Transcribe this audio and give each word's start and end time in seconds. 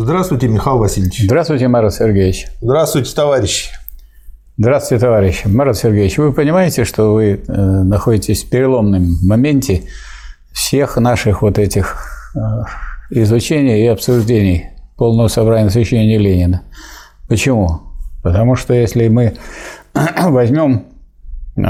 Здравствуйте, 0.00 0.46
Михаил 0.46 0.78
Васильевич. 0.78 1.24
Здравствуйте, 1.24 1.66
Марат 1.66 1.92
Сергеевич. 1.92 2.46
Здравствуйте, 2.60 3.12
товарищи. 3.12 3.70
Здравствуйте, 4.56 5.04
товарищи. 5.04 5.48
Марат 5.48 5.76
Сергеевич, 5.76 6.18
вы 6.18 6.32
понимаете, 6.32 6.84
что 6.84 7.14
вы 7.14 7.42
э, 7.44 7.52
находитесь 7.52 8.44
в 8.44 8.48
переломном 8.48 9.16
моменте 9.26 9.88
всех 10.52 10.98
наших 10.98 11.42
вот 11.42 11.58
этих 11.58 11.96
э, 12.36 12.38
изучений 13.10 13.82
и 13.82 13.86
обсуждений 13.88 14.68
полного 14.96 15.26
собрания 15.26 15.68
священия 15.68 16.16
Ленина. 16.16 16.62
Почему? 17.28 17.80
Потому 18.22 18.54
что 18.54 18.74
если 18.74 19.08
мы 19.08 19.36
возьмем, 20.16 20.84
э, 21.56 21.62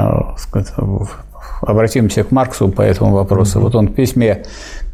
обратимся 1.60 2.24
к 2.24 2.30
Марксу 2.30 2.68
по 2.68 2.82
этому 2.82 3.12
вопросу, 3.12 3.60
вот 3.60 3.74
он 3.74 3.88
в 3.88 3.94
письме 3.94 4.44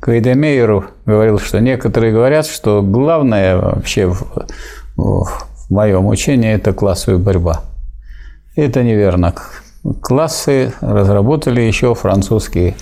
к 0.01 0.09
Эйдемейеру 0.09 0.85
говорил, 1.07 1.39
что 1.39 1.61
некоторые 1.61 2.13
говорят, 2.13 2.47
что 2.47 2.83
главное 2.83 3.57
вообще 3.57 4.07
в, 4.07 4.25
в 4.97 5.71
моем 5.71 6.07
учении– 6.07 6.53
это 6.55 6.73
классовая 6.73 7.19
борьба. 7.19 7.63
Это 8.57 8.83
неверно. 8.83 9.35
Классы 10.01 10.73
разработали 10.81 11.61
еще 11.61 11.95
французские 11.95 12.75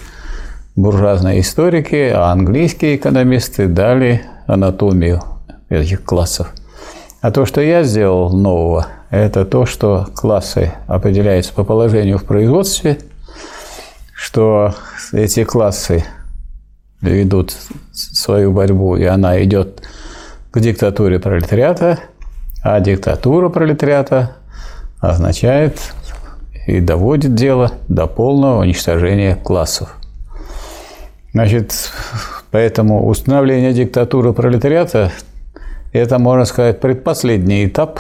буржуазные 0.77 1.41
историки, 1.41 2.11
а 2.15 2.33
английские 2.33 2.97
экономисты 2.97 3.69
дали 3.69 4.23
анатомию 4.47 5.23
этих 5.69 6.05
классов. 6.05 6.53
А 7.21 7.31
то, 7.31 7.47
что 7.47 7.61
я 7.61 7.85
сделал 7.85 8.31
нового, 8.31 8.87
это 9.11 9.45
то, 9.45 9.65
что 9.65 10.09
классы 10.15 10.73
определяются 10.87 11.53
по 11.53 11.65
положению 11.65 12.19
в 12.19 12.25
производстве, 12.25 12.99
что 14.23 14.75
эти 15.13 15.43
классы 15.43 16.05
ведут 17.01 17.57
свою 17.93 18.53
борьбу, 18.53 18.97
и 18.97 19.03
она 19.03 19.43
идет 19.43 19.83
к 20.53 20.61
диктатуре 20.61 21.19
пролетариата, 21.19 21.99
а 22.63 22.79
диктатура 22.79 23.49
пролетариата 23.49 24.37
означает 25.01 25.81
и 26.69 26.79
доводит 26.79 27.35
дело 27.35 27.73
до 27.89 28.07
полного 28.07 28.61
уничтожения 28.61 29.35
классов. 29.35 29.97
Значит, 31.33 31.91
поэтому 32.53 33.09
установление 33.09 33.73
диктатуры 33.73 34.33
пролетариата– 34.33 35.11
это, 35.93 36.21
можно 36.21 36.45
сказать, 36.45 36.81
предпоследний 36.81 37.67
этап 37.67 37.99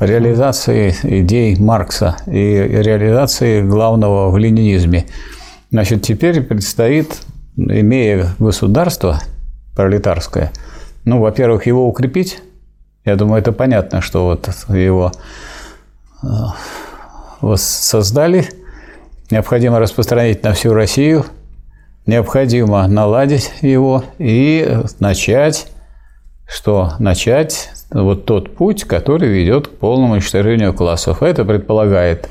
реализации 0.00 0.94
идей 1.02 1.56
Маркса 1.60 2.16
и 2.26 2.32
реализации 2.32 3.60
главного 3.60 4.30
в 4.30 4.38
ленинизме. 4.38 5.04
Значит, 5.72 6.02
теперь 6.02 6.42
предстоит, 6.42 7.22
имея 7.56 8.28
государство 8.38 9.20
пролетарское, 9.74 10.52
ну, 11.06 11.18
во-первых, 11.18 11.66
его 11.66 11.88
укрепить. 11.88 12.42
Я 13.06 13.16
думаю, 13.16 13.40
это 13.40 13.52
понятно, 13.52 14.02
что 14.02 14.24
вот 14.26 14.50
его 14.68 15.10
создали, 17.56 18.46
необходимо 19.30 19.78
распространить 19.80 20.42
на 20.42 20.52
всю 20.52 20.74
Россию, 20.74 21.24
необходимо 22.04 22.86
наладить 22.86 23.50
его 23.62 24.04
и 24.18 24.78
начать, 25.00 25.68
что 26.46 26.92
начать 26.98 27.70
вот 27.90 28.26
тот 28.26 28.54
путь, 28.54 28.84
который 28.84 29.30
ведет 29.30 29.68
к 29.68 29.70
полному 29.70 30.12
уничтожению 30.12 30.74
классов. 30.74 31.22
Это 31.22 31.46
предполагает 31.46 32.28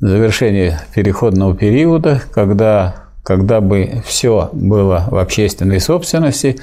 завершение 0.00 0.80
переходного 0.94 1.54
периода, 1.54 2.22
когда, 2.32 2.96
когда 3.22 3.60
бы 3.60 4.02
все 4.04 4.50
было 4.52 5.06
в 5.10 5.16
общественной 5.16 5.80
собственности, 5.80 6.56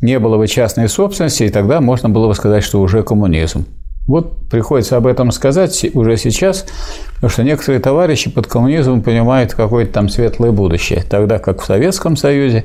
не 0.00 0.18
было 0.18 0.36
бы 0.36 0.46
частной 0.46 0.88
собственности, 0.88 1.44
и 1.44 1.50
тогда 1.50 1.80
можно 1.80 2.08
было 2.08 2.28
бы 2.28 2.34
сказать, 2.34 2.64
что 2.64 2.80
уже 2.80 3.02
коммунизм. 3.02 3.66
Вот 4.06 4.48
приходится 4.48 4.96
об 4.96 5.06
этом 5.06 5.30
сказать 5.32 5.84
уже 5.92 6.16
сейчас, 6.16 6.64
потому 7.16 7.30
что 7.30 7.42
некоторые 7.42 7.80
товарищи 7.80 8.30
под 8.30 8.46
коммунизмом 8.46 9.02
понимают 9.02 9.52
какое-то 9.52 9.92
там 9.92 10.08
светлое 10.08 10.50
будущее, 10.50 11.04
тогда 11.08 11.38
как 11.38 11.60
в 11.60 11.66
Советском 11.66 12.16
Союзе 12.16 12.64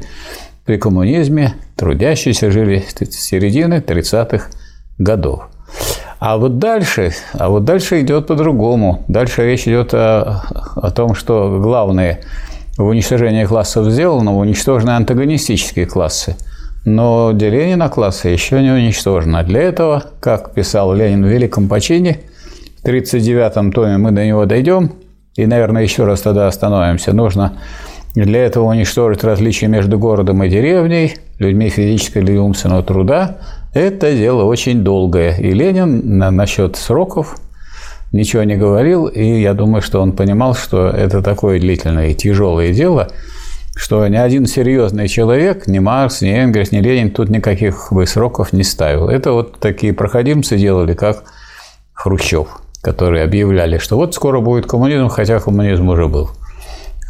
при 0.64 0.78
коммунизме 0.78 1.56
трудящиеся 1.76 2.50
жили 2.50 2.86
с 2.88 3.14
середины 3.14 3.84
30-х 3.86 4.46
годов. 4.98 5.50
А 6.26 6.38
вот 6.38 6.58
дальше, 6.58 7.12
а 7.34 7.50
вот 7.50 7.66
дальше 7.66 8.00
идет 8.02 8.28
по-другому. 8.28 9.04
Дальше 9.10 9.44
речь 9.44 9.68
идет 9.68 9.94
о, 9.94 10.44
о 10.76 10.92
том, 10.92 11.16
что 11.16 11.60
главное 11.62 12.22
в 12.78 12.86
уничтожении 12.86 13.44
классов 13.46 13.88
сделано, 13.88 14.38
уничтожены 14.38 14.92
антагонистические 14.92 15.86
классы– 15.86 16.36
но 16.86 17.32
деление 17.32 17.76
на 17.76 17.90
классы 17.90 18.28
еще 18.28 18.62
не 18.62 18.72
уничтожено. 18.72 19.44
Для 19.44 19.62
этого, 19.62 20.04
как 20.20 20.54
писал 20.54 20.94
Ленин 20.94 21.24
в 21.24 21.28
«Великом 21.28 21.70
почине», 21.70 22.20
в 22.80 22.86
1939 22.86 23.74
томе 23.74 23.98
мы 23.98 24.12
до 24.12 24.26
него 24.26 24.46
дойдем, 24.46 24.92
и, 25.36 25.46
наверное, 25.46 25.84
еще 25.84 26.04
раз 26.04 26.22
тогда 26.22 26.48
остановимся. 26.48 27.14
Нужно 27.14 27.54
для 28.14 28.44
этого 28.46 28.66
уничтожить 28.66 29.24
различия 29.24 29.68
между 29.68 29.98
городом 29.98 30.44
и 30.44 30.50
деревней, 30.50 31.16
людьми 31.40 31.70
физического 31.70 32.22
или 32.22 32.38
умственного 32.38 32.84
труда. 32.84 33.38
Это 33.74 34.14
дело 34.14 34.44
очень 34.44 34.84
долгое. 34.84 35.36
И 35.38 35.52
Ленин 35.52 36.18
на, 36.18 36.32
насчет 36.32 36.76
сроков 36.76 37.38
ничего 38.12 38.44
не 38.44 38.56
говорил, 38.56 39.08
и 39.08 39.42
я 39.42 39.54
думаю, 39.54 39.82
что 39.82 40.02
он 40.02 40.12
понимал, 40.12 40.54
что 40.56 40.88
это 40.88 41.22
такое 41.22 41.60
длительное 41.60 42.10
и 42.10 42.16
тяжелое 42.16 42.74
дело– 42.74 43.10
что 43.76 44.08
ни 44.08 44.16
один 44.16 44.46
серьезный 44.46 45.08
человек, 45.08 45.68
ни 45.68 45.80
Маркс, 45.80 46.22
ни 46.22 46.30
Энгельс, 46.30 46.72
ни 46.72 46.80
Ленин 46.80 47.12
тут 47.12 47.30
никаких 47.30 47.92
бы 47.92 48.06
сроков 48.06 48.54
не 48.54 48.64
ставил. 48.64 49.10
Это 49.10 49.32
вот 49.32 49.60
такие 49.60 49.94
проходимцы 49.94 50.58
делали, 50.58 50.94
как 50.94 51.24
Хрущев, 51.94 52.48
которые 52.82 53.24
объявляли, 53.24 53.80
что 53.80 53.96
вот 53.96 54.14
скоро 54.14 54.42
будет 54.42 54.68
коммунизм, 54.68 55.10
хотя 55.10 55.40
коммунизм 55.40 55.90
уже 55.90 56.08
был. 56.08 56.30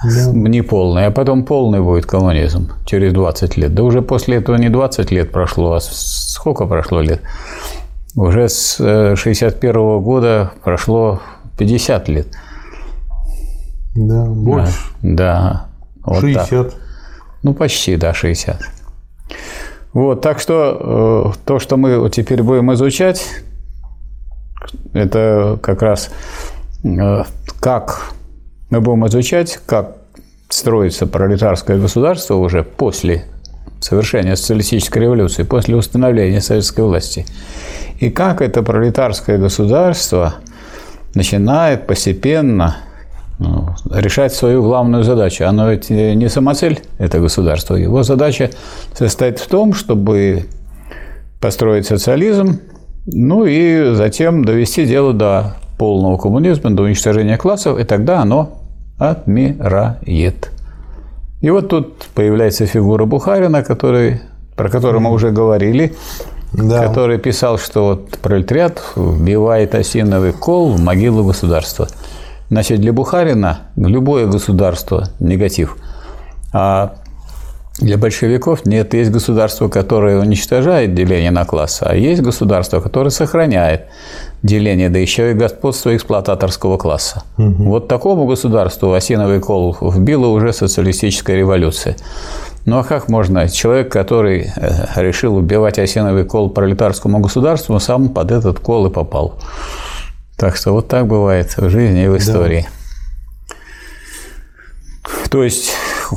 Да. 0.04 0.32
Не 0.32 0.62
полный, 0.62 1.08
а 1.08 1.12
потом 1.12 1.44
полный 1.44 1.82
будет 1.82 2.06
коммунизм 2.06 2.72
через 2.86 3.14
20 3.14 3.58
лет. 3.58 3.74
Да 3.74 3.84
уже 3.84 4.02
после 4.02 4.38
этого 4.38 4.58
не 4.58 4.70
20 4.70 5.12
лет 5.12 5.32
прошло, 5.32 5.74
а 5.74 5.80
сколько 5.82 6.66
прошло 6.66 7.02
лет? 7.02 7.22
Уже 8.16 8.50
с 8.50 8.78
61 9.16 9.76
-го 9.76 10.02
года 10.02 10.52
прошло 10.64 11.22
50 11.58 12.10
лет. 12.10 12.28
Да, 13.96 14.26
больше. 14.26 14.74
Да. 15.02 15.12
да. 15.12 15.66
Вот 16.04 16.22
60. 16.22 16.50
Так. 16.50 16.80
Ну, 17.44 17.54
почти, 17.54 17.96
да, 17.96 18.14
60. 18.14 18.60
Вот, 19.94 20.22
так 20.22 20.40
что 20.40 21.34
э, 21.36 21.38
то, 21.46 21.60
что 21.60 21.78
мы 21.78 22.10
теперь 22.10 22.42
будем 22.42 22.74
изучать, 22.74 23.24
это 24.94 25.60
как 25.62 25.82
раз 25.82 26.10
э, 26.84 27.24
как 27.60 28.14
мы 28.74 28.82
будем 28.82 29.06
изучать, 29.06 29.60
как 29.68 29.98
строится 30.50 31.06
пролетарское 31.06 31.78
государство 31.78 32.36
уже 32.38 32.64
после 32.64 33.26
совершения 33.80 34.36
социалистической 34.36 35.04
революции, 35.04 35.44
после 35.44 35.76
установления 35.76 36.42
советской 36.42 36.82
власти. 36.82 37.24
И 38.00 38.10
как 38.10 38.42
это 38.42 38.64
пролетарское 38.64 39.38
государство 39.38 40.36
начинает 41.14 41.86
постепенно 41.86 42.78
ну, 43.38 43.70
решать 43.92 44.34
свою 44.34 44.64
главную 44.64 45.04
задачу. 45.04 45.46
Оно 45.46 45.70
ведь 45.70 45.92
не 45.92 46.28
самоцель, 46.28 46.80
это 46.98 47.20
государство. 47.20 47.76
Его 47.76 48.02
задача 48.02 48.50
состоит 48.96 49.38
в 49.38 49.48
том, 49.48 49.76
чтобы 49.76 50.46
построить 51.40 51.86
социализм, 51.86 52.60
ну 53.06 53.46
и 53.46 53.94
затем 53.94 54.44
довести 54.44 54.88
дело 54.88 55.14
до 55.14 55.58
полного 55.78 56.18
коммунизма, 56.18 56.72
до 56.72 56.84
уничтожения 56.84 57.38
классов, 57.38 57.78
и 57.78 57.84
тогда 57.84 58.22
оно 58.22 58.63
отмирает. 59.12 60.52
И 61.42 61.50
вот 61.50 61.70
тут 61.70 62.06
появляется 62.16 62.66
фигура 62.66 63.06
Бухарина, 63.06 63.64
который, 63.64 64.22
про 64.56 64.70
которую 64.70 65.02
мы 65.02 65.12
уже 65.12 65.32
говорили, 65.32 65.94
да. 66.54 66.88
который 66.88 67.18
писал, 67.18 67.58
что 67.58 67.86
вот 67.86 68.18
пролетариат 68.20 68.82
вбивает 68.96 69.76
осиновый 69.76 70.32
кол 70.32 70.72
в 70.72 70.80
могилу 70.80 71.26
государства– 71.26 71.88
Значит, 72.54 72.82
для 72.82 72.94
Бухарина 72.94 73.62
любое 73.76 74.28
государство– 74.28 75.10
негатив. 75.20 75.76
А 76.54 76.98
для 77.80 77.98
большевиков 77.98 78.68
нет, 78.68 78.94
есть 78.94 79.10
государство, 79.10 79.70
которое 79.70 80.20
уничтожает 80.20 80.94
деление 80.94 81.32
на 81.32 81.46
классы, 81.46 81.82
а 81.82 81.96
есть 81.96 82.22
государство, 82.22 82.80
которое 82.80 83.10
сохраняет 83.10 83.88
деление, 84.44 84.90
да 84.90 85.00
еще 85.00 85.32
и 85.32 85.34
господство 85.34 85.96
эксплуататорского 85.96 86.78
класса. 86.78 87.24
Угу. 87.38 87.64
Вот 87.64 87.88
такому 87.88 88.26
государству 88.26 88.94
осиновый 88.94 89.40
кол 89.40 89.76
вбила 89.82 90.28
уже 90.28 90.54
социалистическая 90.54 91.38
революция. 91.38 91.96
Ну 92.66 92.78
а 92.78 92.84
как 92.84 93.10
можно? 93.10 93.50
Человек, 93.50 93.92
который 93.92 94.52
э, 94.56 95.02
решил 95.02 95.36
убивать 95.36 95.80
осиновый 95.80 96.26
кол 96.26 96.50
пролетарскому 96.50 97.20
государству, 97.20 97.80
сам 97.80 98.10
под 98.10 98.32
этот 98.32 98.60
кол 98.60 98.88
и 98.88 98.90
попал. 98.90 99.40
Так 100.38 100.56
что 100.58 100.74
вот 100.74 100.88
так 100.88 101.08
бывает 101.08 101.56
в 101.58 101.70
жизни 101.70 102.06
и 102.06 102.08
в 102.08 102.18
истории. 102.18 102.68
Да. 102.68 102.84
То 105.30 105.44
есть 105.44 105.72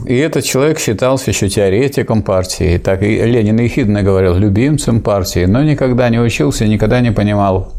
и 0.04 0.16
этот 0.16 0.44
человек 0.44 0.78
считался 0.78 1.30
еще 1.30 1.48
теоретиком 1.48 2.22
партии. 2.22 2.78
Так 2.78 3.02
и 3.02 3.22
Ленин 3.22 3.58
ехидно 3.58 4.02
говорил, 4.02 4.34
любимцем 4.34 5.00
партии, 5.00 5.46
но 5.46 5.62
никогда 5.62 6.08
не 6.08 6.18
учился, 6.18 6.66
никогда 6.66 7.00
не 7.00 7.12
понимал 7.12 7.72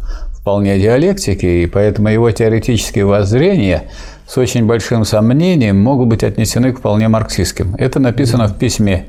вполне 0.48 0.80
диалектики, 0.80 1.46
и 1.46 1.66
поэтому 1.66 2.08
его 2.08 2.32
теоретические 2.32 3.04
воззрения 3.04 3.84
с 4.26 4.38
очень 4.38 4.66
большим 4.66 5.04
сомнением 5.04 5.78
могут 5.78 6.08
быть 6.08 6.24
отнесены 6.24 6.72
к 6.72 6.80
вполне 6.80 7.10
марксистским. 7.10 7.76
Это 7.76 8.00
написано 8.00 8.48
в 8.48 8.58
письме 8.58 9.08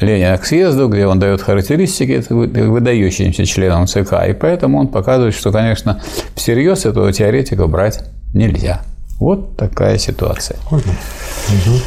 Ленина 0.00 0.36
к 0.36 0.44
съезду, 0.44 0.88
где 0.88 1.06
он 1.06 1.20
дает 1.20 1.42
характеристики 1.42 2.24
выдающимся 2.28 3.46
членам 3.46 3.86
ЦК, 3.86 4.14
и 4.28 4.32
поэтому 4.32 4.80
он 4.80 4.88
показывает, 4.88 5.36
что, 5.36 5.52
конечно, 5.52 6.02
всерьез 6.34 6.86
этого 6.86 7.12
теоретика 7.12 7.68
брать 7.68 8.00
нельзя. 8.34 8.82
Вот 9.20 9.56
такая 9.56 9.96
ситуация. 9.96 10.56
Можно? 10.72 10.90
Угу. 10.90 11.78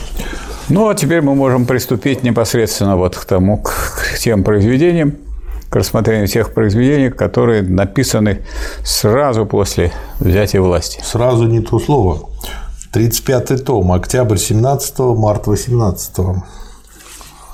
Ну, 0.70 0.88
а 0.88 0.96
теперь 0.96 1.20
мы 1.20 1.36
можем 1.36 1.66
приступить 1.66 2.24
непосредственно 2.24 2.96
вот 2.96 3.18
к 3.18 3.26
тому, 3.26 3.58
к 3.58 4.18
тем 4.18 4.46
произведениям, 4.46 5.18
к 5.70 5.76
рассмотрению 5.76 6.28
тех 6.28 6.54
произведений, 6.54 7.10
которые 7.10 7.62
написаны 7.62 8.42
сразу 8.84 9.46
после 9.46 9.92
взятия 10.20 10.62
власти. 10.62 11.02
Сразу 11.04 11.46
не 11.46 11.62
то 11.62 11.80
слово. 11.80 12.30
35-й 12.94 13.58
том, 13.60 13.92
октябрь 13.92 14.38
17 14.38 15.00
март 15.00 15.48
18 15.48 16.18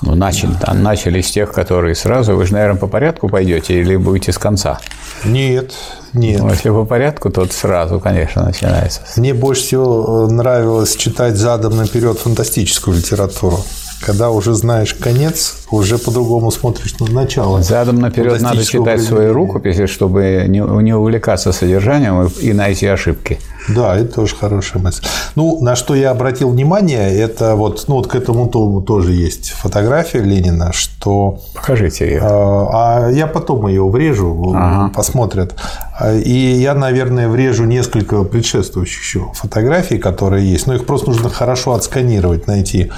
ну, 0.06 0.15
начали, 0.15 0.51
начали 0.74 1.21
с 1.21 1.31
тех, 1.31 1.54
которые 1.54 1.95
сразу. 1.95 2.36
Вы 2.36 2.45
же, 2.45 2.54
наверное, 2.54 2.80
по 2.80 2.88
порядку 2.88 3.30
пойдете 3.30 3.80
или 3.80 3.95
будете 3.95 4.33
с 4.33 4.38
конца? 4.38 4.80
Нет, 5.24 5.74
нет. 6.13 6.42
Ну, 6.42 6.50
если 6.50 6.69
по 6.69 6.86
порядку, 6.86 7.30
то 7.30 7.45
сразу, 7.50 8.00
конечно, 8.00 8.44
начинается. 8.44 9.01
Мне 9.18 9.33
больше 9.33 9.63
всего 9.63 10.27
э, 10.30 10.31
нравилось 10.31 10.95
читать 10.95 11.36
задом 11.36 11.75
наперед 11.77 12.18
фантастическую 12.19 12.98
литературу. 12.98 13.60
Когда 14.06 14.31
уже 14.31 14.54
знаешь 14.54 14.94
конец, 14.94 15.56
уже 15.71 15.98
по-другому 15.98 16.51
смотришь 16.51 17.00
на 17.00 17.10
начало. 17.10 17.62
Задом 17.63 18.00
наперед 18.00 18.42
надо 18.42 18.65
читать 18.65 19.01
свои 19.01 19.27
рукописи, 19.27 19.88
чтобы 19.88 20.44
не, 20.48 20.60
не 20.60 20.94
увлекаться 20.94 21.54
содержанием 21.54 22.27
и 22.42 22.51
найти 22.51 22.86
ошибки. 22.88 23.39
Да, 23.69 23.95
это 23.95 24.16
тоже 24.16 24.36
хорошая 24.36 24.83
мысль. 24.83 25.06
Ну, 25.36 25.62
на 25.62 25.77
что 25.77 25.95
я 25.95 26.12
обратил 26.12 26.50
внимание, 26.50 27.18
это 27.18 27.56
вот, 27.56 27.86
ну, 27.88 27.95
вот 27.95 28.07
к 28.07 28.16
этому 28.16 28.50
тому 28.50 28.81
тоже 28.81 29.13
есть 29.13 29.51
фотография 29.51 30.19
Ленина, 30.19 30.74
что... 30.74 31.39
Покажите 31.54 32.06
ее. 32.06 32.21
А, 32.24 33.06
а 33.06 33.09
я 33.09 33.25
потом 33.25 33.68
ее 33.68 33.88
врежу, 33.88 34.54
ага. 34.54 34.92
посмотрят. 34.94 35.56
И 36.01 36.31
я, 36.31 36.74
наверное, 36.74 37.30
врежу 37.30 37.66
несколько 37.66 38.24
предшествующих 38.24 39.01
еще 39.01 39.31
фотографий, 39.36 40.00
которые 40.00 40.50
есть. 40.51 40.66
Но 40.66 40.74
их 40.74 40.86
просто 40.86 41.10
нужно 41.10 41.30
хорошо 41.30 41.74
отсканировать, 41.74 42.48
найти. 42.48 42.92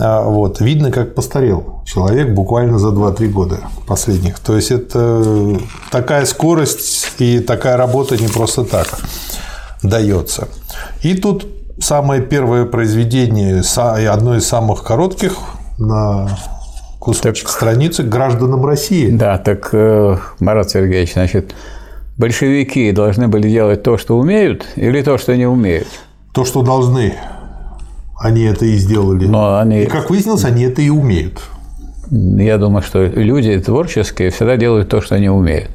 А, 0.00 0.22
вот. 0.22 0.60
Видно, 0.60 0.90
как 0.90 1.14
постарел 1.14 1.82
человек 1.84 2.30
буквально 2.30 2.78
за 2.78 2.88
2-3 2.88 3.28
года 3.28 3.58
последних. 3.86 4.38
То 4.40 4.56
есть 4.56 4.70
это 4.70 5.56
такая 5.90 6.24
скорость 6.24 7.12
и 7.18 7.38
такая 7.38 7.76
работа 7.76 8.16
не 8.16 8.28
просто 8.28 8.64
так 8.64 8.88
дается. 9.82 10.48
И 11.02 11.14
тут 11.14 11.46
самое 11.78 12.22
первое 12.22 12.64
произведение, 12.64 13.62
одно 14.08 14.36
из 14.36 14.46
самых 14.46 14.82
коротких 14.82 15.34
на 15.78 16.28
кусочек 16.98 17.46
так, 17.46 17.56
страницы 17.56 18.02
гражданам 18.04 18.64
России. 18.64 19.10
Да, 19.10 19.38
так, 19.38 19.70
э, 19.72 20.16
Марат 20.38 20.70
Сергеевич, 20.70 21.14
значит, 21.14 21.54
большевики 22.16 22.92
должны 22.92 23.28
были 23.28 23.48
делать 23.48 23.82
то, 23.82 23.98
что 23.98 24.18
умеют, 24.18 24.66
или 24.76 25.02
то, 25.02 25.18
что 25.18 25.36
не 25.36 25.46
умеют? 25.46 25.88
То, 26.32 26.44
что 26.44 26.62
должны. 26.62 27.14
Они 28.18 28.42
это 28.44 28.64
и 28.64 28.76
сделали. 28.76 29.26
Но 29.26 29.58
они... 29.58 29.82
И, 29.82 29.86
как 29.86 30.10
выяснилось, 30.10 30.44
они 30.44 30.62
это 30.64 30.80
и 30.80 30.90
умеют. 30.90 31.42
Я 32.10 32.58
думаю, 32.58 32.82
что 32.82 33.04
люди 33.04 33.58
творческие 33.58 34.30
всегда 34.30 34.56
делают 34.56 34.88
то, 34.88 35.00
что 35.00 35.14
они 35.14 35.28
умеют. 35.28 35.70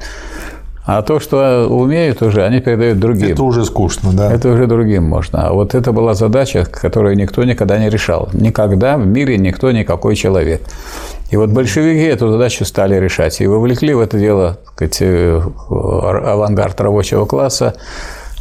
А 0.88 1.02
то, 1.02 1.20
что 1.20 1.66
умеют 1.68 2.22
уже, 2.22 2.42
они 2.42 2.60
передают 2.60 2.98
другим. 2.98 3.32
Это 3.32 3.42
уже 3.42 3.66
скучно, 3.66 4.10
да. 4.14 4.32
Это 4.32 4.48
уже 4.48 4.66
другим 4.66 5.04
можно. 5.04 5.48
А 5.48 5.52
вот 5.52 5.74
это 5.74 5.92
была 5.92 6.14
задача, 6.14 6.64
которую 6.64 7.14
никто 7.14 7.44
никогда 7.44 7.78
не 7.78 7.90
решал. 7.90 8.30
Никогда 8.32 8.96
в 8.96 9.06
мире 9.06 9.36
никто 9.36 9.70
никакой 9.70 10.16
человек. 10.16 10.62
И 11.30 11.36
вот 11.36 11.50
большевики 11.50 12.04
эту 12.04 12.32
задачу 12.32 12.64
стали 12.64 12.96
решать. 12.96 13.42
И 13.42 13.46
вовлекли 13.46 13.92
в 13.92 14.00
это 14.00 14.18
дело 14.18 14.56
так 14.64 14.72
сказать, 14.72 14.96
э, 15.02 15.42
авангард 15.68 16.80
рабочего 16.80 17.26
класса, 17.26 17.74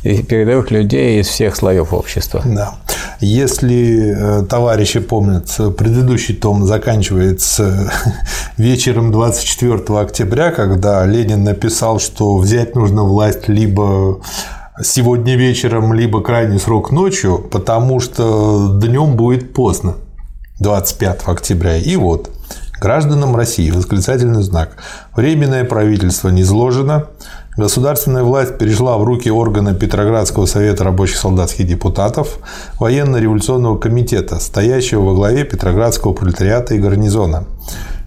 передовых 0.03 0.71
людей 0.71 1.19
из 1.21 1.27
всех 1.27 1.55
слоев 1.55 1.93
общества. 1.93 2.41
Да. 2.45 2.75
Если 3.19 4.41
э, 4.41 4.45
товарищи 4.45 4.99
помнят, 4.99 5.49
предыдущий 5.77 6.35
том 6.35 6.65
заканчивается 6.65 7.91
вечером 8.57 9.11
24 9.11 9.99
октября, 9.99 10.51
когда 10.51 11.05
Ленин 11.05 11.43
написал, 11.43 11.99
что 11.99 12.37
взять 12.37 12.75
нужно 12.75 13.03
власть 13.03 13.47
либо 13.47 14.21
сегодня 14.83 15.35
вечером, 15.35 15.93
либо 15.93 16.21
крайний 16.21 16.59
срок 16.59 16.91
ночью, 16.91 17.39
потому 17.39 17.99
что 17.99 18.79
днем 18.81 19.15
будет 19.15 19.53
поздно. 19.53 19.95
25 20.59 21.21
октября. 21.25 21.77
И 21.77 21.95
вот, 21.95 22.31
гражданам 22.79 23.35
России, 23.35 23.71
восклицательный 23.71 24.41
знак. 24.43 24.77
Временное 25.15 25.63
правительство 25.65 26.29
не 26.29 26.41
изложено, 26.41 27.07
Государственная 27.57 28.21
власть 28.21 28.59
перешла 28.59 28.99
в 28.99 29.03
руки 29.03 29.31
органа 29.31 29.73
Петроградского 29.73 30.45
совета 30.45 30.83
рабочих 30.83 31.17
солдатских 31.17 31.65
депутатов, 31.65 32.37
военно-революционного 32.79 33.79
комитета, 33.79 34.39
стоящего 34.39 35.01
во 35.01 35.15
главе 35.15 35.43
Петроградского 35.43 36.13
пролетариата 36.13 36.75
и 36.75 36.77
гарнизона. 36.77 37.45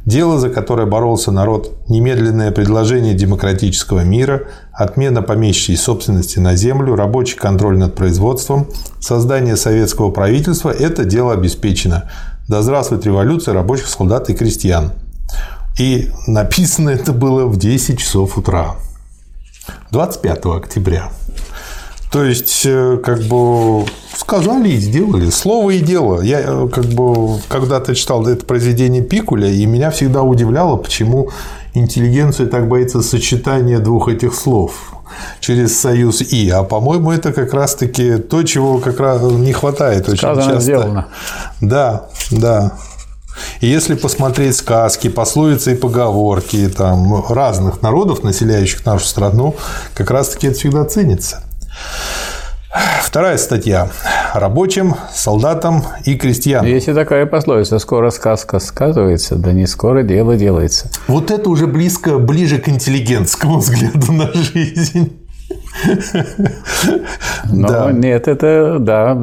Дело, 0.07 0.39
за 0.39 0.51
которое 0.51 0.87
боролся 0.87 1.33
народ, 1.33 1.73
немедленное 1.89 2.53
предложение 2.53 3.15
демократического 3.15 4.05
мира, 4.05 4.43
отмена 4.73 5.21
помещичьей 5.21 5.77
собственности 5.77 6.39
на 6.39 6.55
землю, 6.55 6.95
рабочий 6.95 7.37
контроль 7.37 7.77
над 7.77 7.97
производством, 7.97 8.69
создание 9.01 9.57
советского 9.57 10.13
правительства– 10.13 10.71
это 10.79 11.05
дело 11.05 11.33
обеспечено. 11.33 12.05
Да 12.47 12.63
здравствует 12.63 13.05
революция 13.05 13.53
рабочих 13.55 13.89
солдат 13.89 14.31
и 14.31 14.35
крестьян. 14.35 14.93
И 15.77 16.09
написано 16.29 16.91
это 16.91 17.13
было 17.13 17.47
в 17.47 17.59
10 17.59 17.99
часов 17.99 18.39
утра. 18.39 18.77
25 19.91 20.47
октября. 20.47 21.11
То 22.11 22.25
есть, 22.25 22.63
э, 22.65 22.99
как 23.03 23.21
бы 23.23 23.85
сказали 24.17 24.71
и 24.71 24.77
сделали. 24.79 25.31
Слово 25.31 25.71
и 25.71 25.79
дело. 25.79 26.21
Я 26.23 26.41
э, 26.41 26.69
как 26.69 26.87
бы 26.87 27.39
когда-то 27.49 27.95
читал 27.95 28.27
это 28.27 28.45
произведение 28.45 29.03
Пикуля, 29.03 29.49
и 29.49 29.65
меня 29.67 29.91
всегда 29.91 30.23
удивляло, 30.23 30.77
почему 30.77 31.31
интеллигенция 31.75 32.47
так 32.47 32.69
боится 32.69 33.01
сочетания 33.01 33.79
двух 33.79 34.09
этих 34.09 34.35
слов 34.35 34.93
через 35.41 35.79
союз 35.79 36.21
и. 36.21 36.49
А 36.51 36.65
по-моему, 36.65 37.13
это 37.13 37.33
как 37.33 37.55
раз-таки 37.55 38.17
то, 38.17 38.43
чего 38.43 38.79
как 38.79 38.99
раз 38.99 39.23
не 39.23 39.53
хватает 39.53 40.09
очень 40.09 40.19
Сказано, 40.19 40.43
часто. 40.43 40.61
Сделано. 40.61 41.09
Да, 41.61 42.09
да. 42.31 42.73
И 43.61 43.67
если 43.67 43.95
посмотреть 43.95 44.57
сказки, 44.57 45.09
пословицы 45.09 45.73
и 45.73 45.77
поговорки 45.77 46.69
там, 46.69 47.25
разных 47.29 47.83
народов, 47.83 48.23
населяющих 48.23 48.85
нашу 48.87 49.07
страну, 49.07 49.57
как 49.95 50.11
раз-таки 50.11 50.49
это 50.49 50.59
всегда 50.59 50.85
ценится. 50.85 51.43
Вторая 53.03 53.37
статья. 53.39 53.91
Рабочим, 54.33 54.95
солдатам 55.13 55.85
и 56.05 56.15
крестьянам. 56.15 56.71
Если 56.71 56.93
такая 56.93 57.27
пословица 57.27 57.81
«скоро 57.81 58.11
сказка 58.11 58.61
сказывается, 58.61 59.35
да 59.35 59.53
не 59.53 59.67
скоро 59.67 60.05
дело 60.05 60.37
делается». 60.37 60.89
Вот 61.09 61.33
это 61.33 61.51
уже 61.51 61.67
близко, 61.67 62.19
ближе 62.19 62.59
к 62.59 62.69
интеллигентскому 62.69 63.59
взгляду 63.59 64.13
на 64.13 64.33
жизнь. 64.33 65.17
Но 67.53 67.69
да. 67.69 67.93
нет, 67.93 68.29
это 68.29 68.79
да, 68.79 69.19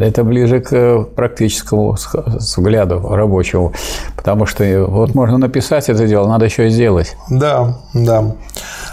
это 0.00 0.24
ближе 0.24 0.60
к 0.60 1.04
практическому 1.14 1.96
взгляду 2.14 3.00
рабочему, 3.08 3.72
потому 4.16 4.46
что 4.46 4.86
вот 4.88 5.14
можно 5.14 5.38
написать 5.38 5.88
это 5.88 6.06
дело, 6.06 6.28
надо 6.28 6.44
еще 6.46 6.68
и 6.68 6.70
сделать. 6.70 7.16
Да, 7.30 7.78
да. 7.94 8.36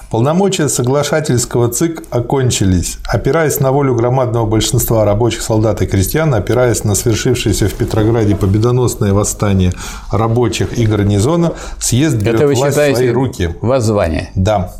Полномочия 0.10 0.70
соглашательского 0.70 1.70
ЦИК 1.70 2.04
окончились. 2.10 3.00
Опираясь 3.06 3.60
на 3.60 3.72
волю 3.72 3.96
громадного 3.96 4.46
большинства 4.46 5.04
рабочих 5.04 5.42
солдат 5.42 5.82
и 5.82 5.88
крестьян, 5.88 6.34
опираясь 6.34 6.84
на 6.84 6.96
свершившееся 6.96 7.68
в 7.68 7.74
Петрограде 7.74 8.36
победоносное 8.36 9.14
восстание 9.14 9.74
рабочих 10.12 10.78
и 10.78 10.86
гарнизона, 10.86 11.54
съезд 11.80 12.16
берет 12.18 12.36
Это 12.36 12.48
вы 12.48 12.54
власть 12.54 12.76
считаете 12.76 12.94
в 12.94 12.98
свои 12.98 13.10
руки. 13.10 13.56
Воззвание. 13.62 14.30
Да. 14.36 14.74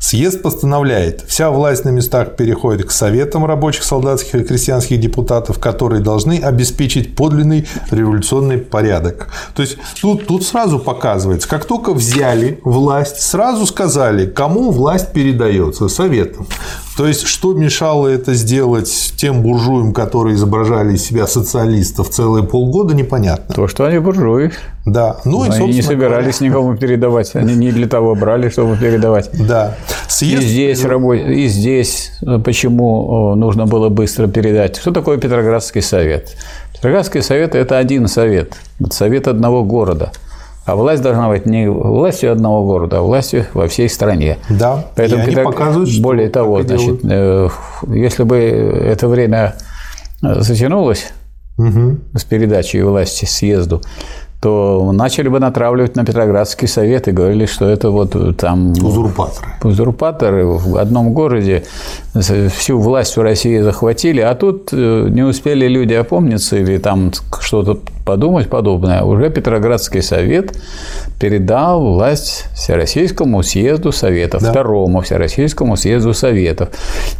Съезд 0.00 0.42
постановляет, 0.42 1.24
вся 1.26 1.50
власть 1.50 1.84
на 1.84 1.90
местах 1.90 2.36
переходит 2.36 2.86
к 2.86 2.90
советам 2.92 3.44
рабочих, 3.44 3.82
солдатских 3.82 4.36
и 4.36 4.44
крестьянских 4.44 5.00
депутатов, 5.00 5.58
которые 5.58 6.00
должны 6.00 6.38
обеспечить 6.38 7.16
подлинный 7.16 7.66
революционный 7.90 8.58
порядок. 8.58 9.28
То 9.54 9.62
есть 9.62 9.76
тут, 10.00 10.26
тут 10.26 10.44
сразу 10.44 10.78
показывается, 10.78 11.48
как 11.48 11.64
только 11.64 11.92
взяли 11.92 12.60
власть, 12.62 13.20
сразу 13.20 13.66
сказали, 13.66 14.26
кому 14.26 14.70
власть 14.70 15.12
передается, 15.12 15.88
советам. 15.88 16.46
То 16.98 17.06
есть, 17.06 17.28
что 17.28 17.54
мешало 17.54 18.08
это 18.08 18.34
сделать 18.34 19.12
тем 19.16 19.40
буржуям, 19.40 19.92
которые 19.92 20.34
изображали 20.34 20.94
из 20.94 21.04
себя 21.04 21.28
социалистов 21.28 22.10
целые 22.10 22.42
полгода, 22.42 22.92
непонятно. 22.92 23.54
То, 23.54 23.68
что 23.68 23.84
они 23.84 24.00
буржуи. 24.00 24.50
Да. 24.84 25.18
Ну, 25.24 25.44
и, 25.44 25.48
они 25.48 25.74
не 25.74 25.82
собирались 25.82 26.40
говоря... 26.40 26.50
никому 26.50 26.76
передавать. 26.76 27.36
Они 27.36 27.54
не 27.54 27.70
для 27.70 27.86
того 27.86 28.16
брали, 28.16 28.48
чтобы 28.48 28.76
передавать. 28.76 29.30
Да. 29.32 29.76
Съезд... 30.08 30.42
И 30.42 30.46
здесь, 30.46 30.84
рабо... 30.84 31.14
и 31.14 31.46
здесь 31.46 32.10
почему 32.44 33.36
нужно 33.36 33.66
было 33.66 33.90
быстро 33.90 34.26
передать. 34.26 34.76
Что 34.78 34.90
такое 34.90 35.18
Петроградский 35.18 35.82
совет? 35.82 36.36
Петроградский 36.74 37.22
совет– 37.22 37.54
это 37.54 37.78
один 37.78 38.08
совет. 38.08 38.54
совет 38.90 39.28
одного 39.28 39.62
города– 39.62 40.10
а 40.68 40.76
власть 40.76 41.02
должна 41.02 41.28
быть 41.28 41.46
не 41.46 41.66
властью 41.70 42.30
одного 42.30 42.66
города, 42.66 42.98
а 42.98 43.00
властью 43.00 43.46
во 43.54 43.68
всей 43.68 43.88
стране. 43.88 44.36
Да, 44.50 44.84
Поэтому 44.96 45.22
и 45.22 45.26
они 45.26 45.36
показывают, 45.36 45.88
что 45.88 46.02
Более 46.02 46.28
того, 46.28 46.62
значит, 46.62 47.00
э, 47.04 47.48
если 47.88 48.24
бы 48.24 48.36
это 48.36 49.08
время 49.08 49.54
затянулось 50.20 51.06
угу. 51.56 51.96
с 52.14 52.22
передачей 52.24 52.82
власти 52.82 53.24
съезду, 53.24 53.80
то 54.42 54.92
начали 54.92 55.28
бы 55.28 55.40
натравливать 55.40 55.96
на 55.96 56.04
Петроградский 56.04 56.68
совет 56.68 57.08
и 57.08 57.12
говорили, 57.12 57.46
что 57.46 57.66
это 57.66 57.90
вот 57.90 58.14
там... 58.36 58.72
Узурпаторы. 58.72 59.48
Узурпаторы 59.64 60.46
в 60.46 60.76
одном 60.76 61.14
городе 61.14 61.64
всю 62.14 62.78
власть 62.78 63.16
в 63.16 63.22
России 63.22 63.58
захватили, 63.60 64.20
а 64.20 64.34
тут 64.34 64.68
э, 64.72 65.08
не 65.08 65.22
успели 65.22 65.66
люди 65.66 65.94
опомниться 65.94 66.56
или 66.56 66.76
там 66.76 67.10
что-то 67.40 67.80
подумать 68.08 68.48
подобное, 68.48 69.02
уже 69.02 69.28
Петроградский 69.28 70.00
совет 70.00 70.56
передал 71.20 71.92
власть 71.92 72.46
Всероссийскому 72.54 73.42
съезду 73.42 73.92
Советов, 73.92 74.40
да. 74.42 74.50
второму 74.50 75.02
Всероссийскому 75.02 75.76
съезду 75.76 76.14
Советов. 76.14 76.70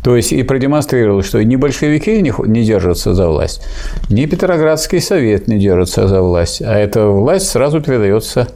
То 0.03 0.17
есть 0.17 0.33
и 0.33 0.43
продемонстрировал, 0.43 1.23
что 1.23 1.45
ни 1.45 1.57
большевики 1.57 2.23
не, 2.23 2.33
не 2.47 2.65
держатся 2.65 3.13
за 3.13 3.29
власть, 3.29 3.63
ни 4.09 4.25
Петроградский 4.25 5.03
совет 5.03 5.47
не 5.47 5.59
держится 5.59 6.09
за 6.09 6.23
власть, 6.23 6.63
а 6.63 6.75
эта 6.75 7.07
власть 7.07 7.51
сразу 7.51 7.83
передается 7.83 8.49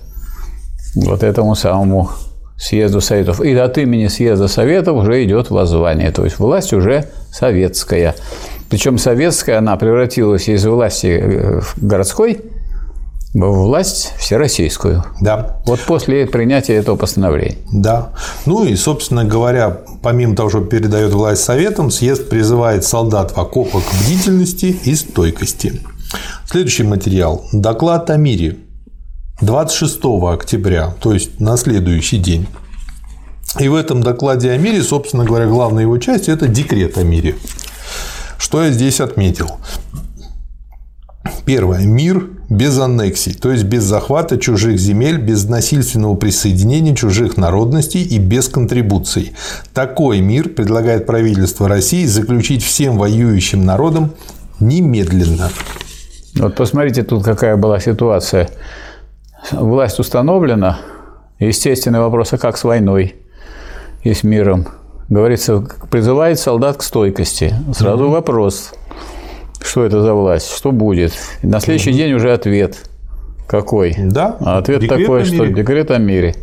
вот 0.95 1.23
этому 1.23 1.55
самому 1.55 2.09
съезду 2.57 3.03
Советов. 3.03 3.43
И 3.43 3.53
от 3.55 3.77
имени 3.77 4.07
съезда 4.07 4.49
Советов 4.49 4.97
уже 4.97 5.23
идет 5.23 5.51
воззвание. 5.51 6.11
То 6.13 6.25
есть 6.25 6.39
власть 6.39 6.73
уже 6.73 7.05
советская. 7.31 8.15
Причем 8.73 8.97
советская 8.97 9.59
она 9.59 9.77
превратилась 9.77 10.49
из 10.49 10.65
власти 10.65 11.21
э, 11.23 11.61
городской 11.77 12.41
в 13.35 13.65
власть 13.65 14.15
всероссийскую. 14.19 15.05
Да. 15.21 15.61
Вот 15.67 15.79
после 15.81 16.27
принятия 16.27 16.77
этого 16.77 16.97
постановления. 16.97 17.59
Да. 17.71 18.15
Ну 18.47 18.65
и, 18.65 18.75
собственно 18.77 19.27
говоря, 19.27 19.83
помимо 20.03 20.35
того, 20.35 20.49
что 20.49 20.63
передает 20.63 21.13
власть 21.13 21.45
советам, 21.45 21.91
съезд 21.91 22.31
призывает 22.31 22.85
солдат 22.85 23.33
в 23.33 23.39
окопах 23.39 23.83
к 23.85 24.05
бдительности 24.05 24.75
и 24.85 24.95
стойкости. 24.95 25.83
Следующий 26.47 26.85
материал. 26.85 27.45
Доклад 27.53 28.09
о 28.09 28.17
мире. 28.17 28.57
26 29.43 30.01
октября, 30.31 30.95
то 30.99 31.13
есть 31.13 31.41
на 31.41 31.59
следующий 31.59 32.17
день. 32.17 32.47
И 33.61 33.69
в 33.69 33.75
этом 33.75 34.03
докладе 34.03 34.51
о 34.51 34.57
мире, 34.57 34.83
собственно 34.83 35.27
говоря, 35.27 35.47
главная 35.47 35.83
его 35.83 35.99
часть– 35.99 36.27
это 36.31 36.49
декрет 36.49 36.97
о 36.97 37.03
мире. 37.03 37.35
Что 38.43 38.65
я 38.65 38.73
здесь 38.73 39.01
отметил? 39.01 39.53
Первое. 41.45 41.87
Мир 41.87 42.29
без 42.49 42.77
аннексий, 42.77 43.35
то 43.35 43.53
есть 43.53 43.63
без 43.63 43.85
захвата 43.85 44.37
чужих 44.37 44.81
земель, 44.81 45.19
без 45.19 45.49
насильственного 45.49 46.17
присоединения 46.17 46.97
чужих 46.97 47.37
народностей 47.37 48.03
и 48.03 48.19
без 48.19 48.49
контрибуций. 48.49 49.33
Такой 49.73 50.21
мир 50.21 50.49
предлагает 50.49 51.07
правительство 51.07 51.69
России 51.69 52.05
заключить 52.05 52.65
всем 52.65 52.99
воюющим 52.99 53.65
народам 53.65 54.11
немедленно. 54.59 55.49
Вот 56.35 56.57
посмотрите, 56.57 57.05
тут 57.05 57.23
какая 57.23 57.57
была 57.57 57.79
ситуация. 57.79 58.51
Власть 59.53 60.01
установлена. 60.01 60.81
Естественный 61.39 62.01
вопрос, 62.01 62.33
а 62.33 62.39
как 62.39 62.57
с 62.57 62.65
войной 62.65 63.15
и 64.03 64.13
с 64.13 64.25
миром? 64.25 64.67
Говорится, 65.21 65.65
призывает 65.91 66.39
солдат 66.39 66.79
к 66.79 66.83
стойкости. 66.83 67.55
Сразу 67.75 68.05
угу. 68.05 68.13
вопрос, 68.13 68.73
что 69.61 69.85
это 69.85 70.03
за 70.03 70.15
власть, 70.15 70.51
что 70.51 70.73
будет. 70.73 71.13
И 71.43 71.47
на 71.47 71.61
следующий 71.61 71.91
угу. 71.91 71.99
день 71.99 72.13
уже 72.13 72.33
ответ 72.33 72.89
какой. 73.47 73.95
Да. 73.99 74.37
А 74.41 74.59
ответ 74.59 74.81
декрет 74.81 75.01
такой, 75.01 75.25
что 75.25 75.47
декрет 75.47 75.91
о 75.91 75.99
мире. 75.99 76.35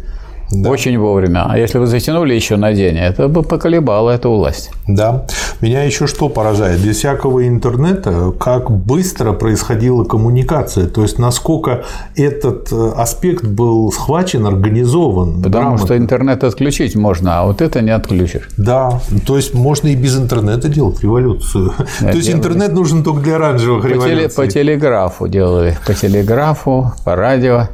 Да. 0.51 0.69
Очень 0.69 0.97
вовремя. 0.97 1.45
А 1.47 1.57
если 1.57 1.77
вы 1.77 1.85
затянули 1.85 2.33
еще 2.33 2.55
на 2.57 2.73
день, 2.73 2.97
это 2.97 3.27
бы 3.27 3.43
поколебало 3.43 4.09
эту 4.09 4.31
власть. 4.31 4.71
Да. 4.87 5.25
Меня 5.61 5.83
еще 5.83 6.07
что 6.07 6.29
поражает? 6.29 6.79
Без 6.79 6.97
всякого 6.97 7.47
интернета, 7.47 8.31
как 8.39 8.71
быстро 8.71 9.33
происходила 9.33 10.03
коммуникация. 10.03 10.87
То 10.87 11.03
есть, 11.03 11.19
насколько 11.19 11.83
этот 12.15 12.71
э, 12.71 12.91
аспект 12.95 13.45
был 13.45 13.91
схвачен, 13.91 14.45
организован. 14.45 15.41
Потому 15.41 15.51
грамотно. 15.51 15.85
что 15.85 15.97
интернет 15.97 16.43
отключить 16.43 16.95
можно, 16.95 17.39
а 17.39 17.45
вот 17.45 17.61
это 17.61 17.81
не 17.81 17.91
отключишь. 17.91 18.49
Да. 18.57 19.01
То 19.27 19.37
есть, 19.37 19.53
можно 19.53 19.87
и 19.89 19.95
без 19.95 20.17
интернета 20.17 20.67
делать 20.69 21.01
революцию. 21.03 21.73
Это 21.99 22.11
То 22.11 22.17
есть, 22.17 22.29
интернет 22.31 22.73
нужен 22.73 23.03
только 23.03 23.21
для 23.21 23.35
оранжевых 23.35 23.83
по 23.83 23.87
революций. 23.87 24.15
Теле, 24.15 24.29
по 24.29 24.47
телеграфу 24.47 25.27
делали. 25.27 25.77
По 25.85 25.93
телеграфу, 25.93 26.93
по 27.05 27.15
радио. 27.15 27.67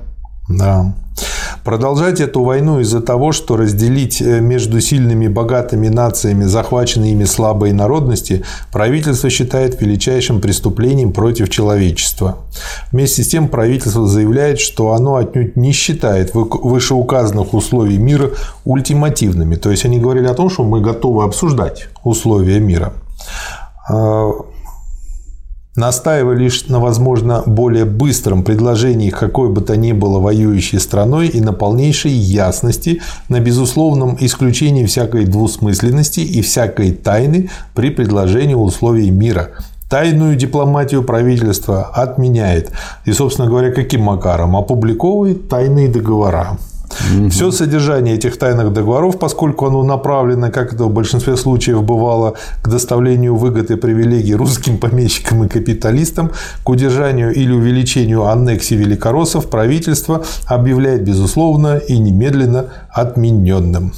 Да. 0.47 0.93
Продолжать 1.63 2.21
эту 2.21 2.43
войну 2.43 2.79
из-за 2.81 3.01
того, 3.01 3.31
что 3.31 3.57
разделить 3.57 4.21
э, 4.21 4.39
между 4.39 4.79
сильными 4.81 5.27
богатыми 5.27 5.87
нациями 5.87 6.43
захваченные 6.43 7.13
ими 7.13 7.23
слабые 7.23 7.73
народности, 7.73 8.43
правительство 8.71 9.31
считает 9.31 9.81
величайшим 9.81 10.41
преступлением 10.41 11.11
против 11.11 11.49
человечества. 11.49 12.37
Вместе 12.91 13.23
с 13.23 13.29
тем 13.29 13.47
правительство 13.47 14.05
заявляет, 14.07 14.59
что 14.59 14.91
оно 14.91 15.15
отнюдь 15.15 15.55
не 15.55 15.71
считает 15.71 16.35
вышеуказанных 16.35 17.55
условий 17.55 17.97
мира 17.97 18.29
ультимативными. 18.63 19.55
То 19.55 19.71
есть 19.71 19.85
они 19.85 19.99
говорили 19.99 20.27
о 20.27 20.35
том, 20.35 20.51
что 20.51 20.63
мы 20.63 20.81
готовы 20.81 21.23
обсуждать 21.23 21.87
условия 22.03 22.59
мира 22.59 22.93
а, 23.89 24.31
настаивая 25.75 26.35
лишь 26.35 26.67
на, 26.67 26.79
возможно, 26.79 27.43
более 27.45 27.85
быстром 27.85 28.43
предложении 28.43 29.09
какой 29.09 29.49
бы 29.49 29.61
то 29.61 29.75
ни 29.75 29.91
было 29.91 30.19
воюющей 30.19 30.79
страной 30.79 31.27
и 31.27 31.41
на 31.41 31.53
полнейшей 31.53 32.11
ясности, 32.11 33.01
на 33.29 33.39
безусловном 33.39 34.17
исключении 34.19 34.85
всякой 34.85 35.25
двусмысленности 35.25 36.21
и 36.21 36.41
всякой 36.41 36.91
тайны 36.91 37.49
при 37.73 37.89
предложении 37.89 38.55
условий 38.55 39.09
мира. 39.09 39.51
Тайную 39.89 40.35
дипломатию 40.35 41.03
правительства 41.03 41.83
отменяет. 41.83 42.71
И, 43.05 43.11
собственно 43.11 43.47
говоря, 43.47 43.71
каким 43.71 44.01
макаром? 44.01 44.55
Опубликовывает 44.57 45.47
тайные 45.47 45.87
договора. 45.87 46.57
Угу. 47.17 47.29
Все 47.29 47.51
содержание 47.51 48.15
этих 48.15 48.37
тайных 48.37 48.73
договоров, 48.73 49.19
поскольку 49.19 49.65
оно 49.65 49.83
направлено, 49.83 50.51
как 50.51 50.73
это 50.73 50.85
в 50.85 50.93
большинстве 50.93 51.37
случаев 51.37 51.83
бывало, 51.83 52.35
к 52.61 52.69
доставлению 52.69 53.35
выгод 53.35 53.71
и 53.71 53.75
привилегий 53.75 54.35
русским 54.35 54.77
помещикам 54.77 55.43
и 55.43 55.47
капиталистам, 55.47 56.31
к 56.63 56.69
удержанию 56.69 57.33
или 57.33 57.51
увеличению 57.51 58.25
аннексии 58.25 58.75
великороссов, 58.75 59.49
правительство 59.49 60.23
объявляет 60.45 61.03
безусловно 61.03 61.77
и 61.77 61.97
немедленно 61.97 62.65
отмененным. 62.89 63.93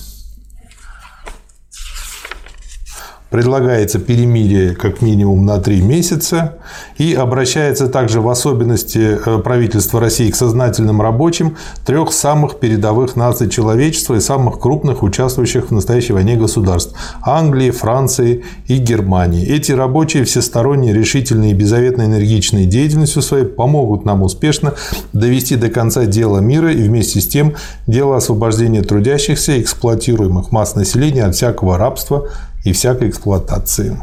Предлагается 3.29 4.00
перемирие 4.00 4.74
как 4.74 5.01
минимум 5.01 5.46
на 5.46 5.60
три 5.60 5.81
месяца 5.81 6.55
и 6.98 7.13
обращается 7.13 7.89
также 7.89 8.22
в 8.22 8.29
особенности 8.29 9.19
э, 9.25 9.39
правительства 9.39 10.00
России 10.00 10.31
к 10.31 10.36
сознательным 10.36 11.01
рабочим 11.01 11.57
трех 11.86 12.13
самых 12.13 12.60
передовых 12.60 13.17
наций 13.17 13.50
человечества 13.50 14.15
и 14.15 14.22
самых 14.22 14.60
крупных 14.60 15.03
участвующих 15.03 15.69
в 15.69 15.72
настоящей 15.72 16.13
войне 16.13 16.38
государств– 16.38 16.96
Англии, 17.22 17.72
Франции 17.72 18.46
и 18.67 18.77
Германии. 18.77 19.46
Эти 19.46 19.74
рабочие 19.74 20.24
всесторонне 20.24 20.93
решительные 20.93 21.51
и 21.51 21.53
беззаветно 21.53 22.03
энергичной 22.03 22.65
деятельностью 22.65 23.22
своей 23.22 23.46
помогут 23.46 24.05
нам 24.05 24.24
успешно 24.24 24.74
довести 25.12 25.57
до 25.57 25.69
конца 25.69 26.05
дело 26.05 26.39
мира 26.39 26.72
и 26.72 26.81
вместе 26.84 27.19
с 27.19 27.27
тем 27.27 27.55
дело 27.88 28.15
освобождения 28.15 28.84
трудящихся 28.84 29.51
и 29.53 29.62
эксплуатируемых 29.62 30.53
масс 30.53 30.75
населения 30.75 31.25
от 31.25 31.36
всякого 31.36 31.77
рабства 31.77 32.29
и 32.64 32.74
всякой 32.74 33.10
эксплуатации. 33.10 33.98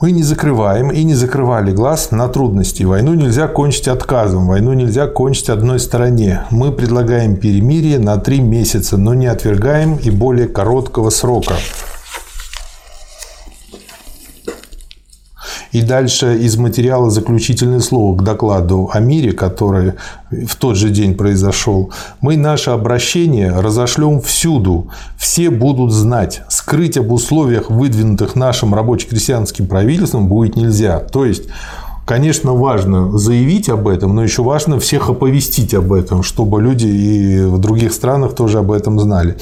Мы 0.00 0.12
не 0.12 0.22
закрываем 0.22 0.90
и 0.90 1.04
не 1.04 1.14
закрывали 1.14 1.72
глаз 1.72 2.10
на 2.10 2.26
трудности. 2.28 2.84
Войну 2.84 3.12
нельзя 3.12 3.48
кончить 3.48 3.86
отказом, 3.86 4.46
войну 4.46 4.72
нельзя 4.72 5.06
кончить 5.06 5.50
одной 5.50 5.78
стороне. 5.78 6.44
Мы 6.50 6.72
предлагаем 6.72 7.36
перемирие 7.36 7.98
на 7.98 8.16
три 8.16 8.40
месяца, 8.40 8.96
но 8.96 9.12
не 9.12 9.26
отвергаем 9.26 9.96
и 9.96 10.10
более 10.10 10.48
короткого 10.48 11.10
срока. 11.10 11.54
И 15.72 15.82
дальше 15.82 16.38
из 16.38 16.56
материала 16.56 17.10
заключительное 17.10 17.80
слово 17.80 18.16
к 18.16 18.24
докладу 18.24 18.90
о 18.92 19.00
мире, 19.00 19.32
который 19.32 19.92
в 20.30 20.56
тот 20.56 20.76
же 20.76 20.90
день 20.90 21.14
произошел. 21.14 21.90
Мы 22.20 22.36
наше 22.36 22.70
обращение 22.70 23.52
разошлем 23.52 24.20
всюду. 24.20 24.88
Все 25.16 25.50
будут 25.50 25.92
знать. 25.92 26.42
Скрыть 26.48 26.96
об 26.96 27.12
условиях, 27.12 27.70
выдвинутых 27.70 28.34
нашим 28.34 28.74
рабоче-крестьянским 28.74 29.66
правительством, 29.66 30.28
будет 30.28 30.56
нельзя. 30.56 30.98
То 30.98 31.24
есть 31.24 31.44
Конечно, 32.10 32.54
важно 32.54 33.16
заявить 33.16 33.68
об 33.68 33.86
этом, 33.86 34.16
но 34.16 34.24
еще 34.24 34.42
важно 34.42 34.80
всех 34.80 35.10
оповестить 35.10 35.74
об 35.74 35.92
этом, 35.92 36.24
чтобы 36.24 36.60
люди 36.60 36.88
и 36.88 37.40
в 37.42 37.58
других 37.58 37.92
странах 37.92 38.34
тоже 38.34 38.58
об 38.58 38.72
этом 38.72 38.98
знали. 38.98 39.36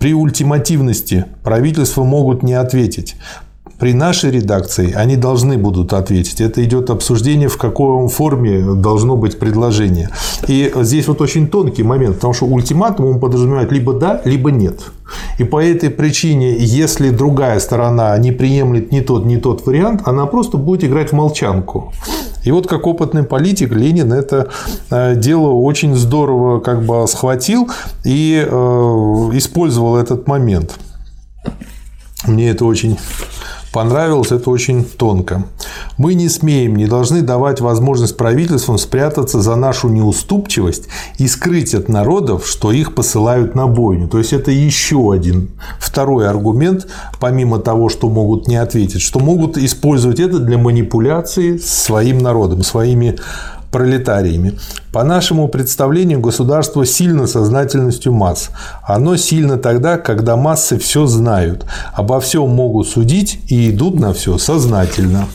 При 0.00 0.14
ультимативности 0.14 1.26
правительства 1.44 2.02
могут 2.02 2.42
не 2.42 2.54
ответить. 2.54 3.14
При 3.78 3.94
нашей 3.94 4.32
редакции 4.32 4.92
они 4.92 5.16
должны 5.16 5.56
будут 5.56 5.92
ответить. 5.92 6.40
Это 6.40 6.64
идет 6.64 6.90
обсуждение, 6.90 7.48
в 7.48 7.56
какой 7.56 8.08
форме 8.08 8.74
должно 8.74 9.16
быть 9.16 9.38
предложение. 9.38 10.10
И 10.48 10.72
здесь 10.80 11.06
вот 11.06 11.20
очень 11.20 11.48
тонкий 11.48 11.84
момент, 11.84 12.16
потому 12.16 12.34
что 12.34 12.46
ультиматум 12.46 13.06
он 13.06 13.20
подразумевает 13.20 13.70
либо 13.70 13.92
да, 13.92 14.20
либо 14.24 14.50
нет. 14.50 14.80
И 15.38 15.44
по 15.44 15.62
этой 15.62 15.90
причине, 15.90 16.56
если 16.58 17.10
другая 17.10 17.60
сторона 17.60 18.18
не 18.18 18.32
приемлет 18.32 18.90
ни 18.90 19.00
тот, 19.00 19.24
ни 19.24 19.36
тот 19.36 19.64
вариант, 19.64 20.02
она 20.06 20.26
просто 20.26 20.56
будет 20.56 20.82
играть 20.82 21.10
в 21.10 21.12
молчанку. 21.14 21.92
И 22.44 22.50
вот 22.50 22.66
как 22.66 22.86
опытный 22.86 23.22
политик 23.22 23.72
Ленин 23.72 24.12
это 24.12 24.48
э, 24.90 25.14
дело 25.16 25.50
очень 25.50 25.94
здорово 25.94 26.60
как 26.60 26.84
бы 26.84 27.06
схватил 27.06 27.68
и 28.04 28.44
э, 28.44 28.50
использовал 29.34 29.96
этот 29.96 30.26
момент. 30.26 30.78
Мне 32.26 32.50
это 32.50 32.64
очень 32.64 32.98
понравилось, 33.72 34.32
это 34.32 34.50
очень 34.50 34.84
тонко. 34.84 35.44
Мы 35.96 36.14
не 36.14 36.28
смеем, 36.28 36.76
не 36.76 36.86
должны 36.86 37.22
давать 37.22 37.60
возможность 37.60 38.16
правительствам 38.16 38.78
спрятаться 38.78 39.40
за 39.40 39.56
нашу 39.56 39.88
неуступчивость 39.88 40.88
и 41.18 41.28
скрыть 41.28 41.74
от 41.74 41.88
народов, 41.88 42.46
что 42.46 42.72
их 42.72 42.94
посылают 42.94 43.54
на 43.54 43.66
бойню. 43.66 44.08
То 44.08 44.18
есть 44.18 44.32
это 44.32 44.50
еще 44.50 45.12
один 45.12 45.50
второй 45.78 46.28
аргумент, 46.28 46.86
помимо 47.20 47.58
того, 47.58 47.88
что 47.88 48.08
могут 48.08 48.48
не 48.48 48.56
ответить, 48.56 49.02
что 49.02 49.18
могут 49.18 49.58
использовать 49.58 50.20
это 50.20 50.38
для 50.38 50.58
манипуляции 50.58 51.58
своим 51.58 52.18
народом, 52.18 52.62
своими 52.62 53.18
пролетариями. 53.70 54.58
По 54.92 55.04
нашему 55.04 55.48
представлению, 55.48 56.20
государство 56.20 56.84
сильно 56.86 57.26
сознательностью 57.26 58.12
масс. 58.12 58.50
Оно 58.82 59.16
сильно 59.16 59.56
тогда, 59.58 59.98
когда 59.98 60.36
массы 60.36 60.78
все 60.78 61.06
знают, 61.06 61.66
обо 61.92 62.20
всем 62.20 62.48
могут 62.50 62.88
судить 62.88 63.40
и 63.48 63.70
идут 63.70 63.98
на 63.98 64.12
все 64.12 64.38
сознательно. 64.38 65.26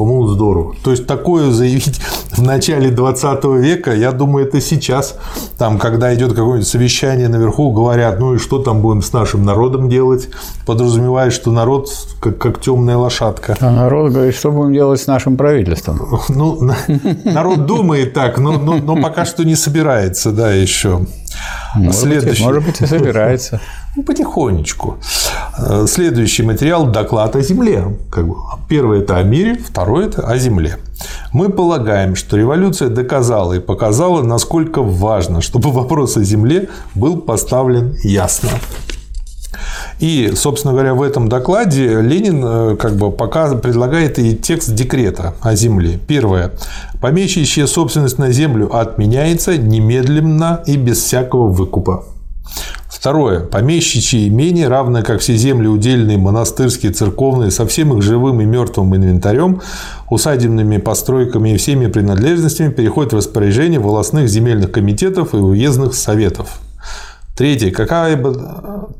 По-моему, 0.00 0.28
здорово. 0.28 0.74
То 0.82 0.92
есть 0.92 1.06
такое 1.06 1.50
заявить 1.50 2.00
в 2.30 2.40
начале 2.40 2.90
20 2.90 3.44
века, 3.60 3.94
я 3.94 4.12
думаю, 4.12 4.46
это 4.46 4.58
сейчас, 4.58 5.18
там, 5.58 5.78
когда 5.78 6.14
идет 6.14 6.30
какое-нибудь 6.30 6.66
совещание 6.66 7.28
наверху, 7.28 7.70
говорят, 7.70 8.18
ну 8.18 8.36
и 8.36 8.38
что 8.38 8.60
там 8.60 8.80
будем 8.80 9.02
с 9.02 9.12
нашим 9.12 9.44
народом 9.44 9.90
делать, 9.90 10.30
подразумевает, 10.64 11.34
что 11.34 11.52
народ 11.52 11.90
как, 12.18 12.38
как 12.38 12.62
темная 12.62 12.96
лошадка. 12.96 13.58
А 13.60 13.70
народ 13.70 14.12
говорит, 14.12 14.34
что 14.34 14.50
будем 14.50 14.72
делать 14.72 15.02
с 15.02 15.06
нашим 15.06 15.36
правительством? 15.36 16.00
Ну, 16.30 16.72
народ 17.24 17.66
думает 17.66 18.14
так, 18.14 18.38
но, 18.38 18.52
но, 18.52 18.76
но 18.76 18.96
пока 18.96 19.26
что 19.26 19.44
не 19.44 19.54
собирается, 19.54 20.32
да, 20.32 20.50
еще. 20.50 21.00
Может 21.74 22.00
Следующий. 22.00 22.30
Быть, 22.30 22.40
может 22.40 22.64
быть, 22.64 22.80
и 22.80 22.86
собирается. 22.86 23.60
Ну, 23.96 24.04
потихонечку. 24.04 24.98
Э, 25.58 25.86
следующий 25.88 26.44
материал– 26.44 26.86
доклад 26.92 27.34
о 27.34 27.42
Земле. 27.42 27.96
Как 28.08 28.28
бы, 28.28 28.36
первый– 28.68 29.00
это 29.00 29.16
о 29.16 29.24
мире, 29.24 29.56
второй– 29.56 30.04
это 30.06 30.22
о 30.22 30.38
Земле. 30.38 30.78
Мы 31.32 31.48
полагаем, 31.48 32.14
что 32.14 32.36
революция 32.36 32.88
доказала 32.88 33.54
и 33.54 33.58
показала, 33.58 34.22
насколько 34.22 34.82
важно, 34.82 35.40
чтобы 35.40 35.72
вопрос 35.72 36.16
о 36.16 36.22
Земле 36.22 36.68
был 36.94 37.20
поставлен 37.20 37.96
ясно. 38.04 38.50
И, 39.98 40.32
собственно 40.36 40.72
говоря, 40.72 40.94
в 40.94 41.02
этом 41.02 41.28
докладе 41.28 42.00
Ленин 42.00 42.42
э, 42.44 42.76
как 42.76 42.94
бы 42.94 43.10
пока 43.10 43.54
предлагает 43.56 44.20
и 44.20 44.36
текст 44.36 44.72
декрета 44.72 45.34
о 45.40 45.54
земле. 45.56 45.98
Первое. 46.06 46.52
Помещающая 47.00 47.66
собственность 47.66 48.18
на 48.18 48.30
землю 48.30 48.74
отменяется 48.74 49.58
немедленно 49.58 50.62
и 50.64 50.76
без 50.76 50.98
всякого 50.98 51.48
выкупа. 51.48 52.04
Второе. 53.00 53.40
Помещичьи 53.40 54.28
имения, 54.28 54.68
равно 54.68 55.00
как 55.00 55.20
все 55.20 55.34
земли 55.34 55.66
удельные, 55.66 56.18
монастырские, 56.18 56.92
церковные, 56.92 57.50
со 57.50 57.66
всем 57.66 57.96
их 57.96 58.02
живым 58.02 58.42
и 58.42 58.44
мертвым 58.44 58.94
инвентарем, 58.94 59.62
усадебными 60.10 60.76
постройками 60.76 61.54
и 61.54 61.56
всеми 61.56 61.86
принадлежностями 61.86 62.70
переходят 62.70 63.14
в 63.14 63.16
распоряжение 63.16 63.80
волостных 63.80 64.28
земельных 64.28 64.70
комитетов 64.70 65.32
и 65.32 65.38
уездных 65.38 65.94
советов. 65.94 66.60
Третье. 67.34 67.70
Какая 67.70 68.18
бы 68.18 68.34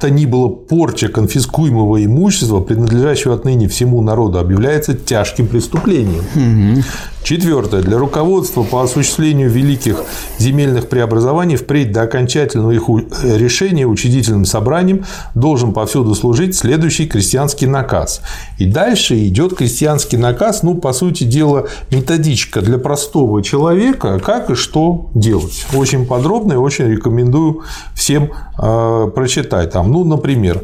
то 0.01 0.09
ни 0.09 0.25
была 0.25 0.49
порча 0.49 1.09
конфискуемого 1.09 2.03
имущества, 2.03 2.61
принадлежащего 2.61 3.35
отныне 3.35 3.69
всему 3.69 4.01
народу, 4.01 4.39
объявляется 4.39 4.95
тяжким 4.95 5.47
преступлением. 5.47 6.83
Четвертое. 7.23 7.83
Для 7.83 7.99
руководства 7.99 8.63
по 8.63 8.83
осуществлению 8.83 9.51
великих 9.51 10.03
земельных 10.39 10.89
преобразований 10.89 11.57
впредь 11.57 11.93
до 11.93 12.03
окончательного 12.03 12.71
их 12.73 12.83
решения 13.23 13.87
учредительным 13.87 14.47
собранием 14.47 15.05
должен 15.35 15.73
повсюду 15.73 16.15
служить 16.15 16.57
следующий 16.57 17.07
крестьянский 17.07 17.67
наказ. 17.67 18.23
И 18.59 18.65
дальше 18.65 19.19
идет 19.27 19.55
крестьянский 19.55 20.17
наказ, 20.17 20.63
ну, 20.63 20.77
по 20.77 20.93
сути 20.93 21.25
дела, 21.25 21.67
методичка 21.91 22.63
для 22.63 22.79
простого 22.79 23.43
человека, 23.43 24.19
как 24.19 24.51
и 24.51 24.55
что 24.55 25.11
делать. 25.15 25.67
Очень 25.75 26.07
подробно 26.07 26.55
и 26.55 26.57
очень 26.57 26.87
рекомендую 26.87 27.63
всем 27.95 28.31
э, 28.59 29.11
прочитать. 29.15 29.73
Там, 29.73 29.93
ну, 29.93 30.05
например, 30.05 30.63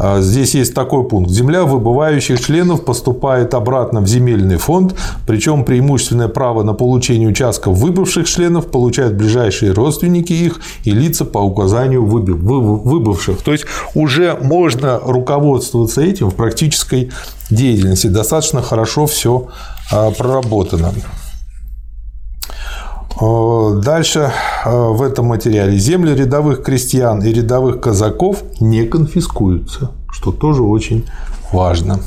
э, 0.00 0.22
здесь 0.22 0.54
есть 0.54 0.74
такой 0.74 1.04
пункт. 1.04 1.30
Земля 1.30 1.64
выбывающих 1.64 2.40
членов 2.40 2.84
поступает 2.84 3.52
обратно 3.52 4.00
в 4.00 4.08
земельный 4.08 4.56
фонд, 4.56 4.96
причем 5.26 5.64
преимущественно 5.64 5.89
преимущественное 5.90 6.28
право 6.28 6.62
на 6.62 6.72
получение 6.72 7.28
участков 7.28 7.76
выбывших 7.76 8.28
членов 8.28 8.70
получают 8.70 9.14
ближайшие 9.14 9.72
родственники 9.72 10.32
их 10.32 10.60
и 10.84 10.92
лица 10.92 11.24
по 11.24 11.38
указанию 11.38 12.04
выбывших. 12.06 13.42
То 13.42 13.52
есть 13.52 13.64
уже 13.94 14.38
можно 14.40 15.00
руководствоваться 15.02 16.00
этим 16.00 16.30
в 16.30 16.34
практической 16.36 17.10
деятельности. 17.50 18.06
Достаточно 18.06 18.62
хорошо 18.62 19.06
все 19.06 19.48
а, 19.92 20.12
проработано. 20.12 20.92
А, 23.20 23.74
дальше 23.74 24.30
а, 24.64 24.90
в 24.90 25.02
этом 25.02 25.26
материале 25.26 25.76
земли 25.76 26.14
рядовых 26.14 26.62
крестьян 26.62 27.20
и 27.22 27.32
рядовых 27.32 27.80
казаков 27.80 28.44
не 28.60 28.84
конфискуются, 28.84 29.90
что 30.12 30.30
тоже 30.30 30.62
очень 30.62 31.04
важно. 31.52 31.98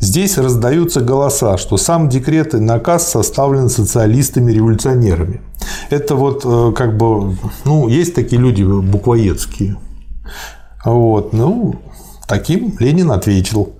Здесь 0.00 0.38
раздаются 0.38 1.00
голоса, 1.00 1.56
что 1.58 1.76
сам 1.76 2.08
декрет 2.08 2.54
и 2.54 2.58
наказ 2.58 3.10
составлен 3.10 3.68
социалистами-революционерами. 3.68 5.40
Это 5.90 6.14
вот 6.14 6.42
э, 6.44 6.72
как 6.76 6.96
бы, 6.96 7.36
ну, 7.64 7.88
есть 7.88 8.14
такие 8.14 8.40
люди 8.40 8.62
буквоедские. 8.62 9.76
Вот, 10.84 11.32
ну, 11.32 11.76
таким 12.28 12.76
Ленин 12.78 13.10
ответил. 13.10 13.72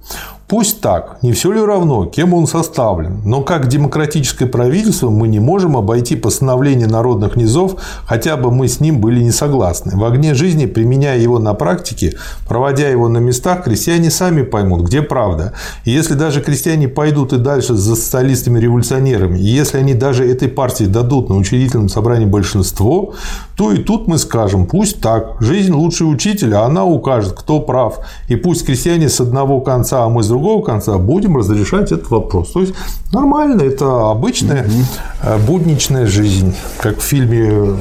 Пусть 0.49 0.81
так, 0.81 1.19
не 1.23 1.33
все 1.33 1.51
ли 1.51 1.61
равно, 1.61 2.05
кем 2.05 2.33
он 2.33 2.47
составлен, 2.47 3.21
но 3.25 3.43
как 3.43 3.67
демократическое 3.67 4.47
правительство 4.47 5.11
мы 5.11 5.27
не 5.27 5.41
можем 5.41 5.77
обойти 5.77 6.15
постановление 6.15 6.87
народных 6.87 7.35
низов, 7.35 7.83
хотя 8.05 8.37
бы 8.37 8.53
мы 8.53 8.69
с 8.69 8.79
ним 8.79 9.01
были 9.01 9.21
не 9.21 9.33
согласны. 9.33 9.97
В 9.97 10.05
огне 10.05 10.35
жизни, 10.35 10.67
применяя 10.67 11.19
его 11.19 11.41
на 11.41 11.55
практике, 11.55 12.17
проводя 12.47 12.89
его 12.89 13.09
на 13.09 13.19
местах, 13.19 13.65
крестьяне 13.65 14.09
сами 14.09 14.43
поймут, 14.43 14.83
где 14.83 15.03
правда. 15.03 15.53
И 15.85 15.91
если 15.91 16.15
даже 16.15 16.41
крестьяне 16.41 16.87
пойдут 16.87 17.33
и 17.33 17.39
дальше 17.39 17.75
за 17.75 17.97
социалистами-революционерами, 17.97 19.41
и 19.41 19.49
если 19.49 19.79
они 19.79 19.95
даже 19.95 20.31
этой 20.31 20.47
партии 20.47 20.85
дадут 20.85 21.29
на 21.29 21.35
учредительном 21.35 21.89
собрании 21.89 22.27
большинство, 22.27 23.15
то 23.57 23.73
и 23.73 23.79
тут 23.79 24.07
мы 24.07 24.17
скажем, 24.17 24.67
пусть 24.67 25.01
так, 25.01 25.39
жизнь 25.41 25.73
лучший 25.73 26.05
учитель, 26.05 26.55
а 26.55 26.67
она 26.67 26.85
укажет, 26.85 27.33
кто 27.33 27.59
прав. 27.59 27.99
И 28.29 28.37
пусть 28.37 28.65
крестьяне 28.65 29.09
с 29.09 29.21
одного 29.21 29.61
конца, 29.61 30.05
а 30.05 30.09
мы 30.09 30.23
с 30.23 30.36
другого 30.37 30.63
конца 30.63 30.99
будем 30.99 31.37
разрешать 31.37 31.93
этот 31.93 32.11
вопрос. 32.11 32.53
То 32.53 32.61
есть 32.61 32.75
нормально, 33.13 33.63
это 33.63 34.11
обычная 34.11 34.65
угу. 34.65 35.47
будничная 35.47 36.07
жизнь, 36.07 36.55
как 36.79 36.99
в 36.99 37.03
фильме 37.03 37.77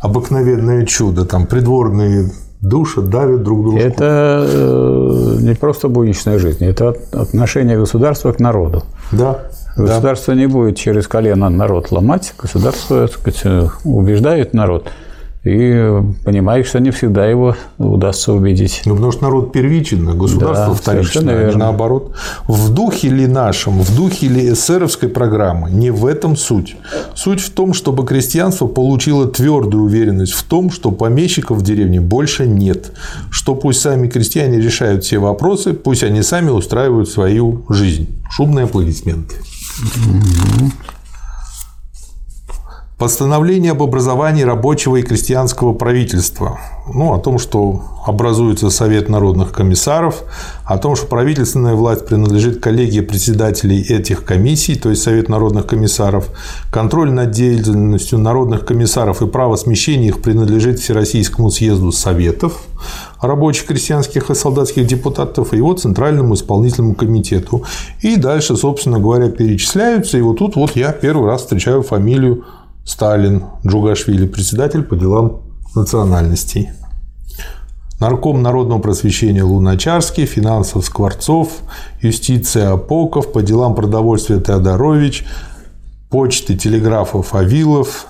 обыкновенное 0.00 0.86
чудо, 0.86 1.26
там 1.26 1.46
придворные 1.46 2.30
души 2.62 3.02
давят 3.02 3.42
друг 3.42 3.62
друга. 3.64 3.80
Это 3.80 4.46
э, 4.48 5.36
не 5.40 5.54
просто 5.54 5.88
будничная 5.88 6.38
жизнь, 6.38 6.64
это 6.64 6.96
отношение 7.12 7.78
государства 7.78 8.32
к 8.32 8.40
народу. 8.40 8.82
Да. 9.12 9.40
Государство 9.76 10.34
да. 10.34 10.40
не 10.40 10.46
будет 10.46 10.76
через 10.76 11.06
колено 11.06 11.50
народ 11.50 11.92
ломать, 11.92 12.32
государство 12.38 13.06
сказать, 13.06 13.70
убеждает 13.84 14.54
народ 14.54 14.88
и 15.44 16.02
понимает, 16.24 16.66
что 16.66 16.80
не 16.80 16.90
всегда 16.90 17.26
его 17.26 17.54
удастся 17.78 18.32
убедить. 18.32 18.82
Ну, 18.84 18.94
потому 18.94 19.12
что 19.12 19.22
народ 19.22 19.52
первичен, 19.52 20.08
а 20.08 20.14
государство 20.14 20.68
Да, 20.68 20.74
вторично, 20.74 21.32
а 21.32 21.50
не 21.50 21.56
наоборот. 21.56 22.14
В 22.46 22.72
духе 22.72 23.08
ли 23.08 23.26
нашем, 23.26 23.80
в 23.80 23.96
духе 23.96 24.28
ли 24.28 24.52
эсеровской 24.52 25.08
программы, 25.08 25.70
не 25.70 25.90
в 25.90 26.06
этом 26.06 26.36
суть. 26.36 26.76
Суть 27.14 27.40
в 27.40 27.50
том, 27.50 27.72
чтобы 27.72 28.04
крестьянство 28.04 28.66
получило 28.66 29.26
твердую 29.26 29.84
уверенность 29.84 30.32
в 30.32 30.42
том, 30.42 30.70
что 30.70 30.90
помещиков 30.90 31.58
в 31.58 31.62
деревне 31.62 32.00
больше 32.00 32.46
нет, 32.46 32.92
что 33.30 33.54
пусть 33.54 33.80
сами 33.80 34.08
крестьяне 34.08 34.58
решают 34.58 35.04
все 35.04 35.18
вопросы, 35.18 35.72
пусть 35.72 36.02
они 36.02 36.22
сами 36.22 36.50
устраивают 36.50 37.08
свою 37.08 37.64
жизнь. 37.68 38.08
Шумные 38.30 38.64
аплодисменты. 38.64 39.36
Постановление 42.98 43.70
об 43.70 43.82
образовании 43.84 44.42
рабочего 44.42 44.96
и 44.96 45.02
крестьянского 45.02 45.72
правительства. 45.72 46.58
Ну, 46.92 47.12
о 47.12 47.18
том, 47.18 47.38
что 47.38 47.82
образуется 48.04 48.70
Совет 48.70 49.08
народных 49.08 49.52
комиссаров, 49.52 50.24
о 50.64 50.78
том, 50.78 50.96
что 50.96 51.06
правительственная 51.06 51.74
власть 51.74 52.06
принадлежит 52.06 52.60
коллегии 52.60 53.00
председателей 53.00 53.80
этих 53.82 54.24
комиссий, 54.24 54.74
то 54.74 54.90
есть 54.90 55.02
Совет 55.02 55.28
народных 55.28 55.66
комиссаров, 55.66 56.30
контроль 56.72 57.12
над 57.12 57.30
деятельностью 57.30 58.18
народных 58.18 58.64
комиссаров 58.64 59.22
и 59.22 59.28
право 59.28 59.54
смещения 59.54 60.08
их 60.08 60.20
принадлежит 60.20 60.80
Всероссийскому 60.80 61.52
съезду 61.52 61.92
Советов, 61.92 62.62
рабочих, 63.20 63.66
крестьянских 63.66 64.28
и 64.30 64.34
солдатских 64.34 64.88
депутатов 64.88 65.52
и 65.52 65.58
его 65.58 65.74
Центральному 65.74 66.34
исполнительному 66.34 66.94
комитету. 66.94 67.62
И 68.00 68.16
дальше, 68.16 68.56
собственно 68.56 68.98
говоря, 68.98 69.28
перечисляются. 69.28 70.18
И 70.18 70.20
вот 70.20 70.38
тут 70.38 70.56
вот 70.56 70.74
я 70.74 70.90
первый 70.90 71.28
раз 71.28 71.42
встречаю 71.42 71.82
фамилию 71.82 72.44
Сталин, 72.88 73.44
Джугашвили, 73.66 74.26
председатель 74.26 74.82
по 74.82 74.96
делам 74.96 75.42
национальностей. 75.74 76.70
Нарком 78.00 78.42
народного 78.42 78.80
просвещения 78.80 79.42
Луначарский, 79.42 80.24
финансов 80.24 80.86
Скворцов, 80.86 81.48
юстиция 82.00 82.72
Апоков, 82.72 83.30
по 83.32 83.42
делам 83.42 83.74
продовольствия 83.74 84.40
Теодорович, 84.40 85.26
почты 86.08 86.56
телеграфов 86.56 87.34
Авилов, 87.34 88.06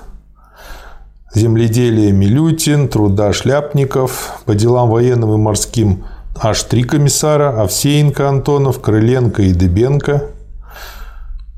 земледелие 1.34 2.12
Милютин, 2.12 2.88
труда 2.88 3.32
Шляпников, 3.32 4.42
по 4.44 4.54
делам 4.54 4.90
военным 4.90 5.34
и 5.34 5.36
морским 5.38 6.04
аж 6.40 6.62
три 6.62 6.84
комиссара, 6.84 7.60
Овсеенко 7.60 8.28
Антонов, 8.28 8.80
Крыленко 8.80 9.42
и 9.42 9.52
Дыбенко, 9.52 10.30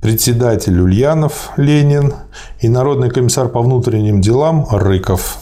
председатель 0.01 0.81
Ульянов 0.81 1.51
Ленин 1.57 2.15
и 2.61 2.69
народный 2.69 3.11
комиссар 3.11 3.49
по 3.49 3.61
внутренним 3.61 4.21
делам 4.21 4.67
Рыков. 4.71 5.39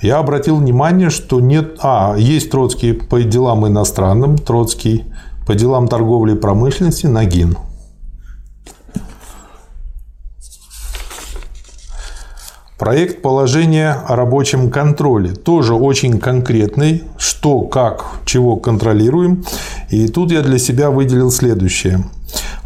Я 0.00 0.18
обратил 0.18 0.56
внимание, 0.56 1.10
что 1.10 1.40
нет... 1.40 1.78
А, 1.82 2.14
есть 2.16 2.50
Троцкий 2.50 2.92
по 2.92 3.22
делам 3.22 3.66
иностранным, 3.66 4.36
Троцкий 4.38 5.04
по 5.46 5.54
делам 5.54 5.88
торговли 5.88 6.34
и 6.34 6.38
промышленности, 6.38 7.06
Нагин. 7.06 7.56
Проект 12.78 13.22
положения 13.22 13.92
о 14.06 14.16
рабочем 14.16 14.70
контроле 14.70 15.32
тоже 15.32 15.72
очень 15.72 16.18
конкретный, 16.18 17.04
что, 17.16 17.62
как, 17.62 18.04
чего 18.26 18.56
контролируем. 18.56 19.44
И 19.88 20.08
тут 20.08 20.30
я 20.30 20.42
для 20.42 20.58
себя 20.58 20.90
выделил 20.90 21.30
следующее. 21.30 22.04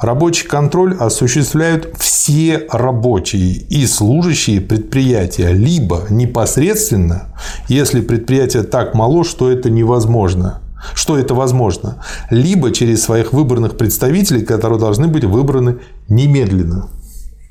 Рабочий 0.00 0.46
контроль 0.46 0.96
осуществляют 0.96 1.94
все 1.98 2.66
рабочие 2.70 3.52
и 3.52 3.86
служащие 3.86 4.60
предприятия, 4.60 5.52
либо 5.52 6.06
непосредственно, 6.08 7.34
если 7.68 8.00
предприятие 8.00 8.62
так 8.62 8.94
мало, 8.94 9.24
что 9.24 9.50
это 9.50 9.68
невозможно, 9.68 10.60
что 10.94 11.18
это 11.18 11.34
возможно, 11.34 12.02
либо 12.30 12.72
через 12.72 13.02
своих 13.02 13.32
выбранных 13.32 13.76
представителей, 13.76 14.42
которые 14.42 14.80
должны 14.80 15.06
быть 15.06 15.24
выбраны 15.24 15.78
немедленно. 16.08 16.88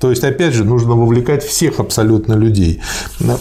То 0.00 0.08
есть, 0.08 0.24
опять 0.24 0.54
же, 0.54 0.64
нужно 0.64 0.94
вовлекать 0.94 1.44
всех 1.44 1.78
абсолютно 1.78 2.32
людей. 2.32 2.80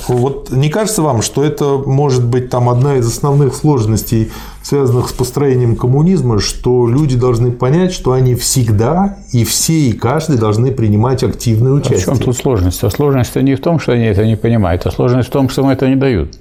Вот 0.10 0.52
не 0.52 0.70
кажется 0.70 1.02
вам, 1.02 1.22
что 1.22 1.42
это 1.42 1.78
может 1.86 2.26
быть 2.26 2.50
там 2.50 2.68
одна 2.68 2.98
из 2.98 3.08
основных 3.08 3.56
сложностей, 3.56 4.30
связанных 4.62 5.08
с 5.08 5.14
построением 5.14 5.78
коммунизма, 5.78 6.40
что 6.40 6.86
люди 6.86 7.16
должны 7.16 7.52
понять, 7.54 7.94
что 7.94 8.12
они 8.12 8.36
всегда 8.36 9.20
и 9.32 9.46
все 9.46 9.74
и 9.74 9.94
каждый 9.94 10.38
должны 10.38 10.72
принимать 10.74 11.24
активное 11.24 11.72
А 11.72 11.76
в 11.76 11.78
участие. 11.78 12.06
чем 12.06 12.18
тут 12.18 12.36
сложность? 12.36 12.84
А 12.84 12.90
сложность 12.90 13.34
не 13.38 13.56
в 13.56 13.62
том, 13.62 13.80
что 13.80 13.94
они 13.94 14.04
это 14.04 14.26
не 14.26 14.36
понимают, 14.36 14.86
а 14.86 14.92
сложность 14.92 15.30
в 15.30 15.32
том, 15.32 15.48
что 15.48 15.62
им 15.62 15.70
это 15.70 15.88
не 15.88 15.96
дают. 15.96 16.36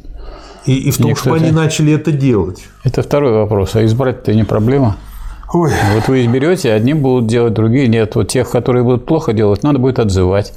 И, 0.67 0.75
и 0.75 0.91
в 0.91 0.97
том, 0.97 1.07
Мне, 1.07 1.15
что 1.15 1.31
они 1.33 1.45
кстати- 1.45 1.55
начали 1.55 1.93
это 1.93 2.11
делать. 2.11 2.65
Это 2.83 3.03
второй 3.03 3.33
вопрос. 3.33 3.77
А 3.77 3.85
избрать-то 3.85 4.35
не 4.35 4.43
проблема. 4.45 4.97
Ой, 5.53 5.73
Вот 5.95 6.09
вы 6.09 6.25
изберете, 6.25 6.73
одни 6.73 6.93
будут 6.93 7.27
делать, 7.27 7.55
другие 7.55 7.89
нет. 7.89 8.15
Вот 8.17 8.29
тех, 8.29 8.51
которые 8.51 8.85
будут 8.85 9.07
плохо 9.07 9.33
делать, 9.33 9.63
надо 9.63 9.79
будет 9.79 9.99
отзывать. 9.99 10.53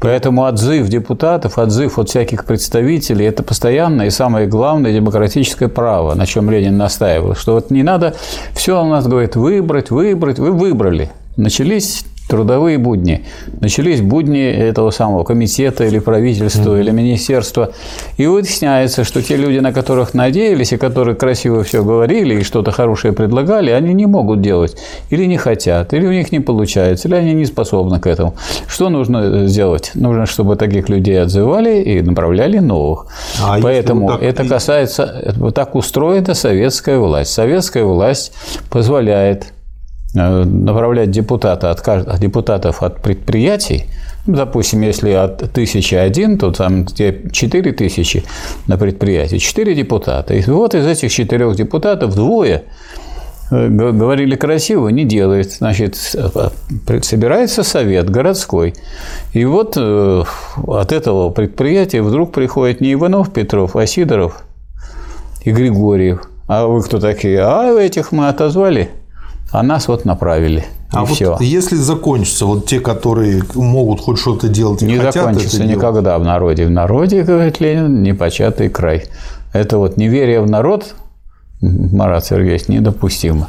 Поэтому 0.00 0.42
отзыв 0.42 0.88
депутатов, 0.88 1.58
отзыв 1.58 1.98
от 1.98 2.08
всяких 2.08 2.44
представителей– 2.44 3.24
это 3.26 3.44
постоянное 3.44 4.06
и 4.06 4.10
самое 4.10 4.48
главное 4.48 4.92
демократическое 4.92 5.68
право, 5.68 6.14
на 6.14 6.26
чем 6.26 6.50
Ленин 6.50 6.76
настаивал. 6.76 7.36
Что 7.36 7.54
вот 7.54 7.70
не 7.70 7.84
надо 7.84 8.14
все 8.52 8.82
у 8.82 8.86
нас, 8.86 9.06
говорит, 9.06 9.36
выбрать, 9.36 9.90
выбрать. 9.90 10.40
Вы 10.40 10.50
выбрали. 10.50 11.10
Начались 11.36 12.04
трудовые 12.28 12.78
будни. 12.78 13.24
Начались 13.60 14.00
будни 14.00 14.42
этого 14.42 14.90
самого 14.90 15.24
комитета 15.24 15.84
или 15.84 15.98
правительства, 15.98 16.78
или 16.78 16.90
министерства. 16.90 17.70
И 18.16 18.26
выясняется, 18.26 19.04
что 19.04 19.22
те 19.22 19.36
люди, 19.36 19.58
на 19.58 19.72
которых 19.72 20.14
надеялись, 20.14 20.72
и 20.72 20.76
которые 20.76 21.14
красиво 21.14 21.62
все 21.62 21.82
говорили 21.82 22.40
и 22.40 22.42
что-то 22.42 22.72
хорошее 22.72 23.12
предлагали, 23.12 23.70
они 23.70 23.94
не 23.94 24.06
могут 24.06 24.40
делать. 24.40 24.76
Или 25.10 25.26
не 25.26 25.36
хотят, 25.36 25.92
или 25.94 26.06
у 26.06 26.12
них 26.12 26.32
не 26.32 26.40
получается, 26.40 27.08
или 27.08 27.14
они 27.14 27.34
не 27.34 27.46
способны 27.46 28.00
к 28.00 28.06
этому. 28.06 28.34
Что 28.66 28.88
нужно 28.88 29.46
сделать? 29.46 29.92
Нужно, 29.94 30.26
чтобы 30.26 30.56
таких 30.56 30.88
людей 30.88 31.20
отзывали 31.22 31.82
и 31.82 32.02
направляли 32.02 32.58
новых. 32.58 33.06
А 33.42 33.58
Поэтому 33.60 34.08
так 34.08 34.22
это 34.22 34.44
касается, 34.44 35.34
так 35.54 35.74
устроена 35.74 36.34
советская 36.34 36.98
власть. 36.98 37.32
Советская 37.32 37.84
власть 37.84 38.32
позволяет 38.70 39.44
э, 39.44 39.55
направлять 40.16 41.10
депутата 41.10 41.70
от, 41.70 41.86
от 41.86 42.18
депутатов 42.18 42.82
от 42.82 43.02
предприятий, 43.02 43.84
ну, 44.26 44.34
допустим, 44.34 44.82
если 44.82 45.10
от 45.10 45.52
тысячи 45.52 45.94
один, 45.94 46.38
то 46.38 46.50
там 46.50 46.84
где 46.84 47.22
четыре 47.32 47.72
тысячи 47.72 48.24
на 48.66 48.76
предприятии, 48.76 49.36
четыре 49.36 49.74
депутата. 49.74 50.34
И 50.34 50.42
вот 50.50 50.74
из 50.74 50.84
этих 50.86 51.12
четырех 51.12 51.54
депутатов 51.54 52.14
двое 52.16 52.64
э, 53.50 53.68
говорили 53.68 54.34
красиво, 54.34 54.88
не 54.88 55.04
делает. 55.04 55.52
Значит, 55.52 55.96
э, 56.14 57.00
собирается 57.02 57.62
совет 57.62 58.10
городской. 58.10 58.74
И 59.32 59.44
вот 59.44 59.74
э, 59.76 60.24
от 60.66 60.92
этого 60.92 61.30
предприятия 61.30 62.02
вдруг 62.02 62.32
приходит 62.32 62.80
не 62.80 62.94
Иванов 62.94 63.32
Петров, 63.32 63.76
а 63.76 63.86
Сидоров 63.86 64.42
и 65.44 65.52
Григорьев. 65.52 66.28
А 66.48 66.66
вы 66.66 66.82
кто 66.82 66.98
такие? 66.98 67.40
А 67.40 67.70
этих 67.78 68.10
мы 68.10 68.28
отозвали, 68.28 68.90
а 69.52 69.62
нас 69.62 69.88
вот 69.88 70.04
направили. 70.04 70.64
а 70.92 71.02
и 71.02 71.06
вот 71.06 71.14
все. 71.14 71.36
если 71.40 71.76
закончится, 71.76 72.46
вот 72.46 72.66
те, 72.66 72.80
которые 72.80 73.42
могут 73.54 74.00
хоть 74.00 74.18
что-то 74.18 74.48
делать 74.48 74.82
и 74.82 74.86
Не 74.86 74.98
хотят 74.98 75.14
закончится 75.14 75.56
это 75.56 75.66
делать, 75.66 75.76
никогда 75.78 76.18
в 76.18 76.24
народе. 76.24 76.66
В 76.66 76.70
народе, 76.70 77.22
говорит 77.22 77.60
Ленин, 77.60 78.02
непочатый 78.02 78.68
край. 78.68 79.04
Это 79.52 79.78
вот 79.78 79.96
неверие 79.96 80.40
в 80.40 80.50
народ, 80.50 80.94
Марат 81.60 82.26
Сергеевич, 82.26 82.68
недопустимо. 82.68 83.48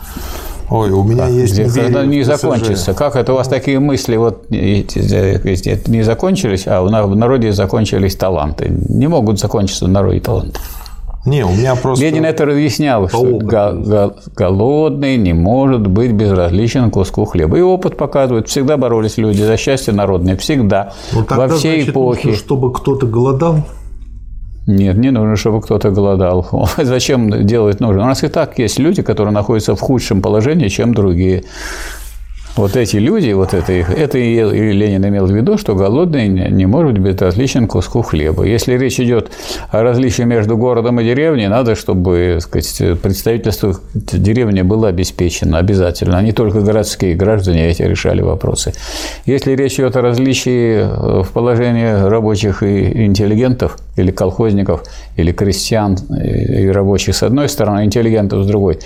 Ой, 0.69 0.91
у 0.91 1.03
меня 1.03 1.27
есть 1.27 1.53
Где- 1.53 1.63
неверие 1.63 1.83
когда 1.83 2.05
не 2.05 2.23
закончится. 2.23 2.93
Как 2.93 3.15
это 3.15 3.33
у 3.33 3.36
вас 3.38 3.47
такие 3.47 3.79
мысли 3.79 4.17
вот 4.17 4.49
не 4.49 6.03
закончились, 6.03 6.67
а 6.67 6.81
в 6.81 7.15
народе 7.15 7.53
закончились 7.53 8.15
таланты. 8.15 8.69
Не 8.89 9.07
могут 9.07 9.39
закончиться 9.39 9.86
в 9.86 9.89
народе 9.89 10.19
таланты. 10.19 10.60
Не, 11.27 11.43
у 11.43 11.51
меня 11.51 11.75
просто... 11.75 12.05
Ленин 12.05 12.23
это 12.23 12.45
разъяснял, 12.45 13.09
что 13.09 13.39
голодный 14.35 15.17
не 15.17 15.33
может 15.33 15.85
быть 15.85 16.13
безразличен 16.13 16.89
к 16.89 16.93
куску 16.93 17.25
хлеба. 17.25 17.57
И 17.57 17.61
опыт 17.61 17.97
показывает, 17.97 18.47
всегда 18.47 18.77
боролись 18.77 19.17
люди 19.17 19.41
за 19.41 19.57
счастье 19.57 19.93
народное, 19.93 20.37
всегда, 20.37 20.93
Ну, 21.11 21.23
тогда, 21.25 21.47
во 21.47 21.55
все 21.55 21.71
значит, 21.73 21.89
эпохи. 21.89 22.27
нужно, 22.27 22.39
чтобы 22.39 22.71
кто-то 22.73 23.05
голодал. 23.07 23.57
Нет, 24.67 24.97
не 24.97 25.11
нужно, 25.11 25.35
чтобы 25.35 25.61
кто-то 25.61 25.91
голодал. 25.91 26.69
Зачем 26.77 27.45
делать 27.45 27.81
нужно? 27.81 28.03
У 28.03 28.05
нас 28.05 28.23
и 28.23 28.29
так 28.29 28.57
есть 28.57 28.79
люди, 28.79 29.01
которые 29.01 29.33
находятся 29.33 29.75
в 29.75 29.81
худшем 29.81 30.21
положении, 30.21 30.69
чем 30.69 30.93
другие. 30.93 31.43
Вот 32.57 32.75
эти 32.75 32.97
люди, 32.97 33.31
вот 33.33 33.53
это 33.53 33.71
их, 33.71 33.91
это 33.91 34.17
и 34.17 34.33
Ленин 34.73 35.07
имел 35.07 35.27
в 35.27 35.31
виду, 35.31 35.59
что 35.59 35.75
голодный 35.75 36.27
не 36.27 36.65
может 36.65 36.97
быть 36.97 37.13
безразличен 37.13 37.67
куску 37.67 38.01
хлеба. 38.01 38.45
Если 38.45 38.75
речь 38.75 38.99
идет 38.99 39.29
о 39.69 39.83
различии 39.83 40.23
между 40.23 40.57
городом 40.57 40.99
и 40.99 41.03
деревней, 41.03 41.47
надо, 41.49 41.75
чтобы 41.75 42.39
сказать, 42.41 42.99
представительство 42.99 43.75
деревни 43.93 44.63
было 44.63 44.87
обеспечено 44.87 45.59
обязательно, 45.59 46.17
а 46.17 46.23
не 46.23 46.31
только 46.31 46.61
городские 46.61 47.13
граждане 47.13 47.69
эти 47.69 47.83
решали 47.83 48.21
вопросы. 48.21 48.73
Если 49.27 49.55
речь 49.55 49.75
идет 49.75 49.95
о 49.95 50.01
различии 50.01 50.77
э, 50.79 51.23
в 51.23 51.29
положении 51.31 52.07
рабочих 52.09 52.63
и 52.63 53.05
интеллигентов, 53.05 53.77
или 53.97 54.11
колхозников, 54.11 54.83
или 55.15 55.31
крестьян 55.31 55.95
и 55.95 56.67
рабочих 56.69 57.15
с 57.15 57.23
одной 57.23 57.49
стороны, 57.49 57.85
интеллигентов 57.85 58.43
с 58.43 58.47
другой, 58.47 58.79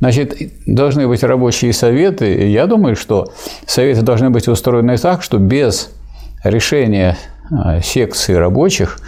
значит, 0.00 0.36
должны 0.66 1.06
быть 1.06 1.22
рабочие 1.22 1.72
советы. 1.72 2.48
Я 2.48 2.66
думаю, 2.66 2.96
что 2.96 3.11
что 3.12 3.30
советы 3.66 4.00
должны 4.00 4.30
быть 4.30 4.48
устроены 4.48 4.96
так, 4.96 5.22
что 5.22 5.36
без 5.36 5.90
решения 6.44 7.18
а, 7.50 7.82
секции 7.82 8.32
рабочих 8.32 9.00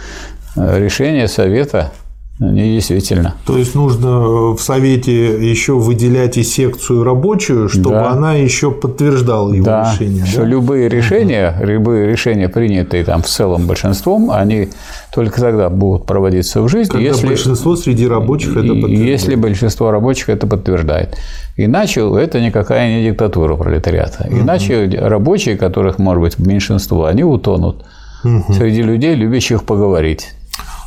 а, 0.55 0.77
решение 0.77 1.27
совета 1.27 1.91
Недействительно. 2.37 3.35
То 3.45 3.57
есть 3.57 3.75
нужно 3.75 4.51
в 4.53 4.57
Совете 4.59 5.49
еще 5.49 5.75
выделять 5.75 6.35
и 6.35 6.43
секцию 6.43 7.05
рабочую, 7.05 7.69
чтобы 7.69 7.91
да. 7.91 8.11
она 8.11 8.33
еще 8.33 8.71
подтверждала 8.71 9.53
его 9.53 9.63
да. 9.63 9.89
решение. 9.93 10.25
Что 10.25 10.41
да? 10.41 10.45
любые 10.45 10.89
решения, 10.89 11.55
угу. 11.57 11.65
любые 11.65 12.11
решения, 12.11 12.49
принятые 12.49 13.05
там 13.05 13.21
в 13.21 13.27
целом 13.27 13.67
большинством, 13.67 14.31
они 14.31 14.67
только 15.13 15.39
тогда 15.39 15.69
будут 15.69 16.05
проводиться 16.05 16.61
в 16.61 16.67
жизнь, 16.67 16.91
Когда 16.91 17.05
если 17.05 17.25
большинство 17.25 17.77
среди 17.77 18.05
рабочих 18.05 18.51
это 18.57 18.73
подтверждает. 18.73 19.07
Если 19.07 19.35
большинство 19.35 19.91
рабочих 19.91 20.27
это 20.27 20.45
подтверждает. 20.45 21.15
Иначе 21.55 22.01
это 22.01 22.41
никакая 22.41 22.97
не 22.97 23.09
диктатура 23.09 23.55
пролетариата. 23.55 24.27
Иначе 24.29 24.87
угу. 24.87 25.07
рабочие, 25.07 25.55
которых 25.55 25.99
может 25.99 26.21
быть 26.21 26.37
меньшинство, 26.37 27.05
они 27.05 27.23
утонут 27.23 27.85
угу. 28.25 28.53
среди 28.53 28.81
людей, 28.81 29.15
любящих 29.15 29.63
поговорить 29.63 30.33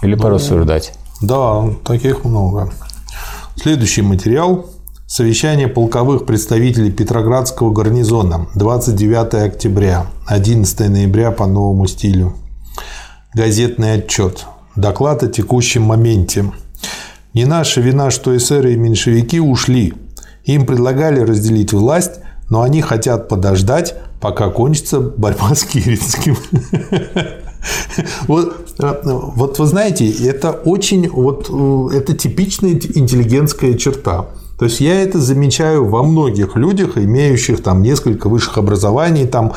или 0.03 0.15
ну, 0.15 0.23
порассуждать. 0.23 0.93
Да, 1.21 1.65
таких 1.85 2.25
много. 2.25 2.73
Следующий 3.57 4.03
материал. 4.03 4.67
Совещание 5.07 5.67
полковых 5.67 6.27
представителей 6.27 6.93
Петроградского 6.93 7.73
гарнизона. 7.73 8.47
29 8.55 9.35
октября, 9.35 10.07
11 10.27 10.89
ноября 10.89 11.33
по 11.33 11.47
новому 11.47 11.89
стилю. 11.89 12.35
Газетный 13.35 13.95
отчет. 13.95 14.47
Доклад 14.77 15.25
о 15.25 15.29
текущем 15.29 15.83
моменте. 15.83 16.53
Не 17.35 17.47
наша 17.47 17.81
вина, 17.81 18.13
что 18.13 18.37
эсеры 18.37 18.75
и 18.75 18.77
меньшевики 18.77 19.41
ушли. 19.41 19.95
Им 20.45 20.67
предлагали 20.67 21.19
разделить 21.19 21.73
власть, 21.73 22.21
но 22.49 22.63
они 22.63 22.81
хотят 22.81 23.29
подождать, 23.29 23.97
пока 24.21 24.51
кончится 24.51 25.01
борьба 25.01 25.55
с 25.55 25.65
Киринским. 25.65 26.37
Вот, 28.27 28.75
э, 28.79 28.95
вот 29.05 29.59
вы 29.59 29.67
знаете, 29.67 30.09
это 30.09 30.53
очень, 30.53 31.09
вот 31.09 31.51
э, 31.51 31.97
это 31.97 32.15
типичная 32.15 32.73
интеллигентская 32.73 33.75
черта. 33.75 34.27
То 34.59 34.65
есть 34.65 34.81
я 34.81 35.01
это 35.03 35.21
замечаю 35.21 35.85
во 35.85 36.03
многих 36.03 36.57
людях, 36.57 36.99
имеющих 36.99 37.63
там 37.63 37.81
несколько 37.81 38.29
высших 38.29 38.59
образований, 38.59 39.25
там 39.25 39.53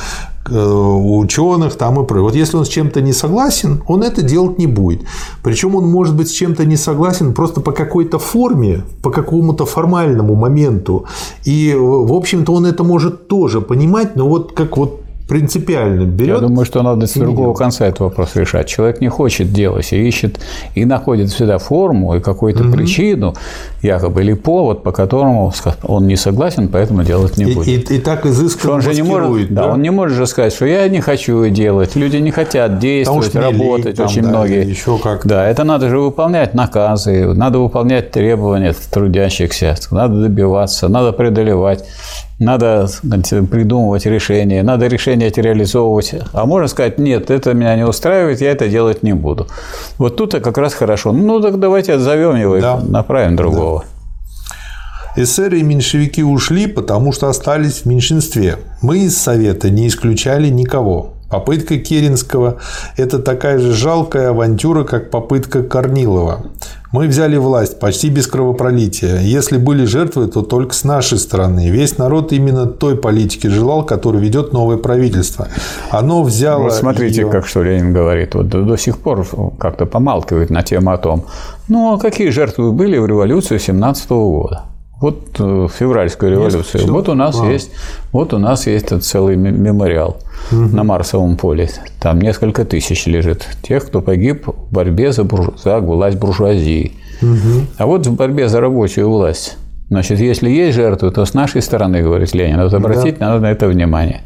э, 0.47 0.53
ученых 0.53 1.75
там 1.75 1.99
и 1.99 2.05
прочее. 2.05 2.23
Вот 2.23 2.35
если 2.35 2.57
он 2.57 2.65
с 2.65 2.69
чем-то 2.69 3.01
не 3.01 3.13
согласен, 3.13 3.81
он 3.87 4.03
это 4.03 4.21
делать 4.21 4.59
не 4.59 4.67
будет. 4.67 5.01
Причем 5.41 5.75
он 5.75 5.87
может 5.87 6.15
быть 6.15 6.27
с 6.27 6.31
чем-то 6.31 6.65
не 6.65 6.77
согласен 6.77 7.33
просто 7.33 7.61
по 7.61 7.71
какой-то 7.71 8.19
форме, 8.19 8.83
по 9.01 9.09
какому-то 9.09 9.65
формальному 9.65 10.35
моменту. 10.35 11.05
И, 11.45 11.75
в 11.75 12.13
общем-то, 12.13 12.53
он 12.53 12.67
это 12.67 12.83
может 12.83 13.27
тоже 13.27 13.59
понимать, 13.59 14.15
но 14.15 14.27
вот 14.27 14.51
как 14.51 14.77
вот 14.77 15.00
принципиально 15.31 16.03
берет. 16.03 16.41
Я 16.41 16.47
думаю, 16.47 16.65
что 16.65 16.83
надо 16.83 17.07
с 17.07 17.13
другого 17.13 17.53
конца 17.53 17.85
этот 17.85 18.01
вопрос 18.01 18.35
решать. 18.35 18.67
Человек 18.67 18.99
не 18.99 19.07
хочет 19.07 19.53
делать, 19.53 19.93
и 19.93 19.95
ищет 19.95 20.41
и 20.75 20.83
находит 20.83 21.29
всегда 21.29 21.57
форму 21.57 22.17
и 22.17 22.19
какую-то 22.19 22.63
угу. 22.65 22.73
причину, 22.73 23.33
якобы, 23.81 24.23
или 24.23 24.33
повод, 24.33 24.83
по 24.83 24.91
которому 24.91 25.53
он 25.83 26.07
не 26.07 26.17
согласен, 26.17 26.67
поэтому 26.67 27.03
делать 27.03 27.37
не 27.37 27.53
будет. 27.53 27.67
И, 27.89 27.93
и, 27.93 27.97
и 27.97 28.01
так 28.01 28.25
изысканно 28.25 28.73
он 28.73 28.81
же 28.81 28.93
не 28.93 29.03
может, 29.03 29.53
да? 29.53 29.67
да, 29.67 29.73
он 29.73 29.81
не 29.81 29.89
может 29.89 30.17
же 30.17 30.27
сказать, 30.27 30.53
что 30.53 30.65
я 30.65 30.89
не 30.89 30.99
хочу 30.99 31.47
делать, 31.47 31.95
люди 31.95 32.17
не 32.17 32.31
хотят 32.31 32.79
действовать, 32.79 33.33
работать, 33.33 33.95
там, 33.95 34.07
очень 34.07 34.23
да, 34.23 34.29
многие. 34.29 34.67
Еще 34.67 34.97
как. 34.97 35.25
Да, 35.25 35.47
это 35.47 35.63
надо 35.63 35.87
же 35.87 35.97
выполнять 35.97 36.53
наказы, 36.53 37.33
надо 37.33 37.59
выполнять 37.59 38.11
требования 38.11 38.75
трудящихся, 38.91 39.77
надо 39.91 40.23
добиваться, 40.23 40.89
надо 40.89 41.13
преодолевать 41.13 41.85
надо 42.41 42.87
придумывать 43.51 44.05
решения, 44.07 44.63
надо 44.63 44.87
решения 44.87 45.27
эти 45.27 45.39
реализовывать. 45.39 46.15
А 46.33 46.45
можно 46.45 46.67
сказать, 46.67 46.97
нет, 46.97 47.29
это 47.29 47.53
меня 47.53 47.75
не 47.75 47.85
устраивает, 47.85 48.41
я 48.41 48.51
это 48.51 48.67
делать 48.67 49.03
не 49.03 49.13
буду. 49.13 49.47
Вот 49.99 50.17
тут 50.17 50.33
как 50.33 50.57
раз 50.57 50.73
хорошо. 50.73 51.11
Ну, 51.11 51.39
так 51.39 51.59
давайте 51.59 51.93
отзовем 51.93 52.35
его 52.35 52.59
да. 52.59 52.81
и 52.83 52.89
направим 52.89 53.35
другого. 53.35 53.85
Да. 55.15 55.21
Эсеры 55.23 55.59
и 55.59 55.63
меньшевики 55.63 56.23
ушли, 56.23 56.65
потому 56.65 57.11
что 57.11 57.27
остались 57.27 57.81
в 57.81 57.85
меньшинстве. 57.85 58.57
Мы 58.81 58.99
из 58.99 59.17
Совета 59.17 59.69
не 59.69 59.87
исключали 59.87 60.49
никого. 60.49 61.13
Попытка 61.31 61.77
Керенского– 61.77 62.57
это 62.97 63.17
такая 63.17 63.57
же 63.57 63.71
жалкая 63.73 64.31
авантюра, 64.31 64.83
как 64.83 65.09
попытка 65.09 65.63
Корнилова. 65.63 66.45
Мы 66.91 67.07
взяли 67.07 67.37
власть 67.37 67.79
почти 67.79 68.09
без 68.09 68.27
кровопролития. 68.27 69.21
Если 69.21 69.57
были 69.57 69.85
жертвы, 69.85 70.27
то 70.27 70.41
только 70.41 70.75
с 70.75 70.83
нашей 70.83 71.19
стороны. 71.19 71.69
Весь 71.69 71.97
народ 71.97 72.33
именно 72.33 72.65
той 72.65 72.97
политики 72.97 73.47
желал, 73.47 73.85
которую 73.85 74.21
ведет 74.21 74.51
новое 74.51 74.75
правительство. 74.75 75.47
Оно 75.89 76.21
взяло... 76.21 76.63
Вот 76.63 76.73
смотрите, 76.73 77.21
ее... 77.21 77.29
как 77.29 77.47
что 77.47 77.63
Ленин 77.63 77.93
говорит. 77.93 78.35
Вот 78.35 78.49
до, 78.49 78.63
до 78.63 78.75
сих 78.75 78.97
пор 78.97 79.25
как-то 79.57 79.85
помалкивает 79.85 80.49
на 80.49 80.63
тему 80.63 80.91
о 80.91 80.97
том, 80.97 81.27
ну, 81.69 81.93
а 81.93 81.97
какие 81.97 82.29
жертвы 82.29 82.73
были 82.73 82.97
в 82.97 83.05
революции 83.05 83.57
17 83.57 84.09
года. 84.09 84.65
Вот 85.01 85.35
э, 85.39 85.67
февральская 85.77 86.29
революция. 86.29 86.85
Вот 86.85 87.09
у 87.09 87.15
нас 87.15 87.41
а. 87.41 87.51
есть, 87.51 87.71
вот 88.11 88.35
у 88.35 88.37
нас 88.37 88.67
есть 88.67 88.85
этот 88.85 89.03
целый 89.03 89.35
мемориал 89.35 90.17
угу. 90.51 90.61
на 90.61 90.83
Марсовом 90.83 91.37
поле. 91.37 91.71
Там 91.99 92.21
несколько 92.21 92.65
тысяч 92.65 93.07
лежит 93.07 93.43
тех, 93.63 93.87
кто 93.87 94.01
погиб 94.01 94.45
в 94.45 94.71
борьбе 94.71 95.11
за, 95.11 95.23
бурж... 95.23 95.59
за 95.63 95.79
власть 95.79 96.17
буржуазии. 96.17 96.93
Угу. 97.23 97.65
А 97.79 97.85
вот 97.87 98.05
в 98.05 98.13
борьбе 98.13 98.47
за 98.47 98.61
рабочую 98.61 99.09
власть. 99.09 99.57
Значит, 99.89 100.19
если 100.19 100.49
есть 100.49 100.75
жертвы, 100.75 101.09
то 101.09 101.25
с 101.25 101.33
нашей 101.33 101.63
стороны, 101.63 102.03
говорит 102.03 102.33
Ленин, 102.35 102.61
вот 102.61 102.73
обратить 102.73 103.17
да. 103.17 103.29
надо 103.29 103.41
на 103.41 103.51
это 103.51 103.67
внимание. 103.67 104.21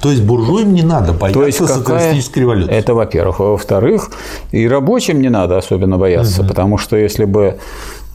То 0.00 0.10
есть 0.10 0.24
буржуям 0.24 0.74
не 0.74 0.82
надо 0.82 1.12
бояться 1.12 1.38
То 1.38 1.46
есть 1.46 1.58
какая... 1.58 1.78
социалистической 1.78 2.42
революции. 2.42 2.74
Это, 2.74 2.94
во-первых. 2.94 3.38
Во-вторых, 3.38 4.10
и 4.50 4.66
рабочим 4.66 5.20
не 5.20 5.28
надо 5.28 5.58
особенно 5.58 5.96
бояться, 5.96 6.40
угу. 6.40 6.48
потому 6.48 6.76
что 6.76 6.96
если 6.96 7.24
бы 7.24 7.58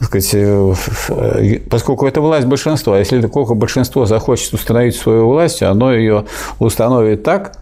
сказать, 0.00 0.30
э, 0.34 0.74
э, 1.08 1.58
поскольку 1.70 2.06
это 2.06 2.20
власть 2.20 2.46
большинства, 2.46 2.98
если 2.98 3.20
только 3.20 3.54
большинство 3.54 4.06
захочет 4.06 4.52
установить 4.54 4.96
свою 4.96 5.28
власть, 5.28 5.62
оно 5.62 5.92
ее 5.92 6.24
установит 6.58 7.22
так, 7.22 7.56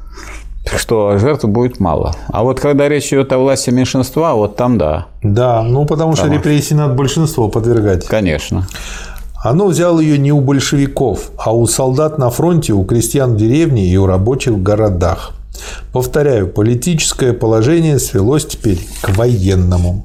что 0.77 1.19
жертв 1.19 1.45
будет 1.45 1.81
мало. 1.81 2.15
А 2.29 2.43
вот 2.43 2.61
когда 2.61 2.89
речь 2.89 3.09
идет 3.09 3.33
о 3.33 3.39
власти 3.39 3.71
меньшинства, 3.71 4.35
вот 4.35 4.57
там 4.57 4.79
да. 4.79 5.07
Да, 5.23 5.63
ну 5.63 5.87
потому, 5.87 6.13
потому 6.13 6.17
что 6.17 6.29
репрессии 6.29 6.75
надо 6.75 6.95
большинство 6.95 7.49
подвергать. 7.49 8.07
Конечно. 8.07 8.67
Оно 9.43 9.67
взяло 9.67 10.01
ее 10.01 10.19
не 10.19 10.33
у 10.33 10.41
большевиков, 10.41 11.31
а 11.39 11.55
у 11.55 11.67
солдат 11.67 12.19
на 12.19 12.31
фронте, 12.31 12.73
у 12.73 12.85
крестьян 12.85 13.35
в 13.35 13.37
деревне 13.37 13.87
и 13.87 13.97
у 13.97 14.07
рабочих 14.07 14.55
в 14.55 14.63
городах. 14.63 15.36
Повторяю, 15.93 16.49
политическое 16.49 17.33
положение 17.33 17.99
свелось 17.99 18.47
теперь 18.47 18.87
к 19.01 19.17
военному. 19.17 20.05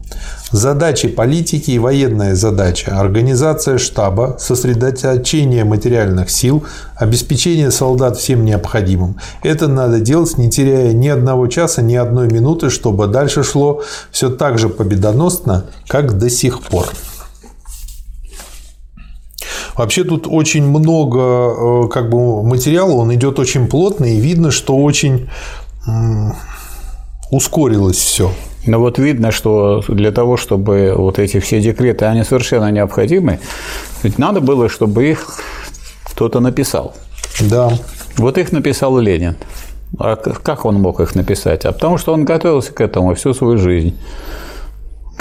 Задачи 0.51 1.07
политики 1.07 1.71
и 1.71 1.79
военная 1.79 2.35
задача– 2.35 2.99
организация 2.99 3.77
штаба, 3.77 4.35
сосредоточение 4.37 5.63
материальных 5.63 6.29
сил, 6.29 6.65
обеспечение 6.95 7.71
солдат 7.71 8.17
всем 8.17 8.43
необходимым. 8.43 9.15
Это 9.43 9.67
надо 9.67 10.01
делать, 10.01 10.37
не 10.37 10.49
теряя 10.49 10.91
ни 10.91 11.07
одного 11.07 11.47
часа, 11.47 11.81
ни 11.81 11.95
одной 11.95 12.27
минуты, 12.27 12.69
чтобы 12.69 13.07
дальше 13.07 13.43
шло 13.43 13.81
все 14.11 14.29
так 14.29 14.59
же 14.59 14.67
победоносно, 14.67 15.67
как 15.87 16.17
до 16.17 16.29
сих 16.29 16.61
пор. 16.61 16.87
Вообще 19.81 20.03
тут 20.03 20.27
очень 20.27 20.63
много 20.63 21.19
э, 21.19 21.87
как 21.89 22.11
бы, 22.11 22.43
материала, 22.43 22.91
он 22.91 23.11
идет 23.15 23.39
очень 23.39 23.67
плотно, 23.67 24.05
и 24.05 24.19
видно, 24.19 24.51
что 24.51 24.77
очень 24.77 25.27
ускорилось 27.31 27.97
все. 27.97 28.31
Но 28.67 28.79
вот 28.79 28.99
видно, 28.99 29.31
что 29.31 29.83
для 29.87 30.11
того, 30.11 30.37
чтобы 30.37 30.93
вот 30.95 31.17
эти 31.17 31.39
все 31.39 31.59
декреты, 31.59 32.05
они 32.05 32.23
совершенно 32.23 32.69
необходимы, 32.69 33.39
ведь 34.03 34.19
надо 34.19 34.39
было, 34.39 34.69
чтобы 34.69 35.09
их 35.09 35.39
кто-то 36.03 36.41
написал. 36.41 36.93
Да. 37.39 37.71
Вот 38.17 38.37
их 38.37 38.51
написал 38.51 38.99
Ленин. 38.99 39.35
А 39.97 40.15
как 40.15 40.65
он 40.65 40.75
мог 40.75 40.99
их 40.99 41.15
написать? 41.15 41.65
А 41.65 41.71
потому 41.71 41.97
что 41.97 42.13
он 42.13 42.23
готовился 42.23 42.71
к 42.71 42.81
этому 42.81 43.15
всю 43.15 43.33
свою 43.33 43.57
жизнь. 43.57 43.97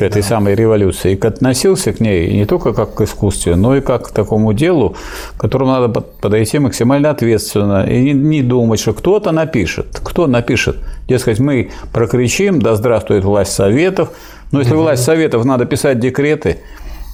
К 0.00 0.02
этой 0.02 0.22
да. 0.22 0.28
самой 0.28 0.54
революции, 0.54 1.12
и 1.12 1.26
относился 1.26 1.92
к 1.92 2.00
ней 2.00 2.32
не 2.32 2.46
только 2.46 2.72
как 2.72 2.94
к 2.94 3.02
искусству, 3.02 3.54
но 3.54 3.76
и 3.76 3.82
как 3.82 4.08
к 4.08 4.12
такому 4.12 4.54
делу, 4.54 4.96
к 5.36 5.40
которому 5.40 5.72
надо 5.72 6.00
подойти 6.00 6.58
максимально 6.58 7.10
ответственно 7.10 7.84
и 7.86 8.12
не 8.12 8.42
думать, 8.42 8.80
что 8.80 8.94
кто-то 8.94 9.30
напишет. 9.30 10.00
Кто 10.02 10.26
напишет? 10.26 10.76
Дескать, 11.06 11.38
мы 11.38 11.68
прокричим, 11.92 12.62
да 12.62 12.76
здравствует 12.76 13.24
власть 13.24 13.52
Советов. 13.52 14.08
Но 14.52 14.60
если 14.60 14.72
угу. 14.72 14.84
власть 14.84 15.04
Советов, 15.04 15.44
надо 15.44 15.66
писать 15.66 16.00
декреты, 16.00 16.60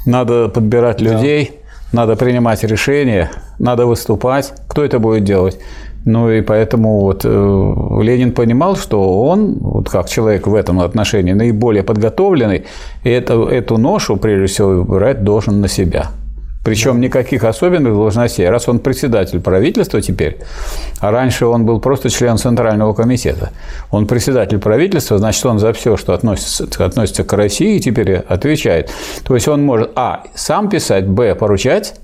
надо 0.06 0.46
подбирать 0.46 1.00
людей, 1.00 1.58
да. 1.90 2.02
надо 2.02 2.14
принимать 2.14 2.62
решения, 2.62 3.32
надо 3.58 3.86
выступать. 3.86 4.54
Кто 4.68 4.84
это 4.84 5.00
будет 5.00 5.24
делать? 5.24 5.58
Ну 6.06 6.30
и 6.30 6.40
поэтому 6.40 7.00
вот 7.00 7.24
э, 7.24 7.28
Ленин 7.28 8.32
понимал, 8.32 8.76
что 8.76 9.24
он, 9.24 9.54
вот 9.60 9.90
как 9.90 10.08
человек 10.08 10.46
в 10.46 10.54
этом 10.54 10.78
отношении, 10.78 11.32
наиболее 11.32 11.82
подготовленный, 11.82 12.64
это, 13.02 13.48
эту 13.48 13.76
ношу, 13.76 14.16
прежде 14.16 14.46
всего, 14.46 14.84
брать 14.84 15.24
должен 15.24 15.60
на 15.60 15.66
себя. 15.66 16.10
Причем 16.64 17.00
никаких 17.00 17.42
особенных 17.42 17.94
должностей. 17.94 18.48
Раз 18.48 18.68
он 18.68 18.78
председатель 18.78 19.40
правительства 19.40 20.00
теперь, 20.00 20.38
а 21.00 21.10
раньше 21.10 21.46
он 21.46 21.66
был 21.66 21.80
просто 21.80 22.08
член 22.08 22.38
Центрального 22.38 22.94
комитета. 22.94 23.50
Он 23.90 24.06
председатель 24.06 24.58
правительства, 24.58 25.18
значит, 25.18 25.44
он 25.44 25.58
за 25.58 25.72
все, 25.72 25.96
что 25.96 26.12
относится, 26.12 26.66
относится 26.84 27.24
к 27.24 27.32
России, 27.32 27.80
теперь 27.80 28.14
отвечает. 28.14 28.92
То 29.24 29.34
есть 29.34 29.48
он 29.48 29.64
может, 29.64 29.90
а, 29.96 30.22
сам 30.36 30.68
писать, 30.68 31.08
б, 31.08 31.34
поручать, 31.34 31.94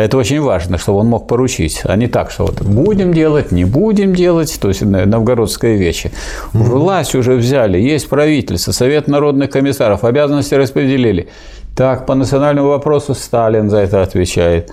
это 0.00 0.16
очень 0.18 0.40
важно, 0.40 0.76
чтобы 0.76 0.98
он 0.98 1.06
мог 1.06 1.28
поручить, 1.28 1.82
а 1.84 1.96
не 1.96 2.08
так, 2.08 2.30
что 2.30 2.46
вот 2.46 2.60
будем 2.62 3.14
делать, 3.14 3.52
не 3.52 3.64
будем 3.64 4.14
делать, 4.14 4.58
то 4.60 4.68
есть 4.68 4.82
новгородская 4.82 5.76
вещи. 5.76 6.10
Mm-hmm. 6.52 6.62
Власть 6.62 7.14
уже 7.14 7.34
взяли, 7.34 7.78
есть 7.78 8.08
правительство, 8.08 8.72
Совет 8.72 9.06
народных 9.06 9.50
комиссаров, 9.50 10.04
обязанности 10.04 10.54
распределили. 10.54 11.28
Так, 11.76 12.06
по 12.06 12.14
национальному 12.14 12.68
вопросу 12.68 13.14
Сталин 13.14 13.70
за 13.70 13.78
это 13.78 14.02
отвечает. 14.02 14.72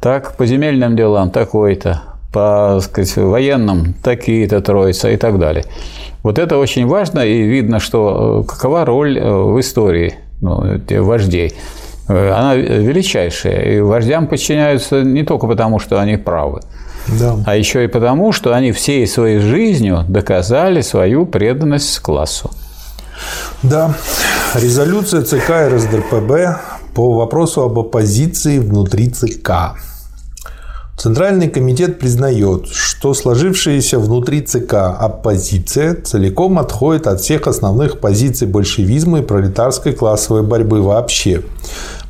Так, 0.00 0.36
по 0.36 0.46
земельным 0.46 0.96
делам 0.96 1.30
такой-то, 1.30 2.02
по 2.32 2.80
сказать, 2.82 3.14
военным 3.16 3.94
такие-то 4.02 4.60
троица 4.60 5.10
и 5.10 5.16
так 5.16 5.38
далее. 5.38 5.64
Вот 6.22 6.38
это 6.38 6.56
очень 6.56 6.86
важно, 6.86 7.20
и 7.20 7.42
видно, 7.42 7.78
что 7.78 8.42
э, 8.42 8.48
какова 8.48 8.84
роль 8.84 9.18
э, 9.18 9.30
в 9.30 9.58
истории 9.60 10.14
ну, 10.40 10.80
вождей. 11.02 11.52
Э, 12.08 12.30
она 12.30 12.54
величайшая. 12.54 13.76
И 13.76 13.80
вождям 13.80 14.26
подчиняются 14.26 15.02
не 15.02 15.22
только 15.22 15.46
потому, 15.46 15.78
что 15.78 16.00
они 16.00 16.16
правы, 16.16 16.60
да. 17.08 17.36
а 17.46 17.56
еще 17.56 17.84
и 17.84 17.86
потому, 17.86 18.32
что 18.32 18.54
они 18.54 18.72
всей 18.72 19.06
своей 19.06 19.38
жизнью 19.38 20.04
доказали 20.08 20.80
свою 20.80 21.26
преданность 21.26 21.98
классу. 22.00 22.50
Да, 23.62 23.94
резолюция 24.54 25.22
ЦК 25.22 25.68
РСДРПБ 25.72 26.60
по 26.94 27.12
вопросу 27.14 27.62
об 27.62 27.78
оппозиции 27.78 28.58
внутри 28.58 29.08
ЦК. 29.08 29.76
Центральный 30.96 31.48
комитет 31.48 31.98
признает, 31.98 32.68
что 32.68 33.12
сложившаяся 33.14 33.98
внутри 33.98 34.42
ЦК 34.42 34.74
оппозиция 34.74 35.96
целиком 36.00 36.58
отходит 36.58 37.06
от 37.06 37.20
всех 37.20 37.46
основных 37.46 37.98
позиций 37.98 38.46
большевизма 38.46 39.20
и 39.20 39.22
пролетарской 39.22 39.94
классовой 39.94 40.42
борьбы 40.42 40.80
вообще. 40.80 41.42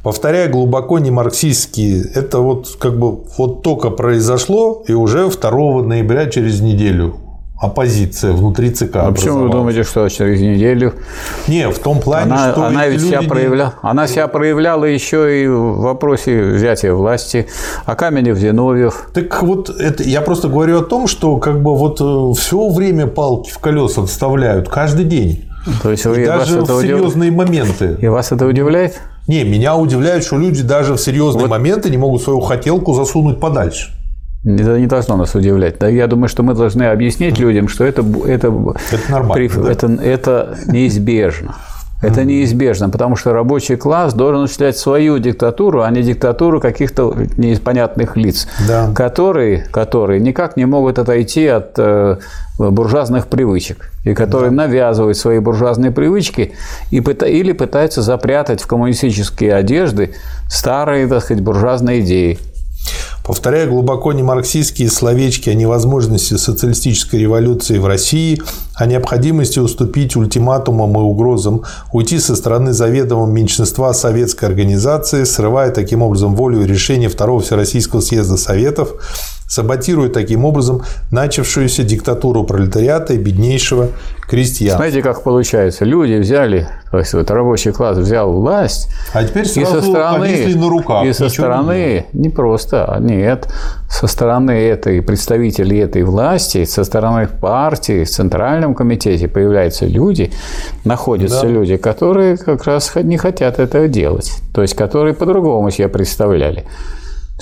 Повторяя 0.03 0.49
глубоко 0.49 0.99
не 0.99 1.11
марксистские, 1.11 2.05
это 2.15 2.41
вот 2.41 2.77
как 2.79 2.99
бы 2.99 3.21
вот 3.39 3.63
только 3.63 3.89
произошло, 3.91 4.83
и 4.87 4.93
уже 4.93 5.31
2 5.31 5.83
ноября 5.85 6.27
через 6.27 6.61
неделю 6.61 7.22
оппозиция 7.63 8.33
внутри 8.33 8.71
ЦК. 8.71 8.97
А 8.97 9.13
почему 9.13 9.45
вы 9.45 9.49
думаете, 9.49 9.85
что 9.85 10.09
через 10.09 10.41
неделю? 10.41 10.95
Не, 11.47 11.71
в 11.71 11.79
том 11.79 12.01
плане, 12.01 12.33
она, 12.33 12.51
что 12.51 12.65
она 12.65 12.89
ведь 12.89 13.01
себя 13.01 13.21
не... 13.21 13.29
проявляла, 13.29 13.75
она 13.83 14.09
себя 14.09 14.27
проявляла 14.27 14.85
еще 14.85 15.45
и 15.45 15.47
в 15.47 15.79
вопросе 15.79 16.43
взятия 16.43 16.93
власти, 16.93 17.47
а 17.87 17.95
Каменев, 17.95 18.37
Зиновьев. 18.37 19.09
Так 19.15 19.43
вот, 19.45 19.71
это, 19.71 20.03
я 20.03 20.23
просто 20.23 20.49
говорю 20.49 20.81
о 20.81 20.83
том, 20.83 21.07
что 21.07 21.37
как 21.37 21.63
бы 21.63 21.77
вот 21.77 22.01
э, 22.01 22.41
все 22.41 22.69
время 22.69 23.07
палки 23.07 23.53
в 23.53 23.59
колеса 23.59 24.05
вставляют 24.05 24.69
каждый 24.69 25.05
день. 25.05 25.45
То 25.85 25.93
есть 25.93 26.05
вы, 26.05 26.23
и 26.23 26.27
даже 26.27 26.63
в 26.63 26.81
серьезные 26.81 27.31
удив... 27.31 27.39
моменты. 27.39 27.97
И 28.01 28.09
вас 28.09 28.33
это 28.33 28.45
удивляет? 28.45 29.01
Не, 29.29 29.45
меня 29.45 29.77
удивляет, 29.77 30.25
что 30.25 30.37
люди 30.37 30.65
даже 30.65 30.95
в 30.95 31.01
серьезные 31.01 31.43
вот. 31.43 31.51
моменты 31.51 31.91
не 31.91 31.97
могут 31.97 32.23
свою 32.23 32.41
хотелку 32.41 32.93
засунуть 32.95 33.39
подальше. 33.39 33.93
Это 34.45 34.79
не 34.79 34.87
должно 34.87 35.17
нас 35.17 35.35
удивлять. 35.35 35.79
Да, 35.79 35.89
я 35.89 36.07
думаю, 36.09 36.29
что 36.29 36.43
мы 36.43 36.55
должны 36.55 36.85
объяснить 36.85 37.39
людям, 37.39 37.69
что 37.69 37.85
это, 37.85 38.03
это, 38.27 38.49
это, 38.49 39.11
нормально, 39.11 39.35
при, 39.35 39.49
да? 39.49 39.71
это, 39.71 39.87
это 39.87 40.59
неизбежно. 40.67 41.55
Это 42.03 42.25
неизбежно, 42.25 42.91
потому 42.91 43.15
что 43.15 43.33
рабочий 43.33 43.77
класс 43.77 44.13
должен 44.13 44.43
осуществлять 44.43 44.77
свою 44.77 45.21
диктатуру, 45.21 45.83
а 45.83 45.91
не 45.91 46.03
диктатуру 46.03 46.61
каких-то 46.61 47.15
непонятных 47.37 48.17
лиц, 48.17 48.49
да. 48.67 48.91
которые, 48.93 49.69
которые 49.71 50.19
никак 50.19 50.57
не 50.57 50.65
могут 50.65 50.99
отойти 50.99 51.47
от 51.47 51.75
э, 51.79 52.17
буржуазных 52.59 53.29
привычек, 53.29 53.93
и 54.03 54.15
которые 54.15 54.51
да. 54.51 54.67
навязывают 54.67 55.17
свои 55.17 55.39
буржуазные 55.39 55.93
привычки 55.93 56.55
и, 56.91 56.97
или 56.97 57.53
пытаются 57.53 58.03
запрятать 58.03 58.61
в 58.61 58.67
коммунистические 58.67 59.55
одежды 59.55 60.13
старые, 60.49 61.07
так 61.07 61.23
сказать, 61.23 61.45
буржуазные 61.45 62.01
идеи. 62.01 62.41
Повторяя 63.25 63.69
глубоко 63.69 64.13
не 64.13 64.23
марксистские 64.25 64.91
словечки 64.91 65.49
о 65.49 65.55
невозможности 65.55 66.35
социалистической 66.37 67.21
революции 67.21 67.79
в 67.79 67.87
России, 67.87 68.43
о 68.75 68.87
необходимости 68.87 69.61
уступить 69.61 70.17
ультиматумам 70.17 70.97
и 70.97 71.01
угрозам, 71.01 71.63
уйти 71.93 72.19
со 72.19 72.35
стороны 72.35 72.73
заведомого 72.73 73.31
меньшинства 73.31 73.93
советской 73.93 74.47
организации, 74.47 75.23
срывая 75.23 75.71
таким 75.71 76.03
образом 76.03 76.35
волю 76.35 76.63
и 76.63 76.67
решение 76.67 77.09
Второго 77.09 77.41
Всероссийского 77.41 78.01
съезда 78.01 78.37
Советов, 78.37 78.95
саботируя 79.53 80.09
таким 80.09 80.47
образом 80.47 80.81
начавшуюся 81.11 81.85
диктатуру 81.85 82.45
пролетариата 82.45 83.13
и 83.13 83.19
беднейшего 83.19 83.89
крестьян. 84.27 84.79
Знаете, 84.79 85.03
как 85.03 85.23
получается? 85.23 85.85
Люди 85.85 86.15
взяли, 86.15 86.69
то 86.91 86.99
есть 86.99 87.13
вот 87.13 87.31
рабочий 87.31 87.71
класс 87.71 87.99
взял 87.99 88.33
власть, 88.33 88.89
а 89.13 89.23
теперь 89.23 89.45
сразу 89.45 89.61
и 89.61 89.81
со 89.81 89.83
стороны, 89.83 90.55
на 90.55 90.69
руках. 90.71 91.05
И 91.05 91.13
со 91.13 91.29
стороны, 91.29 92.07
не, 92.15 92.23
не 92.23 92.29
просто, 92.31 92.97
нет, 93.01 93.47
со 93.91 94.07
стороны 94.07 94.53
этой 94.53 95.03
представителей 95.03 95.81
этой 95.81 96.03
власти, 96.03 96.65
со 96.65 96.83
стороны 96.83 97.29
партии, 97.29 98.05
в 98.05 98.11
Центральном 98.11 98.75
комитете 98.75 99.29
появляются 99.29 99.85
люди, 99.85 100.33
находятся 100.87 101.43
да. 101.43 101.49
люди, 101.49 101.77
которые 101.77 102.39
как 102.39 102.65
раз 102.65 102.91
не 102.95 103.19
хотят 103.19 103.59
этого 103.59 103.87
делать, 103.87 104.33
то 104.55 104.63
есть 104.63 104.75
которые 104.75 105.13
по-другому 105.13 105.71
себе 105.71 105.89
представляли 105.89 106.65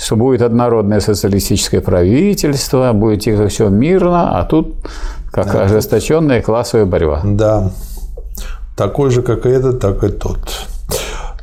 что 0.01 0.15
будет 0.15 0.41
однородное 0.41 0.99
социалистическое 0.99 1.81
правительство, 1.81 2.91
будет 2.93 3.21
тихо 3.21 3.47
все 3.47 3.69
мирно, 3.69 4.39
а 4.39 4.45
тут 4.45 4.75
как 5.31 5.53
да. 5.53 5.63
ожесточенная 5.63 6.41
классовая 6.41 6.85
борьба. 6.85 7.21
Да. 7.23 7.71
Такой 8.75 9.11
же, 9.11 9.21
как 9.21 9.45
и 9.45 9.49
этот, 9.49 9.79
так 9.79 10.03
и 10.03 10.09
тот. 10.09 10.39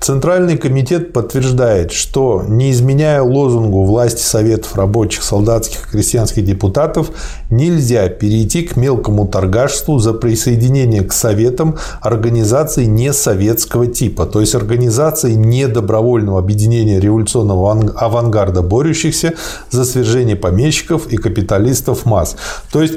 Центральный 0.00 0.56
комитет 0.56 1.12
подтверждает, 1.12 1.90
что, 1.90 2.44
не 2.46 2.70
изменяя 2.70 3.20
лозунгу 3.22 3.84
власти 3.84 4.22
Советов 4.22 4.76
рабочих, 4.76 5.22
солдатских 5.22 5.86
и 5.86 5.90
крестьянских 5.90 6.44
депутатов, 6.44 7.10
нельзя 7.50 8.08
перейти 8.08 8.62
к 8.62 8.76
мелкому 8.76 9.26
торгашеству 9.26 9.98
за 9.98 10.12
присоединение 10.12 11.02
к 11.02 11.12
Советам 11.12 11.76
организаций 12.00 12.86
несоветского 12.86 13.86
типа, 13.88 14.26
то 14.26 14.40
есть 14.40 14.54
организаций 14.54 15.34
недобровольного 15.34 16.38
объединения 16.38 17.00
революционного 17.00 17.92
авангарда, 17.96 18.62
борющихся 18.62 19.34
за 19.70 19.84
свержение 19.84 20.36
помещиков 20.36 21.08
и 21.08 21.16
капиталистов 21.16 22.06
масс. 22.06 22.36
То 22.72 22.82
есть 22.82 22.94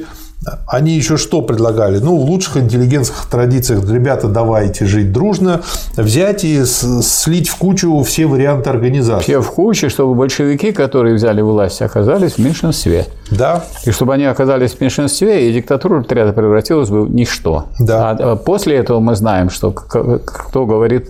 они 0.67 0.95
еще 0.95 1.17
что 1.17 1.41
предлагали? 1.41 1.99
Ну, 1.99 2.17
в 2.17 2.21
лучших 2.21 2.58
интеллигентских 2.58 3.27
традициях, 3.30 3.88
ребята, 3.89 4.27
давайте 4.27 4.86
жить 4.86 5.12
дружно, 5.12 5.62
взять 5.95 6.43
и 6.43 6.65
слить 6.65 7.47
в 7.47 7.58
кучу 7.58 8.01
все 8.04 8.25
варианты 8.25 8.69
организации. 8.69 9.23
Все 9.23 9.41
в 9.41 9.51
кучу, 9.51 9.89
чтобы 9.89 10.15
большевики, 10.15 10.71
которые 10.71 11.15
взяли 11.15 11.41
власть, 11.41 11.82
оказались 11.82 12.34
в 12.34 12.38
меньшинстве. 12.39 13.06
Да. 13.30 13.63
И 13.86 13.91
чтобы 13.91 14.15
они 14.15 14.25
оказались 14.25 14.71
в 14.71 14.82
меньшинстве, 14.82 15.49
и 15.49 15.54
диктатура 15.54 15.99
отряда 15.99 16.34
превратилась 16.34 16.89
в 16.89 17.08
ничто. 17.13 17.65
Да. 17.80 18.10
А 18.12 18.36
после 18.36 18.77
этого 18.77 18.99
мы 18.99 19.15
знаем, 19.15 19.49
что 19.49 19.71
кто 19.71 20.65
говорит 20.65 21.10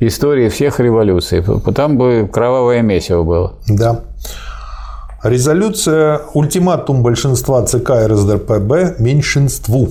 истории 0.00 0.48
всех 0.48 0.80
революций. 0.80 1.42
Там 1.74 1.96
бы 1.96 2.28
кровавое 2.30 2.82
месиво 2.82 3.22
было. 3.22 3.54
Да. 3.68 4.00
Резолюция 5.22 6.20
«Ультиматум 6.34 7.02
большинства 7.02 7.64
ЦК 7.64 8.06
РСДРПБ 8.06 8.98
меньшинству». 8.98 9.88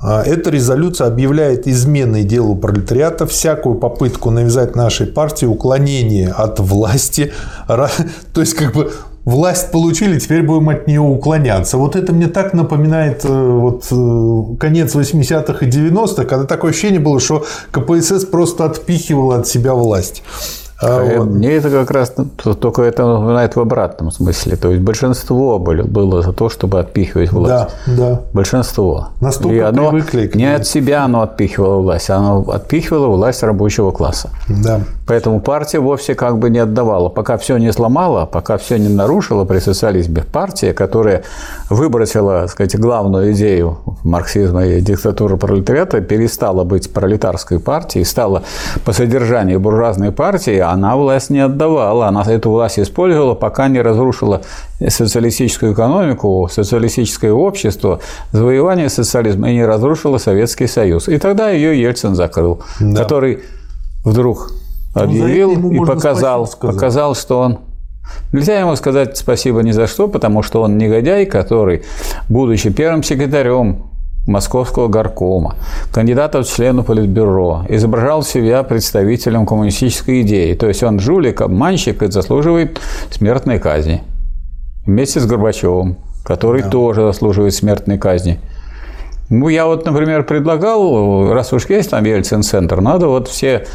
А, 0.00 0.22
эта 0.22 0.50
резолюция 0.50 1.06
объявляет 1.08 1.66
изменой 1.66 2.22
делу 2.22 2.54
пролетариата 2.54 3.26
всякую 3.26 3.76
попытку 3.76 4.30
навязать 4.30 4.76
нашей 4.76 5.06
партии 5.06 5.46
уклонение 5.46 6.28
от 6.28 6.60
власти. 6.60 7.32
То 7.66 8.40
есть, 8.40 8.54
как 8.54 8.74
бы 8.74 8.92
власть 9.24 9.72
получили, 9.72 10.18
теперь 10.18 10.42
будем 10.42 10.68
от 10.68 10.86
нее 10.86 11.00
уклоняться. 11.00 11.78
Вот 11.78 11.96
это 11.96 12.12
мне 12.12 12.28
так 12.28 12.54
напоминает 12.54 13.24
э, 13.24 13.28
вот, 13.28 13.86
э, 13.90 14.56
конец 14.58 14.94
80-х 14.94 15.66
и 15.66 15.68
90-х, 15.68 16.24
когда 16.24 16.44
такое 16.44 16.70
ощущение 16.70 17.00
было, 17.00 17.18
что 17.18 17.44
КПСС 17.72 18.24
просто 18.24 18.66
отпихивала 18.66 19.38
от 19.38 19.48
себя 19.48 19.74
власть. 19.74 20.22
А 20.80 21.02
вот. 21.02 21.28
Мне 21.28 21.54
это 21.54 21.70
как 21.70 21.90
раз 21.90 22.14
ну, 22.16 22.54
только 22.54 22.82
это 22.82 23.04
напоминает 23.04 23.56
в 23.56 23.60
обратном 23.60 24.12
смысле. 24.12 24.56
То 24.56 24.70
есть 24.70 24.82
большинство 24.82 25.58
было 25.58 26.22
за 26.22 26.32
то, 26.32 26.48
чтобы 26.48 26.78
отпихивать 26.78 27.32
власть. 27.32 27.74
Да, 27.86 27.94
да. 27.96 28.20
Большинство. 28.32 29.08
Настолько 29.20 29.56
И 29.56 29.58
оно 29.58 29.90
привыкли 29.90 30.28
к 30.28 30.36
не 30.36 30.54
от 30.54 30.66
себя 30.66 31.04
оно 31.04 31.22
отпихивало 31.22 31.82
власть, 31.82 32.10
оно 32.10 32.42
отпихивало 32.48 33.08
власть 33.08 33.42
рабочего 33.42 33.90
класса. 33.90 34.30
Да. 34.48 34.82
Поэтому 35.08 35.40
партия 35.40 35.80
вовсе 35.80 36.14
как 36.14 36.38
бы 36.38 36.50
не 36.50 36.58
отдавала. 36.58 37.08
Пока 37.08 37.38
все 37.38 37.56
не 37.56 37.72
сломала, 37.72 38.26
пока 38.26 38.56
все 38.56 38.78
не 38.78 38.88
нарушила 38.88 39.44
при 39.44 39.58
социализме, 39.58 40.22
партия, 40.22 40.74
которая 40.74 41.24
выбросила, 41.70 42.42
так 42.42 42.50
сказать, 42.50 42.78
главную 42.78 43.32
идею 43.32 43.78
марксизма 44.04 44.66
и 44.66 44.80
диктатуры 44.80 45.38
пролетариата, 45.38 46.00
перестала 46.02 46.64
быть 46.64 46.92
пролетарской 46.92 47.58
партией, 47.58 48.04
стала 48.04 48.42
по 48.84 48.92
содержанию 48.92 49.58
буржуазной 49.58 50.12
партией, 50.12 50.67
она 50.72 50.96
власть 50.96 51.30
не 51.30 51.40
отдавала, 51.40 52.06
она 52.06 52.22
эту 52.22 52.50
власть 52.50 52.78
использовала, 52.78 53.34
пока 53.34 53.68
не 53.68 53.80
разрушила 53.80 54.42
социалистическую 54.86 55.72
экономику, 55.72 56.48
социалистическое 56.50 57.32
общество, 57.32 58.00
завоевание 58.32 58.88
социализма 58.88 59.50
и 59.50 59.54
не 59.54 59.64
разрушила 59.64 60.18
Советский 60.18 60.66
Союз. 60.66 61.08
И 61.08 61.18
тогда 61.18 61.50
ее 61.50 61.80
Ельцин 61.80 62.14
закрыл, 62.14 62.62
да. 62.80 63.02
который 63.02 63.40
вдруг 64.04 64.52
ну, 64.94 65.02
объявил 65.02 65.54
ну, 65.56 65.72
и 65.72 65.86
показал, 65.86 66.48
показал, 66.60 67.14
что 67.14 67.40
он 67.40 67.58
Нельзя 68.32 68.58
ему 68.58 68.76
сказать 68.76 69.16
спасибо 69.16 69.62
ни 69.62 69.70
за 69.70 69.86
что, 69.86 70.08
потому 70.08 70.42
что 70.42 70.62
он 70.62 70.78
негодяй, 70.78 71.26
который, 71.26 71.82
будучи 72.28 72.70
первым 72.70 73.02
секретарем 73.02 73.87
Московского 74.28 74.88
горкома, 74.88 75.56
кандидата 75.90 76.42
в 76.42 76.46
члены 76.46 76.82
Политбюро, 76.82 77.64
изображал 77.68 78.22
себя 78.22 78.62
представителем 78.62 79.46
коммунистической 79.46 80.22
идеи. 80.22 80.54
То 80.54 80.68
есть 80.68 80.82
он 80.82 81.00
жулик, 81.00 81.40
обманщик 81.40 82.02
и 82.02 82.10
заслуживает 82.10 82.80
смертной 83.10 83.58
казни. 83.58 84.02
Вместе 84.84 85.20
с 85.20 85.26
Горбачевым, 85.26 85.96
который 86.24 86.62
да. 86.62 86.68
тоже 86.68 87.02
заслуживает 87.02 87.54
смертной 87.54 87.98
казни. 87.98 88.38
Ну, 89.30 89.48
я 89.48 89.66
вот, 89.66 89.84
например, 89.84 90.24
предлагал, 90.24 91.32
раз 91.34 91.52
уж 91.52 91.68
есть 91.68 91.90
там 91.90 92.02
Ельцин-центр, 92.02 92.80
надо 92.80 93.08
вот 93.08 93.28
все 93.28 93.66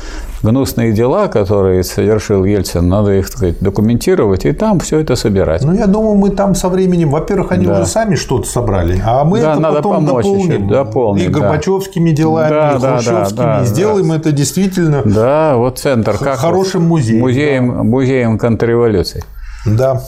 гнусные 0.41 0.91
дела, 0.93 1.27
которые 1.27 1.83
совершил 1.83 2.43
Ельцин, 2.43 2.87
надо 2.89 3.13
их, 3.13 3.29
так 3.29 3.37
сказать, 3.37 3.59
документировать 3.59 4.45
и 4.45 4.51
там 4.51 4.79
все 4.79 4.99
это 4.99 5.15
собирать. 5.15 5.63
Ну, 5.63 5.73
я 5.73 5.85
думаю, 5.85 6.15
мы 6.15 6.31
там 6.31 6.55
со 6.55 6.69
временем, 6.69 7.11
во-первых, 7.11 7.51
они 7.51 7.67
да. 7.67 7.73
уже 7.73 7.85
сами 7.85 8.15
что-то 8.15 8.49
собрали, 8.49 8.99
а 9.05 9.23
мы 9.23 9.41
да, 9.41 9.51
это 9.51 9.59
надо 9.59 9.75
потом 9.77 10.05
дополним. 10.05 10.65
Еще, 10.65 10.73
дополнить. 10.73 11.25
И 11.25 11.27
Горбачевскими 11.27 12.09
да. 12.09 12.15
делами, 12.15 12.49
да, 12.49 12.71
и 12.71 12.79
Хрущевскими. 12.79 13.37
Да, 13.37 13.59
да, 13.59 13.65
Сделаем 13.65 14.09
да. 14.09 14.15
это 14.15 14.31
действительно 14.31 15.01
да, 15.05 15.55
вот 15.55 15.77
центр, 15.77 16.17
как 16.17 16.39
хорошим 16.39 16.87
музеем. 16.87 17.19
Музеем, 17.19 17.71
да. 17.71 17.83
музеем 17.83 18.39
контрреволюции. 18.39 19.23
Да. 19.67 20.01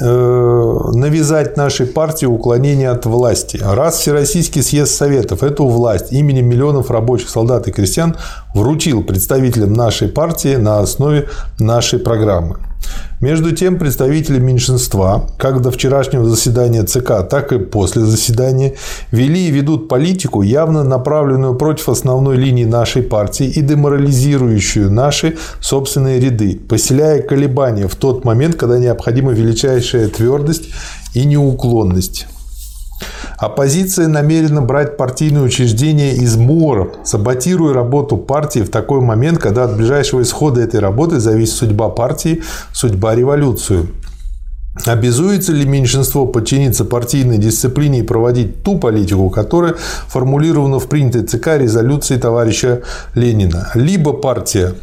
Э, 0.00 0.78
навязать 0.94 1.56
нашей 1.56 1.86
партии 1.86 2.26
уклонение 2.26 2.90
от 2.90 3.06
власти. 3.06 3.58
Раз 3.62 3.98
Всероссийский 3.98 4.62
съезд 4.62 4.94
Советов 4.94 5.42
эту 5.42 5.66
власть 5.66 6.12
именем 6.12 6.46
миллионов 6.46 6.90
рабочих 6.90 7.30
солдат 7.30 7.68
и 7.68 7.72
крестьян 7.72 8.16
вручил 8.54 9.02
представителям 9.02 9.72
нашей 9.72 10.08
партии 10.08 10.56
на 10.56 10.80
основе 10.80 11.28
нашей 11.58 11.98
программы. 11.98 12.58
Между 13.20 13.52
тем, 13.52 13.78
представители 13.78 14.40
меньшинства, 14.40 15.28
как 15.38 15.62
до 15.62 15.70
вчерашнего 15.70 16.28
заседания 16.28 16.82
ЦК, 16.82 17.26
так 17.28 17.52
и 17.52 17.58
после 17.58 18.02
заседания, 18.02 18.74
вели 19.12 19.46
и 19.46 19.50
ведут 19.52 19.88
политику, 19.88 20.42
явно 20.42 20.82
направленную 20.82 21.54
против 21.54 21.88
основной 21.88 22.36
линии 22.36 22.64
нашей 22.64 23.02
партии 23.02 23.46
и 23.46 23.60
деморализирующую 23.60 24.90
наши 24.90 25.36
собственные 25.60 26.18
ряды, 26.18 26.58
поселяя 26.68 27.22
колебания 27.22 27.86
в 27.86 27.94
тот 27.94 28.24
момент, 28.24 28.56
когда 28.56 28.78
необходима 28.78 29.30
величайшая 29.32 30.08
твердость 30.08 30.70
и 31.14 31.24
неуклонность. 31.24 32.26
Оппозиция 33.38 34.08
намерена 34.08 34.62
брать 34.62 34.96
партийные 34.96 35.44
учреждения 35.44 36.14
из 36.14 36.36
моров, 36.36 36.88
саботируя 37.04 37.74
работу 37.74 38.16
партии 38.16 38.60
в 38.60 38.70
такой 38.70 39.00
момент, 39.00 39.38
когда 39.38 39.64
от 39.64 39.76
ближайшего 39.76 40.22
исхода 40.22 40.60
этой 40.60 40.80
работы 40.80 41.18
зависит 41.18 41.54
судьба 41.54 41.88
партии, 41.88 42.42
судьба 42.72 43.14
революции. 43.14 43.88
Обязуется 44.86 45.52
ли 45.52 45.66
меньшинство 45.66 46.26
подчиниться 46.26 46.86
партийной 46.86 47.36
дисциплине 47.36 48.00
и 48.00 48.02
проводить 48.02 48.62
ту 48.62 48.78
политику, 48.78 49.28
которая 49.28 49.74
формулирована 50.08 50.78
в 50.78 50.88
принятой 50.88 51.24
ЦК 51.24 51.58
резолюции 51.58 52.16
товарища 52.16 52.82
Ленина? 53.14 53.70
Либо 53.74 54.14
партия 54.14 54.74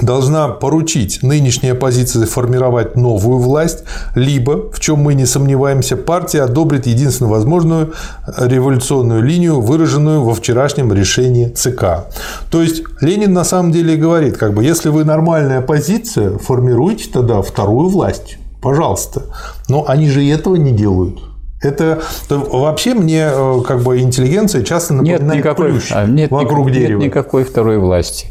должна 0.00 0.48
поручить 0.48 1.22
нынешней 1.22 1.70
оппозиции 1.70 2.24
формировать 2.24 2.96
новую 2.96 3.38
власть, 3.38 3.84
либо, 4.14 4.70
в 4.72 4.80
чем 4.80 5.00
мы 5.00 5.14
не 5.14 5.26
сомневаемся, 5.26 5.96
партия 5.96 6.42
одобрит 6.42 6.86
единственно 6.86 7.30
возможную 7.30 7.92
революционную 8.38 9.22
линию, 9.22 9.60
выраженную 9.60 10.22
во 10.22 10.34
вчерашнем 10.34 10.92
решении 10.92 11.48
ЦК. 11.48 12.06
То 12.50 12.62
есть 12.62 12.82
Ленин 13.00 13.32
на 13.32 13.44
самом 13.44 13.72
деле 13.72 13.96
говорит, 13.96 14.36
как 14.36 14.54
бы, 14.54 14.64
если 14.64 14.88
вы 14.88 15.04
нормальная 15.04 15.58
оппозиция, 15.58 16.38
формируйте 16.38 17.10
тогда 17.12 17.42
вторую 17.42 17.88
власть, 17.88 18.38
пожалуйста. 18.60 19.22
Но 19.68 19.84
они 19.88 20.08
же 20.08 20.26
этого 20.26 20.56
не 20.56 20.72
делают. 20.72 21.20
Это 21.64 22.02
вообще 22.28 22.94
мне 22.94 23.30
э, 23.32 23.62
как 23.66 23.82
бы 23.82 24.00
интеллигенция 24.00 24.62
часто 24.62 24.92
напоминает 24.92 25.22
нет 25.22 25.34
никакой, 25.36 25.70
плющ 25.70 25.90
а, 25.92 26.06
нет, 26.06 26.30
вокруг 26.30 26.66
нет, 26.66 26.74
дерева. 26.74 27.00
Нет 27.00 27.08
никакой 27.08 27.44
второй 27.44 27.78
власти. 27.78 28.28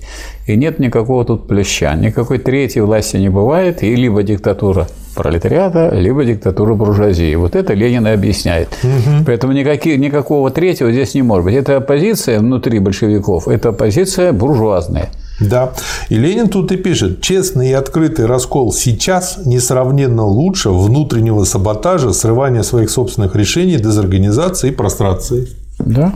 И 0.48 0.56
нет 0.56 0.80
никакого 0.80 1.24
тут 1.26 1.48
плюща. 1.48 1.96
Никакой 1.96 2.38
третьей 2.38 2.82
власти 2.82 3.18
не 3.18 3.30
бывает. 3.30 3.84
И 3.84 3.96
либо 3.96 4.24
диктатура 4.24 4.88
пролетариата, 5.16 5.90
либо 5.94 6.26
диктатура 6.26 6.74
буржуазии. 6.74 7.36
Вот 7.36 7.56
это 7.56 7.74
Ленин 7.74 8.08
и 8.08 8.12
объясняет. 8.12 8.70
Угу. 8.84 9.26
Поэтому 9.26 9.54
никаких, 9.54 9.98
никакого 9.98 10.50
третьего 10.50 10.92
здесь 10.92 11.14
не 11.14 11.22
может 11.22 11.46
быть. 11.46 11.56
Это 11.56 11.78
оппозиция 11.78 12.40
внутри 12.40 12.80
большевиков, 12.80 13.48
это 13.48 13.70
оппозиция 13.70 14.34
буржуазная. 14.34 15.12
Да. 15.40 15.74
И 16.10 16.16
Ленин 16.16 16.48
тут 16.48 16.72
и 16.72 16.78
пишет, 16.78 17.22
честный 17.22 17.70
и 17.70 17.74
открытый 17.74 18.26
раскол 18.26 18.72
сейчас 18.72 19.40
несравненно 19.46 20.26
лучше 20.26 20.70
внутреннего 20.70 21.44
саботажа, 21.44 22.14
срывания 22.14 22.64
своих 22.64 22.90
собственных 22.90 23.36
решений, 23.36 23.78
дезорганизации 23.78 24.70
и 24.70 24.72
прострации. 24.72 25.48
Да. 25.80 26.14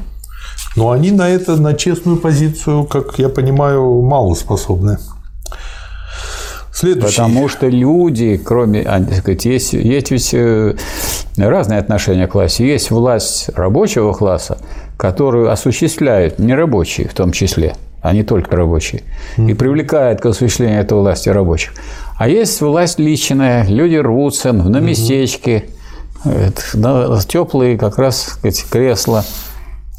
Но 0.77 0.91
они 0.91 1.09
на 1.09 1.27
это, 1.27 1.55
на 1.55 1.73
честную 1.73 2.17
позицию, 2.17 2.85
как 2.85 3.17
я 3.17 3.29
понимаю, 3.29 4.01
мало 4.03 4.35
способны. 4.35 4.99
Следующий. 6.71 7.15
Потому 7.15 7.47
что 7.47 7.67
люди, 7.67 8.37
кроме, 8.37 8.83
а, 8.83 9.03
сказать, 9.03 9.45
есть, 9.45 9.73
есть 9.73 10.11
ведь 10.11 10.29
э, 10.35 10.75
разные 11.35 11.79
отношения 11.79 12.27
к 12.27 12.33
классе. 12.33 12.67
Есть 12.67 12.91
власть 12.91 13.49
рабочего 13.55 14.13
класса, 14.13 14.59
которую 14.97 15.51
осуществляют 15.51 16.37
нерабочие 16.37 17.07
в 17.07 17.15
том 17.15 17.31
числе, 17.31 17.75
а 18.03 18.13
не 18.13 18.21
только 18.21 18.55
рабочие, 18.55 19.01
и 19.37 19.55
привлекает 19.55 20.21
к 20.21 20.27
осуществлению 20.27 20.81
этой 20.81 20.99
власти 20.99 21.29
рабочих. 21.29 21.73
А 22.19 22.29
есть 22.29 22.61
власть 22.61 22.99
личная, 22.99 23.65
люди 23.65 23.95
рвутся 23.95 24.53
на 24.53 24.77
местечке, 24.77 25.65
на 26.75 27.19
теплые 27.27 27.79
как 27.79 27.97
раз 27.97 28.21
сказать, 28.21 28.63
кресла 28.69 29.25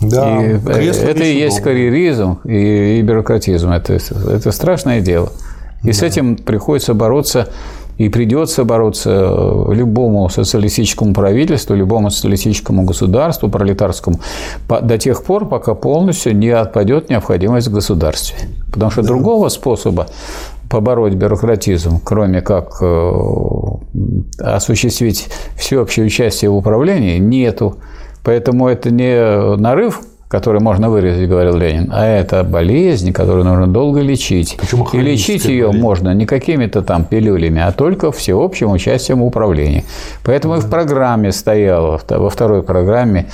да, 0.01 0.44
и 0.44 0.86
это 0.86 1.24
и 1.24 1.36
есть 1.36 1.61
карьеризм 1.61 2.38
и, 2.44 2.99
и 2.99 3.03
бюрократизм. 3.03 3.70
Это, 3.70 3.94
это 3.94 4.53
страшное 4.53 5.01
дело. 5.01 5.30
И 5.82 5.88
да. 5.88 5.92
с 5.92 6.03
этим 6.03 6.36
приходится 6.36 6.94
бороться 6.94 7.49
и 7.99 8.09
придется 8.09 8.64
бороться 8.64 9.11
любому 9.70 10.28
социалистическому 10.28 11.12
правительству, 11.12 11.74
любому 11.74 12.11
социалистическому 12.11 12.84
государству, 12.84 13.49
пролетарскому, 13.49 14.20
до 14.68 14.99
тех 14.99 15.24
пор, 15.24 15.49
пока 15.49 15.74
полностью 15.74 16.36
не 16.36 16.51
отпадет 16.51 17.11
необходимость 17.11 17.66
в 17.66 17.72
государстве. 17.72 18.38
Потому 18.72 18.92
что 18.92 19.03
да. 19.03 19.09
другого 19.09 19.49
способа 19.49 20.07
побороть 20.70 21.14
бюрократизм, 21.14 22.01
кроме 22.05 22.40
как 22.40 22.76
э, 22.80 23.12
осуществить 24.38 25.28
всеобщее 25.57 26.07
участие 26.07 26.51
в 26.51 26.57
управлении, 26.57 27.18
нету. 27.18 27.78
Поэтому 28.28 28.68
это 28.68 28.90
не 28.90 29.56
нарыв, 29.56 30.02
который 30.28 30.60
можно 30.60 30.90
вырезать, 30.90 31.26
говорил 31.26 31.56
Ленин, 31.56 31.90
а 31.90 32.04
это 32.04 32.44
болезнь, 32.44 33.14
которую 33.14 33.46
нужно 33.46 33.66
долго 33.66 34.02
лечить. 34.02 34.58
Почему 34.60 34.86
И 34.92 34.98
лечить 34.98 35.46
ее 35.46 35.68
болезнь? 35.68 35.82
можно 35.82 36.12
не 36.12 36.26
какими-то 36.26 36.82
там 36.82 37.06
пилюлями, 37.06 37.62
а 37.62 37.72
только 37.72 38.12
всеобщим 38.12 38.70
участием 38.70 39.20
в 39.20 39.24
управлении. 39.24 39.82
Поэтому 40.24 40.56
и 40.56 40.60
в 40.60 40.68
программе 40.68 41.32
стояло, 41.32 41.98
во 42.06 42.28
второй 42.28 42.62
программе 42.62 43.30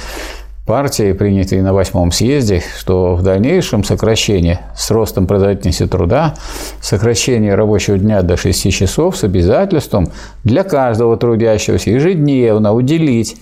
партии, 0.64 1.12
принятые 1.12 1.64
на 1.64 1.74
восьмом 1.74 2.12
съезде, 2.12 2.62
что 2.78 3.16
в 3.16 3.22
дальнейшем 3.24 3.82
сокращение 3.82 4.60
с 4.76 4.92
ростом 4.92 5.26
производительности 5.26 5.88
труда, 5.88 6.36
сокращение 6.80 7.56
рабочего 7.56 7.98
дня 7.98 8.22
до 8.22 8.36
6 8.36 8.70
часов 8.72 9.16
с 9.16 9.24
обязательством 9.24 10.12
для 10.44 10.62
каждого 10.62 11.16
трудящегося 11.16 11.90
ежедневно 11.90 12.72
уделить 12.72 13.36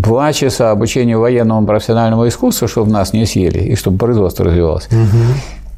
два 0.00 0.32
часа 0.32 0.70
обучению 0.70 1.20
военному 1.20 1.66
профессиональному 1.66 2.28
искусству, 2.28 2.68
чтобы 2.68 2.90
нас 2.90 3.12
не 3.12 3.24
съели, 3.24 3.60
и 3.60 3.76
чтобы 3.76 3.98
производство 3.98 4.44
развивалось. 4.44 4.88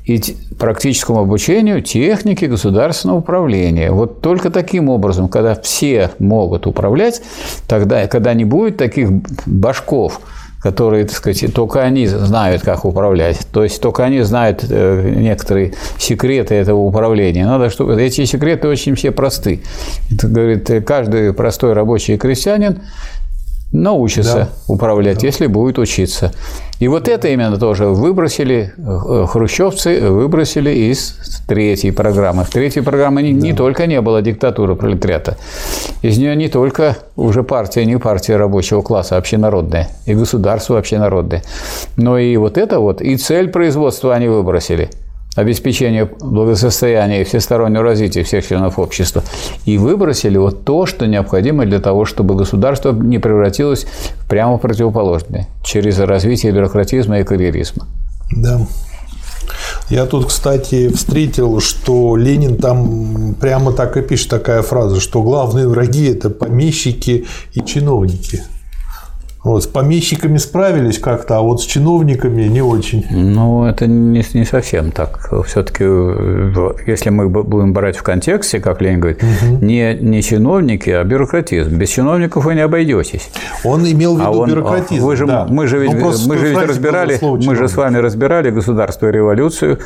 И 0.04 0.20
практическому 0.58 1.20
обучению 1.20 1.82
техники 1.82 2.46
государственного 2.46 3.18
управления. 3.18 3.90
Вот 3.90 4.22
только 4.22 4.50
таким 4.50 4.88
образом, 4.88 5.28
когда 5.28 5.54
все 5.54 6.10
могут 6.18 6.66
управлять, 6.66 7.22
тогда, 7.68 8.06
когда 8.06 8.32
не 8.32 8.44
будет 8.44 8.78
таких 8.78 9.10
башков, 9.46 10.20
которые, 10.62 11.04
так 11.04 11.16
сказать, 11.16 11.54
только 11.54 11.82
они 11.82 12.06
знают, 12.06 12.62
как 12.62 12.84
управлять. 12.84 13.46
То 13.52 13.62
есть 13.62 13.80
только 13.80 14.04
они 14.04 14.22
знают 14.22 14.64
э, 14.68 15.14
некоторые 15.16 15.74
секреты 15.98 16.54
этого 16.56 16.80
управления. 16.80 17.46
Надо, 17.46 17.70
чтобы 17.70 18.00
эти 18.02 18.24
секреты 18.24 18.66
очень 18.66 18.96
все 18.96 19.12
просты. 19.12 19.60
Это, 20.10 20.26
говорит, 20.26 20.68
каждый 20.84 21.32
простой 21.32 21.74
рабочий 21.74 22.16
крестьянин 22.16 22.80
научится 23.72 24.34
да. 24.34 24.48
управлять, 24.72 25.20
да. 25.20 25.26
если 25.26 25.46
будет 25.46 25.78
учиться. 25.78 26.32
И 26.78 26.88
вот 26.88 27.08
это 27.08 27.28
именно 27.28 27.58
тоже 27.58 27.86
выбросили, 27.86 28.72
э, 28.76 29.26
хрущевцы 29.28 30.10
выбросили 30.10 30.70
из 30.70 31.18
третьей 31.46 31.90
программы. 31.90 32.44
В 32.44 32.50
третьей 32.50 32.82
программе 32.82 33.22
не, 33.22 33.34
да. 33.34 33.46
не 33.46 33.52
только 33.52 33.86
не 33.86 34.00
было 34.00 34.22
диктатуры 34.22 34.74
пролетариата, 34.74 35.36
из 36.02 36.18
нее 36.18 36.34
не 36.36 36.48
только 36.48 36.96
уже 37.16 37.42
партия, 37.42 37.84
не 37.84 37.98
партия 37.98 38.36
рабочего 38.36 38.82
класса, 38.82 39.16
а 39.16 39.18
общенародная, 39.18 39.88
и 40.06 40.14
государство 40.14 40.78
общенародное, 40.78 41.42
но 41.96 42.18
и 42.18 42.36
вот 42.36 42.56
это 42.56 42.80
вот, 42.80 43.02
и 43.02 43.16
цель 43.16 43.48
производства 43.48 44.14
они 44.14 44.28
выбросили– 44.28 44.88
обеспечения 45.36 46.08
благосостояния 46.20 47.22
и 47.22 47.24
всестороннего 47.24 47.82
развития 47.82 48.22
всех 48.22 48.46
членов 48.46 48.78
общества, 48.78 49.22
и 49.64 49.78
выбросили 49.78 50.36
вот 50.36 50.64
то, 50.64 50.86
что 50.86 51.06
необходимо 51.06 51.64
для 51.64 51.80
того, 51.80 52.04
чтобы 52.04 52.34
государство 52.34 52.92
не 52.92 53.18
превратилось 53.18 53.86
в 54.16 54.28
прямо 54.28 54.58
противоположное 54.58 55.48
через 55.64 55.98
развитие 55.98 56.52
бюрократизма 56.52 57.20
и 57.20 57.24
карьеризма. 57.24 57.86
Да. 58.32 58.66
Я 59.90 60.04
тут, 60.04 60.26
кстати, 60.26 60.88
встретил, 60.88 61.60
что 61.60 62.16
Ленин 62.16 62.56
там 62.56 63.34
прямо 63.40 63.72
так 63.72 63.96
и 63.96 64.02
пишет 64.02 64.28
такая 64.28 64.62
фраза, 64.62 65.00
что 65.00 65.22
главные 65.22 65.66
враги– 65.66 66.10
это 66.12 66.28
помещики 66.28 67.26
и 67.54 67.60
чиновники. 67.62 68.42
Вот, 69.45 69.62
с 69.62 69.66
помещиками 69.68 70.36
справились 70.36 70.99
как-то, 70.99 71.39
а 71.39 71.41
вот 71.43 71.62
с 71.62 71.64
чиновниками 71.64 72.43
не 72.43 72.61
очень. 72.61 73.07
Ну, 73.11 73.64
это 73.64 73.86
не, 73.86 74.24
не 74.34 74.45
совсем 74.45 74.91
так. 74.91 75.30
Все-таки, 75.47 75.84
если 76.91 77.11
мы 77.11 77.28
будем 77.28 77.72
брать 77.72 77.97
в 77.97 78.03
контексте, 78.03 78.59
как 78.59 78.82
Ленин 78.82 79.01
говорит, 79.01 79.22
угу. 79.22 79.64
не, 79.64 79.95
не 79.95 80.22
чиновники, 80.22 80.91
а 80.91 81.05
бюрократизм. 81.05 81.76
Без 81.76 81.91
чиновников 81.91 82.45
вы 82.45 82.57
не 82.57 82.62
обойдетесь. 82.62 83.30
Он 83.64 83.89
имел 83.91 84.16
в 84.16 84.20
виду 84.20 84.28
а 84.28 84.32
он, 84.32 84.49
бюрократизм. 84.49 85.05
Вы 85.05 85.16
же, 85.16 85.26
да. 85.26 85.47
Мы 85.49 85.68
же 85.68 85.78
ведь, 85.78 85.95
мы 85.95 86.36
же 86.36 86.49
ведь 86.49 86.59
разбирали, 86.59 87.18
мы 87.22 87.55
же 87.55 87.68
с 87.68 87.76
вами 87.76 87.99
разбирали 87.99 88.51
государство 88.51 89.09
и 89.09 89.12
революцию 89.12 89.78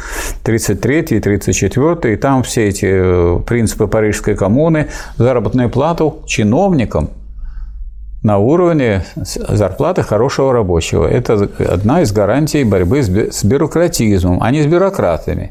33 0.44 1.00
и 1.10 1.20
34 1.20 2.14
и 2.14 2.16
там 2.16 2.42
все 2.42 2.68
эти 2.68 2.86
э, 2.88 3.40
принципы 3.46 3.86
Парижской 3.86 4.34
коммуны, 4.34 4.88
заработную 5.18 5.68
плату 5.68 6.22
чиновникам 6.26 7.10
на 8.22 8.38
уровне 8.38 9.04
зарплаты 9.16 10.02
хорошего 10.02 10.52
рабочего. 10.52 11.06
Это 11.06 11.48
одна 11.58 12.02
из 12.02 12.12
гарантий 12.12 12.64
борьбы 12.64 13.02
с 13.02 13.44
бюрократизмом, 13.44 14.38
а 14.42 14.50
не 14.50 14.62
с 14.62 14.66
бюрократами. 14.66 15.50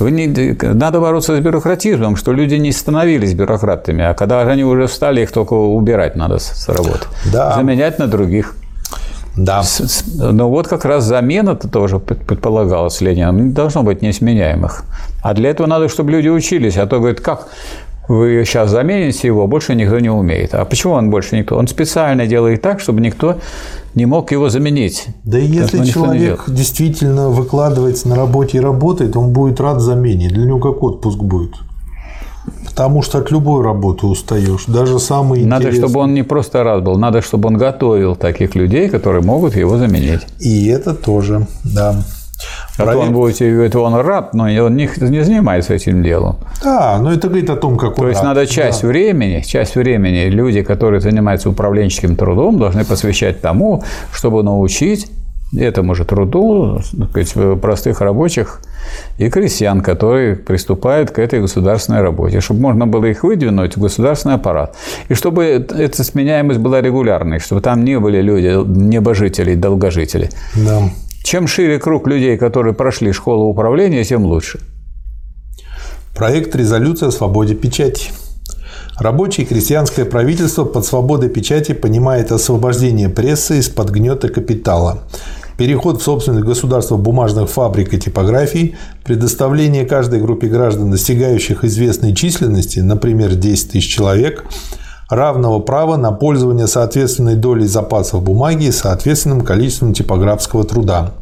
Вы 0.00 0.10
не, 0.12 0.56
надо 0.62 0.98
бороться 0.98 1.36
с 1.36 1.40
бюрократизмом, 1.40 2.16
что 2.16 2.32
люди 2.32 2.54
не 2.54 2.72
становились 2.72 3.34
бюрократами, 3.34 4.02
а 4.02 4.14
когда 4.14 4.40
они 4.40 4.64
уже 4.64 4.86
встали, 4.86 5.20
их 5.20 5.30
только 5.30 5.52
убирать 5.52 6.16
надо 6.16 6.38
с 6.38 6.68
работы. 6.68 7.06
Да. 7.32 7.54
Заменять 7.54 7.98
на 7.98 8.06
других. 8.06 8.56
Да. 9.36 9.62
Но 10.16 10.48
вот 10.48 10.68
как 10.68 10.84
раз 10.84 11.04
замена-то 11.04 11.68
тоже 11.68 11.98
предполагалась 11.98 13.00
Лениным. 13.00 13.48
Не 13.48 13.52
должно 13.52 13.82
быть 13.82 14.02
несменяемых. 14.02 14.84
А 15.22 15.34
для 15.34 15.50
этого 15.50 15.66
надо, 15.66 15.88
чтобы 15.88 16.10
люди 16.10 16.28
учились. 16.28 16.76
А 16.76 16.86
то, 16.86 16.98
говорит, 16.98 17.20
как 17.20 17.48
вы 18.10 18.44
сейчас 18.44 18.70
замените 18.70 19.28
его, 19.28 19.46
больше 19.46 19.76
никто 19.76 20.00
не 20.00 20.10
умеет. 20.10 20.52
А 20.54 20.64
почему 20.64 20.94
он 20.94 21.10
больше 21.10 21.36
никто? 21.36 21.56
Он 21.56 21.68
специально 21.68 22.26
делает 22.26 22.60
так, 22.60 22.80
чтобы 22.80 23.00
никто 23.00 23.38
не 23.94 24.04
мог 24.04 24.32
его 24.32 24.48
заменить. 24.48 25.06
Да 25.22 25.38
и 25.38 25.46
если 25.46 25.84
человек 25.84 26.44
действительно 26.48 27.28
выкладывается 27.28 28.08
на 28.08 28.16
работе 28.16 28.58
и 28.58 28.60
работает, 28.60 29.16
он 29.16 29.32
будет 29.32 29.60
рад 29.60 29.80
замене. 29.80 30.28
Для 30.28 30.44
него 30.44 30.58
как 30.58 30.82
отпуск 30.82 31.18
будет. 31.18 31.52
Потому 32.66 33.02
что 33.02 33.18
от 33.18 33.30
любой 33.30 33.62
работы 33.62 34.06
устаешь, 34.06 34.64
даже 34.66 34.98
самый 34.98 35.44
Надо, 35.44 35.70
чтобы 35.70 36.00
он 36.00 36.12
не 36.12 36.24
просто 36.24 36.64
рад 36.64 36.82
был, 36.82 36.98
надо, 36.98 37.22
чтобы 37.22 37.48
он 37.48 37.58
готовил 37.58 38.16
таких 38.16 38.56
людей, 38.56 38.88
которые 38.88 39.22
могут 39.22 39.54
его 39.54 39.78
заменить. 39.78 40.22
И 40.40 40.66
это 40.66 40.94
тоже, 40.94 41.46
да. 41.62 42.02
А 42.78 42.82
Проект... 42.82 43.02
он 43.02 43.12
будет, 43.12 43.40
это 43.40 43.80
он 43.80 43.94
рад, 43.94 44.34
но 44.34 44.44
он 44.44 44.76
не, 44.76 44.88
не 44.98 45.24
занимается 45.24 45.74
этим 45.74 46.02
делом. 46.02 46.36
Да, 46.62 46.98
но 47.00 47.12
это 47.12 47.28
говорит 47.28 47.50
о 47.50 47.56
том, 47.56 47.76
как 47.76 47.90
он 47.90 47.96
То 47.96 48.08
есть 48.08 48.20
рад. 48.20 48.34
надо 48.34 48.46
часть 48.46 48.82
да. 48.82 48.88
времени, 48.88 49.40
часть 49.40 49.76
времени 49.76 50.30
люди, 50.30 50.62
которые 50.62 51.00
занимаются 51.00 51.50
управленческим 51.50 52.16
трудом, 52.16 52.58
должны 52.58 52.84
посвящать 52.84 53.40
тому, 53.40 53.82
чтобы 54.12 54.42
научить 54.42 55.10
этому 55.58 55.94
же 55.94 56.04
труду 56.04 56.80
сказать, 57.10 57.60
простых 57.60 58.00
рабочих 58.00 58.60
и 59.18 59.28
крестьян, 59.28 59.80
которые 59.80 60.36
приступают 60.36 61.10
к 61.10 61.18
этой 61.18 61.40
государственной 61.40 62.02
работе, 62.02 62.40
чтобы 62.40 62.60
можно 62.60 62.86
было 62.86 63.06
их 63.06 63.24
выдвинуть 63.24 63.76
в 63.76 63.80
государственный 63.80 64.36
аппарат. 64.36 64.76
И 65.08 65.14
чтобы 65.14 65.44
эта 65.44 66.04
сменяемость 66.04 66.60
была 66.60 66.80
регулярной, 66.80 67.40
чтобы 67.40 67.60
там 67.60 67.84
не 67.84 67.98
были 67.98 68.20
люди, 68.20 68.52
небожители, 68.66 69.54
долгожители. 69.54 70.30
Да. 70.54 70.82
Чем 71.30 71.46
шире 71.46 71.78
круг 71.78 72.08
людей, 72.08 72.36
которые 72.36 72.74
прошли 72.74 73.12
школу 73.12 73.44
управления, 73.44 74.02
тем 74.02 74.24
лучше. 74.24 74.58
Проект 76.12 76.56
резолюции 76.56 77.06
о 77.06 77.12
свободе 77.12 77.54
печати. 77.54 78.10
Рабочее 78.98 79.46
крестьянское 79.46 80.04
правительство 80.04 80.64
под 80.64 80.84
свободой 80.84 81.28
печати 81.28 81.70
понимает 81.70 82.32
освобождение 82.32 83.08
прессы 83.08 83.58
из-под 83.58 83.90
гнета 83.90 84.28
капитала, 84.28 85.04
переход 85.56 86.00
в 86.00 86.04
собственность 86.04 86.44
государства 86.44 86.96
бумажных 86.96 87.48
фабрик 87.48 87.94
и 87.94 88.00
типографий, 88.00 88.74
предоставление 89.04 89.84
каждой 89.84 90.20
группе 90.20 90.48
граждан, 90.48 90.90
достигающих 90.90 91.62
известной 91.62 92.12
численности, 92.12 92.80
например, 92.80 93.36
10 93.36 93.70
тысяч 93.70 93.94
человек, 93.94 94.46
равного 95.08 95.60
права 95.60 95.96
на 95.96 96.10
пользование 96.10 96.66
соответственной 96.66 97.36
долей 97.36 97.68
запасов 97.68 98.20
бумаги 98.24 98.64
и 98.64 98.72
соответственным 98.72 99.42
количеством 99.42 99.94
типографского 99.94 100.64
труда. 100.64 101.12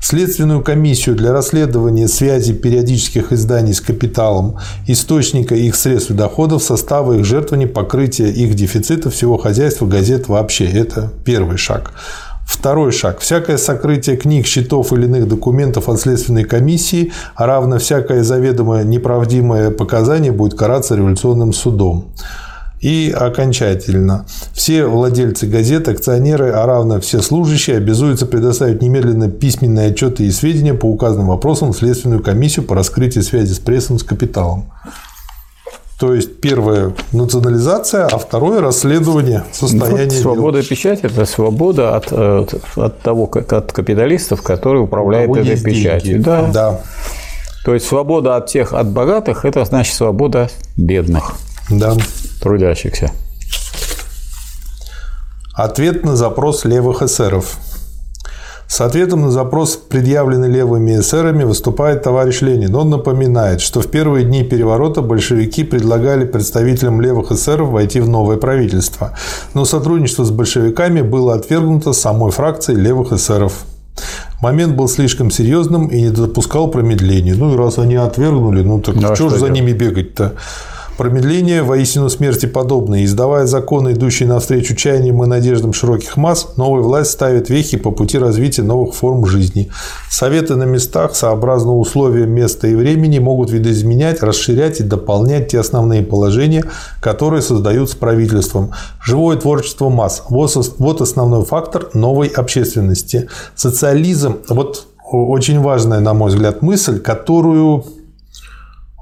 Следственную 0.00 0.62
комиссию 0.62 1.16
для 1.16 1.32
расследования 1.32 2.06
связи 2.06 2.52
периодических 2.52 3.32
изданий 3.32 3.74
с 3.74 3.80
капиталом, 3.80 4.58
источника 4.86 5.54
их 5.54 5.74
средств 5.74 6.10
и 6.10 6.14
доходов, 6.14 6.62
состава 6.62 7.14
их 7.14 7.24
жертвований, 7.24 7.66
покрытия 7.66 8.28
их 8.28 8.54
дефицита 8.54 9.10
всего 9.10 9.36
хозяйства 9.36 9.86
газет 9.86 10.28
вообще. 10.28 10.66
Это 10.66 11.12
первый 11.24 11.56
шаг. 11.56 11.92
Второй 12.46 12.92
шаг. 12.92 13.18
Всякое 13.18 13.56
сокрытие 13.56 14.16
книг, 14.16 14.46
счетов 14.46 14.92
или 14.92 15.06
иных 15.06 15.26
документов 15.26 15.88
от 15.88 16.00
следственной 16.00 16.44
комиссии, 16.44 17.12
а 17.34 17.46
равно 17.46 17.78
всякое 17.78 18.22
заведомое 18.22 18.84
неправдимое 18.84 19.72
показание 19.72 20.30
будет 20.30 20.56
караться 20.56 20.94
революционным 20.94 21.52
судом. 21.52 22.12
И 22.80 23.14
окончательно. 23.16 24.26
Все 24.52 24.84
владельцы 24.84 25.46
газет, 25.46 25.88
акционеры, 25.88 26.50
а 26.50 26.66
равно 26.66 27.00
все 27.00 27.22
служащие 27.22 27.78
обязуются 27.78 28.26
предоставить 28.26 28.82
немедленно 28.82 29.30
письменные 29.30 29.90
отчеты 29.90 30.24
и 30.24 30.30
сведения 30.30 30.74
по 30.74 30.86
указанным 30.86 31.28
вопросам 31.28 31.72
в 31.72 31.78
Следственную 31.78 32.22
комиссию 32.22 32.66
по 32.66 32.74
раскрытию 32.74 33.24
связи 33.24 33.54
с 33.54 33.58
прессом 33.58 33.98
с 33.98 34.02
капиталом. 34.02 34.70
То 35.98 36.12
есть 36.12 36.42
первое– 36.42 36.92
национализация, 37.12 38.04
а 38.04 38.18
второе– 38.18 38.60
расследование 38.60 39.44
состояния 39.50 40.04
вот 40.04 40.12
Свобода 40.12 40.60
дел. 40.60 40.68
печати– 40.68 41.00
это 41.04 41.24
свобода 41.24 41.96
от, 41.96 42.12
от, 42.12 42.54
от 42.76 43.00
того, 43.00 43.30
от 43.32 43.72
капиталистов, 43.72 44.42
которые 44.42 44.82
управляют 44.82 45.34
этой 45.34 45.58
печатью. 45.58 46.20
Да. 46.20 46.50
да. 46.52 46.80
То 47.64 47.72
есть 47.72 47.86
свобода 47.86 48.36
от 48.36 48.46
тех, 48.46 48.74
от 48.74 48.90
богатых– 48.90 49.44
это 49.46 49.64
значит 49.64 49.94
свобода 49.94 50.50
бедных. 50.76 51.32
Да 51.70 51.96
трудящихся. 52.40 53.10
Ответ 55.54 56.04
на 56.04 56.16
запрос 56.16 56.64
левых 56.64 57.02
эсеров. 57.02 57.56
С 58.68 58.80
ответом 58.80 59.22
на 59.22 59.30
запрос, 59.30 59.76
предъявленный 59.76 60.48
левыми 60.48 60.98
эсерами, 60.98 61.44
выступает 61.44 62.02
товарищ 62.02 62.40
Ленин. 62.40 62.74
Он 62.74 62.90
напоминает, 62.90 63.60
что 63.60 63.80
в 63.80 63.86
первые 63.86 64.24
дни 64.24 64.42
переворота 64.42 65.02
большевики 65.02 65.62
предлагали 65.62 66.24
представителям 66.24 67.00
левых 67.00 67.30
эсеров 67.30 67.68
войти 67.68 68.00
в 68.00 68.08
новое 68.08 68.36
правительство. 68.36 69.16
Но 69.54 69.64
сотрудничество 69.64 70.24
с 70.24 70.30
большевиками 70.30 71.00
было 71.00 71.34
отвергнуто 71.34 71.92
самой 71.92 72.32
фракцией 72.32 72.78
левых 72.78 73.12
эсеров. 73.12 73.64
Момент 74.42 74.74
был 74.74 74.88
слишком 74.88 75.30
серьезным 75.30 75.86
и 75.86 76.00
не 76.02 76.10
допускал 76.10 76.68
промедлений. 76.68 77.32
Ну 77.32 77.54
и 77.54 77.56
раз 77.56 77.78
они 77.78 77.94
отвергнули, 77.94 78.62
ну 78.62 78.80
так 78.80 78.96
ну, 78.96 79.12
а 79.12 79.16
что 79.16 79.30
же 79.30 79.38
за 79.38 79.48
ними 79.48 79.72
бегать-то? 79.72 80.34
Промедление 80.96 81.62
воистину 81.62 82.08
смерти 82.08 82.46
подобное. 82.46 83.04
Издавая 83.04 83.46
законы, 83.46 83.92
идущие 83.92 84.26
навстречу 84.26 84.74
чаяниям 84.74 85.22
и 85.22 85.26
надеждам 85.26 85.74
широких 85.74 86.16
масс, 86.16 86.56
новая 86.56 86.80
власть 86.80 87.10
ставит 87.10 87.50
вехи 87.50 87.76
по 87.76 87.90
пути 87.90 88.16
развития 88.16 88.62
новых 88.62 88.94
форм 88.94 89.26
жизни. 89.26 89.70
Советы 90.08 90.56
на 90.56 90.64
местах, 90.64 91.14
сообразно 91.14 91.76
условиям 91.76 92.30
места 92.30 92.68
и 92.68 92.74
времени, 92.74 93.18
могут 93.18 93.50
видоизменять, 93.50 94.22
расширять 94.22 94.80
и 94.80 94.84
дополнять 94.84 95.48
те 95.48 95.60
основные 95.60 96.02
положения, 96.02 96.64
которые 97.02 97.42
создаются 97.42 97.98
правительством. 97.98 98.72
Живое 99.04 99.36
творчество 99.36 99.90
масс– 99.90 100.22
вот 100.30 101.00
основной 101.02 101.44
фактор 101.44 101.90
новой 101.92 102.28
общественности. 102.28 103.28
Социализм– 103.54 104.38
вот 104.48 104.86
очень 105.12 105.60
важная, 105.60 106.00
на 106.00 106.14
мой 106.14 106.30
взгляд, 106.30 106.62
мысль, 106.62 107.00
которую 107.00 107.84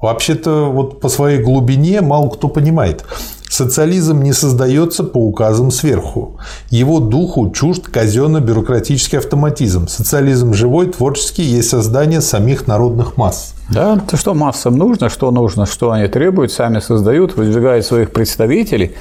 Вообще-то 0.05 0.71
вот 0.71 1.01
по 1.01 1.09
своей 1.09 1.43
глубине 1.43 2.03
мало 2.03 2.29
кто 2.29 2.49
понимает. 2.49 3.07
Социализм 3.49 4.21
не 4.23 4.35
создается 4.35 5.03
по 5.03 5.17
указам 5.17 5.71
сверху. 5.71 6.37
Его 6.69 7.01
духу 7.01 7.51
чужд 7.53 7.89
казенно-бюрократический 7.89 9.17
автоматизм. 9.17 9.89
Социализм 9.89 10.53
живой, 10.53 10.89
творческий, 10.89 11.43
есть 11.45 11.71
создание 11.71 12.21
самих 12.21 12.67
народных 12.67 13.17
масс. 13.17 13.55
Да, 13.71 13.99
то 13.99 14.19
что 14.19 14.35
массам 14.35 14.77
нужно, 14.77 15.09
что 15.09 15.31
нужно, 15.31 15.65
что 15.65 15.91
они 15.91 16.07
требуют, 16.07 16.53
сами 16.53 16.81
создают, 16.81 17.35
выдвигают 17.35 17.87
своих 17.87 18.11
представителей. 18.11 18.93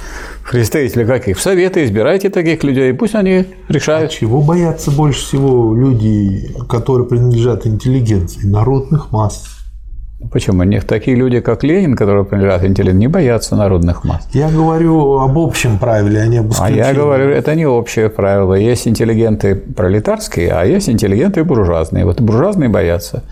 Представители 0.50 1.04
каких? 1.04 1.38
В 1.38 1.42
Советы 1.42 1.84
избирайте 1.84 2.30
таких 2.30 2.64
людей, 2.64 2.94
пусть 2.94 3.16
они 3.16 3.48
решают. 3.68 4.10
А 4.10 4.14
чего 4.14 4.42
боятся 4.42 4.90
больше 4.90 5.20
всего 5.26 5.76
люди, 5.76 6.56
которые 6.70 7.06
принадлежат 7.06 7.68
интеллигенции? 7.68 8.48
Народных 8.48 9.12
масс. 9.12 9.63
Почему? 10.32 10.62
У 10.62 10.66
них 10.66 10.86
такие 10.86 11.16
люди, 11.16 11.40
как 11.40 11.64
Ленин, 11.64 11.96
которые 11.96 12.26
принадлежат 12.26 12.64
интеллигенту, 12.64 13.00
не 13.00 13.08
боятся 13.08 13.56
народных 13.56 14.04
масс. 14.04 14.28
Я 14.34 14.50
говорю 14.50 15.20
об 15.20 15.38
общем 15.38 15.78
правиле, 15.78 16.22
а 16.22 16.28
не 16.28 16.38
об 16.38 16.52
исключении. 16.52 16.82
А 16.82 16.88
я 16.88 16.94
говорю, 16.94 17.30
это 17.30 17.56
не 17.56 17.66
общее 17.66 18.10
правило. 18.10 18.54
Есть 18.54 18.88
интеллигенты 18.88 19.56
пролетарские, 19.56 20.52
а 20.52 20.66
есть 20.66 20.90
интеллигенты 20.90 21.44
буржуазные. 21.44 22.06
Вот 22.06 22.22
буржуазные 22.22 22.70
боятся. 22.70 23.24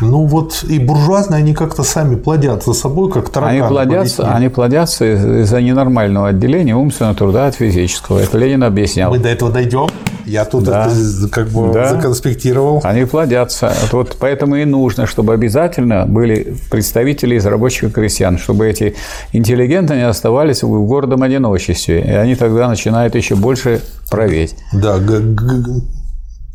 Ну 0.00 0.26
вот 0.26 0.64
и 0.68 0.78
буржуазные, 0.78 1.38
они 1.38 1.54
как-то 1.54 1.82
сами 1.82 2.16
плодят 2.16 2.64
за 2.64 2.72
собой, 2.72 3.10
как 3.10 3.30
тараканы. 3.30 3.60
Они 3.60 3.68
плодятся, 3.68 4.34
они 4.34 4.48
плодятся 4.48 5.42
из-за 5.42 5.60
ненормального 5.60 6.28
отделения 6.28 6.76
умственного 6.76 7.14
труда 7.14 7.46
от 7.46 7.56
физического. 7.56 8.18
Это 8.18 8.38
Ленин 8.38 8.62
объяснял. 8.62 9.10
Мы 9.10 9.18
до 9.18 9.28
этого 9.28 9.50
дойдем. 9.50 9.88
Я 10.24 10.44
тут 10.44 10.64
да. 10.64 10.86
это 10.86 11.28
как 11.30 11.48
бы 11.48 11.72
да. 11.72 11.88
законспектировал. 11.88 12.80
Они 12.84 13.04
плодятся. 13.06 13.72
Вот 13.92 14.16
поэтому 14.20 14.56
и 14.56 14.64
нужно, 14.64 15.06
чтобы 15.06 15.32
обязательно 15.32 16.04
были 16.06 16.54
представители 16.70 17.36
из 17.36 17.46
рабочих 17.46 17.84
и 17.84 17.90
крестьян, 17.90 18.38
чтобы 18.38 18.68
эти 18.68 18.94
интеллигенты 19.32 19.94
не 19.94 20.06
оставались 20.06 20.62
в 20.62 20.86
гордом 20.86 21.22
одиночестве. 21.22 22.02
И 22.02 22.10
они 22.10 22.34
тогда 22.34 22.68
начинают 22.68 23.14
еще 23.14 23.36
больше 23.36 23.80
править. 24.10 24.54
Да, 24.72 24.98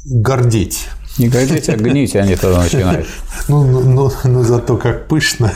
гордеть. 0.05 0.87
Не 1.17 1.27
гордить, 1.27 1.69
а 1.69 1.75
гнить 1.75 2.15
они 2.15 2.35
тогда 2.35 2.63
начинают. 2.63 3.07
Ну, 3.47 3.63
ну, 3.65 3.81
ну, 3.81 4.11
ну 4.23 4.43
зато 4.43 4.77
как 4.77 5.07
пышно. 5.07 5.51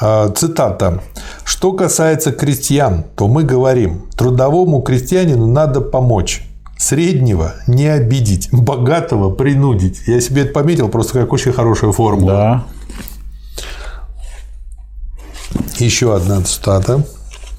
А, 0.00 0.30
цитата. 0.30 1.02
«Что 1.44 1.72
касается 1.72 2.32
крестьян, 2.32 3.04
то 3.16 3.28
мы 3.28 3.44
говорим, 3.44 4.08
трудовому 4.16 4.80
крестьянину 4.80 5.46
надо 5.46 5.82
помочь, 5.82 6.42
среднего 6.78 7.54
не 7.66 7.86
обидеть, 7.86 8.48
богатого 8.50 9.30
принудить». 9.30 10.00
Я 10.06 10.20
себе 10.20 10.42
это 10.42 10.52
пометил 10.52 10.88
просто 10.88 11.20
как 11.20 11.32
очень 11.32 11.52
хорошая 11.52 11.92
формула. 11.92 12.32
Да. 12.32 12.64
Еще 15.78 16.14
одна 16.14 16.40
цитата. 16.42 17.04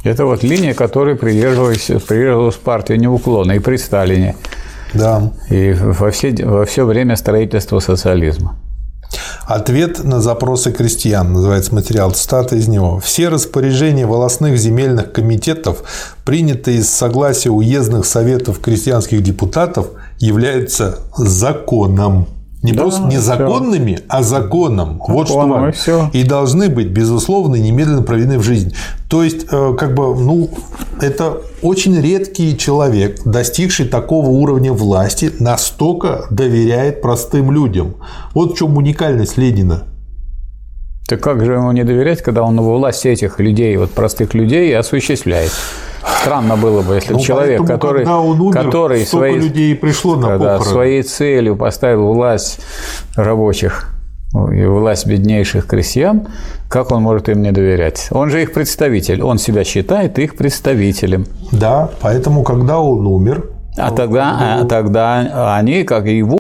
Это 0.04 0.26
вот 0.26 0.42
линия, 0.42 0.74
которой 0.74 1.16
придерживалась, 1.16 1.86
придерживалась 2.08 2.56
партия 2.56 2.98
неуклонно 2.98 3.52
и 3.52 3.60
при 3.60 3.78
Сталине. 3.78 4.36
Да. 4.94 5.32
И 5.50 5.74
во 5.74 6.12
все, 6.12 6.34
во 6.46 6.66
все 6.66 6.86
время 6.86 7.16
строительства 7.16 7.80
социализма. 7.80 8.58
Ответ 9.46 10.04
на 10.04 10.22
запросы 10.22 10.72
крестьян, 10.72 11.34
называется 11.34 11.76
материал, 11.76 12.12
цитата 12.12 12.56
из 12.56 12.68
него. 12.68 13.00
Все 13.00 13.28
распоряжения 13.28 14.06
волосных 14.06 14.58
земельных 14.58 15.12
комитетов, 15.12 15.84
принятые 16.24 16.78
из 16.78 16.90
согласия 16.90 17.50
уездных 17.50 18.06
советов 18.06 18.60
крестьянских 18.60 19.22
депутатов, 19.22 19.88
являются 20.20 21.00
законом. 21.18 22.28
Не 22.64 22.74
да, 22.74 22.84
просто 22.84 23.08
незаконными, 23.08 23.96
все. 23.96 24.04
а 24.08 24.22
законом. 24.22 24.94
законом. 24.94 25.02
Вот 25.08 25.28
что 25.28 25.48
важно. 25.48 25.70
И, 25.70 25.72
все. 25.72 26.10
и 26.14 26.24
должны 26.24 26.70
быть, 26.70 26.88
безусловно, 26.88 27.56
немедленно 27.56 28.04
проведены 28.04 28.38
в 28.38 28.44
жизнь. 28.44 28.74
То 29.10 29.24
есть, 29.24 29.48
э, 29.52 29.74
как 29.78 29.96
бы, 29.96 30.16
ну, 30.16 30.50
это 31.02 31.42
очень 31.64 32.00
редкий 32.00 32.56
человек, 32.58 33.24
достигший 33.26 33.88
такого 33.88 34.30
уровня 34.30 34.74
власти, 34.74 35.32
настолько 35.40 36.28
доверяет 36.30 37.02
простым 37.02 37.52
людям. 37.52 37.96
Вот 38.36 38.54
в 38.54 38.58
чем 38.58 38.78
уникальность 38.78 39.38
Ленина. 39.38 39.88
Так 41.08 41.20
как 41.20 41.44
же 41.44 41.54
ему 41.54 41.72
не 41.72 41.84
доверять, 41.84 42.22
когда 42.22 42.44
он 42.44 42.62
во 42.62 42.78
власти 42.78 43.08
этих 43.08 43.40
людей, 43.40 43.76
вот 43.78 43.92
простых 43.92 44.34
людей, 44.34 44.78
осуществляет? 44.78 45.52
Странно 46.22 46.56
было 46.56 46.82
бы, 46.84 46.96
если 46.96 47.14
ну, 47.14 47.20
человек, 47.20 47.66
который, 47.66 48.06
он 48.06 48.40
умер, 48.40 48.64
который 48.64 49.06
своей, 49.06 49.40
людей 49.40 49.76
пришло 49.76 50.16
на 50.16 50.28
когда 50.28 50.60
своей 50.60 51.02
целью 51.02 51.56
поставил 51.56 52.14
власть 52.14 52.60
рабочих 53.16 53.90
и 54.34 54.66
власть 54.66 55.08
беднейших 55.08 55.66
крестьян, 55.66 56.28
как 56.70 56.92
он 56.92 57.02
может 57.02 57.28
им 57.28 57.42
не 57.42 57.52
доверять? 57.52 58.08
Он 58.12 58.30
же 58.30 58.42
их 58.44 58.54
представитель, 58.54 59.22
он 59.24 59.40
себя 59.40 59.64
считает 59.64 60.20
их 60.20 60.36
представителем. 60.36 61.26
Да, 61.52 61.90
поэтому, 62.02 62.44
когда 62.44 62.80
он 62.80 63.06
умер... 63.08 63.50
А 63.78 63.92
тогда, 63.92 64.60
а 64.62 64.66
тогда 64.66 65.56
они, 65.58 65.84
как 65.84 66.06
и 66.06 66.18
его, 66.18 66.38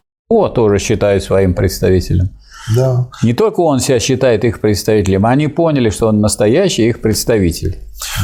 тоже 0.49 0.79
считают 0.79 1.23
своим 1.23 1.53
представителем. 1.53 2.29
Да. 2.75 3.07
Не 3.23 3.33
только 3.33 3.61
он 3.61 3.79
себя 3.79 3.99
считает 3.99 4.43
их 4.43 4.61
представителем, 4.61 5.25
они 5.25 5.47
поняли, 5.47 5.89
что 5.89 6.07
он 6.07 6.21
настоящий 6.21 6.87
их 6.87 7.01
представитель 7.01 7.77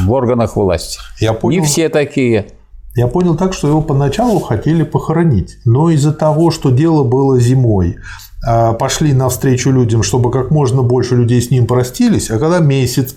в 0.03 0.11
органах 0.11 0.55
власти. 0.55 0.99
Я 1.19 1.33
понял, 1.33 1.61
Не 1.61 1.65
все 1.65 1.89
такие. 1.89 2.47
Я 2.95 3.07
понял 3.07 3.35
так, 3.35 3.53
что 3.53 3.67
его 3.67 3.81
поначалу 3.81 4.39
хотели 4.39 4.83
похоронить, 4.83 5.57
но 5.65 5.91
из-за 5.91 6.13
того, 6.13 6.49
что 6.49 6.71
дело 6.71 7.03
было 7.03 7.39
зимой, 7.39 7.97
а, 8.43 8.73
пошли 8.73 9.13
навстречу 9.13 9.71
людям, 9.71 10.01
чтобы 10.01 10.31
как 10.31 10.49
можно 10.51 10.81
больше 10.81 11.15
людей 11.15 11.41
с 11.41 11.51
ним 11.51 11.67
простились, 11.67 12.31
а 12.31 12.39
когда 12.39 12.59
месяц, 12.59 13.13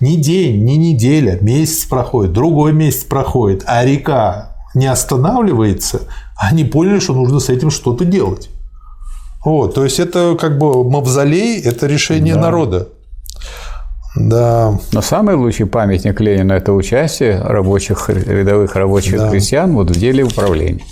не 0.00 0.16
день, 0.16 0.64
не 0.64 0.78
неделя, 0.78 1.38
месяц 1.40 1.84
проходит, 1.84 2.32
другой 2.32 2.72
месяц 2.72 3.04
проходит, 3.04 3.64
а 3.66 3.84
река 3.84 4.56
не 4.74 4.86
останавливается, 4.86 6.02
они 6.36 6.64
поняли, 6.64 6.98
что 6.98 7.12
нужно 7.12 7.40
с 7.40 7.50
этим 7.50 7.70
что-то 7.70 8.04
делать. 8.04 8.48
Вот, 9.44 9.74
то 9.74 9.84
есть 9.84 9.98
это 9.98 10.36
как 10.38 10.58
бы 10.58 10.88
мавзолей, 10.88 11.60
это 11.60 11.86
решение 11.86 12.34
да. 12.34 12.42
народа. 12.42 12.88
Да. 14.14 14.78
Но 14.92 15.02
самый 15.02 15.36
лучший 15.36 15.66
памятник 15.66 16.20
Ленина– 16.20 16.52
это 16.54 16.72
участие 16.72 17.40
рабочих, 17.40 18.08
рядовых 18.10 18.76
рабочих 18.76 19.18
да. 19.18 19.30
крестьян 19.30 19.74
вот 19.74 19.90
в 19.90 19.98
деле 19.98 20.22
управления. 20.22 20.84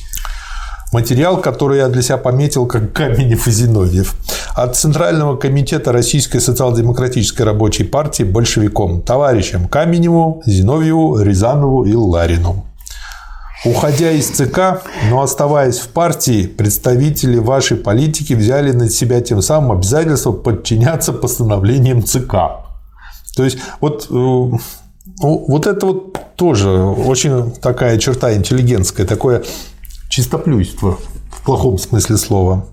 Материал, 0.93 1.41
который 1.41 1.79
я 1.79 1.89
для 1.89 2.03
себя 2.03 2.17
пометил 2.17 2.67
как 2.67 2.93
Каменев 2.93 3.47
и 3.47 3.51
Зиновьев. 3.53 4.15
От 4.57 4.75
Центрального 4.75 5.37
комитета 5.37 5.93
Российской 5.93 6.41
социал-демократической 6.41 7.43
рабочей 7.43 7.85
партии 7.85 8.25
большевиком, 8.25 9.01
товарищам 9.01 9.69
Каменеву, 9.69 10.43
Зиновьеву, 10.47 11.21
Рязанову 11.21 11.85
и 11.85 11.95
Ларину. 11.95 12.65
Уходя 13.65 14.11
из 14.11 14.29
ЦК, 14.29 14.83
но 15.11 15.21
оставаясь 15.21 15.79
в 15.79 15.89
партии, 15.89 16.47
представители 16.47 17.37
вашей 17.37 17.77
политики 17.77 18.33
взяли 18.33 18.73
на 18.73 18.89
себя 18.89 19.21
тем 19.21 19.43
самым 19.43 19.73
обязательство 19.73 20.33
подчиняться 20.33 21.13
постановлениям 21.13 22.03
ЦК. 22.03 22.33
То 23.37 23.45
есть 23.45 23.59
вот, 23.81 24.07
э, 24.11 24.51
вот 25.23 25.67
это 25.67 25.87
вот 25.87 26.19
тоже 26.37 26.71
очень 26.71 27.53
такая 27.53 27.99
черта 27.99 28.35
интеллигентская, 28.35 29.07
такое 29.07 29.45
чистоплюйство 30.09 30.99
в 31.31 31.45
плохом 31.45 31.77
смысле 31.77 32.17
слова. 32.17 32.67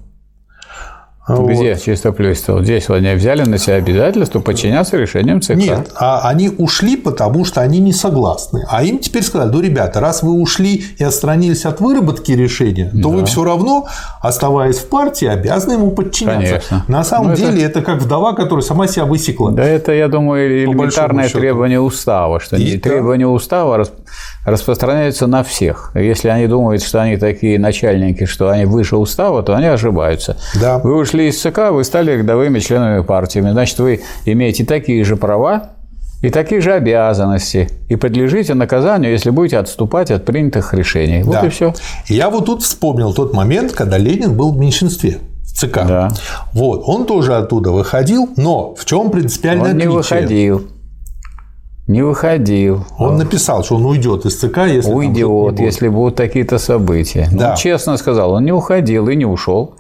Вот. 1.28 1.49
Где 1.51 1.75
чистоплюйство? 1.78 2.53
Вот 2.53 2.63
здесь 2.63 2.88
вот 2.88 2.95
они 2.95 3.13
взяли 3.15 3.43
на 3.43 3.57
себя 3.57 3.75
обязательство 3.75 4.39
подчиняться 4.39 4.95
решениям 4.97 5.41
ЦК. 5.41 5.55
Нет, 5.55 5.91
а 5.95 6.21
они 6.30 6.49
ушли, 6.57 6.95
потому 6.95 7.43
что 7.43 7.61
они 7.61 7.80
не 7.80 7.91
согласны. 7.91 8.65
А 8.69 8.84
им 8.84 8.99
теперь 8.99 9.23
сказали, 9.23 9.49
ну, 9.51 9.59
ребята, 9.59 9.99
раз 9.99 10.23
вы 10.23 10.32
ушли 10.32 10.86
и 10.97 11.03
отстранились 11.03 11.65
от 11.65 11.82
выработки 11.82 12.32
решения, 12.32 12.91
то 13.01 13.09
вы 13.09 13.25
все 13.25 13.43
равно, 13.43 13.88
оставаясь 14.21 14.78
в 14.78 14.88
партии, 14.88 15.28
обязаны 15.28 15.73
ему 15.73 15.91
подчиняться. 15.91 16.38
Конечно. 16.69 16.86
На 16.88 17.03
самом 17.03 17.28
Ну, 17.28 17.34
это- 17.34 17.41
деле 17.41 17.63
это... 17.63 17.82
как 17.82 18.01
вдова, 18.01 18.34
которая 18.34 18.63
сама 18.63 18.88
себя 18.88 19.05
высекла. 19.05 19.51
Да 19.51 19.63
это, 19.63 19.91
я 19.91 20.07
думаю, 20.07 20.63
элементарное 20.63 21.28
требование 21.30 21.82
устава, 21.82 22.39
что 22.39 22.55
И 22.55 22.78
да. 22.78 22.89
требования 22.89 23.28
устава 23.28 23.78
рас- 23.78 23.91
распространяются 24.45 25.28
на 25.28 25.43
всех. 25.43 25.91
Если 25.93 26.30
они 26.30 26.47
думают, 26.47 26.82
что 26.84 27.01
они 27.01 27.17
такие 27.17 27.59
начальники, 27.59 28.25
что 28.25 28.49
они 28.49 28.65
выше 28.65 28.95
устава, 28.95 29.43
то 29.43 29.55
они 29.55 29.65
ошибаются. 29.67 30.38
Да. 30.59 30.78
Вы 30.80 30.95
ушли 30.95 31.16
из 31.24 31.39
ЦК, 31.41 31.72
вы 31.72 31.84
стали 31.84 32.11
рядовыми 32.11 32.59
членами 32.59 33.01
партии. 33.03 33.39
Значит, 33.39 33.80
вы 33.80 34.01
имеете 34.26 34.65
такие 34.65 35.03
же 35.03 35.15
права 35.15 35.72
и 36.22 36.30
такие 36.30 36.61
же 36.61 36.74
обязанности. 36.74 37.70
И 37.89 37.95
подлежите 37.95 38.53
наказанию, 38.53 39.11
если 39.11 39.30
будете 39.30 39.57
отступать 39.57 40.09
от 40.11 40.26
принятых 40.26 40.74
решений. 40.74 41.24
Вот 41.24 41.34
Да. 41.34 41.45
и 41.45 41.49
все. 41.49 41.74
Я 42.07 42.30
вот 42.30 42.45
тут 42.45 42.63
вспомнил 42.63 43.13
тот 43.13 43.34
момент, 43.34 43.72
когда 43.74 43.97
Ленин 43.97 44.36
был 44.36 44.51
в 44.51 44.57
меньшинстве 44.57 45.20
в 45.43 45.53
ЦК. 45.57 45.86
Да. 45.88 46.11
Вот, 46.53 46.82
он 46.86 47.05
тоже 47.05 47.36
оттуда 47.36 47.72
выходил, 47.72 48.30
но 48.36 48.74
в 48.76 48.86
чем 48.86 49.11
принципиальное 49.11 49.72
Он 49.72 49.78
не 49.78 49.88
выходил. 49.88 50.63
Не 51.88 52.01
выходил. 52.01 52.86
Он 52.97 53.15
написал, 53.18 53.63
что 53.63 53.76
он 53.78 53.86
уйдет 53.86 54.26
из 54.26 54.38
ЦК, 54.38 54.65
если 54.68 54.91
Уйдет, 54.91 55.26
будет. 55.28 55.59
если 55.61 55.88
будут 55.88 56.15
такие-то 56.15 56.57
события. 56.57 57.30
Да. 57.32 57.51
Ну, 57.51 57.57
честно 57.57 57.95
сказал, 57.95 58.32
он 58.34 58.43
не 58.43 58.51
уходил 58.51 59.07
и 59.07 59.15
не 59.15 59.26
ушел. 59.26 59.76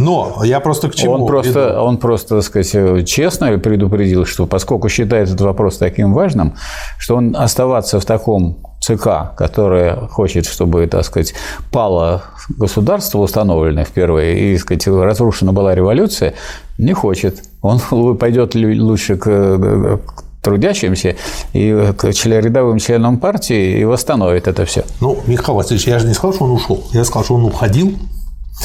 Но 0.00 0.40
я 0.44 0.60
просто 0.60 0.88
к 0.88 0.94
чему 0.94 1.12
Он 1.12 1.20
веду? 1.20 1.26
просто, 1.26 1.82
он 1.82 1.98
просто, 1.98 2.36
так 2.36 2.44
сказать, 2.44 3.06
честно 3.06 3.58
предупредил, 3.58 4.24
что 4.24 4.46
поскольку 4.46 4.88
считает 4.88 5.28
этот 5.28 5.42
вопрос 5.42 5.76
таким 5.76 6.14
важным, 6.14 6.54
что 6.98 7.16
он 7.16 7.36
оставаться 7.36 8.00
в 8.00 8.04
таком 8.04 8.56
ЦК, 8.80 9.36
которое 9.36 10.08
хочет, 10.08 10.46
чтобы, 10.46 10.86
так 10.86 11.04
сказать, 11.04 11.34
пало 11.70 12.22
государство 12.48 13.18
установленное 13.18 13.84
впервые 13.84 14.38
и, 14.40 14.54
так 14.54 14.62
сказать, 14.62 14.86
разрушена 14.86 15.52
была 15.52 15.74
революция, 15.74 16.34
не 16.78 16.94
хочет. 16.94 17.42
Он 17.60 18.16
пойдет 18.16 18.54
лучше 18.54 19.16
к, 19.16 19.26
к 19.26 20.00
трудящимся 20.42 21.16
и 21.52 21.92
к 21.96 22.04
рядовым 22.24 22.78
членам 22.78 23.18
партии 23.18 23.80
и 23.80 23.84
восстановит 23.84 24.48
это 24.48 24.64
все. 24.64 24.84
Ну, 25.00 25.18
Михаил 25.26 25.56
Васильевич, 25.56 25.86
я 25.86 25.98
же 25.98 26.06
не 26.06 26.14
сказал, 26.14 26.32
что 26.32 26.44
он 26.44 26.52
ушел. 26.52 26.82
Я 26.92 27.04
сказал, 27.04 27.24
что 27.24 27.34
он 27.34 27.44
уходил. 27.44 27.98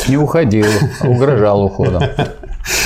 Не 0.07 0.17
уходил, 0.17 0.65
а 1.01 1.07
угрожал 1.07 1.63
уходом. 1.63 2.03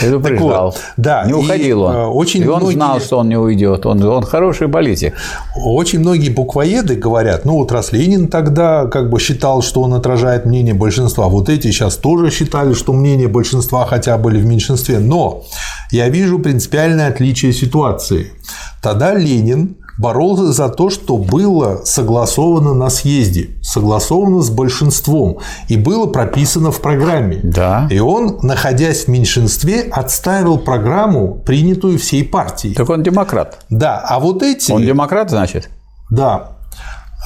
Предупреждал. 0.02 0.66
вот, 0.66 0.80
да, 0.98 1.24
не 1.26 1.34
уходил 1.34 1.84
он. 1.84 1.96
э, 1.96 2.06
очень 2.06 2.42
и 2.44 2.48
он 2.48 2.60
многие- 2.60 2.76
знал, 2.76 3.00
что 3.00 3.18
он 3.20 3.30
не 3.30 3.38
уйдет. 3.38 3.86
Он, 3.86 4.04
он 4.04 4.24
хороший 4.24 4.68
политик. 4.68 5.14
Очень 5.56 6.00
многие 6.00 6.30
буквоеды 6.30 6.96
говорят, 6.96 7.46
ну 7.46 7.54
вот 7.54 7.72
раз 7.72 7.94
Ленин 7.94 8.28
тогда 8.28 8.88
как 8.88 9.10
бы 9.10 9.20
считал, 9.20 9.62
что 9.62 9.82
он 9.82 9.94
отражает 9.94 10.46
мнение 10.46 10.74
большинства, 10.74 11.28
вот 11.30 11.48
эти 11.48 11.68
сейчас 11.72 11.96
тоже 11.96 12.30
считали, 12.30 12.74
что 12.74 12.92
мнение 12.92 13.30
большинства 13.30 13.86
хотя 13.86 14.18
были 14.18 14.38
в 14.38 14.46
меньшинстве, 14.46 15.00
но 15.00 15.44
я 15.92 16.10
вижу 16.10 16.40
принципиальное 16.40 17.08
отличие 17.08 17.54
ситуации. 17.54 18.34
Тогда 18.82 19.14
Ленин 19.14 19.78
боролся 20.00 20.52
за 20.54 20.70
то, 20.70 20.90
что 20.90 21.18
было 21.18 21.82
согласовано 21.84 22.74
на 22.74 22.90
съезде, 22.90 23.50
согласовано 23.62 24.42
с 24.42 24.50
большинством 24.50 25.40
и 25.68 25.78
было 25.78 26.08
прописано 26.08 26.72
в 26.72 26.80
программе. 26.80 27.40
Да. 27.44 27.88
И 27.92 28.00
он, 28.00 28.40
находясь 28.42 29.06
в 29.06 29.08
меньшинстве, 29.10 29.82
отставил 29.92 30.58
программу, 30.58 31.36
принятую 31.36 32.00
всей 32.00 32.24
партией. 32.24 32.74
Так 32.76 32.90
он 32.90 33.04
демократ. 33.04 33.60
Да, 33.70 33.98
а 33.98 34.20
вот 34.20 34.42
эти... 34.42 34.72
Он 34.72 34.82
демократ, 34.82 35.30
значит? 35.30 35.70
Да, 36.10 36.52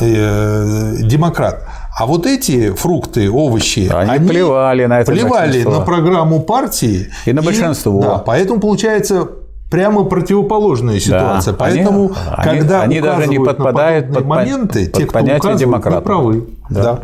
э, 0.02 0.96
демократ. 1.02 1.68
А 1.96 2.08
вот 2.08 2.26
эти 2.26 2.72
фрукты, 2.72 3.30
овощи, 3.30 3.92
Они 3.94 4.28
плевали 4.28 4.86
на 4.86 5.02
это 5.02 5.12
плевали 5.12 5.64
большинство. 5.64 5.72
на 5.74 5.86
программу 5.86 6.40
партии 6.40 7.10
И 7.26 7.34
на 7.34 7.44
большинство. 7.44 8.02
Да, 8.02 8.18
поэтому 8.18 8.60
получается 8.60 9.28
прямо 9.74 10.04
противоположная 10.04 11.00
ситуация. 11.00 11.52
Да. 11.54 11.58
Поэтому, 11.58 12.12
Они- 12.28 12.60
когда 12.60 12.84
они 12.84 13.02
даже 13.02 13.26
не 13.26 13.40
подпадают 13.40 14.14
под 14.14 14.24
моменты, 14.26 14.86
под 14.86 14.94
те, 14.94 15.06
кто 15.08 15.20
указывают, 15.20 15.60
демократа. 15.60 16.02
правы. 16.02 16.48
Да. 16.70 17.00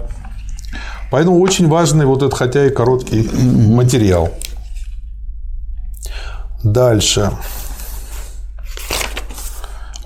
Поэтому 1.09 1.39
очень 1.39 1.67
важный 1.67 2.05
вот 2.05 2.21
этот, 2.21 2.35
хотя 2.35 2.67
и 2.67 2.69
короткий 2.69 3.27
материал. 3.33 4.29
Дальше. 6.63 7.31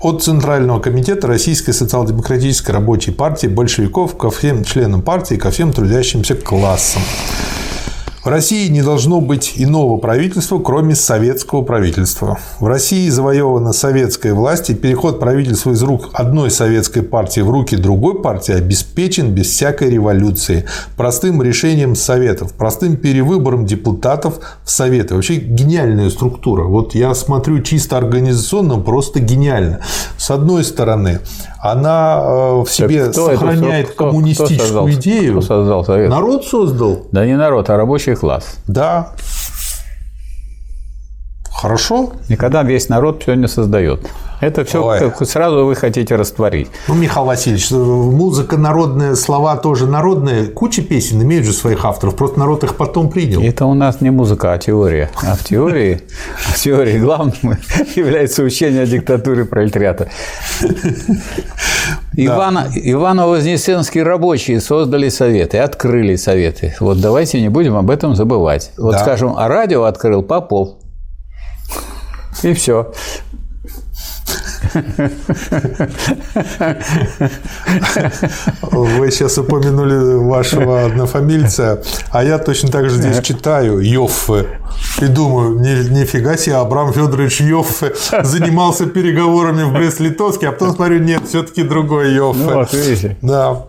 От 0.00 0.22
Центрального 0.22 0.80
комитета 0.80 1.26
Российской 1.26 1.72
социал-демократической 1.72 2.70
рабочей 2.70 3.10
партии 3.10 3.46
большевиков 3.46 4.16
ко 4.16 4.30
всем 4.30 4.64
членам 4.64 5.02
партии, 5.02 5.34
ко 5.34 5.50
всем 5.50 5.70
трудящимся 5.74 6.34
классам. 6.34 7.02
В 8.24 8.28
России 8.28 8.68
не 8.68 8.80
должно 8.80 9.20
быть 9.20 9.52
иного 9.56 9.98
правительства, 9.98 10.58
кроме 10.58 10.94
советского 10.94 11.60
правительства. 11.60 12.38
В 12.58 12.66
России 12.66 13.10
завоевана 13.10 13.74
советская 13.74 14.32
власть, 14.32 14.70
и 14.70 14.74
переход 14.74 15.20
правительства 15.20 15.72
из 15.72 15.82
рук 15.82 16.08
одной 16.14 16.50
советской 16.50 17.02
партии 17.02 17.42
в 17.42 17.50
руки 17.50 17.76
другой 17.76 18.22
партии 18.22 18.54
обеспечен 18.54 19.32
без 19.32 19.48
всякой 19.48 19.90
революции, 19.90 20.64
простым 20.96 21.42
решением 21.42 21.94
советов, 21.94 22.54
простым 22.54 22.96
перевыбором 22.96 23.66
депутатов 23.66 24.40
в 24.64 24.70
советы. 24.70 25.16
Вообще 25.16 25.34
гениальная 25.34 26.08
структура. 26.08 26.64
Вот 26.64 26.94
я 26.94 27.14
смотрю 27.14 27.60
чисто 27.60 27.98
организационно, 27.98 28.80
просто 28.80 29.20
гениально. 29.20 29.80
С 30.16 30.30
одной 30.30 30.64
стороны, 30.64 31.20
она 31.64 32.20
э, 32.22 32.62
в 32.62 32.66
себе 32.68 33.06
кто 33.06 33.30
это- 33.30 33.40
сохраняет 33.40 33.86
кто- 33.86 33.94
кто 33.94 34.04
коммунистическую 34.10 34.58
создал- 34.60 34.90
идею. 34.90 35.32
Кто 35.32 35.40
создал 35.40 35.84
совет? 35.84 36.10
Народ 36.10 36.44
создал. 36.44 37.06
Да 37.10 37.24
не 37.24 37.36
народ, 37.36 37.70
а 37.70 37.76
рабочий 37.78 38.14
класс. 38.14 38.56
Да. 38.66 39.12
Хорошо. 41.64 42.12
Никогда 42.28 42.62
весь 42.62 42.90
народ 42.90 43.22
все 43.22 43.32
не 43.36 43.48
создает. 43.48 44.00
Это 44.42 44.66
все 44.66 44.84
Ой. 44.84 44.98
как 44.98 45.26
сразу 45.26 45.64
вы 45.64 45.74
хотите 45.74 46.14
растворить. 46.14 46.68
Ну, 46.88 46.94
Михаил 46.94 47.24
Васильевич, 47.24 47.70
музыка 47.70 48.58
народная, 48.58 49.14
слова 49.14 49.56
тоже 49.56 49.86
народные. 49.86 50.44
Куча 50.44 50.82
песен 50.82 51.22
имеют 51.22 51.46
же 51.46 51.54
своих 51.54 51.86
авторов, 51.86 52.16
просто 52.16 52.38
народ 52.38 52.64
их 52.64 52.76
потом 52.76 53.08
принял. 53.08 53.40
Это 53.40 53.64
у 53.64 53.72
нас 53.72 54.02
не 54.02 54.10
музыка, 54.10 54.52
а 54.52 54.58
теория. 54.58 55.10
А 55.22 55.36
в 55.36 55.42
теории, 55.42 56.02
в 56.36 56.60
теории 56.60 56.98
главным 56.98 57.56
является 57.96 58.42
учение 58.42 58.82
о 58.82 58.86
диктатуре 58.86 59.46
пролетариата. 59.46 60.10
Ивана, 62.14 62.68
Ивано-Вознесенские 62.74 64.02
рабочие 64.02 64.60
создали 64.60 65.08
советы, 65.08 65.56
открыли 65.56 66.16
советы. 66.16 66.76
Вот 66.78 67.00
давайте 67.00 67.40
не 67.40 67.48
будем 67.48 67.74
об 67.74 67.90
этом 67.90 68.14
забывать. 68.14 68.70
Вот, 68.76 68.98
скажем, 68.98 69.34
а 69.38 69.48
радио 69.48 69.84
открыл 69.84 70.22
Попов. 70.22 70.74
И 72.42 72.52
все. 72.54 72.92
Вы 78.62 79.10
сейчас 79.10 79.38
упомянули 79.38 80.16
вашего 80.16 80.84
однофамильца, 80.86 81.82
а 82.10 82.24
я 82.24 82.38
точно 82.38 82.70
так 82.70 82.88
же 82.90 82.96
здесь 82.96 83.20
читаю 83.20 83.78
Йоффе. 83.80 84.60
И 85.00 85.06
думаю, 85.06 85.58
ни- 85.60 85.88
нифига 86.00 86.36
себе, 86.36 86.56
Абрам 86.56 86.92
Федорович 86.92 87.40
Йоффе 87.40 87.94
занимался 88.22 88.86
переговорами 88.86 89.62
в 89.64 89.72
Брест-Литовске, 89.72 90.48
а 90.48 90.52
потом 90.52 90.74
смотрю, 90.74 90.98
нет, 91.00 91.22
все-таки 91.28 91.62
другой 91.62 92.12
Йоффе. 92.14 92.38
Ну, 92.40 92.54
вот 92.54 92.72
видите. 92.72 93.16
Да. 93.22 93.64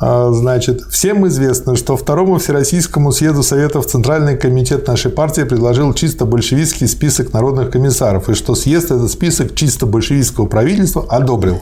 А, 0.00 0.30
Значит, 0.32 0.82
всем 0.90 1.26
известно, 1.26 1.74
что 1.74 1.96
Второму 1.96 2.38
Всероссийскому 2.38 3.10
съезду 3.10 3.42
Советов 3.42 3.86
Центральный 3.86 4.36
комитет 4.36 4.86
нашей 4.86 5.10
партии 5.10 5.42
предложил 5.42 5.92
чисто 5.92 6.24
большевистский 6.24 6.86
список 6.86 7.32
народных 7.32 7.70
комиссаров, 7.70 8.28
и 8.28 8.34
что 8.34 8.54
съезд 8.54 8.92
этот 8.92 9.10
список 9.10 9.54
чисто 9.54 9.86
большевистского 9.86 10.46
правительства 10.46 11.04
одобрил. 11.08 11.60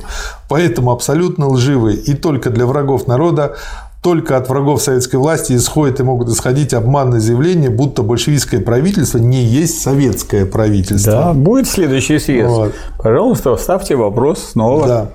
Поэтому 0.49 0.91
абсолютно 0.91 1.49
лживый 1.49 1.95
и 1.95 2.14
только 2.14 2.51
для 2.51 2.66
врагов 2.66 3.07
народа 3.07 3.57
только 4.03 4.37
от 4.37 4.49
врагов 4.49 4.82
советской 4.82 5.16
власти 5.16 5.57
исходят 5.57 5.99
и 5.99 6.03
могут 6.05 6.28
исходить 6.28 6.74
обманные 6.74 7.20
заявления, 7.20 7.70
будто 7.70 8.03
большевистское 8.03 8.61
правительство 8.61 9.18
не 9.18 9.43
есть 9.43 9.82
советское 9.82 10.47
правительство. 10.47 11.12
Да, 11.12 11.32
будет 11.32 11.66
следующий 11.66 12.20
съезд. 12.20 12.49
Вот. 12.49 12.74
Пожалуйста, 12.99 13.57
вставьте 13.57 13.97
вопрос 13.97 14.51
снова. 14.53 14.87
Да. 14.87 15.11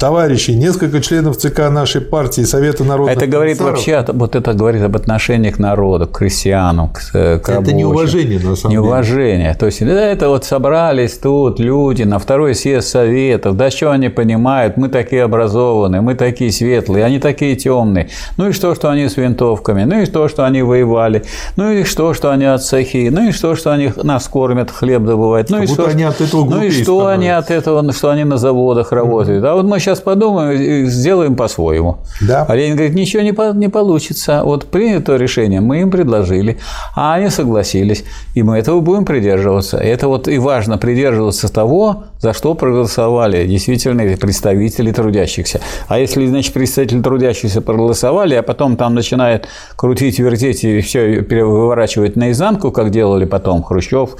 Товарищи, 0.00 0.52
несколько 0.52 1.02
членов 1.02 1.36
ЦК 1.36 1.68
нашей 1.70 2.00
партии 2.00 2.40
Совета 2.40 2.84
народных 2.84 3.18
Это 3.18 3.26
говорит 3.26 3.58
комиссаров... 3.58 4.08
вообще, 4.08 4.12
вот 4.14 4.34
это 4.34 4.54
говорит 4.54 4.82
об 4.82 4.96
отношении 4.96 5.50
к 5.50 5.58
народу, 5.58 6.06
к 6.06 6.18
крестьянам, 6.18 6.88
к, 6.88 7.12
к 7.12 7.14
Это 7.14 7.52
рабочим. 7.52 7.76
неуважение, 7.76 8.38
на 8.38 8.56
самом 8.56 8.70
деле. 8.70 8.82
Неуважение. 8.82 9.54
То 9.54 9.66
есть, 9.66 9.82
это 9.82 10.30
вот 10.30 10.46
собрались 10.46 11.18
тут 11.18 11.60
люди 11.60 12.04
на 12.04 12.18
второй 12.18 12.54
съезд 12.54 12.88
Советов, 12.88 13.58
да 13.58 13.70
что 13.70 13.90
они 13.90 14.08
понимают, 14.08 14.78
мы 14.78 14.88
такие 14.88 15.22
образованные, 15.22 16.00
мы 16.00 16.14
такие 16.14 16.50
светлые, 16.50 17.04
они 17.04 17.18
такие 17.18 17.54
темные. 17.54 18.08
Ну 18.38 18.48
и 18.48 18.52
что, 18.52 18.74
что 18.74 18.88
они 18.88 19.06
с 19.06 19.18
винтовками, 19.18 19.84
ну 19.84 20.00
и 20.00 20.06
что, 20.06 20.28
что 20.28 20.46
они 20.46 20.62
воевали, 20.62 21.24
ну 21.56 21.70
и 21.70 21.84
что, 21.84 22.14
что 22.14 22.30
они 22.30 22.46
отцахи, 22.46 23.10
ну 23.12 23.28
и 23.28 23.32
что, 23.32 23.54
что 23.54 23.70
они 23.70 23.92
нас 24.02 24.26
кормят, 24.28 24.70
хлеб 24.70 25.02
добывают, 25.02 25.50
ну 25.50 25.58
Как 25.58 25.68
и 25.68 25.72
что, 25.72 25.86
они 25.86 26.04
от 26.04 26.22
этого 26.22 26.44
ну 26.46 26.62
и 26.62 26.70
что 26.70 27.06
они 27.06 27.28
от 27.28 27.50
этого, 27.50 27.92
что 27.92 28.08
они 28.08 28.24
на 28.24 28.38
заводах 28.38 28.92
работают. 28.92 29.44
А 29.44 29.54
вот 29.54 29.66
мы 29.66 29.78
сейчас 29.78 29.89
подумаем 29.98 30.60
и 30.60 30.84
сделаем 30.84 31.34
по-своему. 31.34 31.98
Да. 32.20 32.46
А 32.48 32.54
Ленин 32.54 32.76
говорит, 32.76 32.94
ничего 32.94 33.22
не, 33.24 33.32
по- 33.32 33.52
не 33.52 33.68
получится. 33.68 34.42
Вот 34.44 34.66
принято 34.66 35.16
решение, 35.16 35.60
мы 35.60 35.80
им 35.80 35.90
предложили, 35.90 36.58
а 36.94 37.14
они 37.14 37.30
согласились, 37.30 38.04
и 38.34 38.44
мы 38.44 38.58
этого 38.58 38.80
будем 38.80 39.04
придерживаться. 39.04 39.78
Это 39.78 40.06
вот 40.06 40.28
и 40.28 40.38
важно 40.38 40.78
придерживаться 40.78 41.52
того, 41.52 42.04
за 42.20 42.32
что 42.32 42.54
проголосовали 42.54 43.46
действительно 43.46 44.16
представители 44.16 44.92
трудящихся. 44.92 45.60
А 45.88 45.98
если, 45.98 46.26
значит, 46.26 46.52
представители 46.52 47.00
трудящихся 47.00 47.60
проголосовали, 47.60 48.34
а 48.34 48.42
потом 48.42 48.76
там 48.76 48.94
начинают 48.94 49.48
крутить, 49.76 50.18
вертеть 50.18 50.62
и 50.64 50.80
все 50.80 51.20
выворачивать 51.20 52.16
наизнанку, 52.16 52.70
как 52.70 52.90
делали 52.90 53.24
потом 53.24 53.62
Хрущев, 53.62 54.10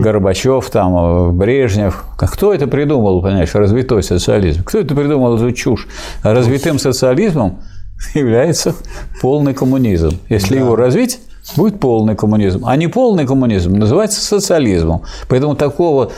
Горбачев, 0.00 0.68
там, 0.70 1.36
Брежнев. 1.36 2.04
Кто 2.16 2.52
это 2.52 2.66
придумал, 2.66 3.22
понимаешь, 3.22 3.54
развитой 3.54 4.02
социализм? 4.02 4.62
Кто 4.64 4.78
это 4.78 4.94
придумал 5.00 5.36
эту 5.36 5.52
чушь? 5.52 5.86
Развитым 6.22 6.78
социализмом 6.78 7.60
является 8.14 8.74
полный 9.20 9.54
коммунизм. 9.54 10.18
Если 10.28 10.58
его 10.58 10.76
развить, 10.76 11.20
будет 11.56 11.80
полный 11.80 12.16
коммунизм. 12.16 12.64
А 12.66 12.76
не 12.76 12.88
полный 12.88 13.26
коммунизм 13.26 13.74
называется 13.74 14.20
социализмом. 14.20 15.02
Поэтому 15.28 15.54
такого 15.54 16.12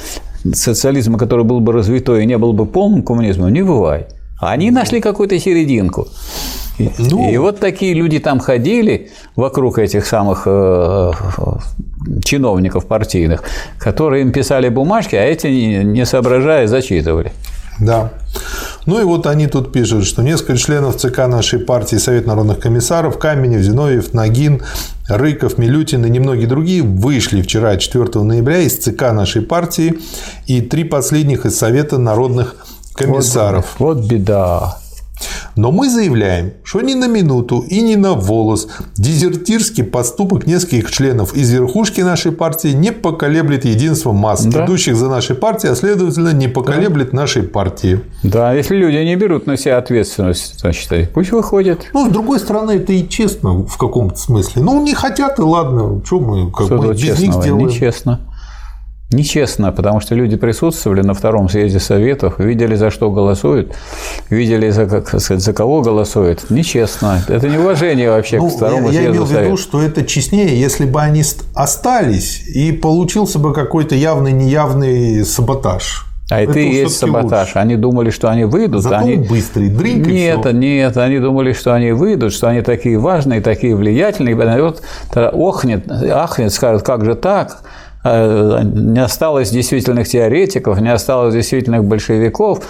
социализма, 0.52 1.18
который 1.18 1.44
был 1.44 1.60
бы 1.60 1.72
развитой 1.72 2.22
и 2.22 2.26
не 2.26 2.38
был 2.38 2.52
бы 2.52 2.66
полным 2.66 3.02
коммунизмом, 3.02 3.52
не 3.52 3.62
бывает. 3.62 4.14
Они 4.40 4.70
нашли 4.72 5.00
какую-то 5.00 5.38
серединку. 5.38 6.08
И, 6.78 6.90
Ну. 6.98 7.30
и 7.30 7.36
вот 7.38 7.60
такие 7.60 7.94
люди 7.94 8.18
там 8.18 8.40
ходили 8.40 9.10
вокруг 9.36 9.78
этих 9.78 10.04
самых 10.06 10.42
э, 10.46 11.12
чиновников 12.24 12.86
партийных, 12.86 13.44
которые 13.78 14.22
им 14.22 14.32
писали 14.32 14.68
бумажки, 14.68 15.14
а 15.14 15.22
эти, 15.22 15.46
не 15.84 16.04
соображая, 16.06 16.66
зачитывали. 16.66 17.32
Да. 17.80 18.12
Ну 18.86 19.00
и 19.00 19.04
вот 19.04 19.26
они 19.26 19.46
тут 19.46 19.72
пишут, 19.72 20.06
что 20.06 20.22
несколько 20.22 20.56
членов 20.56 20.96
ЦК 20.96 21.28
нашей 21.28 21.60
партии 21.60 21.96
Совет 21.96 22.26
народных 22.26 22.58
комиссаров 22.58 23.18
Каменев, 23.18 23.62
Зиновьев, 23.62 24.12
Нагин, 24.12 24.62
Рыков, 25.08 25.58
Милютин 25.58 26.04
и 26.04 26.10
немногие 26.10 26.48
другие 26.48 26.82
вышли 26.82 27.42
вчера, 27.42 27.76
4 27.76 28.22
ноября, 28.22 28.58
из 28.58 28.78
ЦК 28.78 29.12
нашей 29.12 29.42
партии 29.42 30.00
и 30.46 30.60
три 30.60 30.84
последних 30.84 31.46
из 31.46 31.56
Совета 31.56 31.98
народных 31.98 32.56
комиссаров. 32.94 33.76
Вот, 33.78 33.98
вот 33.98 34.06
беда. 34.06 34.81
Но 35.56 35.70
мы 35.72 35.88
заявляем, 35.90 36.52
что 36.64 36.80
ни 36.80 36.94
на 36.94 37.06
минуту 37.08 37.60
и 37.68 37.80
ни 37.82 37.94
на 37.94 38.14
волос 38.14 38.68
дезертирский 38.96 39.84
поступок 39.84 40.46
нескольких 40.46 40.90
членов 40.90 41.34
из 41.34 41.50
верхушки 41.50 42.00
нашей 42.00 42.32
партии 42.32 42.68
не 42.68 42.90
поколеблет 42.92 43.64
единство 43.64 44.12
масс, 44.12 44.44
Да. 44.44 44.64
идущих 44.64 44.96
за 44.96 45.08
нашей 45.08 45.36
партией, 45.36 45.72
а 45.72 45.76
следовательно 45.76 46.32
не 46.32 46.48
поколеблет 46.48 47.12
нашей 47.12 47.42
партии. 47.42 48.00
Да, 48.22 48.52
если 48.54 48.76
люди 48.76 48.96
не 48.96 49.16
берут 49.16 49.46
на 49.46 49.56
себя 49.56 49.78
ответственность, 49.78 50.58
значит, 50.60 51.10
пусть 51.12 51.32
выходят. 51.32 51.80
Ну, 51.92 52.08
с 52.08 52.12
другой 52.12 52.38
стороны, 52.38 52.72
это 52.72 52.92
и 52.92 53.08
честно 53.08 53.64
в 53.64 53.76
каком-то 53.76 54.16
смысле. 54.16 54.62
Ну, 54.62 54.82
не 54.82 54.94
хотят, 54.94 55.38
и 55.38 55.42
ладно, 55.42 56.00
что 56.04 56.20
мы, 56.20 56.50
как 56.50 56.66
Что 56.66 56.76
мы 56.78 56.92
без 56.94 57.00
них 57.02 57.16
честного? 57.18 57.42
сделаем. 57.42 57.66
Нечестно. 57.66 58.20
Нечестно, 59.12 59.72
потому 59.72 60.00
что 60.00 60.14
люди 60.14 60.36
присутствовали 60.36 61.02
на 61.02 61.14
втором 61.14 61.48
съезде 61.48 61.78
Советов, 61.78 62.38
видели, 62.38 62.74
за 62.74 62.90
что 62.90 63.10
голосуют, 63.10 63.74
видели, 64.30 64.70
за, 64.70 64.86
как 64.86 65.08
сказать, 65.08 65.42
за 65.42 65.52
кого 65.52 65.82
голосуют. 65.82 66.50
Нечестно. 66.50 67.22
Это 67.28 67.48
неуважение 67.48 68.10
вообще 68.10 68.38
Ну, 68.38 68.48
к 68.48 68.54
второму 68.54 68.90
я, 68.90 69.00
я 69.02 69.12
съезду 69.12 69.12
имел 69.12 69.24
в 69.24 69.44
виду, 69.44 69.56
что 69.56 69.82
это 69.82 70.04
честнее, 70.04 70.58
если 70.58 70.84
бы 70.86 71.00
они 71.00 71.22
ст- 71.22 71.44
остались, 71.54 72.46
и 72.46 72.72
получился 72.72 73.38
бы 73.38 73.52
какой-то 73.52 73.94
явный 73.94 74.32
неявный 74.32 75.24
саботаж. 75.24 76.06
А 76.30 76.40
это, 76.40 76.58
и 76.58 76.66
есть 76.72 76.96
саботаж. 76.96 77.48
лучше. 77.48 77.58
Они 77.58 77.76
думали, 77.76 78.08
что 78.08 78.30
они 78.30 78.44
выйдут. 78.44 78.82
Зато 78.82 78.96
они... 78.96 79.16
он 79.16 79.24
быстрый, 79.24 79.68
дрынк 79.68 80.06
и 80.06 80.12
Нет, 80.12 80.40
всё. 80.40 80.50
нет, 80.52 80.96
они 80.96 81.18
думали, 81.18 81.52
что 81.52 81.74
они 81.74 81.92
выйдут, 81.92 82.32
что 82.32 82.48
они 82.48 82.62
такие 82.62 82.98
важные, 82.98 83.42
такие 83.42 83.76
влиятельные. 83.76 84.32
И 84.32 84.60
вот 84.62 84.80
тогда 85.12 85.28
охнет, 85.28 85.90
ахнет, 85.90 86.52
скажет, 86.54 86.82
как 86.84 87.04
же 87.04 87.16
так? 87.16 87.62
Э, 88.04 88.62
Не 88.64 89.02
осталось 89.02 89.50
действительных 89.50 90.08
теоретиков, 90.08 90.80
не 90.80 90.92
осталось 90.92 91.34
действительных 91.34 91.84
большевиков. 91.84 92.62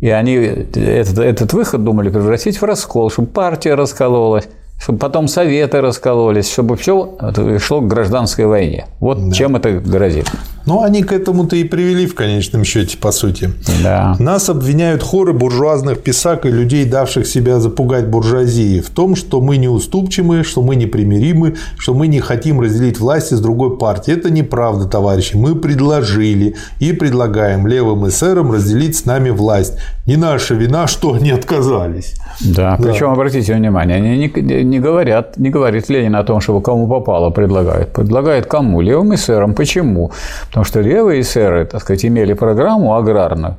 И 0.00 0.08
они 0.10 0.34
этот, 0.34 1.18
этот 1.18 1.52
выход 1.52 1.82
думали 1.82 2.08
превратить 2.08 2.60
в 2.60 2.64
раскол, 2.64 3.10
чтобы 3.10 3.28
партия 3.28 3.74
раскололась, 3.74 4.48
чтобы 4.80 4.98
потом 4.98 5.26
советы 5.26 5.80
раскололись, 5.80 6.50
чтобы 6.52 6.76
все 6.76 7.18
шло 7.58 7.80
к 7.80 7.88
гражданской 7.88 8.46
войне. 8.46 8.86
Вот 9.00 9.34
чем 9.34 9.56
это 9.56 9.72
грозит. 9.72 10.30
Ну, 10.68 10.82
они 10.82 11.02
к 11.02 11.12
этому-то 11.12 11.56
и 11.56 11.64
привели 11.64 12.06
в 12.06 12.14
конечном 12.14 12.62
счете, 12.62 12.98
по 12.98 13.10
сути. 13.10 13.50
Да. 13.82 14.16
Нас 14.18 14.50
обвиняют 14.50 15.02
хоры 15.02 15.32
буржуазных 15.32 16.02
писак 16.02 16.44
и 16.44 16.50
людей, 16.50 16.84
давших 16.84 17.26
себя 17.26 17.58
запугать 17.58 18.08
буржуазии, 18.08 18.80
в 18.80 18.90
том, 18.90 19.16
что 19.16 19.40
мы 19.40 19.56
неуступчивы, 19.56 20.44
что 20.44 20.62
мы 20.62 20.76
непримиримы, 20.76 21.56
что 21.78 21.94
мы 21.94 22.06
не 22.06 22.20
хотим 22.20 22.60
разделить 22.60 23.00
власти 23.00 23.32
с 23.32 23.40
другой 23.40 23.78
партией. 23.78 24.18
Это 24.18 24.30
неправда, 24.30 24.84
товарищи. 24.84 25.36
Мы 25.36 25.54
предложили 25.54 26.56
и 26.80 26.92
предлагаем 26.92 27.66
левым 27.66 28.06
эсерам 28.06 28.52
разделить 28.52 28.94
с 28.94 29.06
нами 29.06 29.30
власть. 29.30 29.78
Не 30.04 30.16
наша 30.16 30.54
вина, 30.54 30.86
что 30.86 31.14
они 31.14 31.30
отказались. 31.30 32.14
Да, 32.40 32.78
причем 32.82 33.10
обратите 33.10 33.54
внимание, 33.54 33.96
они 33.96 34.16
не, 34.16 34.64
не 34.64 34.80
говорят, 34.80 35.38
не 35.38 35.50
говорит 35.50 35.88
Ленин 35.88 36.14
о 36.14 36.24
том, 36.24 36.40
чтобы 36.40 36.60
кому 36.60 36.86
попало 36.86 37.30
предлагает. 37.30 37.92
Предлагает 37.92 38.46
кому? 38.46 38.82
Левым 38.82 39.14
эсерам. 39.14 39.54
Почему? 39.54 40.10
Потому 40.48 40.57
что 40.64 40.80
левые 40.80 41.22
эсеры, 41.22 41.66
так 41.66 41.82
сказать, 41.82 42.04
имели 42.04 42.32
программу 42.32 42.96
аграрную, 42.96 43.56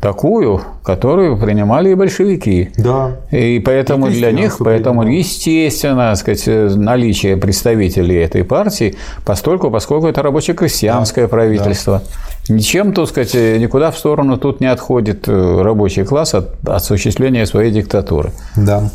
такую, 0.00 0.60
которую 0.82 1.36
принимали 1.36 1.90
и 1.90 1.94
большевики. 1.94 2.70
Да. 2.76 3.12
И 3.30 3.62
поэтому 3.64 4.08
И 4.08 4.14
для 4.14 4.32
них, 4.32 4.56
поэтому 4.58 5.06
естественно, 5.08 6.10
так 6.10 6.18
сказать, 6.18 6.76
наличие 6.76 7.36
представителей 7.36 8.16
этой 8.16 8.42
партии, 8.44 8.96
постольку, 9.24 9.70
поскольку 9.70 10.08
это 10.08 10.22
рабоче-крестьянское 10.22 11.28
правительство. 11.28 12.02
Ничем, 12.48 12.92
так 12.92 13.08
сказать, 13.08 13.34
никуда 13.34 13.92
в 13.92 13.98
сторону 13.98 14.36
тут 14.36 14.60
не 14.60 14.66
отходит 14.66 15.28
э, 15.28 15.62
рабочий 15.62 16.04
класс 16.04 16.34
от 16.34 16.50
осуществления 16.66 17.46
своей 17.46 17.70
диктатуры. 17.70 18.32
Да. 18.56 18.90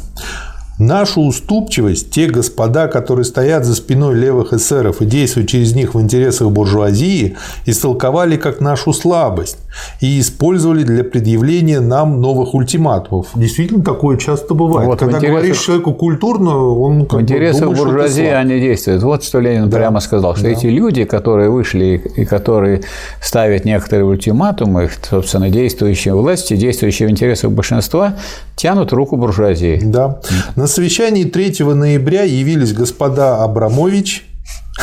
Нашу 0.79 1.21
уступчивость 1.21 2.11
те 2.11 2.27
господа, 2.27 2.87
которые 2.87 3.25
стоят 3.25 3.65
за 3.65 3.73
спиной 3.73 4.13
левых 4.13 4.53
эсеров 4.53 5.01
и 5.01 5.05
действуют 5.05 5.49
через 5.49 5.73
них 5.73 5.95
в 5.95 6.01
интересах 6.01 6.51
буржуазии, 6.51 7.35
истолковали 7.65 8.37
как 8.37 8.61
нашу 8.61 8.93
слабость 8.93 9.57
и 10.01 10.19
использовали 10.19 10.83
для 10.83 11.03
предъявления 11.03 11.79
нам 11.79 12.21
новых 12.21 12.53
ультиматумов. 12.53 13.29
Действительно, 13.33 13.83
такое 13.83 14.17
часто 14.17 14.53
бывает. 14.53 14.87
Вот 14.87 14.99
Когда 14.99 15.17
интересах- 15.17 15.37
говоришь 15.39 15.59
человеку 15.59 15.93
культурно, 15.93 16.55
он 16.55 17.05
как 17.07 17.19
В 17.19 17.23
интересах 17.23 17.61
думает, 17.61 17.79
буржуазии 17.79 18.25
они 18.27 18.59
действуют. 18.59 19.01
Вот 19.01 19.23
что 19.23 19.39
Ленин 19.39 19.71
прямо 19.71 19.99
сказал, 19.99 20.35
что 20.35 20.47
эти 20.47 20.67
люди, 20.67 21.05
которые 21.05 21.49
вышли 21.49 22.01
и 22.15 22.23
которые 22.23 22.83
ставят 23.19 23.65
некоторые 23.65 24.05
ультиматумы, 24.05 24.91
собственно, 25.09 25.49
действующие 25.49 26.13
власти, 26.13 26.55
действующие 26.55 27.07
в 27.07 27.11
интересах 27.11 27.49
большинства, 27.51 28.13
тянут 28.55 28.93
руку 28.93 29.17
буржуазии. 29.17 29.79
Да. 29.83 30.19
На 30.67 30.73
совещании 30.73 31.23
3 31.23 31.63
ноября 31.63 32.23
явились 32.23 32.73
господа 32.73 33.41
Абрамович 33.41 34.26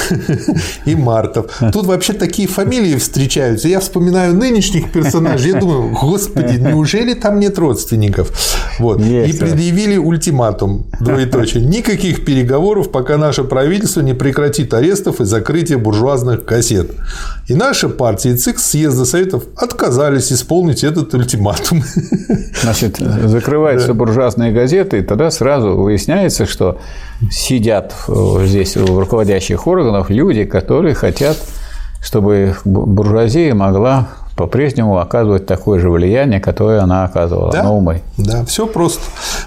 и 0.85 0.95
Мартов. 0.95 1.47
Тут 1.73 1.87
вообще 1.87 2.13
такие 2.13 2.49
фамилии 2.49 2.97
встречаются. 2.97 3.69
Я 3.69 3.81
вспоминаю 3.81 4.35
нынешних 4.35 4.93
персонажей. 4.93 5.53
Я 5.53 5.61
думаю, 5.61 5.91
господи, 5.91 6.57
неужели 6.59 7.15
там 7.15 7.39
нет 7.39 7.59
родственников? 7.59 8.33
Вот. 8.79 9.01
Есть, 9.01 9.35
и 9.35 9.39
предъявили 9.39 9.97
ультиматум. 9.97 10.87
Двоеточие. 11.01 11.65
Никаких 11.65 12.25
переговоров, 12.25 12.91
пока 12.91 13.17
наше 13.17 13.45
правительство 13.45 14.01
не 14.01 14.15
прекратит 14.15 14.75
арестов 14.75 15.21
и 15.21 15.25
закрытие 15.25 15.79
буржуазных 15.79 16.45
кассет. 16.45 16.93
И 17.49 17.55
наша 17.55 17.89
партия 17.89 18.31
и 18.31 18.37
ЦИК 18.37 18.59
съезда 18.59 19.05
Советов 19.05 19.45
отказались 19.57 20.33
исполнить 20.33 20.85
этот 20.85 21.15
ультиматум. 21.15 21.83
Значит, 22.63 22.99
закрываются 22.99 23.95
буржуазные 23.95 24.53
газеты, 24.53 24.99
и 24.99 25.03
тогда 25.03 25.31
сразу 25.31 25.77
выясняется, 25.77 26.47
что 26.47 26.79
сидят 27.31 27.95
э, 28.09 28.13
здесь 28.47 28.77
в 28.77 28.99
руководящих 28.99 29.67
органах 29.67 30.11
люди, 30.11 30.45
которые 30.45 30.95
хотят, 30.95 31.37
чтобы 32.03 32.55
бу- 32.65 32.87
буржуазия 32.87 33.55
могла 33.55 34.09
по-прежнему 34.37 34.99
оказывать 34.99 35.47
такое 35.47 35.79
же 35.79 35.91
влияние, 35.91 36.41
которое 36.41 36.81
она 36.81 37.05
оказывала 37.05 37.53
да? 37.53 37.63
на 37.63 37.73
умы. 37.73 38.03
Да, 38.19 38.45
все 38.45 38.67
просто. 38.67 39.01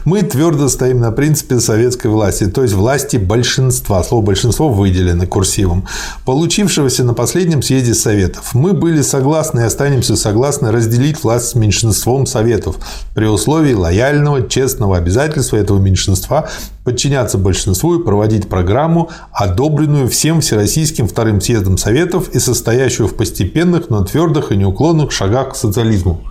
Мы 0.05 0.21
твердо 0.21 0.69
стоим 0.69 1.01
на 1.01 1.11
принципе 1.11 1.59
советской 1.59 2.07
власти, 2.07 2.45
то 2.45 2.61
есть 2.61 2.73
власти 2.73 3.17
большинства, 3.17 4.01
слово 4.03 4.23
большинство 4.23 4.69
выделено 4.69 5.27
курсивом, 5.27 5.85
получившегося 6.25 7.03
на 7.03 7.13
последнем 7.13 7.61
съезде 7.61 7.93
Советов. 7.93 8.53
Мы 8.53 8.73
были 8.73 9.01
согласны 9.01 9.61
и 9.61 9.63
останемся 9.63 10.15
согласны 10.15 10.71
разделить 10.71 11.21
власть 11.23 11.47
с 11.47 11.55
меньшинством 11.55 12.25
Советов 12.25 12.77
при 13.13 13.25
условии 13.25 13.73
лояльного, 13.73 14.47
честного 14.47 14.97
обязательства 14.97 15.57
этого 15.57 15.79
меньшинства 15.79 16.47
подчиняться 16.85 17.37
большинству 17.37 17.99
и 17.99 18.03
проводить 18.03 18.47
программу, 18.47 19.09
одобренную 19.33 20.07
всем 20.07 20.39
Всероссийским 20.39 21.09
вторым 21.09 21.41
съездом 21.41 21.77
Советов 21.77 22.29
и 22.29 22.39
состоящую 22.39 23.09
в 23.09 23.15
постепенных, 23.15 23.89
но 23.89 24.05
твердых 24.05 24.53
и 24.53 24.55
неуклонных 24.55 24.76
шагах 25.11 25.49
к 25.49 25.55
социализму. 25.55 26.21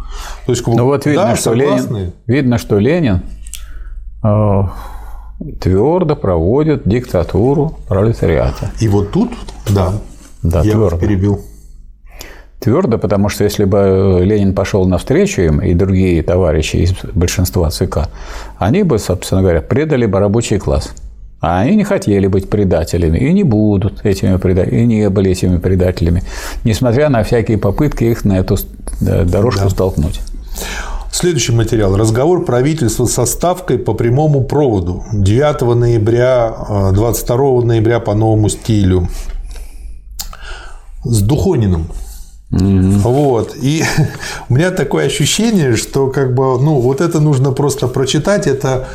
То 0.47 0.53
есть, 0.53 0.67
ну 0.67 0.85
вот 0.85 1.07
видно, 1.07 1.23
да, 1.23 1.37
что 1.37 1.53
Ленин, 1.53 2.13
видно, 2.27 2.59
что 2.59 2.79
Ленин 2.79 3.23
э, 4.23 4.63
твердо 5.61 6.17
проводит 6.17 6.83
диктатуру 6.89 7.79
пролетариата. 7.89 8.71
И 8.81 8.89
вот 8.89 9.11
тут, 9.13 9.33
да, 9.69 9.93
да 10.43 10.63
я 10.63 10.73
твердо. 10.73 10.97
перебил. 10.97 11.41
Твердо, 12.61 12.99
потому 12.99 13.29
что 13.29 13.45
если 13.45 13.65
бы 13.65 14.21
Ленин 14.23 14.55
пошел 14.55 14.87
навстречу 14.87 15.43
им 15.43 15.61
и 15.61 15.75
другие 15.75 16.23
товарищи 16.23 16.77
из 16.77 16.95
большинства 17.13 17.71
ЦК, 17.71 18.09
они 18.59 18.83
бы, 18.83 18.99
собственно 18.99 19.43
говоря, 19.43 19.61
предали 19.61 20.07
бы 20.07 20.19
рабочий 20.19 20.59
класс. 20.59 20.95
А 21.41 21.61
они 21.61 21.77
не 21.77 21.85
хотели 21.85 22.27
быть 22.27 22.49
предателями 22.49 23.19
и 23.19 23.33
не 23.33 23.43
будут 23.43 24.05
этими 24.05 24.37
предателями, 24.37 24.83
и 24.83 24.87
не 24.87 25.11
были 25.11 25.31
этими 25.33 25.59
предателями, 25.59 26.23
несмотря 26.65 27.09
на 27.09 27.23
всякие 27.23 27.59
попытки 27.59 28.05
их 28.05 28.25
на 28.25 28.39
эту 28.39 28.57
дорожку 29.01 29.65
да. 29.65 29.71
столкнуть. 29.71 30.21
Следующий 31.13 31.53
материал. 31.53 31.97
Разговор 31.97 32.45
правительства 32.45 33.07
со 33.07 33.25
Ставкой 33.25 33.79
по 33.79 33.95
прямому 33.95 34.45
проводу 34.45 35.05
9 35.13 35.63
ноября, 35.75 36.93
22 36.93 37.37
э, 37.37 37.65
ноября 37.65 38.01
по 38.01 38.15
новому 38.15 38.51
стилю 38.51 39.09
с 41.05 41.23
Духониным. 41.23 41.87
Mm-hmm. 42.51 42.99
Вот. 42.99 43.57
И 43.61 43.83
у 44.49 44.55
меня 44.55 44.71
такое 44.71 45.07
ощущение, 45.07 45.77
что 45.77 46.09
как 46.09 46.35
бы, 46.35 46.61
ну, 46.61 46.81
вот 46.81 47.01
это 47.01 47.19
нужно 47.21 47.53
просто 47.53 47.89
прочитать. 47.89 48.47
Это 48.47 48.87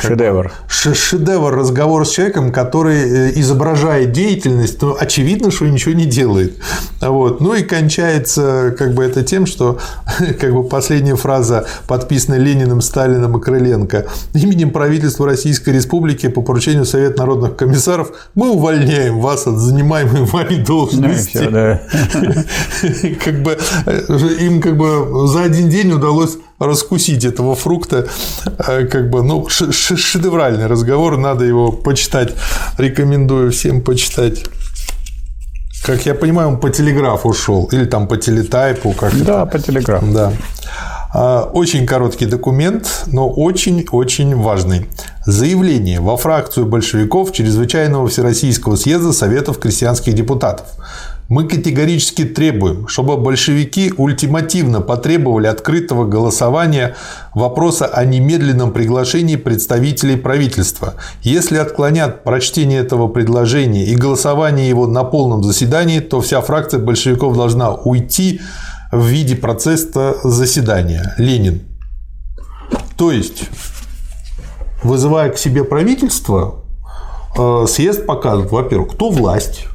шедевр. 0.00 0.52
Шедевр 0.68 1.54
разговор 1.54 2.06
с 2.06 2.10
человеком, 2.10 2.52
который 2.52 2.96
э, 2.96 3.32
изображает 3.40 4.12
деятельность, 4.12 4.80
но 4.82 4.96
очевидно, 4.98 5.50
что 5.50 5.66
ничего 5.66 5.94
не 5.94 6.06
делает. 6.06 6.56
Вот. 7.00 7.40
Ну 7.40 7.54
и 7.54 7.62
кончается 7.62 8.74
как 8.76 8.94
бы 8.94 9.04
это 9.04 9.22
тем, 9.22 9.46
что 9.46 9.78
как 10.40 10.52
бы 10.52 10.64
последняя 10.64 11.16
фраза 11.16 11.66
подписана 11.86 12.36
Лениным, 12.36 12.80
Сталиным 12.80 13.36
и 13.36 13.40
Крыленко. 13.40 14.06
Именем 14.34 14.70
правительства 14.70 15.26
Российской 15.26 15.70
Республики 15.70 16.28
по 16.28 16.42
поручению 16.42 16.84
Совета 16.84 17.18
народных 17.18 17.56
комиссаров 17.56 18.12
мы 18.34 18.50
увольняем 18.50 19.20
вас 19.20 19.46
от 19.46 19.58
занимаемой 19.58 20.24
вами 20.24 20.56
должности. 20.56 21.38
Ну, 21.38 21.40
все, 21.40 21.50
да. 21.50 21.82
Как 23.24 23.42
бы 23.42 23.58
э, 23.86 24.28
им 24.40 24.60
как 24.60 24.76
бы 24.76 25.28
за 25.28 25.42
один 25.42 25.68
день 25.68 25.92
удалось 25.92 26.36
раскусить 26.58 27.24
этого 27.24 27.54
фрукта. 27.54 28.06
Э, 28.58 28.86
как 28.86 29.10
бы, 29.10 29.22
ну, 29.22 29.48
шедевральный 29.48 30.66
разговор, 30.66 31.16
надо 31.16 31.44
его 31.44 31.72
почитать. 31.72 32.34
Рекомендую 32.78 33.52
всем 33.52 33.80
почитать. 33.80 34.44
Как 35.84 36.06
я 36.06 36.14
понимаю, 36.14 36.48
он 36.48 36.60
по 36.60 36.70
телеграфу 36.70 37.28
ушел 37.28 37.68
или 37.72 37.84
там 37.84 38.08
по 38.08 38.16
телетайпу. 38.16 38.92
Как 38.92 39.12
да, 39.22 39.42
это? 39.42 39.46
по 39.46 39.58
телеграфу. 39.58 40.06
Да. 40.06 40.32
А, 41.12 41.42
очень 41.52 41.86
короткий 41.86 42.26
документ, 42.26 43.04
но 43.06 43.28
очень-очень 43.28 44.34
важный. 44.34 44.88
Заявление 45.26 46.00
во 46.00 46.16
фракцию 46.16 46.66
большевиков 46.66 47.32
Чрезвычайного 47.32 48.08
Всероссийского 48.08 48.76
съезда 48.76 49.12
Советов 49.12 49.58
крестьянских 49.58 50.14
депутатов– 50.14 50.66
мы 51.28 51.48
категорически 51.48 52.24
требуем, 52.24 52.86
чтобы 52.88 53.16
большевики 53.16 53.92
ультимативно 53.96 54.80
потребовали 54.80 55.46
открытого 55.46 56.04
голосования 56.04 56.96
вопроса 57.34 57.86
о 57.86 58.04
немедленном 58.04 58.72
приглашении 58.72 59.36
представителей 59.36 60.16
правительства. 60.16 60.94
Если 61.22 61.56
отклонят 61.56 62.24
прочтение 62.24 62.80
этого 62.80 63.08
предложения 63.08 63.84
и 63.84 63.96
голосование 63.96 64.68
его 64.68 64.86
на 64.86 65.04
полном 65.04 65.42
заседании, 65.42 66.00
то 66.00 66.20
вся 66.20 66.40
фракция 66.40 66.80
большевиков 66.80 67.36
должна 67.36 67.72
уйти 67.72 68.40
в 68.92 69.06
виде 69.06 69.34
процесса 69.34 70.16
заседания. 70.22 71.14
Ленин. 71.18 71.62
То 72.96 73.10
есть, 73.10 73.48
вызывая 74.82 75.30
к 75.30 75.38
себе 75.38 75.64
правительство, 75.64 76.64
э, 77.36 77.64
съезд 77.66 78.06
показывает, 78.06 78.52
во-первых, 78.52 78.92
кто 78.92 79.10
власть, 79.10 79.66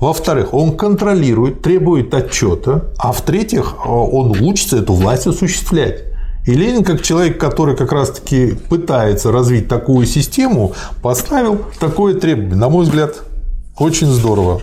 во-вторых, 0.00 0.52
он 0.52 0.76
контролирует, 0.76 1.62
требует 1.62 2.12
отчета, 2.12 2.84
а 2.98 3.12
в-третьих, 3.12 3.86
он 3.86 4.30
учится 4.42 4.78
эту 4.78 4.92
власть 4.92 5.26
осуществлять. 5.26 6.04
И 6.44 6.52
Ленин, 6.52 6.84
как 6.84 7.02
человек, 7.02 7.40
который 7.40 7.76
как 7.76 7.92
раз-таки 7.92 8.52
пытается 8.68 9.32
развить 9.32 9.68
такую 9.68 10.06
систему, 10.06 10.74
поставил 11.02 11.62
такое 11.80 12.14
требование. 12.14 12.56
На 12.56 12.68
мой 12.68 12.84
взгляд, 12.84 13.16
очень 13.78 14.08
здорово. 14.08 14.60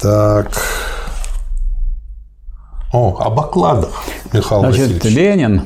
Так. 0.00 0.50
О, 2.92 3.16
об 3.20 3.38
окладах, 3.38 4.02
Михаил 4.32 4.60
Значит, 4.60 4.80
Васильевич. 4.80 5.16
Ленин, 5.16 5.62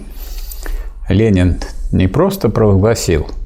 Ленин 1.09 1.61
не 1.93 2.09
просто 2.09 2.49
провозгласил– 2.49 3.29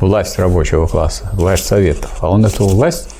власть 0.00 0.38
рабочего 0.38 0.86
класса, 0.86 1.28
власть 1.32 1.66
советов, 1.66 2.18
а 2.20 2.30
он 2.30 2.44
эту 2.44 2.66
власть 2.66 3.10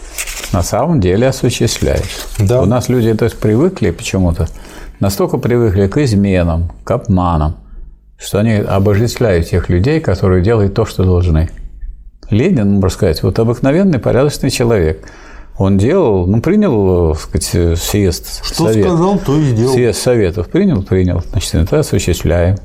на 0.52 0.62
самом 0.62 1.00
деле 1.00 1.28
осуществляет. 1.28 2.06
Да. 2.38 2.62
У 2.62 2.66
нас 2.66 2.88
люди 2.88 3.12
то 3.14 3.24
есть, 3.24 3.38
привыкли 3.38 3.90
почему-то, 3.90 4.48
настолько 5.00 5.38
привыкли 5.38 5.86
к 5.86 5.98
изменам, 5.98 6.72
к 6.84 6.90
обманам, 6.90 7.56
что 8.18 8.38
они 8.38 8.54
обожествляют 8.54 9.48
тех 9.48 9.68
людей, 9.68 10.00
которые 10.00 10.42
делают 10.42 10.74
то, 10.74 10.84
что 10.84 11.04
должны. 11.04 11.50
Ленин, 12.30 12.74
можно 12.74 12.90
сказать, 12.90 13.22
вот 13.22 13.38
обыкновенный 13.38 13.98
порядочный 13.98 14.50
человек. 14.50 15.06
Он 15.56 15.76
делал, 15.76 16.26
ну, 16.26 16.40
принял, 16.40 17.14
так 17.14 17.42
сказать, 17.42 17.78
съезд 17.80 18.44
Что 18.44 18.66
совет, 18.66 18.86
сказал, 18.86 19.18
то 19.18 19.36
и 19.40 19.52
делал. 19.52 19.74
Съезд 19.74 20.00
советов 20.00 20.48
принял, 20.48 20.82
принял. 20.82 21.22
Значит, 21.30 21.54
это 21.54 21.80
осуществляем. 21.80 22.58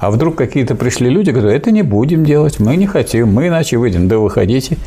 А 0.00 0.10
вдруг 0.10 0.34
какие-то 0.36 0.74
пришли 0.74 1.10
люди, 1.10 1.30
которые 1.30 1.58
это 1.58 1.70
не 1.70 1.82
будем 1.82 2.24
делать, 2.24 2.58
мы 2.58 2.76
не 2.76 2.86
хотим, 2.86 3.28
мы 3.32 3.48
иначе 3.48 3.76
выйдем. 3.76 4.08
Да 4.08 4.18
выходите. 4.18 4.78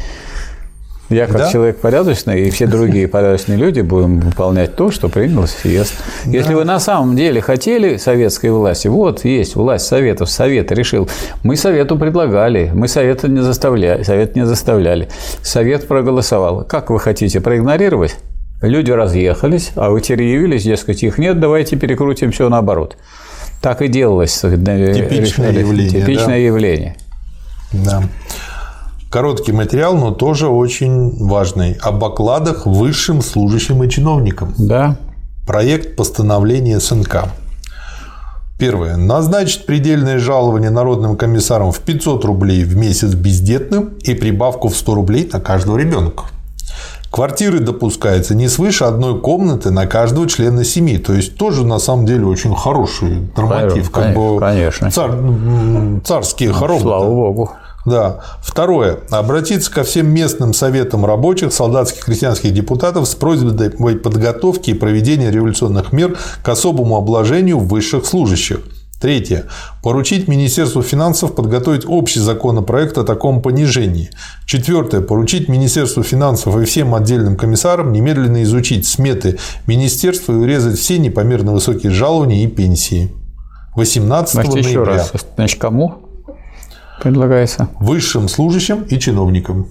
Я 1.10 1.28
как 1.28 1.38
да? 1.38 1.52
человек 1.52 1.78
порядочный, 1.78 2.48
и 2.48 2.50
все 2.50 2.66
другие 2.66 3.08
порядочные 3.08 3.58
люди 3.58 3.82
будем 3.82 4.20
выполнять 4.22 4.76
то, 4.76 4.90
что 4.90 5.10
принял 5.10 5.46
съезд. 5.46 5.94
Да. 6.26 6.32
Если 6.32 6.56
вы 6.56 6.64
на 6.64 6.80
самом 6.80 7.16
деле 7.16 7.42
хотели 7.42 7.98
советской 7.98 8.50
власти, 8.50 8.88
вот 8.88 9.24
есть 9.24 9.56
власть 9.56 9.86
Советов, 9.86 10.32
Совет 10.32 10.72
решил. 10.72 11.08
Мы 11.44 11.58
Совету 11.58 11.98
предлагали, 11.98 12.72
мы 12.74 12.88
Совета 12.88 13.28
не 13.28 13.42
заставляли, 13.42 14.02
Совет 14.02 14.36
не 14.36 14.48
заставляли. 14.48 15.10
Совет 15.44 15.88
проголосовал. 15.88 16.64
Как 16.64 16.90
вы 16.90 17.00
хотите 17.00 17.40
проигнорировать? 17.40 18.16
Люди 18.62 18.90
разъехались, 18.90 19.74
а 19.76 19.92
вы 19.92 20.02
теперь 20.02 20.24
явились, 20.24 20.64
дескать, 20.64 21.04
их 21.04 21.20
нет, 21.20 21.40
давайте 21.40 21.76
перекрутим 21.76 22.32
все 22.32 22.50
наоборот. 22.50 22.96
Так 23.64 23.82
и 23.82 23.88
делалось. 23.88 24.42
Типичное 24.42 25.54
явление. 25.54 26.02
Типичное 26.02 26.28
да? 26.28 26.36
явление. 26.36 26.98
Да. 27.72 28.04
Короткий 29.10 29.54
материал, 29.54 29.96
но 29.96 30.12
тоже 30.12 30.50
очень 30.50 31.26
важный. 31.26 31.78
Об 31.82 32.04
окладах 32.04 32.66
высшим 32.66 33.22
служащим 33.22 33.82
и 33.82 33.90
чиновникам. 33.90 34.54
Да. 34.58 34.98
Проект 35.48 35.96
постановления 35.96 36.82
СНК. 36.82 37.30
Первое. 38.60 38.98
Назначить 38.98 39.66
предельное 39.66 40.20
жалование 40.20 40.70
народным 40.70 41.16
комиссарам 41.16 41.72
в 41.72 41.80
500 41.80 42.26
рублей 42.26 42.66
в 42.66 42.76
месяц 42.76 43.14
бездетным 43.14 43.94
и 44.02 44.14
прибавку 44.14 44.68
в 44.68 44.76
100 44.76 44.94
рублей 44.94 45.30
на 45.32 45.40
каждого 45.40 45.78
ребенка. 45.78 46.26
Квартиры 47.14 47.60
допускается 47.60 48.34
не 48.34 48.48
свыше 48.48 48.86
одной 48.86 49.20
комнаты 49.22 49.70
на 49.70 49.86
каждого 49.86 50.28
члена 50.28 50.64
семьи. 50.64 50.98
То 50.98 51.14
есть 51.14 51.38
тоже 51.38 51.64
на 51.64 51.78
самом 51.78 52.08
деле 52.08 52.26
очень 52.26 52.56
хороший 52.56 53.30
норматив. 53.38 53.92
Конечно. 53.92 53.92
Как 53.92 54.16
бы 54.16 54.40
конечно. 54.40 54.90
Цар, 54.90 55.12
царские 56.04 56.52
хоромы. 56.52 56.82
Слава 56.82 57.06
богу. 57.06 57.52
Да. 57.86 58.22
Второе. 58.42 58.98
Обратиться 59.12 59.72
ко 59.72 59.84
всем 59.84 60.08
местным 60.08 60.56
советам 60.56 61.06
рабочих, 61.06 61.54
солдатских, 61.54 62.04
крестьянских 62.04 62.52
депутатов 62.52 63.08
с 63.08 63.14
просьбой 63.14 63.70
подготовки 63.70 64.72
и 64.72 64.74
проведения 64.74 65.30
революционных 65.30 65.94
мер 65.94 66.18
к 66.42 66.50
особому 66.50 66.98
обложению 66.98 67.60
высших 67.60 68.08
служащих. 68.08 68.62
Третье. 69.04 69.48
Поручить 69.82 70.30
Министерству 70.30 70.82
финансов 70.82 71.36
подготовить 71.36 71.84
общий 71.86 72.22
законопроект 72.22 72.98
о 72.98 73.04
таком 73.04 73.42
понижении. 73.42 74.10
Четвертое. 74.46 75.02
Поручить 75.02 75.50
Министерству 75.50 76.04
финансов 76.04 76.56
и 76.56 76.64
всем 76.64 76.96
отдельным 76.96 77.36
комиссарам 77.36 77.92
немедленно 77.92 78.44
изучить 78.44 78.88
сметы 78.88 79.40
министерства 79.68 80.32
и 80.32 80.36
урезать 80.38 80.80
все 80.80 81.00
непомерно 81.00 81.52
высокие 81.52 81.92
жалования 81.92 82.46
и 82.46 82.48
пенсии. 82.48 83.12
18 83.76 84.34
Значит, 84.36 84.54
ноября. 84.54 84.70
еще 84.72 84.84
раз. 84.84 85.12
Значит, 85.36 85.60
кому 85.60 85.96
предлагается? 87.02 87.68
Высшим 87.82 88.30
служащим 88.30 88.84
и 88.84 88.98
чиновникам. 89.00 89.68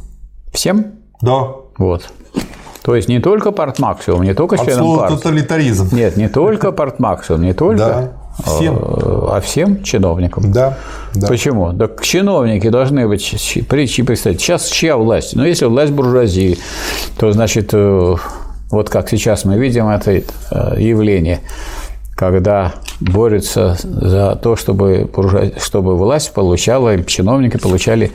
Всем? 0.52 0.88
Да. 1.22 1.52
Вот. 1.78 2.12
То 2.82 2.94
есть 2.94 3.08
не 3.08 3.18
только 3.18 3.50
партмаксимум, 3.50 4.24
не 4.24 4.34
только 4.34 4.58
членам 4.58 4.98
партии. 4.98 5.16
тоталитаризм. 5.16 5.88
Нет, 5.92 6.18
не 6.18 6.28
только 6.28 6.70
партмаксимум, 6.70 7.40
не 7.40 7.54
только, 7.54 7.78
Да. 7.78 8.12
Всем. 8.44 8.76
э, 8.76 8.78
а 9.30 9.40
всем 9.40 9.82
чиновникам. 9.82 10.52
Да. 10.52 10.78
да. 11.14 11.28
Почему? 11.28 11.72
Так 11.72 12.02
чиновники 12.02 12.68
должны 12.68 13.06
быть, 13.08 13.22
щ- 13.22 13.62
при- 13.64 13.86
щ- 13.86 14.04
представьте, 14.04 14.40
сейчас 14.42 14.66
чья 14.68 14.96
власть? 14.96 15.34
Ну, 15.36 15.44
если 15.44 15.66
власть 15.66 15.92
буржуазии, 15.92 16.58
то, 17.18 17.32
значит, 17.32 17.70
э, 17.72 18.14
вот 18.70 18.88
как 18.90 19.08
сейчас 19.10 19.44
мы 19.44 19.58
видим 19.58 19.88
это 19.88 20.10
э, 20.12 20.22
явление, 20.78 21.40
когда 22.16 22.74
борются 23.00 23.76
за 23.82 24.36
то, 24.36 24.56
чтобы, 24.56 25.10
чтобы 25.60 25.96
власть 25.96 26.32
получала, 26.32 26.94
и 26.94 27.04
чиновники 27.06 27.56
получали 27.56 28.12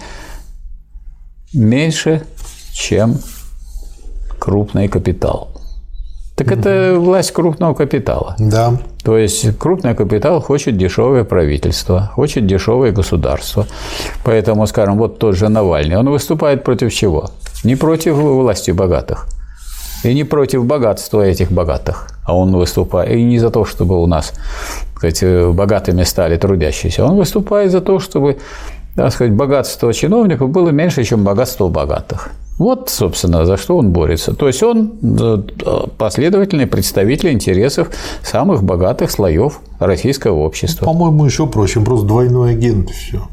меньше, 1.54 2.22
чем 2.74 3.18
крупный 4.40 4.88
капитал. 4.88 5.50
Так 6.38 6.52
это 6.52 6.94
власть 7.00 7.32
крупного 7.32 7.74
капитала. 7.74 8.36
Да. 8.38 8.74
То 9.04 9.18
есть 9.18 9.58
крупный 9.58 9.96
капитал 9.96 10.40
хочет 10.40 10.78
дешевое 10.78 11.24
правительство, 11.24 12.12
хочет 12.14 12.46
дешевое 12.46 12.92
государство. 12.92 13.66
Поэтому, 14.24 14.68
скажем, 14.68 15.00
вот 15.00 15.18
тот 15.18 15.36
же 15.36 15.50
Навальный, 15.50 15.98
он 15.98 16.08
выступает 16.10 16.64
против 16.64 16.94
чего? 16.94 17.32
Не 17.64 17.76
против 17.76 18.14
власти 18.14 18.70
богатых. 18.70 19.28
И 20.04 20.14
не 20.14 20.26
против 20.26 20.64
богатства 20.64 21.24
этих 21.24 21.52
богатых. 21.52 22.08
А 22.24 22.38
он 22.38 22.56
выступает 22.56 23.16
и 23.16 23.24
не 23.24 23.40
за 23.40 23.50
то, 23.50 23.66
чтобы 23.66 24.00
у 24.00 24.06
нас 24.06 24.34
сказать, 24.96 25.24
богатыми 25.56 26.04
стали 26.04 26.38
трудящиеся. 26.38 27.04
Он 27.04 27.18
выступает 27.18 27.72
за 27.72 27.82
то, 27.82 28.00
чтобы 28.00 28.38
так 28.96 29.12
сказать, 29.12 29.34
богатство 29.34 29.94
чиновников 29.94 30.50
было 30.50 30.70
меньше, 30.70 31.04
чем 31.04 31.24
богатство 31.24 31.68
богатых. 31.68 32.30
Вот, 32.58 32.90
собственно, 32.90 33.46
за 33.46 33.56
что 33.58 33.78
он 33.78 33.92
борется. 33.92 34.34
То 34.34 34.48
есть 34.48 34.64
он 34.64 34.94
э, 35.04 35.38
последовательный 35.98 36.66
представитель 36.66 37.32
интересов 37.32 37.90
самых 38.24 38.64
богатых 38.64 39.12
слоев 39.12 39.60
российского 39.80 40.38
общества. 40.40 40.86
По-моему, 40.86 41.26
еще 41.26 41.46
проще, 41.46 41.80
просто 41.82 42.08
двойной 42.08 42.52
агент 42.52 42.90
и 42.90 42.94
все. 42.94 43.28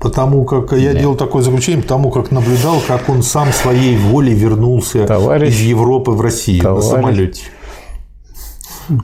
Потому 0.00 0.44
как 0.44 0.72
я 0.72 0.92
делал 0.94 1.14
такое 1.14 1.42
заключение, 1.44 1.82
потому 1.82 2.10
как 2.10 2.32
наблюдал, 2.32 2.82
как 2.88 3.08
он 3.08 3.22
сам 3.22 3.52
своей 3.52 3.96
волей 3.96 4.34
вернулся 4.34 5.06
Товарищ- 5.06 5.50
из 5.50 5.60
Европы 5.60 6.10
в 6.10 6.20
Россию 6.20 6.62
Товарищ- 6.64 6.74
на 6.74 6.82
самолете. 6.82 7.42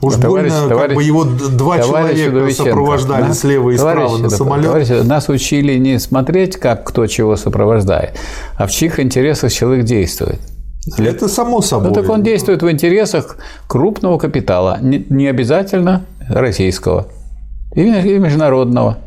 Уж 0.01 0.15
Товарищ- 0.15 0.51
больно, 0.51 0.59
как 0.61 0.69
товарищ- 0.69 0.95
бы 0.95 1.03
его 1.03 1.23
два 1.23 1.79
человека 1.79 2.51
сопровождали 2.53 3.21
нас- 3.23 3.39
слева 3.39 3.69
и 3.71 3.77
справа 3.77 4.17
на 4.17 4.29
самолет. 4.29 4.65
товарищ, 4.65 4.87
нас 5.05 5.29
учили 5.29 5.77
не 5.77 5.99
смотреть, 5.99 6.57
как 6.57 6.83
кто 6.85 7.07
чего 7.07 7.35
сопровождает, 7.35 8.17
а 8.57 8.67
в 8.67 8.71
чьих 8.71 8.99
интересах 8.99 9.51
человек 9.51 9.85
действует. 9.85 10.39
Это 10.97 11.27
само 11.27 11.61
собой. 11.61 11.89
Ну, 11.89 11.93
так 11.93 12.09
он 12.09 12.23
действует 12.23 12.63
в 12.63 12.71
интересах 12.71 13.37
крупного 13.67 14.17
капитала, 14.17 14.77
не, 14.81 15.27
обязательно 15.27 16.05
российского, 16.27 17.07
и 17.75 17.83
международного, 18.17 18.97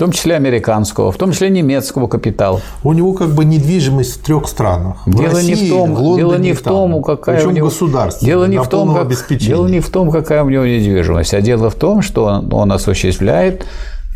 том 0.00 0.12
числе 0.12 0.34
американского, 0.34 1.12
в 1.12 1.16
том 1.18 1.32
числе 1.32 1.50
немецкого 1.50 2.06
капитала. 2.06 2.62
У 2.82 2.94
него 2.94 3.12
как 3.12 3.34
бы 3.34 3.44
недвижимость 3.44 4.14
в 4.14 4.24
трех 4.24 4.48
странах. 4.48 5.06
В 5.06 5.14
Дело 5.14 5.34
России, 5.34 5.54
не 5.54 5.66
в 5.66 5.68
том, 5.68 5.94
в 5.94 6.00
Лондоне 6.00 6.16
дело 6.16 6.38
не 6.38 6.52
в 6.54 6.62
том, 6.62 7.02
какая 7.02 7.36
Причем 7.36 7.48
у 7.50 7.52
него 7.52 7.66
государственная, 7.68 8.32
дело 8.32 8.44
не 8.46 8.58
в 8.58 8.66
том, 8.66 8.94
как, 8.94 9.36
дело 9.36 9.66
не 9.68 9.80
в 9.80 9.90
том, 9.90 10.10
какая 10.10 10.42
у 10.42 10.48
него 10.48 10.64
недвижимость, 10.64 11.34
а 11.34 11.42
дело 11.42 11.68
в 11.68 11.74
том, 11.74 12.00
что 12.00 12.24
он, 12.24 12.52
он 12.52 12.72
осуществляет 12.72 13.66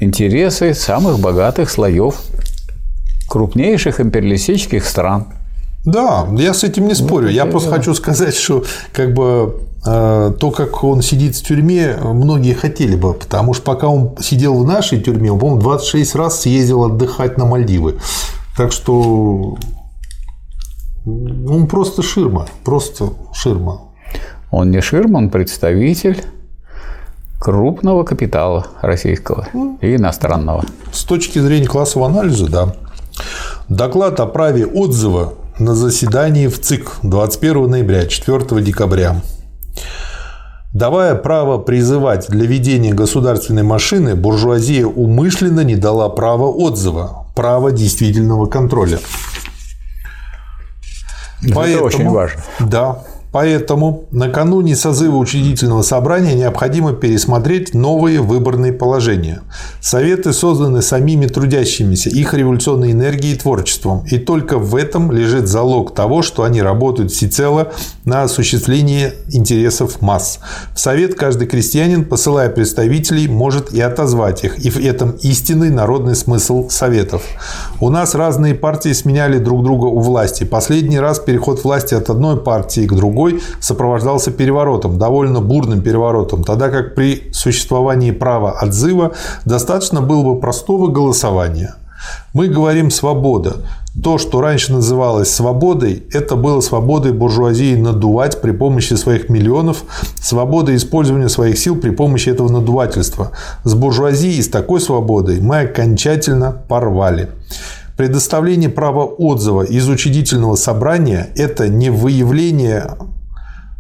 интересы 0.00 0.72
самых 0.72 1.18
богатых 1.18 1.68
слоев 1.68 2.14
крупнейших 3.28 4.00
империалистических 4.00 4.86
стран. 4.86 5.26
Да, 5.84 6.26
я 6.38 6.54
с 6.54 6.64
этим 6.64 6.88
не 6.88 6.94
спорю. 6.94 7.28
Я 7.28 7.42
это 7.42 7.50
просто 7.50 7.68
да. 7.68 7.76
хочу 7.76 7.92
сказать, 7.92 8.34
что 8.34 8.64
как 8.94 9.12
бы 9.12 9.63
то, 9.84 10.52
как 10.56 10.82
он 10.82 11.02
сидит 11.02 11.36
в 11.36 11.46
тюрьме, 11.46 11.96
многие 12.02 12.54
хотели 12.54 12.96
бы, 12.96 13.12
потому 13.12 13.52
что 13.52 13.64
пока 13.64 13.88
он 13.88 14.16
сидел 14.18 14.54
в 14.54 14.66
нашей 14.66 15.00
тюрьме, 15.00 15.30
он, 15.30 15.38
по-моему, 15.38 15.60
26 15.60 16.14
раз 16.14 16.40
съездил 16.40 16.84
отдыхать 16.84 17.36
на 17.36 17.44
Мальдивы. 17.44 17.98
Так 18.56 18.72
что 18.72 19.56
он 21.06 21.66
просто 21.68 22.02
ширма, 22.02 22.46
просто 22.64 23.10
ширма. 23.34 23.82
Он 24.50 24.70
не 24.70 24.80
ширма, 24.80 25.18
он 25.18 25.28
представитель 25.28 26.24
крупного 27.38 28.04
капитала 28.04 28.68
российского 28.80 29.48
и 29.82 29.96
иностранного. 29.96 30.64
С 30.92 31.04
точки 31.04 31.40
зрения 31.40 31.66
классового 31.66 32.08
анализа, 32.08 32.48
да. 32.48 32.74
Доклад 33.68 34.18
о 34.20 34.26
праве 34.26 34.64
отзыва 34.64 35.34
на 35.58 35.74
заседании 35.74 36.46
в 36.46 36.58
ЦИК 36.58 37.00
21 37.02 37.70
ноября, 37.70 38.06
4 38.06 38.62
декабря. 38.62 39.20
Давая 40.72 41.14
право 41.14 41.58
призывать 41.58 42.26
для 42.28 42.46
ведения 42.46 42.92
государственной 42.92 43.62
машины, 43.62 44.16
буржуазия 44.16 44.86
умышленно 44.86 45.60
не 45.60 45.76
дала 45.76 46.08
права 46.08 46.46
отзыва, 46.46 47.28
права 47.36 47.70
действительного 47.70 48.46
контроля. 48.46 48.98
Это 51.42 51.82
очень 51.82 52.08
важно. 52.08 52.42
Да. 52.58 52.98
Поэтому 53.34 54.04
накануне 54.12 54.76
созыва 54.76 55.16
учредительного 55.16 55.82
собрания 55.82 56.34
необходимо 56.34 56.92
пересмотреть 56.92 57.74
новые 57.74 58.20
выборные 58.20 58.72
положения. 58.72 59.40
Советы 59.80 60.32
созданы 60.32 60.82
самими 60.82 61.26
трудящимися, 61.26 62.10
их 62.10 62.32
революционной 62.32 62.92
энергией 62.92 63.34
и 63.34 63.36
творчеством. 63.36 64.04
И 64.08 64.18
только 64.18 64.58
в 64.58 64.76
этом 64.76 65.10
лежит 65.10 65.48
залог 65.48 65.96
того, 65.96 66.22
что 66.22 66.44
они 66.44 66.62
работают 66.62 67.10
всецело 67.10 67.72
на 68.04 68.22
осуществление 68.22 69.14
интересов 69.32 70.00
масс. 70.00 70.38
В 70.72 70.78
Совет 70.78 71.16
каждый 71.16 71.48
крестьянин, 71.48 72.04
посылая 72.04 72.50
представителей, 72.50 73.26
может 73.26 73.72
и 73.72 73.80
отозвать 73.80 74.44
их. 74.44 74.64
И 74.64 74.70
в 74.70 74.78
этом 74.78 75.10
истинный 75.22 75.70
народный 75.70 76.14
смысл 76.14 76.68
Советов. 76.70 77.24
У 77.80 77.90
нас 77.90 78.14
разные 78.14 78.54
партии 78.54 78.92
сменяли 78.92 79.38
друг 79.38 79.64
друга 79.64 79.86
у 79.86 79.98
власти. 79.98 80.44
Последний 80.44 81.00
раз 81.00 81.18
переход 81.18 81.64
власти 81.64 81.94
от 81.94 82.08
одной 82.10 82.36
партии 82.36 82.86
к 82.86 82.92
другой 82.92 83.23
сопровождался 83.60 84.30
переворотом, 84.30 84.98
довольно 84.98 85.40
бурным 85.40 85.80
переворотом, 85.80 86.44
тогда 86.44 86.68
как 86.70 86.94
при 86.94 87.30
существовании 87.32 88.10
права 88.10 88.52
отзыва 88.62 89.12
достаточно 89.44 90.00
было 90.00 90.22
бы 90.22 90.40
простого 90.40 90.88
голосования. 90.88 91.74
Мы 92.32 92.48
говорим 92.48 92.90
«свобода». 92.90 93.56
То, 94.02 94.18
что 94.18 94.40
раньше 94.40 94.72
называлось 94.72 95.32
свободой, 95.32 96.02
это 96.12 96.34
было 96.34 96.60
свободой 96.60 97.12
буржуазии 97.12 97.76
надувать 97.76 98.40
при 98.42 98.50
помощи 98.50 98.94
своих 98.94 99.28
миллионов, 99.28 99.84
свободой 100.20 100.74
использования 100.74 101.28
своих 101.28 101.56
сил 101.58 101.76
при 101.76 101.90
помощи 101.90 102.28
этого 102.28 102.50
надувательства. 102.50 103.30
С 103.62 103.74
буржуазией, 103.74 104.42
с 104.42 104.48
такой 104.48 104.80
свободой 104.80 105.40
мы 105.40 105.60
окончательно 105.60 106.50
порвали. 106.50 107.30
Предоставление 107.96 108.70
права 108.70 109.04
отзыва 109.04 109.62
из 109.62 109.88
учредительного 109.88 110.56
собрания– 110.56 111.28
это 111.36 111.68
не 111.68 111.90
выявление 111.90 112.90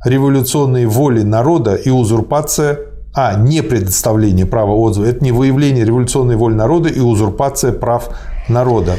революционной 0.04 0.86
воли 0.86 1.22
народа 1.22 1.74
и 1.74 1.90
узурпация 1.90 2.78
а, 3.12 3.34
не 3.36 3.62
предоставление 3.62 4.46
права 4.46 4.70
отзыва. 4.72 5.06
Это 5.06 5.24
не 5.24 5.32
выявление 5.32 5.84
революционной 5.84 6.36
воли 6.36 6.54
народа 6.54 6.88
и 6.90 7.00
узурпация 7.00 7.72
прав 7.72 8.08
народа. 8.48 8.94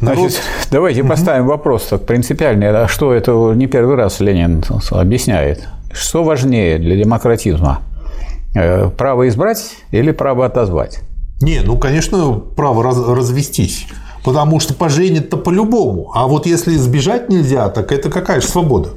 Народ... 0.00 0.30
Значит, 0.30 0.40
давайте 0.70 1.02
поставим 1.02 1.46
вопрос 1.46 1.84
так 1.86 2.04
принципиальный. 2.06 2.68
А 2.70 2.86
что 2.86 3.12
это 3.12 3.32
не 3.54 3.66
первый 3.66 3.96
раз 3.96 4.20
Ленин 4.20 4.62
объясняет? 4.90 5.66
Что 5.92 6.22
важнее 6.22 6.78
для 6.78 6.96
демократизма? 6.96 7.80
Э, 8.54 8.90
Право 8.90 9.26
избрать 9.28 9.76
или 9.90 10.12
право 10.12 10.44
отозвать? 10.46 11.00
Не, 11.40 11.60
ну, 11.64 11.78
конечно, 11.78 12.34
право 12.34 12.82
раз- 12.84 13.08
развестись. 13.08 13.86
Потому 14.26 14.58
что 14.58 14.74
поженят-то 14.74 15.36
по-любому. 15.36 16.10
А 16.12 16.26
вот 16.26 16.46
если 16.46 16.74
сбежать 16.76 17.28
нельзя, 17.28 17.68
так 17.68 17.92
это 17.92 18.10
какая 18.10 18.40
же 18.40 18.48
свобода? 18.48 18.90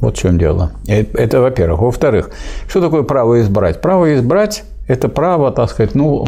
Вот 0.00 0.16
в 0.16 0.20
чем 0.20 0.38
дело. 0.38 0.72
Э, 0.88 1.04
Это, 1.12 1.42
во-первых. 1.42 1.80
Во-вторых, 1.80 2.30
что 2.66 2.80
такое 2.80 3.02
право 3.02 3.40
избрать? 3.42 3.82
Право 3.82 4.14
избрать– 4.14 4.64
это 4.88 5.08
право, 5.10 5.52
так 5.52 5.70
сказать, 5.70 5.94
ну, 5.94 6.24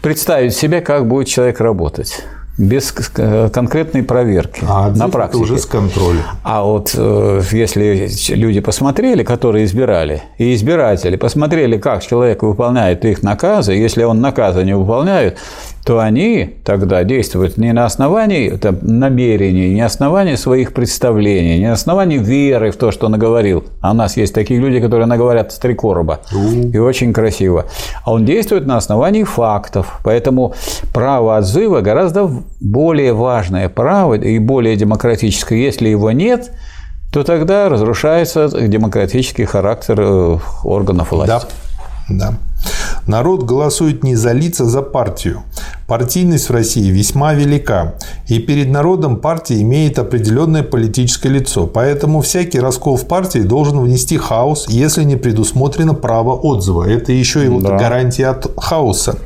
представить 0.00 0.54
себе, 0.54 0.80
как 0.80 1.08
будет 1.08 1.26
человек 1.26 1.60
работать. 1.60 2.24
без 2.56 2.92
конкретной 2.92 4.04
проверки 4.04 4.62
а 4.68 4.90
на 4.90 5.08
практике. 5.08 5.42
Это 5.42 5.52
уже 5.52 5.58
с 5.58 5.66
контролем. 5.66 6.22
А 6.44 6.62
вот 6.62 6.94
э, 6.96 7.42
если 7.50 8.08
люди 8.34 8.60
посмотрели, 8.60 9.24
которые 9.24 9.64
избирали, 9.64 10.22
и 10.38 10.54
избиратели 10.54 11.16
посмотрели, 11.16 11.78
как 11.78 12.06
человек 12.06 12.44
выполняет 12.44 13.04
их 13.04 13.24
наказы, 13.24 13.72
если 13.72 14.04
он 14.04 14.20
наказы 14.20 14.62
не 14.64 14.76
выполняет, 14.76 15.38
то 15.84 16.00
они 16.00 16.56
тогда 16.64 17.04
действуют 17.04 17.58
не 17.58 17.72
на 17.74 17.84
основании 17.84 18.48
там, 18.50 18.78
намерений, 18.80 19.74
не 19.74 19.80
на 19.80 19.86
основании 19.86 20.34
своих 20.36 20.72
представлений, 20.72 21.58
не 21.58 21.66
на 21.66 21.74
основании 21.74 22.16
веры 22.16 22.70
в 22.70 22.76
то, 22.76 22.90
что 22.90 23.08
наговорил. 23.08 23.64
А 23.82 23.90
у 23.90 23.94
нас 23.94 24.16
есть 24.16 24.34
такие 24.34 24.58
люди, 24.58 24.80
которые 24.80 25.06
наговорят 25.06 25.52
с 25.52 25.58
три 25.58 25.74
короба. 25.74 26.20
И 26.72 26.78
очень 26.78 27.12
красиво. 27.12 27.66
А 28.04 28.12
он 28.12 28.24
действует 28.24 28.66
на 28.66 28.78
основании 28.78 29.24
фактов. 29.24 30.00
Поэтому 30.04 30.54
право 30.94 31.36
отзыва 31.36 31.82
гораздо 31.82 32.30
более 32.60 33.12
важное 33.12 33.68
право 33.68 34.14
и 34.14 34.38
более 34.38 34.76
демократическое. 34.76 35.58
Если 35.58 35.88
его 35.88 36.12
нет, 36.12 36.50
то 37.12 37.24
тогда 37.24 37.68
разрушается 37.68 38.48
демократический 38.66 39.44
характер 39.44 40.00
э, 40.00 40.38
органов 40.64 41.12
власти. 41.12 41.46
Да, 42.08 42.30
да. 42.30 42.34
Народ 43.06 43.42
голосует 43.42 44.02
не 44.02 44.16
за 44.16 44.32
лица, 44.32 44.64
за 44.64 44.82
партию. 44.82 45.42
Партийность 45.86 46.48
в 46.48 46.52
России 46.52 46.90
весьма 46.90 47.34
велика, 47.34 47.96
и 48.26 48.38
перед 48.38 48.70
народом 48.70 49.18
партия 49.18 49.60
имеет 49.60 49.98
определенное 49.98 50.62
политическое 50.62 51.28
лицо, 51.28 51.66
поэтому 51.66 52.22
всякий 52.22 52.58
раскол 52.58 52.96
в 52.96 53.06
партии 53.06 53.40
должен 53.40 53.78
внести 53.80 54.16
хаос, 54.16 54.64
если 54.68 55.04
не 55.04 55.16
предусмотрено 55.16 55.92
право 55.92 56.32
отзыва. 56.32 56.88
Это 56.88 57.12
еще 57.12 57.44
и 57.44 57.48
вот 57.48 57.64
да. 57.64 57.76
гарантия 57.76 58.28
от 58.28 58.50
хаоса. 58.58 59.18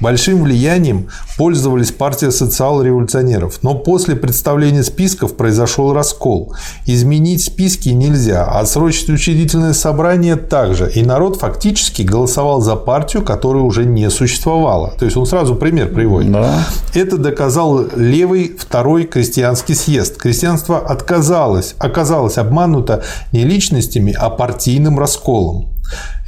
Большим 0.00 0.42
влиянием 0.42 1.08
пользовались 1.36 1.92
партия 1.92 2.32
социал-революционеров, 2.32 3.60
но 3.62 3.74
после 3.74 4.16
представления 4.16 4.82
списков 4.82 5.36
произошел 5.36 5.92
раскол. 5.92 6.54
Изменить 6.86 7.44
списки 7.44 7.90
нельзя, 7.90 8.44
а 8.44 8.66
срочить 8.66 9.08
учредительное 9.08 9.72
собрание 9.72 10.34
также, 10.34 10.90
и 10.90 11.02
народ 11.04 11.36
фактически 11.36 12.02
голосовал 12.02 12.60
за 12.60 12.71
партию, 12.76 13.22
которая 13.22 13.62
уже 13.62 13.84
не 13.84 14.08
существовала. 14.10 14.94
То 14.98 15.04
есть 15.04 15.16
он 15.16 15.26
сразу 15.26 15.54
пример 15.54 15.92
приводит. 15.92 16.32
Да. 16.32 16.64
Это 16.94 17.18
доказал 17.18 17.84
левый 17.96 18.56
второй 18.58 19.04
крестьянский 19.04 19.74
съезд. 19.74 20.16
Крестьянство 20.16 20.78
отказалось, 20.78 21.74
оказалось 21.78 22.38
обмануто 22.38 23.02
не 23.32 23.44
личностями, 23.44 24.14
а 24.18 24.30
партийным 24.30 24.98
расколом. 24.98 25.72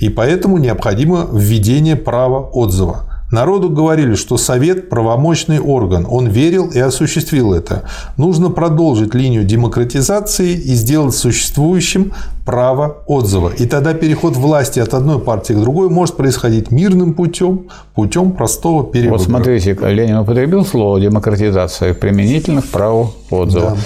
И 0.00 0.08
поэтому 0.08 0.58
необходимо 0.58 1.28
введение 1.32 1.96
права 1.96 2.40
отзыва. 2.40 3.13
Народу 3.34 3.68
говорили, 3.68 4.14
что 4.14 4.36
Совет– 4.36 4.88
правомочный 4.90 5.58
орган. 5.58 6.06
Он 6.08 6.28
верил 6.28 6.70
и 6.70 6.78
осуществил 6.78 7.52
это. 7.52 7.82
Нужно 8.16 8.48
продолжить 8.48 9.12
линию 9.12 9.44
демократизации 9.44 10.52
и 10.52 10.74
сделать 10.74 11.14
существующим 11.14 12.12
право 12.46 12.98
отзыва. 13.06 13.50
И 13.58 13.66
тогда 13.66 13.92
переход 13.92 14.36
власти 14.36 14.78
от 14.78 14.94
одной 14.94 15.18
партии 15.18 15.52
к 15.52 15.58
другой 15.58 15.90
может 15.90 16.16
происходить 16.16 16.70
мирным 16.70 17.12
путем, 17.12 17.66
путем 17.94 18.32
простого 18.32 18.84
перевода. 18.84 19.18
Вот 19.18 19.26
смотрите, 19.26 19.76
Ленин 19.82 20.18
употребил 20.18 20.64
слово 20.64 21.00
демократизация 21.00 21.92
применительно 21.92 22.62
к 22.62 22.66
праву 22.66 23.14
отзыва. 23.30 23.70
Да. 23.70 23.76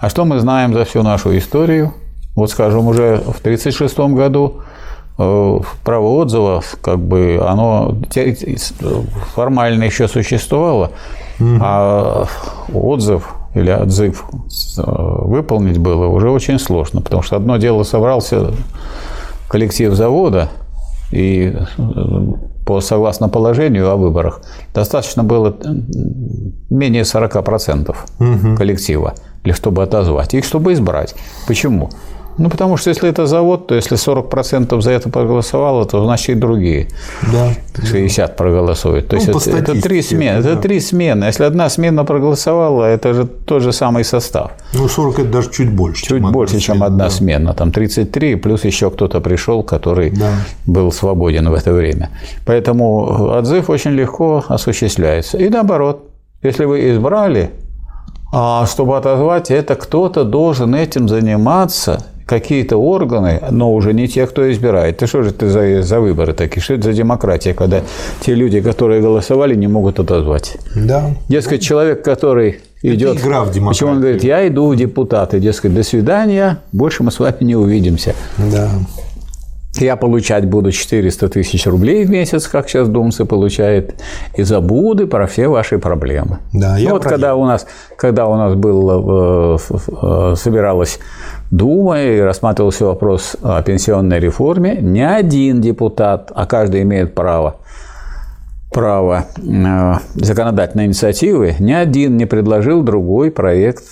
А 0.00 0.10
что 0.10 0.26
мы 0.26 0.38
знаем 0.38 0.74
за 0.74 0.84
всю 0.84 1.02
нашу 1.02 1.36
историю? 1.38 1.94
Вот, 2.34 2.50
скажем, 2.50 2.86
уже 2.86 3.16
в 3.16 3.40
1936 3.40 3.98
году 4.14 4.60
право 5.18 6.06
отзыва, 6.06 6.62
как 6.80 7.00
бы, 7.00 7.42
оно 7.44 7.96
формально 9.34 9.84
еще 9.84 10.06
существовало, 10.06 10.92
угу. 11.40 11.58
а 11.60 12.26
отзыв 12.72 13.34
или 13.54 13.70
отзыв 13.70 14.24
э, 14.78 14.82
выполнить 14.84 15.78
было 15.78 16.06
уже 16.06 16.30
очень 16.30 16.58
сложно, 16.58 17.00
потому 17.00 17.22
что 17.22 17.36
одно 17.36 17.56
дело 17.56 17.82
собрался 17.82 18.52
коллектив 19.48 19.92
завода, 19.94 20.48
и 21.10 21.52
э, 21.78 21.92
по, 22.64 22.80
согласно 22.80 23.28
положению 23.28 23.90
о 23.90 23.96
выборах 23.96 24.42
достаточно 24.74 25.24
было 25.24 25.56
менее 26.70 27.02
40% 27.02 27.96
угу. 28.20 28.56
коллектива, 28.56 29.14
для 29.42 29.54
чтобы 29.54 29.82
отозвать, 29.82 30.34
их 30.34 30.44
чтобы 30.44 30.74
избрать. 30.74 31.14
Почему? 31.46 31.90
Ну, 32.38 32.48
потому 32.50 32.76
что 32.76 32.90
если 32.90 33.08
это 33.08 33.26
завод, 33.26 33.66
то 33.66 33.74
если 33.74 33.96
40% 33.96 34.80
за 34.80 34.90
это 34.92 35.10
проголосовало, 35.10 35.84
то 35.84 36.04
значит 36.04 36.28
и 36.28 36.34
другие 36.34 36.86
да, 37.32 37.52
60 37.84 38.36
проголосуют. 38.36 39.08
То 39.08 39.16
ну, 39.16 39.22
есть 39.22 39.46
это, 39.48 39.56
это 39.56 39.82
три 39.82 40.02
смены. 40.02 40.42
Да. 40.42 40.50
Это 40.50 40.62
три 40.62 40.80
смены. 40.80 41.24
Если 41.24 41.44
одна 41.44 41.68
смена 41.68 42.04
проголосовала, 42.04 42.84
это 42.84 43.14
же 43.14 43.26
тот 43.26 43.62
же 43.62 43.72
самый 43.72 44.04
состав. 44.04 44.52
Ну, 44.74 44.88
40 44.88 45.18
это 45.18 45.28
даже 45.28 45.50
чуть 45.50 45.70
больше. 45.70 46.06
Чуть 46.06 46.22
чем 46.22 46.32
больше, 46.32 46.60
чем 46.60 46.82
одна 46.82 47.04
да. 47.04 47.10
смена. 47.10 47.54
Там 47.54 47.72
33, 47.72 48.36
плюс 48.36 48.64
еще 48.64 48.90
кто-то 48.90 49.20
пришел, 49.20 49.64
который 49.64 50.10
да. 50.10 50.30
был 50.66 50.92
свободен 50.92 51.48
в 51.50 51.54
это 51.54 51.72
время. 51.72 52.10
Поэтому 52.46 53.32
отзыв 53.36 53.68
очень 53.68 53.90
легко 53.90 54.44
осуществляется. 54.48 55.38
И 55.38 55.48
наоборот, 55.48 56.08
если 56.42 56.66
вы 56.66 56.90
избрали, 56.92 57.50
а 58.32 58.66
чтобы 58.66 58.96
отозвать, 58.96 59.50
это 59.50 59.74
кто-то 59.74 60.24
должен 60.24 60.74
этим 60.74 61.08
заниматься 61.08 62.04
какие-то 62.28 62.76
органы, 62.76 63.40
но 63.50 63.72
уже 63.72 63.94
не 63.94 64.06
те, 64.06 64.26
кто 64.26 64.50
избирает. 64.52 64.98
Ты 64.98 65.06
что 65.06 65.22
же 65.22 65.32
ты 65.32 65.48
за, 65.48 65.82
за 65.82 65.98
выборы 65.98 66.34
такие? 66.34 66.62
Что 66.62 66.74
это 66.74 66.82
за 66.82 66.92
демократия, 66.92 67.54
когда 67.54 67.80
те 68.20 68.34
люди, 68.34 68.60
которые 68.60 69.00
голосовали, 69.00 69.54
не 69.54 69.66
могут 69.66 69.98
отозвать? 69.98 70.58
Да. 70.74 71.10
Дескать, 71.28 71.62
человек, 71.62 72.04
который 72.04 72.60
идет... 72.82 73.16
Это 73.16 73.26
игра 73.26 73.44
в 73.44 73.50
демократию. 73.50 73.68
Почему 73.68 73.90
он 73.92 74.00
говорит, 74.00 74.24
я 74.24 74.46
иду 74.46 74.68
в 74.68 74.76
депутаты, 74.76 75.40
дескать, 75.40 75.74
до 75.74 75.82
свидания, 75.82 76.58
больше 76.72 77.02
мы 77.02 77.10
с 77.10 77.18
вами 77.18 77.36
не 77.40 77.56
увидимся. 77.56 78.14
Да. 78.36 78.68
Я 79.80 79.96
получать 79.96 80.46
буду 80.46 80.72
400 80.72 81.28
тысяч 81.28 81.66
рублей 81.66 82.04
в 82.04 82.10
месяц, 82.10 82.48
как 82.48 82.68
сейчас 82.68 82.88
Думсы 82.88 83.24
получает, 83.24 83.94
и 84.36 84.42
забуду 84.42 85.06
про 85.06 85.26
все 85.26 85.48
ваши 85.48 85.78
проблемы. 85.78 86.38
Да, 86.52 86.76
я 86.76 86.88
ну, 86.88 86.94
вот 86.94 87.04
когда 87.04 87.36
у 87.36 87.44
нас, 87.44 87.66
когда 87.96 88.26
у 88.26 88.36
нас 88.36 88.54
был, 88.54 89.54
э, 89.54 89.58
э, 90.02 90.34
собиралась 90.36 90.98
Дума 91.50 92.02
и 92.02 92.20
рассматривался 92.20 92.84
вопрос 92.86 93.36
о 93.42 93.62
пенсионной 93.62 94.20
реформе, 94.20 94.76
ни 94.80 95.00
один 95.00 95.60
депутат, 95.60 96.30
а 96.34 96.44
каждый 96.46 96.82
имеет 96.82 97.14
право, 97.14 97.56
право 98.70 99.26
э, 99.38 99.94
законодательной 100.14 100.86
инициативы, 100.86 101.54
ни 101.58 101.72
один 101.72 102.16
не 102.16 102.26
предложил 102.26 102.82
другой 102.82 103.30
проект 103.30 103.84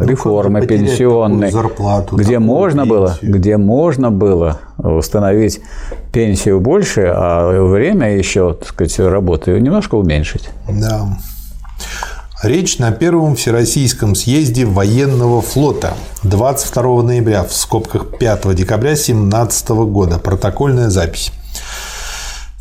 реформы 0.00 0.66
пенсионной, 0.66 1.50
зарплату, 1.50 2.16
где 2.16 2.38
можно 2.38 2.82
пенсию. 2.82 2.98
было, 2.98 3.18
где 3.22 3.56
можно 3.56 4.10
было 4.10 4.60
установить 4.78 5.60
пенсию 6.12 6.60
больше, 6.60 7.12
а 7.14 7.62
время 7.62 8.16
еще, 8.16 8.54
так 8.54 8.68
сказать, 8.68 8.98
работы 8.98 9.58
немножко 9.60 9.94
уменьшить. 9.96 10.48
Да. 10.68 11.18
Речь 12.42 12.78
на 12.78 12.90
первом 12.90 13.36
Всероссийском 13.36 14.14
съезде 14.14 14.64
военного 14.64 15.42
флота 15.42 15.92
22 16.22 17.02
ноября 17.02 17.44
в 17.44 17.52
скобках 17.52 18.16
5 18.18 18.54
декабря 18.54 18.92
2017 18.92 19.68
года. 19.68 20.18
Протокольная 20.18 20.88
запись. 20.88 21.32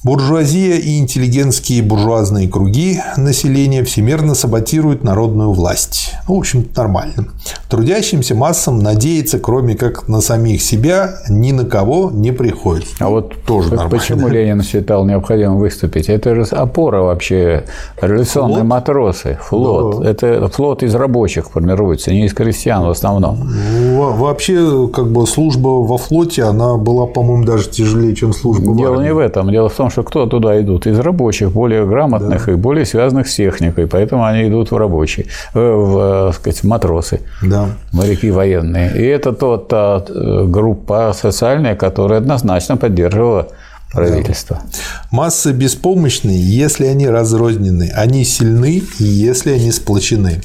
Буржуазия 0.01 0.77
и 0.77 0.97
интеллигентские 0.97 1.84
буржуазные 1.84 2.47
круги 2.47 3.01
населения 3.17 3.84
всемирно 3.84 4.34
саботируют 4.34 5.03
народную 5.03 5.51
власть. 5.51 6.13
Ну, 6.26 6.35
в 6.35 6.38
общем 6.39 6.65
нормально. 6.73 7.26
Трудящимся 7.69 8.34
массам 8.34 8.80
надеяться, 8.80 9.39
кроме 9.39 9.76
как 9.76 10.07
на 10.07 10.21
самих 10.21 10.61
себя, 10.61 11.15
ни 11.27 11.51
на 11.51 11.65
кого 11.65 12.11
не 12.11 12.31
приходится. 12.31 12.95
А 12.99 13.09
вот 13.09 13.34
тоже 13.45 13.71
нормально. 13.71 13.89
Почему 13.89 14.27
Ленин 14.30 14.63
считал 14.63 15.05
необходимым 15.05 15.57
выступить? 15.57 16.07
Это 16.07 16.34
же 16.34 16.43
опора 16.43 17.01
вообще. 17.01 17.65
Революционные 18.01 18.59
флот? 18.59 18.67
матросы, 18.67 19.38
флот. 19.41 20.01
Да. 20.01 20.09
Это 20.09 20.47
флот 20.47 20.81
из 20.81 20.95
рабочих 20.95 21.51
формируется, 21.51 22.11
не 22.11 22.26
из 22.26 22.34
крестьян 22.34 22.85
в 22.85 22.89
основном. 22.89 23.51
Вообще, 23.97 24.88
как 24.93 25.11
бы 25.11 25.27
служба 25.27 25.67
во 25.67 25.97
флоте, 25.97 26.43
она 26.43 26.77
была, 26.77 27.05
по-моему, 27.05 27.43
даже 27.43 27.69
тяжелее, 27.69 28.15
чем 28.15 28.31
служба 28.31 28.73
Дело 28.77 28.91
в 28.91 28.93
армии. 28.93 29.07
не 29.07 29.13
в 29.13 29.17
этом. 29.17 29.51
Дело 29.51 29.67
в 29.67 29.73
том, 29.73 29.89
что 29.90 30.03
кто 30.03 30.26
туда 30.26 30.60
идут? 30.61 30.88
Из 30.88 30.99
рабочих, 30.99 31.52
более 31.52 31.86
грамотных 31.86 32.45
да. 32.45 32.52
и 32.52 32.56
более 32.56 32.86
связанных 32.86 33.28
с 33.28 33.36
техникой, 33.36 33.88
поэтому 33.88 34.26
они 34.26 34.48
идут 34.48 34.72
в 34.72 34.78
рабочие, 34.78 35.26
э, 35.53 35.60
в, 35.60 36.32
в 36.32 36.34
сказать, 36.34 36.64
матросы, 36.64 37.22
да. 37.41 37.68
моряки 37.91 38.32
военные. 38.32 38.91
И 38.95 39.06
это 39.06 39.34
тот, 39.34 39.68
та 39.68 40.03
э, 40.07 40.45
группа 40.45 41.14
социальная, 41.14 41.76
которая 41.76 42.20
однозначно 42.20 42.78
поддерживала 42.78 43.48
правительства. 43.91 44.61
Да. 44.64 44.80
Массы 45.11 45.52
беспомощны, 45.52 46.30
если 46.32 46.86
они 46.86 47.07
разрознены, 47.07 47.91
они 47.95 48.24
сильны, 48.24 48.84
если 48.99 49.52
они 49.52 49.72
сплочены. 49.72 50.41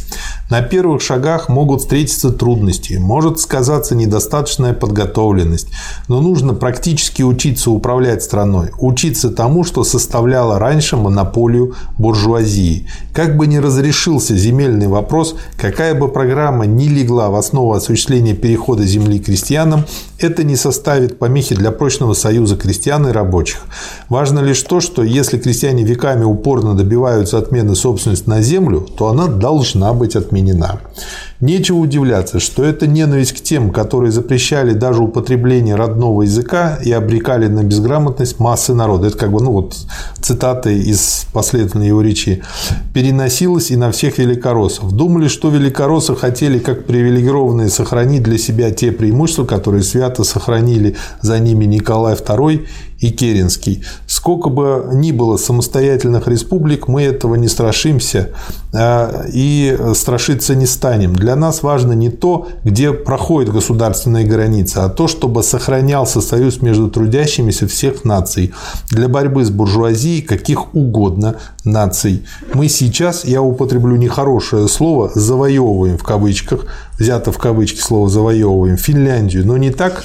На 0.51 0.63
первых 0.63 1.03
шагах 1.03 1.49
могут 1.49 1.81
встретиться 1.81 2.31
трудности, 2.31 2.95
может 2.95 3.41
сказаться 3.41 3.95
недостаточная 3.95 4.73
подготовленность, 4.73 5.69
но 6.09 6.21
нужно 6.21 6.55
практически 6.55 7.23
учиться 7.23 7.71
управлять 7.71 8.23
страной, 8.23 8.71
учиться 8.79 9.31
тому, 9.31 9.65
что 9.65 9.85
составляло 9.85 10.59
раньше 10.59 10.97
монополию 10.97 11.75
буржуазии. 11.99 12.87
Как 13.13 13.37
бы 13.37 13.47
ни 13.47 13.57
разрешился 13.57 14.37
земельный 14.37 14.87
вопрос, 14.87 15.37
какая 15.57 15.95
бы 15.95 16.09
программа 16.09 16.67
ни 16.67 16.89
легла 16.89 17.31
в 17.31 17.37
основу 17.37 17.73
осуществления 17.73 18.35
перехода 18.35 18.85
земли 18.85 19.19
крестьянам, 19.19 19.85
это 20.19 20.45
не 20.45 20.57
составит 20.57 21.19
помехи 21.19 21.55
для 21.55 21.71
прочного 21.71 22.15
союза 22.15 22.57
крестьян 22.57 23.07
и 23.09 23.13
рабочих. 23.13 23.34
Важно 24.09 24.41
лишь 24.41 24.63
то, 24.63 24.81
что 24.81 25.03
если 25.03 25.39
крестьяне 25.39 25.85
веками 25.85 26.25
упорно 26.25 26.75
добиваются 26.75 27.39
отмены 27.39 27.75
собственности 27.75 28.29
на 28.29 28.43
землю, 28.43 28.81
то 28.81 29.09
она 29.09 29.27
должна 29.27 29.93
быть 29.93 30.17
отменена. 30.17 30.81
Нечего 31.41 31.79
удивляться, 31.79 32.39
что 32.39 32.65
это 32.65 32.87
ненависть 32.87 33.33
к 33.33 33.41
тем, 33.41 33.71
которые 33.71 34.13
запрещали 34.13 34.73
даже 34.73 35.03
употребление 35.03 35.75
родного 35.75 36.23
языка 36.23 36.79
и 36.83 36.93
обрекали 36.93 37.49
на 37.49 37.65
безграмотность 37.65 38.39
массы 38.39 38.73
народа. 38.73 39.09
Это 39.09 39.19
как 39.19 39.33
бы, 39.33 39.43
ну 39.43 39.53
вот, 39.53 39.77
цитаты 40.21 40.79
из 40.79 41.27
последовательной 41.33 41.89
его 41.89 42.03
речи. 42.03 42.43
Переносилась 42.93 43.71
и 43.71 43.77
на 43.77 43.91
всех 43.91 44.19
великороссов. 44.19 44.93
Думали, 44.93 45.29
что 45.29 45.51
великороссы 45.51 46.15
хотели, 46.15 46.59
как 46.59 46.87
привилегированные, 46.87 47.69
сохранить 47.69 48.23
для 48.23 48.39
себя 48.39 48.71
те 48.71 48.93
преимущества, 48.93 49.45
которые 49.45 49.83
свято 49.83 50.25
сохранили 50.25 50.97
за 51.21 51.41
ними 51.41 51.65
Николай 51.65 52.15
II 52.15 52.67
и 53.01 53.11
Керенский. 53.11 53.85
Сколько 54.07 54.49
бы 54.49 54.89
ни 54.93 55.13
было 55.13 55.37
самостоятельных 55.37 56.27
республик, 56.29 56.89
мы 56.89 57.03
этого 57.03 57.35
не 57.35 57.49
страшимся 57.49 58.31
а, 58.73 59.27
и 59.33 59.77
страшиться 59.95 60.55
не 60.55 60.67
станем. 60.67 61.15
Для 61.25 61.37
нас 61.37 61.63
важно 61.63 61.95
не 61.95 62.11
то, 62.11 62.49
где 62.65 62.93
проходит 62.93 63.51
государственная 63.51 64.27
граница, 64.27 64.85
а 64.85 64.91
то, 64.91 65.09
чтобы 65.09 65.43
сохранялся 65.43 66.21
союз 66.21 66.61
между 66.61 66.91
трудящимися 66.91 67.67
всех 67.67 68.05
наций 68.05 68.53
для 68.91 69.09
борьбы 69.09 69.43
с 69.43 69.49
буржуазией 69.49 70.21
каких 70.21 70.75
угодно 70.75 71.37
наций. 71.65 72.27
Мы 72.53 72.69
сейчас, 72.69 73.25
я 73.25 73.41
употреблю 73.41 73.97
нехорошее 73.97 74.69
слово, 74.69 75.13
завоевываем 75.15 75.97
в 75.97 76.03
кавычках, 76.03 76.67
взято 76.99 77.33
в 77.33 77.39
кавычки 77.39 77.81
слово 77.81 78.11
завоевываем 78.11 78.77
Финляндию, 78.77 79.47
но 79.47 79.57
не 79.57 79.71
так, 79.71 80.05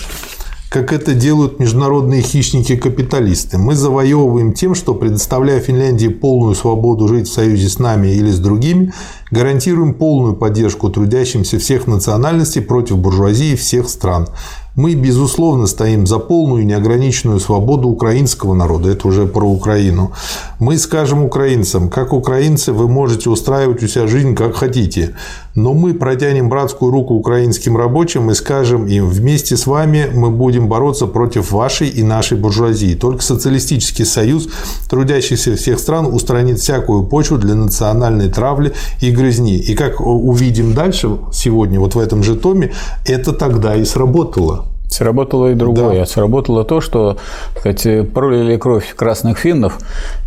как 0.70 0.94
это 0.94 1.16
делают 1.16 1.60
международные 1.60 2.22
хищники-капиталисты. 2.22 3.58
Мы 3.58 3.74
завоевываем 3.74 4.54
тем, 4.54 4.76
что, 4.76 4.94
предоставляя 4.94 5.60
Финляндии 5.60 6.08
полную 6.08 6.54
свободу 6.54 7.08
жить 7.08 7.28
в 7.28 7.34
союзе 7.34 7.70
с 7.70 7.80
нами 7.80 8.10
или 8.10 8.30
с 8.30 8.38
другими, 8.38 8.94
гарантируем 9.32 9.96
полную 9.96 10.36
поддержку 10.36 10.90
трудящимся 10.90 11.58
всех 11.58 11.88
национальностей 11.88 12.62
против 12.62 13.00
буржуазии 13.00 13.56
всех 13.56 13.90
стран. 13.90 14.28
Мы, 14.76 14.94
безусловно, 14.94 15.68
стоим 15.68 16.08
за 16.08 16.20
полную 16.20 16.66
неограниченную 16.66 17.40
свободу 17.40 17.90
украинского 17.90 18.54
народа. 18.54 18.90
Это 18.90 19.08
уже 19.08 19.26
про 19.26 19.46
Украину. 19.46 20.14
Мы 20.60 20.78
скажем 20.78 21.24
украинцам, 21.24 21.90
как 21.90 22.14
украинцы 22.14 22.72
вы 22.72 22.88
можете 22.88 23.30
устраивать 23.30 23.84
у 23.84 23.88
себя 23.88 24.08
жизнь 24.08 24.36
как 24.36 24.56
хотите. 24.56 25.16
Но 25.56 25.74
мы 25.74 25.94
протянем 25.94 26.48
братскую 26.48 26.92
руку 26.92 27.16
украинским 27.16 27.76
рабочим 27.76 28.30
и 28.32 28.34
скажем 28.34 28.86
им, 28.86 29.08
вместе 29.08 29.58
с 29.58 29.68
вами 29.68 30.10
мы 30.14 30.30
будем 30.30 30.68
бороться 30.70 31.08
против 31.08 31.52
вашей 31.52 31.90
и 31.90 32.04
нашей 32.04 32.38
буржуазии. 32.38 32.96
Только 32.96 33.22
социалистический 33.22 34.06
союз 34.06 34.48
трудящихся 34.90 35.56
всех 35.58 35.80
стран 35.80 36.06
устранит 36.06 36.60
всякую 36.60 37.04
почву 37.04 37.38
для 37.38 37.56
национальной 37.56 38.30
травли 38.30 38.74
и 39.02 39.12
грызни. 39.12 39.58
И 39.58 39.76
как 39.76 40.00
увидим 40.00 40.74
дальше 40.74 41.18
сегодня, 41.34 41.80
вот 41.80 41.96
в 41.96 42.00
этом 42.00 42.24
же 42.24 42.36
томе, 42.36 42.72
это 43.06 43.34
тогда 43.34 43.76
и 43.76 43.84
сработало. 43.84 44.69
Сработало 44.90 45.52
и 45.52 45.54
другое. 45.54 46.00
Да. 46.00 46.06
Сработало 46.08 46.66
то, 46.66 46.82
что 46.82 47.18
сказать, 47.58 48.12
пролили 48.12 48.58
кровь 48.58 48.96
красных 48.96 49.38
финнов, 49.38 49.78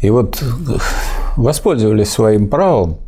и 0.01 0.09
вот 0.09 0.43
воспользовались 1.37 2.11
своим 2.11 2.47
правом 2.49 2.99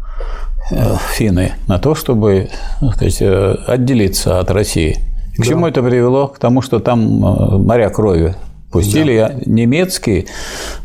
э, 0.73 0.97
финны 1.13 1.53
на 1.69 1.79
то, 1.79 1.95
чтобы 1.95 2.51
сказать, 2.95 3.19
э, 3.21 3.57
отделиться 3.69 4.41
от 4.41 4.51
России. 4.51 4.99
К 5.37 5.39
да. 5.39 5.45
чему 5.45 5.69
это 5.69 5.81
привело? 5.81 6.27
К 6.27 6.39
тому, 6.41 6.61
что 6.61 6.81
там 6.81 7.25
э, 7.25 7.57
моря 7.59 7.89
крови 7.89 8.35
пустили 8.73 9.19
да. 9.19 9.35
немецкие 9.47 10.27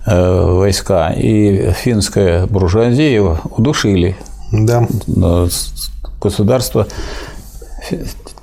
войска 0.05 1.09
и 1.09 1.71
финская 1.71 2.45
буржуазия 2.45 3.39
удушили. 3.57 4.15
Да. 4.51 4.87
Государство 6.21 6.85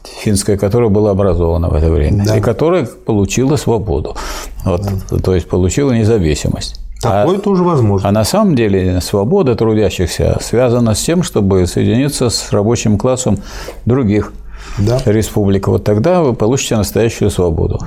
финская, 0.05 0.57
которая 0.57 0.89
была 0.89 1.11
образована 1.11 1.69
в 1.69 1.75
это 1.75 1.91
время, 1.91 2.25
да. 2.27 2.37
и 2.37 2.41
которая 2.41 2.87
получила 2.87 3.57
свободу. 3.57 4.17
Вот, 4.65 4.83
да. 4.83 5.19
То 5.19 5.35
есть 5.35 5.49
получила 5.49 5.93
независимость. 5.93 6.81
Такое 7.01 7.39
а, 7.39 7.41
тоже 7.41 7.63
возможно. 7.63 8.09
А 8.09 8.13
на 8.13 8.25
самом 8.25 8.57
деле 8.57 9.01
свобода 9.01 9.55
трудящихся 9.55 10.39
связана 10.41 10.95
с 10.95 11.03
тем, 11.03 11.23
чтобы 11.23 11.67
соединиться 11.67 12.31
с 12.31 12.53
рабочим 12.53 12.99
классом 12.99 13.39
других 13.85 14.33
да. 14.79 15.01
республик. 15.05 15.69
Вот 15.69 15.85
тогда 15.85 16.23
вы 16.23 16.33
получите 16.35 16.77
настоящую 16.77 17.31
свободу. 17.31 17.81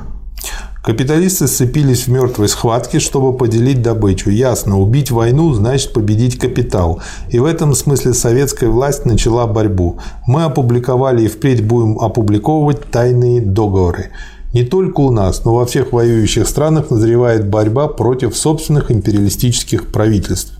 Капиталисты 0.83 1.47
сцепились 1.47 2.07
в 2.07 2.07
мертвой 2.07 2.47
схватке, 2.47 2.99
чтобы 2.99 3.37
поделить 3.37 3.81
добычу. 3.81 4.29
Ясно, 4.29 4.79
убить 4.79 5.11
войну 5.11 5.53
значит 5.53 5.91
победить 5.91 6.39
капитал. 6.39 7.01
И 7.29 7.39
в 7.39 7.45
этом 7.45 7.75
смысле 7.75 8.13
советская 8.13 8.69
власть 8.69 9.05
начала 9.05 9.45
борьбу. 9.45 9.99
Мы 10.25 10.43
опубликовали 10.43 11.25
и 11.25 11.27
впредь 11.27 11.65
будем 11.65 11.99
опубликовывать 11.99 12.89
тайные 12.91 13.41
договоры. 13.41 14.11
Не 14.53 14.63
только 14.63 15.01
у 15.01 15.11
нас, 15.11 15.43
но 15.43 15.53
во 15.53 15.65
всех 15.65 15.91
воюющих 15.91 16.47
странах 16.47 16.89
назревает 16.89 17.47
борьба 17.47 17.87
против 17.87 18.35
собственных 18.35 18.89
империалистических 18.89 19.91
правительств. 19.91 20.58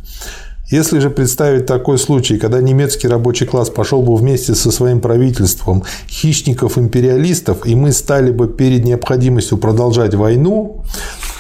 Если 0.72 1.00
же 1.00 1.10
представить 1.10 1.66
такой 1.66 1.98
случай, 1.98 2.38
когда 2.38 2.62
немецкий 2.62 3.08
рабочий 3.08 3.46
класс 3.46 3.70
пошел 3.70 4.04
бы 4.04 4.16
вместе 4.16 4.54
со 4.54 4.72
своим 4.72 5.02
правительством 5.02 5.84
хищников-империалистов, 6.08 7.66
и 7.66 7.76
мы 7.76 7.92
стали 7.92 8.32
бы 8.32 8.48
перед 8.48 8.84
необходимостью 8.86 9.58
продолжать 9.58 10.14
войну, 10.14 10.84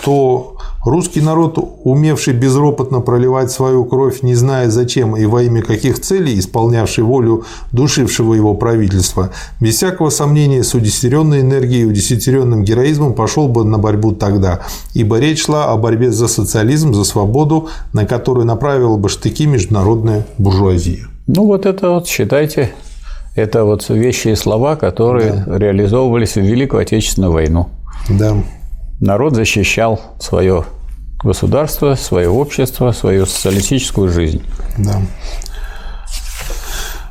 то 0.04 0.59
Русский 0.86 1.20
народ, 1.20 1.58
умевший 1.84 2.34
безропотно 2.34 3.02
проливать 3.02 3.52
свою 3.52 3.84
кровь, 3.84 4.22
не 4.22 4.34
зная 4.34 4.70
зачем 4.70 5.18
и 5.18 5.26
во 5.26 5.44
имя 5.44 5.62
каких 5.62 6.00
целей, 6.00 6.40
исполнявший 6.40 7.04
волю 7.04 7.44
душившего 7.74 8.34
его 8.34 8.54
правительства, 8.54 9.32
без 9.60 9.76
всякого 9.76 10.10
сомнения 10.10 10.64
с 10.64 10.74
удесятеренной 10.74 11.42
энергией 11.42 11.82
и 11.82 11.86
удесятеренным 11.86 12.64
героизмом 12.64 13.14
пошел 13.14 13.50
бы 13.50 13.66
на 13.66 13.78
борьбу 13.78 14.14
тогда, 14.14 14.62
ибо 14.94 15.20
речь 15.20 15.46
шла 15.46 15.66
о 15.66 15.76
борьбе 15.76 16.12
за 16.12 16.30
социализм, 16.30 16.94
за 16.94 17.04
свободу, 17.04 17.68
на 17.92 18.06
которую 18.06 18.46
направила 18.46 18.96
бы 18.96 19.10
штыки 19.10 19.48
международная 19.48 20.26
буржуазия. 20.38 21.08
Ну 21.28 21.46
вот 21.46 21.66
это 21.66 21.90
вот, 21.90 22.08
считайте, 22.08 22.72
это 23.36 23.66
вот 23.66 23.90
вещи 23.90 24.30
и 24.30 24.36
слова, 24.36 24.78
которые 24.78 25.44
да. 25.46 25.58
реализовывались 25.58 26.36
в 26.36 26.42
Великую 26.42 26.84
Отечественную 26.84 27.34
войну. 27.34 27.68
Да 28.08 28.38
народ 29.00 29.36
защищал 29.36 30.00
свое 30.20 30.66
государство, 31.24 31.96
свое 31.96 32.30
общество, 32.30 32.92
свою 32.92 33.26
социалистическую 33.26 34.10
жизнь. 34.10 34.44
Да. 34.78 35.02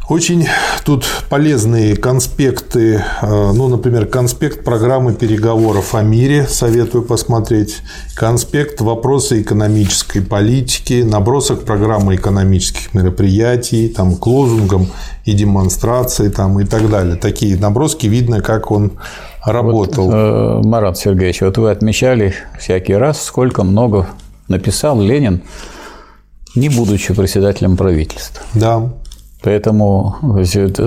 Очень 0.08 0.48
тут 0.86 1.04
полезные 1.28 1.94
конспекты, 1.94 3.04
э, 3.20 3.52
ну, 3.52 3.68
например, 3.68 4.06
конспект 4.06 4.64
программы 4.64 5.12
переговоров 5.12 5.94
о 5.94 6.00
мире, 6.00 6.46
советую 6.46 7.04
посмотреть, 7.04 7.82
конспект 8.14 8.80
вопросы 8.80 9.42
экономической 9.42 10.20
политики, 10.20 11.02
набросок 11.02 11.64
программы 11.64 12.14
экономических 12.14 12.94
мероприятий, 12.94 13.90
там, 13.90 14.16
к 14.16 14.26
лозунгам 14.26 14.86
и 15.26 15.34
демонстрации 15.34 16.30
там, 16.30 16.58
и 16.58 16.64
так 16.64 16.88
далее. 16.88 17.16
Такие 17.16 17.58
наброски 17.58 18.06
видно, 18.06 18.40
как 18.40 18.70
он 18.70 18.92
работал. 19.52 20.06
Вот, 20.06 20.14
э, 20.14 20.60
Марат 20.64 20.98
Сергеевич, 20.98 21.40
вот 21.42 21.58
вы 21.58 21.70
отмечали 21.70 22.34
всякий 22.58 22.94
раз, 22.94 23.22
сколько 23.22 23.64
много 23.64 24.06
написал 24.48 25.00
Ленин, 25.00 25.42
не 26.54 26.68
будучи 26.68 27.14
председателем 27.14 27.76
правительства. 27.76 28.42
Да. 28.54 28.90
Поэтому 29.42 30.16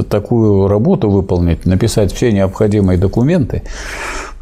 такую 0.10 0.68
работу 0.68 1.10
выполнить, 1.10 1.66
написать 1.66 2.14
все 2.14 2.32
необходимые 2.34 2.98
документы, 2.98 3.64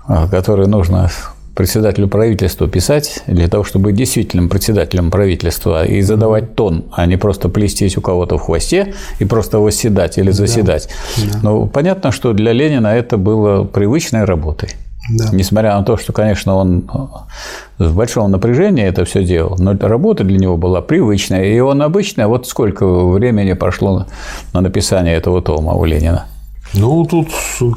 а, 0.08 0.28
которые 0.28 0.68
нужно 0.68 1.12
председателю 1.60 2.07
правительства 2.07 2.69
писать 2.69 3.22
для 3.27 3.49
того, 3.49 3.65
чтобы 3.65 3.90
быть 3.90 3.95
действительным 3.95 4.48
председателем 4.48 5.11
правительства 5.11 5.84
и 5.86 6.02
задавать 6.02 6.56
тон, 6.56 6.86
а 6.94 7.06
не 7.06 7.18
просто 7.18 7.49
плестись 7.49 7.98
у 7.98 8.02
кого-то 8.02 8.38
в 8.38 8.41
хвосте 8.44 8.94
и 9.19 9.26
просто 9.26 9.60
восседать 9.60 10.18
или 10.18 10.31
заседать. 10.31 10.88
Да. 11.18 11.40
Но 11.44 11.65
понятно, 11.65 12.14
что 12.14 12.31
для 12.31 12.53
Ленина 12.53 12.88
это 12.88 13.18
было 13.18 13.65
привычной 13.65 14.23
работой. 14.23 14.69
Да. 15.10 15.26
Несмотря 15.34 15.76
на 15.76 15.84
то, 15.84 15.98
что, 15.98 16.14
конечно, 16.14 16.56
он 16.56 16.90
в 17.77 17.94
большом 17.94 18.31
напряжении 18.31 18.86
это 18.86 19.03
все 19.03 19.26
делал, 19.26 19.57
но 19.60 19.76
работа 19.77 20.23
для 20.23 20.38
него 20.38 20.56
была 20.56 20.81
привычная. 20.81 21.44
И 21.44 21.60
он 21.60 21.81
обычно, 21.81 22.30
вот 22.30 22.48
сколько 22.48 22.86
времени 22.88 23.52
прошло 23.52 24.06
на 24.53 24.61
написание 24.61 25.14
этого 25.14 25.41
тома 25.41 25.73
у 25.73 25.84
Ленина? 25.84 26.26
Ну, 26.73 27.03
тут 27.06 27.27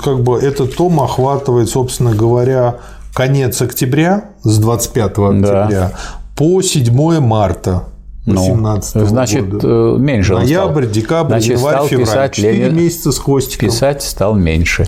как 0.05 0.21
бы 0.21 0.39
этот 0.39 0.77
том 0.77 1.01
охватывает, 1.01 1.69
собственно 1.69 2.15
говоря, 2.15 2.77
конец 3.15 3.61
октября, 3.63 4.31
с 4.43 4.59
25 4.59 5.07
октября 5.07 5.69
да. 5.71 5.93
по 6.37 6.63
7 6.63 7.21
марта. 7.21 7.85
18 8.27 8.95
ну, 8.95 9.07
значит, 9.07 9.49
года. 9.49 9.67
Э, 9.69 9.97
меньше 9.99 10.35
Ноябрь, 10.35 10.87
декабрь, 10.87 11.31
значит, 11.31 11.51
январь, 11.53 11.75
стал 11.75 11.87
февраль. 11.89 12.07
Писать 12.07 12.35
4 12.35 12.53
Ленин... 12.53 12.77
месяца 12.77 13.11
с 13.11 13.19
хвостиком. 13.19 13.69
Писать 13.69 14.03
стал 14.03 14.37
меньше. 14.37 14.87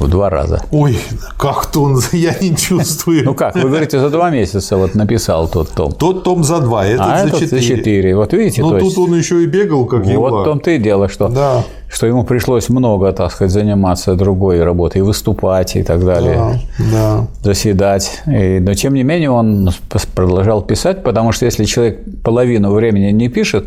В 0.00 0.08
два 0.08 0.28
раза. 0.28 0.60
Ой, 0.72 0.98
как-то 1.38 1.82
он, 1.84 2.00
я 2.12 2.34
не 2.40 2.56
чувствую. 2.56 3.24
Ну 3.24 3.34
как, 3.34 3.54
вы 3.54 3.62
говорите, 3.68 4.00
за 4.00 4.10
два 4.10 4.30
месяца 4.30 4.76
вот 4.76 4.94
написал 4.96 5.46
тот 5.48 5.70
том. 5.70 5.92
Тот 5.92 6.24
том 6.24 6.42
за 6.42 6.58
два, 6.60 6.84
этот 6.84 7.06
а 7.06 7.18
за 7.20 7.26
этот 7.28 7.40
четыре. 7.40 7.60
за 7.62 7.66
четыре. 7.66 8.16
Вот 8.16 8.32
видите, 8.32 8.62
то 8.62 8.78
тут 8.80 8.98
он 8.98 9.14
еще 9.16 9.42
и 9.42 9.46
бегал, 9.46 9.84
как 9.86 10.00
Вот 10.04 10.10
его. 10.10 10.40
в 10.40 10.44
том-то 10.44 10.72
и 10.72 10.78
дело, 10.78 11.08
что, 11.08 11.28
Да. 11.28 11.62
что 11.88 12.08
ему 12.08 12.24
пришлось 12.24 12.68
много, 12.68 13.12
так 13.12 13.30
сказать, 13.30 13.52
заниматься 13.52 14.16
другой 14.16 14.64
работой, 14.64 14.98
и 14.98 15.02
выступать 15.02 15.76
и 15.76 15.84
так 15.84 16.04
далее, 16.04 16.60
Да, 16.78 16.90
да. 16.92 17.26
заседать. 17.42 18.22
И, 18.26 18.58
но 18.58 18.74
тем 18.74 18.94
не 18.94 19.04
менее 19.04 19.30
он 19.30 19.70
продолжал 20.14 20.62
писать, 20.62 21.04
потому 21.04 21.30
что 21.30 21.44
если 21.44 21.64
человек 21.64 22.00
половину 22.24 22.72
времени 22.72 23.12
не 23.12 23.28
пишет, 23.28 23.66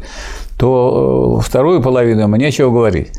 то 0.57 1.37
э, 1.39 1.41
вторую 1.41 1.81
половину 1.81 2.21
ему 2.23 2.35
нечего 2.35 2.69
говорить. 2.69 3.11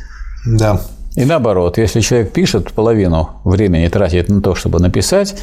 Да. 0.47 0.81
И 1.19 1.25
наоборот, 1.25 1.79
если 1.79 1.99
человек 1.99 2.31
пишет, 2.31 2.73
половину 2.73 3.31
времени 3.43 3.89
тратит 3.89 4.29
на 4.29 4.41
то, 4.41 4.55
чтобы 4.55 4.79
написать, 4.79 5.35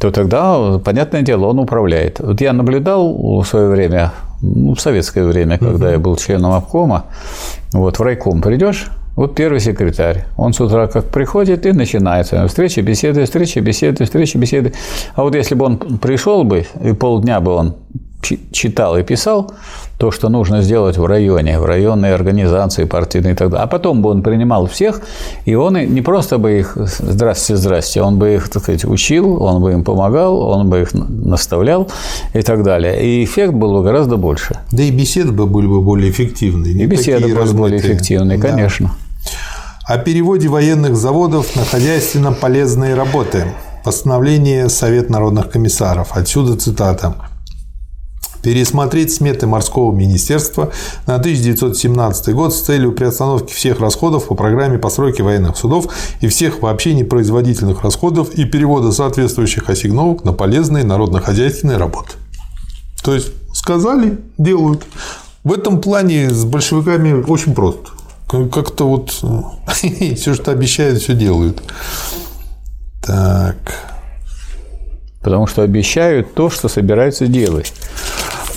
то 0.00 0.10
тогда, 0.10 0.80
понятное 0.84 1.22
дело, 1.22 1.46
он 1.46 1.60
управляет. 1.60 2.18
Вот 2.18 2.40
я 2.40 2.52
наблюдал 2.52 3.40
в 3.40 3.44
свое 3.44 3.68
время, 3.68 4.10
ну, 4.42 4.74
в 4.74 4.80
советское 4.80 5.22
время, 5.22 5.58
когда 5.58 5.86
угу. 5.86 5.92
я 5.92 5.98
был 6.00 6.16
членом 6.16 6.54
обкома, 6.54 7.04
вот 7.72 8.00
в 8.00 8.02
райком 8.02 8.42
придешь, 8.42 8.90
вот 9.14 9.36
первый 9.36 9.60
секретарь. 9.60 10.24
Он 10.36 10.52
с 10.52 10.60
утра 10.60 10.88
как 10.88 11.04
приходит 11.04 11.66
и 11.66 11.72
начинается. 11.72 12.48
Встречи, 12.48 12.80
беседы, 12.80 13.26
встречи, 13.26 13.60
беседы, 13.60 14.04
встречи, 14.04 14.38
беседы. 14.38 14.72
А 15.14 15.22
вот 15.22 15.36
если 15.36 15.54
бы 15.54 15.66
он 15.66 15.78
пришел 15.78 16.42
бы, 16.42 16.66
и 16.82 16.92
полдня 16.94 17.40
бы 17.40 17.52
он 17.52 17.76
читал 18.50 18.98
и 18.98 19.04
писал 19.04 19.52
то, 20.00 20.10
что 20.10 20.30
нужно 20.30 20.62
сделать 20.62 20.96
в 20.96 21.04
районе, 21.04 21.60
в 21.60 21.66
районной 21.66 22.14
организации 22.14 22.84
партийной 22.84 23.32
и 23.32 23.34
так 23.34 23.50
далее. 23.50 23.64
А 23.64 23.66
потом 23.66 24.00
бы 24.00 24.08
он 24.08 24.22
принимал 24.22 24.66
всех, 24.66 25.02
и 25.44 25.54
он 25.54 25.74
не 25.74 26.00
просто 26.00 26.38
бы 26.38 26.58
их 26.58 26.74
«здрасте, 26.74 27.54
здрасте», 27.54 28.00
он 28.00 28.18
бы 28.18 28.34
их, 28.34 28.48
так 28.48 28.62
сказать, 28.62 28.86
учил, 28.86 29.42
он 29.42 29.60
бы 29.60 29.72
им 29.72 29.84
помогал, 29.84 30.40
он 30.40 30.70
бы 30.70 30.80
их 30.80 30.94
наставлял 30.94 31.86
и 32.32 32.40
так 32.40 32.62
далее. 32.62 33.04
И 33.04 33.24
эффект 33.24 33.52
был 33.52 33.74
бы 33.74 33.82
гораздо 33.82 34.16
больше. 34.16 34.58
Да 34.72 34.82
и 34.82 34.90
беседы 34.90 35.32
бы 35.32 35.46
были 35.46 35.66
бы 35.66 35.82
более 35.82 36.10
эффективные. 36.10 36.72
И 36.72 36.86
беседы 36.86 37.24
были 37.24 37.34
размытые. 37.34 37.58
более 37.58 37.80
эффективные, 37.80 38.38
да. 38.38 38.48
конечно. 38.48 38.92
О 39.84 39.98
переводе 39.98 40.48
военных 40.48 40.96
заводов 40.96 41.54
на 41.56 41.64
хозяйственно 41.66 42.32
полезные 42.32 42.94
работы. 42.94 43.44
Постановление 43.84 44.70
Совет 44.70 45.10
народных 45.10 45.50
комиссаров. 45.50 46.16
Отсюда 46.16 46.56
цитата 46.56 47.14
пересмотреть 48.42 49.12
сметы 49.12 49.46
морского 49.46 49.92
министерства 49.92 50.72
на 51.06 51.16
1917 51.16 52.34
год 52.34 52.54
с 52.54 52.60
целью 52.60 52.92
приостановки 52.92 53.52
всех 53.52 53.80
расходов 53.80 54.26
по 54.26 54.34
программе 54.34 54.78
постройки 54.78 55.22
военных 55.22 55.56
судов 55.56 55.92
и 56.20 56.28
всех 56.28 56.62
вообще 56.62 56.94
непроизводительных 56.94 57.82
расходов 57.82 58.30
и 58.34 58.44
перевода 58.44 58.92
соответствующих 58.92 59.68
ассигновок 59.68 60.24
на 60.24 60.32
полезные 60.32 60.84
народно-хозяйственные 60.84 61.76
работы. 61.76 62.12
То 63.02 63.14
есть 63.14 63.32
сказали, 63.52 64.18
делают. 64.38 64.84
В 65.44 65.52
этом 65.52 65.80
плане 65.80 66.30
с 66.30 66.44
большевиками 66.44 67.12
очень 67.22 67.54
просто. 67.54 67.90
Как-то 68.28 68.88
вот 68.88 69.10
все, 69.68 70.34
что 70.34 70.52
обещают, 70.52 71.00
все 71.00 71.14
делают. 71.14 71.62
Так. 73.02 73.89
Потому 75.22 75.46
что 75.46 75.62
обещают 75.62 76.34
то, 76.34 76.50
что 76.50 76.68
собираются 76.68 77.26
делать. 77.26 77.72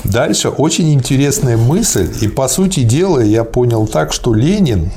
Дальше 0.04 0.50
очень 0.50 0.94
интересная 0.94 1.58
мысль, 1.58 2.10
и 2.22 2.28
по 2.28 2.48
сути 2.48 2.82
дела 2.82 3.20
я 3.20 3.44
понял 3.44 3.88
так, 3.88 4.12
что 4.14 4.34
Ленин 4.34 4.92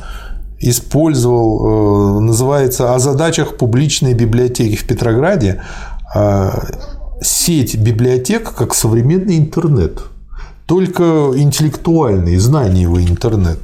использовал, 0.59 2.21
называется, 2.21 2.95
о 2.95 2.99
задачах 2.99 3.57
публичной 3.57 4.15
библиотеки 4.15 4.77
в 4.77 4.87
Петрограде 4.87 5.63
сеть 7.21 7.77
библиотек 7.77 8.53
как 8.55 8.75
современный 8.75 9.39
интернет, 9.39 10.01
только 10.67 11.33
интеллектуальный, 11.35 12.37
знаниевый 12.37 13.07
интернет. 13.07 13.59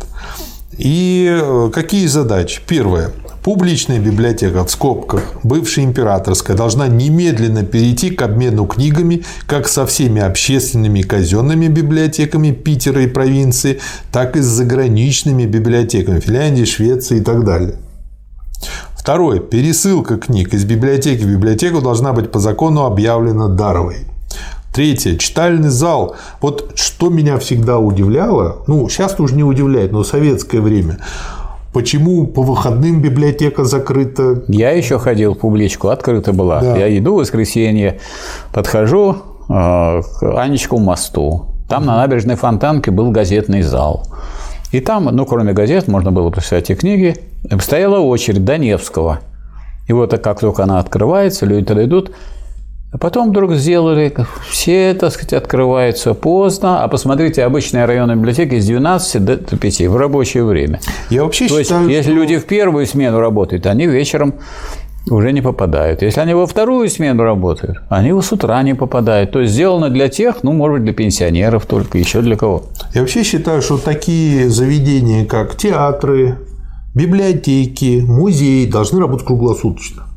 И 0.78 1.40
какие 1.72 2.06
задачи? 2.06 2.60
Первое. 2.66 3.12
Публичная 3.42 3.98
библиотека 3.98 4.64
в 4.64 4.70
скобках, 4.70 5.24
бывшая 5.42 5.82
императорская, 5.82 6.56
должна 6.56 6.86
немедленно 6.86 7.64
перейти 7.64 8.10
к 8.10 8.22
обмену 8.22 8.66
книгами 8.66 9.24
как 9.46 9.66
со 9.66 9.84
всеми 9.84 10.22
общественными 10.22 11.00
и 11.00 11.02
казенными 11.02 11.66
библиотеками 11.66 12.52
Питера 12.52 13.02
и 13.02 13.08
провинции, 13.08 13.80
так 14.12 14.36
и 14.36 14.40
с 14.40 14.44
заграничными 14.44 15.44
библиотеками 15.44 16.20
Финляндии, 16.20 16.64
Швеции 16.64 17.18
и 17.18 17.20
так 17.20 17.44
далее. 17.44 17.74
Второе. 18.96 19.40
Пересылка 19.40 20.18
книг 20.18 20.54
из 20.54 20.64
библиотеки 20.64 21.24
в 21.24 21.28
библиотеку 21.28 21.80
должна 21.80 22.12
быть 22.12 22.30
по 22.30 22.38
закону 22.38 22.84
объявлена 22.84 23.48
даровой. 23.48 24.06
Третье. 24.72 25.16
Читальный 25.16 25.68
зал. 25.68 26.14
Вот 26.40 26.74
что 26.76 27.10
меня 27.10 27.38
всегда 27.38 27.80
удивляло, 27.80 28.62
ну, 28.68 28.88
сейчас 28.88 29.18
уже 29.18 29.34
не 29.34 29.42
удивляет, 29.42 29.90
но 29.90 30.04
в 30.04 30.06
советское 30.06 30.60
время– 30.60 30.98
Почему 31.72 32.26
по 32.26 32.42
выходным 32.42 33.00
библиотека 33.00 33.64
закрыта? 33.64 34.42
Я 34.48 34.72
еще 34.72 34.98
ходил 34.98 35.34
в 35.34 35.38
публичку, 35.38 35.88
открыта 35.88 36.32
была. 36.32 36.60
Да. 36.60 36.76
Я 36.76 36.98
иду 36.98 37.14
в 37.14 37.20
воскресенье, 37.20 37.98
подхожу 38.52 39.16
э, 39.48 40.02
к 40.02 40.22
Анечкову 40.38 40.80
мосту. 40.82 41.46
Там 41.68 41.86
на 41.86 41.96
набережной 41.96 42.36
Фонтанке 42.36 42.90
был 42.90 43.10
газетный 43.10 43.62
зал. 43.62 44.06
И 44.72 44.80
там, 44.80 45.04
ну, 45.04 45.24
кроме 45.24 45.54
газет, 45.54 45.88
можно 45.88 46.12
было 46.12 46.28
почитать 46.28 46.68
и 46.70 46.74
книги. 46.74 47.16
Стояла 47.60 48.00
очередь 48.00 48.44
до 48.44 48.58
Невского. 48.58 49.20
И 49.88 49.94
вот 49.94 50.18
как 50.18 50.40
только 50.40 50.64
она 50.64 50.78
открывается, 50.78 51.46
люди 51.46 51.66
туда 51.66 51.84
идут, 51.84 52.12
а 52.92 52.98
потом 52.98 53.30
вдруг 53.30 53.54
сделали, 53.54 54.14
все, 54.50 54.92
так 54.92 55.12
сказать, 55.12 55.32
открываются 55.32 56.12
поздно, 56.12 56.84
а 56.84 56.88
посмотрите, 56.88 57.42
обычная 57.42 57.86
районная 57.86 58.16
библиотека 58.16 58.60
с 58.60 58.66
12 58.66 59.24
до 59.24 59.36
5 59.56 59.80
в 59.88 59.96
рабочее 59.96 60.44
время. 60.44 60.78
Я 61.08 61.24
вообще 61.24 61.48
То 61.48 61.62
считаю, 61.62 61.88
есть, 61.88 61.96
если 61.96 62.10
что... 62.10 62.20
люди 62.20 62.36
в 62.36 62.44
первую 62.44 62.86
смену 62.86 63.18
работают, 63.18 63.66
они 63.66 63.86
вечером 63.86 64.34
уже 65.08 65.32
не 65.32 65.40
попадают. 65.40 66.02
Если 66.02 66.20
они 66.20 66.34
во 66.34 66.46
вторую 66.46 66.88
смену 66.90 67.22
работают, 67.22 67.78
они 67.88 68.12
с 68.20 68.30
утра 68.30 68.62
не 68.62 68.74
попадают. 68.74 69.32
То 69.32 69.40
есть 69.40 69.54
сделано 69.54 69.88
для 69.88 70.08
тех, 70.08 70.42
ну, 70.42 70.52
может 70.52 70.76
быть, 70.76 70.84
для 70.84 70.92
пенсионеров 70.92 71.64
только, 71.64 71.96
еще 71.96 72.20
для 72.20 72.36
кого. 72.36 72.64
Я 72.94 73.00
вообще 73.00 73.24
считаю, 73.24 73.62
что 73.62 73.78
такие 73.78 74.50
заведения, 74.50 75.24
как 75.24 75.56
театры, 75.56 76.38
библиотеки, 76.94 78.04
музеи 78.06 78.66
должны 78.66 79.00
работать 79.00 79.26
круглосуточно. 79.26 80.11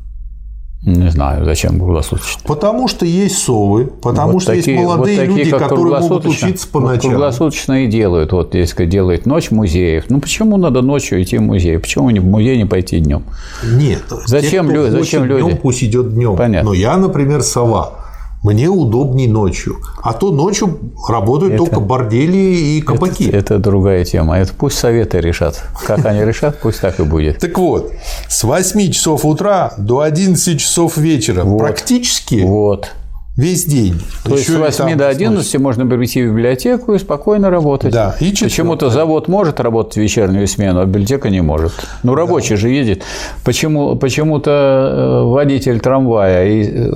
Не 0.86 1.10
знаю, 1.10 1.44
зачем 1.44 1.80
круглосуточно. 1.80 2.42
Потому 2.44 2.86
что 2.86 3.04
есть 3.04 3.38
совы, 3.38 3.86
потому 3.86 4.34
вот 4.34 4.42
что 4.42 4.52
такие, 4.52 4.76
есть 4.76 4.84
молодые 4.86 5.18
вот 5.18 5.26
такие, 5.26 5.44
люди, 5.44 5.58
которые 5.58 6.00
могут 6.00 6.26
учиться 6.26 6.68
по 6.68 6.78
вот 6.78 6.88
ночам. 6.90 7.10
Круглосуточно 7.10 7.84
и 7.84 7.88
делают. 7.88 8.30
Вот, 8.30 8.54
если 8.54 8.86
делает 8.86 9.26
ночь 9.26 9.50
музеев. 9.50 10.04
Ну, 10.10 10.20
почему 10.20 10.56
надо 10.56 10.82
ночью 10.82 11.20
идти 11.20 11.38
в 11.38 11.42
музей? 11.42 11.76
Почему 11.80 12.08
не 12.10 12.20
в 12.20 12.24
музей 12.24 12.56
не 12.56 12.66
пойти 12.66 13.00
днем? 13.00 13.24
Нет. 13.64 14.04
Зачем, 14.26 14.68
те, 14.68 14.74
люди, 14.74 14.90
зачем 14.90 15.24
люди? 15.24 15.42
Днем, 15.42 15.56
пусть 15.56 15.82
идет 15.82 16.14
днем. 16.14 16.36
Понятно. 16.36 16.70
Но 16.70 16.74
я, 16.74 16.96
например, 16.96 17.42
сова. 17.42 18.05
Мне 18.46 18.68
удобней 18.68 19.26
ночью. 19.26 19.78
А 20.00 20.12
то 20.12 20.30
ночью 20.30 20.78
работают 21.08 21.54
это, 21.54 21.64
только 21.64 21.80
бордели 21.80 22.36
и 22.36 22.80
кабаки. 22.80 23.26
Это, 23.26 23.38
это 23.38 23.58
другая 23.58 24.04
тема. 24.04 24.38
Это 24.38 24.52
пусть 24.56 24.78
советы 24.78 25.18
решат. 25.18 25.64
Как 25.84 26.06
они 26.06 26.24
решат, 26.24 26.60
пусть 26.60 26.80
так 26.80 27.00
и 27.00 27.02
будет. 27.02 27.40
Так 27.40 27.58
вот, 27.58 27.90
с 28.28 28.44
8 28.44 28.92
часов 28.92 29.24
утра 29.24 29.74
до 29.78 29.98
11 29.98 30.60
часов 30.60 30.96
вечера 30.96 31.42
вот. 31.42 31.58
практически 31.58 32.44
вот. 32.44 32.92
Весь 33.36 33.64
день. 33.64 34.00
То 34.24 34.34
есть 34.34 34.46
с 34.46 34.54
8 34.54 34.96
до 34.96 35.08
11 35.08 35.36
ночью. 35.36 35.60
можно 35.60 35.86
прийти 35.86 36.22
в 36.22 36.30
библиотеку 36.30 36.94
и 36.94 36.98
спокойно 36.98 37.50
работать. 37.50 37.92
Да, 37.92 38.16
и 38.20 38.30
Почему-то 38.30 38.90
завод 38.90 39.28
может 39.28 39.60
работать 39.60 39.94
в 39.94 39.96
вечернюю 39.98 40.48
смену, 40.48 40.80
а 40.80 40.86
библиотека 40.86 41.28
не 41.28 41.42
может. 41.42 41.72
Ну, 42.02 42.14
рабочий 42.14 42.50
да. 42.50 42.56
же 42.56 42.68
едет. 42.70 43.02
Почему, 43.44 43.96
почему-то 43.96 45.22
водитель 45.26 45.80
трамвая 45.80 46.48
и 46.48 46.90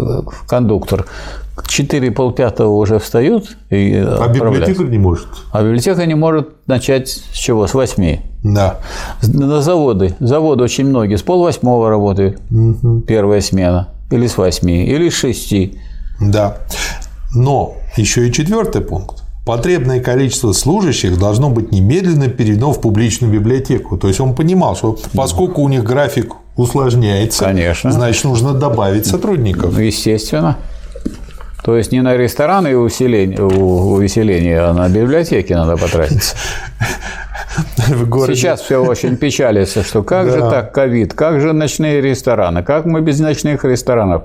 кондуктор 0.49 1.07
4 1.67 2.11
полпятого 2.13 2.75
уже 2.75 2.99
встают 2.99 3.57
и 3.69 3.95
А 3.97 4.29
библиотека 4.29 4.83
не 4.85 4.99
может. 4.99 5.29
А 5.53 5.63
библиотека 5.63 6.07
не 6.07 6.15
может 6.15 6.49
начать 6.67 7.09
с 7.09 7.37
чего? 7.37 7.67
С 7.67 7.75
8. 7.75 8.19
Да. 8.43 8.79
На 9.23 9.61
заводы. 9.61 10.15
Заводы 10.21 10.65
очень 10.65 10.87
многие. 10.87 11.17
С 11.17 11.23
полвосьмого 11.23 11.91
работают. 11.91 12.41
Угу. 12.51 13.03
Первая 13.03 13.43
смена. 13.43 13.89
Или 14.11 14.27
с 14.27 14.39
8. 14.39 14.71
Или 14.71 15.11
с 15.11 15.15
6. 15.15 15.55
Да. 16.21 16.59
Но 17.35 17.77
еще 17.97 18.29
и 18.29 18.33
четвертый 18.33 18.83
пункт. 18.83 19.23
Потребное 19.47 20.01
количество 20.01 20.53
служащих 20.53 21.19
должно 21.19 21.49
быть 21.49 21.73
немедленно 21.73 22.29
переведено 22.29 22.73
в 22.73 22.81
публичную 22.81 23.33
библиотеку. 23.33 23.97
То 23.97 24.09
есть 24.09 24.21
он 24.21 24.35
понимал, 24.35 24.77
что 24.77 24.99
поскольку 25.15 25.63
у 25.63 25.69
них 25.69 25.83
график 25.83 26.35
усложняется, 26.57 27.47
Конечно. 27.47 27.91
значит 27.91 28.25
нужно 28.25 28.53
добавить 28.53 29.07
сотрудников. 29.07 29.73
Ну, 29.73 29.81
естественно. 29.81 30.59
То 31.63 31.77
есть 31.77 31.93
не 31.93 32.01
на 32.01 32.17
рестораны 32.17 32.69
и 32.73 32.75
усиление, 32.75 33.43
увеселение, 33.43 34.61
а 34.61 34.73
на 34.73 34.89
библиотеки 34.89 35.53
надо 35.53 35.77
потратиться. 35.77 36.35
Сейчас 37.87 38.61
все 38.61 38.83
очень 38.83 39.17
печалится, 39.17 39.83
что 39.83 40.03
как 40.03 40.27
Да. 40.27 40.33
же 40.33 40.41
так 40.41 40.73
ковид, 40.73 41.15
как 41.15 41.41
же 41.41 41.53
ночные 41.53 42.01
рестораны, 42.01 42.63
как 42.63 42.85
мы 42.87 43.01
без 43.01 43.19
ночных 43.21 43.65
ресторанов. 43.65 44.23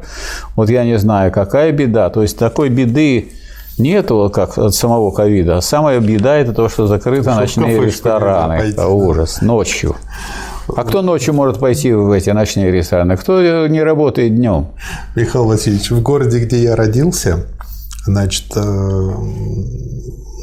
Вот 0.56 0.70
я 0.70 0.84
не 0.86 0.98
знаю, 0.98 1.32
какая 1.32 1.72
беда. 1.72 2.10
То 2.10 2.22
есть 2.22 2.38
такой 2.38 2.70
беды 2.70 3.32
нету, 3.78 4.32
как 4.34 4.58
от 4.58 4.74
самого 4.76 5.12
ковида. 5.12 5.60
Самая 5.62 6.00
беда– 6.00 6.36
это 6.38 6.54
то, 6.54 6.70
что 6.70 6.88
закрыты 6.88 7.30
ночные 7.32 7.82
рестораны. 7.82 8.58
пойти, 8.60 8.74
Это 8.74 8.88
ужас. 8.88 9.42
Ночью. 9.42 9.96
А 10.68 10.84
кто 10.84 11.02
ночью 11.02 11.34
может 11.34 11.60
пойти 11.60 11.94
в 11.94 12.12
эти 12.12 12.30
ночные 12.30 12.72
рестораны? 12.72 13.18
Кто 13.18 13.68
не 13.68 13.84
работает 13.84 14.36
днем? 14.36 14.68
Михаил 15.16 15.46
Васильевич, 15.46 15.92
в 15.92 16.02
городе, 16.02 16.40
где 16.40 16.62
я 16.64 16.76
родился, 16.76 17.46
значит, 18.06 18.46
э, 18.56 19.12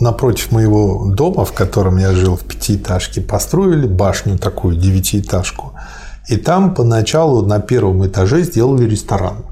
напротив 0.01 0.53
моего 0.53 1.12
дома, 1.12 1.44
в 1.44 1.53
котором 1.53 1.97
я 1.99 2.12
жил 2.12 2.36
в 2.36 2.44
пятиэтажке, 2.44 3.20
построили 3.20 3.86
башню 3.86 4.39
такую, 4.39 4.77
девятиэтажку. 4.77 5.73
И 6.28 6.36
там 6.36 6.74
поначалу 6.74 7.44
на 7.44 7.61
первом 7.61 8.07
этаже 8.07 8.43
сделали 8.43 8.89
ресторан. 8.89 9.44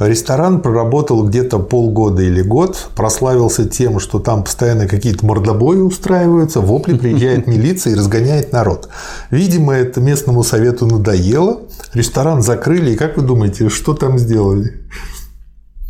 Ресторан 0.00 0.62
проработал 0.62 1.26
где-то 1.26 1.58
полгода 1.58 2.22
или 2.22 2.40
год, 2.40 2.88
прославился 2.96 3.68
тем, 3.68 4.00
что 4.00 4.18
там 4.18 4.44
постоянно 4.44 4.88
какие-то 4.88 5.26
мордобои 5.26 5.76
устраиваются, 5.76 6.60
вопли, 6.60 6.96
приезжает 6.96 7.46
милиция 7.46 7.92
и 7.92 7.96
разгоняет 7.96 8.52
народ. 8.52 8.88
Видимо, 9.30 9.74
это 9.74 10.00
местному 10.00 10.42
совету 10.42 10.86
надоело, 10.86 11.60
ресторан 11.92 12.40
закрыли, 12.40 12.92
и 12.92 12.96
как 12.96 13.18
вы 13.18 13.22
думаете, 13.22 13.68
что 13.68 13.92
там 13.92 14.18
сделали? 14.18 14.80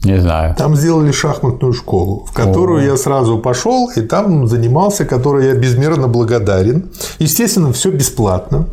Не 0.02 0.18
знаю. 0.18 0.54
Там 0.56 0.76
сделали 0.76 1.12
шахматную 1.12 1.74
школу, 1.74 2.24
в 2.24 2.32
которую 2.32 2.84
я 2.84 2.96
сразу 2.96 3.38
пошел 3.38 3.90
и 3.94 4.00
там 4.00 4.46
занимался, 4.46 5.04
которой 5.04 5.46
я 5.46 5.54
безмерно 5.54 6.08
благодарен. 6.08 6.90
Естественно, 7.18 7.70
все 7.72 7.90
бесплатно. 7.90 8.66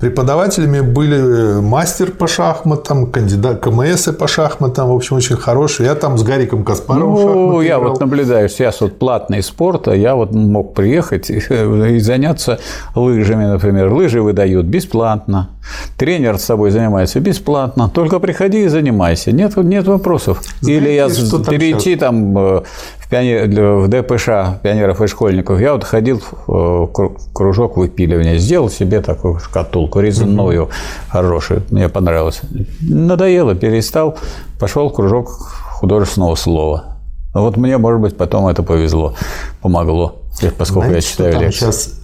Преподавателями 0.00 0.80
были 0.80 1.60
мастер 1.60 2.10
по 2.10 2.26
шахматам, 2.26 3.06
кандидат 3.12 3.60
КМС 3.60 4.08
по 4.18 4.26
шахматам, 4.26 4.88
в 4.88 4.92
общем, 4.92 5.16
очень 5.16 5.36
хороший. 5.36 5.84
Я 5.84 5.94
там 5.94 6.16
с 6.16 6.22
Гариком 6.22 6.64
Каспаровым 6.64 7.50
Ну, 7.50 7.60
я 7.60 7.76
играл. 7.76 7.90
вот 7.90 8.00
наблюдаю, 8.00 8.48
сейчас 8.48 8.80
вот 8.80 8.98
платный 8.98 9.42
спорт, 9.42 9.88
а 9.88 9.94
я 9.94 10.14
вот 10.14 10.32
мог 10.32 10.72
приехать 10.72 11.28
и, 11.28 11.36
и 11.36 11.98
заняться 11.98 12.58
лыжами, 12.94 13.44
например. 13.44 13.92
Лыжи 13.92 14.22
выдают 14.22 14.64
бесплатно. 14.64 15.50
Тренер 15.98 16.38
с 16.38 16.44
собой 16.44 16.70
занимается 16.70 17.20
бесплатно. 17.20 17.90
Только 17.92 18.20
приходи 18.20 18.64
и 18.64 18.68
занимайся. 18.68 19.32
Нет, 19.32 19.56
нет 19.56 19.86
вопросов. 19.86 20.40
Или 20.62 20.88
я 20.88 21.08
перейти 21.08 21.96
там 21.96 22.38
э, 22.38 22.62
в, 23.10 23.88
ДПШ 23.88 24.26
пионеров 24.62 25.02
и 25.02 25.06
школьников. 25.06 25.60
Я 25.60 25.72
вот 25.72 25.84
ходил 25.84 26.20
в 26.20 26.32
э, 26.48 26.86
кру- 26.92 27.18
кружок 27.34 27.76
выпиливания, 27.76 28.38
сделал 28.38 28.70
себе 28.70 29.00
такую 29.00 29.38
шкатулку 29.40 30.00
резную, 30.00 30.68
хорошую. 31.08 31.62
Мне 31.70 31.88
понравилось. 31.88 32.40
Надоело, 32.80 33.54
перестал, 33.54 34.16
пошел 34.58 34.88
в 34.88 34.94
кружок 34.94 35.28
художественного 35.72 36.36
слова. 36.36 36.96
А 37.34 37.40
Вот 37.40 37.56
мне, 37.56 37.78
может 37.78 38.00
быть, 38.00 38.16
потом 38.16 38.46
это 38.48 38.62
повезло, 38.62 39.14
помогло, 39.60 40.16
поскольку 40.58 40.88
Знаете, 40.88 41.06
я 41.06 41.12
читаю 41.12 41.40
лекции. 41.40 41.58
сейчас 41.58 42.00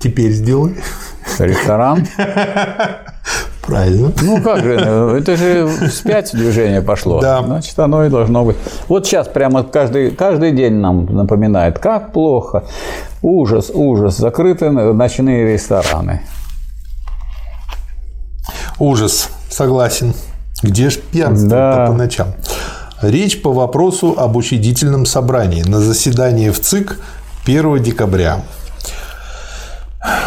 теперь 0.00 0.32
сделали? 0.32 0.76
Ресторан? 1.38 2.06
Правильно. 3.66 4.12
Ну 4.22 4.40
как 4.42 4.62
же, 4.62 4.74
это 4.74 5.36
же 5.36 5.66
вспять 5.88 6.30
движение 6.32 6.82
пошло. 6.82 7.20
Да. 7.20 7.42
Значит, 7.42 7.78
оно 7.78 8.04
и 8.04 8.08
должно 8.08 8.44
быть. 8.44 8.56
Вот 8.88 9.06
сейчас 9.06 9.26
прямо 9.28 9.64
каждый, 9.64 10.12
каждый 10.12 10.52
день 10.52 10.74
нам 10.74 11.06
напоминает, 11.06 11.78
как 11.78 12.12
плохо. 12.12 12.64
Ужас, 13.22 13.70
ужас. 13.74 14.16
Закрыты 14.18 14.70
ночные 14.70 15.52
рестораны. 15.52 16.22
Ужас, 18.78 19.30
согласен. 19.50 20.14
Где 20.62 20.90
ж 20.90 20.98
пьянство 20.98 21.48
Да. 21.48 21.86
по 21.86 21.92
ночам? 21.92 22.28
Речь 23.02 23.42
по 23.42 23.52
вопросу 23.52 24.14
об 24.16 24.36
учредительном 24.36 25.06
собрании 25.06 25.62
на 25.62 25.80
заседании 25.80 26.50
в 26.50 26.60
ЦИК 26.60 26.98
1 27.44 27.82
декабря. 27.82 28.40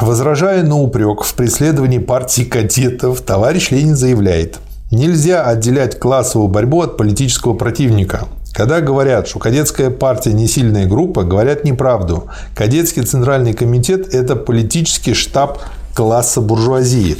Возражая 0.01 0.63
на 0.63 0.77
упрек 0.77 1.23
в 1.23 1.33
преследовании 1.35 1.99
партии 1.99 2.43
кадетов, 2.43 3.21
товарищ 3.21 3.71
Ленин 3.71 3.95
заявляет, 3.95 4.59
нельзя 4.91 5.43
отделять 5.43 5.99
классовую 5.99 6.49
борьбу 6.49 6.81
от 6.81 6.97
политического 6.97 7.53
противника. 7.53 8.27
Когда 8.53 8.81
говорят, 8.81 9.27
что 9.27 9.39
кадетская 9.39 9.89
партия 9.89 10.33
не 10.33 10.47
сильная 10.47 10.87
группа, 10.87 11.23
говорят 11.23 11.63
неправду. 11.63 12.29
Кадетский 12.55 13.03
центральный 13.03 13.53
комитет– 13.53 14.13
это 14.13 14.35
политический 14.35 15.13
штаб 15.13 15.59
класса 15.93 16.41
буржуазии. 16.41 17.17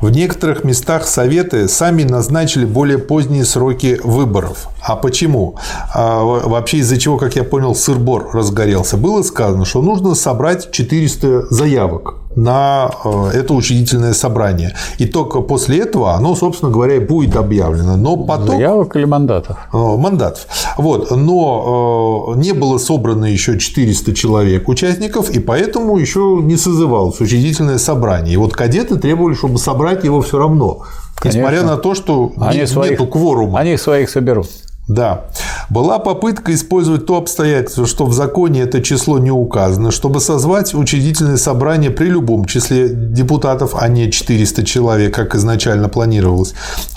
В 0.00 0.10
некоторых 0.10 0.64
местах 0.64 1.06
Советы 1.06 1.68
сами 1.68 2.02
назначили 2.02 2.64
более 2.64 2.98
поздние 2.98 3.44
сроки 3.44 4.00
выборов. 4.02 4.68
А 4.82 4.96
почему? 4.96 5.56
А 5.94 6.22
вообще 6.22 6.78
из-за 6.78 6.98
чего, 6.98 7.16
как 7.16 7.36
я 7.36 7.44
понял, 7.44 7.74
сыр-бор 7.74 8.30
разгорелся. 8.32 8.96
Было 8.96 9.22
сказано, 9.22 9.64
что 9.64 9.82
нужно 9.82 10.14
собрать 10.14 10.70
400 10.70 11.46
заявок 11.50 12.23
на 12.36 12.90
э, 13.04 13.30
это 13.34 13.54
учредительное 13.54 14.12
собрание. 14.12 14.74
И 14.98 15.06
только 15.06 15.40
после 15.40 15.80
этого 15.80 16.14
оно, 16.14 16.34
собственно 16.34 16.70
говоря, 16.70 17.00
будет 17.00 17.36
объявлено. 17.36 17.96
Но 17.96 18.16
потом... 18.16 18.56
Заявок 18.56 18.96
или 18.96 19.04
мандатов? 19.04 19.56
Э, 19.72 19.76
мандатов. 19.76 20.46
Вот. 20.76 21.10
Но 21.10 22.34
э, 22.34 22.38
не 22.40 22.52
было 22.52 22.78
собрано 22.78 23.26
еще 23.26 23.58
400 23.58 24.14
человек 24.14 24.68
участников, 24.68 25.30
и 25.30 25.38
поэтому 25.38 25.96
еще 25.98 26.40
не 26.42 26.56
созывалось 26.56 27.20
учредительное 27.20 27.78
собрание. 27.78 28.34
И 28.34 28.36
вот 28.36 28.52
кадеты 28.52 28.96
требовали, 28.96 29.34
чтобы 29.34 29.58
собрать 29.58 30.04
его 30.04 30.20
все 30.20 30.38
равно. 30.38 30.82
Несмотря 31.22 31.58
Конечно. 31.58 31.76
на 31.76 31.76
то, 31.76 31.94
что 31.94 32.32
Они 32.38 32.58
нет, 32.58 32.68
своих, 32.68 32.92
нету 32.92 33.06
кворума. 33.06 33.58
Они 33.58 33.76
своих 33.76 34.10
соберут. 34.10 34.48
Да. 34.88 35.24
Была 35.70 35.98
попытка 35.98 36.54
использовать 36.54 37.06
то 37.06 37.16
обстоятельство, 37.16 37.86
что 37.86 38.04
в 38.04 38.12
законе 38.12 38.62
это 38.62 38.82
число 38.82 39.18
не 39.18 39.30
указано, 39.30 39.90
чтобы 39.90 40.20
созвать 40.20 40.74
учредительное 40.74 41.38
собрание 41.38 41.90
при 41.90 42.06
любом 42.06 42.44
числе 42.44 42.88
депутатов, 42.90 43.74
а 43.74 43.88
не 43.88 44.10
400 44.10 44.64
человек, 44.64 45.14
как 45.14 45.34
изначально 45.34 45.88
планировалось. 45.88 46.54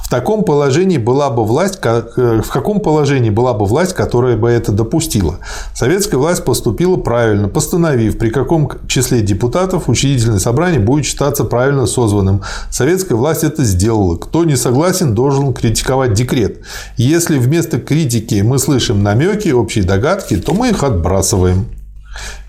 В 0.07 0.09
таком 0.09 0.45
положении 0.45 0.97
была 0.97 1.29
бы 1.29 1.43
власть, 1.43 1.79
э, 1.83 2.41
в 2.41 2.49
каком 2.49 2.79
положении 2.79 3.29
была 3.29 3.53
бы 3.53 3.65
власть, 3.65 3.93
которая 3.93 4.37
бы 4.37 4.49
это 4.49 4.71
допустила? 4.71 5.39
Советская 5.73 6.17
власть 6.17 6.45
поступила 6.45 6.95
правильно, 6.95 7.49
постановив, 7.49 8.17
при 8.17 8.29
каком 8.29 8.71
числе 8.87 9.19
депутатов 9.19 9.89
учредительное 9.89 10.39
собрание 10.39 10.79
будет 10.79 11.03
считаться 11.03 11.43
правильно 11.43 11.87
созванным. 11.87 12.41
Советская 12.69 13.17
власть 13.17 13.43
это 13.43 13.65
сделала. 13.65 14.15
Кто 14.15 14.45
не 14.45 14.55
согласен, 14.55 15.13
должен 15.13 15.53
критиковать 15.53 16.13
декрет. 16.13 16.61
Если 16.95 17.37
вместо 17.37 17.77
критики 17.77 18.41
мы 18.45 18.59
слышим 18.59 19.03
намеки, 19.03 19.49
общие 19.49 19.83
догадки, 19.83 20.37
то 20.37 20.53
мы 20.53 20.69
их 20.69 20.85
отбрасываем. 20.85 21.65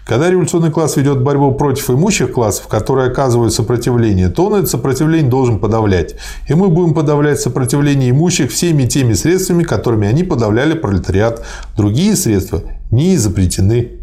Когда 0.09 0.31
революционный 0.31 0.71
класс 0.71 0.97
ведет 0.97 1.21
борьбу 1.21 1.53
против 1.53 1.91
имущих 1.91 2.33
классов, 2.33 2.67
которые 2.67 3.11
оказывают 3.11 3.53
сопротивление, 3.53 4.31
то 4.31 4.47
он 4.47 4.55
это 4.55 4.67
сопротивление 4.67 5.29
должен 5.29 5.59
подавлять. 5.59 6.15
И 6.49 6.55
мы 6.55 6.71
будем 6.71 6.95
подавлять 6.95 7.41
сопротивление 7.41 8.09
имущих 8.09 8.51
всеми 8.51 8.87
теми 8.87 9.13
средствами, 9.13 9.65
которыми 9.65 10.09
они 10.09 10.25
подавляли 10.25 10.73
пролетариат. 10.73 11.45
Другие 11.77 12.17
средства 12.17 12.63
не 12.91 13.17
изобретены. 13.17 13.98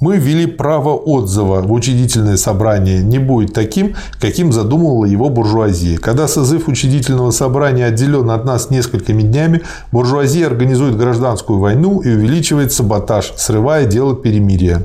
Мы 0.00 0.16
ввели 0.16 0.46
право 0.46 0.94
отзыва 0.94 1.60
в 1.60 1.70
учредительное 1.70 2.38
собрание 2.38 3.02
не 3.02 3.18
будет 3.18 3.52
таким, 3.52 3.94
каким 4.18 4.50
задумывала 4.50 5.04
его 5.04 5.28
буржуазия. 5.28 5.98
Когда 5.98 6.26
созыв 6.26 6.68
учредительного 6.68 7.32
собрания 7.32 7.84
отделен 7.84 8.30
от 8.30 8.46
нас 8.46 8.70
несколькими 8.70 9.20
днями, 9.20 9.60
буржуазия 9.92 10.46
организует 10.46 10.96
гражданскую 10.96 11.58
войну 11.58 12.00
и 12.00 12.08
увеличивает 12.08 12.72
саботаж, 12.72 13.34
срывая 13.36 13.84
дело 13.84 14.16
перемирия. 14.16 14.82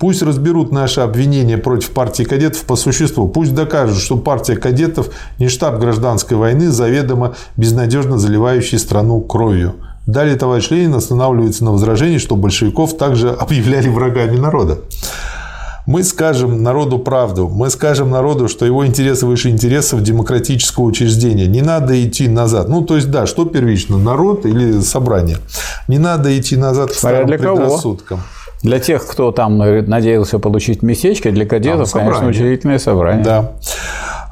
Пусть 0.00 0.22
разберут 0.22 0.72
наши 0.72 1.00
обвинения 1.00 1.56
против 1.56 1.90
партии 1.90 2.24
кадетов 2.24 2.62
по 2.62 2.74
существу. 2.74 3.28
Пусть 3.28 3.54
докажут, 3.54 3.98
что 3.98 4.16
партия 4.16 4.56
кадетов 4.56 5.10
не 5.38 5.48
штаб 5.48 5.78
гражданской 5.78 6.36
войны, 6.36 6.70
заведомо 6.70 7.36
безнадежно 7.56 8.18
заливающий 8.18 8.80
страну 8.80 9.20
кровью. 9.20 9.74
Далее 10.06 10.36
товарищ 10.36 10.70
Ленин 10.70 10.94
останавливается 10.94 11.64
на 11.64 11.72
возражении, 11.72 12.18
что 12.18 12.36
большевиков 12.36 12.96
также 12.96 13.30
объявляли 13.40 13.88
врагами 13.88 14.36
народа. 14.36 14.78
Мы 15.86 16.04
скажем 16.04 16.62
народу 16.62 16.98
правду. 16.98 17.48
Мы 17.48 17.70
скажем 17.70 18.10
народу, 18.10 18.48
что 18.48 18.66
его 18.66 18.86
интересы 18.86 19.26
выше 19.26 19.48
интересов 19.48 20.02
демократического 20.02 20.84
учреждения. 20.84 21.46
Не 21.46 21.62
надо 21.62 22.00
идти 22.06 22.28
назад. 22.28 22.68
Ну, 22.68 22.82
то 22.82 22.96
есть, 22.96 23.10
да, 23.10 23.26
что 23.26 23.44
первично, 23.44 23.98
народ 23.98 24.46
или 24.46 24.80
собрание? 24.80 25.38
Не 25.88 25.98
надо 25.98 26.38
идти 26.38 26.56
назад 26.56 26.90
к 26.90 26.94
старым 26.94 27.26
для 27.26 27.38
предрассудкам. 27.38 28.18
Кого? 28.18 28.28
Для 28.62 28.78
тех, 28.78 29.06
кто 29.06 29.32
там 29.32 29.56
надеялся 29.56 30.38
получить 30.38 30.82
местечко, 30.82 31.32
для 31.32 31.46
кадетов, 31.46 31.90
там, 31.90 32.02
конечно, 32.06 32.28
учредительное 32.28 32.78
собрание. 32.78 33.24
Да. 33.24 33.52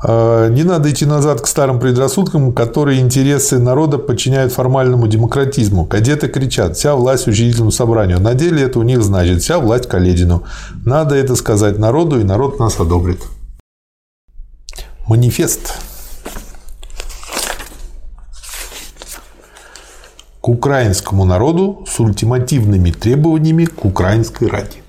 А, 0.01 0.49
не 0.49 0.63
надо 0.63 0.91
идти 0.91 1.07
назад 1.07 1.41
к 1.41 1.47
старым 1.47 1.81
предрассудкам, 1.81 2.53
которые 2.53 3.01
интересы 3.01 3.59
народа 3.59 3.99
подчиняют 3.99 4.53
формальному 4.53 5.09
демократизму. 5.09 5.87
Кадеты 5.87 6.29
кричат 6.29 6.77
«вся 6.77 6.95
власть 6.95 7.27
учредительному 7.27 7.73
собранию». 7.73 8.21
На 8.21 8.35
деле 8.35 8.63
это 8.63 8.79
у 8.79 8.83
них 8.83 9.03
значит 9.03 9.43
«вся 9.43 9.59
власть 9.59 9.89
Каледину». 9.89 10.45
Надо 10.85 11.17
это 11.17 11.35
сказать 11.35 11.79
народу, 11.79 12.21
и 12.21 12.25
народ 12.25 12.61
нас 12.61 12.79
одобрит. 12.79 13.21
Манифест. 15.09 15.73
К 20.41 20.49
украинскому 20.49 21.25
народу 21.25 21.85
с 21.89 21.99
ультимативными 21.99 22.93
требованиями 22.93 23.65
к 23.65 23.85
украинской 23.85 24.49
ради. 24.49 24.83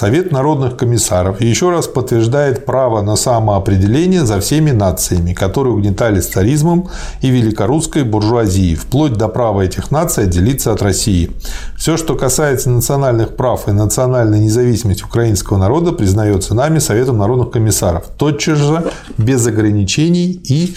Совет 0.00 0.32
народных 0.32 0.78
комиссаров 0.78 1.42
еще 1.42 1.68
раз 1.68 1.86
подтверждает 1.86 2.64
право 2.64 3.02
на 3.02 3.16
самоопределение 3.16 4.24
за 4.24 4.40
всеми 4.40 4.70
нациями, 4.70 5.34
которые 5.34 5.74
угнетали 5.74 6.20
царизмом 6.20 6.88
и 7.20 7.28
великорусской 7.28 8.04
буржуазией, 8.04 8.76
вплоть 8.76 9.12
до 9.12 9.28
права 9.28 9.60
этих 9.60 9.90
наций 9.90 10.24
отделиться 10.24 10.72
от 10.72 10.80
России. 10.80 11.32
Все, 11.76 11.98
что 11.98 12.14
касается 12.14 12.70
национальных 12.70 13.36
прав 13.36 13.68
и 13.68 13.72
национальной 13.72 14.40
независимости 14.40 15.04
украинского 15.04 15.58
народа, 15.58 15.92
признается 15.92 16.54
нами 16.54 16.78
Советом 16.78 17.18
народных 17.18 17.50
комиссаров, 17.50 18.04
тотчас 18.16 18.56
же, 18.56 18.90
без 19.18 19.46
ограничений 19.46 20.40
и 20.48 20.76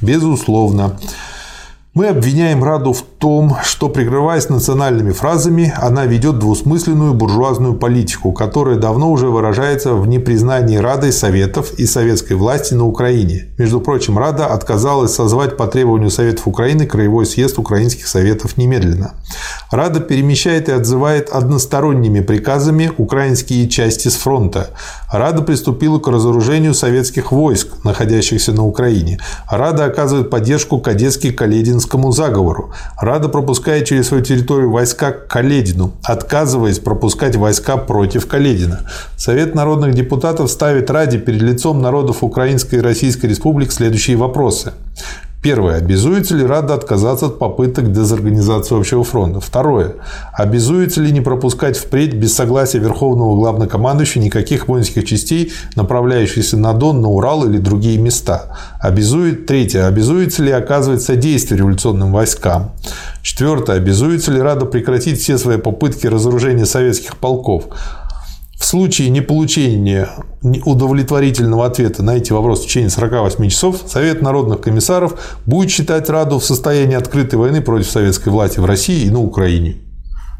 безусловно. 0.00 0.96
Мы 2.00 2.08
обвиняем 2.08 2.64
Раду 2.64 2.94
в 2.94 3.02
том, 3.02 3.58
что, 3.62 3.90
прикрываясь 3.90 4.48
национальными 4.48 5.12
фразами, 5.12 5.74
она 5.76 6.06
ведет 6.06 6.38
двусмысленную 6.38 7.12
буржуазную 7.12 7.74
политику, 7.74 8.32
которая 8.32 8.78
давно 8.78 9.12
уже 9.12 9.28
выражается 9.28 9.92
в 9.92 10.08
непризнании 10.08 10.78
Радой 10.78 11.12
Советов 11.12 11.74
и 11.74 11.84
советской 11.84 12.32
власти 12.32 12.72
на 12.72 12.86
Украине. 12.86 13.48
Между 13.58 13.82
прочим, 13.82 14.18
Рада 14.18 14.46
отказалась 14.46 15.12
созвать 15.12 15.58
по 15.58 15.66
требованию 15.66 16.08
Советов 16.08 16.48
Украины 16.48 16.86
Краевой 16.86 17.26
съезд 17.26 17.58
Украинских 17.58 18.06
Советов 18.06 18.56
немедленно. 18.56 19.12
Рада 19.70 20.00
перемещает 20.00 20.70
и 20.70 20.72
отзывает 20.72 21.28
односторонними 21.28 22.20
приказами 22.20 22.90
украинские 22.96 23.68
части 23.68 24.08
с 24.08 24.16
фронта. 24.16 24.70
Рада 25.12 25.42
приступила 25.42 25.98
к 25.98 26.08
разоружению 26.08 26.72
советских 26.72 27.30
войск, 27.30 27.84
находящихся 27.84 28.52
на 28.52 28.64
Украине. 28.64 29.20
Рада 29.50 29.84
оказывает 29.84 30.30
поддержку 30.30 30.80
кадетский 30.80 31.30
Каледин 31.30 31.78
Калединскому 31.90 32.12
заговору. 32.12 32.72
Рада 33.00 33.28
пропускает 33.28 33.86
через 33.86 34.08
свою 34.08 34.22
территорию 34.22 34.70
войска 34.70 35.12
к 35.12 35.26
Каледину, 35.26 35.92
отказываясь 36.04 36.78
пропускать 36.78 37.36
войска 37.36 37.76
против 37.76 38.26
Каледина. 38.26 38.80
Совет 39.16 39.54
народных 39.54 39.94
депутатов 39.94 40.50
ставит 40.50 40.90
Раде 40.90 41.18
перед 41.18 41.42
лицом 41.42 41.82
народов 41.82 42.22
Украинской 42.22 42.76
и 42.76 42.80
Российской 42.80 43.26
Республик 43.26 43.72
следующие 43.72 44.16
вопросы. 44.16 44.72
Первое. 45.42 45.76
Обязуется 45.76 46.36
ли 46.36 46.44
Рада 46.44 46.74
отказаться 46.74 47.26
от 47.26 47.38
попыток 47.38 47.92
дезорганизации 47.92 48.78
общего 48.78 49.04
фронта? 49.04 49.40
Второе. 49.40 49.94
Обязуется 50.34 51.00
ли 51.00 51.10
не 51.12 51.22
пропускать 51.22 51.78
впредь 51.78 52.12
без 52.12 52.34
согласия 52.34 52.78
Верховного 52.78 53.34
Главнокомандующего 53.36 54.22
никаких 54.22 54.68
воинских 54.68 55.06
частей, 55.06 55.52
направляющихся 55.76 56.58
на 56.58 56.74
Дон, 56.74 57.00
на 57.00 57.08
Урал 57.08 57.48
или 57.48 57.56
другие 57.56 57.98
места? 57.98 58.58
Обязует... 58.80 59.46
Третье. 59.46 59.86
Обязуется 59.86 60.42
ли 60.42 60.52
оказывать 60.52 61.02
содействие 61.02 61.58
революционным 61.58 62.12
войскам? 62.12 62.72
Четвертое. 63.22 63.76
Обязуется 63.76 64.32
ли 64.32 64.40
Рада 64.40 64.66
прекратить 64.66 65.20
все 65.20 65.38
свои 65.38 65.56
попытки 65.56 66.06
разоружения 66.06 66.66
советских 66.66 67.16
полков? 67.16 67.64
В 68.60 68.64
случае 68.66 69.08
неполучения 69.08 70.10
удовлетворительного 70.42 71.64
ответа 71.64 72.02
на 72.02 72.16
эти 72.16 72.30
вопросы 72.30 72.64
в 72.64 72.66
течение 72.66 72.90
48 72.90 73.48
часов 73.48 73.76
Совет 73.86 74.20
народных 74.20 74.60
комиссаров 74.60 75.14
будет 75.46 75.70
считать 75.70 76.10
Раду 76.10 76.38
в 76.38 76.44
состоянии 76.44 76.94
открытой 76.94 77.38
войны 77.38 77.62
против 77.62 77.90
советской 77.90 78.28
власти 78.28 78.60
в 78.60 78.66
России 78.66 79.06
и 79.06 79.10
на 79.10 79.18
Украине. 79.18 79.76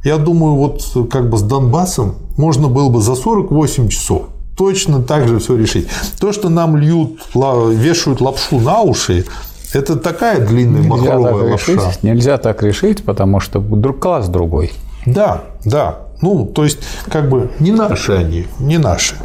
Я 0.04 0.18
думаю, 0.18 0.54
вот 0.56 0.82
как 1.10 1.30
бы 1.30 1.38
с 1.38 1.42
Донбассом 1.42 2.16
можно 2.36 2.68
было 2.68 2.90
бы 2.90 3.00
за 3.00 3.14
48 3.14 3.88
часов 3.88 4.24
точно 4.54 5.02
так 5.02 5.26
же 5.26 5.38
все 5.38 5.56
решить. 5.56 5.88
То, 6.20 6.32
что 6.32 6.50
нам 6.50 6.76
льют, 6.76 7.22
вешают 7.34 8.20
лапшу 8.20 8.60
на 8.60 8.82
уши, 8.82 9.24
это 9.72 9.96
такая 9.96 10.46
длинная 10.46 10.82
нельзя 10.82 10.90
махровая 10.90 11.52
лапша. 11.52 11.72
Решить, 11.72 12.02
нельзя 12.02 12.36
так 12.36 12.62
решить, 12.62 13.02
потому 13.02 13.40
что 13.40 13.62
класс 13.62 14.28
другой. 14.28 14.72
Да, 15.06 15.44
да. 15.64 16.00
Ну, 16.20 16.46
то 16.46 16.64
есть, 16.64 16.78
как 17.10 17.28
бы 17.28 17.50
не 17.60 17.72
наши 17.72 18.12
они, 18.12 18.46
не 18.58 18.78
наши. 18.78 19.16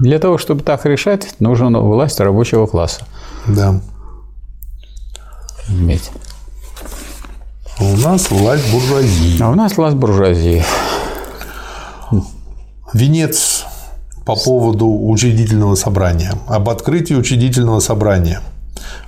Для 0.00 0.18
того, 0.18 0.38
чтобы 0.38 0.62
так 0.62 0.84
решать, 0.84 1.34
нужна 1.38 1.78
власть 1.78 2.18
рабочего 2.20 2.66
класса. 2.66 3.06
Да. 3.46 3.80
Иметь. 5.68 6.10
А 7.78 7.84
у 7.84 7.96
нас 7.96 8.30
власть 8.30 8.72
буржуазии. 8.72 9.40
А 9.40 9.50
у 9.50 9.54
нас 9.54 9.76
власть 9.76 9.96
буржуазии. 9.96 10.64
Венец 12.92 13.64
по 14.26 14.36
поводу 14.36 14.86
учредительного 14.86 15.74
собрания. 15.76 16.34
Об 16.46 16.68
открытии 16.68 17.14
учредительного 17.14 17.80
собрания– 17.80 18.40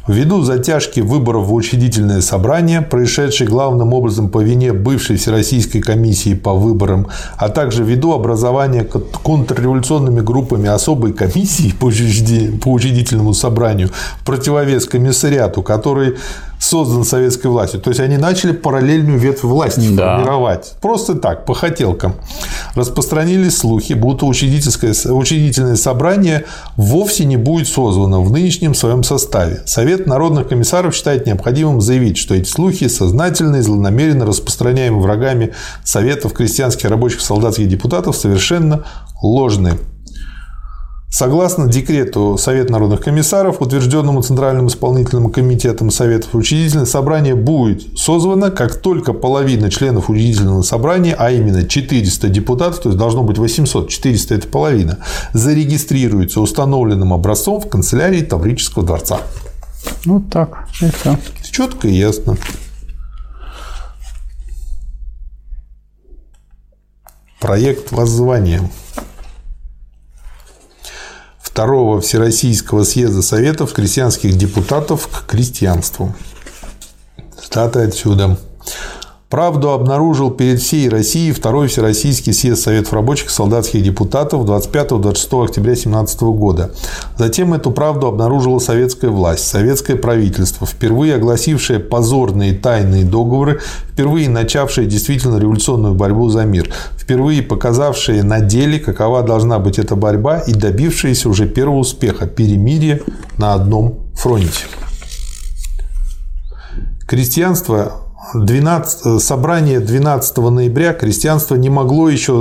Ввиду 0.06 0.42
затяжки 0.42 1.00
выборов 1.00 1.46
в 1.46 1.54
учредительное 1.54 2.20
собрание, 2.20 2.82
происшедшей 2.82 3.46
главным 3.46 3.94
образом 3.94 4.28
по 4.28 4.42
вине 4.42 4.74
бывшей 4.74 5.16
Всероссийской 5.16 5.80
комиссии 5.80 6.34
по 6.34 6.52
выборам, 6.52 7.06
а 7.36 7.48
также 7.48 7.84
ввиду 7.84 8.12
образования 8.12 8.84
контрреволюционными 8.84 10.20
группами 10.20 10.68
особой 10.68 11.14
комиссии 11.14 11.72
по 11.72 11.86
учредительному 11.86 13.32
собранию 13.32 13.90
в 14.20 14.24
противовес 14.24 14.84
комиссариату, 14.84 15.62
который 15.62 16.16
создан 16.64 17.04
советской 17.04 17.48
властью. 17.48 17.80
То 17.80 17.90
есть 17.90 18.00
они 18.00 18.16
начали 18.16 18.52
параллельную 18.52 19.18
ветвь 19.18 19.42
власти 19.42 19.88
да. 19.90 20.16
формировать. 20.16 20.74
Просто 20.80 21.14
так, 21.14 21.44
по 21.44 21.54
хотелкам. 21.54 22.14
Распространились 22.74 23.58
слухи, 23.58 23.92
будто 23.92 24.26
учредительское, 24.26 24.94
учредительное 25.12 25.76
собрание 25.76 26.44
вовсе 26.76 27.24
не 27.26 27.36
будет 27.36 27.68
созвано 27.68 28.20
в 28.20 28.30
нынешнем 28.30 28.74
своем 28.74 29.02
составе. 29.02 29.62
Совет 29.66 29.93
народных 29.98 30.48
комиссаров 30.48 30.94
считает 30.94 31.26
необходимым 31.26 31.80
заявить, 31.80 32.18
что 32.18 32.34
эти 32.34 32.48
слухи 32.48 32.88
сознательно 32.88 33.56
и 33.56 33.60
злонамеренно 33.60 34.26
распространяемые 34.26 35.02
врагами 35.02 35.52
Советов 35.84 36.32
крестьянских, 36.32 36.90
рабочих, 36.90 37.20
солдатских 37.20 37.68
депутатов 37.68 38.16
совершенно 38.16 38.84
ложны. 39.22 39.78
Согласно 41.16 41.68
декрету 41.68 42.36
Совета 42.36 42.72
народных 42.72 43.00
комиссаров, 43.00 43.62
утвержденному 43.62 44.20
Центральным 44.22 44.66
исполнительным 44.66 45.30
комитетом 45.30 45.92
Советов 45.92 46.34
учредительное 46.34 46.86
собрание 46.86 47.36
будет 47.36 47.96
созвано, 47.96 48.50
как 48.50 48.74
только 48.74 49.12
половина 49.12 49.70
членов 49.70 50.10
учредительного 50.10 50.62
собрания, 50.62 51.14
а 51.16 51.30
именно 51.30 51.68
400 51.68 52.28
депутатов, 52.30 52.80
то 52.80 52.88
есть 52.88 52.98
должно 52.98 53.22
быть 53.22 53.38
800, 53.38 53.88
400– 53.88 54.34
это 54.36 54.48
половина, 54.48 54.98
зарегистрируется 55.32 56.40
установленным 56.40 57.12
образцом 57.12 57.60
в 57.60 57.68
канцелярии 57.68 58.22
Таврического 58.22 58.84
дворца. 58.84 59.20
Ну 60.04 60.20
так, 60.20 60.68
и 60.80 60.90
все. 60.90 61.18
Четко 61.42 61.88
и 61.88 61.94
ясно. 61.94 62.36
Проект 67.40 67.92
воззвания. 67.92 68.70
Второго 71.40 72.00
Всероссийского 72.00 72.84
съезда 72.84 73.22
Советов 73.22 73.72
крестьянских 73.72 74.36
депутатов 74.36 75.08
к 75.08 75.26
крестьянству. 75.26 76.14
Статы 77.40 77.80
отсюда. 77.80 78.38
Правду 79.34 79.70
обнаружил 79.70 80.30
перед 80.30 80.60
всей 80.60 80.88
Россией 80.88 81.32
Второй 81.32 81.66
Всероссийский 81.66 82.32
съезд 82.32 82.62
Советов 82.62 82.92
рабочих 82.92 83.26
и 83.26 83.30
солдатских 83.30 83.82
депутатов 83.82 84.44
25-26 84.44 85.44
октября 85.44 85.72
2017 85.72 86.20
года. 86.22 86.70
Затем 87.18 87.52
эту 87.52 87.72
правду 87.72 88.06
обнаружила 88.06 88.60
советская 88.60 89.10
власть, 89.10 89.44
советское 89.44 89.96
правительство, 89.96 90.68
впервые 90.68 91.16
огласившее 91.16 91.80
позорные 91.80 92.54
тайные 92.54 93.02
договоры, 93.02 93.58
впервые 93.90 94.28
начавшее 94.28 94.86
действительно 94.86 95.36
революционную 95.38 95.96
борьбу 95.96 96.28
за 96.28 96.44
мир, 96.44 96.70
впервые 96.96 97.42
показавшее 97.42 98.22
на 98.22 98.38
деле, 98.38 98.78
какова 98.78 99.24
должна 99.24 99.58
быть 99.58 99.80
эта 99.80 99.96
борьба 99.96 100.38
и 100.38 100.52
добившееся 100.52 101.28
уже 101.28 101.48
первого 101.48 101.78
успеха– 101.78 102.26
перемирия 102.28 103.00
на 103.36 103.54
одном 103.54 103.98
фронте. 104.14 104.66
Крестьянство 107.08 108.03
12, 108.32 109.20
собрание 109.22 109.80
12 109.80 110.36
ноября 110.38 110.94
крестьянство 110.94 111.56
не 111.56 111.68
могло 111.68 112.08
еще 112.08 112.32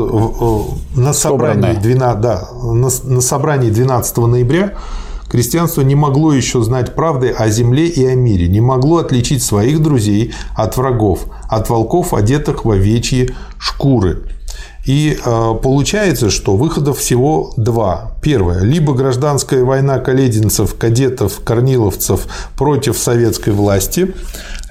на 0.95 1.13
собрании, 1.13 1.79
12, 1.79 2.21
да, 2.21 2.47
на, 2.63 2.89
на 3.03 3.21
собрании 3.21 3.69
12 3.69 4.17
ноября 4.17 4.73
крестьянство 5.29 5.81
не 5.81 5.95
могло 5.95 6.31
еще 6.31 6.61
знать 6.61 6.93
правды 6.93 7.31
о 7.31 7.49
земле 7.49 7.87
и 7.87 8.05
о 8.05 8.15
мире, 8.15 8.47
не 8.47 8.61
могло 8.61 8.97
отличить 8.97 9.43
своих 9.43 9.81
друзей 9.81 10.33
от 10.55 10.77
врагов, 10.77 11.25
от 11.49 11.69
волков, 11.69 12.13
одетых 12.13 12.65
в 12.65 12.71
овечьи 12.71 13.33
шкуры. 13.57 14.23
И 14.85 15.17
э, 15.17 15.53
получается, 15.63 16.29
что 16.29 16.57
выходов 16.57 16.99
всего 16.99 17.53
два. 17.55 18.11
Первое. 18.21 18.63
Либо 18.63 18.93
гражданская 18.93 19.63
война 19.63 19.99
калединцев, 19.99 20.75
кадетов, 20.75 21.39
корниловцев 21.43 22.27
против 22.57 22.97
советской 22.97 23.51
власти, 23.51 24.13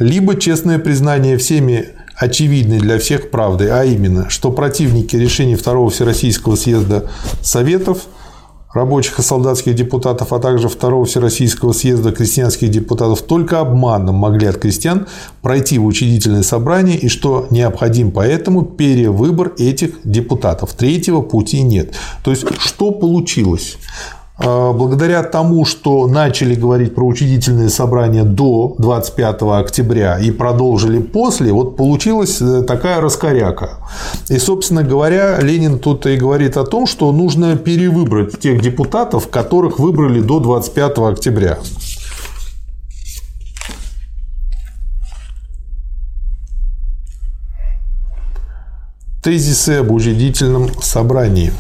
либо 0.03 0.39
честное 0.39 0.79
признание 0.79 1.39
всеми 1.39 1.89
очевидной 2.17 2.79
для 2.79 2.99
всех 2.99 3.31
правды, 3.31 3.69
а 3.69 3.85
именно, 3.85 4.29
что 4.29 4.53
противники 4.53 5.17
решений 5.17 5.57
Второго 5.57 5.91
Всероссийского 5.91 6.57
съезда 6.57 7.11
Советов– 7.43 8.03
рабочих 8.73 9.19
и 9.19 9.23
солдатских 9.23 9.75
депутатов, 9.75 10.33
а 10.33 10.39
также 10.39 10.69
Второго 10.69 11.05
Всероссийского 11.05 11.73
съезда 11.73 12.13
крестьянских 12.13 12.71
депутатов 12.71 13.23
только 13.23 13.61
обманом 13.61 14.15
могли 14.17 14.47
от 14.47 14.57
крестьян 14.57 15.07
пройти 15.43 15.79
в 15.79 15.85
учредительное 15.85 16.43
собрание 16.43 16.97
и 16.97 17.09
что 17.09 17.47
необходим 17.51 18.11
поэтому 18.11 18.63
перевыбор 18.63 19.53
этих 19.59 19.97
депутатов. 20.05 20.73
Третьего 20.75 21.21
пути 21.21 21.63
нет. 21.63 21.95
То 22.25 22.31
есть, 22.31 22.45
что 22.59 22.91
получилось? 22.93 23.77
А, 24.45 24.73
благодаря 24.73 25.23
тому, 25.23 25.65
что 25.65 26.09
начали 26.09 26.55
говорить 26.55 26.95
про 26.95 27.07
учредительные 27.07 27.69
собрания 27.69 28.25
до 28.25 28.75
25 28.79 29.43
октября 29.43 30.19
и 30.19 30.33
продолжили 30.33 30.99
после, 30.99 31.53
вот 31.53 31.77
получилась 31.77 32.41
э, 32.41 32.63
такая 32.63 33.01
раскоряка. 33.01 33.79
И, 34.29 34.39
собственно 34.39 34.83
говоря, 34.83 35.39
Ленин 35.41 35.79
тут 35.79 36.07
и 36.07 36.17
говорит 36.17 36.57
о 36.57 36.65
том, 36.65 36.87
что 36.87 37.13
нужно 37.13 37.57
перевыбрать 37.57 38.41
тех 38.41 38.61
депутатов, 38.61 39.29
которых 39.29 39.79
выбрали 39.79 40.21
до 40.21 40.41
25 40.41 40.99
октября. 40.99 41.59
Тезисы 49.23 49.79
об 49.79 49.93
учредительном 49.93 50.69
собрании. 50.83 51.53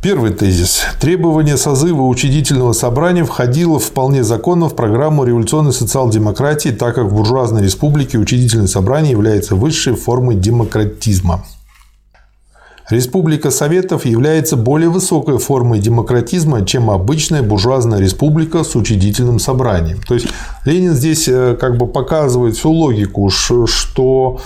Первый 0.00 0.32
тезис. 0.32 0.82
Требование 1.00 1.56
созыва 1.56 2.02
учредительного 2.02 2.72
собрания 2.72 3.24
входило 3.24 3.80
вполне 3.80 4.22
законно 4.22 4.68
в 4.68 4.76
программу 4.76 5.24
революционной 5.24 5.72
социал-демократии, 5.72 6.68
так 6.68 6.94
как 6.94 7.06
в 7.06 7.14
буржуазной 7.14 7.64
республике 7.64 8.18
учредительное 8.18 8.68
собрание 8.68 9.10
является 9.10 9.56
высшей 9.56 9.96
формой 9.96 10.36
демократизма. 10.36 11.44
Республика 12.88 13.50
Советов 13.50 14.06
является 14.06 14.56
более 14.56 14.88
высокой 14.88 15.38
формой 15.38 15.80
демократизма, 15.80 16.64
чем 16.64 16.90
обычная 16.90 17.42
буржуазная 17.42 17.98
республика 17.98 18.62
с 18.62 18.76
учредительным 18.76 19.40
собранием. 19.40 19.98
То 20.06 20.14
есть 20.14 20.28
Ленин 20.64 20.94
здесь 20.94 21.26
э, 21.28 21.56
как 21.60 21.76
бы 21.76 21.88
показывает 21.88 22.56
всю 22.56 22.70
логику, 22.70 23.28
что 23.30 24.40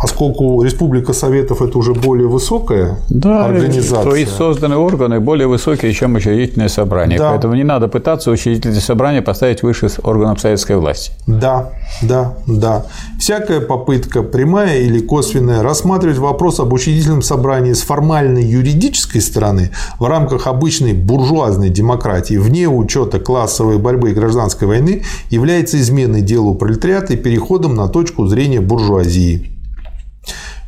Поскольку 0.00 0.62
Республика 0.62 1.14
Советов 1.14 1.62
это 1.62 1.78
уже 1.78 1.94
более 1.94 2.28
высокая 2.28 2.98
да, 3.08 3.46
организация. 3.46 4.02
То 4.02 4.14
есть 4.14 4.36
созданы 4.36 4.76
органы 4.76 5.20
более 5.20 5.48
высокие, 5.48 5.92
чем 5.94 6.14
учредительное 6.16 6.68
собрание. 6.68 7.18
Да. 7.18 7.30
Поэтому 7.30 7.54
не 7.54 7.64
надо 7.64 7.88
пытаться 7.88 8.30
учредительное 8.30 8.80
собрание 8.80 9.22
поставить 9.22 9.62
выше 9.62 9.88
органов 10.02 10.40
советской 10.40 10.76
власти. 10.76 11.12
Да, 11.26 11.70
да, 12.02 12.34
да. 12.46 12.84
Всякая 13.18 13.60
попытка, 13.60 14.22
прямая 14.22 14.80
или 14.80 14.98
косвенная, 14.98 15.62
рассматривать 15.62 16.18
вопрос 16.18 16.60
об 16.60 16.74
учредительном 16.74 17.22
собрании 17.22 17.72
с 17.72 17.80
формальной 17.80 18.44
юридической 18.44 19.20
стороны 19.20 19.70
в 19.98 20.04
рамках 20.04 20.46
обычной 20.46 20.92
буржуазной 20.92 21.70
демократии, 21.70 22.36
вне 22.36 22.68
учета 22.68 23.18
классовой 23.18 23.78
борьбы 23.78 24.10
и 24.10 24.14
гражданской 24.14 24.68
войны, 24.68 25.04
является 25.30 25.80
изменой 25.80 26.20
делу 26.20 26.54
пролетариата 26.54 27.14
и 27.14 27.16
переходом 27.16 27.74
на 27.74 27.88
точку 27.88 28.26
зрения 28.26 28.60
буржуазии. 28.60 29.55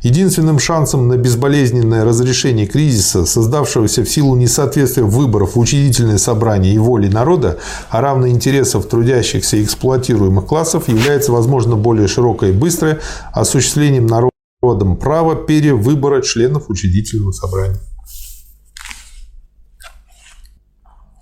Единственным 0.01 0.59
шансом 0.59 1.09
на 1.09 1.17
безболезненное 1.17 2.05
разрешение 2.05 2.65
кризиса, 2.65 3.25
создавшегося 3.25 4.03
в 4.03 4.09
силу 4.09 4.35
несоответствия 4.35 5.03
выборов 5.03 5.55
в 5.55 5.59
учредительное 5.59 6.17
собрание 6.17 6.73
и 6.73 6.77
воли 6.77 7.09
народа, 7.09 7.59
а 7.89 7.99
равно 7.99 8.29
интересов 8.29 8.87
трудящихся 8.87 9.57
и 9.57 9.63
эксплуатируемых 9.63 10.45
классов, 10.45 10.87
является, 10.87 11.33
возможно, 11.33 11.75
более 11.75 12.07
широкое 12.07 12.51
и 12.51 12.53
быстрое 12.53 12.99
осуществлением 13.33 14.07
народом 14.07 14.95
права 14.95 15.35
перевыбора 15.35 16.21
членов 16.21 16.69
учредительного 16.69 17.33
собрания. 17.33 17.79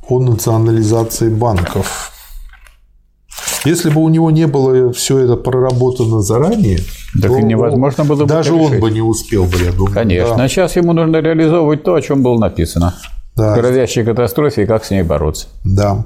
О 0.08 0.20
национализации 0.20 1.30
банков. 1.30 2.17
Если 3.68 3.90
бы 3.90 4.02
у 4.02 4.10
него 4.10 4.32
не 4.32 4.48
было 4.48 4.92
все 4.94 5.20
это 5.20 5.36
проработано 5.36 6.22
заранее, 6.22 6.80
так 7.22 7.32
то 7.32 7.40
невозможно 7.40 8.06
было 8.06 8.24
бы 8.24 8.26
даже 8.26 8.54
он 8.54 8.68
решить. 8.68 8.82
бы 8.82 8.92
не 8.92 9.02
успел 9.02 9.46
бы, 9.46 9.58
я 9.58 9.72
думаю. 9.72 9.94
Конечно. 9.94 10.38
Да. 10.38 10.44
А 10.44 10.50
сейчас 10.50 10.76
ему 10.76 10.94
нужно 10.94 11.18
реализовывать 11.18 11.84
то, 11.84 11.96
о 11.96 12.02
чем 12.02 12.24
было 12.24 12.38
написано. 12.40 12.94
Да. 13.36 13.56
Грозящей 13.56 14.04
катастрофе 14.04 14.64
и 14.64 14.66
как 14.66 14.84
с 14.84 14.90
ней 14.90 15.04
бороться. 15.04 15.48
Да. 15.64 16.06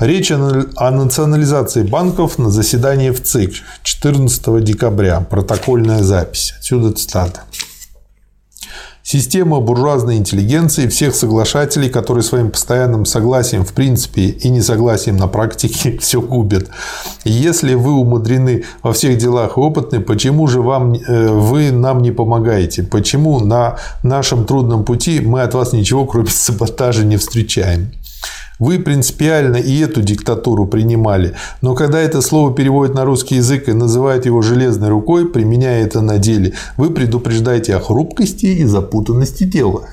Речь 0.00 0.32
о 0.32 0.90
национализации 0.90 1.84
банков 1.84 2.38
на 2.38 2.50
заседании 2.50 3.10
в 3.10 3.22
ЦИК 3.22 3.52
14 3.84 4.64
декабря. 4.64 5.20
Протокольная 5.20 6.02
запись. 6.02 6.54
Отсюда 6.58 6.92
цитата. 6.92 7.42
Система 9.06 9.60
буржуазной 9.60 10.16
интеллигенции 10.16 10.88
всех 10.88 11.14
соглашателей, 11.14 11.90
которые 11.90 12.22
своим 12.22 12.50
постоянным 12.50 13.04
согласием 13.04 13.62
в 13.62 13.74
принципе 13.74 14.28
и 14.28 14.48
несогласием 14.48 15.18
на 15.18 15.28
практике 15.28 15.98
все 16.00 16.22
губят. 16.22 16.70
Если 17.22 17.74
вы 17.74 17.92
умудрены 17.92 18.64
во 18.82 18.94
всех 18.94 19.18
делах 19.18 19.58
и 19.58 19.60
опытны, 19.60 20.00
почему 20.00 20.46
же 20.46 20.62
вам, 20.62 20.94
э, 20.94 21.28
вы 21.28 21.70
нам 21.70 22.00
не 22.00 22.12
помогаете? 22.12 22.82
Почему 22.82 23.40
на 23.40 23.76
нашем 24.02 24.46
трудном 24.46 24.86
пути 24.86 25.20
мы 25.20 25.42
от 25.42 25.52
вас 25.52 25.74
ничего, 25.74 26.06
кроме 26.06 26.28
саботажа, 26.28 27.04
не 27.04 27.18
встречаем? 27.18 27.92
Вы 28.58 28.78
принципиально 28.78 29.56
и 29.56 29.80
эту 29.80 30.00
диктатуру 30.00 30.66
принимали, 30.66 31.34
но 31.60 31.74
когда 31.74 32.00
это 32.00 32.22
слово 32.22 32.54
переводят 32.54 32.94
на 32.94 33.04
русский 33.04 33.36
язык 33.36 33.68
и 33.68 33.72
называют 33.72 34.26
его 34.26 34.42
железной 34.42 34.90
рукой, 34.90 35.28
применяя 35.28 35.84
это 35.84 36.00
на 36.00 36.18
деле, 36.18 36.52
вы 36.76 36.90
предупреждаете 36.90 37.74
о 37.74 37.80
хрупкости 37.80 38.46
и 38.46 38.64
запутанности 38.64 39.44
дела. 39.44 39.88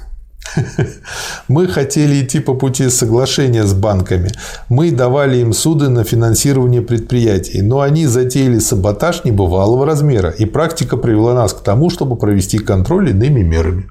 Мы 1.47 1.67
хотели 1.67 2.23
идти 2.23 2.39
по 2.39 2.53
пути 2.53 2.89
соглашения 2.89 3.65
с 3.65 3.73
банками. 3.73 4.31
Мы 4.69 4.91
давали 4.91 5.37
им 5.37 5.53
суды 5.53 5.89
на 5.89 6.03
финансирование 6.03 6.81
предприятий, 6.81 7.61
но 7.61 7.81
они 7.81 8.05
затеяли 8.05 8.59
саботаж 8.59 9.23
небывалого 9.23 9.85
размера, 9.85 10.29
и 10.29 10.45
практика 10.45 10.97
привела 10.97 11.33
нас 11.33 11.53
к 11.53 11.61
тому, 11.61 11.89
чтобы 11.89 12.15
провести 12.15 12.57
контроль 12.57 13.09
иными 13.11 13.41
мерами. 13.41 13.89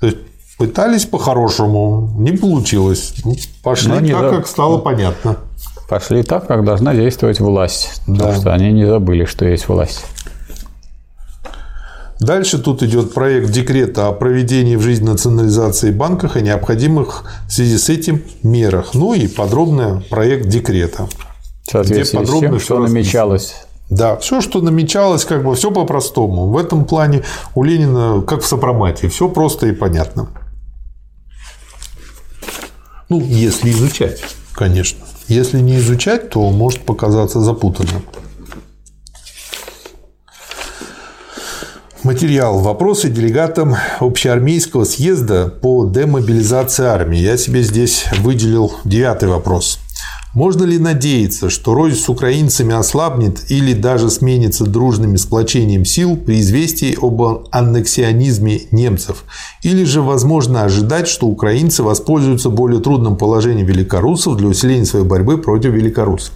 То 0.00 0.06
есть 0.06 0.18
Пытались 0.58 1.06
по-хорошему, 1.06 2.10
не 2.18 2.32
получилось. 2.32 3.14
Ну, 3.24 3.36
пошли 3.62 3.92
Но 3.92 4.20
так, 4.20 4.30
за... 4.30 4.36
как 4.36 4.46
стало 4.48 4.78
понятно. 4.78 5.36
Пошли 5.88 6.24
так, 6.24 6.48
как 6.48 6.64
должна 6.64 6.94
действовать 6.94 7.38
власть. 7.38 8.02
Да. 8.08 8.14
Потому 8.14 8.40
что 8.40 8.54
они 8.54 8.72
не 8.72 8.84
забыли, 8.84 9.24
что 9.24 9.46
есть 9.46 9.68
власть. 9.68 10.04
Дальше 12.18 12.58
тут 12.58 12.82
идет 12.82 13.14
проект 13.14 13.52
декрета 13.52 14.08
о 14.08 14.12
проведении 14.12 14.74
в 14.74 14.82
жизнь 14.82 15.04
национализации 15.04 15.92
банках 15.92 16.36
и 16.36 16.42
необходимых 16.42 17.22
в 17.46 17.52
связи 17.52 17.78
с 17.78 17.88
этим 17.88 18.24
мерах. 18.42 18.94
Ну 18.94 19.14
и 19.14 19.28
подробный 19.28 20.00
проект 20.00 20.48
декрета. 20.48 21.06
Где 21.72 22.04
подробно 22.04 22.48
с 22.48 22.50
тем, 22.50 22.60
что 22.60 22.78
намечалось 22.80 23.54
да, 23.90 24.16
все, 24.16 24.42
что 24.42 24.60
намечалось, 24.60 25.24
как 25.24 25.42
бы 25.42 25.54
все 25.54 25.70
по-простому. 25.70 26.48
В 26.48 26.58
этом 26.58 26.84
плане 26.84 27.22
у 27.54 27.62
Ленина, 27.62 28.22
как 28.26 28.42
в 28.42 28.46
сопромате, 28.46 29.08
все 29.08 29.28
просто 29.28 29.66
и 29.66 29.72
понятно. 29.72 30.28
Ну, 33.08 33.20
если 33.22 33.70
изучать, 33.70 34.20
конечно. 34.52 35.06
Если 35.28 35.60
не 35.60 35.78
изучать, 35.78 36.28
то 36.28 36.50
может 36.50 36.80
показаться 36.80 37.40
запутанным. 37.40 38.02
Материал. 42.02 42.60
Вопросы 42.60 43.08
делегатам 43.08 43.76
общеармейского 43.98 44.84
съезда 44.84 45.48
по 45.48 45.86
демобилизации 45.86 46.84
армии. 46.84 47.18
Я 47.18 47.36
себе 47.36 47.62
здесь 47.62 48.04
выделил 48.20 48.72
девятый 48.84 49.28
вопрос. 49.28 49.78
Можно 50.38 50.62
ли 50.62 50.78
надеяться, 50.78 51.50
что 51.50 51.74
рознь 51.74 51.96
с 51.96 52.08
украинцами 52.08 52.72
ослабнет 52.72 53.50
или 53.50 53.72
даже 53.72 54.08
сменится 54.08 54.64
дружным 54.64 55.18
сплочением 55.18 55.84
сил 55.84 56.16
при 56.16 56.40
известии 56.40 56.96
об 56.96 57.48
аннексионизме 57.50 58.60
немцев? 58.70 59.24
Или 59.62 59.82
же 59.82 60.00
возможно 60.00 60.62
ожидать, 60.62 61.08
что 61.08 61.26
украинцы 61.26 61.82
воспользуются 61.82 62.50
более 62.50 62.80
трудным 62.80 63.16
положением 63.16 63.66
великорусов 63.66 64.36
для 64.36 64.46
усиления 64.46 64.84
своей 64.84 65.04
борьбы 65.04 65.38
против 65.38 65.72
великорусов? 65.72 66.32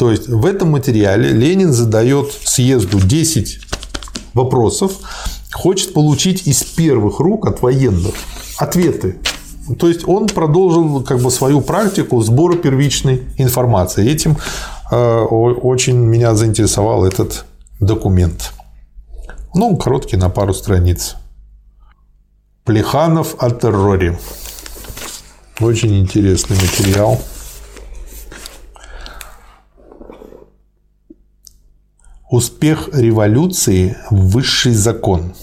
То 0.00 0.10
есть 0.10 0.26
в 0.26 0.44
этом 0.46 0.72
материале 0.72 1.28
Ленин 1.28 1.72
задает 1.72 2.32
съезду 2.32 2.98
10 2.98 3.60
вопросов, 4.32 4.94
хочет 5.52 5.92
получить 5.92 6.48
из 6.48 6.64
первых 6.64 7.20
рук 7.20 7.46
от 7.46 7.62
военных 7.62 8.14
ответы. 8.58 9.14
То 9.78 9.88
есть 9.88 10.06
он 10.06 10.26
продолжил 10.26 11.02
как 11.02 11.20
бы 11.20 11.30
свою 11.30 11.60
практику 11.60 12.20
сбора 12.20 12.56
первичной 12.56 13.22
информации. 13.38 14.10
Этим 14.10 14.36
э, 14.90 15.20
очень 15.22 15.96
меня 15.96 16.34
заинтересовал 16.34 17.04
этот 17.04 17.44
документ. 17.80 18.52
Ну, 19.54 19.76
короткий, 19.76 20.16
на 20.16 20.28
пару 20.28 20.52
страниц. 20.52 21.16
Плеханов 22.64 23.36
о 23.38 23.50
терроре. 23.50 24.18
Очень 25.60 26.00
интересный 26.00 26.56
материал. 26.56 27.20
Успех 32.30 32.88
революции– 32.92 33.96
высший 34.10 34.72
закон. 34.72 35.34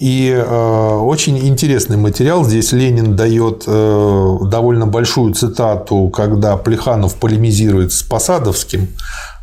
И 0.00 0.30
э, 0.30 0.96
очень 0.96 1.38
интересный 1.46 1.98
материал. 1.98 2.42
Здесь 2.42 2.72
Ленин 2.72 3.16
дает 3.16 3.64
э, 3.66 4.36
довольно 4.46 4.86
большую 4.86 5.34
цитату, 5.34 6.08
когда 6.08 6.56
Плеханов 6.56 7.16
полемизирует 7.16 7.92
с 7.92 8.02
Посадовским. 8.02 8.88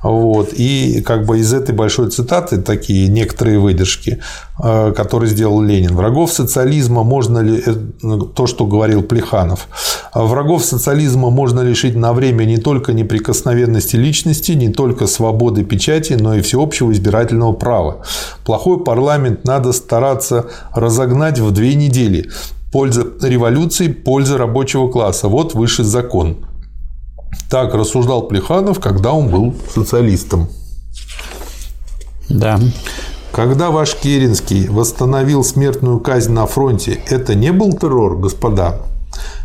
Вот. 0.04 0.54
И 0.54 1.02
как 1.02 1.26
бы 1.26 1.40
из 1.40 1.54
этой 1.54 1.74
большой 1.74 2.10
цитаты 2.10 2.62
такие 2.62 3.08
некоторые 3.08 3.60
выдержки, 3.60 4.20
э, 4.64 4.94
которые 4.96 5.30
сделал 5.30 5.62
Ленин. 5.62 5.96
Врагов 5.96 6.32
социализма 6.32 7.04
можно 7.04 7.40
ли, 7.40 7.64
э, 7.66 8.20
то, 8.36 8.48
что 8.48 8.66
говорил 8.66 9.02
Плеханов, 9.02 9.68
врагов 10.14 10.64
социализма 10.64 11.30
можно 11.30 11.62
лишить 11.62 11.96
на 11.96 12.14
время 12.14 12.46
не 12.46 12.58
только 12.58 12.94
неприкосновенности 12.94 13.96
личности, 13.96 14.52
не 14.52 14.70
только 14.70 15.08
свободы 15.08 15.64
печати, 15.64 16.14
но 16.14 16.36
и 16.36 16.42
всеобщего 16.42 16.92
избирательного 16.92 17.54
права. 17.54 18.04
Плохой 18.46 18.84
парламент 18.84 19.46
надо 19.46 19.74
стараться 19.74 20.46
разогнать 20.74 21.40
в 21.40 21.52
две 21.52 21.76
недели. 21.76 22.30
Польза 22.72 23.08
революции, 23.22 23.88
польза 23.88 24.38
рабочего 24.38 24.90
класса. 24.90 25.28
Вот 25.28 25.56
высший 25.56 25.86
закон. 25.86 26.38
Так 27.50 27.74
рассуждал 27.74 28.28
Плеханов, 28.28 28.80
когда 28.80 29.14
он 29.14 29.30
был 29.30 29.56
социалистом. 29.74 30.48
Да. 32.30 32.60
Когда 33.32 33.70
ваш 33.70 33.96
Керенский 33.96 34.68
восстановил 34.68 35.44
смертную 35.44 36.00
казнь 36.00 36.32
на 36.32 36.46
фронте, 36.46 37.00
это 37.08 37.36
не 37.36 37.52
был 37.52 37.74
террор, 37.74 38.18
господа? 38.18 38.82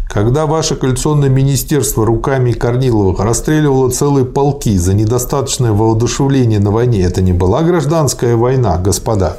Когда 0.09 0.47
ваше 0.47 0.77
коалиционное 0.77 1.29
министерство 1.29 2.05
руками 2.05 2.53
Корниловых 2.53 3.21
расстреливало 3.21 3.91
целые 3.91 4.27
полки 4.27 4.77
за 4.77 4.95
недостаточное 4.95 5.73
воодушевление 5.73 6.59
на 6.59 6.71
войне, 6.71 7.03
это 7.03 7.23
не 7.23 7.33
была 7.33 7.63
гражданская 7.63 8.37
война, 8.37 8.77
господа? 8.79 9.39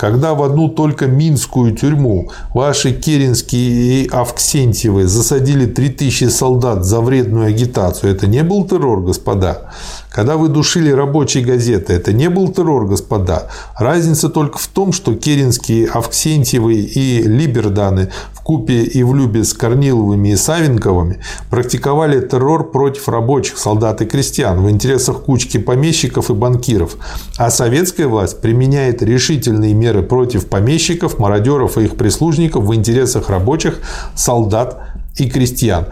Когда 0.00 0.32
в 0.32 0.42
одну 0.42 0.70
только 0.70 1.06
Минскую 1.08 1.76
тюрьму 1.76 2.30
ваши 2.54 2.90
Керенские 2.90 4.04
и 4.04 4.08
Авксентьевы 4.08 5.06
засадили 5.06 5.66
3000 5.66 6.30
солдат 6.30 6.86
за 6.86 7.02
вредную 7.02 7.48
агитацию, 7.48 8.10
это 8.10 8.26
не 8.26 8.42
был 8.42 8.66
террор, 8.66 9.02
господа? 9.02 9.72
Когда 10.10 10.36
вы 10.36 10.48
душили 10.48 10.90
рабочие 10.90 11.44
газеты, 11.44 11.92
это 11.92 12.12
не 12.12 12.28
был 12.28 12.48
террор, 12.48 12.86
господа. 12.86 13.46
Разница 13.78 14.28
только 14.28 14.58
в 14.58 14.66
том, 14.66 14.92
что 14.92 15.14
Керенские, 15.14 15.86
Авксентьевы 15.86 16.74
и 16.74 17.22
Либерданы 17.22 18.10
в 18.32 18.40
купе 18.40 18.82
и 18.82 19.04
в 19.04 19.14
любе 19.14 19.44
с 19.44 19.52
Корниловыми 19.52 20.30
и 20.30 20.36
Савенковыми 20.36 21.20
практиковали 21.48 22.20
террор 22.20 22.72
против 22.72 23.08
рабочих, 23.08 23.56
солдат 23.56 24.02
и 24.02 24.06
крестьян 24.06 24.60
в 24.60 24.68
интересах 24.68 25.22
кучки 25.22 25.58
помещиков 25.58 26.28
и 26.30 26.34
банкиров. 26.34 26.96
А 27.38 27.48
советская 27.50 28.08
власть 28.08 28.40
применяет 28.40 29.02
решительные 29.02 29.74
меры 29.74 30.02
против 30.02 30.46
помещиков, 30.48 31.20
мародеров 31.20 31.78
и 31.78 31.84
их 31.84 31.94
прислужников 31.94 32.64
в 32.64 32.74
интересах 32.74 33.30
рабочих, 33.30 33.78
солдат 34.16 34.89
и 35.20 35.30
крестьян. 35.30 35.86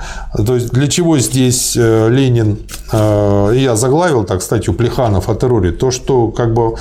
То 0.46 0.54
есть 0.54 0.70
для 0.72 0.88
чего 0.88 1.18
здесь 1.18 1.76
э, 1.76 2.08
Ленин, 2.10 2.58
э, 2.92 3.52
я 3.56 3.76
заглавил 3.76 4.24
так 4.24 4.42
статью 4.42 4.74
Плеханов 4.74 5.28
о 5.28 5.34
терроре, 5.34 5.70
то, 5.72 5.90
что 5.90 6.28
как 6.28 6.54
бы 6.54 6.74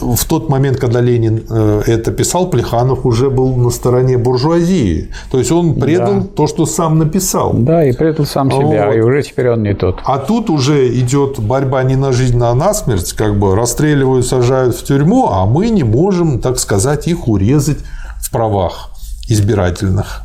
в 0.00 0.24
тот 0.24 0.48
момент, 0.48 0.78
когда 0.78 1.00
Ленин 1.00 1.44
э, 1.48 1.82
это 1.86 2.10
писал, 2.10 2.48
Плеханов 2.50 3.04
уже 3.06 3.30
был 3.30 3.56
на 3.56 3.70
стороне 3.70 4.18
буржуазии. 4.18 5.10
То 5.30 5.38
есть 5.38 5.52
он 5.52 5.74
предал 5.74 6.20
да. 6.20 6.26
то, 6.34 6.46
что 6.46 6.66
сам 6.66 6.98
написал. 6.98 7.52
Да, 7.54 7.84
и 7.84 7.92
предал 7.92 8.26
сам 8.26 8.50
себя, 8.50 8.86
вот. 8.86 8.96
и 8.96 9.00
уже 9.00 9.22
теперь 9.22 9.50
он 9.50 9.62
не 9.62 9.74
тот. 9.74 10.00
А 10.04 10.18
тут 10.18 10.50
уже 10.50 10.88
идет 10.98 11.38
борьба 11.38 11.82
не 11.82 11.96
на 11.96 12.12
жизнь, 12.12 12.40
а 12.42 12.54
на 12.54 12.74
смерть, 12.74 13.12
как 13.12 13.38
бы 13.38 13.54
расстреливают, 13.54 14.26
сажают 14.26 14.76
в 14.76 14.84
тюрьму, 14.84 15.28
а 15.30 15.44
мы 15.46 15.68
не 15.70 15.84
можем, 15.84 16.40
так 16.40 16.58
сказать, 16.58 17.08
их 17.08 17.28
урезать 17.28 17.78
в 18.22 18.30
правах 18.30 18.90
избирательных. 19.28 20.22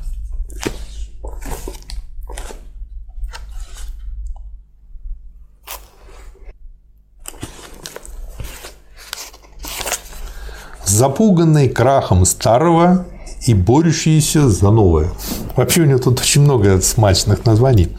Запуганный 10.96 11.68
крахом 11.68 12.26
старого 12.26 13.06
и 13.46 13.54
борющиеся 13.54 14.50
за 14.50 14.72
новое. 14.72 15.10
Вообще 15.56 15.82
у 15.82 15.86
него 15.86 16.00
тут 16.00 16.20
очень 16.22 16.42
много 16.42 16.80
смачных 16.82 17.46
названий. 17.46 17.90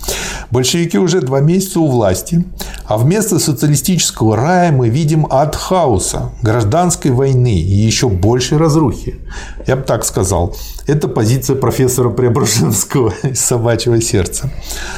Большевики 0.50 0.98
уже 0.98 1.20
два 1.20 1.40
месяца 1.40 1.80
у 1.80 1.86
власти, 1.88 2.44
а 2.86 2.98
вместо 2.98 3.38
социалистического 3.38 4.36
рая 4.36 4.72
мы 4.72 4.88
видим 4.88 5.26
ад 5.30 5.56
хаоса, 5.56 6.32
гражданской 6.42 7.10
войны 7.10 7.58
и 7.58 7.74
еще 7.74 8.08
большей 8.08 8.58
разрухи. 8.58 9.16
Я 9.66 9.76
бы 9.76 9.82
так 9.82 10.04
сказал. 10.04 10.56
Это 10.86 11.08
позиция 11.08 11.56
профессора 11.56 12.10
Преображенского 12.10 13.12
из 13.24 13.40
«Собачьего 13.40 14.00
сердца». 14.00 14.50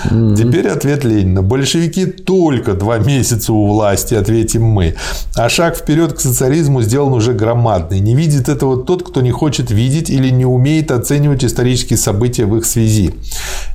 Mm-hmm. 0.05 0.37
Теперь 0.37 0.69
ответ 0.69 1.05
Ленина. 1.05 1.43
Большевики 1.43 2.05
только 2.05 2.75
два 2.75 2.99
месяца 2.99 3.55
у 3.55 3.67
власти, 3.67 4.15
ответим 4.15 4.65
мы. 4.65 4.95
А 5.35 5.49
шаг 5.49 5.77
вперед 5.77 6.13
к 6.13 6.21
социализму 6.21 6.83
сделан 6.83 7.15
уже 7.15 7.33
громадный. 7.33 8.01
Не 8.01 8.15
видит 8.15 8.51
этого 8.51 8.85
тот, 8.85 9.03
кто 9.03 9.23
не 9.23 9.31
хочет 9.31 9.71
видеть 9.71 10.11
или 10.11 10.29
не 10.29 10.45
умеет 10.45 10.91
оценивать 10.91 11.45
исторические 11.45 11.97
события 11.97 12.45
в 12.45 12.57
их 12.57 12.67
связи. 12.67 13.15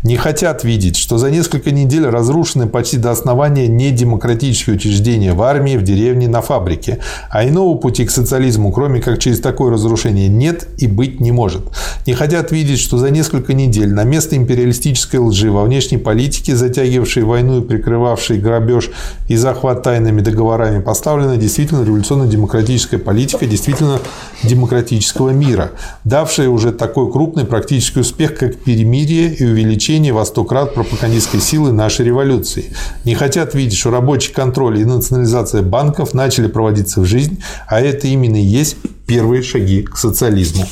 Не 0.03 0.18
хотят 0.18 0.64
видеть, 0.64 0.98
что 0.98 1.18
за 1.18 1.31
несколько 1.31 1.72
недель 1.72 2.06
разрушены 2.06 2.68
почти 2.68 2.98
до 2.98 3.11
основания 3.11 3.68
недемократические 4.04 4.76
учреждения 4.76 5.34
в 5.34 5.42
армии, 5.42 5.78
в 5.78 5.84
деревне, 5.84 6.28
на 6.28 6.42
фабрике. 6.42 7.00
А 7.30 7.48
иного 7.48 7.78
пути 7.78 8.06
к 8.06 8.12
социализму, 8.12 8.72
кроме 8.72 9.02
как 9.02 9.20
через 9.20 9.40
такое 9.40 9.72
разрушение, 9.72 10.28
нет 10.28 10.68
и 10.78 10.88
быть 10.88 11.20
не 11.20 11.32
может. 11.32 11.64
Не 12.06 12.14
хотят 12.14 12.52
видеть, 12.52 12.80
что 12.80 12.98
за 12.98 13.10
несколько 13.10 13.54
недель 13.54 13.94
на 13.94 14.04
место 14.04 14.36
империалистической 14.36 15.20
лжи 15.20 15.52
во 15.52 15.64
внешней 15.64 15.98
политике, 15.98 16.56
затягивавшей 16.56 17.24
войну 17.24 17.62
и 17.62 17.68
прикрывавшей 17.68 18.40
грабеж 18.40 18.92
и 19.28 19.36
захват 19.36 19.84
тайными 19.84 20.22
договорами, 20.22 20.82
поставлена 20.82 21.38
действительно 21.38 21.84
революционно-демократическая 21.84 22.98
политика, 22.98 23.46
действительно 23.46 24.00
демократического 24.44 25.30
мира, 25.30 25.72
давшая 26.04 26.50
уже 26.50 26.72
такой 26.72 27.12
крупный 27.12 27.46
практический 27.46 28.02
успех, 28.02 28.36
как 28.36 28.56
перемирие 28.58 29.34
и 29.34 29.46
увеличение 29.46 30.14
во 30.14 30.26
сто 30.26 30.44
крат 30.44 30.74
пропагандистской 30.74 31.40
силы 31.40 31.72
нашей 31.72 32.06
революции. 32.06 32.66
Не 33.06 33.16
хотят 33.16 33.56
видеть, 33.56 33.78
что 33.78 33.92
рабочий 33.94 34.34
контроль 34.34 34.80
и 34.80 34.86
национализация 34.86 35.61
банков 35.61 36.14
начали 36.14 36.48
проводиться 36.48 36.99
в 36.99 37.06
жизнь, 37.06 37.41
а 37.68 37.80
это 37.80 38.07
именно 38.07 38.36
и 38.36 38.45
есть 38.45 38.76
первые 39.07 39.41
шаги 39.41 39.84
к 39.84 39.95
социализму. 39.98 40.65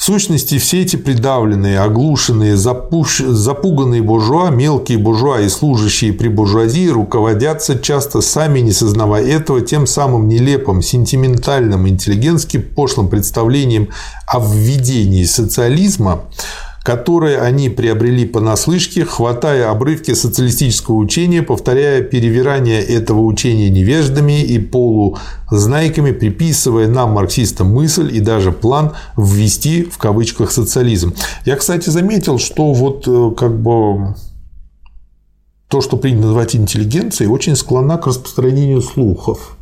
В 0.00 0.02
сущности, 0.02 0.56
все 0.56 0.80
эти 0.80 0.96
придавленные, 0.96 1.78
оглушенные, 1.78 2.56
запуш... 2.56 3.18
запуганные 3.18 4.00
буржуа, 4.00 4.48
мелкие 4.48 4.96
буржуа 4.96 5.42
и 5.42 5.48
служащие 5.50 6.14
при 6.14 6.28
буржуазии 6.28 6.88
руководятся 6.88 7.78
часто 7.78 8.22
сами, 8.22 8.60
не 8.60 8.72
сознавая 8.72 9.26
этого, 9.26 9.60
тем 9.60 9.86
самым 9.86 10.26
нелепым, 10.26 10.80
сентиментальным, 10.80 11.86
интеллигентским 11.86 12.62
пошлым 12.62 13.08
представлением 13.08 13.90
о 14.26 14.40
введении 14.40 15.24
социализма, 15.24 16.22
которые 16.82 17.40
они 17.40 17.68
приобрели 17.68 18.24
понаслышке, 18.24 19.04
хватая 19.04 19.70
обрывки 19.70 20.14
социалистического 20.14 20.96
учения, 20.96 21.42
повторяя 21.42 22.02
перевирание 22.02 22.80
этого 22.80 23.20
учения 23.20 23.68
невеждами 23.68 24.42
и 24.42 24.58
полузнайками, 24.58 26.12
приписывая 26.12 26.88
нам, 26.88 27.12
марксистам, 27.12 27.68
мысль 27.72 28.10
и 28.16 28.20
даже 28.20 28.50
план 28.52 28.92
ввести 29.16 29.84
в 29.84 29.98
кавычках 29.98 30.50
социализм. 30.52 31.14
Я, 31.44 31.56
кстати, 31.56 31.90
заметил, 31.90 32.38
что 32.38 32.72
вот 32.72 33.04
э, 33.06 33.32
как 33.36 33.60
бы 33.60 34.14
то, 35.68 35.80
что 35.80 35.96
принято 35.96 36.22
называть 36.22 36.56
интеллигенцией, 36.56 37.30
очень 37.30 37.56
склонна 37.56 37.98
к 37.98 38.06
распространению 38.06 38.80
слухов. 38.80 39.56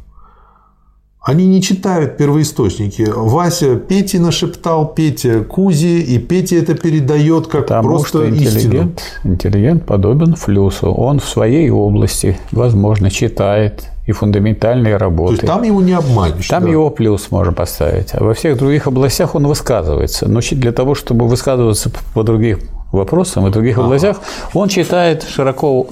Они 1.28 1.46
не 1.46 1.60
читают 1.60 2.16
первоисточники. 2.16 3.06
Вася 3.14 3.76
Пете 3.76 4.18
нашептал, 4.18 4.86
Петя 4.94 5.44
Кузи, 5.44 6.00
и 6.00 6.18
Петя 6.18 6.56
это 6.56 6.74
передает 6.74 7.48
как 7.48 7.66
Потому 7.66 7.88
просто 7.90 8.08
что 8.08 8.28
интеллигент, 8.30 9.02
истину. 9.02 9.34
интеллигент 9.34 9.84
подобен 9.84 10.36
флюсу. 10.36 10.90
Он 10.90 11.20
в 11.20 11.28
своей 11.28 11.68
области, 11.68 12.38
возможно, 12.50 13.10
читает 13.10 13.90
и 14.06 14.12
фундаментальные 14.12 14.96
работы. 14.96 15.36
То 15.36 15.42
есть 15.42 15.46
там 15.46 15.62
его 15.64 15.82
не 15.82 15.92
обманешь. 15.92 16.48
Там 16.48 16.64
да. 16.64 16.70
его 16.70 16.88
плюс 16.88 17.30
можно 17.30 17.52
поставить. 17.52 18.14
А 18.14 18.24
во 18.24 18.32
всех 18.32 18.56
других 18.56 18.86
областях 18.86 19.34
он 19.34 19.46
высказывается. 19.46 20.26
Но 20.30 20.40
для 20.40 20.72
того, 20.72 20.94
чтобы 20.94 21.28
высказываться 21.28 21.90
по 22.14 22.22
другим 22.22 22.60
вопросам 22.90 23.46
и 23.46 23.50
других 23.50 23.76
областях, 23.76 24.22
он 24.54 24.70
читает 24.70 25.24
широко 25.28 25.88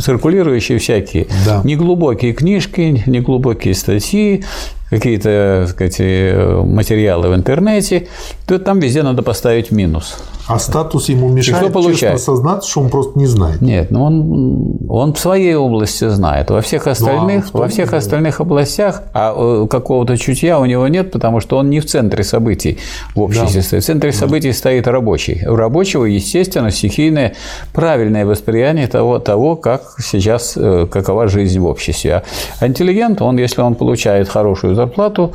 циркулирующие 0.00 0.78
всякие 0.78 1.26
Да. 1.46 1.60
неглубокие 1.64 2.32
книжки, 2.32 3.02
неглубокие 3.06 3.74
статьи, 3.74 4.44
какие-то 4.92 5.66
сказать, 5.70 5.96
э, 6.00 6.62
материалы 6.64 7.30
в 7.30 7.34
интернете, 7.34 8.08
то 8.46 8.58
там 8.58 8.78
везде 8.78 9.02
надо 9.02 9.22
поставить 9.22 9.70
минус. 9.70 10.18
А 10.48 10.58
статус 10.58 11.08
ему 11.08 11.28
мешает 11.28 11.56
что 11.56 11.66
честно 11.66 11.82
получает? 11.82 12.20
сознаться, 12.20 12.68
что 12.68 12.80
он 12.80 12.90
просто 12.90 13.18
не 13.18 13.26
знает. 13.26 13.62
Нет, 13.62 13.90
ну 13.90 14.04
он, 14.04 14.78
он 14.88 15.14
в 15.14 15.18
своей 15.18 15.54
области 15.54 16.08
знает. 16.08 16.50
Во 16.50 16.60
всех 16.60 16.86
остальных, 16.86 17.46
в 17.46 17.50
том 17.52 17.60
во 17.62 17.68
всех 17.68 17.92
остальных 17.94 18.40
областях 18.40 19.02
а 19.14 19.34
э, 19.34 19.66
какого-то 19.68 20.18
чутья 20.18 20.58
у 20.58 20.66
него 20.66 20.86
нет, 20.88 21.10
потому 21.10 21.40
что 21.40 21.56
он 21.56 21.70
не 21.70 21.80
в 21.80 21.86
центре 21.86 22.24
событий 22.24 22.78
в 23.14 23.22
обществе 23.22 23.62
стоит. 23.62 23.82
В 23.82 23.86
центре 23.86 24.12
событий 24.12 24.52
стоит 24.52 24.86
рабочий. 24.88 25.46
У 25.46 25.54
рабочего, 25.54 26.04
естественно, 26.04 26.70
стихийное 26.70 27.34
правильное 27.72 28.26
восприятие 28.26 28.88
того, 28.88 29.20
того 29.20 29.56
как 29.56 29.94
сейчас, 30.02 30.54
э, 30.56 30.86
какова 30.90 31.28
жизнь 31.28 31.60
в 31.60 31.66
обществе. 31.66 32.22
А 32.60 32.66
интеллигент, 32.66 33.22
он, 33.22 33.38
если 33.38 33.62
он 33.62 33.74
получает 33.74 34.28
хорошую 34.28 34.74
зарплату, 34.82 35.32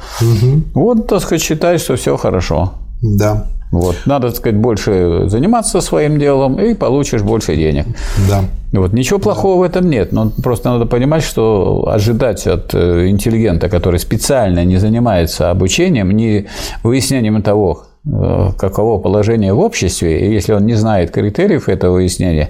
вот, 0.73 1.07
так 1.07 1.21
сказать, 1.21 1.41
считает, 1.41 1.81
что 1.81 1.95
все 1.95 2.17
хорошо. 2.17 2.71
Да, 3.01 3.45
Вот. 3.71 3.95
Надо, 4.05 4.27
так 4.27 4.37
сказать, 4.37 4.57
больше 4.59 5.23
заниматься 5.27 5.81
своим 5.81 6.17
делом, 6.19 6.59
и 6.59 6.73
получишь 6.73 7.21
больше 7.21 7.55
денег. 7.55 7.85
да. 8.29 8.41
Вот 8.73 8.93
ничего 8.93 9.19
плохого 9.19 9.59
в 9.59 9.63
этом 9.63 9.89
нет, 9.89 10.11
но 10.11 10.31
просто 10.43 10.69
надо 10.69 10.85
понимать, 10.85 11.23
что 11.23 11.87
ожидать 11.87 12.47
от 12.47 12.73
э, 12.73 13.07
интеллигента, 13.07 13.69
который 13.69 13.99
специально 13.99 14.65
не 14.65 14.77
занимается 14.79 15.51
обучением, 15.51 16.11
не 16.11 16.45
выяснением 16.83 17.41
того, 17.41 17.83
э, 18.05 18.51
каково 18.57 18.99
положение 18.99 19.53
в 19.53 19.59
обществе, 19.59 20.27
и 20.27 20.33
если 20.33 20.53
он 20.55 20.65
не 20.65 20.75
знает 20.75 21.11
критериев 21.11 21.69
этого 21.69 21.93
выяснения, 21.93 22.49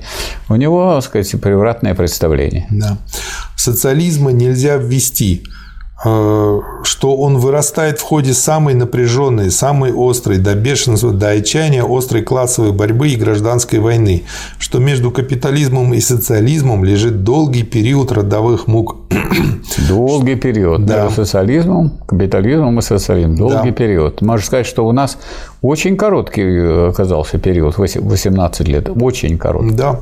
у 0.49 0.55
него, 0.55 0.95
так 0.95 1.03
сказать, 1.03 1.41
превратное 1.41 1.93
представление. 1.93 2.65
Да. 2.71 2.97
Социализма 3.55 4.31
нельзя 4.31 4.77
ввести, 4.77 5.43
что 6.03 7.15
он 7.17 7.37
вырастает 7.37 7.99
в 7.99 8.03
ходе 8.03 8.33
самой 8.33 8.75
напряженной, 8.75 9.49
самой 9.49 9.91
острой, 9.95 10.37
до 10.37 10.53
бешенства, 10.53 11.11
до 11.11 11.29
отчаяния 11.29 11.83
острой 11.83 12.21
классовой 12.21 12.71
борьбы 12.71 13.09
и 13.09 13.15
гражданской 13.15 13.79
войны, 13.79 14.23
что 14.59 14.79
между 14.79 15.09
капитализмом 15.09 15.93
и 15.95 15.99
социализмом 15.99 16.83
лежит 16.83 17.23
долгий 17.23 17.63
период 17.63 18.11
родовых 18.11 18.67
мук. 18.67 18.97
Долгий 19.89 20.35
период. 20.35 20.85
Да. 20.85 21.03
Между 21.03 21.25
социализмом, 21.25 21.91
капитализмом 22.05 22.79
и 22.79 22.81
социализмом. 22.81 23.35
Долгий 23.35 23.69
Да. 23.69 23.75
период. 23.75 24.21
Можно 24.21 24.45
сказать, 24.45 24.65
что 24.65 24.87
у 24.87 24.91
нас 24.91 25.17
очень 25.61 25.97
короткий 25.97 26.43
э, 26.43 26.89
оказался 26.89 27.37
период, 27.37 27.77
18 27.77 28.67
лет. 28.67 28.89
Очень 29.01 29.37
короткий. 29.37 29.75
Да. 29.75 29.99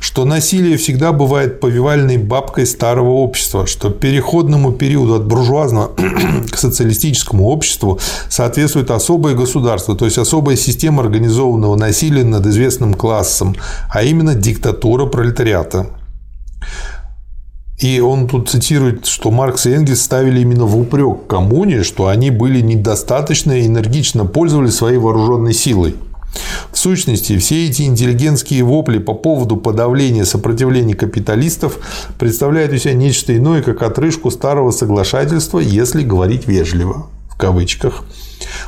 Что 0.00 0.24
насилие 0.24 0.76
всегда 0.76 1.12
бывает 1.12 1.60
повивальной 1.60 2.16
бабкой 2.16 2.66
старого 2.66 3.10
общества, 3.10 3.66
что 3.66 3.90
переходному 3.90 4.72
периоду 4.72 5.14
от 5.14 5.26
буржуазного 5.26 5.92
к 6.50 6.56
социалистическому 6.56 7.46
обществу 7.46 8.00
соответствует 8.28 8.90
особое 8.90 9.34
государство, 9.34 9.94
то 9.94 10.06
есть 10.06 10.18
особая 10.18 10.56
система 10.56 11.02
организованного 11.02 11.76
насилия 11.76 12.24
над 12.24 12.46
известным 12.46 12.94
классом, 12.94 13.54
а 13.90 14.02
именно 14.02 14.34
диктатура 14.34 15.06
пролетариата. 15.06 15.86
И 17.78 17.98
он 18.00 18.28
тут 18.28 18.50
цитирует, 18.50 19.06
что 19.06 19.30
Маркс 19.30 19.64
и 19.64 19.70
Энгельс 19.70 20.02
ставили 20.02 20.40
именно 20.40 20.66
в 20.66 20.78
упрек 20.78 21.26
коммуне, 21.26 21.82
что 21.82 22.08
они 22.08 22.30
были 22.30 22.60
недостаточно 22.60 23.52
и 23.52 23.66
энергично 23.66 24.26
пользовались 24.26 24.74
своей 24.74 24.98
вооруженной 24.98 25.54
силой. 25.54 25.96
В 26.72 26.78
сущности, 26.78 27.36
все 27.38 27.66
эти 27.66 27.82
интеллигентские 27.82 28.62
вопли 28.62 28.98
по 28.98 29.12
поводу 29.14 29.56
подавления 29.56 30.24
сопротивления 30.24 30.94
капиталистов 30.94 31.78
представляют 32.18 32.72
из 32.72 32.82
себя 32.82 32.94
нечто 32.94 33.36
иное, 33.36 33.62
как 33.62 33.82
отрыжку 33.82 34.30
старого 34.30 34.70
соглашательства, 34.70 35.58
если 35.58 36.02
говорить 36.02 36.46
вежливо, 36.46 37.06
в 37.28 37.36
кавычках. 37.36 38.04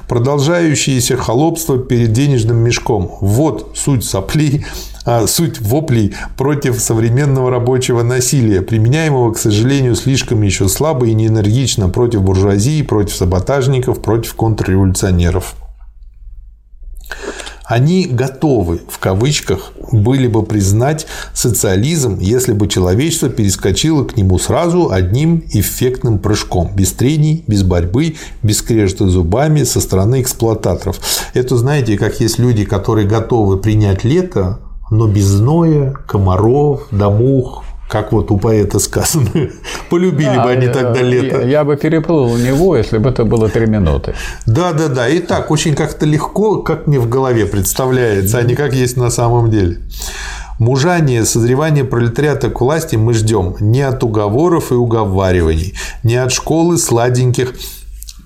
Продолжающееся 0.08 1.16
холопство 1.16 1.78
перед 1.78 2.12
денежным 2.12 2.58
мешком. 2.58 3.12
Вот 3.20 3.72
суть 3.76 4.04
соплей, 4.04 4.66
а, 5.04 5.26
суть 5.26 5.60
воплей 5.60 6.14
против 6.36 6.80
современного 6.80 7.50
рабочего 7.50 8.02
насилия, 8.02 8.62
применяемого, 8.62 9.32
к 9.32 9.38
сожалению, 9.38 9.94
слишком 9.94 10.42
еще 10.42 10.68
слабо 10.68 11.06
и 11.06 11.14
неэнергично 11.14 11.88
против 11.88 12.22
буржуазии, 12.22 12.82
против 12.82 13.14
саботажников, 13.14 14.02
против 14.02 14.34
контрреволюционеров. 14.34 15.54
Они 17.64 18.06
готовы, 18.06 18.80
в 18.88 18.98
кавычках, 18.98 19.72
были 19.92 20.26
бы 20.26 20.42
признать 20.42 21.06
социализм, 21.32 22.18
если 22.20 22.52
бы 22.52 22.66
человечество 22.66 23.28
перескочило 23.28 24.04
к 24.04 24.16
нему 24.16 24.38
сразу 24.38 24.90
одним 24.90 25.44
эффектным 25.52 26.18
прыжком, 26.18 26.72
без 26.74 26.92
трений, 26.92 27.44
без 27.46 27.62
борьбы, 27.62 28.16
без 28.42 28.58
скрежета 28.58 29.08
зубами 29.08 29.62
со 29.62 29.80
стороны 29.80 30.22
эксплуататоров. 30.22 30.98
Это, 31.34 31.56
знаете, 31.56 31.96
как 31.96 32.20
есть 32.20 32.38
люди, 32.38 32.64
которые 32.64 33.06
готовы 33.06 33.58
принять 33.58 34.04
лето, 34.04 34.58
но 34.90 35.06
без 35.06 35.24
зноя, 35.24 35.92
комаров, 36.06 36.88
домух, 36.90 37.61
как 37.92 38.10
вот 38.10 38.30
у 38.30 38.38
поэта 38.38 38.78
сказано. 38.78 39.28
Полюбили 39.90 40.36
бы 40.36 40.50
они 40.50 40.68
тогда 40.68 41.00
я, 41.00 41.02
лето. 41.02 41.42
я 41.42 41.62
бы 41.62 41.76
переплыл 41.76 42.32
у 42.32 42.38
него, 42.38 42.74
если 42.74 42.96
бы 42.96 43.10
это 43.10 43.24
было 43.24 43.50
три 43.50 43.66
минуты. 43.66 44.14
Да, 44.46 44.72
да, 44.72 44.88
да. 44.88 45.08
И 45.10 45.18
так 45.18 45.50
очень 45.50 45.74
как-то 45.74 46.06
легко, 46.06 46.62
как 46.62 46.86
мне 46.86 46.98
в 46.98 47.06
голове 47.06 47.44
представляется, 47.44 48.38
а 48.38 48.42
не 48.44 48.54
как 48.54 48.72
есть 48.72 48.96
на 48.96 49.10
самом 49.10 49.50
деле. 49.50 49.76
Мужание, 50.58 51.26
созревание 51.26 51.84
пролетариата 51.84 52.48
к 52.48 52.62
власти 52.62 52.96
мы 52.96 53.12
ждем 53.12 53.56
не 53.60 53.82
от 53.82 54.02
уговоров 54.02 54.72
и 54.72 54.74
уговариваний, 54.74 55.74
не 56.02 56.16
от 56.16 56.32
школы 56.32 56.78
сладеньких 56.78 57.52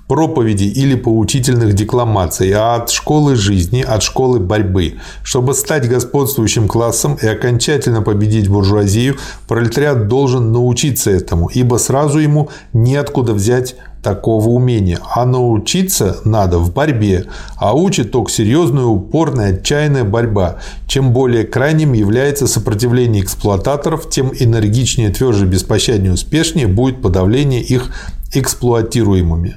проповедей 0.09 0.69
или 0.69 0.95
поучительных 0.95 1.74
декламаций, 1.74 2.53
а 2.53 2.77
от 2.77 2.91
школы 2.91 3.35
жизни, 3.35 3.83
от 3.83 4.03
школы 4.03 4.39
борьбы. 4.39 4.95
Чтобы 5.23 5.55
стать 5.55 5.89
господствующим 5.89 6.69
классом 6.69 7.19
и 7.20 7.27
окончательно 7.27 8.03
победить 8.03 8.49
буржуазию, 8.49 9.16
пролетариат 9.49 10.09
должен 10.09 10.53
научиться 10.53 11.11
этому, 11.11 11.49
ибо 11.49 11.77
сразу 11.77 12.19
ему 12.19 12.51
неоткуда 12.73 13.35
взять 13.35 13.77
такого 14.07 14.51
умения. 14.51 15.01
А 15.12 15.27
научиться 15.27 16.19
надо 16.24 16.59
в 16.59 16.73
борьбе. 16.73 17.24
А 17.57 17.74
учит 17.74 18.12
только 18.12 18.31
серьезная, 18.31 18.85
упорная, 18.85 19.55
отчаянная 19.55 20.05
борьба. 20.05 20.59
Чем 20.87 21.12
более 21.12 21.43
крайним 21.43 21.93
является 21.93 22.47
сопротивление 22.47 23.24
эксплуататоров, 23.24 24.09
тем 24.09 24.31
энергичнее, 24.33 25.11
тверже, 25.11 25.45
беспощаднее, 25.45 26.12
успешнее 26.12 26.69
будет 26.69 27.03
подавление 27.03 27.61
их 27.61 27.91
эксплуатируемыми. 28.32 29.57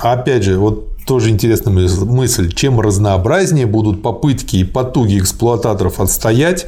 Опять 0.00 0.44
же, 0.44 0.58
вот 0.58 1.04
тоже 1.06 1.30
интересная 1.30 1.72
мысль. 1.72 2.52
Чем 2.52 2.80
разнообразнее 2.80 3.66
будут 3.66 4.02
попытки 4.02 4.56
и 4.56 4.64
потуги 4.64 5.18
эксплуататоров 5.18 6.00
отстоять 6.00 6.66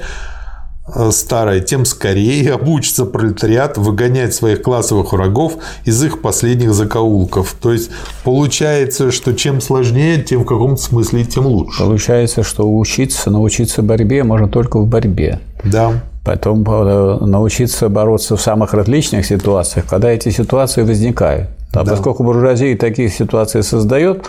старое, 1.11 1.61
тем 1.61 1.85
скорее 1.85 2.55
обучится 2.55 3.05
пролетариат 3.05 3.79
выгонять 3.79 4.35
своих 4.35 4.63
классовых 4.63 5.13
врагов 5.13 5.55
из 5.85 6.03
их 6.03 6.21
последних 6.21 6.75
закоулков. 6.75 7.55
То 7.61 7.73
есть 7.73 7.91
получается, 8.25 9.13
что 9.13 9.33
чем 9.33 9.61
сложнее, 9.61 10.21
тем 10.23 10.43
в 10.43 10.45
каком-то 10.45 10.83
смысле 10.83 11.25
тем 11.25 11.47
лучше. 11.47 11.79
Получается, 11.79 12.43
что 12.43 12.65
учиться, 12.77 13.31
научиться 13.31 13.83
борьбе 13.83 14.25
можно 14.25 14.49
только 14.49 14.81
в 14.81 14.87
борьбе. 14.87 15.41
Да. 15.63 16.03
Потом 16.25 16.63
научиться 16.63 17.89
бороться 17.89 18.37
в 18.37 18.41
самых 18.41 18.75
различных 18.75 19.27
ситуациях, 19.27 19.87
когда 19.87 20.11
эти 20.11 20.29
ситуации 20.29 20.83
возникают. 20.83 21.49
А 21.75 21.85
Да. 21.85 21.93
поскольку 21.93 22.23
буржуазия 22.23 22.77
такие 22.77 23.09
ситуации 23.09 23.63
создает, 23.63 24.27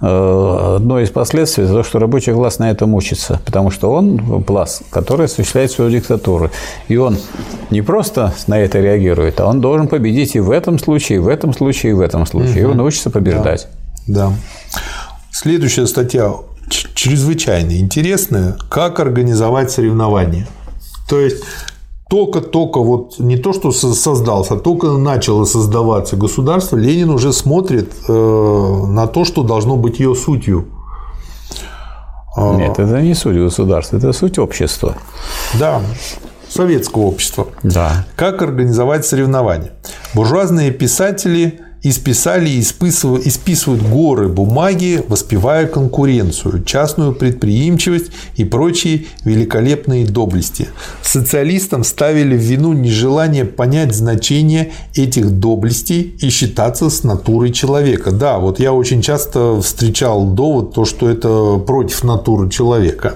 э, 0.00 0.74
одно 0.76 1.00
из 1.00 1.10
последствий 1.10 1.66
то, 1.66 1.82
что 1.82 1.98
рабочий 1.98 2.32
класс 2.32 2.58
на 2.58 2.70
этом 2.70 2.94
учится, 2.94 3.40
потому 3.44 3.70
что 3.70 3.92
он 3.92 4.42
класс, 4.42 4.82
который 4.90 5.26
осуществляет 5.26 5.70
свою 5.70 5.90
диктатуру. 5.90 6.50
И 6.88 6.96
он 6.96 7.18
не 7.70 7.82
просто 7.82 8.32
на 8.46 8.58
это 8.58 8.80
реагирует, 8.80 9.38
а 9.40 9.46
он 9.46 9.60
должен 9.60 9.86
победить 9.86 10.34
и 10.34 10.40
в 10.40 10.50
этом 10.50 10.78
случае, 10.78 11.16
и 11.16 11.20
в 11.20 11.28
этом 11.28 11.52
случае, 11.52 11.92
и 11.92 11.94
в 11.94 12.00
этом 12.00 12.24
случае. 12.26 12.64
Угу. 12.64 12.70
И 12.70 12.72
он 12.72 12.80
учится 12.80 13.10
побеждать. 13.10 13.68
Да. 14.06 14.28
да. 14.28 14.32
Следующая 15.30 15.86
статья 15.86 16.32
чрезвычайно 16.94 17.78
интересная. 17.78 18.56
Как 18.70 18.98
организовать 18.98 19.70
соревнования. 19.70 20.46
То 21.08 21.20
есть 21.20 21.42
только-только 22.08 22.80
вот 22.80 23.18
не 23.18 23.36
то, 23.36 23.52
что 23.52 23.70
создался, 23.70 24.54
а 24.54 24.58
только 24.58 24.92
начало 24.92 25.44
создаваться 25.44 26.16
государство, 26.16 26.76
Ленин 26.76 27.10
уже 27.10 27.32
смотрит 27.32 27.92
э, 28.08 28.12
на 28.88 29.06
то, 29.06 29.24
что 29.24 29.42
должно 29.42 29.76
быть 29.76 30.00
ее 30.00 30.14
сутью. 30.14 30.68
А. 32.34 32.54
Нет, 32.54 32.78
это 32.78 33.02
не 33.02 33.14
суть 33.14 33.36
государства, 33.36 33.96
это 33.96 34.12
суть 34.12 34.38
общества. 34.38 34.94
Да, 35.58 35.82
советского 36.48 37.02
общества. 37.02 37.48
Да. 37.62 38.06
Как 38.16 38.40
организовать 38.40 39.04
соревнования? 39.04 39.72
Буржуазные 40.14 40.70
писатели 40.70 41.60
исписали 41.82 42.50
и 42.50 42.60
исписывают 42.60 43.82
горы 43.82 44.28
бумаги, 44.28 45.02
воспевая 45.08 45.66
конкуренцию, 45.66 46.64
частную 46.64 47.14
предприимчивость 47.14 48.10
и 48.36 48.44
прочие 48.44 49.06
великолепные 49.24 50.06
доблести. 50.06 50.68
Социалистам 51.02 51.84
ставили 51.84 52.36
в 52.36 52.40
вину 52.40 52.72
нежелание 52.72 53.44
понять 53.44 53.94
значение 53.94 54.72
этих 54.94 55.30
доблестей 55.30 56.16
и 56.20 56.30
считаться 56.30 56.90
с 56.90 57.04
натурой 57.04 57.52
человека. 57.52 58.10
Да, 58.10 58.38
вот 58.38 58.60
я 58.60 58.72
очень 58.72 59.02
часто 59.02 59.60
встречал 59.60 60.26
довод, 60.26 60.74
то, 60.74 60.84
что 60.84 61.08
это 61.08 61.58
против 61.58 62.04
натуры 62.04 62.50
человека. 62.50 63.14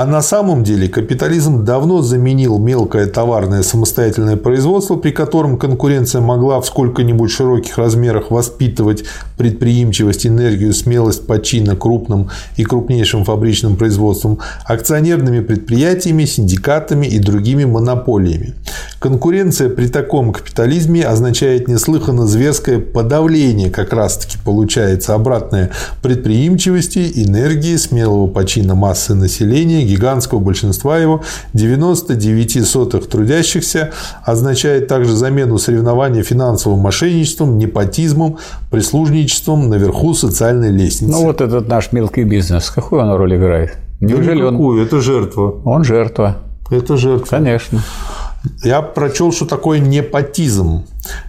А 0.00 0.06
на 0.06 0.22
самом 0.22 0.64
деле 0.64 0.88
капитализм 0.88 1.62
давно 1.62 2.00
заменил 2.00 2.56
мелкое 2.56 3.06
товарное 3.06 3.62
самостоятельное 3.62 4.38
производство, 4.38 4.96
при 4.96 5.10
котором 5.10 5.58
конкуренция 5.58 6.22
могла 6.22 6.58
в 6.62 6.64
сколько-нибудь 6.64 7.30
широких 7.30 7.76
размерах 7.76 8.30
воспитывать 8.30 9.04
предприимчивость, 9.36 10.26
энергию, 10.26 10.72
смелость 10.72 11.26
почина 11.26 11.76
крупным 11.76 12.30
и 12.56 12.64
крупнейшим 12.64 13.26
фабричным 13.26 13.76
производством, 13.76 14.38
акционерными 14.64 15.40
предприятиями, 15.40 16.24
синдикатами 16.24 17.06
и 17.06 17.18
другими 17.18 17.66
монополиями. 17.66 18.54
Конкуренция 19.00 19.68
при 19.68 19.88
таком 19.88 20.32
капитализме 20.32 21.04
означает 21.04 21.68
неслыханно 21.68 22.26
зверское 22.26 22.78
подавление, 22.78 23.68
как 23.70 23.92
раз-таки 23.92 24.38
получается 24.42 25.14
обратное 25.14 25.72
предприимчивости, 26.00 27.12
энергии, 27.16 27.76
смелого 27.76 28.28
почина 28.28 28.74
массы 28.74 29.14
населения 29.14 29.89
гигантского 29.90 30.38
большинства 30.38 30.98
его 30.98 31.22
99 31.54 32.66
сотых 32.66 33.08
трудящихся 33.08 33.92
означает 34.24 34.88
также 34.88 35.14
замену 35.14 35.58
соревнования 35.58 36.22
финансовым 36.22 36.80
мошенничеством, 36.80 37.58
непотизмом, 37.58 38.38
прислужничеством 38.70 39.68
наверху 39.68 40.14
социальной 40.14 40.70
лестницы. 40.70 41.12
Ну 41.12 41.24
вот 41.24 41.40
этот 41.40 41.68
наш 41.68 41.92
мелкий 41.92 42.24
бизнес, 42.24 42.70
какую 42.70 43.02
он 43.02 43.16
роль 43.16 43.36
играет? 43.36 43.76
Неужели 44.00 44.40
да 44.40 44.48
никакую, 44.48 44.80
он... 44.80 44.86
это 44.86 45.00
жертва. 45.00 45.60
Он 45.64 45.84
жертва. 45.84 46.36
Это 46.70 46.96
жертва. 46.96 47.36
Конечно. 47.36 47.80
Я 48.64 48.80
прочел, 48.80 49.32
что 49.32 49.44
такое 49.44 49.80
непотизм. 49.80 50.84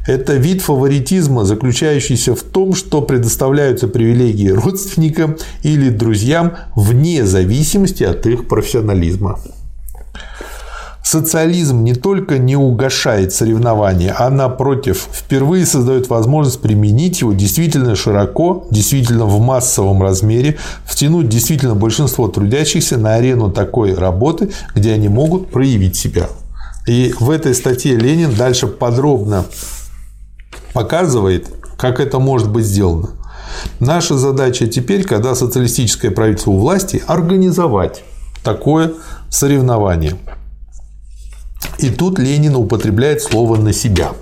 Это 0.07 0.33
вид 0.35 0.61
фаворитизма, 0.61 1.43
заключающийся 1.43 2.35
в 2.35 2.41
том, 2.41 2.73
что 2.73 3.01
предоставляются 3.01 3.87
привилегии 3.87 4.49
родственникам 4.49 5.37
или 5.63 5.89
друзьям 5.89 6.53
вне 6.75 7.25
зависимости 7.25 8.03
от 8.03 8.25
их 8.27 8.47
профессионализма. 8.47 9.39
Социализм 11.03 11.83
не 11.83 11.93
только 11.93 12.37
не 12.37 12.55
угошает 12.55 13.33
соревнования, 13.33 14.15
а 14.17 14.29
напротив, 14.29 15.09
впервые 15.11 15.65
создает 15.65 16.09
возможность 16.09 16.61
применить 16.61 17.19
его 17.19 17.33
действительно 17.33 17.97
широко, 17.97 18.65
действительно 18.71 19.25
в 19.25 19.41
массовом 19.41 20.01
размере, 20.01 20.57
втянуть 20.85 21.27
действительно 21.27 21.75
большинство 21.75 22.29
трудящихся 22.29 22.97
на 22.97 23.15
арену 23.15 23.51
такой 23.51 23.93
работы, 23.93 24.51
где 24.73 24.93
они 24.93 25.09
могут 25.09 25.51
проявить 25.51 25.97
себя. 25.97 26.29
И 26.87 27.13
в 27.19 27.29
этой 27.29 27.53
статье 27.53 27.95
Ленин 27.95 28.33
дальше 28.33 28.67
подробно 28.67 29.45
показывает, 30.73 31.47
как 31.77 31.99
это 31.99 32.19
может 32.19 32.49
быть 32.49 32.65
сделано. 32.65 33.09
Наша 33.79 34.17
задача 34.17 34.67
теперь, 34.67 35.03
когда 35.03 35.35
социалистическое 35.35 36.11
правительство 36.11 36.51
у 36.51 36.59
власти, 36.59 37.03
организовать 37.05 38.03
такое 38.43 38.93
соревнование. 39.29 40.15
И 41.79 41.89
тут 41.89 42.17
Ленин 42.17 42.55
употребляет 42.55 43.21
слово 43.21 43.57
«на 43.57 43.73
себя». 43.73 44.13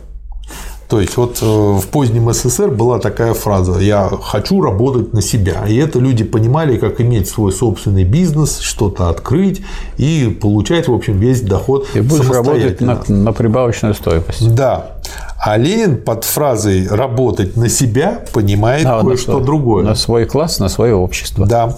То 0.89 0.99
есть 0.99 1.17
вот 1.17 1.37
э, 1.39 1.45
в 1.45 1.87
позднем 1.91 2.33
СССР 2.33 2.71
была 2.71 2.97
такая 2.97 3.35
фраза 3.35 3.79
«я 3.79 4.09
хочу 4.23 4.59
работать 4.59 5.13
на 5.13 5.21
себя». 5.21 5.67
И 5.67 5.75
это 5.75 5.99
люди 5.99 6.23
понимали, 6.23 6.77
как 6.77 6.99
иметь 6.99 7.29
свой 7.29 7.51
собственный 7.51 8.05
бизнес, 8.05 8.57
что-то 8.57 9.07
открыть 9.09 9.61
и 9.97 10.35
получать, 10.41 10.87
в 10.87 10.93
общем, 10.93 11.19
весь 11.19 11.41
доход 11.41 11.87
И 11.93 12.01
будешь 12.01 12.27
работать 12.27 12.81
на, 12.81 13.03
на 13.07 13.31
прибавочную 13.33 13.93
стоимость. 13.93 14.55
Да. 14.55 14.98
А 15.41 15.57
Ленин 15.57 16.01
под 16.01 16.25
фразой 16.25 16.87
«работать 16.87 17.55
на 17.55 17.69
себя» 17.69 18.23
понимает 18.33 18.83
да, 18.83 18.99
кое-что 19.01 19.39
другое. 19.39 19.85
На 19.85 19.95
свой 19.95 20.25
класс, 20.25 20.59
на 20.59 20.67
свое 20.67 20.95
общество. 20.95 21.45
Да. 21.45 21.77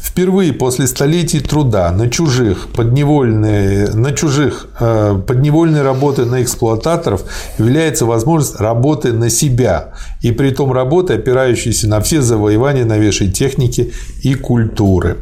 Впервые 0.00 0.54
после 0.54 0.86
столетий 0.86 1.40
труда 1.40 1.90
на 1.90 2.08
чужих, 2.08 2.68
подневольные, 2.74 3.88
на 3.88 4.12
чужих 4.12 4.68
э, 4.80 5.20
подневольной 5.26 5.82
работы 5.82 6.24
на 6.24 6.42
эксплуататоров 6.42 7.24
является 7.58 8.06
возможность 8.06 8.58
работы 8.58 9.12
на 9.12 9.28
себя. 9.28 9.92
И 10.22 10.32
при 10.32 10.50
том 10.50 10.72
работы, 10.72 11.14
опирающейся 11.14 11.88
на 11.88 12.00
все 12.00 12.22
завоевания 12.22 12.86
новейшей 12.86 13.30
техники 13.30 13.92
и 14.22 14.34
культуры. 14.34 15.18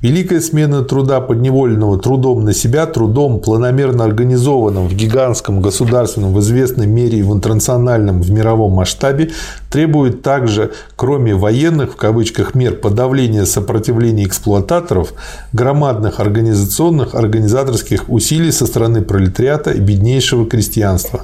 Великая 0.00 0.40
смена 0.40 0.82
труда 0.82 1.20
подневольного 1.20 1.98
трудом 1.98 2.44
на 2.44 2.52
себя, 2.52 2.86
трудом 2.86 3.40
планомерно 3.40 4.04
организованным 4.04 4.88
в 4.88 4.94
гигантском 4.94 5.62
государственном, 5.62 6.34
в 6.34 6.40
известной 6.40 6.86
мере 6.86 7.18
и 7.18 7.22
в 7.32 7.36
интернациональном, 7.36 8.20
в 8.20 8.30
мировом 8.30 8.72
масштабе, 8.72 9.30
требует 9.70 10.22
также, 10.22 10.72
кроме 10.96 11.34
военных, 11.34 11.92
в 11.92 11.96
кавычках, 11.96 12.54
мер 12.54 12.76
подавления 12.76 13.46
сопротивления 13.46 14.24
эксплуататоров, 14.24 15.14
громадных 15.52 16.20
организационных, 16.20 17.14
организаторских 17.14 18.08
усилий 18.08 18.52
со 18.52 18.66
стороны 18.66 19.02
пролетариата 19.02 19.70
и 19.70 19.80
беднейшего 19.80 20.46
крестьянства. 20.46 21.22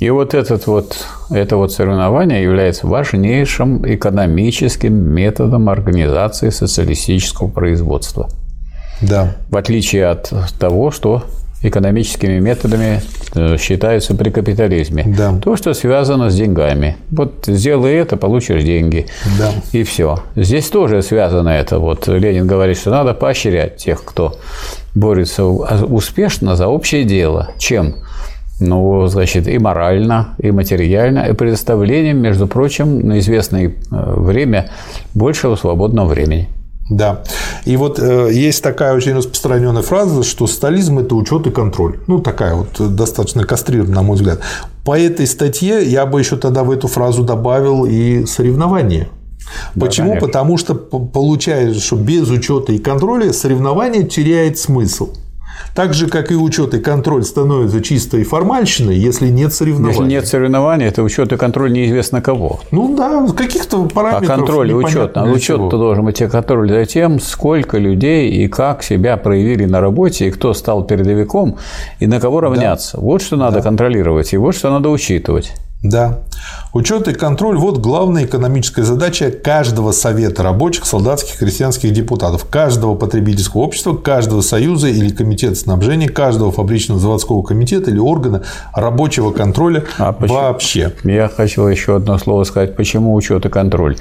И 0.00 0.10
вот, 0.10 0.34
этот 0.34 0.66
вот 0.66 0.96
это 1.30 1.56
вот 1.56 1.72
соревнование 1.72 2.42
является 2.42 2.86
важнейшим 2.86 3.86
экономическим 3.86 4.92
методом 4.92 5.68
организации 5.68 6.50
социалистического 6.50 7.48
производства. 7.48 8.28
Да. 9.00 9.36
В 9.48 9.56
отличие 9.56 10.06
от 10.06 10.32
того, 10.58 10.90
что 10.90 11.24
экономическими 11.64 12.38
методами 12.38 13.02
э, 13.34 13.56
считаются 13.58 14.14
при 14.14 14.30
капитализме. 14.30 15.04
Да. 15.06 15.34
То, 15.42 15.56
что 15.56 15.74
связано 15.74 16.30
с 16.30 16.36
деньгами. 16.36 16.96
Вот 17.10 17.44
сделай 17.46 17.94
это, 17.94 18.16
получишь 18.16 18.62
деньги. 18.62 19.06
Да. 19.38 19.50
И 19.72 19.82
все. 19.82 20.20
Здесь 20.36 20.68
тоже 20.68 21.02
связано 21.02 21.48
это. 21.48 21.78
Вот 21.78 22.06
Ленин 22.06 22.46
говорит, 22.46 22.78
что 22.78 22.90
надо 22.90 23.14
поощрять 23.14 23.76
тех, 23.76 24.04
кто 24.04 24.38
борется 24.94 25.44
успешно 25.44 26.54
за 26.54 26.68
общее 26.68 27.04
дело. 27.04 27.50
Чем? 27.58 27.96
ну, 28.60 29.06
значит, 29.06 29.48
и 29.48 29.58
морально, 29.58 30.36
и 30.38 30.50
материально, 30.50 31.26
и 31.30 31.32
предоставлением, 31.32 32.18
между 32.18 32.46
прочим, 32.46 33.00
на 33.00 33.18
известное 33.18 33.68
э, 33.68 33.72
время 33.90 34.70
большего 35.12 35.56
свободного 35.56 36.06
времени. 36.06 36.48
Да. 36.90 37.22
И 37.64 37.76
вот 37.76 37.98
э, 37.98 38.30
есть 38.32 38.62
такая 38.62 38.94
очень 38.94 39.14
распространенная 39.14 39.82
фраза, 39.82 40.22
что 40.22 40.46
стализм– 40.46 40.98
это 41.00 41.14
учет 41.14 41.46
и 41.46 41.50
контроль. 41.50 41.98
Ну, 42.06 42.20
такая 42.20 42.54
вот 42.54 42.78
э, 42.78 42.88
достаточно 42.88 43.44
кастрированная, 43.44 43.96
на 43.96 44.02
мой 44.02 44.16
взгляд. 44.16 44.40
По 44.84 44.98
этой 44.98 45.26
статье 45.26 45.82
я 45.82 46.04
бы 46.04 46.18
еще 46.20 46.36
тогда 46.36 46.62
в 46.62 46.70
эту 46.70 46.88
фразу 46.88 47.24
добавил 47.24 47.86
и 47.86 48.26
соревнование. 48.26 49.08
Почему? 49.78 50.14
Да, 50.14 50.20
Потому 50.20 50.58
что 50.58 50.74
получается, 50.74 51.80
что 51.80 51.96
без 51.96 52.28
учета 52.30 52.72
и 52.72 52.78
контроля 52.78 53.32
соревнование 53.32 54.04
теряет 54.04 54.58
смысл. 54.58 55.10
Так 55.74 55.94
же, 55.94 56.08
как 56.08 56.30
и 56.30 56.36
учет 56.36 56.74
и 56.74 56.78
контроль 56.78 57.24
становятся 57.24 57.80
чистой 57.80 58.24
формальщиной, 58.24 58.96
если 58.96 59.28
нет 59.28 59.52
соревнований. 59.52 59.98
Если 59.98 60.08
нет 60.08 60.26
соревнований, 60.26 60.86
это 60.86 61.02
учет 61.02 61.32
и 61.32 61.36
контроль 61.36 61.72
неизвестно 61.72 62.22
кого. 62.22 62.60
Ну 62.70 62.96
да, 62.96 63.26
каких-то 63.36 63.84
параметров. 63.86 64.30
А 64.30 64.36
контроль 64.36 64.70
и 64.70 64.74
учет. 64.74 65.16
А 65.16 65.24
учет-то 65.24 65.76
должен 65.76 66.04
быть 66.04 66.20
и 66.20 66.28
контроль 66.28 66.70
за 66.70 66.84
тем, 66.86 67.20
сколько 67.20 67.78
людей 67.78 68.30
и 68.30 68.48
как 68.48 68.82
себя 68.82 69.16
проявили 69.16 69.64
на 69.64 69.80
работе, 69.80 70.28
и 70.28 70.30
кто 70.30 70.54
стал 70.54 70.84
передовиком, 70.84 71.56
и 71.98 72.06
на 72.06 72.20
кого 72.20 72.40
равняться. 72.40 72.96
Да. 72.96 73.02
Вот 73.02 73.22
что 73.22 73.36
надо 73.36 73.56
да. 73.56 73.62
контролировать, 73.62 74.32
и 74.32 74.36
вот 74.36 74.54
что 74.54 74.70
надо 74.70 74.90
учитывать. 74.90 75.52
Да. 75.84 76.20
Учет 76.72 77.08
и 77.08 77.12
контроль– 77.12 77.56
вот 77.58 77.78
главная 77.78 78.24
экономическая 78.24 78.84
задача 78.84 79.30
каждого 79.30 79.92
совета 79.92 80.42
рабочих, 80.42 80.86
солдатских, 80.86 81.38
крестьянских 81.38 81.92
депутатов, 81.92 82.46
каждого 82.46 82.94
потребительского 82.94 83.60
общества, 83.60 83.94
каждого 83.94 84.40
союза 84.40 84.88
или 84.88 85.10
комитета 85.10 85.56
снабжения, 85.56 86.08
каждого 86.08 86.50
фабричного 86.50 86.98
заводского 86.98 87.42
комитета 87.42 87.90
или 87.90 87.98
органа 87.98 88.42
рабочего 88.72 89.30
контроля 89.30 89.84
а 89.98 90.16
вообще. 90.18 90.92
Я 91.04 91.28
хочу 91.28 91.66
еще 91.66 91.96
одно 91.96 92.16
слово 92.16 92.44
сказать. 92.44 92.76
Почему 92.76 93.14
учет 93.14 93.44
и 93.44 93.50
контроль? 93.50 93.98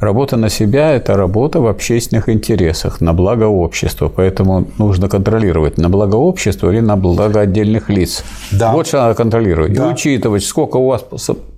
Работа 0.00 0.38
на 0.38 0.48
себя– 0.48 0.92
это 0.94 1.14
работа 1.14 1.60
в 1.60 1.66
общественных 1.66 2.30
интересах, 2.30 3.02
на 3.02 3.12
благо 3.12 3.44
общества. 3.44 4.08
Поэтому 4.08 4.66
нужно 4.78 5.10
контролировать, 5.10 5.76
на 5.76 5.90
благо 5.90 6.16
общества 6.16 6.70
или 6.70 6.80
на 6.80 6.96
благо 6.96 7.40
отдельных 7.40 7.90
лиц. 7.90 8.24
Да. 8.50 8.72
Вот 8.72 8.86
что 8.86 8.96
надо 8.96 9.14
контролировать. 9.14 9.74
Да. 9.74 9.90
И 9.90 9.92
учитывать, 9.92 10.42
сколько 10.42 10.78
у 10.78 10.86
вас 10.86 11.04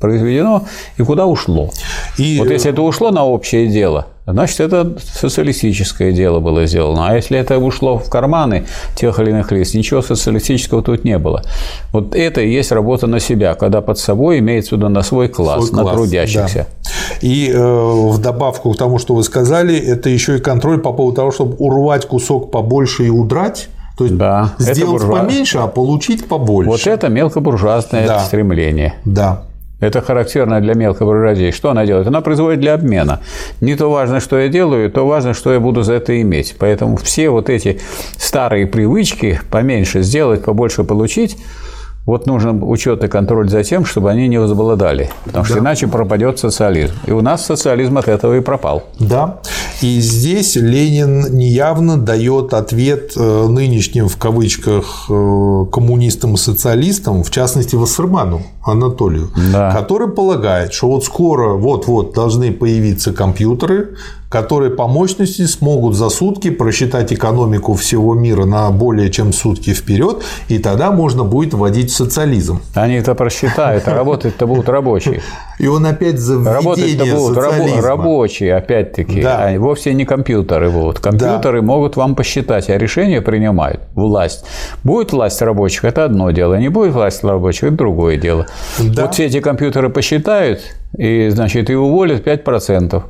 произведено 0.01 0.65
и 0.99 1.05
куда 1.05 1.27
ушло. 1.27 1.71
И... 2.19 2.41
Вот 2.41 2.51
если 2.51 2.73
это 2.73 2.83
ушло 2.83 3.13
на 3.13 3.25
общее 3.25 3.69
дело, 3.69 4.07
значит, 4.27 4.61
это 4.61 4.95
социалистическое 5.01 6.13
дело 6.13 6.41
было 6.41 6.67
сделано. 6.67 7.09
А 7.09 7.15
если 7.15 7.39
это 7.39 7.59
ушло 7.59 7.99
в 7.99 8.09
карманы 8.09 8.67
тех 8.95 9.19
или 9.19 9.31
иных 9.31 9.51
лиц, 9.51 9.75
ничего 9.75 10.03
социалистического 10.03 10.83
тут 10.83 11.05
не 11.05 11.19
было. 11.19 11.43
Вот 11.93 12.15
это 12.15 12.41
и 12.41 12.53
есть 12.53 12.71
работа 12.73 13.07
на 13.07 13.21
себя, 13.21 13.55
когда 13.55 13.81
под 13.81 13.99
собой 13.99 14.39
имеется 14.39 14.75
в 14.75 14.79
виду 14.79 14.89
на 14.89 15.03
свой 15.03 15.29
класс, 15.29 15.67
свой 15.67 15.77
на 15.77 15.83
класс, 15.83 15.97
трудящихся. 15.97 16.67
Да. 16.85 16.93
И 17.21 17.51
э, 17.51 17.59
в 17.59 18.19
добавку 18.19 18.73
к 18.73 18.77
тому, 18.77 18.99
что 18.99 19.15
вы 19.15 19.25
сказали, 19.25 19.77
это 19.77 20.09
еще 20.09 20.37
и 20.37 20.41
контроль 20.41 20.79
по 20.79 20.93
поводу 20.93 21.17
того, 21.17 21.31
чтобы 21.33 21.57
урвать 21.59 22.07
кусок 22.07 22.51
побольше 22.51 23.07
и 23.07 23.11
удрать. 23.11 23.69
То 23.99 24.05
есть 24.05 24.17
да, 24.17 24.55
сделать 24.59 25.03
поменьше, 25.03 25.59
а 25.59 25.67
получить 25.67 26.27
побольше. 26.27 26.71
Вот 26.71 26.87
это 26.87 27.09
мелкобуржуазное 27.09 28.07
да. 28.07 28.21
стремление. 28.21 28.95
Да. 29.05 29.43
Это 29.83 30.01
характерно 30.01 30.61
для 30.61 30.75
мелкой 30.75 31.09
буржуазии. 31.09 31.51
Что 31.51 31.71
она 31.71 31.85
делает? 31.85 32.07
Она 32.07 32.21
производит 32.21 32.61
для 32.61 32.75
обмена. 32.75 33.19
Не 33.61 33.75
то 33.75 33.91
важно, 33.91 34.21
что 34.21 34.39
я 34.39 34.49
делаю, 34.49 34.89
то 34.93 35.05
важно, 35.05 35.35
что 35.35 35.53
я 35.53 35.59
буду 35.59 35.83
за 35.83 35.95
это 35.95 36.23
иметь. 36.23 36.55
Поэтому 36.59 36.97
все 36.97 37.31
вот 37.31 37.51
эти 37.51 37.81
старые 38.17 38.69
привычки 38.69 39.41
поменьше 39.51 40.03
сделать, 40.03 40.45
побольше 40.45 40.85
получить, 40.85 41.37
вот 42.05 42.27
нужен 42.27 42.63
учет 42.63 43.05
и 43.05 43.09
контроль 43.09 43.49
за 43.49 43.63
тем, 43.63 43.85
чтобы 43.85 44.11
они 44.11 44.27
не 44.27 44.39
возобладали, 44.39 45.11
потому 45.25 45.45
что 45.45 45.55
да. 45.55 45.61
иначе 45.61 45.87
пропадет 45.87 46.39
социализм. 46.39 46.95
И 47.07 47.13
у 47.13 47.21
нас 47.21 47.47
социализм 47.47 47.97
от 47.97 48.09
этого 48.09 48.37
и 48.37 48.41
пропал. 48.41 48.83
Да. 48.99 49.39
И 49.83 50.01
здесь 50.01 50.57
Ленин 50.57 51.37
неявно 51.37 51.97
дает 51.97 52.55
ответ 52.55 53.13
э, 53.17 53.47
нынешним, 53.49 54.09
в 54.09 54.17
кавычках, 54.17 55.07
э, 55.09 55.67
коммунистам 55.73 56.35
и 56.35 56.37
социалистам, 56.37 57.23
в 57.23 57.31
частности, 57.31 57.77
Вассерману 57.77 58.43
Анатолию, 58.65 59.31
да. 59.53 59.71
который 59.71 60.09
полагает, 60.09 60.73
что 60.73 60.89
вот 60.89 61.05
скоро, 61.05 61.55
вот-вот 61.55 62.15
должны 62.15 62.53
появиться 62.53 63.13
компьютеры, 63.13 63.97
которые 64.33 64.71
по 64.71 64.89
мощности 64.89 65.45
смогут 65.45 65.95
за 65.95 66.09
сутки 66.09 66.49
просчитать 66.49 67.13
экономику 67.13 67.75
всего 67.75 68.15
мира 68.15 68.47
на 68.47 68.71
более 68.71 69.11
чем 69.11 69.31
сутки 69.35 69.75
вперед, 69.75 70.25
и 70.49 70.59
тогда 70.59 70.91
можно 70.91 71.23
будет 71.23 71.53
вводить 71.53 71.93
социализм. 71.93 72.63
Они 72.75 72.95
это 72.95 73.15
просчитают, 73.15 73.87
а 73.87 73.95
работать-то 73.95 74.47
будут 74.47 74.71
рабочие. 74.71 75.21
И 75.59 75.67
он 75.67 75.85
опять 75.85 76.19
за 76.19 76.43
Работать-то 76.43 77.05
будут 77.05 77.37
социализма. 77.37 77.83
рабочие, 77.83 78.57
опять-таки, 78.57 79.21
да. 79.21 79.49
а 79.49 79.59
вовсе 79.59 79.93
не 79.93 80.07
компьютеры 80.07 80.71
будут. 80.71 80.99
Компьютеры 80.99 81.61
да. 81.61 81.67
могут 81.67 81.97
вам 81.97 82.15
посчитать, 82.15 82.71
а 82.71 82.79
решения 82.79 83.21
принимают 83.21 83.83
власть. 83.95 84.47
Будет 84.83 85.13
власть 85.13 85.43
рабочих– 85.43 85.85
это 85.85 86.07
одно 86.07 86.31
дело, 86.31 86.55
не 86.55 86.71
будет 86.71 86.95
власть 86.95 87.23
рабочих– 87.23 87.65
это 87.65 87.77
другое 87.77 88.17
дело. 88.17 88.47
Да. 88.79 89.03
Вот 89.03 89.15
все 89.15 89.27
эти 89.27 89.41
компьютеры 89.41 89.91
посчитают, 89.91 90.63
и, 90.97 91.29
значит, 91.29 91.69
и 91.69 91.75
уволят 91.75 92.27
5%. 92.27 93.03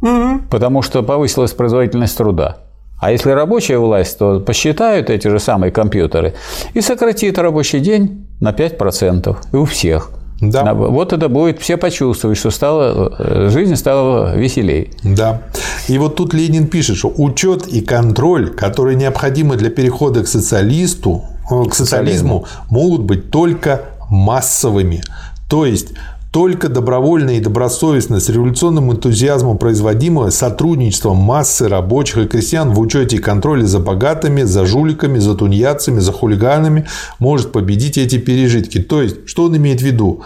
Угу. 0.00 0.42
Потому 0.50 0.82
что 0.82 1.02
повысилась 1.02 1.52
производительность 1.52 2.16
труда. 2.16 2.58
А 3.00 3.12
если 3.12 3.30
рабочая 3.30 3.78
власть, 3.78 4.18
то 4.18 4.40
посчитают 4.40 5.08
эти 5.08 5.28
же 5.28 5.38
самые 5.38 5.70
компьютеры 5.70 6.34
и 6.74 6.80
сократит 6.80 7.38
рабочий 7.38 7.78
день 7.80 8.26
на 8.40 8.50
5%. 8.50 9.36
И 9.52 9.56
у 9.56 9.64
всех. 9.64 10.10
Да. 10.40 10.72
Вот 10.74 11.12
это 11.12 11.28
будет, 11.28 11.60
все 11.60 11.76
почувствуют, 11.76 12.38
что 12.38 12.50
стало, 12.50 13.12
э, 13.18 13.48
жизнь 13.50 13.74
стала 13.74 14.36
веселее. 14.36 14.90
Да. 15.02 15.42
И 15.88 15.98
вот 15.98 16.14
тут 16.16 16.32
Ленин 16.32 16.68
пишет, 16.68 16.96
что 16.96 17.12
учет 17.16 17.66
и 17.66 17.80
контроль, 17.80 18.50
которые 18.50 18.96
необходимы 18.96 19.56
для 19.56 19.70
перехода 19.70 20.22
к 20.22 20.28
социалисту, 20.28 21.24
э, 21.50 21.64
к 21.68 21.74
социализму, 21.74 22.46
могут 22.70 23.02
быть 23.02 23.30
только 23.30 23.82
массовыми. 24.10 25.02
То 25.48 25.66
есть 25.66 25.88
только 26.30 26.68
добровольно 26.68 27.30
и 27.30 27.40
добросовестно 27.40 28.20
с 28.20 28.28
революционным 28.28 28.92
энтузиазмом 28.92 29.56
производимое 29.56 30.30
сотрудничество 30.30 31.14
массы 31.14 31.68
рабочих 31.68 32.18
и 32.18 32.26
крестьян 32.26 32.70
в 32.70 32.80
учете 32.80 33.16
и 33.16 33.20
контроле 33.20 33.66
за 33.66 33.80
богатыми, 33.80 34.42
за 34.42 34.66
жуликами, 34.66 35.18
за 35.18 35.34
тунеядцами, 35.34 36.00
за 36.00 36.12
хулиганами 36.12 36.86
может 37.18 37.52
победить 37.52 37.96
эти 37.96 38.18
пережитки. 38.18 38.78
То 38.78 39.02
есть, 39.02 39.26
что 39.26 39.44
он 39.44 39.56
имеет 39.56 39.80
в 39.80 39.84
виду? 39.84 40.22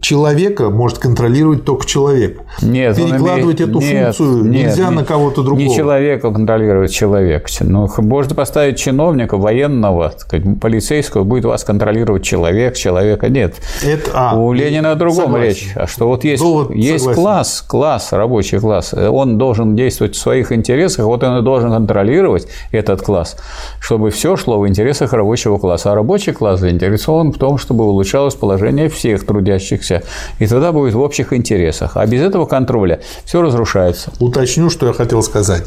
Человека 0.00 0.70
может 0.70 0.98
контролировать 0.98 1.64
только 1.64 1.86
человек. 1.86 2.40
Нет, 2.62 2.96
Перекладывать 2.96 3.60
имеет... 3.60 3.70
эту 3.70 3.80
нет, 3.80 4.16
функцию 4.16 4.44
нет, 4.44 4.66
нельзя 4.66 4.88
не, 4.90 4.96
на 4.96 5.04
кого-то 5.04 5.42
другого. 5.42 5.64
Не 5.64 5.74
человека 5.74 6.32
контролирует 6.32 6.90
человек. 6.90 7.46
Ну, 7.60 7.88
можно 7.98 8.34
поставить 8.34 8.78
чиновника, 8.78 9.36
военного, 9.36 10.12
сказать, 10.16 10.60
полицейского, 10.60 11.22
будет 11.22 11.44
вас 11.44 11.62
контролировать 11.62 12.24
человек, 12.24 12.76
человека 12.76 13.28
нет. 13.28 13.54
Это, 13.84 14.10
а, 14.14 14.36
У 14.36 14.52
Ленина 14.52 14.92
о 14.92 14.94
другом 14.96 15.26
согласен. 15.26 15.48
речь. 15.48 15.72
А 15.76 15.86
что 15.86 16.08
вот 16.08 16.24
есть, 16.24 16.42
Довод, 16.42 16.74
есть 16.74 17.12
класс, 17.12 17.64
класс, 17.66 18.12
рабочий 18.12 18.58
класс, 18.58 18.94
он 18.94 19.38
должен 19.38 19.76
действовать 19.76 20.16
в 20.16 20.18
своих 20.18 20.50
интересах, 20.50 21.06
вот 21.06 21.22
он 21.22 21.38
и 21.38 21.42
должен 21.42 21.70
контролировать 21.70 22.48
этот 22.72 23.02
класс, 23.02 23.36
чтобы 23.78 24.10
все 24.10 24.36
шло 24.36 24.58
в 24.58 24.66
интересах 24.66 25.12
рабочего 25.12 25.58
класса. 25.58 25.92
А 25.92 25.94
рабочий 25.94 26.32
класс 26.32 26.60
заинтересован 26.60 27.32
в 27.32 27.38
том, 27.38 27.58
чтобы 27.58 27.84
улучшалось 27.84 28.34
положение 28.34 28.88
всех 28.88 29.24
трудящихся 29.24 29.83
трудящихся, 29.84 30.02
и 30.38 30.46
тогда 30.46 30.72
будет 30.72 30.94
в 30.94 31.00
общих 31.00 31.32
интересах. 31.32 31.96
А 31.96 32.06
без 32.06 32.22
этого 32.22 32.46
контроля 32.46 33.00
все 33.24 33.42
разрушается. 33.42 34.12
Уточню, 34.20 34.70
что 34.70 34.86
я 34.86 34.92
хотел 34.92 35.22
сказать. 35.22 35.64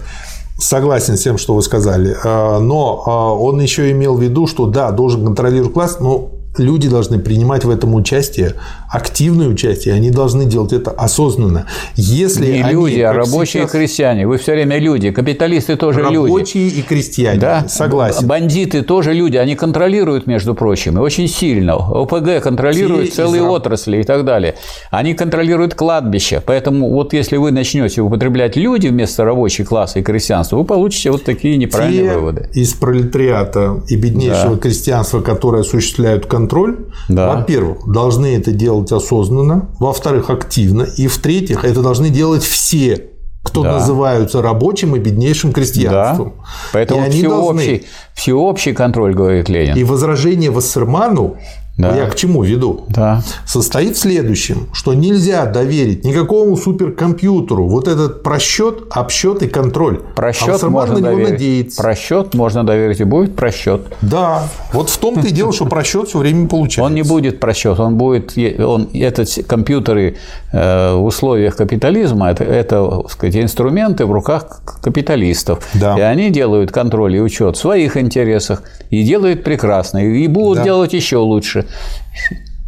Согласен 0.60 1.18
с 1.18 1.22
тем, 1.22 1.38
что 1.38 1.54
вы 1.54 1.62
сказали. 1.62 2.16
А, 2.24 2.60
но 2.60 3.04
а, 3.06 3.34
он 3.34 3.62
еще 3.62 3.92
имел 3.92 4.16
в 4.16 4.22
виду, 4.22 4.48
что 4.48 4.66
да, 4.66 4.92
должен 4.92 5.24
контролировать 5.24 5.74
класс, 5.74 5.98
но 6.00 6.32
люди 6.58 6.90
должны 6.90 7.20
принимать 7.20 7.64
в 7.64 7.70
этом 7.70 7.94
участие, 7.94 8.56
активное 8.90 9.48
участие, 9.48 9.94
они 9.94 10.12
должны 10.12 10.46
делать 10.46 10.74
это 10.74 10.92
осознанно. 10.92 11.68
Если 11.96 12.52
Не 12.52 12.62
они, 12.62 12.74
люди, 12.74 13.00
а 13.00 13.14
рабочие 13.14 13.64
сейчас... 13.64 13.76
и 13.76 13.78
крестьяне. 13.78 14.28
Вы 14.28 14.38
все 14.38 14.54
время 14.54 14.80
люди. 14.80 15.12
Капиталисты 15.12 15.76
тоже 15.76 16.00
рабочие 16.00 16.22
люди. 16.22 16.32
Рабочие 16.32 16.68
и 16.68 16.82
крестьяне. 16.82 17.40
Да? 17.40 17.66
Согласен. 17.68 18.28
Бандиты 18.28 18.82
тоже 18.82 19.14
люди. 19.14 19.38
Они 19.38 19.56
контролируют, 19.56 20.28
между 20.28 20.56
прочим, 20.56 20.98
и 20.98 21.02
очень 21.02 21.28
сильно. 21.28 21.76
ОПГ 21.76 22.42
контролирует 22.42 23.10
Те 23.10 23.16
целые 23.16 23.44
из... 23.44 23.50
отрасли 23.50 23.98
и 23.98 24.04
так 24.04 24.26
далее. 24.26 24.56
Они 24.90 25.14
контролируют 25.14 25.76
кладбище. 25.76 26.42
Поэтому 26.46 26.92
вот 26.92 27.14
если 27.14 27.38
вы 27.38 27.52
начнете 27.52 28.02
употреблять 28.02 28.56
люди 28.56 28.88
вместо 28.88 29.24
рабочей 29.24 29.64
класса 29.64 30.00
и 30.00 30.04
крестьянства, 30.04 30.58
вы 30.58 30.66
получите 30.66 31.12
вот 31.12 31.24
такие 31.24 31.58
неправильные 31.58 32.10
Те 32.10 32.16
выводы. 32.16 32.50
из 32.54 32.74
пролетариата 32.74 33.82
и 33.88 33.96
беднейшего 33.96 34.56
да. 34.56 34.62
крестьянства, 34.62 35.22
которые 35.22 35.62
осуществляют 35.62 36.26
контроль 36.26 36.48
контроль, 36.48 36.78
да. 37.10 37.36
во-первых, 37.36 37.92
должны 37.92 38.36
это 38.36 38.52
делать 38.52 38.77
осознанно, 38.92 39.70
во-вторых, 39.80 40.30
активно, 40.30 40.84
и 40.84 41.08
в-третьих, 41.08 41.66
это 41.66 41.82
должны 41.82 42.10
делать 42.10 42.44
все 42.44 43.10
кто 43.44 43.64
да. 43.64 43.74
называются 43.74 44.42
рабочим 44.42 44.98
и 44.98 45.00
беднейшим 45.00 45.54
крестьянством. 45.54 46.34
Да. 46.38 46.46
Поэтому 46.74 47.02
и 47.02 47.06
они 47.06 47.18
всеобщий, 47.20 47.66
должны... 47.66 47.84
всеобщий 48.14 48.74
контроль, 48.74 49.14
говорит 49.14 49.48
Ленин. 49.48 49.78
И 49.78 49.86
возражение 49.86 50.52
Вассерману 50.52 51.38
да. 51.78 51.96
я 51.96 52.08
к 52.08 52.16
чему 52.16 52.44
веду, 52.44 52.86
да. 52.90 53.22
состоит 53.46 53.96
в 53.96 54.00
следующем, 54.00 54.68
что 54.74 54.94
нельзя 54.94 55.46
доверить 55.46 56.04
никакому 56.04 56.58
суперкомпьютеру 56.58 57.68
вот 57.68 57.88
этот 57.88 58.24
просчет, 58.24 58.86
обсчет 58.90 59.44
и 59.44 59.48
контроль. 59.48 60.02
Просчет 60.16 60.64
а 60.64 60.70
можно 60.70 60.96
на 60.96 61.02
доверить. 61.02 61.32
надеяться. 61.32 61.82
Просчет 61.82 62.34
можно 62.34 62.64
доверить 62.66 63.00
и 63.00 63.04
будет 63.04 63.36
просчет. 63.36 63.82
Да, 64.02 64.44
вот 64.74 64.90
в 64.90 64.98
том-то 64.98 65.28
и 65.28 65.32
дело, 65.32 65.54
что 65.54 65.66
просчет 65.66 66.10
все 66.10 66.18
время 66.18 66.48
получается. 66.48 66.84
Он 66.84 66.96
не 66.96 67.04
будет 67.04 67.40
просчет, 67.40 67.80
он 67.80 67.98
будет, 67.98 68.38
он, 68.60 68.90
этот 68.94 69.30
компьютеры 69.48 70.18
э, 70.52 70.94
в 70.96 71.06
условиях 71.06 71.56
капитализма, 71.56 72.32
это, 72.32 72.44
это 72.44 73.04
сказать, 73.10 73.36
инструменты 73.36 74.06
в 74.06 74.12
руках 74.12 74.62
капиталистов. 74.82 75.64
Да. 75.76 75.98
И 75.98 76.02
они 76.02 76.32
делают 76.32 76.72
контроль 76.72 77.16
и 77.16 77.22
учет 77.22 77.56
в 77.56 77.60
своих 77.60 77.98
интересах, 77.98 78.64
и 78.90 79.04
делают 79.04 79.44
прекрасно, 79.44 80.00
и 80.00 80.28
будут 80.28 80.58
да. 80.58 80.64
делать 80.64 80.94
еще 80.94 81.18
лучше. 81.18 81.67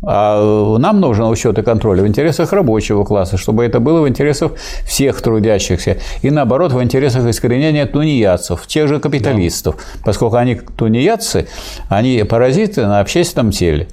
А 0.01 0.77
нам 0.77 1.01
нужен 1.01 1.25
учет 1.25 1.57
и 1.59 1.61
контроль 1.61 2.01
в 2.01 2.07
интересах 2.07 2.53
рабочего 2.53 3.03
класса, 3.03 3.37
чтобы 3.37 3.65
это 3.65 3.81
было 3.81 4.01
в 4.01 4.07
интересах 4.07 4.53
всех 4.85 5.21
трудящихся. 5.21 5.97
И 6.21 6.31
наоборот, 6.31 6.71
в 6.71 6.81
интересах 6.81 7.25
искоренения 7.25 7.85
тунеядцев, 7.85 8.65
тех 8.65 8.87
же 8.87 8.99
капиталистов, 8.99 9.75
да. 9.75 10.01
поскольку 10.05 10.37
они 10.37 10.55
тунеядцы, 10.55 11.47
они 11.89 12.23
паразиты 12.23 12.85
на 12.85 13.01
общественном 13.01 13.51
теле. 13.51 13.87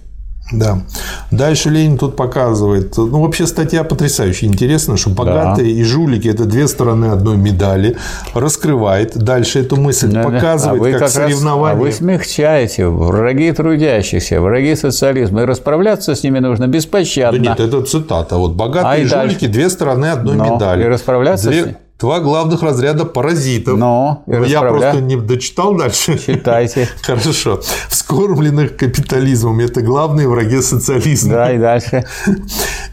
Да. 0.53 0.79
Дальше 1.31 1.71
Ленин 1.71 1.99
тут 1.99 2.15
показывает. 2.15 2.97
Ну, 2.97 3.23
вообще 3.23 3.47
статья 3.47 3.83
потрясающе 3.83 4.47
интересна, 4.47 4.97
что 4.97 5.11
богатые 5.11 5.75
да. 5.75 5.81
и 5.81 5.83
жулики– 5.83 6.29
это 6.29 6.45
две 6.45 6.69
стороны 6.69 7.07
одной 7.07 7.37
медали. 7.37 7.97
Раскрывает 8.33 9.17
дальше 9.17 9.61
эту 9.61 9.77
мысль, 9.77 10.09
да, 10.09 10.23
показывает, 10.23 10.97
а 10.97 10.99
как, 10.99 11.09
как 11.09 11.23
соревнование. 11.23 11.75
Раз, 11.75 11.81
а 11.81 11.85
вы 11.85 11.93
смягчаете 11.93 12.87
враги 12.87 13.51
трудящихся, 13.53 14.41
враги 14.41 14.77
социализма. 14.77 15.43
И 15.43 15.45
расправляться 15.45 16.15
с 16.15 16.23
ними 16.23 16.39
нужно 16.39 16.69
беспощадно. 16.69 17.39
Да 17.39 17.51
нет, 17.51 17.61
это 17.61 17.83
цитата. 17.83 18.37
Вот 18.37 18.53
богатые 18.53 18.93
а 18.93 18.97
и, 18.99 19.03
и 19.03 19.07
жулики– 19.07 19.47
две 19.49 19.69
стороны 19.69 20.07
одной 20.07 20.37
Но, 20.37 20.55
медали. 20.55 20.85
И 20.85 20.87
расправляться 20.87 21.49
две... 21.49 21.63
с 21.63 21.67
ними 21.67 21.77
Два 21.99 22.21
главных 22.21 22.63
разряда 22.63 23.07
паразитов. 23.07 23.79
Но, 23.79 24.23
Но 24.27 24.45
я 24.45 24.61
просто 24.61 25.01
не 25.01 25.17
дочитал 25.17 25.75
дальше. 25.75 26.19
Читайте. 26.19 26.89
Хорошо. 27.03 27.61
Вскормленных 27.89 28.77
капитализмом. 28.77 29.61
Это 29.61 29.81
главные 29.81 30.29
враги 30.29 30.61
социализма. 30.61 31.33
Да, 31.33 31.53
и 31.53 31.59
дальше. 31.59 32.05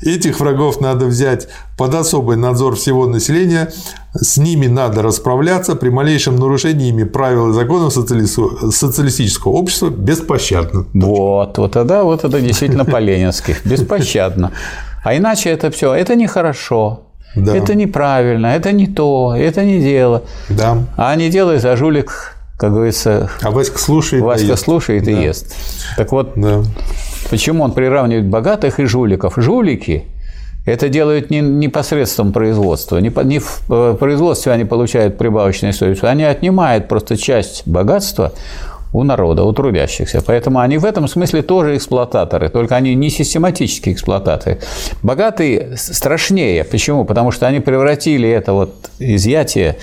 Этих 0.02 0.40
врагов 0.40 0.80
надо 0.80 1.06
взять 1.08 1.50
под 1.78 1.94
особый 1.96 2.38
надзор 2.38 2.78
всего 2.78 3.06
населения. 3.06 3.74
С 4.14 4.38
ними 4.38 4.68
надо 4.68 5.02
расправляться 5.02 5.76
при 5.76 5.90
малейшем 5.90 6.38
нарушении 6.38 6.88
ими 6.88 7.04
правил 7.04 7.50
и 7.50 7.54
законов 7.54 7.92
социалистического 7.92 9.52
общества 9.52 9.90
беспощадно. 9.90 10.86
Вот, 10.94 11.58
вот 11.58 11.72
тогда 11.74 12.04
вот 12.04 12.24
это 12.24 12.40
действительно 12.40 12.86
по-ленински. 12.86 13.58
Беспощадно. 13.66 14.54
А 15.04 15.18
иначе 15.18 15.50
это 15.50 15.70
все, 15.72 15.94
это 15.94 16.16
нехорошо. 16.16 17.03
Да. 17.36 17.56
Это 17.56 17.76
неправильно, 17.76 18.48
это 18.48 18.72
не 18.72 18.88
то, 18.88 19.36
это 19.36 19.64
не 19.64 19.80
дело. 19.80 20.24
Да. 20.50 20.78
А 20.98 21.16
не 21.16 21.30
делай, 21.30 21.58
а 21.58 21.76
жулик, 21.76 22.36
как 22.58 22.74
говорится... 22.74 23.30
А 23.42 23.52
Васька 23.52 23.80
слушает 23.80 24.24
Васька 24.24 24.56
слушает 24.56 25.04
да. 25.04 25.12
и 25.12 25.24
ест. 25.24 25.56
Так 25.98 26.12
вот, 26.12 26.34
да. 26.36 26.64
почему 27.30 27.64
он 27.64 27.72
приравнивает 27.72 28.26
богатых 28.26 28.80
и 28.80 28.86
жуликов? 28.86 29.34
Жулики 29.38 30.06
это 30.66 30.88
делают 30.88 31.30
не, 31.30 31.42
не 31.42 31.68
посредством 31.68 32.32
производства. 32.32 32.98
Не, 32.98 33.12
не 33.26 33.40
в 33.40 33.62
э, 33.70 33.96
производстве 34.00 34.54
они 34.54 34.64
получают 34.64 35.18
прибавочную 35.18 35.74
стоимость, 35.74 36.04
они 36.04 36.24
отнимают 36.24 36.88
просто 36.88 37.18
часть 37.18 37.68
богатства 37.68 38.32
у 38.94 39.04
народа, 39.04 39.44
у 39.44 39.52
трудящихся. 39.52 40.22
Поэтому 40.26 40.60
они 40.60 40.78
в 40.78 40.86
этом 40.86 41.08
смысле 41.08 41.42
тоже 41.42 41.76
эксплуататоры, 41.76 42.50
только 42.50 42.76
они 42.76 42.96
не 42.96 43.10
систематические 43.10 43.94
эксплуататоры. 43.96 44.60
Богатые 45.02 45.76
страшнее. 45.76 46.64
Почему? 46.64 47.04
Потому 47.06 47.32
что 47.32 47.48
они 47.48 47.60
превратили 47.60 48.30
это 48.30 48.54
вот 48.54 48.74
изъятие 49.00 49.78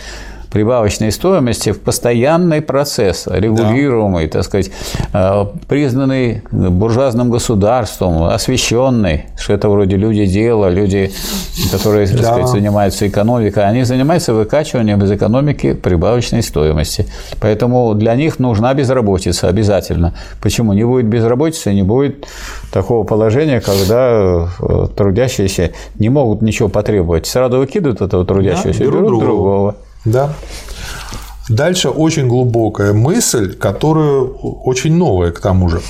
прибавочной 0.51 1.13
стоимости 1.13 1.71
в 1.73 1.81
постоянный 1.81 2.61
процесс, 2.61 3.27
регулируемый, 3.27 4.27
да. 4.27 4.33
так 4.33 4.45
сказать, 4.45 4.71
э, 5.13 5.47
признанный 5.69 6.43
буржуазным 6.51 7.31
государством, 7.31 8.25
освещенный, 8.25 9.27
что 9.39 9.53
это 9.53 9.69
вроде 9.69 9.97
люди 9.97 10.27
дела, 10.27 10.69
люди, 10.69 11.13
которые 11.71 12.07
так 12.07 12.17
да. 12.17 12.23
сказать, 12.25 12.49
занимаются 12.49 13.07
экономикой, 13.07 13.65
они 13.65 13.85
занимаются 13.85 14.35
выкачиванием 14.35 15.03
из 15.03 15.13
экономики 15.13 15.73
прибавочной 15.73 16.43
стоимости. 16.43 17.07
Поэтому 17.41 17.95
для 17.95 18.15
них 18.17 18.39
нужна 18.39 18.75
безработица 18.75 19.49
обязательно. 19.49 20.15
Почему? 20.43 20.73
Не 20.73 20.85
будет 20.85 21.07
безработицы, 21.07 21.73
не 21.73 21.83
будет 21.83 22.27
такого 22.73 23.05
положения, 23.05 23.61
когда 23.61 24.49
э, 24.59 24.87
трудящиеся 24.97 25.71
не 25.99 26.09
могут 26.09 26.43
ничего 26.43 26.69
потребовать. 26.69 27.27
Сразу 27.27 27.59
выкидывают 27.59 28.01
этого 28.01 28.25
трудящегося 28.25 28.79
да, 28.79 28.85
берут, 28.85 29.01
берут 29.01 29.21
другого. 29.21 29.25
другого. 29.25 29.77
Да. 30.05 30.35
Дальше 31.49 31.89
очень 31.89 32.29
глубокая 32.29 32.93
мысль, 32.93 33.55
которая 33.57 34.21
очень 34.21 34.95
новая 34.95 35.33
к 35.33 35.41
тому 35.41 35.69
же. 35.69 35.81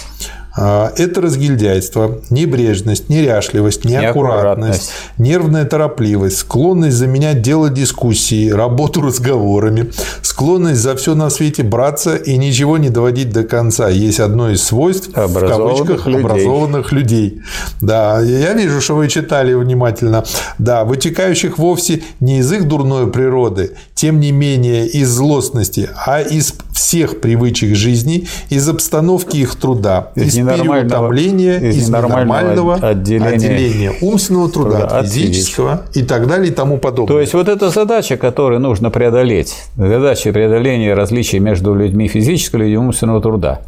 А, 0.57 0.93
это 0.97 1.21
разгильдяйство, 1.21 2.21
небрежность, 2.29 3.09
неряшливость, 3.09 3.85
неаккуратность, 3.85 4.91
нервная 5.17 5.65
торопливость, 5.65 6.39
склонность 6.39 6.97
заменять 6.97 7.41
дело 7.41 7.71
дискуссии, 7.71 8.51
работу 8.51 9.01
разговорами, 9.07 9.93
склонность 10.23 10.81
за 10.81 10.97
все 10.97 11.15
на 11.15 11.31
свете 11.31 11.63
браться 11.63 12.17
и 12.17 12.37
ничего 12.37 12.79
не 12.79 12.91
доводить 12.91 13.31
до 13.31 13.45
конца. 13.45 13.89
Есть 13.89 14.19
одно 14.19 14.51
из 14.51 14.63
свойств 14.63 15.11
в 15.15 15.47
кавычках 15.47 16.07
людей. 16.07 16.25
образованных 16.25 16.93
людей. 16.93 17.43
Да, 17.81 18.21
я 18.21 18.53
вижу, 18.55 18.81
что 18.81 18.97
вы 18.97 19.09
читали 19.09 19.55
внимательно. 19.55 20.25
Да, 20.59 20.85
вытекающих 20.85 21.59
вовсе 21.59 22.03
не 22.19 22.41
из 22.41 22.53
их 22.53 22.67
дурной 22.67 23.11
природы, 23.11 23.77
тем 24.01 24.19
не 24.19 24.33
менее 24.33 24.87
из 24.87 25.11
злостности, 25.11 25.91
а 26.07 26.23
из 26.23 26.55
всех 26.73 27.21
привычек 27.21 27.75
жизни, 27.77 28.29
из 28.49 28.67
обстановки 28.67 29.37
их 29.37 29.55
труда, 29.57 30.11
из 30.15 30.37
переутомления, 30.37 31.59
из, 31.59 31.77
из 31.77 31.89
ненормального 31.91 32.77
отделения, 32.77 33.29
отделения 33.29 33.93
умственного 34.01 34.49
труда, 34.49 34.79
труда 34.79 34.99
от 35.01 35.07
физического 35.07 35.83
и 35.93 36.03
так 36.03 36.27
далее 36.29 36.51
и 36.51 36.55
тому 36.55 36.79
подобное. 36.79 37.15
То 37.15 37.21
есть 37.21 37.35
вот 37.35 37.47
эта 37.47 37.69
задача, 37.69 38.17
которую 38.17 38.61
нужно 38.61 38.89
преодолеть, 38.89 39.55
задача 39.77 40.33
преодоления 40.33 40.95
различий 40.95 41.39
между 41.39 41.75
людьми 41.75 42.09
физического 42.09 42.63
и 42.63 42.77
умственного 42.77 43.21
труда. 43.21 43.61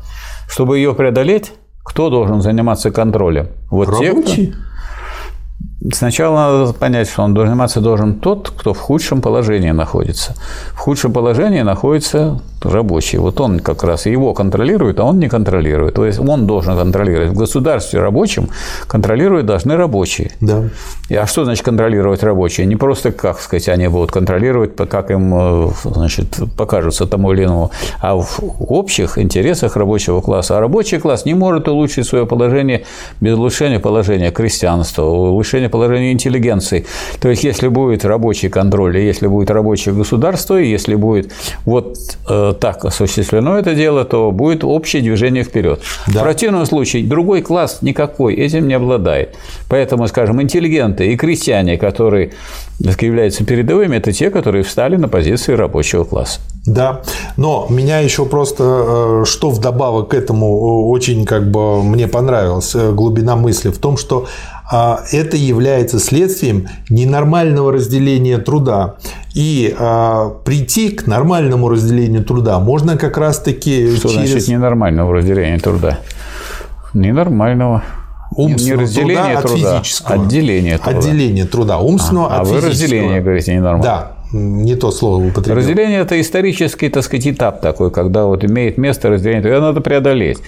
Чтобы 0.48 0.78
ее 0.78 0.94
преодолеть, 0.94 1.52
кто 1.84 2.08
должен 2.08 2.40
заниматься 2.40 2.90
контролем? 2.90 3.48
Вот 3.70 3.90
Рабочие. 3.90 4.46
те, 4.46 4.52
кто... 4.52 4.71
Сначала 5.90 6.36
надо 6.36 6.72
понять, 6.72 7.08
что 7.08 7.22
он 7.22 7.36
заниматься 7.36 7.80
должен 7.80 8.20
тот, 8.20 8.50
кто 8.50 8.72
в 8.72 8.78
худшем 8.78 9.20
положении 9.20 9.72
находится. 9.72 10.34
В 10.74 10.78
худшем 10.78 11.12
положении 11.12 11.62
находится 11.62 12.40
рабочий. 12.64 13.18
Вот 13.18 13.40
он 13.40 13.60
как 13.60 13.84
раз 13.84 14.06
его 14.06 14.34
контролирует, 14.34 15.00
а 15.00 15.04
он 15.04 15.18
не 15.18 15.28
контролирует. 15.28 15.94
То 15.94 16.06
есть 16.06 16.18
он 16.18 16.46
должен 16.46 16.76
контролировать. 16.76 17.30
В 17.30 17.38
государстве 17.38 18.00
рабочим 18.00 18.48
контролировать 18.86 19.46
должны 19.46 19.76
рабочие. 19.76 20.32
Да. 20.40 20.64
И, 21.08 21.14
а 21.14 21.26
что 21.26 21.44
значит 21.44 21.64
контролировать 21.64 22.22
рабочие? 22.22 22.66
Не 22.66 22.76
просто, 22.76 23.12
как 23.12 23.40
сказать, 23.40 23.68
они 23.68 23.88
будут 23.88 24.10
контролировать, 24.10 24.76
как 24.76 25.10
им 25.10 25.34
э, 25.34 25.70
значит, 25.84 26.38
покажется 26.56 27.06
тому 27.06 27.32
или 27.32 27.44
иному, 27.44 27.70
а 28.00 28.16
в 28.16 28.40
общих 28.60 29.18
интересах 29.18 29.76
рабочего 29.76 30.20
класса. 30.20 30.56
А 30.56 30.60
рабочий 30.60 30.98
класс 30.98 31.24
не 31.24 31.34
может 31.34 31.68
улучшить 31.68 32.06
свое 32.06 32.26
положение 32.26 32.84
без 33.20 33.36
улучшения 33.36 33.78
положения 33.78 34.30
крестьянства, 34.30 35.02
улучшения 35.04 35.68
положения 35.68 36.12
интеллигенции. 36.12 36.86
То 37.20 37.28
есть, 37.28 37.44
если 37.44 37.68
будет 37.68 38.04
рабочий 38.04 38.48
контроль, 38.48 38.98
если 38.98 39.26
будет 39.26 39.50
рабочее 39.50 39.94
государство, 39.94 40.60
и 40.60 40.68
если 40.68 40.94
будет 40.94 41.32
вот 41.64 41.98
э, 42.28 42.51
так 42.54 42.84
осуществлено 42.84 43.58
это 43.58 43.74
дело, 43.74 44.04
то 44.04 44.30
будет 44.30 44.64
общее 44.64 45.02
движение 45.02 45.44
вперед. 45.44 45.80
Да. 46.06 46.20
В 46.20 46.22
противном 46.22 46.66
случае 46.66 47.04
другой 47.04 47.42
класс 47.42 47.78
никакой 47.82 48.34
этим 48.34 48.68
не 48.68 48.74
обладает. 48.74 49.36
Поэтому, 49.68 50.06
скажем, 50.08 50.40
интеллигенты 50.40 51.12
и 51.12 51.16
крестьяне, 51.16 51.76
которые 51.76 52.32
являются 52.78 53.44
передовыми, 53.44 53.96
это 53.96 54.12
те, 54.12 54.30
которые 54.30 54.64
встали 54.64 54.96
на 54.96 55.08
позиции 55.08 55.52
рабочего 55.52 56.04
класса. 56.04 56.40
Да, 56.64 57.02
но 57.36 57.66
меня 57.70 57.98
еще 57.98 58.24
просто, 58.24 59.22
э, 59.22 59.24
что 59.26 59.50
вдобавок 59.50 60.10
к 60.10 60.14
этому 60.14 60.46
э, 60.46 60.90
очень 60.90 61.24
как 61.24 61.50
бы 61.50 61.82
мне 61.82 62.06
понравилось, 62.06 62.74
глубина 62.74 63.34
мысли 63.34 63.70
в 63.70 63.78
том, 63.78 63.96
что 63.96 64.26
это 64.70 65.36
является 65.36 65.98
следствием 65.98 66.68
ненормального 66.88 67.72
разделения 67.72 68.38
труда. 68.38 68.96
И 69.34 69.74
а, 69.78 70.28
прийти 70.44 70.90
к 70.90 71.06
нормальному 71.06 71.68
разделению 71.68 72.24
труда 72.24 72.58
можно 72.60 72.96
как 72.96 73.16
раз-таки 73.16 73.96
Что 73.96 74.08
через... 74.08 74.30
значит 74.30 74.48
ненормального 74.48 75.14
разделения 75.14 75.58
труда? 75.58 75.98
Ненормального. 76.94 77.82
Умственного 78.34 78.80
не 78.80 78.84
разделение 78.84 79.40
труда, 79.40 79.42
труда, 79.42 79.76
от 79.78 79.84
физического. 79.86 80.24
Отделение 80.24 80.78
труда. 80.78 80.98
Отделение 80.98 81.44
труда. 81.44 81.78
Умственного 81.78 82.28
а, 82.28 82.40
от 82.40 82.40
а 82.40 82.44
физического. 82.44 82.58
А 82.58 82.62
вы 82.62 82.70
разделение 82.70 83.20
говорите 83.20 83.54
ненормально. 83.54 83.82
Да 83.82 84.21
не 84.32 84.74
то 84.74 84.90
слово 84.90 85.26
употребил. 85.26 85.56
Разделение– 85.56 86.00
это 86.02 86.20
исторический, 86.20 86.88
так 86.88 87.04
сказать, 87.04 87.26
этап 87.26 87.60
такой, 87.60 87.90
когда 87.90 88.24
вот 88.24 88.44
имеет 88.44 88.78
место 88.78 89.10
разделение, 89.10 89.46
его 89.46 89.60
надо 89.60 89.80
преодолеть. 89.80 90.38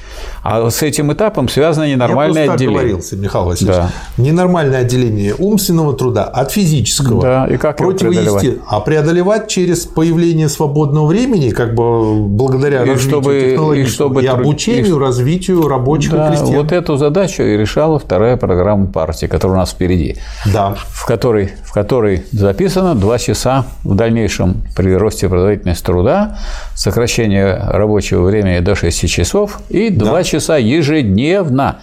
А 0.42 0.70
с 0.70 0.82
этим 0.82 1.12
этапом 1.12 1.48
связано 1.48 1.88
ненормальное 1.88 2.46
Я 2.46 2.52
отделение. 2.52 2.74
Я 2.74 2.80
оговорился, 2.80 3.16
Михаил 3.16 3.44
Васильевич. 3.46 3.76
Да. 3.76 3.90
Ненормальное 4.16 4.80
отделение 4.80 5.34
умственного 5.34 5.94
труда 5.94 6.24
от 6.24 6.50
физического. 6.50 7.22
Да, 7.22 7.46
и 7.46 7.56
как 7.56 7.76
противоести... 7.76 8.58
А 8.66 8.80
преодолевать 8.80 9.48
через 9.48 9.86
появление 9.86 10.48
свободного 10.48 11.06
времени, 11.06 11.50
как 11.50 11.74
бы 11.74 12.26
благодаря 12.26 12.84
и 12.84 12.90
развитию 12.90 13.10
чтобы, 13.10 13.40
технологий 13.40 13.82
и, 13.82 13.86
чтобы 13.86 14.22
и 14.22 14.26
обучению, 14.26 14.96
и... 14.96 14.98
развитию 14.98 15.68
рабочих 15.68 16.12
да, 16.12 16.26
и 16.26 16.28
крестьян. 16.30 16.56
Вот 16.62 16.72
эту 16.72 16.96
задачу 16.96 17.42
и 17.42 17.56
решала 17.56 17.98
вторая 17.98 18.36
программа 18.36 18.86
партии, 18.86 19.26
которая 19.26 19.58
у 19.58 19.60
нас 19.60 19.70
впереди. 19.70 20.16
Да. 20.52 20.74
В 20.88 21.06
которой, 21.06 21.52
в 21.64 21.72
которой 21.72 22.24
записано 22.32 22.94
два 22.94 23.18
часа 23.18 23.66
в 23.82 23.94
дальнейшем 23.94 24.62
при 24.76 24.94
росте 24.94 25.28
производительности 25.28 25.84
труда, 25.84 26.38
сокращение 26.74 27.54
рабочего 27.54 28.24
времени 28.24 28.60
до 28.60 28.74
6 28.74 29.08
часов 29.08 29.60
и 29.68 29.90
2 29.90 30.12
да. 30.12 30.22
часа 30.22 30.56
ежедневно 30.56 31.80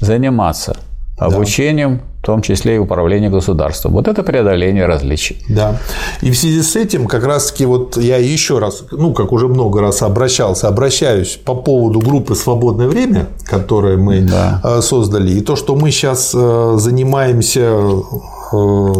заниматься 0.00 0.76
обучением 1.18 1.96
да. 1.96 2.02
том 2.26 2.42
числе 2.42 2.76
и 2.76 2.78
управление 2.78 3.30
государством. 3.30 3.92
Вот 3.92 4.08
это 4.08 4.22
преодоление 4.22 4.84
различий. 4.86 5.42
Да. 5.48 5.78
И 6.20 6.30
в 6.30 6.36
связи 6.36 6.60
с 6.60 6.76
этим 6.76 7.06
как 7.06 7.24
раз-таки 7.24 7.64
вот 7.64 7.96
я 7.96 8.16
еще 8.16 8.58
раз, 8.58 8.82
ну, 8.90 9.14
как 9.14 9.32
уже 9.32 9.48
много 9.48 9.80
раз 9.80 10.02
обращался, 10.02 10.68
обращаюсь 10.68 11.38
по 11.42 11.54
поводу 11.54 12.00
группы 12.00 12.34
«Свободное 12.34 12.88
время», 12.88 13.28
которую 13.44 14.02
мы 14.02 14.20
да. 14.22 14.60
Э, 14.62 14.80
создали, 14.82 15.30
и 15.30 15.40
то, 15.40 15.56
что 15.56 15.76
мы 15.76 15.90
сейчас 15.90 16.32
э, 16.34 16.74
занимаемся 16.78 17.72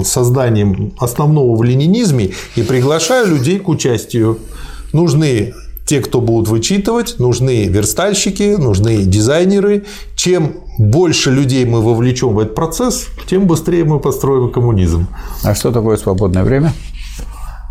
созданием 0.05 0.93
основного 0.99 1.57
в 1.57 1.63
ленинизме 1.63 2.31
и 2.57 2.63
приглашаю 2.63 3.29
людей 3.29 3.59
к 3.59 3.69
участию. 3.69 4.39
Нужны 4.93 5.53
те, 5.87 6.01
кто 6.01 6.21
будут 6.21 6.49
вычитывать, 6.49 7.17
нужны 7.19 7.67
верстальщики, 7.67 8.57
нужны 8.59 9.05
дизайнеры. 9.05 9.85
Чем 10.17 10.55
больше 10.79 11.31
людей 11.31 11.65
мы 11.65 11.81
вовлечем 11.81 12.35
в 12.35 12.39
этот 12.41 12.55
процесс, 12.55 13.07
тем 13.29 13.47
быстрее 13.47 13.85
мы 13.85 14.01
построим 14.01 14.51
коммунизм. 14.51 15.07
А 15.45 15.55
что 15.55 15.71
такое 15.71 15.97
свободное 15.97 16.43
время? 16.43 16.73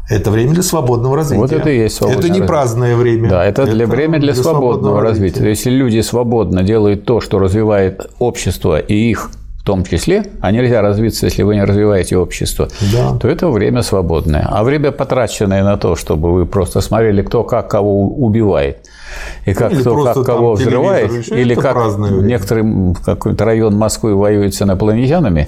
Это 0.09 0.29
время 0.29 0.53
для 0.53 0.63
свободного 0.63 1.15
развития. 1.15 1.41
Вот 1.41 1.51
это 1.51 1.69
и 1.69 1.79
есть 1.79 1.95
свободное 1.95 2.19
Это 2.19 2.27
не 2.27 2.31
развитие. 2.33 2.47
праздное 2.47 2.95
время. 2.95 3.29
Да, 3.29 3.43
это, 3.43 3.63
это 3.63 3.71
для 3.71 3.87
время 3.87 4.19
для, 4.19 4.33
для 4.33 4.43
свободного, 4.43 4.73
свободного 4.73 5.01
развития. 5.01 5.39
развития. 5.39 5.49
Если 5.49 5.69
люди 5.71 6.01
свободно 6.01 6.63
делают 6.63 7.05
то, 7.05 7.19
что 7.21 7.39
развивает 7.39 8.07
общество 8.19 8.79
и 8.79 8.93
их 8.93 9.31
в 9.65 9.67
том 9.67 9.83
числе, 9.83 10.23
а 10.41 10.51
нельзя 10.51 10.83
развиться, 10.83 11.25
если 11.25 11.41
вы 11.41 11.55
не 11.55 11.63
развиваете 11.63 12.17
общество, 12.17 12.67
да. 12.93 13.17
то 13.17 13.27
это 13.27 13.49
время 13.49 13.81
свободное. 13.81 14.45
А 14.47 14.63
время, 14.63 14.91
потраченное 14.91 15.63
на 15.63 15.75
то, 15.75 15.95
чтобы 15.95 16.31
вы 16.33 16.45
просто 16.45 16.81
смотрели, 16.81 17.23
кто 17.23 17.43
как 17.43 17.71
кого 17.71 18.07
убивает, 18.07 18.77
и 19.45 19.53
как 19.53 19.71
или 19.71 19.81
кто 19.81 20.03
как 20.03 20.25
кого 20.25 20.53
взрывает, 20.53 21.31
или 21.31 21.55
как 21.55 21.75
некоторый 21.97 22.95
какой-то 23.03 23.45
район 23.45 23.75
Москвы 23.75 24.15
воюет 24.15 24.53
с 24.55 24.61
инопланетянами. 24.61 25.47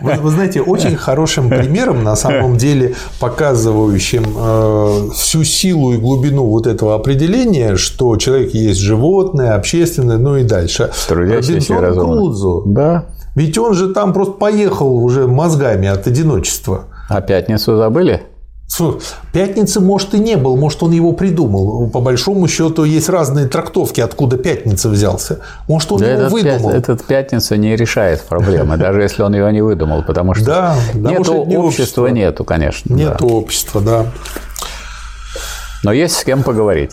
Вы, 0.00 0.30
знаете, 0.30 0.60
очень 0.60 0.96
хорошим 0.96 1.48
примером, 1.48 2.02
на 2.04 2.16
самом 2.16 2.56
деле, 2.56 2.94
показывающим 3.20 4.24
э, 4.36 5.08
всю 5.14 5.44
силу 5.44 5.94
и 5.94 5.96
глубину 5.96 6.44
вот 6.44 6.66
этого 6.66 6.94
определения, 6.94 7.76
что 7.76 8.16
человек 8.16 8.54
есть 8.54 8.80
животное, 8.80 9.54
общественное, 9.54 10.18
ну 10.18 10.36
и 10.36 10.44
дальше– 10.44 10.90
Трудящийся 11.08 11.80
разумно. 11.80 12.62
Да. 12.66 13.06
Ведь 13.34 13.56
он 13.58 13.74
же 13.74 13.92
там 13.92 14.12
просто 14.12 14.34
поехал 14.34 14.94
уже 14.96 15.26
мозгами 15.26 15.88
от 15.88 16.06
одиночества. 16.06 16.84
А 17.08 17.20
пятницу 17.20 17.76
забыли? 17.76 18.22
Пятницы, 19.32 19.80
может, 19.80 20.14
и 20.14 20.18
не 20.18 20.36
был, 20.36 20.56
может, 20.56 20.82
он 20.82 20.92
его 20.92 21.12
придумал. 21.12 21.88
По 21.90 22.00
большому 22.00 22.48
счету, 22.48 22.84
есть 22.84 23.08
разные 23.08 23.46
трактовки, 23.46 24.00
откуда 24.00 24.36
пятница 24.36 24.88
взялся. 24.88 25.40
Может, 25.68 25.92
он 25.92 26.00
да 26.00 26.06
его 26.12 26.20
этот 26.20 26.32
выдумал. 26.32 26.70
Пят, 26.70 26.78
этот 26.78 27.04
пятница 27.04 27.56
не 27.56 27.76
решает 27.76 28.22
проблемы, 28.22 28.76
даже 28.76 29.02
если 29.02 29.22
он 29.22 29.34
ее 29.34 29.52
не 29.52 29.62
выдумал, 29.62 30.02
потому 30.02 30.34
что 30.34 30.44
да, 30.44 30.76
нет 30.94 31.28
общества, 31.28 32.06
нету, 32.06 32.44
конечно. 32.44 32.92
Нет 32.94 33.20
общества, 33.22 33.80
да. 33.80 34.06
Но 35.82 35.92
есть 35.92 36.16
с 36.16 36.24
кем 36.24 36.42
поговорить. 36.42 36.92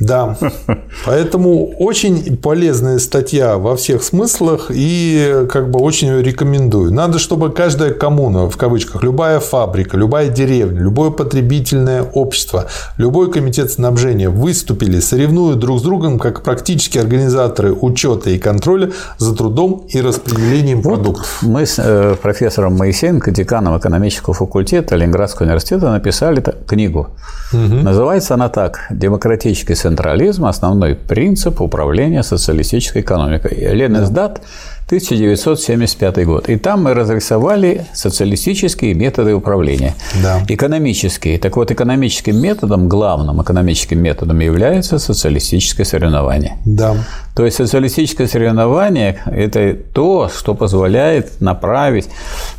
Да. 0.00 0.36
Поэтому 1.04 1.72
очень 1.78 2.36
полезная 2.36 2.98
статья 2.98 3.58
во 3.58 3.76
всех 3.76 4.02
смыслах 4.02 4.70
и 4.70 5.46
как 5.50 5.70
бы 5.70 5.78
очень 5.80 6.20
рекомендую. 6.20 6.92
Надо, 6.92 7.18
чтобы 7.18 7.52
каждая 7.52 7.92
коммуна, 7.92 8.48
в 8.48 8.56
кавычках, 8.56 9.02
любая 9.02 9.40
фабрика, 9.40 9.96
любая 9.96 10.28
деревня, 10.28 10.80
любое 10.80 11.10
потребительное 11.10 12.02
общество, 12.02 12.66
любой 12.96 13.30
комитет 13.30 13.70
снабжения 13.70 14.30
выступили, 14.30 15.00
соревнуя 15.00 15.54
друг 15.54 15.80
с 15.80 15.82
другом 15.82 16.18
как 16.18 16.42
практические 16.42 17.02
организаторы 17.02 17.72
учета 17.72 18.30
и 18.30 18.38
контроля 18.38 18.92
за 19.18 19.36
трудом 19.36 19.86
и 19.88 20.00
распределением 20.00 20.80
вот 20.80 20.94
продуктов. 20.94 21.38
Мы 21.42 21.66
с 21.66 21.78
э, 21.78 22.16
профессором 22.20 22.76
Моисеенко, 22.76 23.30
деканом 23.30 23.78
экономического 23.78 24.34
факультета 24.34 24.96
Ленинградского 24.96 25.46
университета, 25.46 25.90
написали 25.90 26.42
книгу. 26.66 27.10
Угу. 27.52 27.82
Называется 27.82 28.34
она 28.34 28.48
так 28.48 28.80
«Демократический 28.90 29.74
централизм– 29.90 30.44
основной 30.46 30.94
принцип 30.94 31.60
управления 31.60 32.22
социалистической 32.22 33.02
экономикой. 33.02 33.74
Ленинсдат, 33.74 34.40
1975 34.86 36.26
год. 36.26 36.48
И 36.48 36.56
там 36.56 36.84
мы 36.84 36.94
разрисовали 36.94 37.86
социалистические 37.92 38.94
методы 38.94 39.34
управления. 39.34 39.94
Да. 40.22 40.42
Экономические. 40.48 41.38
Так 41.38 41.56
вот, 41.56 41.70
экономическим 41.70 42.36
методом, 42.36 42.88
главным 42.88 43.42
экономическим 43.42 44.00
методом 44.00 44.40
является 44.40 44.98
социалистическое 44.98 45.86
соревнование. 45.86 46.52
Да. 46.64 46.94
То 47.34 47.44
есть 47.44 47.56
социалистическое 47.56 48.28
соревнование– 48.28 49.18
это 49.26 49.74
то, 49.74 50.28
что 50.28 50.54
позволяет 50.54 51.40
направить 51.40 52.08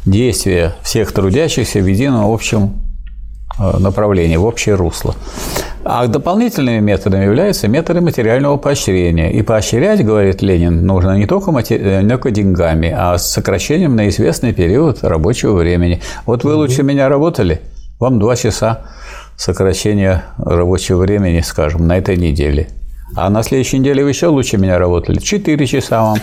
действия 0.05 0.73
всех 0.83 1.11
трудящихся 1.11 1.79
в 1.79 1.85
едином 1.85 2.31
общем 2.31 2.90
направление, 3.57 4.37
в 4.37 4.45
общее 4.45 4.75
русло. 4.75 5.15
А 5.83 6.05
дополнительными 6.07 6.79
методами 6.79 7.25
являются 7.25 7.67
методы 7.67 8.01
материального 8.01 8.57
поощрения. 8.57 9.31
И 9.31 9.41
поощрять, 9.41 10.05
говорит 10.05 10.41
Ленин, 10.41 10.85
нужно 10.85 11.17
не 11.17 11.25
только, 11.25 11.51
матери... 11.51 11.79
Э, 11.79 12.01
не 12.03 12.09
только 12.09 12.29
деньгами, 12.31 12.93
а 12.95 13.17
с 13.17 13.31
сокращением 13.31 13.95
на 13.95 14.07
известный 14.09 14.53
период 14.53 15.03
рабочего 15.03 15.53
времени. 15.55 16.01
Вот 16.25 16.43
вы 16.43 16.53
лучше 16.53 16.83
меня 16.83 17.09
работали, 17.09 17.61
вам 17.99 18.19
два 18.19 18.35
часа 18.35 18.81
сокращения 19.37 20.23
рабочего 20.37 20.99
времени, 20.99 21.41
скажем, 21.41 21.87
на 21.87 21.97
этой 21.97 22.15
неделе. 22.15 22.67
А 23.15 23.29
на 23.29 23.41
следующей 23.43 23.79
неделе 23.79 24.03
вы 24.03 24.09
еще 24.09 24.27
лучше 24.27 24.57
меня 24.57 24.77
работали, 24.77 25.19
4 25.19 25.65
часа 25.67 26.01
вам. 26.01 26.19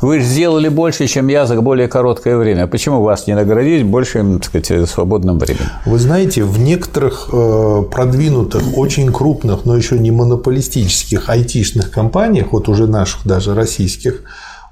Вы 0.00 0.20
сделали 0.20 0.68
больше, 0.68 1.06
чем 1.06 1.28
я 1.28 1.46
за 1.46 1.60
более 1.60 1.86
короткое 1.86 2.38
время. 2.38 2.66
Почему 2.66 3.02
вас 3.02 3.26
не 3.26 3.34
наградить 3.34 3.84
большим, 3.84 4.40
так 4.40 4.46
сказать, 4.46 4.88
свободным 4.88 5.38
временем? 5.38 5.68
Вы 5.84 5.98
знаете, 5.98 6.42
в 6.42 6.58
некоторых 6.58 7.28
э, 7.30 7.82
продвинутых, 7.90 8.78
очень 8.78 9.12
крупных, 9.12 9.66
но 9.66 9.76
еще 9.76 9.98
не 9.98 10.10
монополистических 10.10 11.28
айтишных 11.28 11.90
компаниях, 11.90 12.52
вот 12.52 12.68
уже 12.68 12.86
наших 12.86 13.26
даже 13.26 13.54
российских, 13.54 14.22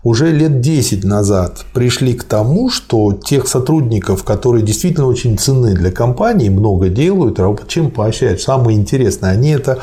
уже 0.03 0.31
лет 0.31 0.61
10 0.61 1.05
назад 1.05 1.67
пришли 1.75 2.15
к 2.15 2.25
тому, 2.25 2.71
что 2.71 3.13
тех 3.13 3.49
сотрудников, 3.49 4.25
которые 4.25 4.65
действительно 4.65 5.07
очень 5.07 5.37
ценны 5.37 5.75
для 5.75 5.91
компании, 5.91 6.49
много 6.49 6.89
делают, 6.89 7.39
чем 7.69 7.91
поощряют. 7.91 8.41
Самое 8.41 8.79
интересное, 8.79 9.33
они 9.33 9.51
это 9.51 9.81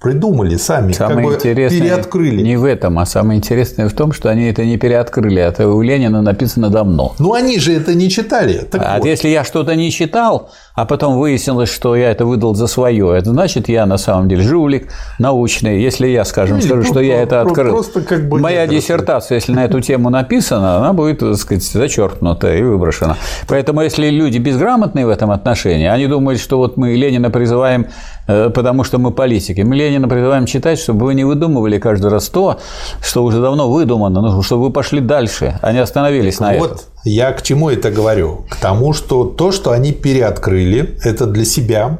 придумали 0.00 0.56
сами, 0.56 0.92
самое 0.92 1.26
как 1.26 1.36
интересное 1.36 1.80
бы 1.80 1.84
переоткрыли. 1.84 2.42
Не 2.42 2.56
в 2.56 2.64
этом, 2.64 2.98
а 2.98 3.06
самое 3.06 3.38
интересное 3.38 3.88
в 3.88 3.92
том, 3.92 4.12
что 4.12 4.28
они 4.28 4.46
это 4.46 4.64
не 4.64 4.78
переоткрыли, 4.78 5.42
это 5.42 5.68
у 5.68 5.82
Ленина 5.82 6.22
написано 6.22 6.70
давно. 6.70 7.14
Ну 7.18 7.34
они 7.34 7.58
же 7.58 7.72
это 7.72 7.94
не 7.94 8.08
читали. 8.08 8.66
Так 8.70 8.80
а 8.84 8.98
вот. 8.98 9.06
если 9.06 9.28
я 9.28 9.44
что-то 9.44 9.74
не 9.74 9.90
читал, 9.90 10.50
а 10.78 10.84
потом 10.84 11.18
выяснилось, 11.18 11.68
что 11.68 11.96
я 11.96 12.12
это 12.12 12.24
выдал 12.24 12.54
за 12.54 12.68
свое, 12.68 13.18
это 13.18 13.30
значит, 13.30 13.68
я 13.68 13.84
на 13.84 13.98
самом 13.98 14.28
деле 14.28 14.42
жулик 14.42 14.92
научный. 15.18 15.82
Если 15.82 16.06
я, 16.06 16.24
скажем, 16.24 16.58
Или 16.58 16.66
скажу, 16.66 16.84
что 16.84 17.00
я 17.00 17.20
это 17.20 17.40
открыл, 17.40 17.72
просто 17.72 18.02
как 18.02 18.28
бы 18.28 18.38
моя 18.38 18.64
диссертация, 18.68 19.34
если 19.34 19.52
на 19.52 19.64
эту 19.64 19.80
тему 19.80 20.08
написана, 20.08 20.76
она 20.76 20.92
будет, 20.92 21.18
так 21.18 21.34
сказать, 21.34 21.64
зачеркнута 21.64 22.54
и 22.54 22.62
выброшена. 22.62 23.16
Поэтому, 23.48 23.80
если 23.80 24.08
люди 24.08 24.38
безграмотные 24.38 25.04
в 25.04 25.08
этом 25.08 25.32
отношении, 25.32 25.88
они 25.88 26.06
думают, 26.06 26.38
что 26.38 26.58
вот 26.58 26.76
мы 26.76 26.94
Ленина 26.94 27.30
призываем, 27.30 27.88
э, 28.28 28.50
потому 28.50 28.84
что 28.84 28.98
мы 28.98 29.10
политики. 29.10 29.62
Мы 29.62 29.74
Ленина 29.74 30.06
призываем 30.06 30.46
читать, 30.46 30.78
чтобы 30.78 31.06
вы 31.06 31.14
не 31.14 31.24
выдумывали 31.24 31.80
каждый 31.80 32.08
раз 32.08 32.28
то, 32.28 32.60
что 33.02 33.24
уже 33.24 33.40
давно 33.40 33.68
выдумано, 33.68 34.20
ну, 34.20 34.42
чтобы 34.42 34.66
вы 34.66 34.70
пошли 34.70 35.00
дальше, 35.00 35.58
а 35.60 35.72
не 35.72 35.80
остановились 35.80 36.38
на 36.38 36.52
вот. 36.52 36.66
этом. 36.66 36.78
Я 37.04 37.32
к 37.32 37.42
чему 37.42 37.70
это 37.70 37.90
говорю? 37.90 38.44
К 38.50 38.56
тому, 38.56 38.92
что 38.92 39.24
то, 39.24 39.52
что 39.52 39.72
они 39.72 39.92
переоткрыли, 39.92 40.98
это 41.02 41.26
для 41.26 41.44
себя. 41.44 41.98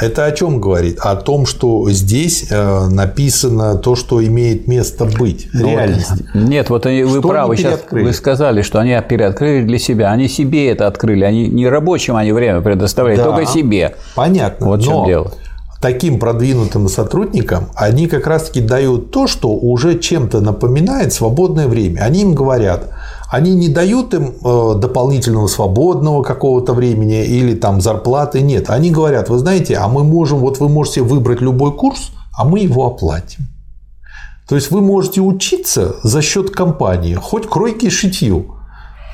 Это 0.00 0.26
о 0.26 0.32
чем 0.32 0.60
говорит? 0.60 0.98
О 1.00 1.16
том, 1.16 1.44
что 1.44 1.90
здесь 1.90 2.46
э, 2.50 2.86
написано 2.88 3.76
то, 3.76 3.96
что 3.96 4.24
имеет 4.24 4.68
место 4.68 5.06
быть, 5.06 5.48
ну, 5.52 5.70
реальность. 5.70 6.12
Нет, 6.34 6.70
вот 6.70 6.84
вы 6.84 7.08
что 7.08 7.22
правы. 7.22 7.56
Сейчас 7.56 7.80
вы 7.90 8.12
сказали, 8.12 8.62
что 8.62 8.78
они 8.78 8.96
переоткрыли 9.08 9.64
для 9.64 9.78
себя. 9.78 10.12
Они 10.12 10.28
себе 10.28 10.70
это 10.70 10.86
открыли. 10.86 11.24
Они 11.24 11.48
не 11.48 11.66
рабочим 11.66 12.14
они 12.14 12.30
время 12.30 12.60
предоставляют, 12.60 13.20
да, 13.20 13.30
только 13.30 13.46
себе. 13.46 13.96
Понятно. 14.14 14.66
Вот 14.66 14.80
в 14.80 14.84
чем 14.84 15.06
дело 15.06 15.32
таким 15.80 16.18
продвинутым 16.18 16.88
сотрудникам 16.88 17.68
они 17.74 18.08
как 18.08 18.26
раз-таки 18.26 18.60
дают 18.60 19.10
то, 19.10 19.26
что 19.26 19.50
уже 19.50 19.98
чем-то 19.98 20.40
напоминает 20.40 21.12
свободное 21.12 21.68
время. 21.68 22.00
Они 22.00 22.22
им 22.22 22.34
говорят, 22.34 22.88
они 23.30 23.54
не 23.54 23.68
дают 23.68 24.14
им 24.14 24.34
э, 24.42 24.74
дополнительного 24.78 25.48
свободного 25.48 26.22
какого-то 26.22 26.72
времени 26.72 27.24
или 27.24 27.54
там 27.54 27.80
зарплаты, 27.80 28.40
нет. 28.40 28.70
Они 28.70 28.90
говорят, 28.90 29.28
вы 29.28 29.38
знаете, 29.38 29.76
а 29.76 29.88
мы 29.88 30.02
можем, 30.02 30.38
вот 30.38 30.60
вы 30.60 30.68
можете 30.68 31.02
выбрать 31.02 31.42
любой 31.42 31.72
курс, 31.72 32.10
а 32.36 32.44
мы 32.44 32.60
его 32.60 32.86
оплатим. 32.86 33.48
То 34.48 34.54
есть 34.54 34.70
вы 34.70 34.80
можете 34.80 35.20
учиться 35.20 35.96
за 36.02 36.22
счет 36.22 36.50
компании, 36.50 37.14
хоть 37.14 37.46
кройки 37.46 37.90
шитью. 37.90 38.54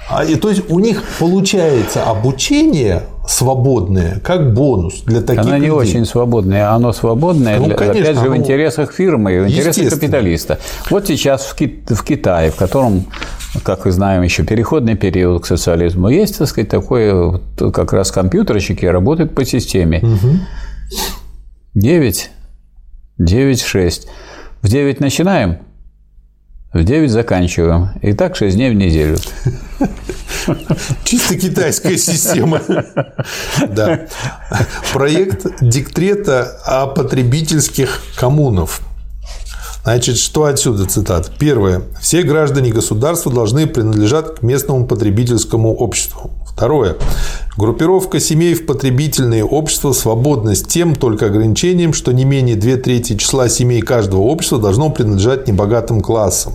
А, 0.09 0.25
и, 0.25 0.37
то 0.37 0.49
есть 0.49 0.71
у 0.71 0.79
них 0.79 1.03
получается 1.19 2.05
обучение 2.05 3.03
свободное, 3.27 4.21
как 4.21 4.53
бонус 4.55 5.03
для 5.07 5.21
таких 5.23 5.43
Оно 5.43 5.53
не 5.57 5.67
людей. 5.67 5.71
очень 5.71 6.05
свободное, 6.05 6.71
оно 6.71 6.93
свободное, 6.93 7.59
Ну, 7.59 7.67
для- 7.67 7.75
конечно, 7.75 8.01
опять 8.03 8.15
же, 8.17 8.21
в 8.23 8.25
оно- 8.27 8.37
интересах 8.37 8.93
фирмы, 8.93 9.41
в 9.43 9.49
интересах 9.49 9.91
капиталиста. 9.91 10.59
Вот 10.91 11.07
сейчас 11.07 11.47
в, 11.47 11.55
Ки- 11.57 11.83
в 11.89 12.03
Китае, 12.05 12.51
в 12.51 12.57
котором, 12.57 13.07
как 13.63 13.87
мы 13.87 13.93
знаем, 13.93 14.23
еще 14.23 14.43
переходный 14.45 14.95
период 14.95 15.43
к 15.43 15.47
социализму, 15.47 16.09
есть, 16.09 16.39
так 16.39 16.49
сказать, 16.49 16.69
такое, 16.69 17.41
как 17.57 17.93
раз 17.93 18.11
компьютерщики 18.11 18.85
работают 18.85 19.35
по 19.35 19.45
системе. 19.45 20.03
9, 21.75 22.31
9, 23.19 23.63
6. 23.63 24.07
В 24.63 24.69
9 24.69 25.01
начинаем, 25.01 25.59
в 26.75 26.85
9 26.85 27.11
заканчиваем. 27.11 27.91
И 28.03 28.13
так 28.13 28.37
6 28.37 28.57
дней 28.57 28.71
в 28.71 28.75
неделю. 28.75 29.17
Чисто 31.05 31.37
китайская 31.37 31.97
система. 31.97 32.61
Да. 33.69 34.01
Проект 34.93 35.47
декрета 35.63 36.61
о 36.67 36.87
потребительских 36.89 38.03
коммунов. 38.17 38.83
Значит, 39.85 40.17
что 40.17 40.45
отсюда 40.45 40.87
цитат? 40.87 41.31
Первое. 41.39 41.83
Все 42.01 42.23
граждане 42.23 42.73
государства 42.73 43.31
должны 43.33 43.67
принадлежать 43.67 44.37
к 44.37 44.43
местному 44.43 44.87
потребительскому 44.87 45.75
обществу. 45.75 46.31
Второе. 46.55 46.97
Группировка 47.57 48.19
семей 48.19 48.55
в 48.55 48.67
потребительные 48.67 49.45
общества 49.45 49.93
свободна 49.93 50.57
с 50.57 50.63
тем 50.63 50.95
только 50.97 51.27
ограничением, 51.27 51.93
что 51.93 52.13
не 52.13 52.25
менее 52.25 52.57
две 52.57 52.77
трети 52.77 53.17
числа 53.17 53.49
семей 53.49 53.81
каждого 53.81 54.23
общества 54.23 54.59
должно 54.59 54.91
принадлежать 54.91 55.47
небогатым 55.47 56.01
классам. 56.01 56.55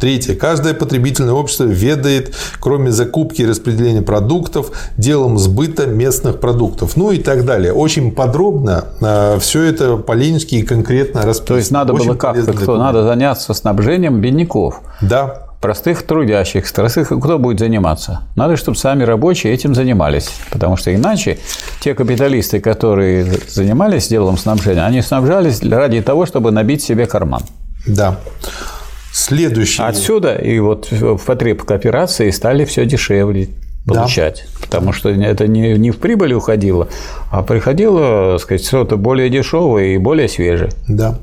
Третье. 0.00 0.34
Каждое 0.34 0.74
потребительное 0.74 1.34
общество 1.34 1.64
ведает, 1.64 2.34
кроме 2.58 2.90
закупки 2.90 3.42
и 3.42 3.46
распределения 3.46 4.02
продуктов, 4.02 4.72
делом 4.96 5.38
сбыта 5.38 5.86
местных 5.86 6.40
продуктов. 6.40 6.96
Ну 6.96 7.12
и 7.12 7.18
так 7.18 7.44
далее. 7.44 7.72
Очень 7.72 8.12
подробно 8.12 8.86
все 9.40 9.62
это 9.62 9.96
по-ленински 9.96 10.56
и 10.56 10.62
конкретно 10.62 11.22
расписано. 11.22 11.46
То 11.46 11.56
есть 11.58 11.70
надо 11.70 11.92
Очень 11.92 12.06
было 12.06 12.14
как-то, 12.16 12.76
надо 12.76 13.04
заняться 13.04 13.54
снабжением 13.54 14.20
бедняков. 14.20 14.80
Да, 15.00 15.49
простых 15.60 16.02
трудящих, 16.02 16.70
простых, 16.72 17.08
кто 17.08 17.38
будет 17.38 17.58
заниматься? 17.58 18.22
Надо, 18.36 18.56
чтобы 18.56 18.76
сами 18.76 19.04
рабочие 19.04 19.52
этим 19.52 19.74
занимались, 19.74 20.30
потому 20.50 20.76
что 20.76 20.94
иначе 20.94 21.38
те 21.80 21.94
капиталисты, 21.94 22.60
которые 22.60 23.24
занимались 23.48 24.08
делом 24.08 24.38
снабжения, 24.38 24.84
они 24.84 25.02
снабжались 25.02 25.62
ради 25.62 26.00
того, 26.02 26.26
чтобы 26.26 26.50
набить 26.50 26.82
себе 26.82 27.06
карман. 27.06 27.42
да. 27.86 28.18
Следующий. 29.12 29.82
Отсюда 29.82 30.36
и 30.36 30.60
вот 30.60 30.88
в 30.92 31.18
потреб 31.18 31.64
кооперации 31.64 32.30
стали 32.30 32.64
все 32.64 32.86
дешевле 32.86 33.48
получать, 33.84 34.46
потому 34.60 34.92
что 34.92 35.08
это 35.08 35.48
не, 35.48 35.74
не 35.74 35.90
в 35.90 35.98
прибыль 35.98 36.32
уходило, 36.32 36.88
а 37.30 37.42
приходило, 37.42 38.34
так 38.34 38.42
сказать, 38.42 38.64
что-то 38.64 38.96
более 38.96 39.28
дешевое 39.28 39.94
и 39.94 39.98
более 39.98 40.28
свежее. 40.28 40.70
Да. 40.86 41.18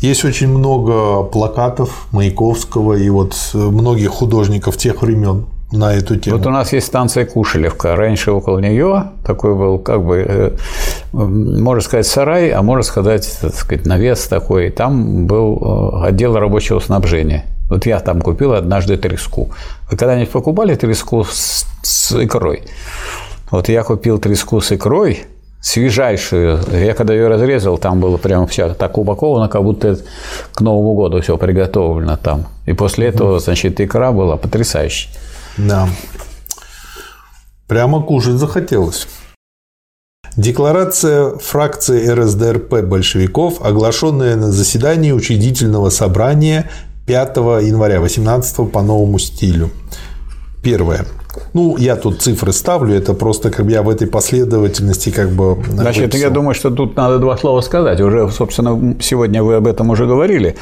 Есть 0.00 0.24
очень 0.24 0.48
много 0.48 1.24
плакатов 1.24 2.06
Маяковского 2.12 2.94
и 2.94 3.08
вот 3.10 3.36
многих 3.52 4.10
художников 4.10 4.76
тех 4.76 5.02
времен 5.02 5.46
на 5.72 5.94
эту 5.94 6.16
тему. 6.16 6.38
Вот 6.38 6.46
у 6.46 6.50
нас 6.50 6.72
есть 6.72 6.86
станция 6.86 7.24
Кушелевка. 7.24 7.94
Раньше 7.94 8.32
около 8.32 8.58
нее 8.58 9.10
такой 9.24 9.54
был, 9.54 9.78
как 9.78 10.04
бы, 10.04 10.24
э, 10.26 10.56
можно 11.12 11.82
сказать, 11.82 12.06
сарай, 12.06 12.50
а 12.50 12.62
можно 12.62 12.82
сказать, 12.82 13.38
так 13.40 13.54
сказать, 13.54 13.86
навес 13.86 14.26
такой. 14.26 14.70
Там 14.70 15.26
был 15.26 16.02
э, 16.02 16.08
отдел 16.08 16.36
рабочего 16.36 16.80
снабжения. 16.80 17.44
Вот 17.68 17.86
я 17.86 18.00
там 18.00 18.20
купил 18.20 18.52
однажды 18.52 18.96
треску. 18.96 19.50
Вы 19.90 19.96
когда-нибудь 19.96 20.30
покупали 20.30 20.74
треску 20.74 21.24
с, 21.24 21.66
с 21.82 22.12
икрой? 22.12 22.64
Вот 23.50 23.68
я 23.68 23.84
купил 23.84 24.18
треску 24.18 24.60
с 24.60 24.72
икрой, 24.72 25.24
свежайшую. 25.60 26.60
Я 26.72 26.94
когда 26.94 27.14
ее 27.14 27.28
разрезал, 27.28 27.78
там 27.78 28.00
было 28.00 28.16
прямо 28.16 28.46
все 28.46 28.74
так 28.74 28.98
упаковано, 28.98 29.48
как 29.48 29.62
будто 29.62 29.98
к 30.52 30.60
Новому 30.60 30.94
году 30.94 31.20
все 31.20 31.36
приготовлено 31.36 32.16
там. 32.16 32.46
И 32.66 32.72
после 32.72 33.08
этого, 33.08 33.40
значит, 33.40 33.80
икра 33.80 34.12
была 34.12 34.36
потрясающей. 34.36 35.10
Да. 35.56 35.88
Прямо 37.68 38.02
кушать 38.02 38.34
захотелось. 38.34 39.06
Декларация 40.36 41.36
фракции 41.38 42.08
РСДРП 42.08 42.82
большевиков, 42.82 43.60
оглашенная 43.62 44.36
на 44.36 44.52
заседании 44.52 45.12
учредительного 45.12 45.90
собрания 45.90 46.70
5 47.06 47.36
января 47.36 48.00
18 48.00 48.70
по 48.70 48.82
новому 48.82 49.18
стилю. 49.18 49.70
Первое. 50.62 51.04
Ну, 51.52 51.76
я 51.78 51.96
тут 51.96 52.22
цифры 52.22 52.52
ставлю, 52.52 52.94
это 52.94 53.14
просто 53.14 53.50
как 53.50 53.66
бы 53.66 53.72
я 53.72 53.82
в 53.82 53.88
этой 53.88 54.06
последовательности 54.06 55.10
как 55.10 55.30
бы... 55.30 55.56
Значит, 55.68 56.04
выписал. 56.04 56.20
я 56.20 56.30
думаю, 56.30 56.54
что 56.54 56.70
тут 56.70 56.96
надо 56.96 57.18
два 57.18 57.36
слова 57.36 57.60
сказать. 57.60 58.00
Уже, 58.00 58.30
собственно, 58.30 58.96
сегодня 59.00 59.42
вы 59.42 59.54
об 59.54 59.66
этом 59.66 59.90
уже 59.90 60.06
говорили, 60.06 60.56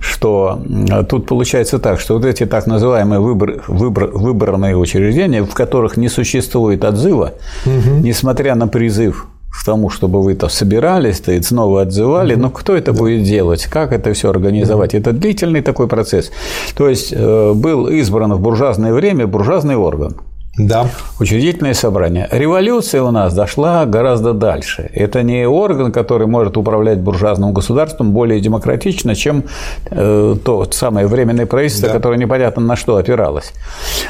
что 0.00 0.60
тут 1.08 1.26
получается 1.26 1.78
так, 1.78 2.00
что 2.00 2.14
вот 2.14 2.24
эти 2.24 2.46
так 2.46 2.66
называемые 2.66 3.20
выбор, 3.20 3.62
выбор, 3.68 4.10
выборные 4.12 4.76
учреждения, 4.76 5.42
в 5.42 5.54
которых 5.54 5.96
не 5.96 6.08
существует 6.08 6.84
отзыва, 6.84 7.34
угу. 7.66 8.00
несмотря 8.00 8.54
на 8.54 8.68
призыв 8.68 9.26
к 9.58 9.64
тому, 9.64 9.88
чтобы 9.88 10.22
вы 10.22 10.34
то 10.34 10.48
собирались, 10.48 11.20
то 11.20 11.32
и 11.32 11.40
снова 11.40 11.82
отзывали. 11.82 12.34
Но 12.34 12.50
кто 12.50 12.74
это 12.76 12.92
да. 12.92 12.98
будет 12.98 13.22
делать? 13.22 13.66
Как 13.66 13.92
это 13.92 14.12
все 14.12 14.28
организовать? 14.30 14.94
Это 14.94 15.12
длительный 15.12 15.62
такой 15.62 15.86
процесс. 15.86 16.30
То 16.76 16.88
есть 16.88 17.16
был 17.16 17.86
избран 17.88 18.34
в 18.34 18.40
буржуазное 18.40 18.92
время 18.92 19.26
буржуазный 19.26 19.76
орган. 19.76 20.16
Да. 20.56 20.86
Учредительное 21.18 21.74
собрание. 21.74 22.28
Революция 22.30 23.02
у 23.02 23.10
нас 23.10 23.34
дошла 23.34 23.86
гораздо 23.86 24.32
дальше. 24.32 24.88
Это 24.94 25.22
не 25.22 25.48
орган, 25.48 25.90
который 25.90 26.28
может 26.28 26.56
управлять 26.56 26.98
буржуазным 27.00 27.52
государством 27.52 28.12
более 28.12 28.40
демократично, 28.40 29.16
чем 29.16 29.44
э, 29.90 30.36
то 30.44 30.68
самое 30.70 31.08
временное 31.08 31.46
правительство, 31.46 31.88
да. 31.88 31.94
которое 31.94 32.18
непонятно 32.18 32.62
на 32.62 32.76
что 32.76 32.96
опиралось. 32.96 33.52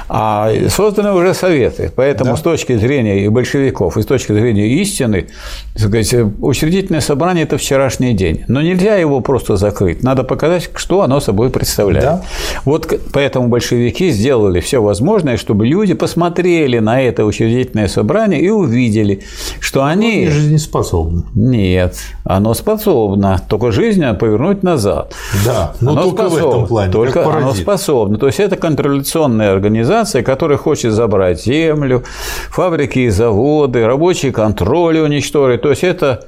А 0.09 0.51
созданы 0.69 1.13
уже 1.13 1.33
советы. 1.33 1.91
Поэтому 1.95 2.33
да. 2.33 2.37
с 2.37 2.43
точки 2.43 2.77
зрения 2.77 3.25
и 3.25 3.29
большевиков, 3.29 3.97
и 3.97 4.03
с 4.03 4.07
точки 4.07 4.33
зрения 4.33 4.69
истины, 4.83 5.29
сказать, 5.77 6.15
учредительное 6.41 7.01
собрание– 7.01 7.45
это 7.45 7.57
вчерашний 7.57 8.13
день. 8.13 8.45
Но 8.49 8.61
нельзя 8.61 8.97
его 8.97 9.21
просто 9.21 9.57
закрыть. 9.57 10.03
Надо 10.03 10.25
показать, 10.25 10.69
что 10.75 11.01
оно 11.01 11.21
собой 11.21 11.49
представляет. 11.49 12.05
Да. 12.05 12.23
Вот 12.67 12.93
поэтому 13.15 13.49
большевики 13.49 14.11
сделали 14.11 14.61
все 14.61 14.83
возможное, 14.83 15.39
чтобы 15.39 15.67
люди 15.67 15.95
посмотрели 15.95 16.34
посмотрели 16.35 16.79
на 16.81 17.01
это 17.01 17.25
учредительное 17.25 17.89
собрание 17.89 18.41
и 18.41 18.51
увидели, 18.51 19.23
что 19.61 19.85
они... 19.85 20.25
Они 20.25 20.31
жизнеспособны. 20.31 21.23
Нет, 21.35 21.97
оно 22.25 22.55
способно, 22.55 23.41
только 23.49 23.71
жизнь 23.71 24.05
повернуть 24.19 24.63
назад. 24.63 25.15
Да, 25.45 25.73
но 25.81 25.93
оно 25.93 26.03
только 26.03 26.29
способно, 26.29 26.47
в 26.47 26.49
этом 26.49 26.67
плане. 26.67 26.93
Только 26.93 27.37
оно 27.37 27.55
способно. 27.55 28.19
То 28.19 28.27
есть 28.27 28.41
это 28.41 28.57
контрреволюционная 28.57 29.53
организация, 29.53 30.23
которая 30.23 30.59
хочет 30.59 30.93
забрать 30.93 31.43
землю, 31.45 32.03
фабрики 32.51 33.01
и 33.01 33.11
заводы, 33.11 33.87
рабочий 33.87 34.33
контроль 34.33 34.99
уничтожить. 34.99 35.63
То 35.63 35.71
есть 35.71 35.85
это, 35.85 36.27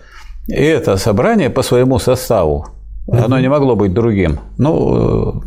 это 0.49 0.97
собрание 0.97 1.51
по 1.51 1.63
своему 1.63 1.99
составу 1.99 2.67
оно 3.09 3.39
не 3.39 3.49
могло 3.49 3.77
быть 3.77 3.95
другим. 3.95 4.41
Ну, 4.59 5.41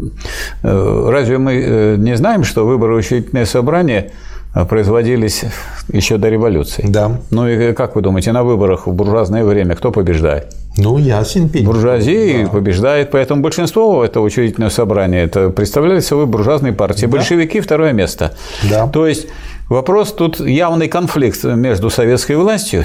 разве 0.63 1.37
мы 1.37 1.95
не 1.97 2.15
знаем, 2.15 2.45
что 2.45 2.65
выборы 2.65 2.95
учредительное 2.95 3.45
собрание 3.45 4.11
производились 4.53 5.43
еще 5.91 6.17
до 6.17 6.29
революции? 6.29 6.85
Да. 6.87 7.19
Ну 7.29 7.47
и 7.47 7.73
как 7.73 7.95
вы 7.95 8.01
думаете, 8.01 8.31
на 8.31 8.43
выборах 8.43 8.87
в 8.87 8.93
буржуазное 8.93 9.43
время 9.43 9.75
кто 9.75 9.91
побеждает? 9.91 10.53
Ну, 10.77 10.97
ясен 10.97 11.49
пень. 11.49 11.65
Буржуазия 11.65 12.45
да. 12.45 12.51
побеждает, 12.51 13.11
поэтому 13.11 13.41
большинство 13.41 14.03
этого 14.03 14.23
учредительного 14.23 14.69
собрания 14.69 15.23
это 15.23 15.49
представляет 15.49 16.05
собой 16.05 16.25
буржуазные 16.25 16.73
партии. 16.73 17.05
Да. 17.05 17.11
Большевики– 17.11 17.59
второе 17.61 17.91
место. 17.91 18.33
Да. 18.69 18.87
То 18.87 19.07
есть 19.07 19.27
Вопрос 19.69 20.13
тут 20.13 20.39
явный 20.39 20.87
конфликт 20.87 21.43
между 21.43 21.91
советской 21.91 22.35
властью 22.35 22.83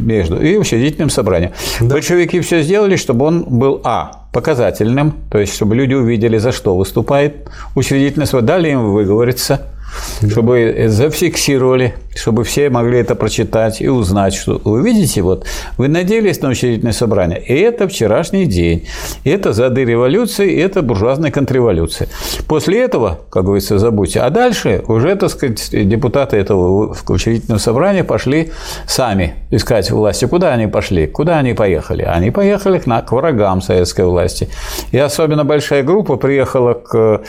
между, 0.00 0.42
и 0.42 0.56
учредительным 0.56 1.08
собранием. 1.08 1.52
Да. 1.80 1.94
Большевики 1.94 2.40
все 2.40 2.62
сделали, 2.62 2.96
чтобы 2.96 3.26
он 3.26 3.44
был 3.44 3.80
а 3.84 4.26
показательным, 4.32 5.14
то 5.30 5.38
есть 5.38 5.54
чтобы 5.54 5.76
люди 5.76 5.94
увидели, 5.94 6.36
за 6.38 6.50
что 6.50 6.76
выступает 6.76 7.48
учредительное 7.76 8.26
собрание, 8.26 8.48
дали 8.48 8.70
им 8.70 8.90
выговориться, 8.90 9.68
да. 10.20 10.30
чтобы 10.30 10.86
зафиксировали, 10.88 11.94
чтобы 12.14 12.44
все 12.44 12.70
могли 12.70 12.98
это 12.98 13.14
прочитать 13.14 13.80
и 13.80 13.88
узнать, 13.88 14.34
что 14.34 14.60
вы 14.64 14.82
видите, 14.82 15.22
вот 15.22 15.46
вы 15.76 15.88
надеялись 15.88 16.40
на 16.40 16.48
учредительное 16.48 16.92
собрание, 16.92 17.42
и 17.42 17.54
это 17.54 17.88
вчерашний 17.88 18.46
день, 18.46 18.88
это 19.24 19.52
зады 19.52 19.84
революции, 19.84 20.60
это 20.60 20.82
буржуазная 20.82 21.30
контрреволюция. 21.30 22.08
После 22.48 22.80
этого, 22.80 23.20
как 23.30 23.44
говорится, 23.44 23.78
забудьте. 23.78 24.20
А 24.20 24.30
дальше 24.30 24.82
уже, 24.88 25.14
так 25.16 25.30
сказать, 25.30 25.68
депутаты 25.70 26.36
этого 26.36 26.94
учредительного 27.08 27.58
собрания 27.58 28.04
пошли 28.04 28.52
сами 28.86 29.34
искать 29.50 29.90
власти. 29.90 30.26
Куда 30.26 30.52
они 30.52 30.66
пошли? 30.66 31.06
Куда 31.06 31.38
они 31.38 31.54
поехали? 31.54 32.02
Они 32.02 32.30
поехали 32.30 32.78
к 32.78 33.12
врагам 33.12 33.62
советской 33.62 34.04
власти. 34.06 34.48
И 34.92 34.98
особенно 34.98 35.44
большая 35.44 35.82
группа 35.82 36.16
приехала 36.16 36.74
к 36.74 37.22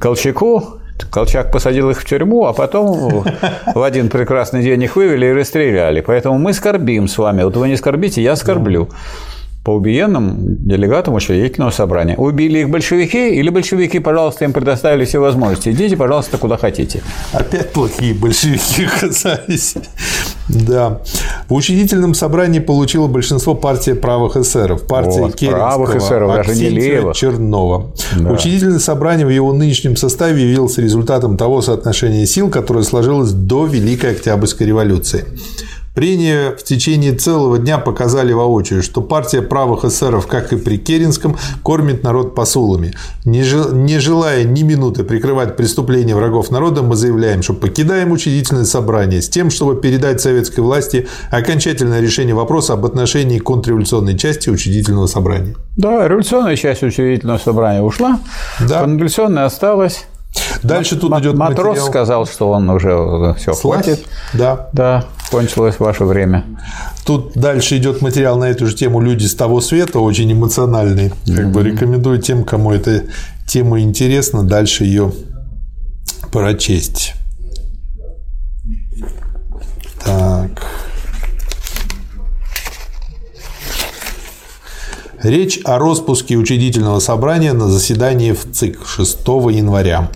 Колчаку 0.00 0.81
Колчак 1.10 1.50
посадил 1.50 1.90
их 1.90 2.00
в 2.00 2.04
тюрьму, 2.04 2.46
а 2.46 2.52
потом 2.52 3.24
в 3.74 3.82
один 3.82 4.08
прекрасный 4.08 4.62
день 4.62 4.82
их 4.82 4.96
вывели 4.96 5.26
и 5.26 5.32
расстреляли. 5.32 6.00
Поэтому 6.00 6.38
мы 6.38 6.52
скорбим 6.52 7.08
с 7.08 7.18
вами. 7.18 7.42
Вот 7.42 7.56
вы 7.56 7.68
не 7.68 7.76
скорбите, 7.76 8.22
я 8.22 8.36
скорблю 8.36 8.88
по 9.64 9.70
убиенным 9.70 10.36
делегатам 10.66 11.14
учредительного 11.14 11.70
собрания. 11.70 12.16
Убили 12.16 12.60
их 12.60 12.70
большевики 12.70 13.34
или 13.36 13.48
большевики, 13.48 14.00
пожалуйста, 14.00 14.44
им 14.44 14.52
предоставили 14.52 15.04
все 15.04 15.20
возможности. 15.20 15.68
Идите, 15.68 15.96
пожалуйста, 15.96 16.36
куда 16.36 16.56
хотите. 16.56 17.02
Опять 17.32 17.72
плохие 17.72 18.12
большевики 18.12 18.84
оказались. 18.84 19.76
Да. 20.48 21.00
В 21.48 21.54
учредительном 21.54 22.14
собрании 22.14 22.58
получило 22.58 23.06
большинство 23.06 23.54
партии 23.54 23.92
правых 23.92 24.36
эсеров. 24.36 24.84
Партия 24.86 25.20
вот, 25.20 25.38
правых 25.38 25.94
эсеров, 25.94 26.34
даже 26.34 26.56
не 26.56 26.68
левых. 26.68 27.16
Чернова. 27.16 27.92
Да. 28.18 28.32
Учредительное 28.32 28.80
собрание 28.80 29.24
в 29.24 29.30
его 29.30 29.52
нынешнем 29.52 29.94
составе 29.94 30.42
явилось 30.42 30.78
результатом 30.78 31.36
того 31.36 31.62
соотношения 31.62 32.26
сил, 32.26 32.50
которое 32.50 32.82
сложилось 32.82 33.30
до 33.30 33.66
Великой 33.66 34.12
Октябрьской 34.12 34.66
революции. 34.66 35.24
Прения 35.94 36.56
в 36.56 36.62
течение 36.62 37.12
целого 37.12 37.58
дня 37.58 37.76
показали 37.76 38.32
воочию, 38.32 38.82
что 38.82 39.02
партия 39.02 39.42
правых 39.42 39.84
эсеров, 39.84 40.26
как 40.26 40.54
и 40.54 40.56
при 40.56 40.78
Керенском, 40.78 41.36
кормит 41.62 42.02
народ 42.02 42.34
посулами. 42.34 42.94
Не 43.26 43.98
желая 43.98 44.44
ни 44.44 44.62
минуты 44.62 45.04
прикрывать 45.04 45.56
преступления 45.56 46.14
врагов 46.14 46.50
народа, 46.50 46.82
мы 46.82 46.96
заявляем, 46.96 47.42
что 47.42 47.52
покидаем 47.52 48.10
учредительное 48.10 48.64
собрание 48.64 49.20
с 49.20 49.28
тем, 49.28 49.50
чтобы 49.50 49.80
передать 49.80 50.22
советской 50.22 50.60
власти 50.60 51.08
окончательное 51.30 52.00
решение 52.00 52.34
вопроса 52.34 52.72
об 52.72 52.86
отношении 52.86 53.38
контрреволюционной 53.38 54.16
части 54.16 54.48
учредительного 54.48 55.06
собрания. 55.06 55.54
Да, 55.76 56.08
революционная 56.08 56.56
часть 56.56 56.82
учредительного 56.82 57.38
собрания 57.38 57.82
ушла, 57.82 58.18
да. 58.60 58.80
контрреволюционная 58.80 59.44
осталась. 59.44 60.06
Дальше 60.62 60.96
тут 60.96 61.18
идет 61.18 61.36
Матрос 61.36 61.66
материал. 61.66 61.86
сказал, 61.86 62.26
что 62.26 62.50
он 62.50 62.70
уже 62.70 63.34
все 63.38 63.52
Слазь? 63.52 63.84
хватит. 63.84 64.06
Да. 64.32 64.68
Да, 64.72 65.04
кончилось 65.30 65.78
ваше 65.78 66.04
время. 66.04 66.44
Тут 67.04 67.32
дальше 67.34 67.76
идет 67.76 68.00
материал 68.00 68.38
на 68.38 68.44
эту 68.44 68.66
же 68.66 68.74
тему 68.74 69.00
«Люди 69.00 69.26
с 69.26 69.34
того 69.34 69.60
света», 69.60 69.98
очень 69.98 70.32
эмоциональный. 70.32 71.10
Как 71.10 71.16
mm-hmm. 71.26 71.48
бы 71.48 71.62
рекомендую 71.62 72.20
тем, 72.20 72.44
кому 72.44 72.72
эта 72.72 73.04
тема 73.46 73.80
интересна, 73.80 74.44
дальше 74.44 74.84
ее 74.84 75.12
прочесть. 76.30 77.14
Так. 80.04 80.50
Речь 85.22 85.60
о 85.62 85.78
распуске 85.78 86.34
учредительного 86.34 86.98
собрания 86.98 87.52
на 87.52 87.68
заседании 87.68 88.32
в 88.32 88.44
ЦИК 88.52 88.84
6 88.84 89.18
января. 89.52 90.10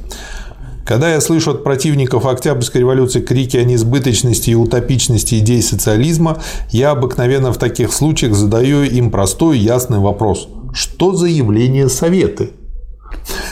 Когда 0.84 1.12
я 1.12 1.20
слышу 1.20 1.52
от 1.52 1.62
противников 1.62 2.26
Октябрьской 2.26 2.80
революции 2.80 3.20
крики 3.20 3.56
о 3.56 3.62
несбыточности 3.62 4.50
и 4.50 4.56
утопичности 4.56 5.38
идей 5.38 5.62
социализма, 5.62 6.42
я 6.70 6.90
обыкновенно 6.90 7.52
в 7.52 7.58
таких 7.58 7.92
случаях 7.92 8.34
задаю 8.34 8.82
им 8.82 9.12
простой 9.12 9.58
и 9.58 9.62
ясный 9.62 10.00
вопрос. 10.00 10.48
Что 10.74 11.14
за 11.14 11.28
явление 11.28 11.88
Советы? 11.88 12.50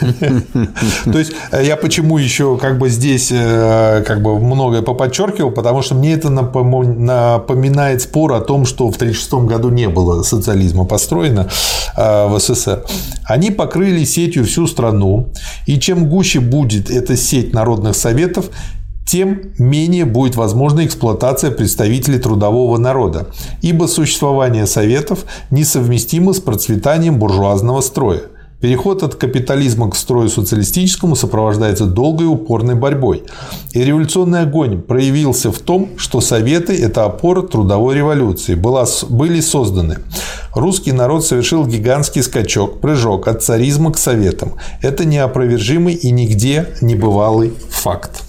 То 1.04 1.18
есть 1.18 1.32
э, 1.52 1.64
я 1.64 1.76
почему 1.76 2.18
еще 2.18 2.56
как 2.58 2.78
бы 2.78 2.88
здесь 2.88 3.30
э, 3.32 4.04
как 4.06 4.22
бы 4.22 4.38
многое 4.38 4.82
поподчеркивал, 4.82 5.50
потому 5.50 5.82
что 5.82 5.94
мне 5.94 6.12
это 6.12 6.30
напоминает 6.30 8.02
спор 8.02 8.32
о 8.32 8.40
том, 8.40 8.66
что 8.66 8.90
в 8.90 8.96
1936 8.96 9.48
году 9.48 9.70
не 9.70 9.88
было 9.88 10.22
социализма 10.22 10.84
построено 10.84 11.48
э, 11.96 12.26
в 12.26 12.38
СССР. 12.38 12.84
Они 13.24 13.50
покрыли 13.50 14.04
сетью 14.04 14.44
всю 14.44 14.66
страну, 14.66 15.28
и 15.66 15.78
чем 15.78 16.08
гуще 16.08 16.40
будет 16.40 16.90
эта 16.90 17.16
сеть 17.16 17.52
народных 17.54 17.96
советов, 17.96 18.50
тем 19.06 19.52
менее 19.58 20.06
будет 20.06 20.34
возможна 20.34 20.84
эксплуатация 20.84 21.50
представителей 21.50 22.18
трудового 22.18 22.78
народа, 22.78 23.28
ибо 23.60 23.86
существование 23.86 24.66
советов 24.66 25.24
несовместимо 25.50 26.32
с 26.32 26.40
процветанием 26.40 27.18
буржуазного 27.18 27.80
строя. 27.80 28.22
Переход 28.64 29.02
от 29.02 29.16
капитализма 29.16 29.90
к 29.90 29.94
строю 29.94 30.30
социалистическому 30.30 31.16
сопровождается 31.16 31.84
долгой 31.84 32.24
и 32.24 32.30
упорной 32.30 32.74
борьбой. 32.74 33.24
И 33.74 33.84
революционный 33.84 34.40
огонь 34.40 34.80
проявился 34.80 35.52
в 35.52 35.58
том, 35.58 35.90
что 35.98 36.22
Советы– 36.22 36.74
это 36.82 37.04
опора 37.04 37.42
трудовой 37.42 37.94
революции, 37.94 38.54
была, 38.54 38.86
были 39.10 39.40
созданы. 39.40 39.98
Русский 40.54 40.92
народ 40.92 41.26
совершил 41.26 41.66
гигантский 41.66 42.22
скачок, 42.22 42.80
прыжок 42.80 43.28
от 43.28 43.42
царизма 43.42 43.92
к 43.92 43.98
Советам. 43.98 44.54
Это 44.80 45.04
неопровержимый 45.04 45.92
и 45.92 46.10
нигде 46.10 46.68
не 46.80 46.94
бывалый 46.94 47.52
факт. 47.68 48.22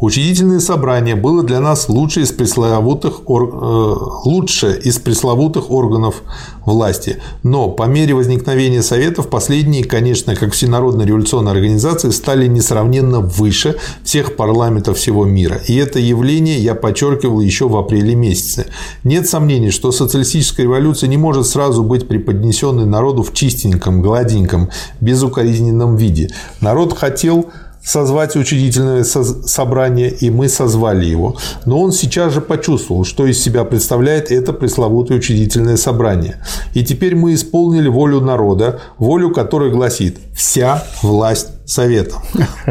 Учредительное 0.00 0.60
собрание 0.60 1.16
было 1.16 1.42
для 1.42 1.58
нас 1.58 1.88
лучше 1.88 2.20
из 2.20 2.30
пресловутых, 2.30 3.28
ор... 3.28 3.50
Э, 3.52 4.28
лучше 4.28 4.80
из 4.84 4.98
пресловутых 5.00 5.72
органов 5.72 6.22
власти. 6.64 7.16
Но 7.42 7.68
по 7.68 7.84
мере 7.84 8.14
возникновения 8.14 8.82
Советов 8.82 9.28
последние, 9.28 9.82
конечно, 9.82 10.36
как 10.36 10.52
всенародные 10.52 11.08
революционные 11.08 11.52
организации, 11.52 12.10
стали 12.10 12.46
несравненно 12.46 13.20
выше 13.20 13.76
всех 14.04 14.36
парламентов 14.36 14.98
всего 14.98 15.24
мира. 15.24 15.60
И 15.66 15.74
это 15.74 15.98
явление 15.98 16.60
я 16.60 16.76
подчеркивал 16.76 17.40
еще 17.40 17.68
в 17.68 17.76
апреле 17.76 18.14
месяце. 18.14 18.66
Нет 19.02 19.28
сомнений, 19.28 19.72
что 19.72 19.90
социалистическая 19.90 20.62
революция 20.62 21.08
не 21.08 21.16
может 21.16 21.46
сразу 21.46 21.82
быть 21.82 22.06
преподнесенной 22.06 22.86
народу 22.86 23.24
в 23.24 23.34
чистеньком, 23.34 24.00
гладеньком, 24.00 24.70
безукоризненном 25.00 25.96
виде. 25.96 26.30
Народ 26.60 26.96
хотел 26.96 27.46
созвать 27.82 28.36
учредительное 28.36 29.04
собрание, 29.04 30.10
и 30.10 30.30
мы 30.30 30.48
созвали 30.48 31.06
его. 31.06 31.36
Но 31.64 31.80
он 31.80 31.92
сейчас 31.92 32.32
же 32.32 32.40
почувствовал, 32.40 33.04
что 33.04 33.26
из 33.26 33.42
себя 33.42 33.64
представляет 33.64 34.30
это 34.30 34.52
пресловутое 34.52 35.18
учредительное 35.18 35.76
собрание. 35.76 36.36
И 36.74 36.84
теперь 36.84 37.14
мы 37.14 37.34
исполнили 37.34 37.88
волю 37.88 38.20
народа, 38.20 38.80
волю 38.98 39.30
которой 39.30 39.70
гласит 39.70 40.18
«вся 40.34 40.84
власть 41.02 41.57
Советом». 41.68 42.22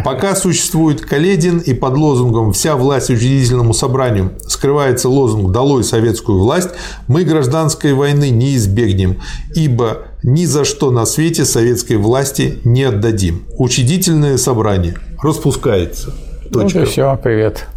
Пока 0.04 0.36
существует 0.36 1.02
Каледин 1.02 1.60
и 1.60 1.74
под 1.74 1.96
лозунгом 1.96 2.52
«вся 2.52 2.76
власть 2.76 3.10
учредительному 3.10 3.74
собранию» 3.74 4.34
скрывается 4.48 5.08
лозунг 5.08 5.52
«долой 5.52 5.84
советскую 5.84 6.40
власть», 6.40 6.70
мы 7.08 7.24
гражданской 7.24 7.94
войны 7.94 8.30
не 8.32 8.56
избегнем, 8.56 9.22
ибо 9.56 10.08
ни 10.24 10.46
за 10.46 10.66
что 10.66 10.92
на 10.92 11.06
свете 11.06 11.46
советской 11.46 11.98
власти 11.98 12.60
не 12.64 12.84
отдадим. 12.84 13.46
Учредительное 13.58 14.38
собрание 14.38 14.96
распускается. 15.22 16.14
Точка. 16.52 16.80
Ну, 16.80 16.86
все, 16.86 17.20
привет. 17.22 17.68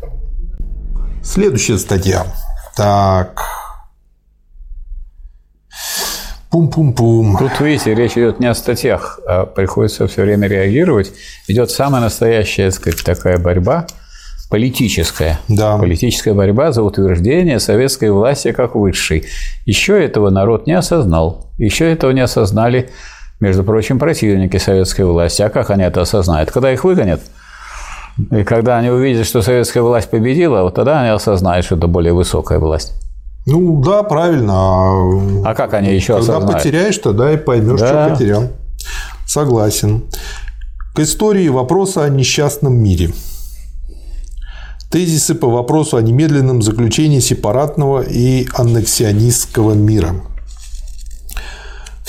Следующая 1.22 1.78
статья. 1.78 2.26
Так. 2.76 3.42
Пум-пум-пум. 6.50 7.36
Тут, 7.38 7.60
видите, 7.60 7.94
речь 7.94 8.12
идет 8.12 8.40
не 8.40 8.46
о 8.46 8.54
статьях, 8.54 9.20
а 9.26 9.46
приходится 9.46 10.08
все 10.08 10.22
время 10.22 10.48
реагировать. 10.48 11.12
Идет 11.46 11.70
самая 11.70 12.02
настоящая, 12.02 12.70
так 12.70 12.74
сказать, 12.74 13.04
такая 13.04 13.38
борьба 13.38 13.86
политическая. 14.50 15.38
Да. 15.48 15.78
Политическая 15.78 16.34
борьба 16.34 16.72
за 16.72 16.82
утверждение 16.82 17.60
советской 17.60 18.10
власти 18.10 18.50
как 18.50 18.74
высшей. 18.74 19.24
Еще 19.64 20.04
этого 20.04 20.28
народ 20.30 20.66
не 20.66 20.72
осознал. 20.72 21.46
Еще 21.56 21.90
этого 21.92 22.10
не 22.10 22.20
осознали, 22.20 22.90
между 23.38 23.62
прочим, 23.62 24.00
противники 24.00 24.56
советской 24.56 25.02
власти. 25.02 25.42
А 25.42 25.50
как 25.50 25.70
они 25.70 25.84
это 25.84 26.00
осознают? 26.00 26.50
Когда 26.50 26.72
их 26.72 26.82
выгонят? 26.82 27.20
И 28.32 28.42
когда 28.42 28.78
они 28.78 28.90
увидят, 28.90 29.24
что 29.24 29.40
советская 29.40 29.84
власть 29.84 30.10
победила, 30.10 30.62
вот 30.62 30.74
тогда 30.74 31.00
они 31.00 31.10
осознают, 31.10 31.64
что 31.64 31.76
это 31.76 31.86
более 31.86 32.12
высокая 32.12 32.58
власть. 32.58 32.99
Ну 33.50 33.82
да, 33.82 34.04
правильно. 34.04 34.54
А, 34.54 35.50
а 35.50 35.54
как 35.54 35.74
они 35.74 35.92
еще 35.92 36.14
Когда 36.14 36.36
осознают? 36.36 36.56
потеряешь, 36.58 36.98
тогда 36.98 37.32
и 37.32 37.36
поймешь, 37.36 37.80
да. 37.80 37.86
что 38.06 38.14
потерял. 38.14 38.48
Согласен. 39.26 40.04
К 40.94 41.00
истории 41.00 41.48
вопроса 41.48 42.04
о 42.04 42.08
несчастном 42.08 42.76
мире. 42.76 43.10
Тезисы 44.88 45.34
по 45.34 45.48
вопросу 45.48 45.96
о 45.96 46.02
немедленном 46.02 46.62
заключении 46.62 47.20
сепаратного 47.20 48.02
и 48.02 48.46
аннексионистского 48.54 49.72
мира. 49.72 50.14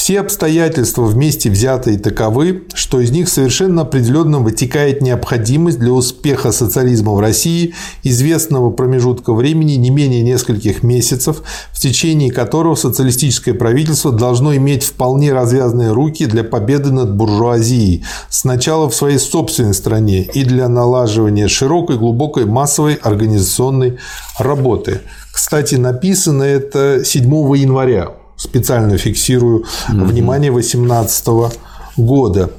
Все 0.01 0.19
обстоятельства 0.19 1.03
вместе 1.03 1.51
взятые 1.51 1.99
таковы, 1.99 2.63
что 2.73 3.01
из 3.01 3.11
них 3.11 3.29
совершенно 3.29 3.83
определенно 3.83 4.39
вытекает 4.39 5.03
необходимость 5.03 5.77
для 5.77 5.91
успеха 5.91 6.51
социализма 6.51 7.13
в 7.13 7.19
России 7.19 7.75
известного 8.01 8.71
промежутка 8.71 9.31
времени 9.31 9.73
не 9.73 9.91
менее 9.91 10.23
нескольких 10.23 10.81
месяцев, 10.81 11.43
в 11.71 11.79
течение 11.79 12.31
которого 12.31 12.73
социалистическое 12.73 13.53
правительство 13.53 14.11
должно 14.11 14.55
иметь 14.55 14.83
вполне 14.83 15.33
развязанные 15.33 15.91
руки 15.91 16.25
для 16.25 16.43
победы 16.43 16.91
над 16.91 17.15
буржуазией 17.15 18.03
сначала 18.27 18.89
в 18.89 18.95
своей 18.95 19.19
собственной 19.19 19.75
стране 19.75 20.23
и 20.23 20.43
для 20.43 20.67
налаживания 20.67 21.47
широкой, 21.47 21.99
глубокой, 21.99 22.45
массовой 22.45 22.95
организационной 22.95 23.99
работы. 24.39 25.01
Кстати, 25.31 25.75
написано 25.75 26.41
это 26.41 27.05
7 27.05 27.23
января 27.55 28.13
специально 28.41 28.97
фиксирую, 28.97 29.59
угу. 29.89 30.05
внимание 30.05 30.51
2018 30.51 31.27
года. 31.97 32.49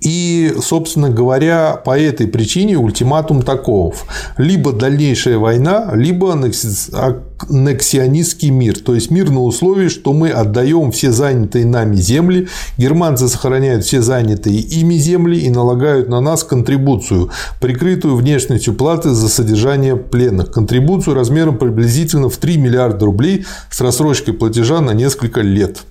И, 0.00 0.54
собственно 0.62 1.10
говоря, 1.10 1.80
по 1.84 1.98
этой 1.98 2.26
причине 2.26 2.76
ультиматум 2.76 3.42
таков. 3.42 4.06
Либо 4.38 4.72
дальнейшая 4.72 5.36
война, 5.38 5.90
либо 5.94 6.32
аннексионистский 6.32 8.50
мир. 8.50 8.78
То 8.78 8.94
есть 8.94 9.10
мир 9.10 9.28
на 9.30 9.42
условии, 9.42 9.88
что 9.88 10.14
мы 10.14 10.30
отдаем 10.30 10.90
все 10.90 11.12
занятые 11.12 11.66
нами 11.66 11.96
земли, 11.96 12.48
германцы 12.78 13.28
сохраняют 13.28 13.84
все 13.84 14.00
занятые 14.00 14.58
ими 14.58 14.94
земли 14.94 15.38
и 15.38 15.50
налагают 15.50 16.08
на 16.08 16.20
нас 16.20 16.44
контрибуцию, 16.44 17.30
прикрытую 17.60 18.16
внешностью 18.16 18.72
платы 18.74 19.10
за 19.10 19.28
содержание 19.28 19.96
пленных. 19.96 20.50
Контрибуцию 20.50 21.14
размером 21.14 21.58
приблизительно 21.58 22.30
в 22.30 22.38
3 22.38 22.56
миллиарда 22.56 23.04
рублей 23.04 23.44
с 23.70 23.80
рассрочкой 23.80 24.32
платежа 24.34 24.80
на 24.80 24.92
несколько 24.92 25.42
лет. 25.42 25.84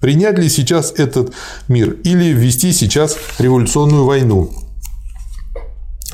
Принять 0.00 0.38
ли 0.38 0.48
сейчас 0.48 0.92
этот 0.96 1.34
мир 1.66 1.90
или 2.04 2.32
ввести 2.32 2.72
сейчас 2.72 3.16
революционную 3.38 4.04
войну? 4.04 4.67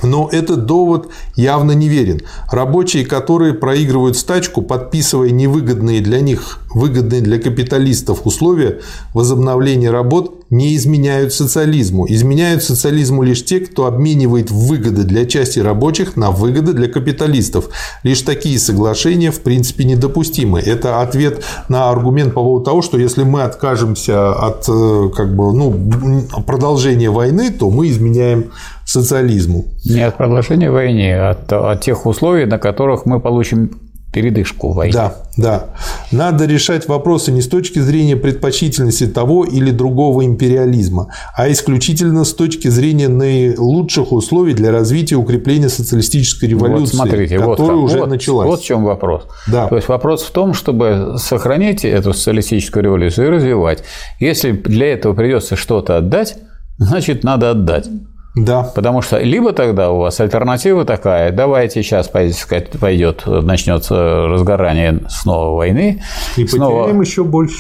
Но 0.05 0.29
этот 0.31 0.67
довод 0.67 1.09
явно 1.37 1.73
неверен. 1.73 2.23
Рабочие, 2.51 3.05
которые 3.05 3.55
проигрывают 3.55 4.17
стачку, 4.17 4.63
подписывая 4.63 5.31
невыгодные 5.31 6.01
для 6.01 6.21
них, 6.21 6.61
выгодные 6.75 7.21
для 7.21 7.39
капиталистов 7.39 8.27
условия 8.27 8.81
возобновления 9.13 9.91
работ, 9.91 10.45
не 10.51 10.77
изменяют 10.77 11.33
социализму. 11.33 12.07
Изменяют 12.09 12.63
социализму 12.63 13.23
лишь 13.23 13.45
те, 13.45 13.61
кто 13.61 13.87
обменивает 13.87 14.51
выгоды 14.51 15.03
для 15.03 15.27
части 15.27 15.59
рабочих 15.59 16.17
на 16.17 16.31
выгоды 16.31 16.73
для 16.73 16.89
капиталистов. 16.89 17.71
Лишь 18.03 18.23
такие 18.23 18.59
соглашения 18.59 19.33
в 19.33 19.41
принципе 19.41 19.85
недопустимы. 19.85 20.61
Это 20.61 21.01
ответ 21.01 21.45
на 21.69 21.91
аргумент 21.91 22.35
по 22.35 22.43
поводу 22.43 22.65
того, 22.65 22.83
что 22.83 22.99
если 22.99 23.25
мы 23.25 23.43
откажемся 23.43 24.33
от 24.33 24.69
э, 24.69 25.11
как 25.15 25.35
бы, 25.35 25.53
ну, 25.53 26.23
продолжения 26.47 27.11
войны, 27.11 27.51
то 27.51 27.71
мы 27.71 27.89
изменяем 27.89 28.51
социализму. 28.95 29.65
Не 29.85 30.07
от 30.07 30.17
продолжения 30.17 30.71
войны, 30.71 31.13
а 31.13 31.31
от, 31.31 31.53
от 31.53 31.81
тех 31.81 32.07
условий, 32.07 32.47
на 32.47 32.59
которых 32.59 33.07
мы 33.07 33.21
получим 33.21 33.71
передышку 34.15 34.73
в 34.73 34.77
войне. 34.77 34.93
Да, 34.95 35.15
да. 35.37 35.65
Надо 36.13 36.47
решать 36.47 36.87
вопросы 36.87 37.33
не 37.33 37.43
с 37.43 37.49
точки 37.49 37.81
зрения 37.81 38.17
предпочтительности 38.17 39.09
того 39.09 39.45
или 39.45 39.73
другого 39.73 40.25
империализма, 40.25 41.09
а 41.37 41.51
исключительно 41.51 42.25
с 42.25 42.33
точки 42.33 42.69
зрения 42.69 43.09
наилучших 43.09 44.13
условий 44.13 44.55
для 44.55 44.71
развития 44.71 45.17
и 45.17 45.19
укрепления 45.19 45.69
социалистической 45.69 46.49
революции, 46.49 46.97
вот 46.97 47.07
смотрите, 47.07 47.39
которая 47.39 47.77
вот, 47.77 47.85
уже 47.85 47.99
вот, 47.99 48.09
началась. 48.09 48.47
Вот 48.47 48.61
в 48.61 48.65
чем 48.65 48.85
вопрос. 48.85 49.25
Да. 49.49 49.67
То 49.67 49.77
есть 49.77 49.89
вопрос 49.89 50.23
в 50.23 50.31
том, 50.31 50.55
чтобы 50.55 51.17
сохранить 51.19 51.85
эту 51.85 52.15
социалистическую 52.15 52.85
революцию 52.85 53.27
и 53.27 53.31
развивать. 53.31 53.83
Если 54.21 54.53
для 54.53 54.93
этого 54.93 55.15
придется 55.15 55.57
что-то 55.57 55.97
отдать, 55.97 56.37
значит, 56.79 57.25
надо 57.25 57.51
отдать. 57.51 57.89
Да. 58.35 58.65
Потому 58.75 59.01
что 59.01 59.19
либо 59.19 59.53
тогда 59.53 59.91
у 59.91 59.99
вас 59.99 60.19
альтернатива 60.21 60.85
такая, 60.85 61.31
давайте 61.31 61.83
сейчас 61.83 62.09
пойдет, 62.09 63.23
начнется 63.27 64.27
разгорание 64.27 65.03
снова 65.09 65.57
войны. 65.57 66.03
И 66.37 66.47
снова... 66.47 66.81
потеряем 66.81 67.01
еще 67.01 67.25
больше. 67.25 67.59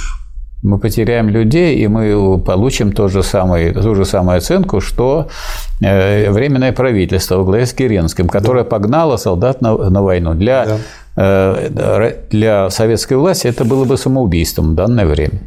Мы 0.62 0.78
потеряем 0.78 1.28
людей, 1.28 1.77
и 1.77 1.86
мы 1.89 2.41
получим 2.41 2.93
то 2.93 3.09
же 3.09 3.23
самое, 3.23 3.73
ту 3.73 3.94
же 3.94 4.07
самую 4.07 4.39
оценку, 4.39 4.81
что 4.81 5.28
э, 5.83 6.31
Временное 6.31 6.73
правительство 6.73 7.36
во 7.36 7.44
главе 7.44 7.67
с 7.67 7.75
Керенским, 7.75 8.28
которое 8.28 8.65
да. 8.65 8.70
погнало 8.70 9.19
солдат 9.19 9.61
на, 9.61 9.77
на 9.77 10.03
войну. 10.03 10.33
Для, 10.33 10.65
да. 10.65 10.78
Э, 11.17 12.15
для 12.31 12.70
советской 12.70 13.19
власти 13.19 13.47
это 13.47 13.67
было 13.67 13.85
бы 13.85 13.99
самоубийством 13.99 14.70
в 14.70 14.75
данное 14.75 15.05
время. 15.05 15.41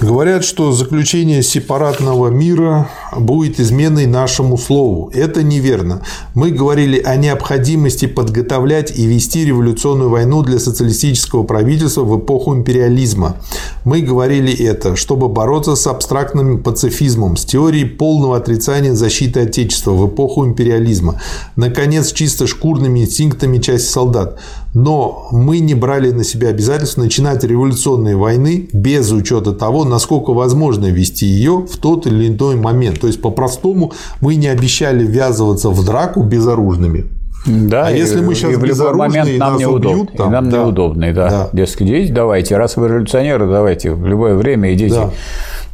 Говорят, 0.00 0.44
что 0.44 0.72
заключение 0.72 1.42
сепаратного 1.42 2.28
мира 2.28 2.88
будет 3.16 3.60
изменой 3.60 4.06
нашему 4.06 4.56
слову. 4.56 5.10
Это 5.12 5.42
неверно. 5.42 6.02
Мы 6.34 6.50
говорили 6.50 6.98
о 7.00 7.16
необходимости 7.16 8.06
подготовлять 8.06 8.96
и 8.98 9.06
вести 9.06 9.44
революционную 9.44 10.08
войну 10.08 10.42
для 10.42 10.58
социалистического 10.58 11.42
правительства 11.42 12.02
в 12.02 12.18
эпоху 12.18 12.54
империализма. 12.54 13.36
Мы 13.84 14.00
говорили 14.00 14.52
это, 14.64 14.96
чтобы 14.96 15.28
бороться 15.28 15.76
с 15.76 15.86
абстрактным 15.86 16.62
пацифизмом, 16.62 17.36
с 17.36 17.44
теорией 17.44 17.84
полного 17.84 18.36
отрицания 18.36 18.94
защиты 18.94 19.40
Отечества 19.40 19.92
в 19.92 20.08
эпоху 20.08 20.46
империализма. 20.46 21.20
Наконец, 21.56 22.12
чисто 22.12 22.46
шкурными 22.46 23.00
инстинктами 23.00 23.58
части 23.58 23.90
солдат. 23.90 24.38
Но 24.74 25.28
мы 25.32 25.58
не 25.58 25.74
брали 25.74 26.10
на 26.10 26.24
себя 26.24 26.48
обязательство 26.48 27.02
начинать 27.02 27.42
революционные 27.44 28.16
войны 28.16 28.68
без 28.72 29.10
учета 29.10 29.52
того, 29.52 29.84
насколько 29.84 30.32
возможно 30.32 30.86
вести 30.86 31.26
ее 31.26 31.66
в 31.70 31.76
тот 31.76 32.06
или 32.06 32.28
иной 32.28 32.56
момент. 32.56 33.00
То 33.00 33.06
есть, 33.06 33.20
по-простому, 33.20 33.92
мы 34.20 34.36
не 34.36 34.46
обещали 34.46 35.04
ввязываться 35.04 35.70
в 35.70 35.84
драку 35.84 36.22
безоружными. 36.22 37.06
Да, 37.46 37.86
а 37.86 37.90
и, 37.90 37.98
если 37.98 38.20
мы 38.20 38.34
сейчас 38.34 38.52
и 38.52 38.56
в 38.56 38.64
любой 38.64 38.94
момент 38.94 39.38
нам 39.38 39.56
неудобно, 39.56 39.90
убьют, 39.90 40.16
там, 40.16 40.28
и 40.28 40.30
нам 40.30 40.50
да, 40.50 40.58
неудобно, 40.58 41.12
да. 41.14 41.30
да. 41.30 41.48
Дескать, 41.54 41.88
идите, 41.88 42.12
давайте, 42.12 42.56
раз 42.58 42.76
вы 42.76 42.88
революционеры, 42.88 43.46
давайте 43.46 43.92
в 43.92 44.06
любое 44.06 44.34
время 44.34 44.74
идите. 44.74 44.94
Да 44.94 45.10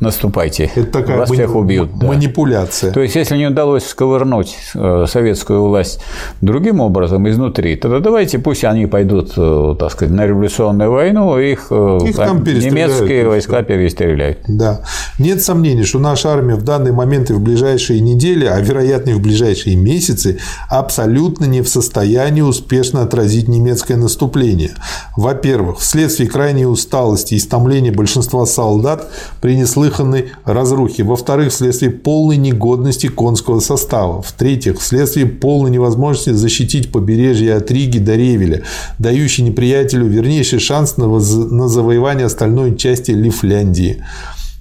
наступайте. 0.01 0.71
Это 0.75 0.87
такая 0.87 1.19
Вас 1.19 1.31
всех 1.31 1.55
убьют. 1.55 1.91
Манипуляция. 1.95 2.91
Да. 2.91 2.95
То 2.95 3.01
есть, 3.01 3.15
если 3.15 3.37
не 3.37 3.47
удалось 3.47 3.87
сковырнуть 3.87 4.57
э, 4.75 5.07
советскую 5.09 5.63
власть 5.67 6.01
другим 6.41 6.81
образом 6.81 7.29
изнутри, 7.29 7.77
тогда 7.77 8.01
давайте 8.01 8.39
пусть 8.39 8.65
они 8.65 8.87
пойдут, 8.87 9.33
э, 9.37 9.75
так 9.79 9.91
сказать, 9.91 10.15
на 10.15 10.27
революционную 10.27 10.91
войну, 10.91 11.39
их, 11.39 11.69
э, 11.71 11.99
их 12.05 12.17
там 12.17 12.45
немецкие 12.45 13.27
войска 13.27 13.63
перестреляют. 13.63 14.39
Да. 14.47 14.83
Нет 15.19 15.43
сомнений, 15.43 15.85
что 15.85 15.99
наша 15.99 16.31
армия 16.31 16.57
в 16.57 16.63
данный 16.63 16.93
момент 16.93 17.31
и 17.31 17.33
в 17.33 17.41
ближайшие 17.41 18.01
недели, 18.01 18.45
а 18.45 18.61
вероятно 18.61 19.11
и 19.11 19.15
в 19.15 19.23
ближайшие 19.23 19.77
месяцы, 19.77 20.39
абсолютно 20.69 21.47
не 21.47 21.63
в 21.63 21.69
состоянии 21.69 22.43
успешно 22.43 23.03
отразить 23.03 23.49
немецкое 23.49 23.97
наступление. 23.97 24.73
Во-первых, 25.17 25.79
вследствие 25.79 26.29
крайней 26.29 26.67
усталости 26.67 27.35
и 27.35 27.39
истомления 27.39 27.93
большинства 27.93 28.45
солдат 28.45 29.09
при 29.41 29.57
неслышанной 29.57 29.86
неслыханной 29.87 30.33
разрухи. 30.45 31.03
Во-вторых, 31.03 31.53
вследствие 31.53 31.91
полной 31.91 32.37
негодности 32.37 33.09
конского 33.09 33.61
состава. 33.61 34.23
В-третьих, 34.23 34.81
вследствие 34.81 35.27
полной 35.27 35.71
невозможности 35.71 36.31
защитить 36.31 36.93
побережье 36.93 37.55
от 37.55 37.71
Риги 37.71 37.99
до 37.99 38.17
Ревеля, 38.17 38.63
дающий 38.99 39.43
неприятелю 39.43 40.07
вернейший 40.07 40.59
шанс 40.59 40.97
на, 40.97 41.07
на 41.07 41.69
завоевание 41.69 42.27
остальной 42.27 42.77
части 42.77 43.13
Лифляндии. 43.13 44.03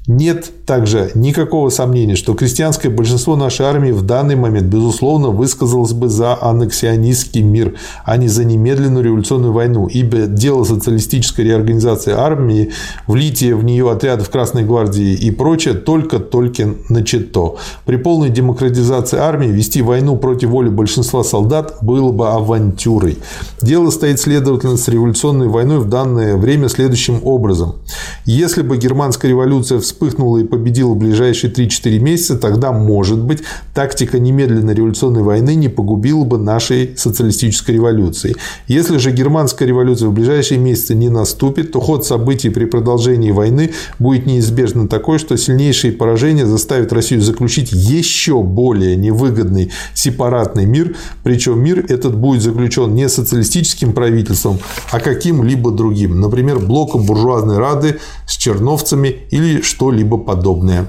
Нет 0.07 0.51
также 0.67 1.09
никакого 1.15 1.69
сомнения, 1.69 2.15
что 2.15 2.35
крестьянское 2.35 2.89
большинство 2.89 3.35
нашей 3.35 3.65
армии 3.65 3.91
в 3.91 4.03
данный 4.03 4.35
момент, 4.35 4.67
безусловно, 4.67 5.29
высказалось 5.29 5.93
бы 5.93 6.09
за 6.09 6.37
аннексионистский 6.39 7.41
мир, 7.41 7.73
а 8.03 8.17
не 8.17 8.27
за 8.27 8.45
немедленную 8.45 9.03
революционную 9.03 9.51
войну, 9.51 9.87
ибо 9.87 10.27
дело 10.27 10.63
социалистической 10.63 11.45
реорганизации 11.45 12.13
армии, 12.13 12.71
влитие 13.07 13.55
в 13.55 13.63
нее 13.63 13.91
отрядов 13.91 14.29
Красной 14.29 14.63
Гвардии 14.63 15.13
и 15.13 15.31
прочее 15.31 15.73
только-только 15.73 16.75
начато. 16.89 17.55
При 17.85 17.95
полной 17.97 18.29
демократизации 18.29 19.17
армии 19.17 19.47
вести 19.47 19.81
войну 19.81 20.17
против 20.17 20.49
воли 20.49 20.69
большинства 20.69 21.23
солдат 21.23 21.77
было 21.81 22.11
бы 22.11 22.29
авантюрой. 22.29 23.17
Дело 23.59 23.89
стоит, 23.89 24.19
следовательно, 24.19 24.77
с 24.77 24.87
революционной 24.87 25.47
войной 25.47 25.79
в 25.79 25.89
данное 25.89 26.35
время 26.35 26.69
следующим 26.69 27.21
образом. 27.23 27.77
Если 28.25 28.61
бы 28.61 28.77
германская 28.77 29.31
революция 29.31 29.79
вспыхнула 29.95 30.39
и 30.39 30.43
победила 30.43 30.89
в 30.89 30.97
ближайшие 30.97 31.51
3-4 31.51 31.99
месяца, 31.99 32.37
тогда, 32.37 32.71
может 32.71 33.19
быть, 33.19 33.39
тактика 33.73 34.19
немедленной 34.19 34.75
революционной 34.75 35.23
войны 35.23 35.55
не 35.55 35.69
погубила 35.69 36.25
бы 36.25 36.37
нашей 36.37 36.95
социалистической 36.97 37.75
революции. 37.75 38.35
Если 38.67 38.97
же 38.97 39.11
германская 39.11 39.67
революция 39.67 40.09
в 40.09 40.13
ближайшие 40.13 40.59
месяцы 40.59 40.95
не 40.95 41.09
наступит, 41.09 41.71
то 41.71 41.79
ход 41.79 42.05
событий 42.05 42.49
при 42.49 42.65
продолжении 42.65 43.31
войны 43.31 43.71
будет 43.97 44.25
неизбежно 44.25 44.87
такой, 44.87 45.17
что 45.17 45.37
сильнейшие 45.37 45.93
поражения 45.93 46.45
заставят 46.45 46.91
Россию 46.91 47.21
заключить 47.21 47.71
еще 47.71 48.41
более 48.43 48.95
невыгодный 48.97 49.71
сепаратный 49.93 50.65
мир, 50.65 50.95
причем 51.23 51.63
мир 51.63 51.85
этот 51.87 52.17
будет 52.17 52.41
заключен 52.41 52.93
не 52.93 53.07
социалистическим 53.07 53.93
правительством, 53.93 54.59
а 54.91 54.99
каким-либо 54.99 55.71
другим, 55.71 56.19
например, 56.19 56.59
блоком 56.59 57.05
буржуазной 57.05 57.57
рады 57.57 57.99
с 58.27 58.35
черновцами 58.35 59.15
или 59.31 59.61
что-либо 59.85 60.17
подобное. 60.17 60.87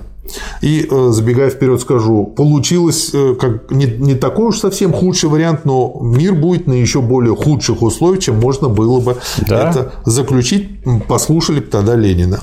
И 0.61 0.89
э, 0.91 1.09
забегая 1.13 1.51
вперед, 1.51 1.81
скажу, 1.81 2.25
получилось 2.25 3.11
э, 3.13 3.37
как 3.39 3.71
не, 3.71 3.85
не 3.85 4.15
такой 4.15 4.47
уж 4.47 4.59
совсем 4.59 4.93
худший 4.93 5.29
вариант, 5.29 5.65
но 5.65 5.99
мир 6.01 6.35
будет 6.35 6.67
на 6.67 6.73
еще 6.73 7.01
более 7.01 7.37
худших 7.37 7.83
условиях, 7.83 8.25
чем 8.25 8.41
можно 8.41 8.69
было 8.69 8.99
бы 9.01 9.19
да. 9.47 9.71
это 9.71 9.93
заключить. 10.05 10.69
Послушали 11.07 11.61
бы 11.61 11.67
тогда 11.67 11.95
Ленина. 11.95 12.41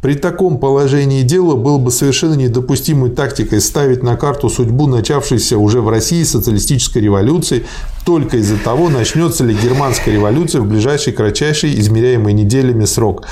При 0.00 0.14
таком 0.14 0.58
положении 0.58 1.22
дела 1.22 1.56
было 1.56 1.78
бы 1.78 1.90
совершенно 1.90 2.34
недопустимой 2.34 3.10
тактикой 3.10 3.60
ставить 3.60 4.02
на 4.02 4.16
карту 4.16 4.48
судьбу 4.48 4.86
начавшейся 4.86 5.58
уже 5.58 5.80
в 5.80 5.88
России 5.88 6.22
социалистической 6.22 7.02
революции 7.02 7.64
только 8.04 8.36
из-за 8.36 8.58
того, 8.58 8.90
начнется 8.90 9.42
ли 9.44 9.56
германская 9.56 10.14
революция 10.14 10.60
в 10.60 10.66
ближайший 10.66 11.14
кратчайший 11.14 11.80
измеряемый 11.80 12.34
неделями 12.34 12.84
срок. 12.84 13.24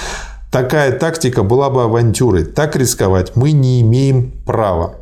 Такая 0.53 0.93
тактика 0.93 1.43
была 1.43 1.71
бы 1.71 1.83
авантюрой. 1.83 2.45
Так 2.45 2.77
рисковать 2.77 3.35
мы 3.37 3.53
не 3.53 3.81
имеем 3.81 4.31
права. 4.45 4.97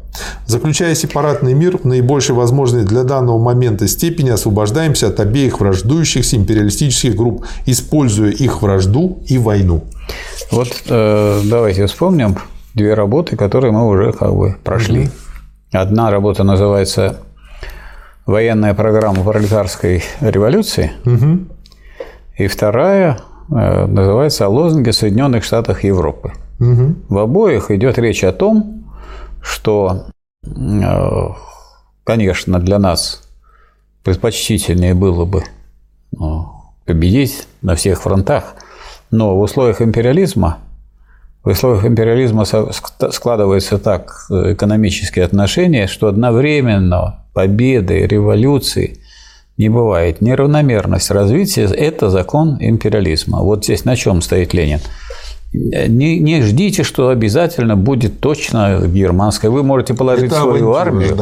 Заключая 0.46 0.94
сепаратный 0.94 1.54
мир 1.54 1.78
в 1.78 1.84
наибольшей 1.84 2.36
возможной 2.36 2.84
для 2.84 3.02
данного 3.02 3.38
момента 3.38 3.88
степени, 3.88 4.30
освобождаемся 4.30 5.08
от 5.08 5.18
обеих 5.18 5.58
враждующихся 5.58 6.36
империалистических 6.36 7.16
групп, 7.16 7.44
используя 7.66 8.30
их 8.30 8.62
вражду 8.62 9.24
и 9.26 9.38
войну. 9.38 9.82
Вот 10.52 10.68
э, 10.88 11.40
давайте 11.44 11.86
вспомним 11.86 12.36
две 12.74 12.94
работы, 12.94 13.36
которые 13.36 13.72
мы 13.72 13.88
уже 13.88 14.12
как 14.12 14.32
бы 14.32 14.56
прошли. 14.62 15.02
Угу. 15.02 15.10
Одна 15.72 16.12
работа 16.12 16.44
называется 16.44 17.18
«Военная 18.24 18.74
программа 18.74 19.24
пролетарской 19.24 20.04
революции», 20.20 20.92
угу. 21.04 21.46
и 22.36 22.46
вторая 22.46 23.18
называется 23.50 24.46
«О 24.46 24.48
лозунге 24.48 24.92
Соединенных 24.92 25.44
Штатах 25.44 25.84
Европы». 25.84 26.32
Угу. 26.60 26.94
В 27.08 27.18
обоих 27.18 27.70
идет 27.70 27.98
речь 27.98 28.22
о 28.22 28.32
том, 28.32 28.84
что, 29.42 30.06
э, 30.44 31.28
конечно, 32.04 32.58
для 32.58 32.78
нас 32.78 33.28
предпочтительнее 34.04 34.94
было 34.94 35.24
бы 35.24 35.44
ну, 36.12 36.48
победить 36.84 37.46
на 37.62 37.74
всех 37.74 38.02
фронтах, 38.02 38.54
но 39.10 39.36
в 39.36 39.40
условиях 39.40 39.82
империализма 39.82 40.58
в 41.42 41.48
условиях 41.48 41.86
империализма 41.86 42.44
складываются 42.44 43.78
так 43.78 44.26
э, 44.30 44.52
экономические 44.52 45.24
отношения, 45.24 45.86
что 45.86 46.08
одновременно 46.08 47.24
победы, 47.32 48.06
революции 48.06 48.99
не 49.60 49.68
бывает. 49.68 50.20
Неравномерность 50.20 51.10
развития– 51.10 51.64
это 51.88 52.10
закон 52.10 52.56
империализма. 52.60 53.40
Вот 53.40 53.64
здесь 53.64 53.84
на 53.84 53.94
чем 53.94 54.22
стоит 54.22 54.54
Ленин– 54.54 54.80
не, 55.52 56.20
не 56.20 56.42
ждите, 56.42 56.84
что 56.84 57.08
обязательно 57.08 57.74
будет 57.74 58.20
точно 58.20 58.82
германская. 58.86 59.50
Вы 59.50 59.64
можете 59.64 59.94
положить 59.94 60.30
Это 60.30 60.42
свою 60.42 60.74
армию. 60.74 61.16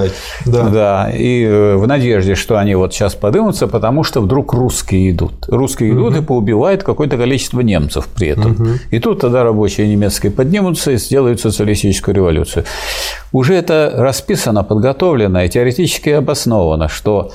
Да. 0.44 0.68
да. 0.68 1.10
И 1.10 1.44
э, 1.44 1.76
в 1.76 1.86
надежде, 1.86 2.34
что 2.34 2.58
они 2.58 2.75
вот 2.75 2.92
сейчас 2.92 3.15
подымутся, 3.15 3.68
потому 3.68 4.05
что 4.05 4.20
вдруг 4.20 4.52
русские 4.52 5.12
идут. 5.12 5.47
Русские 5.49 5.92
угу. 5.92 6.00
идут 6.00 6.18
и 6.18 6.23
поубивают 6.23 6.83
какое-то 6.83 7.17
количество 7.17 7.60
немцев 7.60 8.07
при 8.15 8.28
этом. 8.28 8.52
Угу. 8.52 8.68
И 8.91 8.99
тут 8.99 9.20
тогда 9.20 9.44
рабочие 9.44 9.89
немецкие 9.89 10.31
поднимутся 10.31 10.91
и 10.91 10.99
сделают 10.99 11.41
социалистическую 11.41 12.15
революцию. 12.15 12.67
Уже 13.33 13.55
это 13.55 13.94
расписано, 13.97 14.62
подготовлено 14.62 15.42
и 15.42 15.49
теоретически 15.49 16.10
обосновано, 16.10 16.89
что 16.89 17.33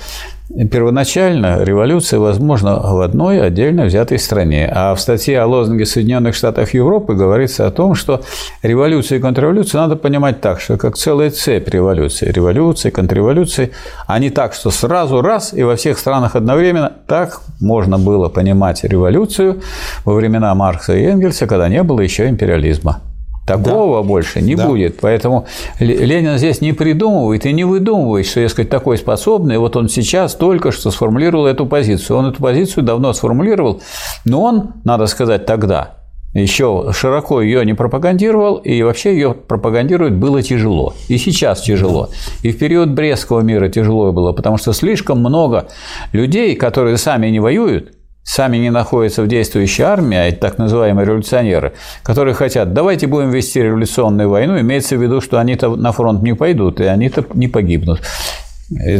Первоначально 0.71 1.63
революция 1.63 2.19
возможна 2.19 2.79
в 2.79 3.01
одной 3.01 3.41
отдельно 3.41 3.85
взятой 3.85 4.19
стране. 4.19 4.71
А 4.71 4.93
в 4.93 5.01
статье 5.01 5.39
о 5.39 5.47
лозунге 5.47 5.85
Соединенных 5.87 6.35
Штатов 6.35 6.75
Европы 6.75 7.15
говорится 7.15 7.65
о 7.65 7.71
том, 7.71 7.95
что 7.95 8.21
революцию 8.61 9.17
и 9.17 9.21
контрреволюцию 9.21 9.81
надо 9.81 9.95
понимать 9.95 10.41
так, 10.41 10.61
что 10.61 10.77
как 10.77 10.95
целая 10.95 11.31
цепь 11.31 11.69
революции. 11.69 12.31
Революции, 12.31 12.91
контрреволюции, 12.91 13.71
а 14.05 14.19
не 14.19 14.29
так, 14.29 14.53
что 14.53 14.69
сразу 14.69 15.21
раз 15.21 15.55
и 15.55 15.63
во 15.63 15.75
всех 15.75 15.97
странах 15.97 16.35
одновременно. 16.35 16.91
Так 17.07 17.41
можно 17.59 17.97
было 17.97 18.29
понимать 18.29 18.83
революцию 18.83 19.61
во 20.05 20.13
времена 20.13 20.53
Маркса 20.53 20.95
и 20.95 21.03
Энгельса, 21.03 21.47
когда 21.47 21.67
не 21.67 21.81
было 21.81 22.01
еще 22.01 22.29
империализма. 22.29 23.01
Такого 23.45 24.01
да. 24.01 24.07
больше 24.07 24.41
не 24.41 24.55
да. 24.55 24.67
будет. 24.67 24.99
Поэтому 25.01 25.45
Ленин 25.79 26.37
здесь 26.37 26.61
не 26.61 26.73
придумывает 26.73 27.45
и 27.45 27.51
не 27.51 27.65
выдумывает, 27.65 28.25
что, 28.25 28.39
я 28.39 28.49
сказать, 28.49 28.69
такой 28.69 28.97
способный. 28.97 29.57
Вот 29.57 29.75
он 29.75 29.89
сейчас 29.89 30.35
только 30.35 30.71
что 30.71 30.91
сформулировал 30.91 31.45
эту 31.45 31.65
позицию. 31.65 32.17
Он 32.17 32.27
эту 32.27 32.41
позицию 32.41 32.83
давно 32.83 33.13
сформулировал, 33.13 33.81
но 34.25 34.41
он, 34.41 34.71
надо 34.83 35.07
сказать, 35.07 35.45
тогда 35.45 35.97
еще 36.33 36.91
широко 36.93 37.41
ее 37.41 37.63
не 37.65 37.73
пропагандировал, 37.73 38.55
и 38.57 38.81
вообще 38.81 39.13
ее 39.13 39.33
пропагандировать 39.33 40.13
было 40.13 40.41
тяжело. 40.41 40.93
И 41.07 41.17
сейчас 41.17 41.61
тяжело. 41.61 42.09
И 42.41 42.51
в 42.51 42.57
период 42.57 42.89
Брестского 42.89 43.41
мира 43.41 43.69
тяжело 43.69 44.11
было, 44.11 44.31
потому 44.31 44.57
что 44.57 44.73
слишком 44.73 45.19
много 45.19 45.67
людей, 46.11 46.55
которые 46.55 46.97
сами 46.97 47.27
не 47.27 47.39
воюют, 47.39 47.93
сами 48.23 48.57
не 48.57 48.69
находятся 48.69 49.23
в 49.23 49.27
действующей 49.27 49.83
армии, 49.83 50.17
а 50.17 50.27
это 50.27 50.39
так 50.39 50.57
называемые 50.57 51.05
революционеры, 51.05 51.73
которые 52.03 52.33
хотят, 52.33 52.73
давайте 52.73 53.07
будем 53.07 53.31
вести 53.31 53.61
революционную 53.61 54.29
войну, 54.29 54.59
имеется 54.59 54.97
в 54.97 55.01
виду, 55.01 55.21
что 55.21 55.39
они-то 55.39 55.75
на 55.75 55.91
фронт 55.91 56.23
не 56.23 56.33
пойдут, 56.33 56.79
и 56.79 56.85
они-то 56.85 57.25
не 57.33 57.47
погибнут. 57.47 58.01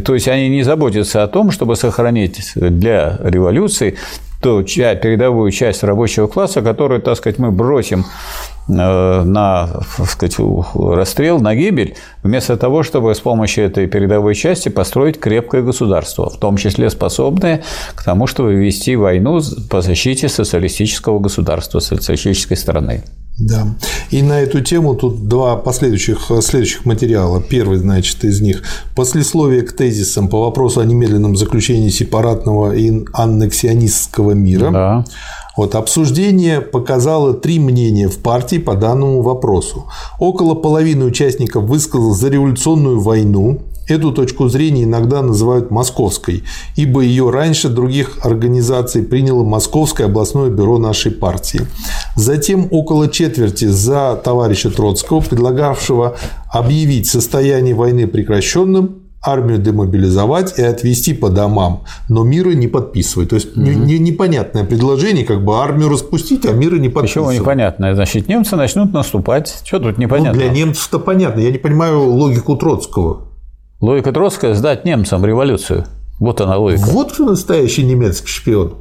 То 0.05 0.13
есть 0.13 0.27
они 0.27 0.49
не 0.49 0.63
заботятся 0.63 1.23
о 1.23 1.27
том, 1.27 1.49
чтобы 1.49 1.75
сохранить 1.75 2.51
для 2.55 3.17
революции 3.23 3.97
ту 4.41 4.61
передовую 4.61 5.51
часть 5.51 5.83
рабочего 5.83 6.27
класса, 6.27 6.61
которую, 6.61 7.01
так 7.01 7.17
сказать, 7.17 7.39
мы 7.39 7.49
бросим 7.49 8.05
Э, 8.05 8.52
на 8.67 9.67
так 9.97 10.09
сказать, 10.09 10.35
расстрел, 10.75 11.39
на 11.39 11.55
гибель, 11.55 11.95
вместо 12.23 12.57
того, 12.57 12.83
чтобы 12.83 13.13
с 13.13 13.19
помощью 13.19 13.65
этой 13.65 13.87
передовой 13.87 14.35
части 14.35 14.69
построить 14.69 15.19
крепкое 15.19 15.61
государство, 15.61 16.29
в 16.29 16.37
том 16.37 16.57
числе 16.57 16.89
способное 16.89 17.63
к 17.95 18.03
тому, 18.03 18.27
чтобы 18.27 18.53
вести 18.53 18.95
войну 18.95 19.41
по 19.69 19.81
защите 19.81 20.29
социалистического 20.29 21.19
государства, 21.19 21.79
социалистической 21.79 22.57
страны. 22.57 23.03
Да. 23.39 23.67
И 24.11 24.21
на 24.21 24.41
эту 24.41 24.61
тему 24.61 24.93
тут 24.95 25.27
два 25.27 25.55
последующих, 25.55 26.31
следующих 26.41 26.85
материала. 26.85 27.41
Первый, 27.41 27.79
значит, 27.79 28.23
из 28.23 28.41
них– 28.41 28.61
послесловие 28.95 29.63
к 29.63 29.75
тезисам 29.75 30.27
по 30.27 30.41
вопросу 30.41 30.81
о 30.81 30.85
немедленном 30.85 31.35
заключении 31.35 31.89
сепаратного 31.89 32.75
и 32.75 33.03
аннексионистского 33.13 34.31
мира. 34.31 34.71
Да. 34.71 35.05
Вот 35.57 35.75
обсуждение 35.75 36.61
показало 36.61 37.33
три 37.33 37.59
мнения 37.59 38.07
в 38.07 38.19
партии 38.19 38.57
по 38.57 38.75
данному 38.75 39.21
вопросу. 39.21 39.85
Около 40.19 40.55
половины 40.55 41.05
участников 41.05 41.65
высказал 41.65 42.13
за 42.13 42.29
революционную 42.29 42.99
войну. 42.99 43.61
Эту 43.87 44.11
точку 44.11 44.47
зрения 44.47 44.83
иногда 44.83 45.21
называют 45.21 45.69
московской, 45.71 46.43
ибо 46.75 47.01
ее 47.01 47.29
раньше 47.29 47.69
других 47.69 48.19
организаций 48.21 49.03
приняло 49.03 49.43
Московское 49.43 50.07
областное 50.07 50.49
бюро 50.49 50.77
нашей 50.77 51.11
партии. 51.11 51.61
Затем 52.15 52.67
около 52.71 53.09
четверти 53.09 53.65
за 53.65 54.19
товарища 54.23 54.69
Троцкого, 54.71 55.19
предлагавшего 55.21 56.15
объявить 56.49 57.07
состояние 57.07 57.75
войны 57.75 58.07
прекращенным, 58.07 59.03
армию 59.23 59.57
демобилизовать 59.57 60.59
и 60.59 60.61
отвести 60.61 61.13
по 61.13 61.29
домам, 61.29 61.83
но 62.09 62.23
мира 62.23 62.51
не 62.51 62.67
подписывать. 62.67 63.29
То 63.29 63.35
есть 63.35 63.55
угу. 63.55 63.65
не, 63.65 63.97
непонятное 63.97 64.65
предложение, 64.65 65.25
как 65.25 65.43
бы 65.43 65.57
армию 65.57 65.89
распустить, 65.89 66.45
а 66.45 66.51
мира 66.51 66.75
не 66.75 66.89
подписывать. 66.89 67.29
Почему 67.29 67.41
непонятное? 67.41 67.95
Значит, 67.95 68.27
немцы 68.27 68.55
начнут 68.55 68.93
наступать. 68.93 69.61
Что 69.63 69.79
тут 69.79 69.97
непонятно? 69.97 70.33
Ну, 70.33 70.39
для 70.39 70.49
немцев-то 70.49 70.99
понятно. 70.99 71.39
Я 71.39 71.51
не 71.51 71.57
понимаю 71.57 72.03
логику 72.03 72.55
Троцкого. 72.57 73.32
Логика 73.79 74.11
Троцкого– 74.11 74.53
сдать 74.55 74.85
немцам 74.85 75.25
революцию. 75.25 75.85
Вот 76.19 76.39
она 76.41 76.57
логика. 76.57 76.85
Вот 76.85 77.19
настоящий 77.19 77.83
немецкий 77.83 78.27
шпион. 78.27 78.77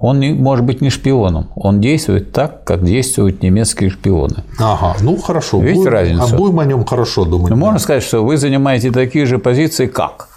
Он 0.00 0.18
не, 0.18 0.32
может 0.32 0.64
быть 0.64 0.80
не 0.80 0.90
шпионом, 0.90 1.52
он 1.54 1.80
действует 1.80 2.32
так, 2.32 2.64
как 2.64 2.84
действуют 2.84 3.40
немецкие 3.40 3.88
шпионы. 3.88 4.42
Ага, 4.58 4.96
ну 5.00 5.16
хорошо. 5.16 5.60
Видите 5.60 5.78
будем, 5.78 5.92
разницу? 5.92 6.22
А 6.24 6.36
будем 6.36 6.58
о 6.58 6.64
нем 6.64 6.84
хорошо 6.84 7.24
думать. 7.24 7.50
Ну, 7.50 7.56
можно 7.56 7.78
сказать, 7.78 8.02
что 8.02 8.24
вы 8.24 8.36
занимаете 8.36 8.90
такие 8.90 9.26
же 9.26 9.38
позиции, 9.38 9.86
как. 9.86 10.28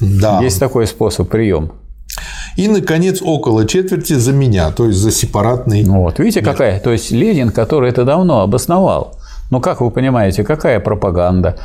Да. 0.00 0.40
Есть 0.42 0.58
такой 0.58 0.88
способ, 0.88 1.28
прием. 1.28 1.70
И, 2.56 2.66
наконец, 2.66 3.22
около 3.22 3.68
четверти 3.68 4.14
за 4.14 4.32
меня, 4.32 4.72
то 4.72 4.86
есть 4.86 4.98
за 4.98 5.12
сепаратный. 5.12 5.84
Вот, 5.84 6.18
видите, 6.18 6.40
мир. 6.40 6.50
какая? 6.50 6.80
То 6.80 6.90
есть 6.90 7.12
Ленин, 7.12 7.50
который 7.50 7.88
это 7.88 8.04
давно 8.04 8.40
обосновал, 8.40 9.16
ну, 9.52 9.60
как 9.60 9.82
вы 9.82 9.90
понимаете, 9.90 10.44
какая 10.44 10.80
пропаганда? 10.80 11.56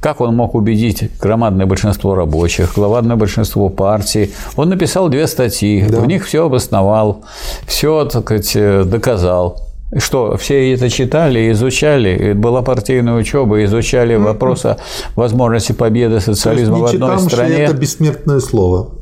Как 0.00 0.22
он 0.22 0.34
мог 0.34 0.54
убедить 0.54 1.10
громадное 1.20 1.66
большинство 1.66 2.14
рабочих, 2.14 2.74
громадное 2.74 3.16
большинство 3.16 3.68
партий? 3.68 4.32
Он 4.56 4.70
написал 4.70 5.10
две 5.10 5.26
статьи, 5.26 5.84
да. 5.86 6.00
в 6.00 6.06
них 6.06 6.24
все 6.24 6.46
обосновал, 6.46 7.24
все, 7.66 8.06
так 8.06 8.22
сказать, 8.22 8.88
доказал. 8.88 9.60
Что, 9.98 10.38
все 10.38 10.72
это 10.72 10.88
читали, 10.88 11.52
изучали, 11.52 12.32
была 12.32 12.62
партийная 12.62 13.16
учеба, 13.16 13.62
изучали 13.64 14.16
вопрос 14.16 14.64
о 14.64 14.78
возможности 15.14 15.72
победы 15.72 16.20
социализма 16.20 16.78
в 16.78 16.86
одной 16.86 17.18
стране. 17.18 17.56
это 17.56 17.74
бессмертное 17.74 18.40
слово. 18.40 18.94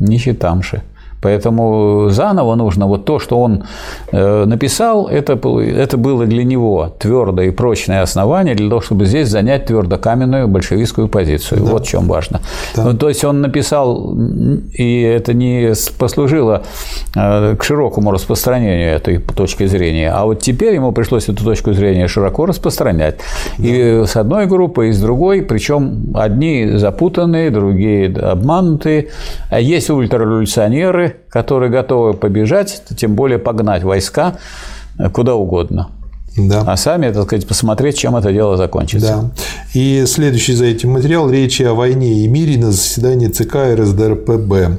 Не 0.00 0.18
читамши. 0.18 0.82
Поэтому 1.20 2.08
заново 2.10 2.54
нужно 2.54 2.86
вот 2.86 3.04
то, 3.04 3.18
что 3.18 3.40
он 3.40 3.64
э, 4.12 4.44
написал, 4.44 5.08
это, 5.08 5.32
это 5.32 5.96
было 5.96 6.26
для 6.26 6.44
него 6.44 6.92
твердое 6.98 7.46
и 7.46 7.50
прочное 7.50 8.02
основание 8.02 8.54
для 8.54 8.68
того, 8.68 8.80
чтобы 8.80 9.06
здесь 9.06 9.28
занять 9.28 9.66
твердокаменную 9.66 10.48
большевистскую 10.48 11.08
позицию. 11.08 11.64
Да. 11.64 11.72
Вот 11.72 11.86
в 11.86 11.88
чем 11.88 12.06
важно. 12.06 12.40
Да. 12.76 12.84
Ну, 12.84 12.94
то 12.96 13.08
есть 13.08 13.24
он 13.24 13.40
написал, 13.40 14.16
и 14.72 15.00
это 15.02 15.34
не 15.34 15.72
послужило 15.98 16.62
э, 17.16 17.56
к 17.56 17.64
широкому 17.64 18.12
распространению 18.12 18.90
этой 18.94 19.18
точки 19.18 19.66
зрения, 19.66 20.12
а 20.12 20.24
вот 20.24 20.40
теперь 20.40 20.74
ему 20.74 20.92
пришлось 20.92 21.28
эту 21.28 21.44
точку 21.44 21.72
зрения 21.72 22.08
широко 22.08 22.46
распространять. 22.46 23.16
Да. 23.58 23.66
И 23.66 24.06
с 24.06 24.16
одной 24.16 24.46
группой, 24.46 24.90
и 24.90 24.92
с 24.92 25.00
другой, 25.00 25.42
причем 25.42 26.12
одни 26.14 26.76
запутанные, 26.76 27.50
другие 27.50 28.08
обманутые. 28.16 29.08
А 29.50 29.60
есть 29.60 29.90
ультрареволюционеры, 29.90 31.07
которые 31.28 31.70
готовы 31.70 32.14
побежать, 32.14 32.82
тем 32.96 33.14
более 33.14 33.38
погнать 33.38 33.82
войска 33.82 34.38
куда 35.12 35.34
угодно. 35.34 35.90
Да. 36.36 36.62
А 36.66 36.76
сами, 36.76 37.10
так 37.10 37.24
сказать, 37.24 37.46
посмотреть, 37.46 37.98
чем 37.98 38.16
это 38.16 38.32
дело 38.32 38.56
закончится. 38.56 39.30
Да. 39.34 39.42
И 39.74 40.04
следующий 40.06 40.54
за 40.54 40.66
этим 40.66 40.92
материал– 40.92 41.28
речи 41.30 41.62
о 41.62 41.74
войне 41.74 42.24
и 42.24 42.28
мире 42.28 42.58
на 42.58 42.70
заседании 42.70 43.28
ЦК 43.28 43.56
РСДРПБ. 43.74 44.78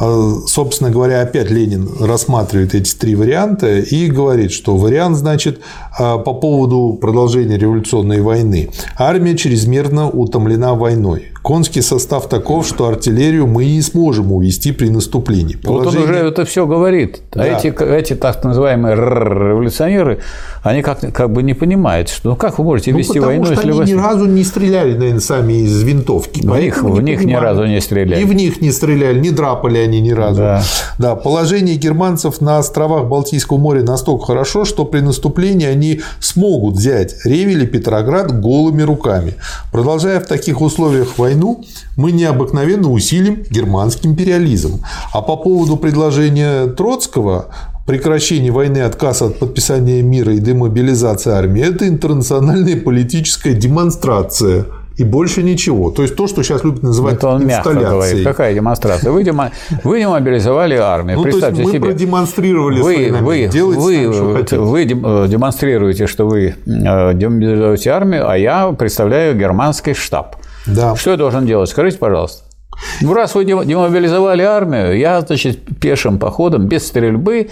А, 0.00 0.34
собственно 0.46 0.90
говоря, 0.90 1.22
опять 1.22 1.50
Ленин 1.50 1.88
рассматривает 2.00 2.74
эти 2.74 2.94
три 2.94 3.14
варианта 3.14 3.78
и 3.78 4.08
говорит, 4.08 4.52
что 4.52 4.76
вариант, 4.76 5.16
значит, 5.16 5.60
а, 5.98 6.18
по 6.18 6.34
поводу 6.34 6.98
продолжения 7.00 7.56
революционной 7.56 8.20
войны. 8.20 8.70
Армия 8.98 9.36
чрезмерно 9.36 10.10
утомлена 10.10 10.74
войной. 10.74 11.31
Конский 11.42 11.82
состав 11.82 12.28
таков, 12.28 12.66
что 12.66 12.86
артиллерию 12.86 13.48
мы 13.48 13.64
не 13.64 13.82
сможем 13.82 14.32
увести 14.32 14.70
при 14.70 14.88
наступлении. 14.88 15.56
Положение... 15.56 16.00
Вот 16.00 16.08
он 16.08 16.14
уже 16.14 16.28
это 16.28 16.44
все 16.44 16.66
говорит. 16.66 17.20
А 17.32 17.38
да. 17.38 17.58
эти, 17.58 17.66
эти 17.82 18.14
так 18.14 18.44
называемые 18.44 18.94
революционеры, 18.94 20.20
они 20.62 20.82
как, 20.82 21.00
как 21.12 21.32
бы 21.32 21.42
не 21.42 21.54
понимают, 21.54 22.08
что 22.08 22.30
ну 22.30 22.36
как 22.36 22.58
вы 22.58 22.64
можете 22.64 22.92
ну, 22.92 22.98
вести 22.98 23.18
войну, 23.18 23.44
что 23.44 23.54
если 23.54 23.70
они 23.70 23.78
вы... 23.78 23.84
ни 23.86 23.94
разу 23.94 24.26
не 24.26 24.44
стреляли, 24.44 24.94
наверное, 24.94 25.20
сами 25.20 25.64
из 25.64 25.82
винтовки. 25.82 26.46
В 26.46 26.56
них, 26.56 26.82
в 26.82 27.00
них 27.00 27.24
ни 27.24 27.34
разу 27.34 27.64
не 27.64 27.80
стреляли. 27.80 28.22
И 28.22 28.24
в 28.24 28.32
них 28.32 28.60
не 28.60 28.70
стреляли, 28.70 29.18
не 29.18 29.30
драпали 29.30 29.78
они 29.78 30.00
ни 30.00 30.12
разу. 30.12 30.40
Да. 30.40 30.62
да, 30.98 31.16
положение 31.16 31.74
германцев 31.74 32.40
на 32.40 32.58
островах 32.58 33.06
Балтийского 33.08 33.58
моря 33.58 33.82
настолько 33.82 34.26
хорошо, 34.26 34.64
что 34.64 34.84
при 34.84 35.00
наступлении 35.00 35.66
они 35.66 36.02
смогут 36.20 36.76
взять 36.76 37.16
Ревель 37.24 37.64
и 37.64 37.66
Петроград 37.66 38.40
голыми 38.40 38.82
руками. 38.82 39.34
Продолжая 39.72 40.20
в 40.20 40.26
таких 40.26 40.60
условиях 40.60 41.18
войны, 41.18 41.31
войну, 41.32 41.64
мы 41.96 42.12
необыкновенно 42.12 42.90
усилим 42.90 43.44
германский 43.50 44.08
империализм. 44.08 44.80
А 45.12 45.22
по 45.22 45.36
поводу 45.36 45.76
предложения 45.76 46.66
Троцкого 46.66 47.46
прекращение 47.86 48.52
войны, 48.52 48.78
отказ 48.78 49.22
от 49.22 49.38
подписания 49.38 50.02
мира 50.02 50.34
и 50.34 50.38
демобилизации 50.38 51.32
армии– 51.32 51.62
это 51.68 51.88
интернациональная 51.88 52.76
политическая 52.76 53.54
демонстрация 53.54 54.66
и 54.98 55.04
больше 55.04 55.42
ничего. 55.42 55.90
То 55.90 56.02
есть 56.02 56.16
то, 56.16 56.26
что 56.26 56.42
сейчас 56.42 56.64
любят 56.64 56.82
называть 56.82 57.14
Это 57.14 57.28
он 57.28 57.46
мягко 57.46 57.72
говорит. 57.72 58.24
Какая 58.24 58.54
демонстрация? 58.54 59.10
Вы, 59.10 59.24
демо... 59.24 59.50
вы 59.84 60.00
демобилизовали 60.00 60.76
армию. 60.76 61.16
Ну, 61.16 61.22
Представьте 61.24 61.56
то 61.56 61.60
есть 61.62 61.72
мы 61.72 61.78
себе. 61.78 61.88
продемонстрировали 61.88 62.80
вы, 62.80 63.10
вы, 63.10 63.48
вы, 63.74 64.44
сами, 64.46 64.60
вы 64.60 64.84
демонстрируете, 64.84 66.06
что 66.06 66.26
вы 66.26 66.54
э, 66.66 67.14
демобилизуете 67.14 67.90
армию, 67.90 68.28
а 68.28 68.36
я 68.36 68.70
представляю 68.72 69.36
германский 69.36 69.94
штаб. 69.94 70.36
Да. 70.66 70.96
Что 70.96 71.12
я 71.12 71.16
должен 71.16 71.46
делать? 71.46 71.70
Скажите, 71.70 71.98
пожалуйста. 71.98 72.44
Ну, 73.00 73.14
раз 73.14 73.34
вы 73.34 73.44
демобилизовали 73.44 74.42
армию, 74.42 74.96
я, 74.98 75.20
значит, 75.20 75.58
пешим 75.80 76.18
походом, 76.18 76.66
без 76.66 76.86
стрельбы, 76.86 77.50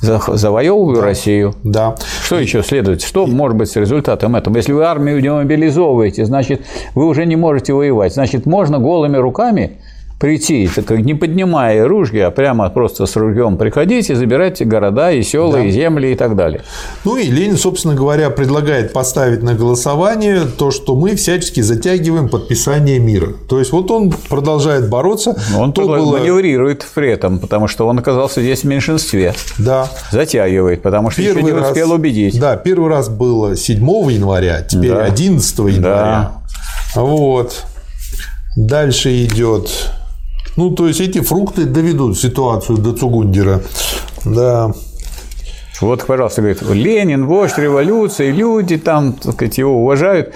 завоевываю 0.00 0.96
да. 0.96 1.02
Россию. 1.02 1.54
Да. 1.62 1.94
Что 2.24 2.38
еще 2.38 2.62
следует? 2.62 3.02
Что 3.02 3.26
может 3.26 3.56
быть 3.56 3.70
с 3.70 3.76
результатом 3.76 4.36
этого? 4.36 4.56
Если 4.56 4.72
вы 4.72 4.84
армию 4.84 5.20
демобилизовываете, 5.20 6.24
значит, 6.24 6.62
вы 6.94 7.06
уже 7.06 7.26
не 7.26 7.36
можете 7.36 7.72
воевать. 7.72 8.14
Значит, 8.14 8.46
можно 8.46 8.78
голыми 8.78 9.16
руками 9.16 9.78
прийти, 10.20 10.68
так, 10.68 10.90
не 10.90 11.14
поднимая 11.14 11.88
ружья, 11.88 12.26
а 12.26 12.30
прямо 12.30 12.68
просто 12.68 13.06
с 13.06 13.16
ружьем 13.16 13.56
приходить 13.56 14.10
и 14.10 14.14
забирать 14.14 14.64
города, 14.68 15.10
и 15.10 15.22
села, 15.22 15.54
да. 15.54 15.64
и 15.64 15.70
земли 15.70 16.12
и 16.12 16.14
так 16.14 16.36
далее. 16.36 16.62
Ну 17.04 17.16
и 17.16 17.24
Ленин, 17.24 17.56
собственно 17.56 17.94
говоря, 17.94 18.28
предлагает 18.28 18.92
поставить 18.92 19.42
на 19.42 19.54
голосование 19.54 20.42
то, 20.44 20.70
что 20.70 20.94
мы 20.94 21.16
всячески 21.16 21.62
затягиваем 21.62 22.28
подписание 22.28 22.98
мира. 22.98 23.28
То 23.48 23.58
есть 23.58 23.72
вот 23.72 23.90
он 23.90 24.12
продолжает 24.28 24.90
бороться. 24.90 25.34
Он 25.56 25.72
то 25.72 25.88
было... 25.88 26.18
маневрирует 26.18 26.86
при 26.94 27.10
этом, 27.10 27.38
потому 27.38 27.66
что 27.66 27.88
он 27.88 27.98
оказался 27.98 28.42
здесь 28.42 28.60
в 28.60 28.64
меньшинстве. 28.64 29.32
Да. 29.56 29.88
Затягивает, 30.12 30.82
потому 30.82 31.10
что 31.10 31.22
первый 31.22 31.44
еще 31.44 31.52
не 31.52 31.58
раз, 31.58 31.68
успел 31.70 31.92
убедить. 31.92 32.38
Да, 32.38 32.56
первый 32.56 32.90
раз 32.90 33.08
было 33.08 33.56
7 33.56 33.78
января, 34.10 34.60
теперь 34.60 34.92
да. 34.92 35.04
11 35.04 35.58
января. 35.58 35.80
Да. 36.94 37.00
Вот. 37.00 37.64
Дальше 38.54 39.24
идет 39.24 39.70
ну, 40.60 40.70
то 40.70 40.88
есть 40.88 41.00
эти 41.00 41.22
фрукты 41.22 41.64
доведут 41.64 42.18
ситуацию 42.18 42.76
до 42.76 42.92
Цугундера. 42.92 43.62
Да. 44.26 44.74
Вот, 45.80 46.04
пожалуйста, 46.04 46.42
говорит, 46.42 46.60
Ленин, 46.60 47.24
вождь 47.24 47.56
революции, 47.56 48.30
люди 48.30 48.76
там, 48.76 49.14
так 49.14 49.32
сказать, 49.32 49.56
его 49.56 49.80
уважают. 49.80 50.34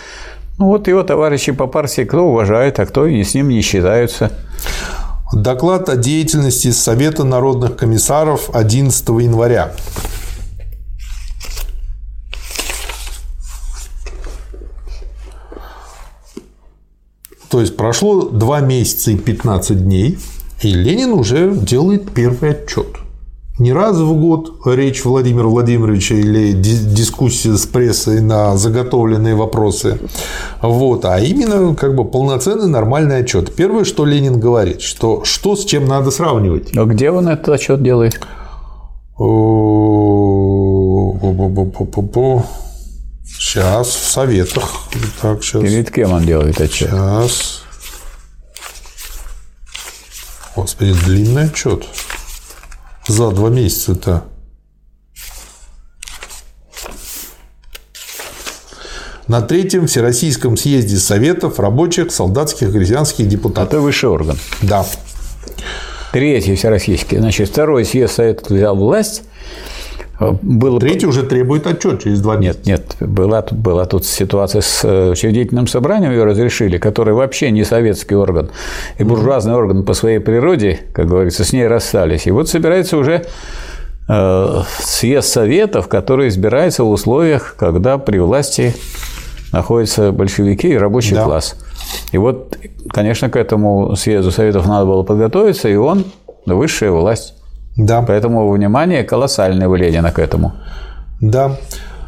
Ну, 0.56 0.68
вот 0.68 0.88
его 0.88 1.02
товарищи 1.02 1.52
по 1.52 1.66
партии 1.66 2.04
кто 2.04 2.22
уважает, 2.22 2.80
а 2.80 2.86
кто 2.86 3.06
с 3.06 3.34
ним 3.34 3.50
не 3.50 3.60
считаются. 3.60 4.30
Доклад 5.34 5.90
о 5.90 5.96
деятельности 5.96 6.70
Совета 6.70 7.24
народных 7.24 7.76
комиссаров 7.76 8.48
11 8.54 9.06
января. 9.08 9.72
То 17.54 17.60
есть 17.60 17.76
прошло 17.76 18.22
2 18.22 18.60
месяца 18.62 19.12
и 19.12 19.16
15 19.16 19.84
дней, 19.84 20.18
и 20.60 20.74
Ленин 20.74 21.12
уже 21.12 21.54
делает 21.54 22.10
первый 22.10 22.50
отчет. 22.50 22.88
Не 23.60 23.72
раз 23.72 23.96
в 23.96 24.12
год 24.20 24.54
речь 24.66 25.04
Владимира 25.04 25.46
Владимировича 25.46 26.16
или 26.16 26.52
дискуссия 26.52 27.56
с 27.56 27.64
прессой 27.66 28.22
на 28.22 28.56
заготовленные 28.56 29.36
вопросы. 29.36 30.00
Вот, 30.62 31.04
а 31.04 31.20
именно 31.20 31.76
как 31.76 31.94
бы 31.94 32.04
полноценный 32.04 32.66
нормальный 32.66 33.18
отчет. 33.18 33.54
Первое, 33.54 33.84
что 33.84 34.04
Ленин 34.04 34.40
говорит, 34.40 34.80
что 34.80 35.22
что 35.22 35.54
с 35.54 35.64
чем 35.64 35.86
надо 35.86 36.10
сравнивать. 36.10 36.76
А 36.76 36.84
где 36.86 37.12
он 37.12 37.28
этот 37.28 37.50
отчет 37.50 37.80
делает? 37.84 38.20
Сейчас, 43.38 43.88
в 43.88 44.10
советах. 44.10 44.88
Так, 45.20 45.42
сейчас. 45.42 45.62
Перед 45.62 45.90
кем 45.90 46.12
он 46.12 46.24
делает 46.24 46.60
отчет? 46.60 46.88
Сейчас. 46.90 47.62
Господи, 50.56 50.92
длинный 51.04 51.44
отчет. 51.44 51.84
За 53.08 53.30
два 53.30 53.50
месяца-то. 53.50 54.24
На 59.26 59.40
третьем 59.40 59.86
Всероссийском 59.86 60.56
съезде 60.56 60.96
Советов 60.96 61.58
рабочих, 61.58 62.12
солдатских, 62.12 62.72
крестьянских 62.72 63.26
депутатов. 63.26 63.74
Это 63.74 63.80
высший 63.80 64.10
орган. 64.10 64.38
Да. 64.62 64.86
Третий 66.12 66.54
Всероссийский. 66.54 67.18
Значит, 67.18 67.48
второй 67.48 67.84
съезд 67.84 68.14
Советов 68.14 68.50
взял 68.50 68.76
власть 68.76 69.22
было... 70.20 70.78
Третий 70.78 71.06
уже 71.06 71.22
требует 71.24 71.66
отчет 71.66 72.02
через 72.02 72.20
два 72.20 72.36
месяца. 72.36 72.60
Нет, 72.64 72.96
нет, 73.00 73.08
была 73.10 73.42
тут, 73.42 73.58
была 73.58 73.84
тут 73.84 74.04
ситуация 74.04 74.60
с 74.60 74.84
э, 74.84 75.10
учредительным 75.10 75.66
собранием, 75.66 76.12
ее 76.12 76.24
разрешили, 76.24 76.78
который 76.78 77.14
вообще 77.14 77.50
не 77.50 77.64
советский 77.64 78.14
орган, 78.14 78.50
и 78.98 79.04
буржуазный 79.04 79.54
орган 79.54 79.84
по 79.84 79.94
своей 79.94 80.20
природе, 80.20 80.80
как 80.92 81.08
говорится, 81.08 81.44
с 81.44 81.52
ней 81.52 81.66
расстались. 81.66 82.26
И 82.26 82.30
вот 82.30 82.48
собирается 82.48 82.96
уже 82.96 83.26
э, 84.08 84.60
съезд 84.78 85.28
советов, 85.28 85.88
который 85.88 86.28
избирается 86.28 86.84
в 86.84 86.90
условиях, 86.90 87.56
когда 87.58 87.98
при 87.98 88.18
власти 88.18 88.74
находятся 89.52 90.12
большевики 90.12 90.68
и 90.68 90.76
рабочий 90.76 91.14
да. 91.14 91.24
класс. 91.24 91.56
И 92.12 92.18
вот, 92.18 92.56
конечно, 92.88 93.30
к 93.30 93.36
этому 93.36 93.96
съезду 93.96 94.30
советов 94.30 94.66
надо 94.66 94.86
было 94.86 95.02
подготовиться, 95.02 95.68
и 95.68 95.76
он 95.76 96.04
высшая 96.46 96.90
власть. 96.90 97.34
Да. 97.76 98.02
Поэтому 98.02 98.50
внимание 98.50 99.04
колоссальное 99.04 99.68
у 99.68 99.74
Ленина 99.74 100.12
к 100.12 100.18
этому. 100.18 100.52
Да. 101.20 101.58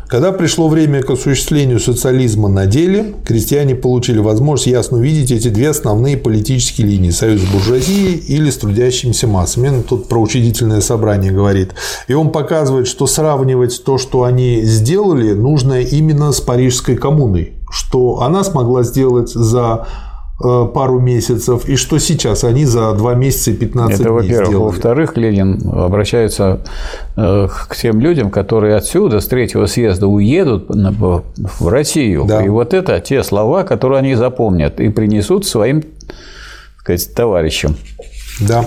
Когда 0.08 0.30
пришло 0.30 0.68
время 0.68 1.02
к 1.02 1.10
осуществлению 1.10 1.80
социализма 1.80 2.48
на 2.48 2.66
деле, 2.66 3.14
крестьяне 3.24 3.74
получили 3.74 4.20
возможность 4.20 4.68
ясно 4.68 4.98
увидеть 4.98 5.32
эти 5.32 5.48
две 5.48 5.70
основные 5.70 6.16
политические 6.16 6.86
линии– 6.86 7.10
союз 7.10 7.42
буржуазии 7.42 8.12
или 8.12 8.48
с 8.48 8.58
трудящимися 8.58 9.26
массами. 9.26 9.68
Он 9.68 9.82
тут 9.82 10.08
про 10.08 10.20
учредительное 10.20 10.80
собрание 10.80 11.32
говорит. 11.32 11.72
И 12.06 12.14
он 12.14 12.30
показывает, 12.30 12.86
что 12.86 13.08
сравнивать 13.08 13.82
то, 13.84 13.98
что 13.98 14.22
они 14.22 14.62
сделали, 14.62 15.32
нужно 15.32 15.80
именно 15.80 16.30
с 16.30 16.40
Парижской 16.40 16.94
коммуной, 16.94 17.54
что 17.68 18.20
она 18.22 18.44
смогла 18.44 18.84
сделать 18.84 19.30
за 19.30 19.88
пару 20.38 21.00
месяцев, 21.00 21.66
и 21.66 21.76
что 21.76 21.98
сейчас 21.98 22.44
они 22.44 22.66
за 22.66 22.92
два 22.92 23.14
месяца 23.14 23.52
и 23.52 23.54
15 23.54 23.94
Это, 23.94 24.04
дней 24.04 24.12
во-первых. 24.12 24.58
Во-вторых, 24.58 25.16
Ленин 25.16 25.60
обращается 25.72 26.60
э, 27.16 27.48
к 27.68 27.74
тем 27.76 28.00
людям, 28.00 28.30
которые 28.30 28.76
отсюда, 28.76 29.20
с 29.20 29.26
третьего 29.26 29.64
съезда, 29.64 30.06
уедут 30.06 30.66
в 30.68 31.68
Россию. 31.68 32.26
Да. 32.26 32.44
И 32.44 32.48
вот 32.48 32.74
это 32.74 33.00
те 33.00 33.22
слова, 33.22 33.62
которые 33.62 34.00
они 34.00 34.14
запомнят 34.14 34.78
и 34.78 34.90
принесут 34.90 35.46
своим 35.46 35.82
сказать, 36.80 37.14
товарищам. 37.14 37.74
Да. 38.40 38.66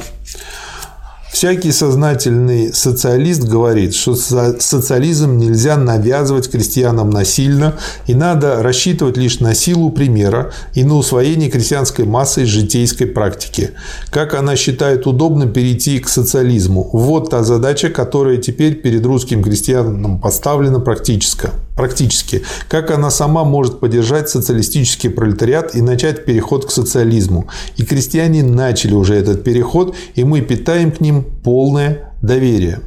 Всякий 1.31 1.71
сознательный 1.71 2.73
социалист 2.73 3.43
говорит, 3.43 3.93
что 3.93 4.15
социализм 4.15 5.37
нельзя 5.37 5.77
навязывать 5.77 6.49
крестьянам 6.49 7.11
насильно, 7.11 7.75
и 8.07 8.13
надо 8.13 8.61
рассчитывать 8.63 9.15
лишь 9.15 9.39
на 9.39 9.53
силу 9.53 9.91
примера 9.91 10.51
и 10.73 10.83
на 10.83 10.95
усвоение 10.95 11.49
крестьянской 11.49 12.05
массы 12.05 12.43
из 12.43 12.47
житейской 12.47 13.05
практики. 13.05 13.71
Как 14.09 14.33
она 14.33 14.55
считает 14.55 15.05
удобным 15.07 15.53
перейти 15.53 15.99
к 15.99 16.09
социализму? 16.09 16.89
Вот 16.91 17.29
та 17.29 17.43
задача, 17.43 17.89
которая 17.89 18.37
теперь 18.37 18.75
перед 18.75 19.05
русским 19.05 19.43
крестьянам 19.43 20.19
поставлена 20.19 20.79
практически. 20.79 21.49
Практически. 21.79 22.43
Как 22.67 22.91
она 22.91 23.09
сама 23.09 23.45
может 23.45 23.79
поддержать 23.79 24.27
социалистический 24.27 25.09
пролетариат 25.09 25.75
и 25.75 25.81
начать 25.81 26.25
переход 26.25 26.65
к 26.65 26.71
социализму? 26.71 27.47
И 27.77 27.85
крестьяне 27.85 28.43
начали 28.43 28.93
уже 28.93 29.15
этот 29.15 29.45
переход, 29.45 29.95
и 30.13 30.25
мы 30.25 30.41
питаем 30.41 30.91
к 30.91 30.99
ним 30.99 31.23
полное 31.23 32.11
доверие. 32.21 32.81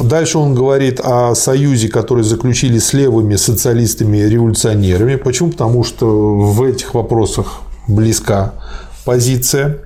Дальше 0.00 0.38
он 0.38 0.54
говорит 0.54 0.98
о 0.98 1.34
союзе, 1.34 1.88
который 1.88 2.24
заключили 2.24 2.78
с 2.78 2.94
левыми 2.94 3.36
социалистами-революционерами. 3.36 5.16
Почему? 5.16 5.50
Потому 5.50 5.84
что 5.84 6.06
в 6.06 6.62
этих 6.62 6.94
вопросах 6.94 7.60
близка 7.86 8.54
позиция. 9.04 9.80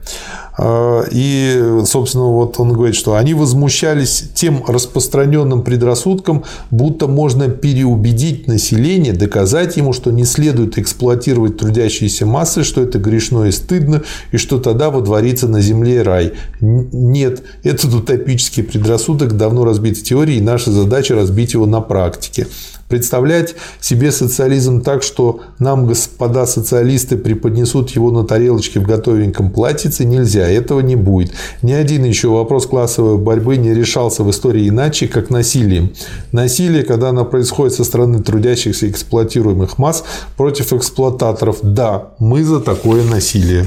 А, 0.59 1.05
и, 1.12 1.83
собственно, 1.87 2.25
вот 2.25 2.59
он 2.59 2.73
говорит, 2.73 2.97
что 2.97 3.15
они 3.15 3.33
возмущались 3.33 4.25
тем 4.35 4.65
распространенным 4.67 5.62
предрассудком, 5.62 6.45
будто 6.73 7.07
можно 7.07 7.49
переубедить 7.49 8.49
население, 8.49 9.12
доказать 9.12 9.77
ему, 9.77 9.93
что 9.93 10.11
не 10.11 10.25
следует 10.25 10.77
эксплуатировать 10.77 11.59
трудящиеся 11.59 12.27
массы, 12.27 12.65
что 12.65 12.83
это 12.83 12.99
грешно 12.99 13.45
и 13.45 13.53
стыдно, 13.53 14.03
и 14.33 14.37
что 14.37 14.59
тогда 14.59 14.91
водворится 14.91 15.47
на 15.47 15.61
земле 15.61 16.03
рай. 16.03 16.33
Нет, 16.61 17.43
этот 17.62 17.95
утопический 17.95 18.65
предрассудок 18.65 19.37
давно 19.37 19.65
разбит 19.65 19.97
в 19.97 20.03
теории, 20.03 20.37
и 20.37 20.43
наша 20.43 20.73
задача 20.73 21.15
разбить 21.15 21.55
его 21.55 21.67
на 21.67 21.81
практике. 21.81 22.49
Представлять 22.89 23.55
себе 23.81 24.10
социализм 24.10 24.81
так, 24.81 25.02
что 25.02 25.41
нам, 25.58 25.86
господа 25.86 26.47
социалисты, 26.47 27.18
преподнесут 27.18 27.91
его 27.91 28.10
на 28.10 28.25
тарелочке 28.25 28.81
в 28.81 28.84
готовеньком 28.84 29.50
платьице, 29.50 30.05
нельзя. 30.05 30.49
Этого 30.49 30.81
не 30.81 30.97
будет. 30.97 31.33
Ни 31.60 31.73
один 31.73 32.05
еще 32.05 32.28
вопрос 32.28 32.67
классовой 32.67 33.18
борьбы 33.18 33.58
не 33.58 33.75
решался 33.75 34.23
в 34.23 34.31
истории 34.31 34.68
иначе, 34.68 35.07
как 35.07 35.28
насилием. 35.28 35.92
Насилие, 36.33 36.83
когда 36.83 37.10
оно 37.10 37.25
происходит 37.25 37.75
со 37.75 37.84
стороны 37.84 38.23
трудящихся 38.23 38.91
эксплуатируемых 38.91 39.76
масс 39.78 40.05
против 40.36 40.73
эксплуататоров. 40.73 41.58
Да, 41.62 42.08
мы 42.18 42.42
за 42.42 42.60
такое 42.60 43.05
насилие. 43.05 43.67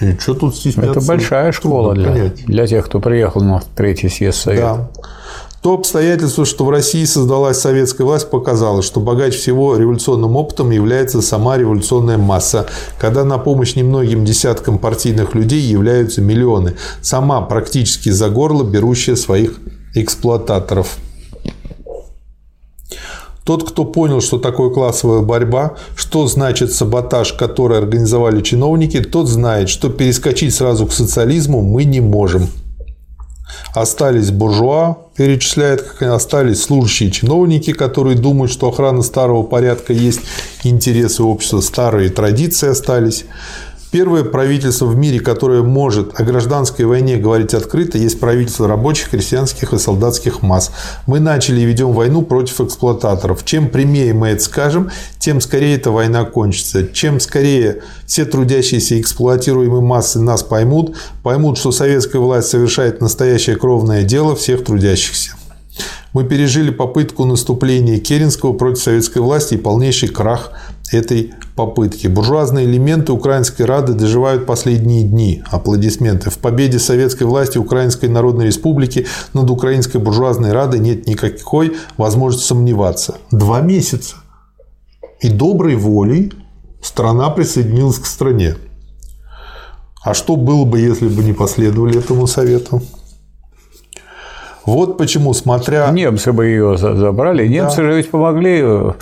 И 0.00 0.16
что 0.18 0.34
тут 0.34 0.56
стесняться? 0.56 0.92
Это 0.92 1.06
большая 1.06 1.52
школа 1.52 1.94
для, 1.94 2.32
для 2.46 2.66
тех, 2.66 2.86
кто 2.86 3.00
приехал 3.00 3.42
на 3.42 3.62
третий 3.74 4.08
съезд 4.08 4.38
Совета. 4.38 4.90
Да. 4.94 5.10
То 5.62 5.74
обстоятельство, 5.74 6.46
что 6.46 6.64
в 6.64 6.70
России 6.70 7.04
создалась 7.04 7.60
советская 7.60 8.06
власть, 8.06 8.30
показало, 8.30 8.80
что 8.80 8.98
богаче 8.98 9.36
всего 9.36 9.76
революционным 9.76 10.36
опытом 10.36 10.70
является 10.70 11.20
сама 11.20 11.58
революционная 11.58 12.16
масса, 12.16 12.66
когда 12.98 13.24
на 13.24 13.36
помощь 13.36 13.74
немногим 13.74 14.24
десяткам 14.24 14.78
партийных 14.78 15.34
людей 15.34 15.60
являются 15.60 16.22
миллионы, 16.22 16.76
сама 17.02 17.42
практически 17.42 18.08
за 18.08 18.30
горло 18.30 18.64
берущая 18.64 19.16
своих 19.16 19.60
эксплуататоров. 19.94 20.96
Тот, 23.44 23.68
кто 23.68 23.84
понял, 23.84 24.22
что 24.22 24.38
такое 24.38 24.70
классовая 24.70 25.20
борьба, 25.20 25.76
что 25.94 26.26
значит 26.26 26.72
саботаж, 26.72 27.34
который 27.34 27.76
организовали 27.78 28.40
чиновники, 28.40 29.00
тот 29.00 29.28
знает, 29.28 29.68
что 29.68 29.90
перескочить 29.90 30.54
сразу 30.54 30.86
к 30.86 30.92
социализму 30.92 31.60
мы 31.60 31.84
не 31.84 32.00
можем. 32.00 32.48
Остались 33.74 34.30
буржуа, 34.30 34.96
перечисляет, 35.16 35.82
как 35.82 36.02
остались 36.02 36.62
служащие 36.62 37.10
чиновники, 37.10 37.72
которые 37.72 38.16
думают, 38.16 38.50
что 38.50 38.68
охрана 38.68 39.02
старого 39.02 39.42
порядка 39.42 39.92
есть 39.92 40.20
интересы 40.64 41.22
общества, 41.22 41.60
старые 41.60 42.10
традиции 42.10 42.68
остались. 42.68 43.24
Первое 43.90 44.22
правительство 44.22 44.86
в 44.86 44.96
мире, 44.96 45.18
которое 45.18 45.62
может 45.62 46.18
о 46.18 46.22
гражданской 46.22 46.84
войне 46.84 47.16
говорить 47.16 47.54
открыто, 47.54 47.98
есть 47.98 48.20
правительство 48.20 48.68
рабочих, 48.68 49.10
крестьянских 49.10 49.72
и 49.72 49.78
солдатских 49.78 50.42
масс. 50.42 50.70
Мы 51.08 51.18
начали 51.18 51.60
и 51.60 51.64
ведем 51.64 51.92
войну 51.92 52.22
против 52.22 52.60
эксплуататоров. 52.60 53.44
Чем 53.44 53.68
прямее 53.68 54.14
мы 54.14 54.28
это 54.28 54.44
скажем, 54.44 54.92
тем 55.18 55.40
скорее 55.40 55.74
эта 55.74 55.90
война 55.90 56.24
кончится. 56.24 56.86
Чем 56.86 57.18
скорее 57.18 57.82
все 58.06 58.24
трудящиеся 58.24 59.00
эксплуатируемые 59.00 59.82
массы 59.82 60.20
нас 60.20 60.44
поймут, 60.44 60.96
поймут, 61.24 61.58
что 61.58 61.72
советская 61.72 62.22
власть 62.22 62.48
совершает 62.48 63.00
настоящее 63.00 63.56
кровное 63.56 64.04
дело 64.04 64.36
всех 64.36 64.64
трудящихся. 64.64 65.32
Мы 66.12 66.24
пережили 66.24 66.70
попытку 66.70 67.24
наступления 67.24 67.98
Керенского 67.98 68.52
против 68.52 68.82
советской 68.82 69.18
власти 69.18 69.54
и 69.54 69.58
полнейший 69.58 70.08
крах 70.08 70.52
этой 70.90 71.34
попытки. 71.54 72.06
Буржуазные 72.06 72.66
элементы 72.66 73.12
Украинской 73.12 73.62
Рады 73.62 73.94
доживают 73.94 74.46
последние 74.46 75.04
дни. 75.04 75.42
Аплодисменты. 75.50 76.30
В 76.30 76.38
победе 76.38 76.78
советской 76.78 77.24
власти 77.24 77.58
Украинской 77.58 78.06
Народной 78.06 78.46
Республики 78.46 79.06
над 79.32 79.50
Украинской 79.50 79.98
буржуазной 79.98 80.52
Радой 80.52 80.80
нет 80.80 81.06
никакой 81.06 81.76
возможности 81.96 82.48
сомневаться. 82.48 83.18
Два 83.30 83.60
месяца. 83.60 84.16
И 85.20 85.28
доброй 85.28 85.76
волей 85.76 86.32
страна 86.82 87.30
присоединилась 87.30 87.98
к 87.98 88.06
стране. 88.06 88.56
А 90.02 90.14
что 90.14 90.36
было 90.36 90.64
бы, 90.64 90.80
если 90.80 91.08
бы 91.08 91.22
не 91.22 91.34
последовали 91.34 91.98
этому 91.98 92.26
совету? 92.26 92.82
Вот 94.66 94.98
почему, 94.98 95.32
смотря... 95.32 95.90
Немцы 95.90 96.32
бы 96.32 96.46
ее 96.46 96.76
забрали. 96.76 97.46
Немцы 97.46 97.78
да. 97.78 97.82
же 97.84 97.92
ведь 97.94 98.10
помогли 98.10 98.60
э, 98.62 98.92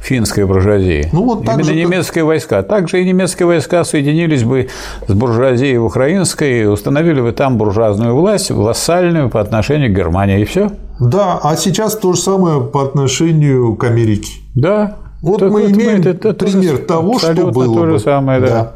финской 0.00 0.44
буржуазии. 0.44 1.08
Ну, 1.12 1.24
вот 1.24 1.44
Именно 1.44 1.64
же... 1.64 1.74
немецкие 1.74 2.24
войска. 2.24 2.62
Также 2.62 3.02
и 3.02 3.04
немецкие 3.04 3.46
войска 3.46 3.84
соединились 3.84 4.44
бы 4.44 4.68
с 5.08 5.12
буржуазией 5.12 5.78
украинской 5.78 6.62
и 6.62 6.64
установили 6.64 7.20
бы 7.20 7.32
там 7.32 7.56
буржуазную 7.56 8.14
власть, 8.14 8.50
вассальную 8.50 9.30
по 9.30 9.40
отношению 9.40 9.90
к 9.90 9.96
Германии. 9.96 10.40
И 10.42 10.44
все. 10.44 10.70
Да, 11.00 11.40
а 11.42 11.56
сейчас 11.56 11.96
то 11.96 12.12
же 12.12 12.20
самое 12.20 12.60
по 12.60 12.82
отношению 12.82 13.74
к 13.76 13.84
Америке. 13.84 14.32
Да. 14.54 14.96
Вот 15.22 15.40
так 15.40 15.50
мы 15.50 15.62
вот 15.62 15.70
имеем 15.70 16.02
мы, 16.02 16.10
это, 16.10 16.34
пример 16.34 16.74
это 16.74 16.86
того, 16.86 17.18
что 17.18 17.46
было 17.50 17.74
то 17.74 17.86
же 17.86 17.92
бы. 17.92 17.98
самое, 17.98 18.40
да. 18.40 18.48
да. 18.48 18.72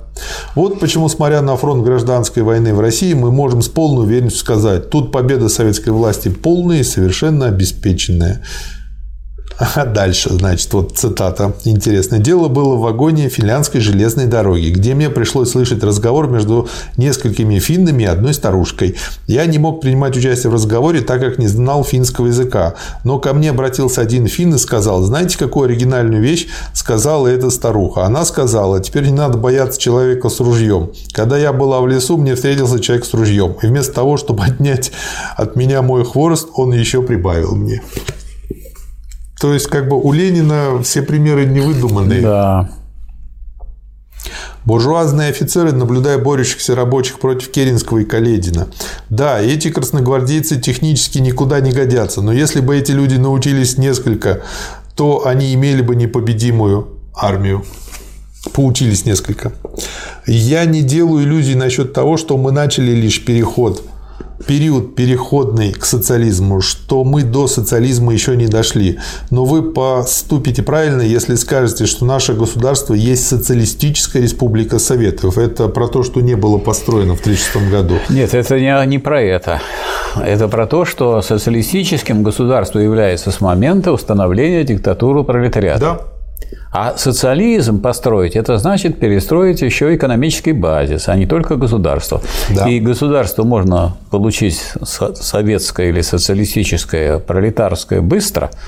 Вот 0.54 0.80
почему, 0.80 1.08
смотря 1.08 1.42
на 1.42 1.56
фронт 1.56 1.84
гражданской 1.84 2.42
войны 2.42 2.74
в 2.74 2.80
России, 2.80 3.14
мы 3.14 3.30
можем 3.30 3.62
с 3.62 3.68
полной 3.68 4.04
уверенностью 4.04 4.40
сказать, 4.40 4.90
тут 4.90 5.12
победа 5.12 5.48
советской 5.48 5.90
власти 5.90 6.28
полная 6.28 6.78
и 6.78 6.84
совершенно 6.84 7.46
обеспеченная. 7.46 8.42
А 9.58 9.84
дальше, 9.84 10.30
значит, 10.30 10.72
вот 10.72 10.96
цитата 10.96 11.52
интересная. 11.64 12.18
«Дело 12.18 12.48
было 12.48 12.76
в 12.76 12.80
вагоне 12.80 13.28
финляндской 13.28 13.82
железной 13.82 14.24
дороги, 14.24 14.70
где 14.70 14.94
мне 14.94 15.10
пришлось 15.10 15.50
слышать 15.50 15.84
разговор 15.84 16.28
между 16.28 16.68
несколькими 16.96 17.58
финнами 17.58 18.04
и 18.04 18.06
одной 18.06 18.32
старушкой. 18.32 18.96
Я 19.26 19.44
не 19.44 19.58
мог 19.58 19.82
принимать 19.82 20.16
участие 20.16 20.50
в 20.50 20.54
разговоре, 20.54 21.02
так 21.02 21.20
как 21.20 21.38
не 21.38 21.46
знал 21.46 21.84
финского 21.84 22.28
языка. 22.28 22.74
Но 23.04 23.18
ко 23.18 23.34
мне 23.34 23.50
обратился 23.50 24.00
один 24.00 24.28
финн 24.28 24.54
и 24.54 24.58
сказал, 24.58 25.02
знаете, 25.02 25.36
какую 25.36 25.66
оригинальную 25.66 26.22
вещь 26.22 26.48
сказала 26.72 27.26
эта 27.26 27.50
старуха? 27.50 28.06
Она 28.06 28.24
сказала, 28.24 28.80
теперь 28.80 29.04
не 29.04 29.12
надо 29.12 29.36
бояться 29.36 29.78
человека 29.78 30.30
с 30.30 30.40
ружьем. 30.40 30.92
Когда 31.12 31.36
я 31.36 31.52
была 31.52 31.80
в 31.80 31.86
лесу, 31.86 32.16
мне 32.16 32.34
встретился 32.34 32.80
человек 32.80 33.04
с 33.04 33.12
ружьем. 33.12 33.56
И 33.62 33.66
вместо 33.66 33.92
того, 33.92 34.16
чтобы 34.16 34.42
отнять 34.44 34.90
от 35.36 35.54
меня 35.54 35.82
мой 35.82 36.04
хворост, 36.04 36.48
он 36.54 36.72
еще 36.72 37.02
прибавил 37.02 37.54
мне. 37.56 37.82
То 39.40 39.54
есть, 39.54 39.68
как 39.68 39.88
бы 39.88 39.98
у 39.98 40.12
Ленина 40.12 40.82
все 40.82 41.00
примеры 41.00 41.46
не 41.46 41.60
выдуманные. 41.60 42.20
Да. 42.20 42.70
Буржуазные 44.66 45.30
офицеры, 45.30 45.72
наблюдая 45.72 46.18
борющихся 46.18 46.74
рабочих 46.74 47.18
против 47.18 47.50
Керенского 47.50 47.98
и 47.98 48.04
Каледина. 48.04 48.68
Да, 49.08 49.40
эти 49.40 49.70
красногвардейцы 49.70 50.60
технически 50.60 51.18
никуда 51.18 51.60
не 51.60 51.72
годятся, 51.72 52.20
но 52.20 52.32
если 52.32 52.60
бы 52.60 52.76
эти 52.76 52.92
люди 52.92 53.14
научились 53.14 53.78
несколько, 53.78 54.42
то 54.94 55.26
они 55.26 55.54
имели 55.54 55.80
бы 55.80 55.96
непобедимую 55.96 56.88
армию. 57.14 57.64
Поучились 58.52 59.06
несколько. 59.06 59.52
Я 60.26 60.66
не 60.66 60.82
делаю 60.82 61.24
иллюзий 61.24 61.54
насчет 61.54 61.94
того, 61.94 62.18
что 62.18 62.36
мы 62.36 62.52
начали 62.52 62.92
лишь 62.92 63.24
переход 63.24 63.82
период 64.46 64.94
переходный 64.94 65.72
к 65.72 65.84
социализму, 65.84 66.60
что 66.60 67.04
мы 67.04 67.22
до 67.22 67.46
социализма 67.46 68.12
еще 68.12 68.36
не 68.36 68.46
дошли. 68.46 68.98
Но 69.30 69.44
вы 69.44 69.72
поступите 69.72 70.62
правильно, 70.62 71.02
если 71.02 71.34
скажете, 71.34 71.86
что 71.86 72.04
наше 72.04 72.34
государство 72.34 72.94
есть 72.94 73.26
социалистическая 73.26 74.22
республика 74.22 74.78
Советов. 74.78 75.38
Это 75.38 75.68
про 75.68 75.88
то, 75.88 76.02
что 76.02 76.20
не 76.20 76.34
было 76.34 76.58
построено 76.58 77.16
в 77.16 77.20
1936 77.20 77.70
году. 77.70 77.94
Нет, 78.08 78.34
это 78.34 78.58
не, 78.58 78.86
не 78.86 78.98
про 78.98 79.22
это. 79.22 79.60
Это 80.16 80.48
про 80.48 80.66
то, 80.66 80.84
что 80.84 81.22
социалистическим 81.22 82.22
государство 82.22 82.78
является 82.78 83.30
с 83.30 83.40
момента 83.40 83.92
установления 83.92 84.64
диктатуры 84.64 85.24
пролетариата. 85.24 85.80
Да. 85.80 86.19
А 86.72 86.96
социализм 86.96 87.80
построить– 87.80 88.34
это 88.36 88.58
значит 88.58 89.00
перестроить 89.00 89.60
еще 89.60 89.94
экономический 89.94 90.52
базис, 90.52 91.08
а 91.08 91.16
не 91.16 91.26
только 91.26 91.56
государство. 91.56 92.20
Да. 92.50 92.68
И 92.68 92.78
государство 92.78 93.42
можно 93.42 93.96
получить 94.10 94.60
советское 94.84 95.88
или 95.88 96.00
социалистическое, 96.00 97.18
пролетарское 97.18 98.00
быстро– 98.00 98.50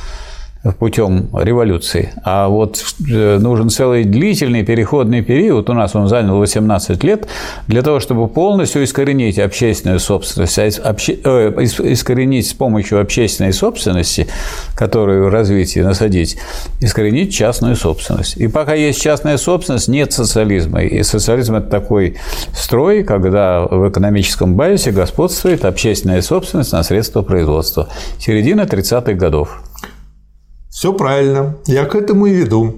путем 0.79 1.29
революции. 1.33 2.13
А 2.23 2.49
вот 2.49 2.85
э, 3.11 3.39
нужен 3.39 3.69
целый 3.69 4.05
длительный 4.05 4.65
переходный 4.65 5.23
период, 5.23 5.69
у 5.69 5.73
нас 5.73 5.97
он 5.97 6.07
занял 6.07 6.39
18 6.39 7.03
лет, 7.03 7.27
для 7.67 7.83
того, 7.83 7.99
чтобы 7.99 8.29
полностью 8.29 8.85
искоренить 8.85 9.39
общественную 9.41 9.99
собственность, 9.99 10.59
а 10.59 10.91
обще... 10.91 11.19
э, 11.25 11.53
искоренить 11.65 12.49
с 12.49 12.53
помощью 12.53 13.01
общественной 13.01 13.53
собственности, 13.53 14.29
которую 14.77 15.27
в 15.27 15.29
развитии 15.31 15.81
насадить, 15.81 16.37
искоренить 16.81 17.35
частную 17.35 17.75
собственность. 17.75 18.37
И 18.37 18.47
пока 18.47 18.75
есть 18.75 19.03
частная 19.03 19.39
собственность, 19.39 19.89
нет 19.89 20.13
социализма. 20.13 20.83
И 20.85 21.03
социализм– 21.03 21.55
это 21.57 21.69
такой 21.69 22.19
строй, 22.55 23.03
когда 23.03 23.63
в 23.63 23.89
экономическом 23.89 24.55
базисе 24.55 24.93
господствует 24.93 25.65
общественная 25.65 26.23
собственность 26.23 26.73
на 26.73 26.85
средства 26.85 27.23
производства. 27.23 27.89
Середина 28.19 28.63
30-х 28.63 29.15
годов. 29.15 29.61
Все 30.73 30.95
правильно. 30.95 31.57
Я 31.67 31.85
к 31.85 31.95
этому 31.95 32.25
и 32.27 32.33
веду. 32.33 32.77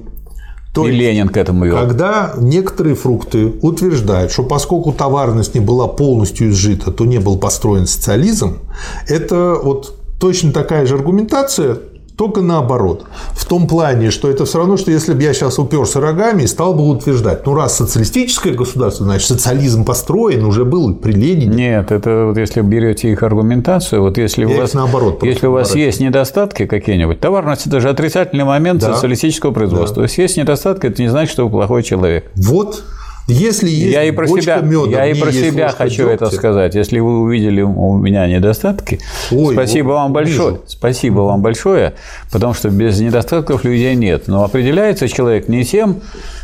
То 0.75 0.85
и 0.85 0.89
есть, 0.89 0.99
Ленин 0.99 1.29
к 1.29 1.37
этому 1.37 1.65
вел. 1.65 1.77
Когда 1.77 2.35
некоторые 2.37 2.97
фрукты 2.97 3.53
утверждают, 3.63 4.33
что 4.33 4.43
поскольку 4.43 4.93
товарность 4.93 5.55
не 5.55 5.61
была 5.61 5.87
полностью 5.87 6.51
изжита, 6.51 6.91
то 6.91 7.05
не 7.05 7.19
был 7.19 7.39
построен 7.39 7.87
социализм, 7.87 8.59
это 9.07 9.55
вот 9.63 9.95
точно 10.19 10.53
такая 10.53 10.87
же 10.87 10.97
аргументация, 10.97 11.79
только 12.17 12.43
наоборот. 12.43 13.07
В 13.33 13.45
том 13.45 13.67
плане, 13.67 14.11
что 14.11 14.31
это 14.31 14.45
все 14.45 14.59
равно, 14.59 14.77
что 14.77 14.91
если 14.91 15.15
бы 15.15 15.23
я 15.23 15.35
сейчас 15.35 15.59
уперся 15.59 16.01
рогами 16.01 16.43
и 16.43 16.47
стал 16.47 16.75
бы 16.75 16.89
утверждать, 16.89 17.45
ну 17.47 17.55
раз 17.55 17.77
социалистическое 17.77 18.55
государство, 18.55 19.05
значит 19.05 19.27
социализм 19.27 19.85
построен, 19.85 20.45
уже 20.45 20.65
был 20.65 20.95
при 20.95 21.13
Ленине. 21.13 21.47
Нет, 21.47 21.91
это 21.91 22.27
вот 22.27 22.39
если 22.39 22.61
берете 22.61 23.11
их 23.11 23.23
аргументацию, 23.23 24.01
вот 24.01 24.19
если 24.19 24.47
я 24.47 24.49
у 24.49 24.61
вас, 24.61 24.75
наоборот, 24.75 25.23
если 25.23 25.47
у 25.47 25.53
вас 25.53 25.75
есть 25.75 26.01
недостатки 26.01 26.67
какие-нибудь, 26.67 27.21
товарность 27.21 27.67
это 27.67 27.81
же 27.81 27.91
отрицательный 27.91 28.45
момент 28.45 28.81
да. 28.81 28.95
социалистического 28.95 29.53
производства. 29.53 29.97
Да. 29.97 30.03
Если 30.03 30.23
есть 30.23 30.37
недостатки, 30.37 30.87
это 30.87 31.03
не 31.03 31.09
значит, 31.09 31.33
что 31.33 31.45
вы 31.45 31.51
плохой 31.51 31.83
человек. 31.83 32.31
Вот 32.37 32.85
если 33.27 33.71
есть 33.71 33.93
я 33.93 34.05
и 34.05 34.11
про 34.11 34.27
себя, 34.27 34.61
меда, 34.61 35.05
я 35.05 35.07
и 35.07 35.19
про 35.19 35.33
себя 35.33 35.71
хочу 35.71 36.09
дегтя. 36.09 36.13
это 36.27 36.31
сказать. 36.31 36.75
Если 36.75 36.99
вы 36.99 37.21
увидели 37.21 37.63
у 37.63 37.97
меня 37.97 38.27
недостатки, 38.27 39.01
Ой, 39.31 39.55
спасибо 39.55 39.89
вот, 39.89 39.95
вам 39.95 40.13
большое. 40.13 40.51
Вижу. 40.53 40.63
Спасибо 40.67 41.21
вам 41.21 41.41
большое, 41.41 41.95
потому 42.31 42.55
что 42.55 42.69
без 42.69 43.01
недостатков 43.01 43.65
людей 43.65 43.95
нет. 43.95 44.25
Но 44.27 44.45
определяется 44.45 45.09
человек 45.09 45.49
не 45.49 45.65
тем, 45.65 46.03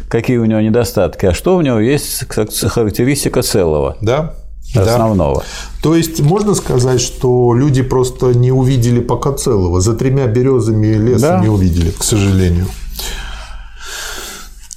какие 0.08 0.38
у 0.38 0.44
него 0.44 0.60
недостатки, 0.60 1.26
а 1.26 1.34
что 1.34 1.56
у 1.56 1.60
него 1.60 1.78
есть 1.78 2.26
характеристика 2.28 3.42
целого. 3.42 3.96
Да. 4.00 4.34
Основного. 4.74 5.40
Да. 5.40 5.44
То 5.82 5.96
есть 5.96 6.20
можно 6.20 6.54
сказать, 6.54 7.00
что 7.00 7.54
люди 7.54 7.82
просто 7.82 8.26
не 8.34 8.52
увидели 8.52 9.00
пока 9.00 9.32
целого. 9.32 9.80
За 9.80 9.94
тремя 9.94 10.26
березами 10.26 10.94
леса 10.94 11.28
да. 11.28 11.40
не 11.40 11.48
увидели, 11.48 11.90
к 11.90 12.04
сожалению. 12.04 12.66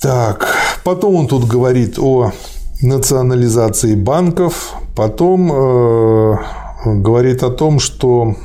Так, 0.04 0.54
потом 0.84 1.16
он 1.16 1.28
тут 1.28 1.48
говорит 1.48 1.98
о 1.98 2.34
национализации 2.82 3.96
банков, 3.96 4.74
потом 4.98 5.50
э, 5.50 6.38
говорит 6.84 7.42
о 7.42 7.50
том, 7.50 7.80
что 7.80 8.36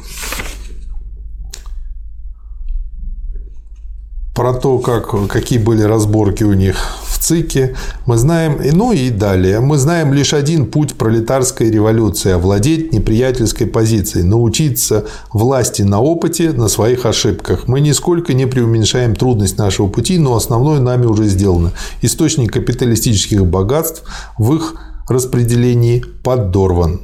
про 4.39 4.55
то, 4.55 4.79
как, 4.79 5.27
какие 5.27 5.59
были 5.59 5.83
разборки 5.83 6.45
у 6.45 6.53
них 6.53 6.77
в 7.09 7.19
ЦИКе, 7.19 7.75
мы 8.07 8.17
знаем, 8.19 8.61
ну 8.73 8.93
и 8.93 9.11
далее, 9.11 9.59
мы 9.59 9.79
знаем 9.79 10.13
лишь 10.13 10.33
один 10.33 10.67
путь 10.67 10.95
пролетарской 10.95 11.73
революции– 11.73 12.31
овладеть 12.35 12.93
неприятельской 12.93 13.67
позицией, 13.67 14.23
научиться 14.23 15.07
власти 15.33 15.83
на 15.83 16.01
опыте, 16.01 16.53
на 16.53 16.69
своих 16.69 17.05
ошибках. 17.05 17.67
Мы 17.67 17.81
нисколько 17.81 18.33
не 18.33 18.47
преуменьшаем 18.47 19.17
трудность 19.17 19.59
нашего 19.59 19.89
пути, 19.89 20.19
но 20.19 20.37
основное 20.37 20.79
нами 20.79 21.07
уже 21.07 21.25
сделано. 21.25 21.73
Источник 22.03 22.53
капиталистических 22.53 23.45
богатств 23.45 24.05
в 24.39 24.55
их 24.55 24.77
распределении 25.09 26.05
подорван. 26.23 27.01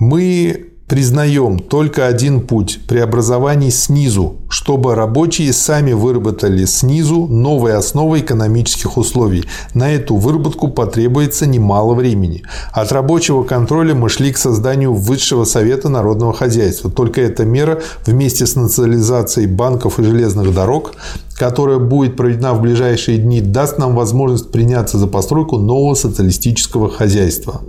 Мы 0.00 0.75
признаем 0.86 1.58
только 1.58 2.06
один 2.06 2.40
путь– 2.40 2.80
преобразований 2.88 3.70
снизу, 3.70 4.36
чтобы 4.48 4.94
рабочие 4.94 5.52
сами 5.52 5.92
выработали 5.92 6.64
снизу 6.64 7.26
новые 7.26 7.76
основы 7.76 8.20
экономических 8.20 8.96
условий. 8.96 9.44
На 9.74 9.92
эту 9.92 10.16
выработку 10.16 10.68
потребуется 10.68 11.46
немало 11.46 11.94
времени. 11.94 12.44
От 12.72 12.92
рабочего 12.92 13.42
контроля 13.42 13.94
мы 13.94 14.08
шли 14.08 14.32
к 14.32 14.38
созданию 14.38 14.94
Высшего 14.94 15.44
совета 15.44 15.88
народного 15.88 16.32
хозяйства. 16.32 16.90
Только 16.90 17.20
эта 17.20 17.44
мера 17.44 17.80
вместе 18.04 18.46
с 18.46 18.54
национализацией 18.54 19.46
банков 19.46 19.98
и 19.98 20.04
железных 20.04 20.54
дорог 20.54 20.94
которая 21.36 21.78
будет 21.78 22.16
проведена 22.16 22.54
в 22.54 22.60
ближайшие 22.60 23.18
дни, 23.18 23.40
даст 23.40 23.78
нам 23.78 23.94
возможность 23.94 24.50
приняться 24.50 24.98
за 24.98 25.06
постройку 25.06 25.58
нового 25.58 25.94
социалистического 25.94 26.88
хозяйства. 26.88 27.60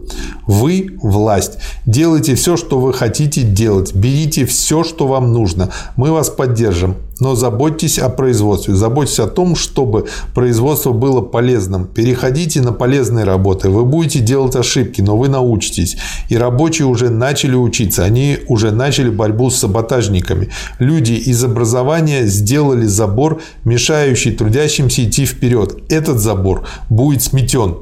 Вы– 0.45 0.97
власть. 1.01 1.57
Делайте 1.85 2.35
все, 2.35 2.57
что 2.57 2.79
вы 2.79 2.93
хотите 2.93 3.43
делать. 3.43 3.93
Берите 3.93 4.45
все, 4.45 4.83
что 4.83 5.07
вам 5.07 5.33
нужно. 5.33 5.69
Мы 5.95 6.11
вас 6.11 6.29
поддержим. 6.29 6.95
Но 7.19 7.35
заботьтесь 7.35 7.99
о 7.99 8.09
производстве, 8.09 8.75
заботьтесь 8.75 9.19
о 9.19 9.27
том, 9.27 9.55
чтобы 9.55 10.05
производство 10.33 10.91
было 10.91 11.21
полезным. 11.21 11.85
Переходите 11.85 12.61
на 12.61 12.73
полезные 12.73 13.25
работы. 13.25 13.69
Вы 13.69 13.85
будете 13.85 14.19
делать 14.19 14.55
ошибки, 14.55 15.01
но 15.01 15.17
вы 15.17 15.29
научитесь. 15.29 15.97
И 16.29 16.37
рабочие 16.37 16.87
уже 16.87 17.09
начали 17.09 17.55
учиться. 17.55 18.03
Они 18.03 18.37
уже 18.47 18.71
начали 18.71 19.09
борьбу 19.09 19.49
с 19.49 19.57
саботажниками. 19.57 20.49
Люди 20.79 21.13
из 21.13 21.43
образования 21.43 22.25
сделали 22.25 22.85
забор, 22.85 23.41
мешающий 23.63 24.31
трудящимся 24.31 25.03
идти 25.03 25.25
вперед. 25.25 25.77
Этот 25.89 26.19
забор 26.19 26.65
будет 26.89 27.23
сметен. 27.23 27.77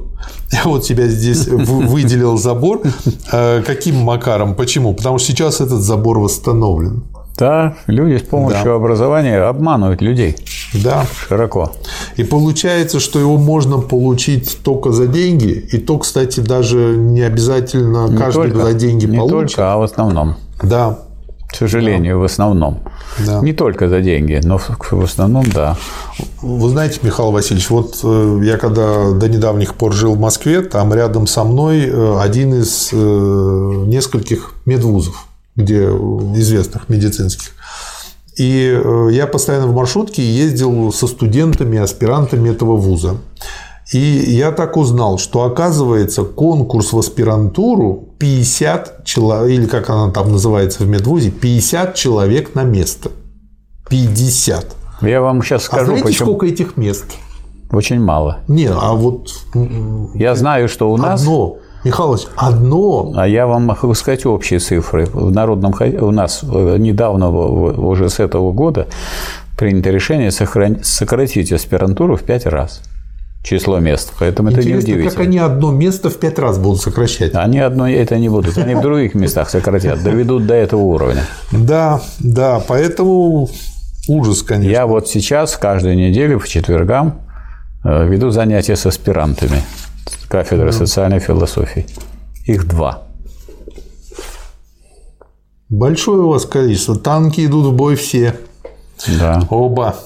Я 0.52 0.62
вот 0.64 0.84
себя 0.84 1.08
здесь 1.08 1.46
выделил 1.48 2.36
забор. 2.36 2.82
Э, 3.32 3.62
каким 3.66 3.96
макаром? 3.96 4.54
Почему? 4.54 4.94
Потому 4.94 5.18
что 5.18 5.32
сейчас 5.32 5.60
этот 5.60 5.80
забор 5.80 6.18
восстановлен. 6.18 7.04
Да, 7.36 7.76
люди 7.86 8.18
с 8.18 8.22
помощью 8.26 8.64
да. 8.64 8.74
образования 8.74 9.42
обманывают 9.42 10.00
людей. 10.00 10.36
Да. 10.72 11.04
Широко. 11.28 11.72
И 12.16 12.24
получается, 12.24 12.98
что 12.98 13.18
его 13.18 13.36
можно 13.36 13.78
получить 13.78 14.58
только 14.62 14.90
за 14.92 15.06
деньги. 15.06 15.50
И 15.50 15.78
то, 15.78 15.98
кстати, 15.98 16.40
даже 16.40 16.96
не 16.96 17.20
обязательно 17.20 18.08
не 18.08 18.16
каждый 18.16 18.50
только, 18.50 18.64
за 18.64 18.72
деньги 18.72 19.04
не 19.04 19.18
получит. 19.18 19.34
Не 19.34 19.40
только, 19.54 19.72
а 19.72 19.76
в 19.76 19.82
основном. 19.82 20.36
Да. 20.62 20.98
К 21.48 21.54
сожалению, 21.54 22.16
да. 22.16 22.20
в 22.20 22.24
основном. 22.24 22.80
Да. 23.24 23.40
Не 23.40 23.52
только 23.52 23.88
за 23.88 24.00
деньги, 24.00 24.40
но 24.42 24.58
в 24.58 25.02
основном, 25.02 25.44
да. 25.50 25.76
Вы 26.42 26.68
знаете, 26.70 27.00
Михаил 27.02 27.30
Васильевич, 27.30 27.70
вот 27.70 28.00
э, 28.02 28.40
я 28.44 28.56
когда 28.56 29.12
до 29.12 29.28
недавних 29.28 29.74
пор 29.74 29.92
жил 29.92 30.14
в 30.14 30.18
Москве, 30.18 30.62
там 30.62 30.92
рядом 30.92 31.26
со 31.26 31.44
мной 31.44 31.84
э, 31.86 32.18
один 32.20 32.54
из 32.54 32.90
э, 32.92 32.96
нескольких 32.96 34.54
медвузов 34.64 35.25
где 35.56 35.84
известных 35.84 36.88
медицинских. 36.88 37.52
И 38.36 38.68
э, 38.68 39.08
я 39.12 39.26
постоянно 39.26 39.66
в 39.66 39.74
маршрутке 39.74 40.22
ездил 40.22 40.92
со 40.92 41.06
студентами, 41.06 41.78
аспирантами 41.78 42.50
этого 42.50 42.76
вуза. 42.76 43.16
И 43.92 43.98
я 43.98 44.50
так 44.52 44.76
узнал, 44.76 45.18
что 45.18 45.44
оказывается 45.44 46.24
конкурс 46.24 46.92
в 46.92 46.98
аспирантуру 46.98 48.08
50 48.18 49.04
человек, 49.04 49.58
или 49.58 49.66
как 49.66 49.88
она 49.90 50.10
там 50.10 50.32
называется 50.32 50.82
в 50.82 50.88
медвузе, 50.88 51.30
50 51.30 51.94
человек 51.94 52.54
на 52.54 52.64
место. 52.64 53.10
50. 53.88 54.74
Я 55.02 55.20
вам 55.20 55.42
сейчас 55.42 55.62
а 55.62 55.66
скажу, 55.66 55.82
а 55.82 55.86
знаете, 55.86 56.04
почему... 56.04 56.30
сколько 56.30 56.46
этих 56.46 56.76
мест? 56.76 57.04
Очень 57.70 58.00
мало. 58.00 58.40
Не, 58.48 58.66
а 58.66 58.92
вот... 58.92 59.30
Я 60.14 60.34
знаю, 60.34 60.68
что 60.68 60.90
у 60.90 60.96
нас... 60.96 61.22
Одно. 61.22 61.58
Михалыч, 61.84 62.22
одно. 62.36 63.12
А 63.16 63.28
я 63.28 63.46
вам 63.46 63.66
могу 63.66 63.94
сказать 63.94 64.26
общие 64.26 64.58
цифры. 64.58 65.06
В 65.06 65.30
народном 65.30 65.74
у 66.00 66.10
нас 66.10 66.40
э, 66.42 66.76
недавно, 66.78 67.30
уже 67.30 68.08
с 68.08 68.18
этого 68.18 68.52
года, 68.52 68.86
принято 69.56 69.90
решение 69.90 70.30
сократить 70.30 71.52
аспирантуру 71.52 72.16
в 72.16 72.22
пять 72.22 72.46
раз 72.46 72.82
число 73.46 73.78
мест. 73.78 74.12
Поэтому 74.18 74.50
Интересно, 74.50 74.70
это 74.70 74.78
неудивительно. 74.78 75.10
как 75.10 75.20
они 75.20 75.38
одно 75.38 75.70
место 75.70 76.10
в 76.10 76.16
пять 76.18 76.38
раз 76.38 76.58
будут 76.58 76.82
сокращать? 76.82 77.34
Они 77.34 77.60
одно 77.60 77.88
это 77.88 78.18
не 78.18 78.28
будут. 78.28 78.58
Они 78.58 78.74
в 78.74 78.82
других 78.82 79.14
местах 79.14 79.48
сократят, 79.50 80.02
доведут 80.02 80.46
до 80.46 80.54
этого 80.54 80.80
уровня. 80.80 81.22
Да, 81.52 82.00
да, 82.18 82.60
поэтому 82.66 83.48
ужас, 84.08 84.42
конечно. 84.42 84.70
Я 84.70 84.86
вот 84.86 85.08
сейчас 85.08 85.56
каждую 85.56 85.96
неделю 85.96 86.40
в 86.40 86.48
четвергам 86.48 87.20
э, 87.84 88.08
веду 88.08 88.30
занятия 88.30 88.74
с 88.74 88.84
аспирантами 88.84 89.62
кафедры 90.36 90.72
социальной 90.72 91.18
философии. 91.18 91.86
Их 92.44 92.66
два. 92.66 93.02
Большое 95.68 96.20
у 96.22 96.28
вас 96.28 96.44
количество. 96.44 96.96
Танки 96.96 97.44
идут 97.44 97.66
в 97.66 97.72
бой 97.72 97.96
все. 97.96 98.34
Да. 99.18 99.42
Оба. 99.50 99.96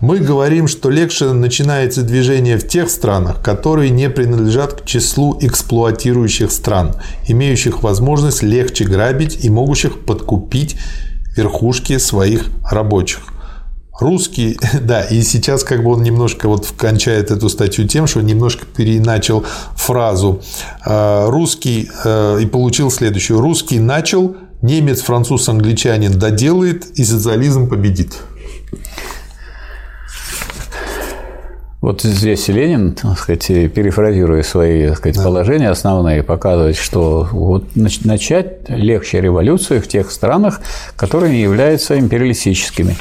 Мы 0.00 0.18
говорим, 0.18 0.68
что 0.68 0.90
легче 0.90 1.32
начинается 1.32 2.02
движение 2.02 2.58
в 2.58 2.66
тех 2.66 2.90
странах, 2.90 3.40
которые 3.42 3.90
не 3.90 4.10
принадлежат 4.10 4.80
к 4.80 4.84
числу 4.84 5.38
эксплуатирующих 5.40 6.50
стран, 6.50 6.96
имеющих 7.28 7.82
возможность 7.82 8.42
легче 8.42 8.84
грабить 8.84 9.44
и 9.44 9.50
могущих 9.50 10.04
подкупить 10.04 10.76
верхушки 11.36 11.96
своих 11.98 12.50
рабочих. 12.70 13.33
Русский, 14.00 14.58
да, 14.80 15.02
и 15.02 15.22
сейчас 15.22 15.62
как 15.64 15.84
бы 15.84 15.92
он 15.92 16.02
немножко 16.02 16.48
вот 16.48 16.72
кончает 16.76 17.30
эту 17.30 17.48
статью 17.48 17.86
тем, 17.86 18.06
что 18.06 18.20
немножко 18.20 18.66
переначал 18.66 19.44
фразу 19.76 20.42
э, 20.84 21.26
русский 21.28 21.88
э, 22.04 22.40
и 22.42 22.46
получил 22.46 22.90
следующую. 22.90 23.40
Русский 23.40 23.78
начал, 23.78 24.36
немец, 24.62 25.00
француз, 25.02 25.48
англичанин 25.48 26.18
доделает 26.18 26.86
и 26.98 27.04
социализм 27.04 27.68
победит. 27.68 28.14
Вот 31.80 32.00
здесь 32.00 32.48
Ленин, 32.48 32.94
так 32.94 33.18
сказать, 33.18 33.46
перефразируя 33.46 34.42
свои 34.42 34.88
так 34.88 34.96
сказать, 34.96 35.18
да. 35.18 35.22
положения 35.22 35.68
основные, 35.68 36.22
показывает, 36.22 36.76
что 36.76 37.28
вот 37.30 37.66
начать 37.74 38.70
легче 38.70 39.20
революцию 39.20 39.82
в 39.82 39.86
тех 39.86 40.10
странах, 40.10 40.62
которые 40.96 41.34
не 41.34 41.42
являются 41.42 41.98
империалистическими 41.98 42.96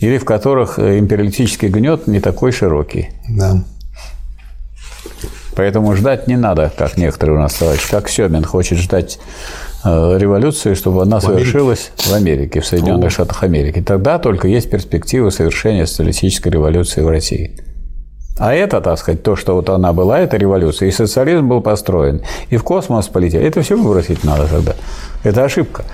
или 0.00 0.18
в 0.18 0.24
которых 0.24 0.78
э, 0.78 0.98
империалистический 0.98 1.68
гнет 1.68 2.06
не 2.06 2.20
такой 2.20 2.52
широкий. 2.52 3.10
Да. 3.28 3.64
Поэтому 5.54 5.96
ждать 5.96 6.28
не 6.28 6.36
надо, 6.36 6.70
как 6.76 6.98
некоторые 6.98 7.38
у 7.38 7.40
нас 7.40 7.54
товарищи, 7.54 7.90
как 7.90 8.10
Семин 8.10 8.44
хочет 8.44 8.78
ждать 8.78 9.18
э, 9.84 10.18
революции, 10.18 10.74
чтобы 10.74 11.02
она 11.02 11.18
в 11.18 11.22
совершилась 11.22 11.90
Америке. 11.96 12.10
в 12.10 12.14
Америке, 12.14 12.60
в 12.60 12.66
Соединенных 12.66 13.06
О. 13.06 13.10
Штатах 13.10 13.42
Америки. 13.42 13.82
Тогда 13.82 14.18
только 14.18 14.48
есть 14.48 14.70
перспектива 14.70 15.30
совершения 15.30 15.86
социалистической 15.86 16.52
революции 16.52 17.00
в 17.00 17.08
России. 17.08 17.56
А 18.38 18.54
это, 18.54 18.80
так 18.80 18.98
сказать, 18.98 19.22
то, 19.22 19.34
что 19.34 19.54
вот 19.54 19.70
она 19.70 19.92
была, 19.92 20.20
эта 20.20 20.36
революция, 20.36 20.88
и 20.88 20.92
социализм 20.92 21.48
был 21.48 21.62
построен, 21.62 22.20
и 22.50 22.58
в 22.58 22.64
космос 22.64 23.08
полетел, 23.08 23.40
это 23.40 23.62
все 23.62 23.76
выбросить 23.76 24.24
надо 24.24 24.46
тогда. 24.46 24.74
Это 25.22 25.44
ошибка. 25.44 25.84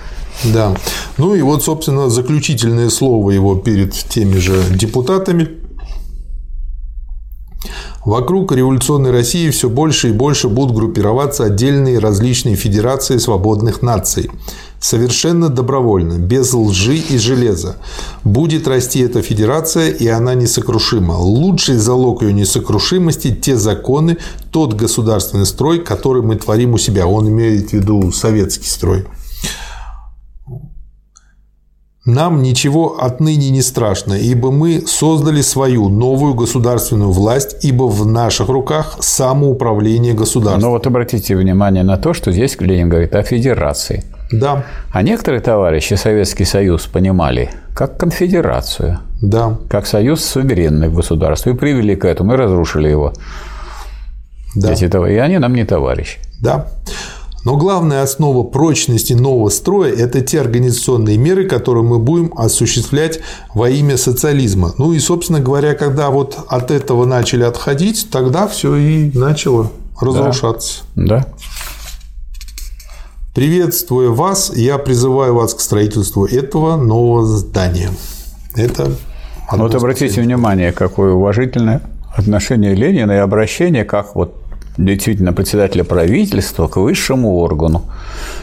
Да. 0.43 0.73
Ну 1.17 1.35
и 1.35 1.41
вот, 1.41 1.63
собственно, 1.63 2.09
заключительное 2.09 2.89
слово 2.89 3.31
его 3.31 3.55
перед 3.55 3.93
теми 3.93 4.37
же 4.37 4.61
депутатами. 4.71 5.62
Вокруг 8.05 8.51
революционной 8.51 9.11
России 9.11 9.49
все 9.49 9.69
больше 9.69 10.09
и 10.09 10.13
больше 10.13 10.49
будут 10.49 10.75
группироваться 10.75 11.45
отдельные 11.45 11.99
различные 11.99 12.55
федерации 12.55 13.17
свободных 13.17 13.81
наций. 13.81 14.29
Совершенно 14.79 15.47
добровольно, 15.47 16.17
без 16.17 16.53
лжи 16.53 16.97
и 16.97 17.17
железа. 17.17 17.77
Будет 18.25 18.67
расти 18.67 18.99
эта 18.99 19.21
федерация, 19.21 19.89
и 19.89 20.07
она 20.07 20.33
несокрушима. 20.33 21.13
Лучший 21.13 21.77
залог 21.77 22.21
ее 22.21 22.33
несокрушимости– 22.33 23.33
те 23.41 23.55
законы, 23.55 24.17
тот 24.51 24.73
государственный 24.73 25.45
строй, 25.45 25.79
который 25.79 26.21
мы 26.21 26.35
творим 26.35 26.73
у 26.73 26.77
себя. 26.77 27.07
Он 27.07 27.29
имеет 27.29 27.69
в 27.69 27.73
виду 27.73 28.11
советский 28.11 28.69
строй. 28.69 29.05
Нам 32.05 32.41
ничего 32.41 33.01
отныне 33.01 33.49
не 33.49 33.61
страшно, 33.61 34.15
ибо 34.15 34.51
мы 34.51 34.83
создали 34.85 35.41
свою 35.41 35.87
новую 35.87 36.33
государственную 36.33 37.11
власть, 37.11 37.63
ибо 37.63 37.83
в 37.83 38.05
наших 38.05 38.49
руках 38.49 38.97
самоуправление 38.99 40.13
государством. 40.13 40.61
Но 40.61 40.71
вот 40.71 40.85
обратите 40.85 41.37
внимание 41.37 41.83
на 41.83 41.97
то, 41.97 42.13
что 42.13 42.33
здесь 42.33 42.57
Ленин 42.59 42.89
говорит 42.89 43.15
о 43.15 43.23
федерации. 43.23 44.03
Да. 44.33 44.65
А 44.91 45.01
некоторые 45.01 45.39
товарищи 45.39 45.93
Советский 45.93 46.43
Союз 46.43 46.87
понимали 46.87 47.51
как 47.73 47.97
конфедерацию. 47.97 48.99
Да. 49.21 49.57
Как 49.69 49.85
союз 49.85 50.25
суверенных 50.25 50.93
государств. 50.93 51.47
И 51.47 51.53
привели 51.53 51.95
к 51.95 52.03
этому, 52.03 52.33
и 52.33 52.35
разрушили 52.35 52.89
его. 52.89 53.13
Да. 54.55 54.73
Эти, 54.73 54.85
и 54.85 55.17
они 55.17 55.37
нам 55.37 55.55
не 55.55 55.63
товарищи. 55.63 56.19
Да. 56.41 56.67
Но 57.43 57.57
главная 57.57 58.03
основа 58.03 58.43
прочности 58.43 59.13
нового 59.13 59.49
строя– 59.49 59.93
это 59.97 60.21
те 60.21 60.39
организационные 60.39 61.17
меры, 61.17 61.45
которые 61.47 61.83
мы 61.83 61.99
будем 61.99 62.33
осуществлять 62.37 63.19
во 63.53 63.69
имя 63.69 63.97
социализма. 63.97 64.73
Ну 64.77 64.93
и, 64.93 64.99
собственно 64.99 65.41
говоря, 65.41 65.73
когда 65.73 66.09
вот 66.09 66.37
от 66.47 66.71
этого 66.71 67.05
начали 67.05 67.43
отходить, 67.43 68.07
тогда 68.09 68.47
все 68.47 68.75
и 68.75 69.17
начало 69.17 69.71
разрушаться. 69.99 70.83
Да. 70.95 71.19
да. 71.19 71.27
Приветствуя 73.33 74.09
вас, 74.09 74.51
я 74.55 74.77
призываю 74.77 75.33
вас 75.33 75.53
к 75.53 75.59
строительству 75.59 76.25
этого 76.25 76.77
нового 76.77 77.25
здания. 77.25 77.89
Это 78.55 78.91
вот 79.51 79.75
обратите 79.75 80.21
внимание, 80.21 80.71
какое 80.71 81.13
уважительное 81.13 81.81
отношение 82.15 82.75
Ленина 82.75 83.11
и 83.13 83.17
обращение, 83.17 83.85
как 83.85 84.15
вот 84.15 84.35
действительно 84.77 85.33
председателя 85.33 85.83
правительства 85.83 86.67
к 86.67 86.77
высшему 86.77 87.37
органу. 87.37 87.83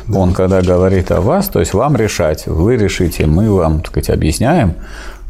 Да. 0.07 0.19
Он, 0.19 0.33
когда 0.33 0.63
говорит 0.63 1.11
о 1.11 1.21
вас, 1.21 1.49
то 1.49 1.61
есть 1.61 1.75
вам 1.75 1.97
решать, 1.97 2.47
вы 2.47 2.77
решите, 2.77 3.27
мы 3.27 3.53
вам, 3.53 3.81
так 3.81 3.89
сказать, 3.89 4.11
объясняем, 4.11 4.75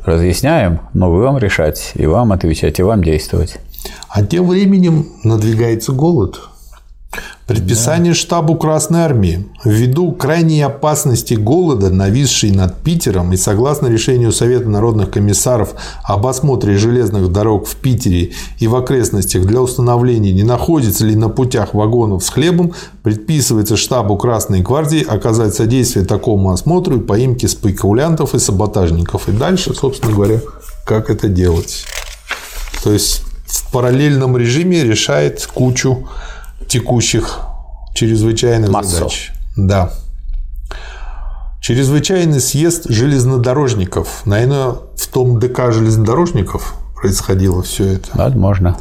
разъясняем, 0.05 0.81
но 0.93 1.11
вы 1.11 1.23
вам 1.23 1.39
решать, 1.39 1.93
и 1.95 2.07
вам 2.07 2.33
отвечать, 2.33 2.79
и 2.79 2.83
вам 2.83 3.03
действовать. 3.03 3.59
А 4.09 4.25
тем 4.25 4.47
временем 4.47 5.07
надвигается 5.25 5.93
голод. 5.93 6.41
Предписание 7.47 8.15
штабу 8.15 8.55
Красной 8.55 9.01
Армии. 9.01 9.49
Ввиду 9.65 10.13
крайней 10.13 10.63
опасности 10.63 11.35
голода, 11.35 11.91
нависшей 11.91 12.53
над 12.53 12.77
Питером, 12.77 13.33
и 13.33 13.37
согласно 13.37 13.89
решению 13.89 14.31
Совета 14.31 14.69
народных 14.69 15.11
комиссаров 15.11 15.75
об 16.05 16.29
осмотре 16.29 16.77
железных 16.77 17.33
дорог 17.33 17.67
в 17.67 17.75
Питере 17.75 18.31
и 18.61 18.69
в 18.69 18.77
окрестностях 18.77 19.45
для 19.47 19.61
установления, 19.61 20.33
не 20.33 20.45
находится 20.45 21.05
ли 21.05 21.17
на 21.17 21.29
путях 21.29 21.75
вагонов 21.75 22.23
с 22.23 22.29
хлебом, 22.29 22.73
предписывается 23.03 23.77
штабу 23.77 24.17
Красной 24.17 24.61
Гвардии 24.61 25.05
оказать 25.05 25.53
содействие 25.53 26.05
такому 26.05 26.53
осмотру 26.53 26.99
и 26.99 27.01
поимке 27.01 27.49
спекулянтов 27.49 28.37
и 28.37 28.39
саботажников. 28.39 29.29
И 29.29 29.33
дальше, 29.33 29.75
собственно 29.75 30.13
говоря, 30.13 30.41
как 30.87 31.11
это 31.11 31.27
делать. 31.27 31.85
То 32.85 32.93
есть 32.93 33.25
в 33.47 33.73
параллельном 33.73 34.37
режиме 34.37 34.85
решает 34.85 35.45
кучу 35.53 36.07
текущих 36.71 37.41
чрезвычайных 37.95 38.71
Массу. 38.71 38.95
задач. 38.97 39.33
Да. 39.57 39.91
Чрезвычайный 41.61 42.41
съезд 42.41 42.87
железнодорожников. 42.89 44.23
Наверное, 44.25 44.77
в 44.97 45.07
том 45.13 45.39
ДК 45.39 45.73
железнодорожников 45.73 46.75
происходило 46.95 47.63
все 47.63 47.95
это. 47.95 48.09
Возможно. 48.15 48.79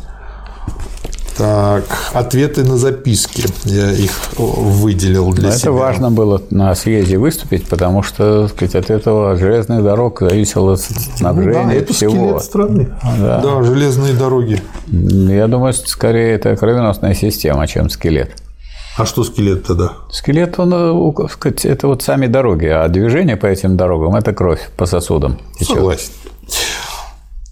Так, 1.40 1.86
ответы 2.12 2.66
на 2.66 2.78
записки. 2.78 3.46
Я 3.64 3.92
их 3.94 4.12
выделил 4.38 5.32
для 5.32 5.48
Но 5.48 5.56
себя. 5.56 5.72
Это 5.72 5.72
важно 5.72 6.12
было 6.12 6.42
на 6.50 6.76
съезде 6.76 7.18
выступить, 7.18 7.66
потому 7.66 8.04
что 8.04 8.50
сказать, 8.50 8.76
от 8.76 8.90
этого 8.90 9.38
железных 9.38 9.82
дорог 9.82 10.20
зависело 10.20 10.76
снабжение 10.76 11.64
ну, 11.64 11.70
да, 11.70 11.76
это 11.76 11.94
всего. 11.94 12.12
скелет 12.12 12.44
страны. 12.44 12.90
Да. 13.20 13.40
да, 13.40 13.64
железные 13.64 14.14
дороги. 14.16 14.62
Я 14.88 15.48
думаю, 15.48 15.72
скорее 15.72 16.34
это 16.34 16.58
кровеносная 16.58 17.14
система, 17.14 17.68
чем 17.68 17.90
скелет. 17.90 18.32
А 18.98 19.06
что 19.06 19.24
скелет 19.24 19.66
тогда? 19.66 19.94
Скелет, 20.12 20.60
он, 20.60 20.74
э, 20.74 21.28
сказать, 21.30 21.64
это 21.64 21.88
вот 21.88 22.04
сами 22.04 22.28
дороги, 22.28 22.66
а 22.66 22.86
движение 22.90 23.38
по 23.38 23.46
этим 23.46 23.78
дорогам– 23.78 24.14
это 24.18 24.34
кровь 24.34 24.70
по 24.76 24.86
сосудам. 24.86 25.40
Согласен. 25.62 26.12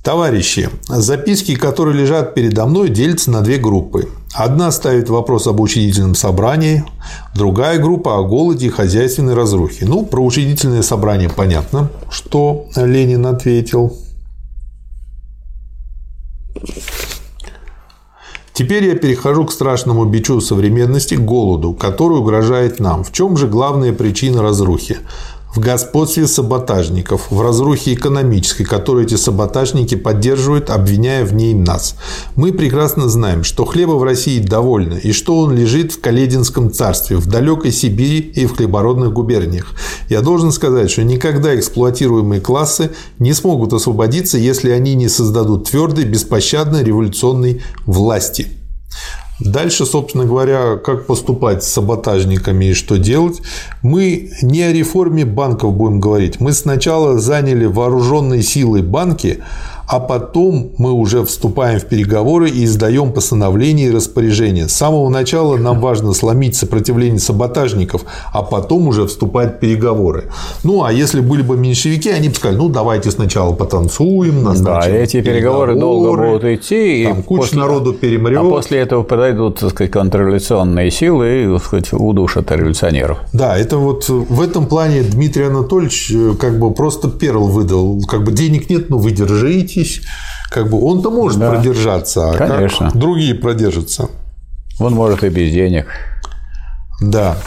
Товарищи, 0.07 0.69
записки, 0.87 1.55
которые 1.55 1.93
лежат 1.93 2.33
передо 2.33 2.65
мной, 2.65 2.87
делятся 2.87 3.29
на 3.29 3.41
две 3.41 3.57
группы. 3.57 4.07
Одна 4.33 4.71
ставит 4.71 5.09
вопрос 5.09 5.47
об 5.47 5.59
учредительном 5.59 6.15
собрании, 6.15 6.85
другая 7.35 7.77
группа 7.77 8.17
о 8.17 8.23
голоде 8.23 8.67
и 8.67 8.69
хозяйственной 8.69 9.33
разрухе. 9.33 9.85
Ну, 9.85 10.05
про 10.05 10.23
учредительное 10.23 10.81
собрание 10.81 11.29
понятно, 11.29 11.89
что 12.09 12.67
Ленин 12.77 13.25
ответил. 13.25 13.97
Теперь 18.53 18.85
я 18.85 18.95
перехожу 18.95 19.43
к 19.45 19.51
страшному 19.51 20.05
бичу 20.05 20.39
современности– 20.39 21.15
голоду, 21.15 21.73
который 21.73 22.17
угрожает 22.19 22.79
нам. 22.79 23.03
В 23.03 23.11
чем 23.11 23.35
же 23.35 23.47
главная 23.47 23.91
причина 23.91 24.41
разрухи? 24.41 24.99
В 25.57 25.59
господстве 25.59 26.27
саботажников, 26.27 27.31
в 27.31 27.41
разрухе 27.41 27.95
экономической, 27.95 28.63
которую 28.63 29.05
эти 29.05 29.15
саботажники 29.15 29.95
поддерживают, 29.95 30.69
обвиняя 30.69 31.25
в 31.25 31.33
ней 31.33 31.55
нас. 31.55 31.95
Мы 32.35 32.53
прекрасно 32.53 33.09
знаем, 33.09 33.43
что 33.43 33.65
хлеба 33.65 33.93
в 33.93 34.03
России 34.03 34.39
довольно, 34.39 34.93
и 34.93 35.11
что 35.11 35.39
он 35.39 35.55
лежит 35.55 35.93
в 35.93 35.99
Калединском 35.99 36.71
царстве, 36.71 37.17
в 37.17 37.25
далекой 37.25 37.71
Сибири 37.71 38.19
и 38.19 38.45
в 38.45 38.55
хлебородных 38.55 39.11
губерниях. 39.11 39.73
Я 40.09 40.21
должен 40.21 40.51
сказать, 40.51 40.91
что 40.91 41.03
никогда 41.03 41.55
эксплуатируемые 41.55 42.39
классы 42.39 42.91
не 43.17 43.33
смогут 43.33 43.73
освободиться, 43.73 44.37
если 44.37 44.69
они 44.69 44.93
не 44.93 45.09
создадут 45.09 45.71
твердой, 45.71 46.05
беспощадной 46.05 46.83
революционной 46.83 47.63
власти. 47.87 48.47
Дальше, 49.39 49.85
собственно 49.85 50.25
говоря, 50.25 50.77
как 50.77 51.05
поступать 51.05 51.63
с 51.63 51.67
саботажниками 51.67 52.65
и 52.65 52.73
что 52.73 52.97
делать. 52.97 53.41
Мы 53.83 54.31
не 54.41 54.63
о 54.63 54.73
реформе 54.73 55.25
банков 55.25 55.75
будем 55.75 55.99
говорить. 55.99 56.39
Мы 56.39 56.53
сначала 56.53 57.19
заняли 57.19 57.65
вооруженные 57.65 58.41
силой 58.41 58.81
банки, 58.81 59.43
а 59.87 59.99
потом 59.99 60.71
мы 60.77 60.91
уже 60.91 61.23
вступаем 61.23 61.79
в 61.79 61.85
переговоры 61.85 62.49
и 62.49 62.65
издаем 62.65 63.13
постановления 63.13 63.85
и 63.85 63.91
распоряжения. 63.91 64.67
С 64.67 64.73
самого 64.73 65.09
начала 65.09 65.55
нам 65.57 65.79
важно 65.79 66.13
сломить 66.13 66.55
сопротивление 66.55 67.19
саботажников, 67.19 68.03
а 68.33 68.43
потом 68.43 68.87
уже 68.87 69.07
вступать 69.07 69.55
в 69.55 69.59
переговоры. 69.59 70.25
Ну, 70.63 70.83
а 70.83 70.91
если 70.91 71.21
были 71.21 71.41
бы 71.41 71.57
меньшевики, 71.57 72.09
они 72.09 72.29
бы 72.29 72.35
сказали, 72.35 72.57
ну, 72.57 72.69
давайте 72.69 73.11
сначала 73.11 73.53
потанцуем, 73.53 74.43
Да, 74.63 74.87
эти 74.87 75.21
переговоры, 75.21 75.73
переговоры 75.73 75.75
долго 75.75 76.31
будут 76.31 76.43
идти. 76.43 77.05
Там 77.05 77.23
куча 77.23 77.41
после, 77.41 77.59
народу 77.59 77.93
перемрет. 77.93 78.39
А 78.39 78.43
после 78.43 78.79
этого 78.79 79.03
подойдут, 79.03 79.59
так 79.59 79.69
сказать, 79.69 79.91
контрреволюционные 79.91 80.91
силы 80.91 81.43
и, 81.43 81.53
так 81.53 81.63
сказать, 81.63 81.93
удушат 81.93 82.51
революционеров. 82.51 83.19
Да, 83.31 83.57
это 83.57 83.77
вот 83.77 84.09
в 84.09 84.41
этом 84.41 84.65
плане 84.65 85.03
Дмитрий 85.03 85.45
Анатольевич 85.45 86.11
э, 86.13 86.33
как 86.39 86.59
бы 86.59 86.73
просто 86.73 87.09
перл 87.09 87.47
выдал. 87.47 88.01
Как 88.05 88.23
бы 88.23 88.31
денег 88.31 88.69
нет, 88.69 88.89
но 88.89 88.97
вы 88.97 89.11
держитесь. 89.77 90.01
Как 90.49 90.69
бы 90.69 90.81
он-то 90.81 91.09
может 91.11 91.39
да. 91.39 91.51
продержаться, 91.51 92.31
а 92.31 92.33
Конечно. 92.33 92.89
как 92.91 92.97
другие 92.97 93.35
продержатся. 93.35 94.09
Он 94.79 94.93
может 94.93 95.23
и 95.23 95.29
без 95.29 95.51
денег. 95.51 95.87
Да. 97.01 97.37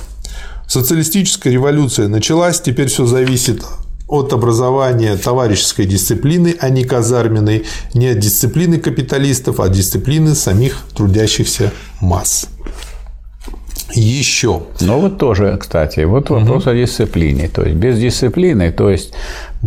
Социалистическая 0.66 1.52
революция 1.52 2.08
началась, 2.08 2.60
теперь 2.60 2.88
все 2.88 3.06
зависит 3.06 3.64
от 4.06 4.32
образования 4.32 5.16
товарищеской 5.16 5.86
дисциплины, 5.86 6.56
а 6.60 6.68
не 6.68 6.84
казарменной, 6.84 7.64
не 7.94 8.08
от 8.08 8.18
дисциплины 8.18 8.78
капиталистов, 8.78 9.60
а 9.60 9.64
от 9.64 9.72
дисциплины 9.72 10.34
самих 10.34 10.84
трудящихся 10.94 11.72
масс. 12.00 12.48
Еще. 13.94 14.62
Ну 14.80 15.00
вот 15.00 15.18
тоже, 15.18 15.56
кстати, 15.60 16.00
вот 16.00 16.30
вопрос 16.30 16.64
угу. 16.64 16.70
о 16.70 16.74
дисциплине. 16.74 17.48
То 17.48 17.62
есть 17.62 17.76
без 17.76 17.98
дисциплины, 17.98 18.70
то 18.70 18.90
есть 18.90 19.12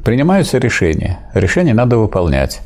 принимаются 0.01 0.57
решения. 0.57 1.19
Решения 1.33 1.73
надо 1.73 1.97
выполнять. 1.97 2.61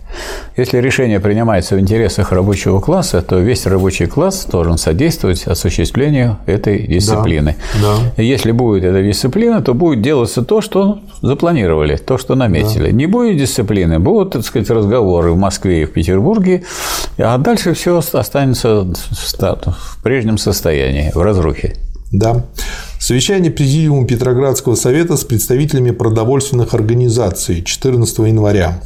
Если 0.55 0.77
решение 0.77 1.19
принимается 1.19 1.75
в 1.75 1.79
интересах 1.79 2.31
рабочего 2.31 2.79
класса, 2.79 3.21
то 3.21 3.37
весь 3.37 3.65
рабочий 3.65 4.05
класс 4.05 4.45
должен 4.45 4.77
содействовать 4.77 5.45
осуществлению 5.45 6.37
этой 6.45 6.87
дисциплины. 6.87 7.55
Да, 7.81 7.95
да. 8.15 8.23
Если 8.23 8.51
будет 8.51 8.85
эта 8.85 9.03
дисциплина, 9.03 9.61
то 9.61 9.73
будет 9.73 10.01
делаться 10.01 10.41
то, 10.41 10.61
что 10.61 10.99
запланировали, 11.21 11.97
то, 11.97 12.17
что 12.17 12.35
наметили. 12.35 12.85
Да. 12.85 12.91
Не 12.91 13.05
будет 13.07 13.37
дисциплины, 13.37 13.99
будут, 13.99 14.33
так 14.33 14.45
сказать, 14.45 14.69
разговоры 14.69 15.31
в 15.31 15.37
Москве 15.37 15.81
и 15.81 15.85
в 15.85 15.91
Петербурге, 15.91 16.63
а 17.17 17.37
дальше 17.37 17.73
все 17.73 17.97
останется 17.97 18.85
в 18.85 20.01
прежнем 20.01 20.37
состоянии, 20.37 21.11
в 21.13 21.21
разрухе. 21.21 21.75
Да. 22.11 22.45
Совещание 22.99 23.51
Президиума 23.51 24.07
Петроградского 24.07 24.75
совета 24.75 25.17
с 25.17 25.23
представителями 25.23 25.91
продовольственных 25.91 26.73
организаций 26.73 27.63
14 27.63 28.19
января. 28.19 28.81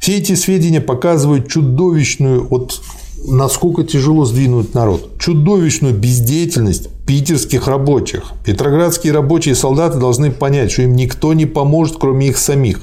Все 0.00 0.18
эти 0.18 0.34
сведения 0.34 0.80
показывают 0.80 1.48
чудовищную, 1.48 2.46
вот 2.46 2.80
насколько 3.24 3.82
тяжело 3.82 4.24
сдвинуть 4.24 4.74
народ, 4.74 5.18
чудовищную 5.18 5.94
бездеятельность 5.94 6.88
питерских 7.06 7.68
рабочих. 7.68 8.32
Петроградские 8.44 9.12
рабочие 9.12 9.52
и 9.52 9.56
солдаты 9.56 9.98
должны 9.98 10.32
понять, 10.32 10.72
что 10.72 10.82
им 10.82 10.96
никто 10.96 11.32
не 11.34 11.46
поможет, 11.46 11.96
кроме 11.98 12.28
их 12.28 12.36
самих. 12.36 12.80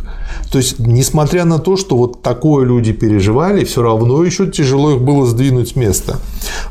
То 0.49 0.59
есть, 0.59 0.79
несмотря 0.79 1.43
на 1.43 1.59
то, 1.59 1.75
что 1.75 1.97
вот 1.97 2.21
такое 2.21 2.65
люди 2.65 2.93
переживали, 2.93 3.65
все 3.65 3.81
равно 3.81 4.23
еще 4.23 4.49
тяжело 4.49 4.91
их 4.93 5.01
было 5.01 5.25
сдвинуть 5.25 5.69
с 5.69 5.75
места. 5.75 6.19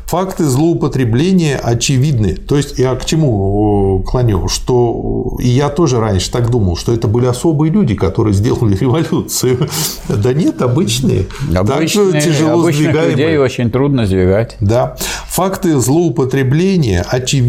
Факты 0.05 0.45
злоупотребления 0.45 1.57
очевидны. 1.57 2.35
То 2.35 2.57
есть, 2.57 2.79
я 2.79 2.95
к 2.95 3.05
чему 3.05 4.03
клоню? 4.05 4.47
Что 4.47 5.37
и 5.39 5.47
я 5.47 5.69
тоже 5.69 5.99
раньше 5.99 6.31
так 6.31 6.49
думал, 6.49 6.75
что 6.75 6.91
это 6.91 7.07
были 7.07 7.27
особые 7.27 7.71
люди, 7.71 7.93
которые 7.93 8.33
сделали 8.33 8.75
революцию. 8.75 9.69
Да 10.09 10.33
нет, 10.33 10.61
обычные. 10.61 11.27
Обычные, 11.55 12.11
так 12.13 12.23
тяжело 12.23 12.61
обычных 12.61 13.09
людей 13.09 13.37
очень 13.37 13.69
трудно 13.69 14.07
сдвигать. 14.07 14.57
Да. 14.59 14.97
Факты 15.27 15.79
злоупотребления 15.79 17.05
очевидны. 17.07 17.42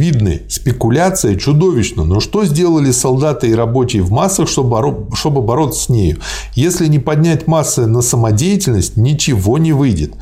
Спекуляция 0.48 1.36
чудовищна. 1.36 2.04
Но 2.04 2.20
что 2.20 2.44
сделали 2.44 2.90
солдаты 2.90 3.48
и 3.48 3.54
рабочие 3.54 4.02
в 4.02 4.10
массах, 4.10 4.48
чтобы, 4.48 5.06
чтобы 5.14 5.42
бороться 5.42 5.84
с 5.84 5.88
нею? 5.88 6.18
Если 6.54 6.86
не 6.86 6.98
поднять 6.98 7.46
массы 7.46 7.86
на 7.86 8.02
самодеятельность, 8.02 8.96
ничего 8.96 9.58
не 9.58 9.72
выйдет. 9.72 10.14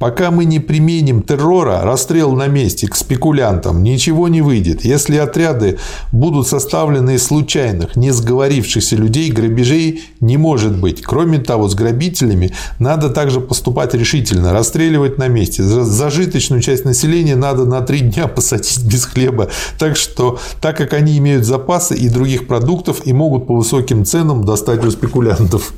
Пока 0.00 0.30
мы 0.30 0.46
не 0.46 0.60
применим 0.60 1.22
террора, 1.22 1.82
расстрел 1.82 2.32
на 2.32 2.46
месте 2.46 2.88
к 2.88 2.96
спекулянтам, 2.96 3.82
ничего 3.82 4.28
не 4.28 4.40
выйдет. 4.40 4.82
Если 4.82 5.18
отряды 5.18 5.78
будут 6.10 6.48
составлены 6.48 7.16
из 7.16 7.24
случайных, 7.24 7.96
не 7.96 8.10
сговорившихся 8.10 8.96
людей, 8.96 9.30
грабежей 9.30 10.04
не 10.20 10.38
может 10.38 10.74
быть. 10.74 11.02
Кроме 11.02 11.38
того, 11.38 11.68
с 11.68 11.74
грабителями 11.74 12.54
надо 12.78 13.10
также 13.10 13.42
поступать 13.42 13.92
решительно, 13.92 14.54
расстреливать 14.54 15.18
на 15.18 15.28
месте. 15.28 15.62
Зажиточную 15.62 16.62
часть 16.62 16.86
населения 16.86 17.36
надо 17.36 17.66
на 17.66 17.82
три 17.82 18.00
дня 18.00 18.26
посадить 18.26 18.82
без 18.82 19.04
хлеба. 19.04 19.50
Так 19.78 19.98
что, 19.98 20.38
так 20.62 20.78
как 20.78 20.94
они 20.94 21.18
имеют 21.18 21.44
запасы 21.44 21.94
и 21.94 22.08
других 22.08 22.46
продуктов 22.46 23.02
и 23.04 23.12
могут 23.12 23.46
по 23.46 23.54
высоким 23.54 24.06
ценам 24.06 24.46
достать 24.46 24.82
у 24.82 24.90
спекулянтов. 24.90 25.74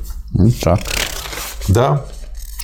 Так. 0.63 0.79
Да, 1.69 2.05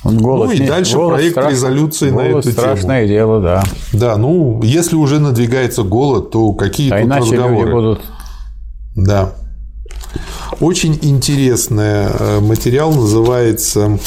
голод, 0.03 0.47
ну 0.47 0.51
и 0.53 0.65
дальше 0.65 0.95
голод 0.95 1.15
проект 1.15 1.33
страш... 1.33 1.51
резолюции 1.51 2.09
голод 2.09 2.25
на 2.25 2.39
эту 2.39 2.51
страшное 2.51 3.07
тему. 3.07 3.07
дело, 3.07 3.41
да. 3.41 3.63
Да, 3.93 4.17
ну 4.17 4.61
если 4.63 4.95
уже 4.95 5.19
надвигается 5.19 5.83
голод, 5.83 6.31
то 6.31 6.53
какие 6.53 6.91
а 6.91 6.97
тут 6.97 7.07
иначе 7.07 7.31
разговоры? 7.31 7.65
Люди 7.65 7.71
будут... 7.71 8.01
Да. 8.95 9.33
Очень 10.59 10.97
интересный 11.01 12.07
э, 12.09 12.39
материал 12.39 12.91
называется 12.91 13.99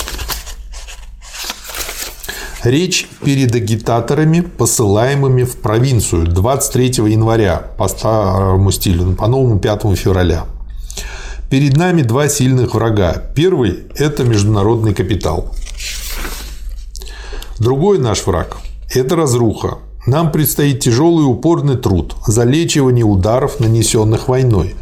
Речь 2.65 3.09
перед 3.25 3.53
агитаторами, 3.57 4.41
посылаемыми 4.41 5.43
в 5.43 5.57
провинцию 5.57 6.29
23 6.29 7.11
января 7.11 7.57
по 7.77 7.89
старому 7.89 8.71
стилю, 8.71 9.15
по 9.15 9.27
новому 9.27 9.59
5 9.59 9.99
февраля. 9.99 10.45
Перед 11.51 11.77
нами 11.77 12.03
два 12.03 12.29
сильных 12.29 12.75
врага. 12.75 13.15
Первый– 13.35 13.81
это 13.97 14.23
международный 14.23 14.95
капитал. 14.95 15.53
Другой 17.63 17.99
наш 17.99 18.27
враг– 18.27 18.57
это 18.93 19.15
разруха. 19.15 19.79
Нам 20.05 20.33
предстоит 20.33 20.81
тяжелый 20.81 21.23
и 21.23 21.29
упорный 21.29 21.77
труд– 21.77 22.17
залечивание 22.27 23.05
ударов, 23.05 23.61
нанесенных 23.61 24.27
войной. 24.27 24.75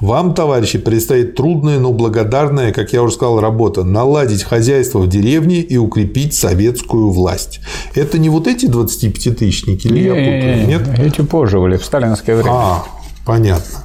Вам, 0.00 0.34
товарищи, 0.34 0.78
предстоит 0.78 1.36
трудная, 1.36 1.78
но 1.78 1.92
благодарная, 1.92 2.72
как 2.72 2.92
я 2.92 3.04
уже 3.04 3.14
сказал, 3.14 3.38
работа– 3.38 3.84
наладить 3.84 4.42
хозяйство 4.42 4.98
в 4.98 5.08
деревне 5.08 5.60
и 5.60 5.76
укрепить 5.76 6.34
советскую 6.34 7.10
власть. 7.10 7.60
Это 7.94 8.18
не 8.18 8.30
вот 8.30 8.48
эти 8.48 8.66
25-тысячники, 8.66 9.86
или 9.86 10.00
я 10.00 10.14
путаю? 10.14 10.66
Нет? 10.66 10.98
Эти 10.98 11.20
позже 11.20 11.60
были, 11.60 11.76
в 11.76 11.84
сталинское 11.84 12.34
время. 12.34 12.50
А, 12.52 12.84
понятно. 13.24 13.84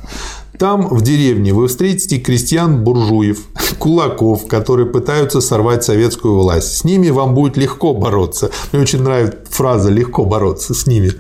Там, 0.60 0.90
в 0.90 1.02
деревне, 1.02 1.54
вы 1.54 1.70
встретите 1.70 2.18
крестьян-буржуев, 2.18 3.40
кулаков, 3.80 4.46
которые 4.48 4.88
пытаются 4.88 5.40
сорвать 5.40 5.86
советскую 5.86 6.38
власть. 6.38 6.76
С 6.76 6.84
ними 6.84 7.10
вам 7.12 7.34
будет 7.34 7.56
легко 7.56 7.94
бороться. 7.94 8.52
Мне 8.74 8.82
очень 8.82 9.02
нравится 9.02 9.38
фраза 9.50 9.90
«легко 9.90 10.26
бороться 10.26 10.74
с 10.74 10.86
ними». 10.86 11.14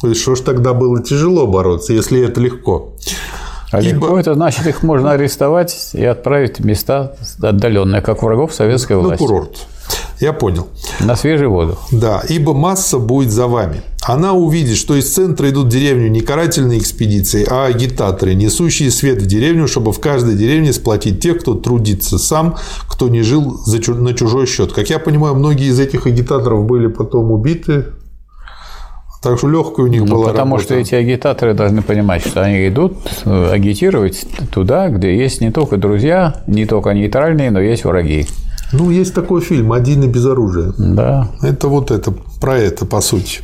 То 0.00 0.08
есть, 0.08 0.22
что 0.22 0.34
ж 0.34 0.40
тогда 0.40 0.72
было 0.72 1.02
тяжело 1.02 1.46
бороться, 1.46 1.92
если 1.92 2.24
это 2.24 2.40
легко? 2.40 2.94
А 3.70 3.82
Ибо... 3.82 3.88
легко 3.90 4.18
это 4.18 4.32
значит, 4.32 4.66
их 4.66 4.82
можно 4.82 5.10
арестовать 5.10 5.90
и 5.92 6.02
отправить 6.02 6.58
в 6.58 6.64
места 6.64 7.16
отдаленные, 7.42 8.00
как 8.00 8.22
врагов 8.22 8.54
советской 8.54 8.96
власти. 8.96 9.22
На 9.22 9.28
курорт. 9.28 9.66
Я 10.20 10.32
понял. 10.32 10.68
На 11.00 11.14
свежий 11.16 11.46
воздух. 11.46 11.78
Да, 11.92 12.22
ибо 12.28 12.54
масса 12.54 12.98
будет 12.98 13.30
за 13.30 13.46
вами. 13.46 13.82
Она 14.02 14.32
увидит, 14.32 14.76
что 14.76 14.94
из 14.94 15.12
центра 15.12 15.50
идут 15.50 15.66
в 15.66 15.68
деревню 15.68 16.08
не 16.08 16.20
карательные 16.20 16.78
экспедиции, 16.78 17.44
а 17.48 17.66
агитаторы, 17.66 18.34
несущие 18.34 18.90
свет 18.90 19.20
в 19.20 19.26
деревню, 19.26 19.66
чтобы 19.66 19.92
в 19.92 20.00
каждой 20.00 20.36
деревне 20.36 20.72
сплотить 20.72 21.20
тех, 21.20 21.40
кто 21.40 21.54
трудится 21.54 22.18
сам, 22.18 22.56
кто 22.88 23.08
не 23.08 23.22
жил 23.22 23.60
на 23.66 24.14
чужой 24.14 24.46
счет. 24.46 24.72
Как 24.72 24.88
я 24.90 24.98
понимаю, 25.00 25.34
многие 25.34 25.66
из 25.66 25.80
этих 25.80 26.06
агитаторов 26.06 26.66
были 26.66 26.86
потом 26.86 27.32
убиты, 27.32 27.86
так 29.22 29.38
что 29.38 29.48
легкая 29.48 29.86
у 29.86 29.88
них 29.88 30.02
ну, 30.02 30.14
была 30.14 30.28
Потому 30.28 30.54
работа. 30.54 30.64
что 30.64 30.74
эти 30.76 30.94
агитаторы 30.94 31.52
должны 31.52 31.82
понимать, 31.82 32.24
что 32.24 32.42
они 32.44 32.68
идут 32.68 32.96
э, 33.24 33.50
агитировать 33.50 34.24
туда, 34.52 34.88
где 34.88 35.16
есть 35.16 35.40
не 35.40 35.50
только 35.50 35.78
друзья, 35.78 36.42
не 36.46 36.64
только 36.64 36.90
нейтральные, 36.90 37.50
но 37.50 37.60
есть 37.60 37.84
враги. 37.84 38.28
Ну, 38.72 38.90
есть 38.90 39.14
такой 39.14 39.40
фильм 39.40 39.72
«Один 39.72 40.02
и 40.02 40.06
без 40.08 40.26
оружия». 40.26 40.72
Да. 40.78 41.28
Это 41.42 41.68
вот 41.68 41.90
это, 41.90 42.12
про 42.40 42.58
это, 42.58 42.84
по 42.84 43.00
сути. 43.00 43.40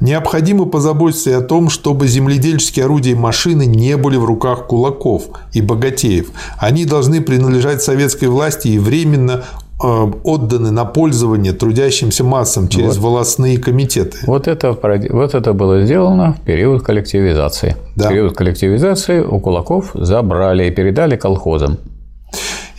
Необходимо 0.00 0.64
позаботиться 0.64 1.30
и 1.30 1.32
о 1.34 1.42
том, 1.42 1.68
чтобы 1.68 2.08
земледельческие 2.08 2.86
орудия 2.86 3.10
и 3.10 3.14
машины 3.14 3.66
не 3.66 3.96
были 3.96 4.16
в 4.16 4.24
руках 4.24 4.66
кулаков 4.66 5.24
и 5.52 5.60
богатеев. 5.60 6.30
Они 6.58 6.86
должны 6.86 7.20
принадлежать 7.20 7.82
советской 7.82 8.26
власти 8.26 8.68
и 8.68 8.78
временно 8.78 9.44
э, 9.82 9.86
отданы 10.24 10.70
на 10.70 10.86
пользование 10.86 11.52
трудящимся 11.52 12.24
массам 12.24 12.68
через 12.68 12.96
вот. 12.96 13.04
волосные 13.04 13.58
комитеты. 13.58 14.16
Вот 14.26 14.48
это, 14.48 14.72
вот 15.10 15.34
это 15.34 15.52
было 15.52 15.84
сделано 15.84 16.32
в 16.32 16.40
период 16.46 16.82
коллективизации. 16.82 17.76
Да. 17.94 18.06
В 18.06 18.08
период 18.08 18.34
коллективизации 18.34 19.20
у 19.20 19.38
кулаков 19.38 19.90
забрали 19.92 20.66
и 20.66 20.70
передали 20.70 21.16
колхозам. 21.16 21.76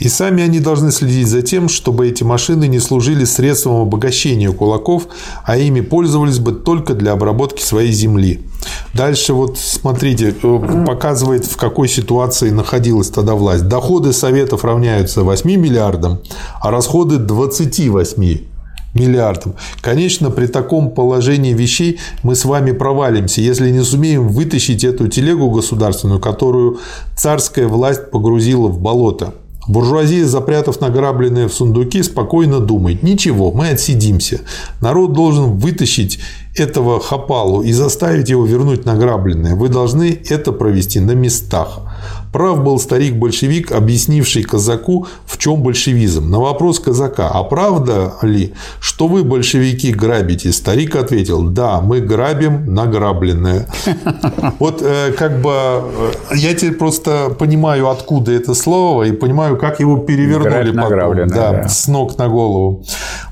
И 0.01 0.09
сами 0.09 0.41
они 0.41 0.59
должны 0.59 0.91
следить 0.91 1.27
за 1.27 1.43
тем, 1.43 1.69
чтобы 1.69 2.07
эти 2.07 2.23
машины 2.23 2.67
не 2.67 2.79
служили 2.79 3.23
средством 3.23 3.83
обогащения 3.83 4.51
кулаков, 4.51 5.07
а 5.45 5.57
ими 5.57 5.81
пользовались 5.81 6.39
бы 6.39 6.53
только 6.53 6.95
для 6.95 7.11
обработки 7.11 7.61
своей 7.61 7.91
земли. 7.91 8.41
Дальше 8.95 9.33
вот 9.33 9.59
смотрите, 9.59 10.35
э, 10.41 10.83
показывает, 10.87 11.45
в 11.45 11.55
какой 11.55 11.87
ситуации 11.87 12.49
находилась 12.49 13.09
тогда 13.09 13.35
власть. 13.35 13.67
Доходы 13.67 14.11
Советов 14.11 14.65
равняются 14.65 15.23
8 15.23 15.49
миллиардам, 15.55 16.19
а 16.61 16.71
расходы 16.71 17.17
28 17.17 18.50
миллиардам. 18.93 19.55
Конечно, 19.81 20.29
при 20.31 20.47
таком 20.47 20.91
положении 20.91 21.53
вещей 21.53 21.99
мы 22.23 22.35
с 22.35 22.45
вами 22.45 22.71
провалимся, 22.71 23.41
если 23.41 23.69
не 23.71 23.83
сумеем 23.83 24.27
вытащить 24.27 24.83
эту 24.83 25.07
телегу 25.07 25.49
государственную, 25.49 26.19
которую 26.19 26.79
царская 27.15 27.67
власть 27.67 28.11
погрузила 28.11 28.67
в 28.67 28.79
болото. 28.79 29.33
Буржуазия, 29.67 30.25
запрятав 30.25 30.81
награбленное 30.81 31.47
в 31.47 31.53
сундуки, 31.53 32.01
спокойно 32.01 32.59
думает, 32.59 33.03
ничего, 33.03 33.51
мы 33.51 33.69
отсидимся. 33.69 34.41
Народ 34.81 35.13
должен 35.13 35.57
вытащить 35.57 36.19
этого 36.55 36.99
хапалу 36.99 37.61
и 37.61 37.71
заставить 37.71 38.29
его 38.29 38.45
вернуть 38.45 38.85
награбленное. 38.85 39.55
Вы 39.55 39.69
должны 39.69 40.19
это 40.29 40.51
провести 40.51 40.99
на 40.99 41.11
местах. 41.11 41.81
Прав 42.31 42.63
был 42.63 42.79
старик-большевик, 42.79 43.71
объяснивший 43.71 44.43
казаку, 44.43 45.07
в 45.25 45.37
чем 45.37 45.61
большевизм. 45.61 46.29
На 46.29 46.39
вопрос 46.39 46.79
казака, 46.79 47.29
а 47.29 47.43
правда 47.43 48.13
ли, 48.21 48.53
что 48.79 49.07
вы, 49.07 49.23
большевики, 49.23 49.91
грабите? 49.91 50.51
Старик 50.51 50.95
ответил, 50.95 51.43
да, 51.43 51.81
мы 51.81 51.99
грабим 51.99 52.73
награбленное. 52.73 53.67
Вот 54.59 54.81
э, 54.81 55.11
как 55.17 55.41
бы 55.41 55.51
э, 55.51 56.11
я 56.35 56.53
теперь 56.53 56.73
просто 56.73 57.35
понимаю, 57.37 57.89
откуда 57.89 58.31
это 58.31 58.53
слово, 58.53 59.03
и 59.03 59.11
понимаю, 59.11 59.57
как 59.57 59.79
его 59.79 59.97
перевернули 59.97 60.71
потом, 60.71 61.27
да, 61.27 61.51
да. 61.51 61.67
с 61.67 61.87
ног 61.87 62.17
на 62.17 62.27
голову. 62.27 62.83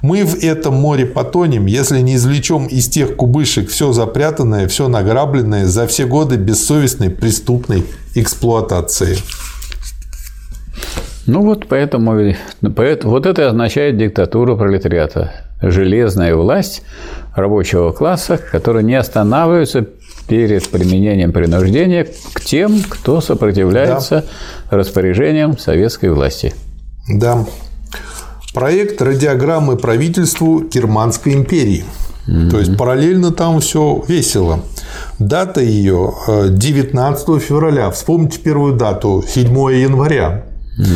Мы 0.01 0.23
в 0.23 0.43
этом 0.43 0.75
море 0.75 1.05
потонем, 1.05 1.65
если 1.65 1.99
не 1.99 2.15
извлечем 2.15 2.65
из 2.65 2.89
тех 2.89 3.15
кубышек 3.15 3.69
все 3.69 3.91
запрятанное, 3.91 4.67
все 4.67 4.87
награбленное 4.87 5.65
за 5.65 5.87
все 5.87 6.05
годы 6.05 6.35
бессовестной 6.37 7.09
преступной 7.09 7.85
эксплуатации. 8.15 9.17
Ну 11.25 11.43
вот 11.43 11.67
поэтому, 11.67 12.33
поэтому 12.75 13.13
вот 13.13 13.25
это 13.25 13.49
означает 13.49 13.97
диктатуру 13.97 14.57
пролетариата. 14.57 15.45
Железная 15.61 16.35
власть 16.35 16.81
рабочего 17.35 17.91
класса, 17.91 18.37
который 18.37 18.83
не 18.83 18.95
останавливается 18.95 19.85
перед 20.27 20.67
применением 20.69 21.31
принуждения 21.31 22.07
к 22.33 22.41
тем, 22.41 22.81
кто 22.87 23.19
сопротивляется 23.19 24.25
да. 24.71 24.77
распоряжениям 24.77 25.57
советской 25.57 26.11
власти. 26.11 26.53
Да. 27.07 27.45
Проект 28.53 29.01
радиограммы 29.01 29.77
правительству 29.77 30.61
Германской 30.61 31.33
империи. 31.33 31.83
Mm-hmm. 32.27 32.49
То 32.49 32.59
есть 32.59 32.77
параллельно 32.77 33.31
там 33.31 33.59
все 33.59 34.03
весело. 34.07 34.61
Дата 35.19 35.61
ее 35.61 36.13
19 36.49 37.29
э, 37.29 37.39
февраля. 37.39 37.91
Вспомните 37.91 38.39
первую 38.39 38.75
дату, 38.75 39.23
7 39.27 39.45
января. 39.73 40.45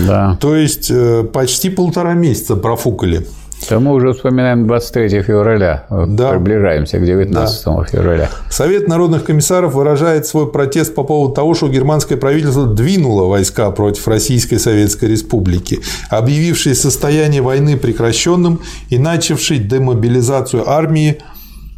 Да. 0.07 0.37
То 0.39 0.55
есть 0.55 0.89
э, 0.89 1.23
почти 1.23 1.69
полтора 1.69 2.13
месяца 2.13 2.55
профукали. 2.55 3.27
То 3.67 3.79
мы 3.79 3.93
уже 3.93 4.13
вспоминаем 4.13 4.67
23 4.67 5.21
февраля, 5.23 5.85
да. 5.89 6.31
приближаемся 6.31 6.99
к 6.99 7.05
19 7.05 7.65
да. 7.65 7.83
февраля. 7.85 8.29
Совет 8.49 8.87
народных 8.87 9.23
комиссаров 9.23 9.73
выражает 9.73 10.25
свой 10.25 10.51
протест 10.51 10.95
по 10.95 11.03
поводу 11.03 11.33
того, 11.33 11.53
что 11.53 11.69
германское 11.69 12.17
правительство 12.17 12.65
двинуло 12.65 13.29
войска 13.29 13.71
против 13.71 14.07
Российской 14.07 14.57
Советской 14.57 15.05
Республики, 15.05 15.79
объявившее 16.09 16.75
состояние 16.75 17.41
войны 17.41 17.77
прекращенным 17.77 18.59
и 18.89 18.97
начавшей 18.97 19.59
демобилизацию 19.59 20.69
армии 20.69 21.19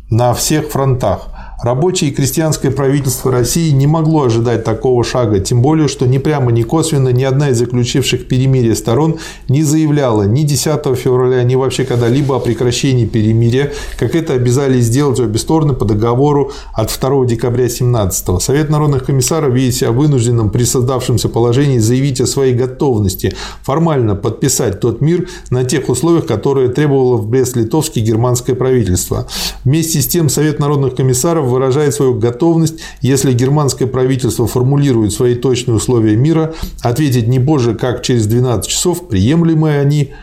на 0.10 0.34
всех 0.34 0.70
фронтах. 0.70 1.30
Рабочее 1.64 2.09
и 2.09 2.14
крестьянское 2.14 2.69
правительство 2.69 3.32
России 3.32 3.72
не 3.72 3.88
могло 3.88 4.24
ожидать 4.24 4.64
такого 4.64 5.03
шага, 5.03 5.40
тем 5.40 5.61
более, 5.61 5.88
что 5.88 6.06
ни 6.06 6.17
прямо, 6.17 6.51
ни 6.51 6.64
косвенно 6.64 7.09
ни 7.09 7.24
одна 7.24 7.50
из 7.50 7.59
заключивших 7.59 8.27
перемирие 8.27 8.75
сторон 8.75 9.17
не 9.48 9.64
заявляла 9.64 10.24
ни 10.24 10.43
10 10.43 10.98
февраля, 10.98 11.43
ни 11.43 11.56
вообще 11.56 11.85
когда-либо 11.85 12.35
о 12.35 12.40
прекращении 12.40 13.06
перемирия, 13.06 13.72
как 13.98 14.16
это 14.16 14.34
обязали 14.34 14.82
сделать 14.82 15.19
обе 15.19 15.40
стороны 15.40 15.74
по 15.74 15.85
договору 15.85 16.51
от 16.74 16.95
2 17.00 17.25
декабря 17.25 17.69
17 17.69 18.42
Совет 18.42 18.69
народных 18.69 19.06
комиссаров, 19.06 19.53
видя 19.53 19.72
себя 19.72 19.92
вынужденным 19.92 20.50
при 20.50 20.64
создавшемся 20.64 21.30
положении 21.30 21.80
заявить 21.80 22.19
о 22.19 22.27
своей 22.27 22.53
готовности 22.53 23.34
формально 23.64 24.16
подписать 24.16 24.82
тот 24.82 25.00
мир 25.00 25.30
на 25.50 25.64
тех 25.64 25.88
условиях, 25.88 26.25
которые 26.25 26.69
требовало 26.69 27.16
в 27.16 27.30
Брест-Литовске 27.30 28.01
германское 28.01 28.56
правительство. 28.56 29.27
Вместе 29.64 30.01
с 30.01 30.08
тем 30.08 30.27
Совет 30.27 30.59
народных 30.59 30.95
комиссаров 30.95 31.45
выражает 31.46 31.94
свою 31.94 32.16
готовность, 32.20 32.80
если 33.02 33.34
германское 33.34 33.88
правительство 33.88 34.48
формулирует 34.48 35.14
свои 35.14 35.36
точные 35.36 35.76
условия 35.76 36.16
мира, 36.16 36.54
ответить 36.82 37.28
не 37.28 37.40
позже, 37.40 37.76
как 37.76 38.02
через 38.04 38.28
12 38.28 38.68
часов, 38.70 39.08
приемлемы 39.08 39.78
они 39.78 40.14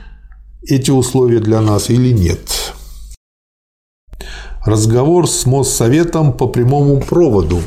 эти 0.62 0.91
условия 0.91 1.41
для 1.41 1.60
нас 1.60 1.91
или 1.91 2.12
нет. 2.12 2.75
Разговор 4.65 5.28
с 5.28 5.44
Моссоветом 5.44 6.33
по 6.33 6.47
прямому 6.47 7.01
проводу. 7.01 7.60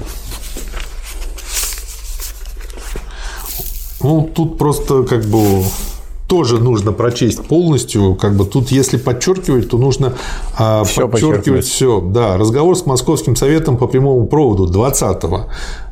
Ну, 4.01 4.29
тут 4.33 4.57
просто 4.57 5.03
как 5.03 5.25
бы 5.25 5.63
тоже 6.27 6.59
нужно 6.59 6.91
прочесть 6.91 7.43
полностью. 7.43 8.15
Как 8.15 8.35
бы 8.35 8.45
тут, 8.45 8.71
если 8.71 8.97
подчеркивать, 8.97 9.69
то 9.69 9.77
нужно 9.77 10.13
а, 10.57 10.83
все 10.83 11.07
подчеркивать 11.07 11.65
все. 11.65 12.01
Да, 12.01 12.37
разговор 12.37 12.75
с 12.75 12.85
Московским 12.85 13.35
советом 13.35 13.77
по 13.77 13.87
прямому 13.87 14.25
проводу 14.27 14.67
20 14.67 15.23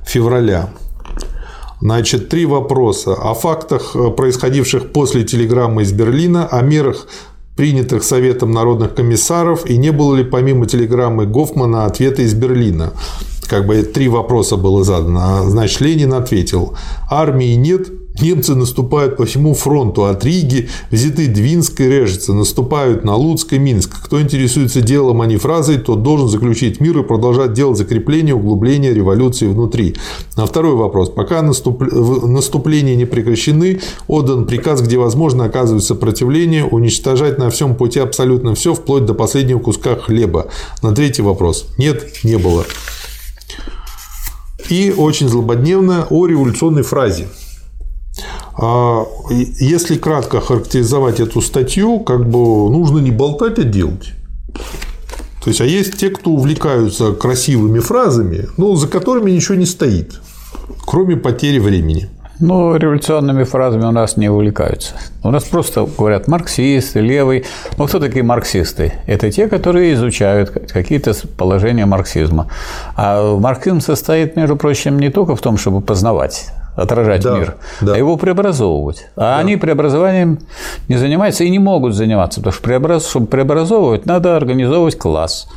февраля. 0.05 0.69
Значит, 1.81 2.29
три 2.29 2.45
вопроса 2.45 3.13
о 3.13 3.33
фактах, 3.33 3.95
э, 3.95 4.09
происходивших 4.09 4.93
после 4.93 5.25
телеграммы 5.25 5.81
из 5.81 5.91
Берлина, 5.91 6.47
о 6.47 6.61
мерах, 6.61 7.07
принятых 7.57 8.03
Советом 8.03 8.51
народных 8.51 8.95
комиссаров, 8.95 9.65
и 9.65 9.77
не 9.77 9.91
было 9.91 10.15
ли 10.15 10.23
помимо 10.23 10.65
телеграммы 10.65 11.25
Гофмана 11.25 11.85
ответа 11.85 12.21
из 12.21 12.33
Берлина. 12.33 12.93
Как 13.47 13.67
бы 13.67 13.83
три 13.83 14.07
вопроса 14.07 14.55
было 14.55 14.83
задано. 14.83 15.49
Значит, 15.49 15.81
Ленин 15.81 16.13
ответил, 16.13 16.75
армии 17.09 17.53
нет, 17.55 17.89
Немцы 18.21 18.53
наступают 18.53 19.17
по 19.17 19.25
всему 19.25 19.55
фронту 19.55 20.05
от 20.05 20.23
Риги, 20.23 20.69
визиты 20.91 21.27
Двинск 21.27 21.81
и 21.81 21.89
Режица, 21.89 22.33
наступают 22.33 23.03
на 23.03 23.15
Луцк 23.15 23.53
и 23.53 23.57
Минск. 23.57 24.05
Кто 24.05 24.21
интересуется 24.21 24.81
делом, 24.81 25.21
а 25.21 25.25
не 25.25 25.37
фразой, 25.37 25.79
тот 25.79 26.03
должен 26.03 26.27
заключить 26.27 26.79
мир 26.79 26.99
и 26.99 27.03
продолжать 27.03 27.53
делать 27.53 27.77
закрепление, 27.77 28.35
углубление 28.35 28.93
революции 28.93 29.47
внутри. 29.47 29.95
На 30.37 30.45
второй 30.45 30.75
вопрос. 30.75 31.09
Пока 31.09 31.41
наступления 31.41 32.95
не 32.95 33.05
прекращены, 33.05 33.81
отдан 34.07 34.45
приказ, 34.45 34.81
где 34.81 34.97
возможно 34.97 35.45
оказывать 35.45 35.83
сопротивление, 35.83 36.65
уничтожать 36.65 37.39
на 37.39 37.49
всем 37.49 37.75
пути 37.75 37.99
абсолютно 37.99 38.53
все, 38.53 38.75
вплоть 38.75 39.05
до 39.05 39.15
последнего 39.15 39.59
куска 39.59 39.95
хлеба. 39.95 40.47
На 40.83 40.93
третий 40.93 41.23
вопрос. 41.23 41.65
Нет, 41.79 42.23
не 42.23 42.37
было. 42.37 42.63
И 44.69 44.93
очень 44.95 45.27
злободневно 45.27 46.07
о 46.09 46.27
революционной 46.27 46.83
фразе. 46.83 47.27
А 48.55 49.05
если 49.59 49.97
кратко 49.97 50.39
характеризовать 50.39 51.19
эту 51.19 51.41
статью, 51.41 51.99
как 51.99 52.29
бы 52.29 52.69
нужно 52.69 52.99
не 52.99 53.11
болтать, 53.11 53.57
а 53.59 53.63
делать. 53.63 54.11
То 55.43 55.49
есть, 55.49 55.59
а 55.59 55.65
есть 55.65 55.97
те, 55.97 56.09
кто 56.09 56.31
увлекаются 56.31 57.11
красивыми 57.13 57.79
фразами, 57.79 58.47
но 58.57 58.75
за 58.75 58.87
которыми 58.87 59.31
ничего 59.31 59.55
не 59.55 59.65
стоит, 59.65 60.21
кроме 60.85 61.17
потери 61.17 61.59
времени. 61.59 62.09
Ну, 62.39 62.75
революционными 62.75 63.43
фразами 63.43 63.85
у 63.85 63.91
нас 63.91 64.17
не 64.17 64.29
увлекаются. 64.29 64.95
У 65.23 65.29
нас 65.31 65.43
просто 65.43 65.87
говорят 65.97 66.27
марксисты, 66.27 66.99
левый. 66.99 67.45
Ну, 67.77 67.87
кто 67.87 67.99
такие 67.99 68.23
марксисты? 68.23 68.93
Это 69.05 69.31
те, 69.31 69.47
которые 69.47 69.93
изучают 69.93 70.49
какие-то 70.49 71.13
положения 71.37 71.85
марксизма. 71.85 72.47
А 72.95 73.37
марксизм 73.37 73.81
состоит, 73.81 74.35
между 74.35 74.55
прочим, 74.55 74.99
не 74.99 75.09
только 75.09 75.35
в 75.35 75.41
том, 75.41 75.57
чтобы 75.57 75.81
познавать 75.81 76.47
отражать 76.75 77.21
да, 77.21 77.37
мир, 77.37 77.55
да. 77.81 77.93
а 77.93 77.97
его 77.97 78.17
преобразовывать. 78.17 79.07
А 79.15 79.21
да. 79.21 79.37
они 79.37 79.57
преобразованием 79.57 80.39
не 80.87 80.97
занимаются 80.97 81.43
и 81.43 81.49
не 81.49 81.59
могут 81.59 81.93
заниматься, 81.95 82.39
потому 82.39 82.53
что 82.53 82.63
преобраз... 82.63 83.07
чтобы 83.07 83.27
преобразовывать, 83.27 84.05
надо 84.05 84.35
организовывать 84.35 84.97
класс. 84.97 85.47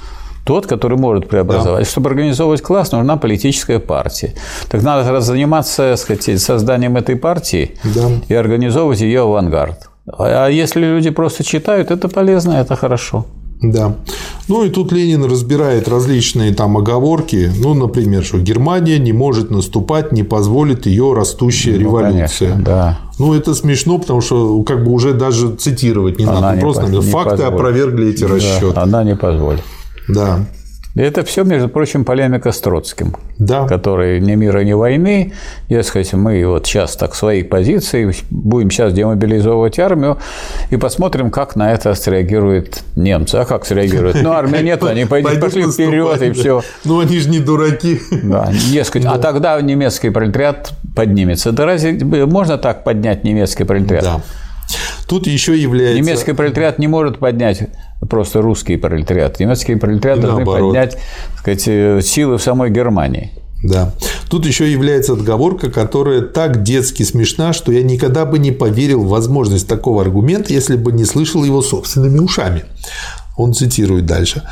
Тот, 0.44 0.66
который 0.66 0.96
может 0.96 1.28
преобразовать. 1.28 1.84
Да. 1.84 1.90
Чтобы 1.90 2.10
организовывать 2.10 2.62
класс, 2.62 2.92
нужна 2.92 3.16
политическая 3.16 3.80
партия. 3.80 4.34
Так 4.68 4.82
надо 4.82 5.20
заниматься 5.20 5.96
сказать, 5.96 6.40
созданием 6.40 6.96
этой 6.96 7.16
партии 7.16 7.76
да. 7.82 8.08
и 8.28 8.34
организовывать 8.34 9.00
ее 9.00 9.22
авангард. 9.22 9.88
А 10.18 10.46
если 10.46 10.82
люди 10.84 11.10
просто 11.10 11.42
читают, 11.42 11.90
это 11.90 12.08
полезно, 12.08 12.52
это 12.52 12.76
хорошо. 12.76 13.26
Да. 13.62 13.96
Ну 14.48 14.64
и 14.64 14.70
тут 14.70 14.92
Ленин 14.92 15.24
разбирает 15.24 15.88
различные 15.88 16.54
там 16.54 16.76
оговорки. 16.76 17.50
Ну, 17.58 17.74
например, 17.74 18.22
что 18.24 18.38
Германия 18.38 18.98
не 18.98 19.12
может 19.12 19.50
наступать, 19.50 20.12
не 20.12 20.22
позволит 20.22 20.86
ее 20.86 21.14
растущая 21.14 21.72
ну, 21.72 21.80
революция. 21.80 22.50
Конечно, 22.50 22.64
да. 22.64 22.98
Ну, 23.18 23.34
это 23.34 23.54
смешно, 23.54 23.98
потому 23.98 24.20
что 24.20 24.62
как 24.62 24.84
бы 24.84 24.92
уже 24.92 25.14
даже 25.14 25.54
цитировать 25.56 26.18
не 26.18 26.26
Она 26.26 26.40
надо. 26.40 26.56
не 26.56 26.60
Просто 26.60 26.82
по- 26.82 26.88
не 26.90 27.00
факты 27.00 27.30
позволит. 27.30 27.54
опровергли 27.54 28.10
эти 28.10 28.24
Да, 28.24 28.34
расчеты. 28.34 28.72
она 28.80 29.02
не 29.04 29.16
позволит. 29.16 29.62
Да. 30.08 30.46
Это 30.96 31.22
все, 31.24 31.44
между 31.44 31.68
прочим, 31.68 32.06
полемика 32.06 32.52
с 32.52 32.60
Троцким, 32.60 33.14
Да. 33.38 33.66
который 33.68 34.18
ни 34.18 34.34
мира, 34.34 34.60
ни 34.60 34.72
войны. 34.72 35.34
Дескать, 35.68 36.14
мы 36.14 36.46
вот 36.46 36.66
сейчас 36.66 36.96
так 36.96 37.14
свои 37.14 37.42
позиции, 37.42 38.10
будем 38.30 38.70
сейчас 38.70 38.94
демобилизовывать 38.94 39.78
армию 39.78 40.16
и 40.70 40.76
посмотрим, 40.78 41.30
как 41.30 41.54
на 41.54 41.70
это 41.74 41.94
среагируют 41.94 42.82
немцы. 42.96 43.36
А 43.36 43.44
как 43.44 43.66
среагируют? 43.66 44.22
Ну, 44.22 44.32
армии 44.32 44.62
нет, 44.62 44.82
они 44.84 45.04
пошли 45.04 45.70
вперед 45.70 46.22
и 46.22 46.32
все. 46.32 46.62
Ну, 46.84 47.00
они 47.00 47.18
же 47.20 47.28
не 47.28 47.40
дураки. 47.40 48.00
Да, 48.22 48.50
дескать, 48.72 49.04
а 49.04 49.18
тогда 49.18 49.60
немецкий 49.60 50.08
пролетариат 50.08 50.72
поднимется. 50.94 51.52
Да 51.52 51.66
разве 51.66 51.92
можно 52.26 52.56
так 52.56 52.84
поднять 52.84 53.22
немецкий 53.22 53.64
пролетариат? 53.64 54.04
Да. 54.04 54.20
Тут 55.08 55.26
еще 55.26 55.56
является... 55.60 56.00
Немецкий 56.00 56.32
пролетариат 56.32 56.78
не 56.78 56.88
может 56.88 57.18
поднять 57.18 57.68
просто 58.08 58.42
русский 58.42 58.76
пролетариат. 58.76 59.40
Немецкий 59.40 59.76
пролетариат 59.76 60.20
должны 60.20 60.38
наоборот. 60.38 60.70
поднять 60.70 60.92
так 60.94 61.38
сказать, 61.38 61.64
э, 61.66 62.00
силы 62.02 62.38
в 62.38 62.42
самой 62.42 62.70
Германии. 62.70 63.32
Да. 63.62 63.92
Тут 64.28 64.46
еще 64.46 64.70
является 64.70 65.14
отговорка, 65.14 65.70
которая 65.70 66.20
так 66.20 66.62
детски 66.62 67.02
смешна, 67.02 67.52
что 67.52 67.72
я 67.72 67.82
никогда 67.82 68.26
бы 68.26 68.38
не 68.38 68.52
поверил 68.52 69.02
в 69.02 69.08
возможность 69.08 69.66
такого 69.66 70.02
аргумента, 70.02 70.52
если 70.52 70.76
бы 70.76 70.92
не 70.92 71.04
слышал 71.04 71.42
его 71.44 71.62
собственными 71.62 72.18
ушами. 72.18 72.64
Он 73.36 73.54
цитирует 73.54 74.06
дальше. 74.06 74.42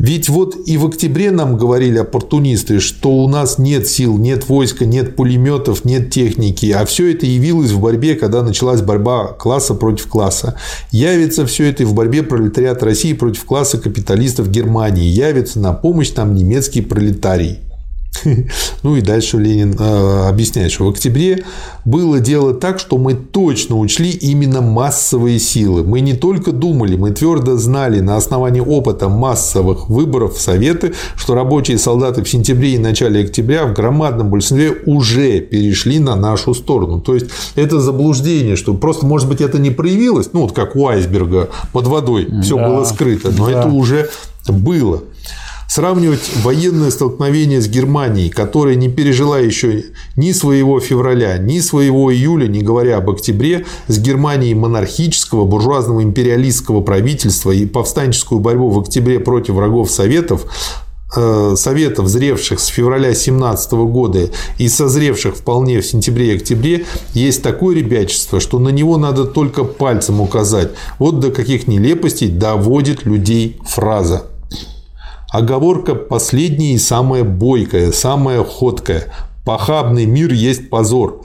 Ведь 0.00 0.30
вот 0.30 0.56
и 0.64 0.78
в 0.78 0.86
октябре 0.86 1.30
нам 1.30 1.58
говорили 1.58 1.98
оппортунисты, 1.98 2.80
что 2.80 3.10
у 3.10 3.28
нас 3.28 3.58
нет 3.58 3.86
сил, 3.86 4.16
нет 4.16 4.48
войска, 4.48 4.86
нет 4.86 5.14
пулеметов, 5.14 5.84
нет 5.84 6.10
техники, 6.10 6.70
а 6.70 6.86
все 6.86 7.12
это 7.12 7.26
явилось 7.26 7.72
в 7.72 7.80
борьбе, 7.80 8.14
когда 8.14 8.42
началась 8.42 8.80
борьба 8.80 9.26
класса 9.26 9.74
против 9.74 10.06
класса. 10.06 10.54
Явится 10.90 11.44
все 11.44 11.68
это 11.68 11.82
и 11.82 11.86
в 11.86 11.92
борьбе 11.92 12.22
пролетариат 12.22 12.82
России 12.82 13.12
против 13.12 13.44
класса 13.44 13.76
капиталистов 13.76 14.50
Германии. 14.50 15.04
Явится 15.04 15.60
на 15.60 15.74
помощь 15.74 16.14
нам 16.14 16.34
немецкий 16.34 16.80
пролетарий. 16.80 17.58
Ну 18.82 18.96
и 18.96 19.00
дальше 19.00 19.36
Ленин 19.38 19.76
э, 19.78 20.28
объясняет, 20.28 20.72
что 20.72 20.86
в 20.86 20.88
октябре 20.90 21.44
было 21.84 22.18
дело 22.20 22.54
так, 22.54 22.78
что 22.78 22.98
мы 22.98 23.14
точно 23.14 23.76
учли 23.78 24.10
именно 24.10 24.60
массовые 24.60 25.38
силы. 25.38 25.82
Мы 25.84 26.00
не 26.00 26.14
только 26.14 26.52
думали, 26.52 26.96
мы 26.96 27.10
твердо 27.10 27.56
знали 27.56 28.00
на 28.00 28.16
основании 28.16 28.60
опыта 28.60 29.08
массовых 29.08 29.88
выборов 29.88 30.36
в 30.36 30.40
Советы, 30.40 30.94
что 31.16 31.34
рабочие 31.34 31.78
солдаты 31.78 32.22
в 32.22 32.28
сентябре 32.28 32.74
и 32.74 32.78
начале 32.78 33.24
октября 33.24 33.66
в 33.66 33.74
громадном 33.74 34.30
большинстве 34.30 34.74
уже 34.86 35.40
перешли 35.40 35.98
на 35.98 36.16
нашу 36.16 36.54
сторону. 36.54 37.00
То 37.00 37.14
есть 37.14 37.26
это 37.54 37.80
заблуждение, 37.80 38.56
что 38.56 38.74
просто, 38.74 39.06
может 39.06 39.28
быть, 39.28 39.40
это 39.40 39.58
не 39.58 39.70
проявилось, 39.70 40.30
ну 40.32 40.42
вот 40.42 40.52
как 40.52 40.76
у 40.76 40.88
айсберга 40.88 41.50
под 41.72 41.86
водой 41.86 42.28
все 42.42 42.56
Да. 42.56 42.68
было 42.68 42.84
скрыто, 42.84 43.30
но 43.36 43.46
Да. 43.46 43.52
это 43.60 43.68
уже 43.68 44.10
было. 44.48 45.02
Сравнивать 45.70 46.28
военное 46.42 46.90
столкновение 46.90 47.60
с 47.60 47.68
Германией, 47.68 48.28
которая 48.28 48.74
не 48.74 48.88
пережила 48.88 49.38
еще 49.38 49.84
ни 50.16 50.32
своего 50.32 50.80
февраля, 50.80 51.38
ни 51.38 51.60
своего 51.60 52.12
июля, 52.12 52.48
не 52.48 52.60
говоря 52.60 52.96
об 52.96 53.08
октябре, 53.08 53.64
с 53.86 53.96
Германией 54.00 54.54
монархического, 54.54 55.44
буржуазного 55.44 56.02
империалистского 56.02 56.80
правительства 56.80 57.52
и 57.52 57.66
повстанческую 57.66 58.40
борьбу 58.40 58.68
в 58.70 58.80
октябре 58.80 59.20
против 59.20 59.54
врагов 59.54 59.92
Советов, 59.92 60.44
э, 61.16 61.54
Советов, 61.56 62.08
зревших 62.08 62.58
с 62.58 62.66
февраля 62.66 63.14
17 63.14 63.86
года 63.86 64.28
и 64.58 64.68
созревших 64.68 65.36
вполне 65.36 65.82
в 65.82 65.86
сентябре 65.86 66.32
и 66.32 66.36
октябре, 66.36 66.84
есть 67.14 67.44
такое 67.44 67.76
ребячество, 67.76 68.40
что 68.40 68.58
на 68.58 68.70
него 68.70 68.96
надо 68.96 69.24
только 69.24 69.62
пальцем 69.62 70.20
указать. 70.20 70.72
Вот 70.98 71.20
до 71.20 71.30
каких 71.30 71.68
нелепостей 71.68 72.26
доводит 72.26 73.04
людей 73.04 73.60
фраза. 73.64 74.24
Оговорка 75.32 75.94
последняя 75.94 76.74
и 76.74 76.78
самая 76.78 77.22
бойкая, 77.22 77.92
самая 77.92 78.42
ходкая. 78.42 79.12
Похабный 79.44 80.04
мир 80.04 80.32
есть 80.32 80.70
позор. 80.70 81.22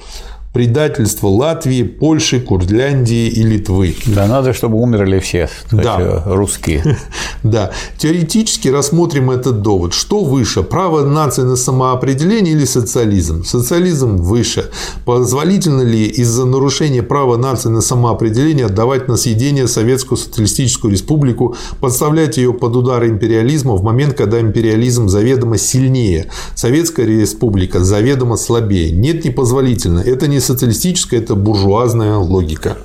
Предательство 0.56 1.28
Латвии, 1.28 1.84
Польши, 1.84 2.40
Курляндии 2.40 3.28
и 3.28 3.44
Литвы. 3.44 3.94
Да 4.06 4.26
надо, 4.26 4.54
чтобы 4.54 4.78
умерли 4.82 5.20
все 5.20 5.50
Да. 5.70 5.96
сказать, 5.96 6.22
русские. 6.28 6.98
Да, 7.44 7.72
теоретически 7.98 8.70
рассмотрим 8.70 9.30
этот 9.30 9.62
довод. 9.62 9.94
Что 9.94 10.24
выше, 10.24 10.64
право 10.64 11.06
нации 11.06 11.42
на 11.42 11.58
самоопределение 11.58 12.54
или 12.54 12.64
социализм? 12.64 13.44
Социализм 13.44 14.16
выше. 14.16 14.70
Позволительно 15.04 15.82
ли 15.82 16.06
из-за 16.06 16.46
нарушения 16.46 17.04
права 17.04 17.36
нации 17.38 17.68
на 17.70 17.82
самоопределение 17.82 18.66
отдавать 18.68 19.10
на 19.10 19.18
съедение 19.18 19.68
Советскую 19.68 20.18
Социалистическую 20.18 20.92
Республику, 20.92 21.56
подставлять 21.82 22.38
ее 22.38 22.54
под 22.54 22.76
удары 22.78 23.10
империализма 23.10 23.76
в 23.76 23.84
момент, 23.84 24.16
когда 24.16 24.40
империализм 24.40 25.10
заведомо 25.10 25.58
сильнее, 25.58 26.28
Советская 26.56 27.06
Республика 27.06 27.84
заведомо 27.84 28.38
слабее? 28.38 28.92
Нет, 28.92 29.26
непозволительно. 29.26 30.00
Это 30.00 30.28
не 30.28 30.40
социалистическая, 30.46 31.20
это 31.20 31.36
буржуазная 31.36 32.18
логика. 32.18 32.78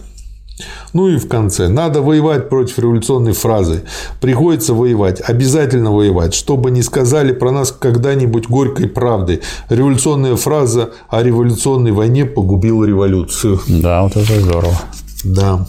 Ну 0.92 1.08
и 1.08 1.18
в 1.18 1.28
конце. 1.28 1.68
Надо 1.68 2.02
воевать 2.02 2.48
против 2.48 2.78
революционной 2.78 3.32
фразы. 3.32 3.84
Приходится 4.20 4.74
воевать. 4.74 5.20
Обязательно 5.20 5.92
воевать. 5.92 6.34
Чтобы 6.34 6.70
не 6.70 6.82
сказали 6.82 7.32
про 7.32 7.50
нас 7.52 7.72
когда-нибудь 7.72 8.48
горькой 8.48 8.88
правды. 8.88 9.40
Революционная 9.68 10.36
фраза 10.36 10.90
о 11.08 11.22
революционной 11.22 11.92
войне 11.92 12.26
погубила 12.26 12.84
революцию. 12.84 13.60
Да, 13.68 14.02
вот 14.02 14.16
это 14.16 14.40
здорово. 14.40 14.80
Да. 15.24 15.66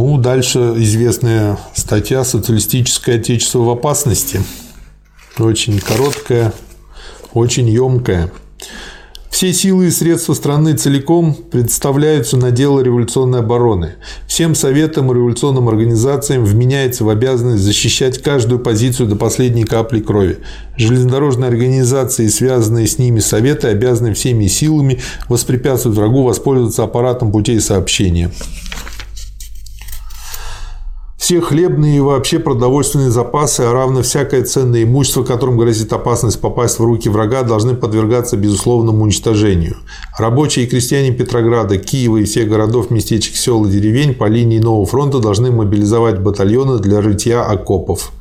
Ну, 0.00 0.16
дальше 0.16 0.74
известная 0.76 1.58
статья 1.74 2.22
«Социалистическое 2.22 3.16
отечество 3.16 3.58
в 3.58 3.68
опасности». 3.68 4.40
Очень 5.40 5.80
короткая, 5.80 6.52
очень 7.34 7.68
емкая. 7.68 8.30
Все 9.28 9.52
силы 9.52 9.88
и 9.88 9.90
средства 9.90 10.34
страны 10.34 10.76
целиком 10.76 11.34
представляются 11.34 12.36
на 12.36 12.52
дело 12.52 12.78
революционной 12.78 13.40
обороны. 13.40 13.96
Всем 14.28 14.54
советам 14.54 15.10
и 15.10 15.16
революционным 15.16 15.68
организациям 15.68 16.44
вменяется 16.44 17.02
в 17.02 17.08
обязанность 17.08 17.64
защищать 17.64 18.22
каждую 18.22 18.60
позицию 18.60 19.08
до 19.08 19.16
последней 19.16 19.64
капли 19.64 19.98
крови. 19.98 20.38
Железнодорожные 20.76 21.48
организации 21.48 22.26
и 22.26 22.30
связанные 22.30 22.86
с 22.86 22.98
ними 22.98 23.18
советы 23.18 23.66
обязаны 23.66 24.14
всеми 24.14 24.46
силами 24.46 25.00
воспрепятствовать 25.28 25.98
врагу 25.98 26.22
воспользоваться 26.22 26.84
аппаратом 26.84 27.32
путей 27.32 27.60
сообщения. 27.60 28.30
Все 31.18 31.40
хлебные 31.40 31.96
и 31.96 32.00
вообще 32.00 32.38
продовольственные 32.38 33.10
запасы, 33.10 33.62
а 33.62 33.72
равно 33.72 34.02
всякое 34.02 34.44
ценное 34.44 34.84
имущество, 34.84 35.24
которым 35.24 35.58
грозит 35.58 35.92
опасность 35.92 36.40
попасть 36.40 36.78
в 36.78 36.84
руки 36.84 37.08
врага, 37.08 37.42
должны 37.42 37.74
подвергаться 37.74 38.36
безусловному 38.36 39.02
уничтожению. 39.02 39.78
Рабочие 40.16 40.64
и 40.64 40.68
крестьяне 40.68 41.10
Петрограда, 41.10 41.76
Киева 41.76 42.18
и 42.18 42.24
всех 42.24 42.48
городов, 42.48 42.90
местечек, 42.90 43.34
сел 43.34 43.64
и 43.64 43.68
деревень 43.68 44.14
по 44.14 44.26
линии 44.28 44.60
нового 44.60 44.86
фронта 44.86 45.18
должны 45.18 45.50
мобилизовать 45.50 46.20
батальоны 46.20 46.78
для 46.78 47.00
рытья 47.00 47.44
окопов. 47.44 48.12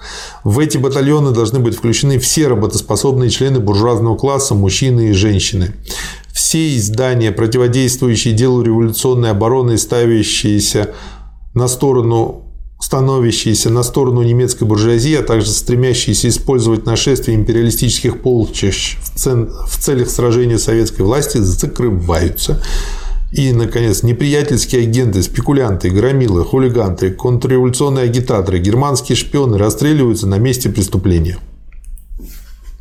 В 0.44 0.58
эти 0.58 0.80
батальоны 0.80 1.32
должны 1.32 1.60
быть 1.60 1.76
включены 1.76 2.18
все 2.18 2.48
работоспособные 2.48 3.30
члены 3.30 3.60
буржуазного 3.60 4.18
класса, 4.18 4.56
мужчины 4.56 5.10
и 5.10 5.14
женщины. 5.14 5.76
Все 6.32 6.76
издания, 6.76 7.32
противодействующие 7.32 8.34
делу 8.34 8.64
революционной 8.64 9.30
обороны 9.30 9.78
ставящиеся 9.78 10.96
на 11.54 11.68
сторону 11.68 12.47
становящиеся 12.80 13.70
на 13.70 13.84
сторону 13.84 14.22
немецкой 14.22 14.66
буржуазии, 14.66 15.16
а 15.16 15.24
также 15.24 15.50
стремящиеся 15.50 16.30
использовать 16.30 16.86
нашествие 16.86 17.36
империалистических 17.36 18.22
полчищ 18.22 18.98
в, 19.02 19.18
цен- 19.18 19.50
в 19.68 19.78
целях 19.78 20.10
сражения 20.10 20.58
советской 20.58 21.02
власти, 21.02 21.40
закрываются. 21.40 22.62
И, 23.32 23.52
наконец, 23.52 24.04
неприятельские 24.04 24.84
агенты, 24.84 25.22
спекулянты, 25.22 25.90
громилы, 25.90 26.46
хулиганты, 26.46 27.12
контрреволюционные 27.12 28.06
агитаторы, 28.06 28.60
германские 28.60 29.18
шпионы 29.18 29.58
расстреливаются 29.58 30.28
на 30.28 30.38
месте 30.38 30.70
преступления. 30.70 31.38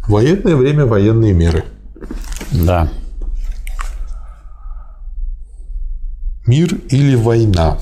Военное 0.07 0.55
время 0.55 0.87
военные 0.87 1.33
меры. 1.33 1.65
Да. 2.53 2.93
Мир 6.47 6.79
или 6.91 7.17
война? 7.17 7.81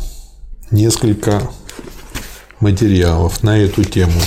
Несколько 0.71 1.43
материалов 2.61 3.43
на 3.43 3.59
эту 3.59 3.85
тему. 3.85 4.21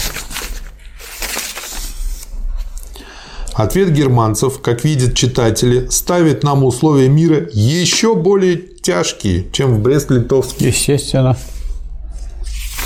Ответ 3.54 3.92
германцев, 3.92 4.62
как 4.62 4.84
видят 4.84 5.16
читатели, 5.16 5.88
ставит 5.90 6.44
нам 6.44 6.64
условия 6.64 7.10
мира 7.10 7.48
еще 7.52 8.14
более 8.16 8.58
тяжкие, 8.58 9.48
чем 9.52 9.74
в 9.74 9.80
Брест-Литовске. 9.80 10.68
Естественно. 10.68 11.36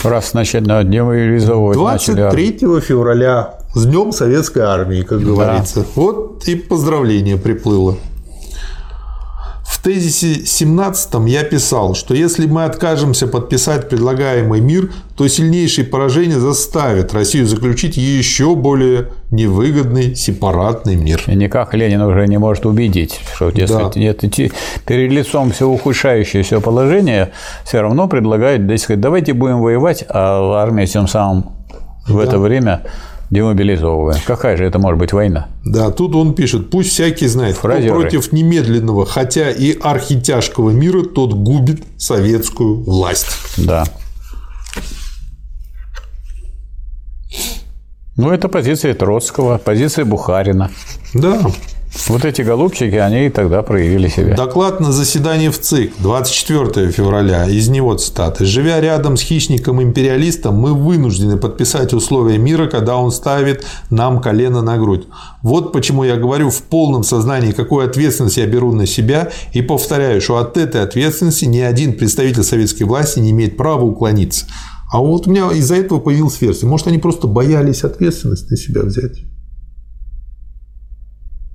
Раз 0.04 0.34
начать 0.34 0.66
на 0.66 0.84
демобилизовывать 0.84 1.78
начали. 1.78 2.22
23 2.22 2.80
февраля 2.80 3.60
С 3.76 3.86
днем 3.86 4.12
советской 4.12 4.64
армии, 4.64 5.02
как 5.02 5.22
говорится. 5.22 5.82
Да. 5.82 5.86
Вот 5.96 6.48
и 6.48 6.56
поздравление 6.56 7.38
приплыло. 7.38 7.98
В 9.82 9.84
тезисе 9.84 10.46
17 10.46 11.14
я 11.26 11.44
писал, 11.44 11.96
что 11.96 12.14
если 12.14 12.46
мы 12.46 12.66
откажемся 12.66 13.26
подписать 13.26 13.90
предлагаемый 13.90 14.62
мир, 14.62 14.92
то 15.18 15.28
сильнейшие 15.28 15.88
поражения 15.88 16.38
заставят 16.38 17.16
Россию 17.16 17.48
заключить 17.48 17.98
еще 17.98 18.54
более 18.54 19.08
невыгодный 19.32 20.14
сепаратный 20.14 20.98
мир. 20.98 21.24
И 21.26 21.34
никак 21.34 21.74
Ленин 21.74 22.00
уже 22.04 22.28
не 22.28 22.38
может 22.38 22.68
убедить, 22.68 23.20
что 23.34 23.50
дескать, 23.50 23.96
да. 23.96 24.00
нет, 24.00 24.20
перед 24.86 25.12
лицом 25.12 25.52
все 25.52 25.68
ухудшающееся 25.68 26.60
положение 26.60 27.32
все 27.66 27.82
равно 27.82 28.08
предлагает, 28.08 28.68
дескать, 28.68 29.02
давайте 29.02 29.34
будем 29.34 29.62
воевать, 29.62 30.06
а 30.08 30.62
армия 30.62 30.86
тем 30.86 31.08
самым 31.08 31.54
в 32.06 32.18
да. 32.18 32.24
это 32.24 32.38
время 32.38 32.84
демобилизовываем. 33.32 34.22
Какая 34.26 34.58
же 34.58 34.66
это 34.66 34.78
может 34.78 35.00
быть 35.00 35.14
война? 35.14 35.48
Да, 35.66 35.90
тут 35.90 36.16
он 36.16 36.36
пишет, 36.36 36.70
пусть 36.70 36.90
всякий 36.90 37.28
знает, 37.28 37.56
Фразеры. 37.56 37.90
кто 37.90 38.02
против 38.02 38.32
немедленного, 38.32 39.06
хотя 39.06 39.50
и 39.50 39.78
архитяжкого 39.80 40.70
мира, 40.70 41.04
тот 41.04 41.34
губит 41.34 41.82
советскую 41.98 42.84
власть. 42.84 43.28
Да. 43.58 43.86
Ну, 48.18 48.30
это 48.30 48.50
позиция 48.50 48.94
Троцкого, 48.94 49.58
позиция 49.58 50.06
Бухарина. 50.06 50.70
Да. 51.14 51.42
Вот 52.08 52.24
эти 52.24 52.42
голубчики, 52.42 52.96
они 52.96 53.28
и 53.28 53.30
тогда 53.30 53.64
проявили 53.64 54.08
себя. 54.08 54.36
Доклад 54.36 54.80
на 54.80 54.92
заседании 54.92 55.50
в 55.50 55.60
ЦИК 55.60 55.94
24 56.00 56.90
февраля. 56.90 57.46
Из 57.48 57.68
него 57.68 57.96
цитаты. 57.96 58.46
«Живя 58.46 58.80
рядом 58.80 59.18
с 59.18 59.22
хищником-империалистом, 59.22 60.56
мы 60.56 60.74
вынуждены 60.74 61.38
подписать 61.38 61.94
условия 61.94 62.38
мира, 62.38 62.68
когда 62.68 62.96
он 62.96 63.12
ставит 63.12 63.66
нам 63.90 64.22
колено 64.22 64.62
на 64.62 64.78
грудь. 64.78 65.08
Вот 65.42 65.74
почему 65.74 66.04
я 66.06 66.16
говорю 66.16 66.50
в 66.50 66.62
полном 66.64 67.04
сознании, 67.04 67.52
какую 67.52 67.86
ответственность 67.86 68.38
я 68.38 68.46
беру 68.46 68.72
на 68.72 68.86
себя, 68.86 69.30
и 69.52 69.62
повторяю, 69.62 70.22
что 70.22 70.38
от 70.38 70.58
этой 70.58 70.82
ответственности 70.84 71.46
ни 71.46 71.60
один 71.60 71.94
представитель 71.94 72.44
советской 72.44 72.84
власти 72.84 73.20
не 73.20 73.32
имеет 73.32 73.58
права 73.58 73.84
уклониться. 73.84 74.46
А 74.92 75.00
вот 75.00 75.28
у 75.28 75.32
меня 75.32 75.50
из-за 75.52 75.76
этого 75.76 76.00
появилась 76.00 76.40
версия. 76.42 76.66
Может, 76.66 76.88
они 76.88 76.98
просто 76.98 77.28
боялись 77.28 77.84
ответственность 77.84 78.50
на 78.50 78.58
себя 78.58 78.82
взять? 78.82 79.24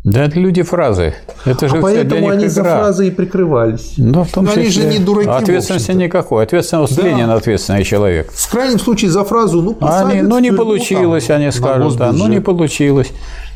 Да, 0.06 0.22
это 0.22 0.38
люди 0.38 0.62
фразы. 0.62 1.16
Это 1.44 1.68
же 1.68 1.78
а 1.78 1.80
поэтому 1.80 2.28
они 2.28 2.44
игра. 2.44 2.48
за 2.48 2.62
фразы 2.62 3.08
и 3.08 3.10
прикрывались. 3.10 3.94
Да, 3.96 4.22
в 4.22 4.30
том 4.30 4.46
числе. 4.46 4.62
Они 4.62 4.70
же 4.70 4.84
не 4.84 4.98
дураки. 5.00 5.28
Ответственности 5.28 5.90
никакой. 5.90 6.44
Ответственность 6.44 6.94
да. 6.94 7.02
Ленин 7.02 7.28
ответственный 7.28 7.82
человек. 7.82 8.30
В 8.30 8.48
крайнем 8.48 8.78
случае 8.78 9.10
за 9.10 9.24
фразу, 9.24 9.62
ну, 9.62 9.76
они, 9.80 10.22
ну 10.22 10.38
не 10.38 10.52
получилось, 10.52 11.24
там, 11.24 11.38
они 11.38 11.50
скажут, 11.50 11.96
да, 11.96 12.12
ну 12.12 12.28
не 12.28 12.40
получилось. 12.40 13.10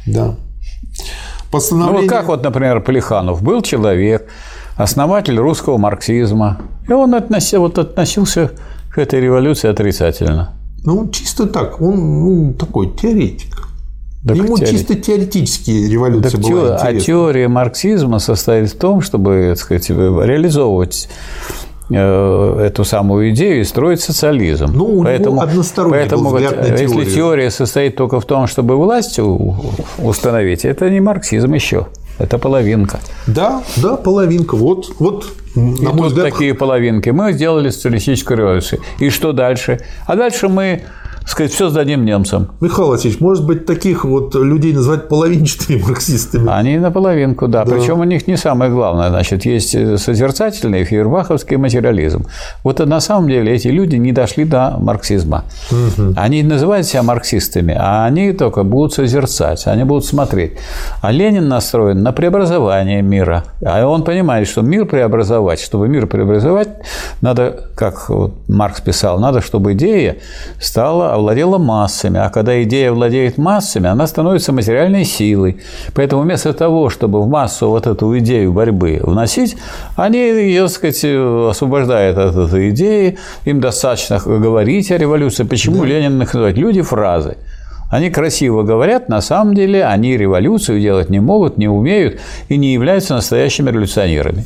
Да. 0.09 0.35
Постановление... 1.53 2.11
Ну, 2.11 2.17
как 2.17 2.27
вот, 2.27 2.43
например, 2.43 2.81
Плеханов 2.81 3.45
был 3.45 3.63
человек, 3.63 4.29
основатель 4.77 5.39
русского 5.39 5.79
марксизма, 5.79 6.63
и 6.89 6.93
он 6.93 7.15
относил, 7.15 7.61
вот 7.61 7.79
относился 7.79 8.51
к 8.93 8.99
этой 8.99 9.21
революции 9.21 9.71
отрицательно. 9.71 10.55
Ну, 10.83 11.09
чисто 11.11 11.47
так, 11.47 11.81
он 11.81 11.95
ну, 11.95 12.55
такой 12.55 12.91
теоретик. 12.91 13.70
Так 14.27 14.37
Ему 14.37 14.59
теори... 14.59 14.71
чисто 14.73 14.95
теоретически 14.97 15.71
революция 15.71 16.33
так 16.33 16.41
была 16.41 16.79
те... 16.79 16.85
А 16.85 17.01
теория 17.01 17.49
марксизма 17.49 18.19
состоит 18.19 18.71
в 18.71 18.77
том, 18.77 19.01
чтобы 19.01 19.47
так 19.51 19.59
сказать, 19.59 19.89
реализовывать 19.89 21.09
э, 21.89 22.67
эту 22.67 22.85
самую 22.85 23.31
идею 23.31 23.63
и 23.63 23.65
строить 23.65 24.03
социализм. 24.03 24.73
Ну, 24.75 24.85
у 24.85 25.05
поэтому, 25.05 25.37
него 25.37 25.43
односторонний 25.43 25.99
поэтому 26.01 26.31
был 26.31 26.37
взгляд 26.37 26.57
на 26.59 26.75
Если 26.75 27.05
теория 27.07 27.51
состоит 27.51 27.97
только 27.97 28.21
в 28.21 28.27
том, 28.27 28.47
чтобы 28.47 28.77
власть 28.77 29.19
установить, 29.99 30.67
это 30.67 30.91
не 30.91 31.01
марксизм 31.01 31.55
еще. 31.55 31.87
Это 32.19 32.37
половинка. 32.37 33.01
Да, 33.27 33.63
да, 33.77 33.97
половинка. 33.97 34.55
Вот, 34.55 34.93
вот 34.99 35.29
на 35.55 35.93
мой 35.93 36.09
взгляд... 36.09 36.31
такие 36.31 36.53
половинки. 36.53 37.09
Мы 37.09 37.33
сделали 37.33 37.71
социалистическую 37.71 38.37
революцию. 38.37 38.83
И 38.99 39.09
что 39.09 39.33
дальше? 39.33 39.81
А 40.07 40.17
дальше 40.17 40.49
мы 40.49 40.83
сказать, 41.31 41.53
все 41.53 41.69
сдадим 41.69 42.05
немцам. 42.05 42.49
Михаил 42.61 42.89
Васильевич, 42.89 43.21
может 43.21 43.47
быть, 43.47 43.67
таких 43.67 44.05
вот 44.05 44.35
людей 44.35 44.73
назвать 44.73 45.09
половинчатыми 45.09 45.81
марксистами? 45.87 46.51
Они 46.51 46.79
наполовинку, 46.79 47.47
да. 47.47 47.65
да. 47.65 47.77
Причем 47.77 48.01
у 48.01 48.05
них 48.05 48.27
не 48.27 48.37
самое 48.37 48.71
главное. 48.71 49.11
Значит, 49.11 49.45
есть 49.45 49.71
созерцательный 49.71 50.85
фейербаховский 50.85 51.57
материализм. 51.57 52.27
Вот 52.65 52.79
на 52.81 53.01
самом 53.01 53.29
деле 53.29 53.55
эти 53.55 53.69
люди 53.69 53.97
не 53.97 54.13
дошли 54.13 54.45
до 54.45 54.77
марксизма. 54.79 55.45
Угу. 55.71 56.15
Они 56.17 56.43
называют 56.43 56.87
себя 56.87 57.03
марксистами, 57.03 57.77
а 57.79 58.07
они 58.07 58.33
только 58.33 58.65
будут 58.65 58.95
созерцать, 58.95 59.67
они 59.67 59.85
будут 59.85 60.05
смотреть. 60.05 60.53
А 61.01 61.13
Ленин 61.13 61.49
настроен 61.49 62.03
на 62.03 62.13
преобразование 62.13 63.03
мира. 63.03 63.45
А 63.65 63.87
он 63.87 64.03
понимает, 64.05 64.49
что 64.49 64.63
мир 64.63 64.87
преобразовать, 64.87 65.61
чтобы 65.61 65.89
мир 65.89 66.07
преобразовать, 66.07 66.69
надо, 67.21 67.69
как 67.77 68.09
вот 68.09 68.35
Маркс 68.49 68.81
писал, 68.81 69.21
надо, 69.21 69.41
чтобы 69.41 69.75
идея 69.75 70.17
стала 70.59 71.20
овладела 71.21 71.59
массами, 71.59 72.19
а 72.19 72.29
когда 72.29 72.63
идея 72.63 72.93
владеет 72.93 73.39
массами, 73.39 73.89
она 73.89 74.07
становится 74.07 74.53
материальной 74.53 75.05
силой. 75.05 75.61
Поэтому 75.95 76.23
вместо 76.23 76.53
того, 76.53 76.91
чтобы 76.91 77.23
в 77.23 77.29
массу 77.29 77.69
вот 77.69 77.87
эту 77.87 78.19
идею 78.19 78.53
борьбы 78.53 79.01
вносить, 79.03 79.57
они 79.97 80.19
ее, 80.19 80.63
так 80.63 80.71
сказать, 80.71 81.05
освобождают 81.05 82.19
от 82.19 82.37
этой 82.37 82.71
идеи, 82.71 83.19
им 83.45 83.61
достаточно 83.61 84.19
говорить 84.19 84.91
о 84.91 84.99
революции. 84.99 85.45
Почему 85.45 85.83
да. 85.83 85.87
Ленин 85.87 86.19
называет? 86.19 86.57
Люди 86.57 86.83
фразы. 86.83 87.37
Они 87.91 88.09
красиво 88.09 88.63
говорят, 88.63 89.09
на 89.09 89.21
самом 89.21 89.55
деле 89.55 89.85
они 89.85 90.17
революцию 90.17 90.81
делать 90.81 91.11
не 91.11 91.19
могут, 91.21 91.59
не 91.59 91.69
умеют 91.69 92.21
и 92.49 92.57
не 92.57 92.73
являются 92.73 93.15
настоящими 93.15 93.71
революционерами. 93.71 94.45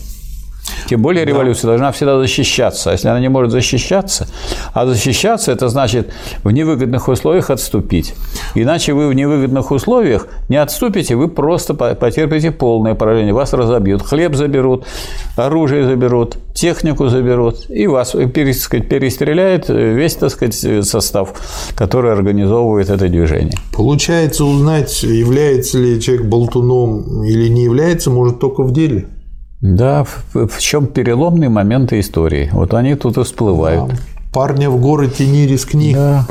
Тем 0.89 1.03
более 1.03 1.25
революция 1.25 1.63
да. 1.63 1.69
должна 1.69 1.93
всегда 1.93 2.19
защищаться. 2.19 2.91
А 2.91 2.93
если 2.93 3.09
она 3.09 3.21
не 3.21 3.29
может 3.29 3.53
защищаться, 3.53 4.29
а 4.73 4.87
защищаться 4.87 5.53
это 5.53 5.69
значит 5.69 6.13
в 6.43 6.51
невыгодных 6.51 7.09
условиях 7.09 7.51
отступить. 7.51 8.15
Иначе 8.55 8.93
вы 8.93 9.09
в 9.09 9.15
невыгодных 9.15 9.71
условиях 9.71 10.27
не 10.49 10.57
отступите, 10.57 11.17
вы 11.17 11.29
просто 11.29 11.75
потерпите 11.75 12.51
полное 12.51 12.95
поражение. 12.95 13.33
Вас 13.33 13.53
разобьют, 13.53 14.03
хлеб 14.03 14.35
заберут, 14.35 14.87
оружие 15.37 15.87
заберут, 15.87 16.37
технику 16.55 17.09
заберут, 17.09 17.69
и 17.69 17.87
вас 17.87 18.13
перестреляет 18.13 19.69
весь 19.69 20.15
так 20.15 20.31
сказать, 20.31 20.87
состав, 20.87 21.33
который 21.75 22.13
организовывает 22.13 22.91
это 22.91 23.09
движение. 23.09 23.59
Получается, 23.73 24.45
узнать, 24.45 25.03
является 25.03 25.79
ли 25.79 26.01
человек 26.01 26.27
болтуном 26.27 27.25
или 27.25 27.49
не 27.49 27.65
является, 27.65 28.11
может 28.11 28.39
только 28.39 28.63
в 28.63 28.73
деле. 28.73 29.09
Да, 29.65 30.05
в, 30.05 30.47
в 30.47 30.61
чем 30.61 30.87
переломные 30.87 31.49
моменты 31.49 31.99
истории. 31.99 32.51
Вот 32.53 32.75
они 32.75 32.97
тут 32.97 33.17
и 33.17 33.25
всплывают. 33.25 33.89
Да. 33.89 33.97
Парня 34.31 34.69
в 34.69 34.79
горы 34.79 35.09
тени 35.09 35.47
рискни. 35.47 35.95
Да. 35.95 36.27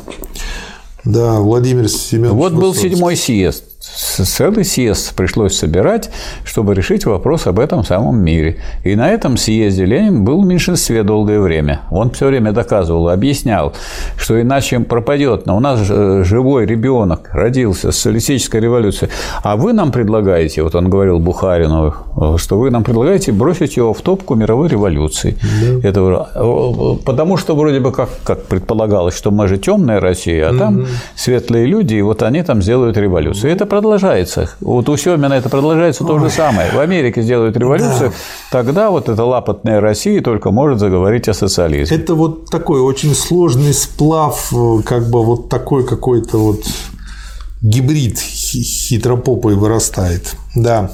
Да, 1.03 1.39
Владимир 1.39 1.89
Семенович. 1.89 2.35
Вот 2.35 2.53
был 2.53 2.75
седьмой 2.75 3.15
съезд 3.17 3.72
целый 3.95 4.65
съезд 4.65 5.15
пришлось 5.15 5.55
собирать, 5.55 6.09
чтобы 6.45 6.73
решить 6.73 7.05
вопрос 7.05 7.47
об 7.47 7.59
этом 7.59 7.83
самом 7.83 8.19
мире. 8.19 8.57
И 8.83 8.95
на 8.95 9.09
этом 9.09 9.38
съезде 9.38 9.85
Ленин 9.85 10.23
был 10.23 10.41
в 10.41 10.45
меньшинстве 10.45 11.03
долгое 11.03 11.39
время. 11.39 11.81
Он 11.91 12.09
все 12.11 12.27
время 12.27 12.51
доказывал, 12.51 13.09
объяснял, 13.09 13.73
что 14.17 14.41
иначе 14.41 14.80
пропадет. 14.80 15.45
Но 15.45 15.57
у 15.57 15.59
нас 15.59 15.80
живой 15.80 16.65
ребенок 16.65 17.30
родился, 17.33 17.91
социалистическая 17.91 18.61
революция. 18.61 19.09
А 19.43 19.55
вы 19.55 19.73
нам 19.73 19.91
предлагаете, 19.91 20.63
вот 20.63 20.75
он 20.75 20.89
говорил 20.89 21.19
Бухарину, 21.19 21.93
что 22.38 22.59
вы 22.59 22.72
нам 22.72 22.83
предлагаете 22.83 23.31
бросить 23.31 23.77
его 23.77 23.93
в 23.93 24.01
топку 24.01 24.35
мировой 24.35 24.69
революции. 24.69 25.38
Да. 25.41 25.89
Это, 25.89 26.99
потому 27.05 27.38
что 27.38 27.55
вроде 27.55 27.80
бы 27.80 27.91
как, 27.91 28.09
как 28.23 28.43
предполагалось, 28.45 29.15
что 29.15 29.31
мы 29.31 29.47
же 29.47 29.57
темная 29.57 29.99
Россия, 29.99 30.47
а 30.47 30.51
угу. 30.51 30.59
там 30.59 30.85
светлые 31.15 31.65
люди, 31.65 31.95
и 31.95 32.01
вот 32.01 32.23
они 32.23 32.43
там 32.43 32.61
сделают 32.61 32.97
революцию. 32.97 33.51
Это 33.51 33.65
продолжается. 33.83 34.49
Вот 34.61 34.89
у 34.89 34.97
Семина 34.97 35.33
это 35.33 35.49
продолжается 35.49 36.03
то 36.03 36.19
же 36.19 36.29
самое. 36.29 36.71
В 36.71 36.79
Америке 36.79 37.21
сделают 37.21 37.57
революцию, 37.57 38.09
да. 38.09 38.15
тогда 38.51 38.89
вот 38.89 39.09
эта 39.09 39.23
лапотная 39.23 39.81
Россия 39.81 40.21
только 40.21 40.51
может 40.51 40.79
заговорить 40.79 41.27
о 41.27 41.33
социализме. 41.33 41.97
Это 41.97 42.15
вот 42.15 42.49
такой 42.49 42.79
очень 42.81 43.13
сложный 43.13 43.73
сплав, 43.73 44.51
как 44.85 45.09
бы 45.09 45.23
вот 45.23 45.49
такой 45.49 45.85
какой-то 45.85 46.37
вот 46.37 46.63
гибрид 47.61 48.17
хитропопой 48.19 49.55
вырастает. 49.55 50.35
Да. 50.55 50.89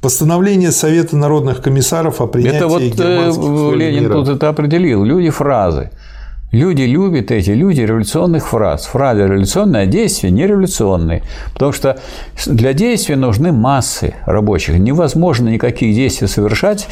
Постановление 0.00 0.70
Совета 0.70 1.16
народных 1.16 1.62
комиссаров 1.62 2.20
о 2.20 2.26
принятии 2.26 2.56
Это 2.56 2.68
вот 2.68 2.82
э, 2.82 3.76
Ленин 3.76 4.10
тут 4.10 4.28
это 4.28 4.50
определил. 4.50 5.02
Люди 5.02 5.30
фразы. 5.30 5.90
Люди 6.54 6.82
любят 6.82 7.32
эти 7.32 7.50
люди 7.50 7.80
революционных 7.80 8.46
фраз. 8.46 8.86
Фразы 8.86 9.24
революционные, 9.24 9.82
а 9.82 9.86
действия 9.86 10.30
не 10.30 10.46
революционные. 10.46 11.24
Потому 11.52 11.72
что 11.72 11.98
для 12.46 12.72
действия 12.72 13.16
нужны 13.16 13.50
массы 13.50 14.14
рабочих. 14.24 14.78
Невозможно 14.78 15.48
никаких 15.48 15.92
действий 15.96 16.28
совершать 16.28 16.86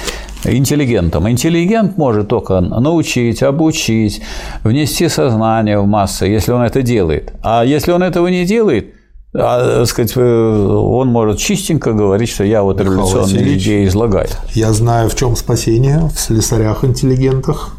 интеллигентом. 0.44 1.31
Интеллигент 1.31 1.97
может 1.97 2.26
только 2.26 2.60
научить, 2.60 3.44
обучить, 3.44 4.20
внести 4.65 5.08
сознание 5.08 5.78
в 5.78 5.86
массы, 5.86 6.26
если 6.26 6.50
он 6.50 6.62
это 6.62 6.82
делает. 6.82 7.32
А 7.44 7.65
если 7.65 7.92
он 7.92 8.02
этого 8.02 8.26
не 8.26 8.44
делает, 8.44 8.94
А, 9.34 9.78
так 9.78 9.86
сказать, 9.86 10.16
он 10.16 11.08
может 11.08 11.39
чистенько 11.39 11.92
говорить, 11.92 12.28
что 12.28 12.42
я 12.44 12.65
вот 12.65 12.81
революционные 12.81 13.57
идеи 13.57 13.86
излагаю. 13.86 14.28
Я 14.55 14.73
знаю, 14.73 15.08
в 15.08 15.15
чем 15.15 15.36
спасение 15.36 16.10
в 16.12 16.18
слесарях-интеллигентах. 16.18 17.76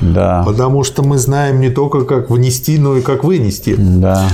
Да, 0.00 0.42
Потому 0.46 0.84
что 0.84 1.02
мы 1.02 1.18
знаем 1.18 1.60
не 1.60 1.70
только, 1.70 2.02
как 2.04 2.30
внести, 2.30 2.78
но 2.78 2.96
и 2.96 3.02
как 3.02 3.24
вынести. 3.24 3.74
да. 3.78 4.28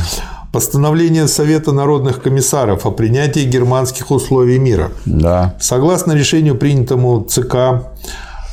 Постановление 0.53 1.27
Совета 1.27 1.73
народных 1.73 2.23
комиссаров 2.23 2.87
о 2.87 2.93
принятии 2.93 3.41
германских 3.41 4.13
условий 4.13 4.61
мира. 4.61 4.93
Да. 5.05 5.57
Согласно 5.61 6.13
решению, 6.13 6.55
принятому 6.55 7.25
ЦК 7.29 7.55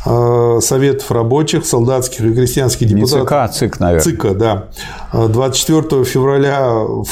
э, 0.07 0.59
Советов 0.63 1.11
рабочих, 1.11 1.63
солдатских 1.63 2.21
и 2.21 2.33
крестьянских 2.33 2.87
Не 2.89 2.95
депутатов. 3.01 3.27
ЦК, 3.27 3.31
а 3.33 3.47
ЦИК, 3.49 3.79
наверное. 3.79 4.03
ЦИКа, 4.03 4.33
да. 4.33 4.67
24 5.13 6.03
февраля 6.05 6.71
в 6.71 7.05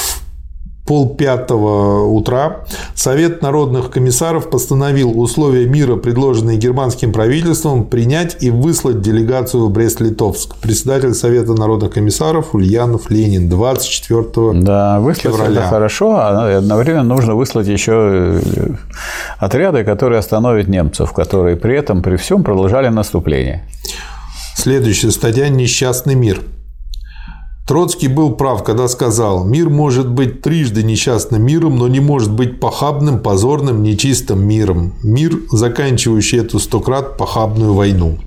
полпятого 0.90 2.08
утра 2.08 2.62
Совет 2.96 3.44
народных 3.44 3.92
комиссаров 3.92 4.50
постановил 4.50 5.22
условия 5.22 5.68
мира, 5.68 5.98
предложенные 5.98 6.58
германским 6.58 7.14
правительством, 7.14 7.86
принять 7.86 8.38
и 8.42 8.50
выслать 8.50 9.00
делегацию 9.00 9.68
в 9.68 9.72
Брест-Литовск. 9.72 10.56
Председатель 10.56 11.14
Совета 11.14 11.54
народных 11.54 11.94
комиссаров 11.94 12.56
Ульянов 12.56 13.12
Ленин 13.12 13.50
24 13.50 14.64
Да, 14.64 15.00
выслать 15.00 15.36
февраля. 15.36 15.62
это 15.62 15.70
хорошо, 15.70 16.16
а 16.16 16.58
одновременно 16.58 17.04
нужно 17.04 17.36
выслать 17.36 17.68
еще 17.68 18.42
э, 18.42 18.72
отряды, 19.38 19.84
которые 19.84 20.18
остановят 20.18 20.68
немцев, 20.68 21.14
которые 21.14 21.56
при 21.56 21.78
этом, 21.78 22.02
при 22.02 22.16
всем 22.16 22.44
продолжали 22.44 22.88
наступление. 22.88 23.64
Следующая 24.56 25.12
статья 25.12 25.50
«Несчастный 25.50 26.16
мир». 26.16 26.42
Троцкий 27.68 28.08
был 28.08 28.34
прав, 28.34 28.64
когда 28.64 28.88
сказал, 28.88 29.46
мир 29.46 29.70
может 29.70 30.10
быть 30.10 30.42
трижды 30.42 30.82
несчастным 30.82 31.44
миром, 31.44 31.78
но 31.78 31.88
не 31.88 32.00
может 32.00 32.32
быть 32.32 32.60
похабным, 32.60 33.20
позорным, 33.20 33.84
нечистым 33.84 34.44
миром. 34.44 34.96
Мир, 35.04 35.40
заканчивающий 35.52 36.40
эту 36.40 36.60
стократ 36.60 37.18
похабную 37.18 37.74
войну. 37.74 38.18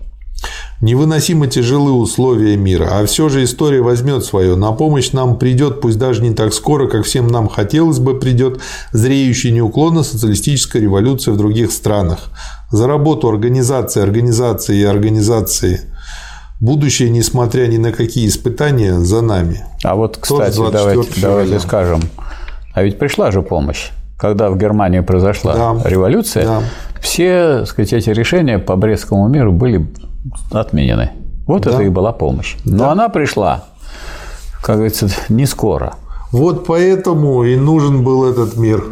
Невыносимо 0.81 1.47
тяжелы 1.47 1.93
условия 1.93 2.57
мира, 2.57 2.89
а 2.91 3.07
все 3.07 3.29
же 3.29 3.45
история 3.45 3.83
возьмет 3.83 4.25
свое. 4.25 4.57
На 4.57 4.73
помощь 4.73 5.13
нам 5.13 5.39
придет, 5.39 5.81
пусть 5.81 5.97
даже 5.97 6.23
не 6.23 6.35
так 6.35 6.53
скоро, 6.53 6.89
как 6.89 7.05
всем 7.05 7.29
нам 7.29 7.49
хотелось 7.49 8.01
бы, 8.01 8.19
придет 8.19 8.59
зреющая 8.93 9.53
неуклонно 9.53 10.03
социалистическая 10.03 10.81
революция 10.81 11.35
в 11.35 11.37
других 11.37 11.71
странах. 11.71 12.31
За 12.73 12.89
работу 12.89 13.29
организации, 13.29 14.03
организации 14.03 14.79
и 14.79 14.83
организации 14.83 15.92
Будущее, 16.67 17.11
несмотря 17.11 17.67
ни 17.67 17.77
на 17.77 17.91
какие 17.91 18.29
испытания, 18.29 18.95
за 19.01 19.21
нами. 19.21 19.65
А 19.83 19.97
вот, 19.97 20.17
кстати, 20.21 20.55
24 20.55 20.71
давайте, 20.71 21.11
февраля. 21.13 21.29
давайте 21.45 21.59
скажем, 21.59 22.01
а 22.73 22.83
ведь 22.85 23.01
пришла 23.01 23.33
же 23.33 23.43
помощь. 23.43 23.91
Когда 24.17 24.49
в 24.49 24.57
Германии 24.57 25.01
произошла 25.01 25.55
Да. 25.55 25.89
революция, 25.91 26.45
Да. 26.47 26.61
все 27.01 27.59
так 27.59 27.67
сказать, 27.67 27.93
эти 27.95 28.11
решения 28.11 28.61
по 28.61 28.77
Брестскому 28.77 29.27
миру 29.27 29.51
были 29.51 29.89
отменены. 30.53 31.11
Вот 31.49 31.67
это 31.67 31.83
и 31.83 31.89
была 31.89 32.13
помощь. 32.13 32.55
Но 32.65 32.91
она 32.91 33.09
пришла, 33.09 33.65
как 34.63 34.77
говорится, 34.77 35.09
не 35.29 35.47
скоро. 35.47 35.95
Вот 36.31 36.65
поэтому 36.65 37.43
и 37.43 37.57
нужен 37.57 38.05
был 38.05 38.25
этот 38.31 38.57
мир. 38.57 38.85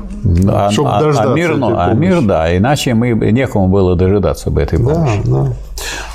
А, 0.49 0.71
Чтоб 0.73 0.87
а- 0.89 0.99
а 0.99 1.01
дождаться 1.05 1.35
мир, 1.35 1.57
ну, 1.57 1.73
а 1.79 1.95
мир, 1.95 2.21
да, 2.23 2.55
иначе 2.57 2.95
мы 2.95 3.11
некому 3.11 3.69
было 3.69 3.95
дожидаться 3.95 4.51
бы 4.51 4.61
этой 4.61 4.81
Да, 4.81 4.93
помощи. 4.93 5.21
да. 5.25 5.53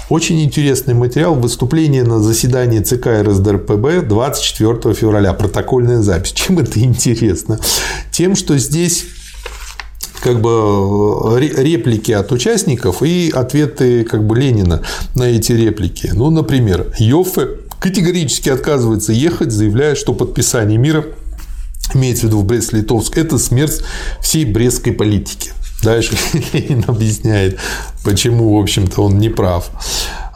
Очень 0.09 0.43
интересный 0.43 0.93
материал. 0.93 1.33
Выступление 1.33 2.03
на 2.03 2.19
заседании 2.19 2.79
ЦК 2.79 3.07
РСДРПБ 3.23 4.07
24 4.07 4.93
февраля. 4.93 5.33
Протокольная 5.33 6.01
запись. 6.01 6.31
Чем 6.35 6.59
это 6.59 6.79
интересно? 6.79 7.59
Тем, 8.11 8.35
что 8.35 8.57
здесь 8.57 9.05
как 10.21 10.41
бы 10.41 10.49
э, 10.49 11.37
ре- 11.39 11.63
реплики 11.63 12.11
от 12.11 12.31
участников 12.31 13.01
и 13.01 13.31
ответы 13.33 14.03
как 14.03 14.25
бы 14.25 14.37
Ленина 14.39 14.83
на 15.15 15.23
эти 15.23 15.53
реплики. 15.53 16.11
Ну, 16.13 16.29
например, 16.29 16.93
Йоффе 16.99 17.49
категорически 17.79 18.49
отказывается 18.49 19.11
ехать, 19.11 19.51
заявляя, 19.51 19.95
что 19.95 20.13
подписание 20.13 20.77
мира 20.77 21.05
имеется 21.93 22.25
в 22.25 22.29
виду 22.29 22.39
в 22.39 22.45
Брест-Литовск, 22.45 23.17
это 23.17 23.37
смерть 23.37 23.81
всей 24.21 24.45
брестской 24.45 24.93
политики. 24.93 25.51
Дальше 25.85 26.17
Ленин 26.53 26.83
объясняет, 26.87 27.59
почему, 28.03 28.57
в 28.57 28.59
общем-то, 28.59 29.03
он 29.03 29.19
не 29.19 29.29
прав. 29.29 29.69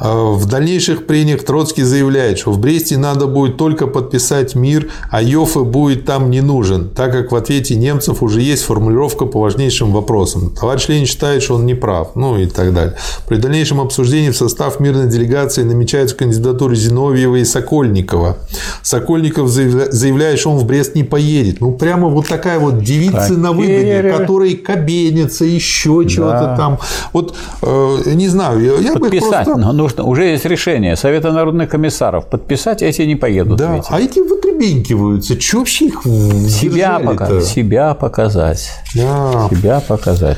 А 0.02 0.34
В 0.34 0.46
дальнейших 0.46 1.06
прениях 1.08 1.44
Троцкий 1.44 1.84
заявляет, 1.84 2.40
что 2.40 2.52
в 2.52 2.60
Бресте 2.60 2.98
надо 2.98 3.28
будет 3.28 3.58
только 3.58 3.86
подписать 3.88 4.56
мир, 4.56 4.88
а 5.12 5.22
Йоффе 5.22 5.60
будет 5.64 6.06
там 6.06 6.30
не 6.32 6.40
нужен, 6.42 6.90
так 6.90 7.12
как 7.12 7.32
в 7.32 7.36
ответе 7.36 7.76
немцев 7.76 8.24
уже 8.24 8.40
есть 8.42 8.64
формулировка 8.64 9.26
по 9.26 9.40
важнейшим 9.42 9.92
вопросам. 9.92 10.56
Товарищ 10.56 10.88
Ленин 10.88 11.06
считает, 11.06 11.44
что 11.44 11.56
он 11.56 11.66
не 11.66 11.74
прав, 11.76 12.12
ну 12.16 12.38
и 12.38 12.46
так 12.46 12.74
далее. 12.74 12.96
При 13.28 13.38
дальнейшем 13.38 13.82
обсуждении 13.82 14.30
в 14.30 14.38
состав 14.38 14.80
мирной 14.80 15.08
делегации 15.10 15.64
намечаются 15.64 16.16
кандидатуры 16.16 16.76
Зиновьева 16.76 17.36
и 17.36 17.44
Сокольникова. 17.44 18.38
Сокольников 18.82 19.48
заявля- 19.50 19.92
заявляет, 19.92 20.40
что 20.40 20.52
он 20.52 20.58
в 20.60 20.66
Брест 20.66 20.96
не 20.96 21.04
поедет. 21.04 21.60
Ну, 21.62 21.74
прямо 21.74 22.08
вот 22.08 22.28
такая 22.28 22.60
вот 22.60 22.82
девица 22.84 23.34
на 23.34 23.52
выгоне, 23.52 24.02
которой 24.18 24.54
кабенится, 24.56 25.44
еще 25.46 26.06
чего-то 26.08 26.56
там. 26.58 26.78
Вот, 27.14 27.36
э, 27.62 27.98
не 28.14 28.30
знаю, 28.30 28.62
я- 28.64 28.74
я 28.80 28.96
бы 28.96 29.08
их 29.08 29.22
просто... 29.22 29.56
но 29.74 29.89
нужно, 29.98 30.04
уже 30.04 30.26
есть 30.26 30.46
решение 30.46 30.96
Совета 30.96 31.32
народных 31.32 31.70
комиссаров. 31.70 32.28
Подписать 32.28 32.82
эти 32.82 33.02
не 33.04 33.16
поедут. 33.16 33.58
Да, 33.58 33.74
видите. 33.76 33.88
а 33.92 34.00
эти 34.00 34.20
вытребенькиваются. 34.20 35.38
Чего 35.38 35.62
вообще 35.62 35.86
их 35.88 36.02
себя, 36.04 37.00
пока, 37.00 37.42
себя 37.42 37.94
показать. 37.94 38.72
Да. 38.96 39.48
Себя 39.50 39.80
показать. 39.80 40.38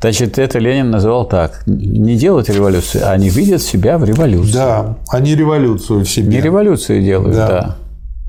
Значит, 0.00 0.38
это 0.38 0.58
Ленин 0.58 0.90
называл 0.90 1.26
так. 1.28 1.62
Не 1.66 2.16
делать 2.16 2.48
революцию, 2.48 3.06
а 3.06 3.10
они 3.12 3.28
видят 3.28 3.60
себя 3.62 3.98
в 3.98 4.04
революции. 4.04 4.52
Да, 4.54 4.96
они 5.10 5.34
революцию 5.34 6.00
в 6.00 6.08
себе. 6.08 6.28
Не 6.28 6.40
революцию 6.40 7.02
делают, 7.02 7.36
Да. 7.36 7.76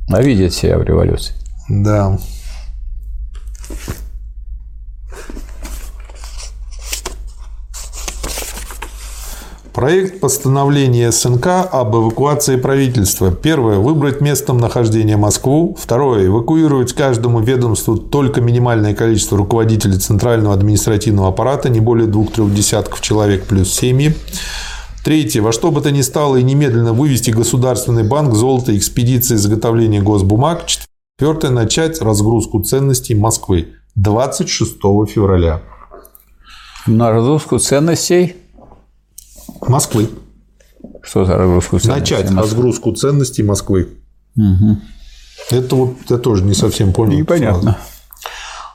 да. 0.10 0.18
а 0.18 0.22
видят 0.22 0.54
себя 0.54 0.78
в 0.78 0.84
революции. 0.84 1.34
Да. 1.70 2.18
Проект 9.82 10.20
постановления 10.20 11.12
СНК 11.12 11.48
об 11.72 11.96
эвакуации 11.96 12.56
правительства. 12.56 13.32
Первое. 13.32 13.80
Выбрать 13.80 14.22
местом 14.22 14.60
нахождения 14.60 15.18
Москву. 15.18 15.76
Второе. 15.76 16.28
Эвакуировать 16.28 16.94
каждому 16.94 17.40
ведомству 17.40 17.98
только 17.98 18.42
минимальное 18.42 18.94
количество 18.94 19.40
руководителей 19.40 19.98
центрального 19.98 20.54
административного 20.54 21.30
аппарата, 21.30 21.70
не 21.70 21.80
более 21.80 22.06
двух-трех 22.06 22.54
десятков 22.54 23.02
человек 23.02 23.48
плюс 23.48 23.74
семьи. 23.74 24.14
Третье. 25.04 25.42
Во 25.42 25.52
что 25.52 25.72
бы 25.72 25.82
то 25.82 25.90
ни 25.90 26.02
стало 26.02 26.36
и 26.36 26.44
немедленно 26.44 26.94
вывести 26.94 27.32
Государственный 27.32 28.04
банк 28.04 28.36
золото 28.36 28.78
экспедиции 28.78 29.34
изготовления 29.34 30.04
госбумаг. 30.04 30.68
Четвертое. 30.68 31.50
Начать 31.50 32.00
разгрузку 32.04 32.62
ценностей 32.62 33.16
Москвы. 33.16 33.70
26 33.96 34.74
февраля. 35.12 35.64
На 36.86 37.10
разгрузку 37.12 37.58
ценностей. 37.58 38.36
Москвы. 39.68 40.10
Что 41.04 41.26
за 41.26 41.38
разгрузку 41.38 41.80
ценностей? 41.80 42.00
Начать 42.16 42.32
разгрузку 42.32 42.92
ценностей 42.94 43.44
Москвы. 43.44 43.90
Это 45.50 45.76
вот 45.76 45.96
я 46.10 46.18
тоже 46.18 46.44
не 46.44 46.54
совсем 46.54 46.94
понял. 46.94 47.18
Непонятно. 47.18 47.78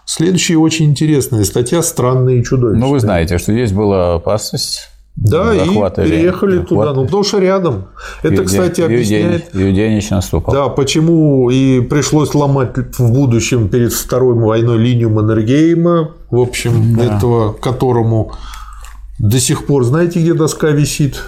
Следующая 0.04 0.56
очень 0.56 0.86
интересная 0.86 1.44
статья 1.44 1.82
«Странные 1.82 2.40
и 2.40 2.44
чудовищные». 2.44 2.80
Ну, 2.86 2.92
вы 2.92 3.00
знаете, 3.00 3.38
что 3.38 3.52
здесь 3.52 3.72
была 3.72 4.14
опасность. 4.14 4.88
Да, 5.16 5.54
и 5.54 5.58
переехали 5.66 6.58
туда. 6.58 6.82
захвата. 6.82 7.00
Ну, 7.00 7.04
потому 7.06 7.24
что 7.24 7.38
рядом. 7.38 7.86
Это, 8.22 8.34
Юдей- 8.34 8.44
кстати, 8.44 8.80
объясняет, 8.82 9.54
Юденич 9.54 10.10
наступал. 10.10 10.54
да, 10.54 10.68
почему 10.68 11.48
и 11.50 11.80
пришлось 11.80 12.34
ломать 12.34 12.76
в 12.98 13.12
будущем 13.12 13.68
перед 13.68 13.92
Второй 13.94 14.34
войной 14.34 14.78
линию 14.78 15.08
Маннергейма, 15.10 16.12
в 16.30 16.38
общем, 16.38 17.00
этого, 17.00 17.52
которому 17.54 18.32
до 19.18 19.40
сих 19.40 19.66
пор, 19.66 19.84
знаете, 19.84 20.20
где 20.20 20.34
доска 20.34 20.70
висит? 20.70 21.22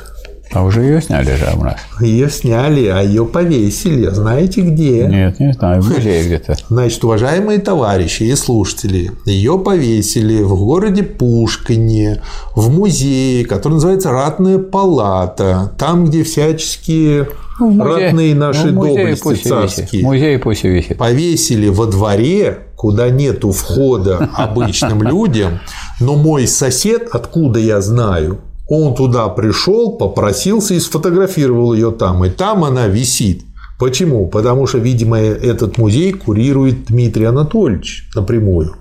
А 0.53 0.65
уже 0.65 0.81
ее 0.81 1.03
сняли 1.03 1.37
же 1.37 1.53
у 1.57 1.63
нас. 1.63 1.77
Ее 2.01 2.31
сняли, 2.31 2.87
а 2.87 3.03
ее 3.03 3.27
повесили. 3.27 4.09
Знаете 4.09 4.63
где? 4.63 5.07
Нет, 5.07 5.39
не 5.41 5.53
знаю, 5.53 5.83
в 5.83 5.89
музее 5.95 6.25
где-то. 6.25 6.57
Значит, 6.69 7.05
уважаемые 7.05 7.59
товарищи 7.59 8.23
и 8.23 8.35
слушатели, 8.35 9.13
ее 9.27 9.59
повесили 9.59 10.43
в 10.43 10.57
городе 10.57 11.03
Пушкине, 11.03 12.23
в 12.55 12.71
музее, 12.71 13.45
который 13.45 13.75
называется 13.75 14.11
Ратная 14.11 14.59
палата, 14.59 15.73
там, 15.77 16.07
где 16.07 16.25
всяческие 16.25 17.29
Ну, 17.59 17.71
в 17.71 17.75
музее- 17.75 18.07
ратные 18.07 18.35
наши 18.35 18.71
ну, 18.71 18.83
доблести 18.87 19.23
пусть 19.23 19.49
царские 19.49 20.03
В 20.03 20.05
музее 20.05 20.39
пусть 20.39 20.65
висит. 20.65 20.97
повесили 20.97 21.69
во 21.69 21.87
дворе, 21.87 22.59
куда 22.77 23.11
нету 23.11 23.51
входа 23.51 24.31
обычным 24.35 25.03
людям, 25.03 25.61
но 26.01 26.15
мой 26.17 26.47
сосед, 26.47 27.09
откуда 27.13 27.59
я 27.59 27.81
знаю, 27.81 28.39
он 28.69 28.95
туда 28.95 29.29
пришел, 29.29 29.97
попросился 29.97 30.75
и 30.75 30.81
сфотографировал 30.81 31.73
ее 31.73 31.91
там, 31.91 32.25
и 32.25 32.31
там 32.31 32.65
она 32.65 32.87
висит. 32.87 33.43
Почему? 33.79 34.27
Потому 34.27 34.67
что, 34.67 34.79
видимо, 34.79 35.19
этот 35.19 35.79
музей 35.79 36.13
курирует 36.13 36.87
Дмитрий 36.87 37.25
Анатольевич 37.25 38.09
напрямую. 38.15 38.75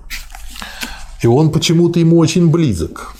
И 1.22 1.26
он 1.26 1.50
почему-то 1.50 1.98
ему 2.00 2.18
очень 2.18 2.48
близок. 2.50 3.14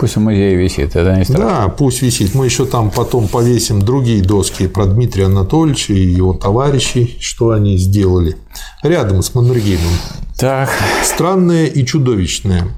Пусть 0.00 0.16
в 0.16 0.20
музее 0.20 0.56
висит, 0.56 0.96
это 0.96 1.14
не 1.14 1.24
страшно. 1.24 1.46
Да, 1.46 1.68
пусть 1.68 2.00
висит. 2.00 2.34
Мы 2.34 2.46
еще 2.46 2.64
там 2.64 2.90
потом 2.90 3.28
повесим 3.28 3.82
другие 3.82 4.22
доски 4.22 4.66
про 4.66 4.86
Дмитрия 4.86 5.26
Анатольевича 5.26 5.92
и 5.92 6.00
его 6.00 6.32
товарищей, 6.32 7.18
что 7.20 7.50
они 7.50 7.76
сделали 7.76 8.36
рядом 8.82 9.20
с 9.20 9.34
Маннергеймом. 9.34 9.92
Так. 10.38 10.70
Странное 11.04 11.66
и 11.66 11.84
чудовищное. 11.84 12.68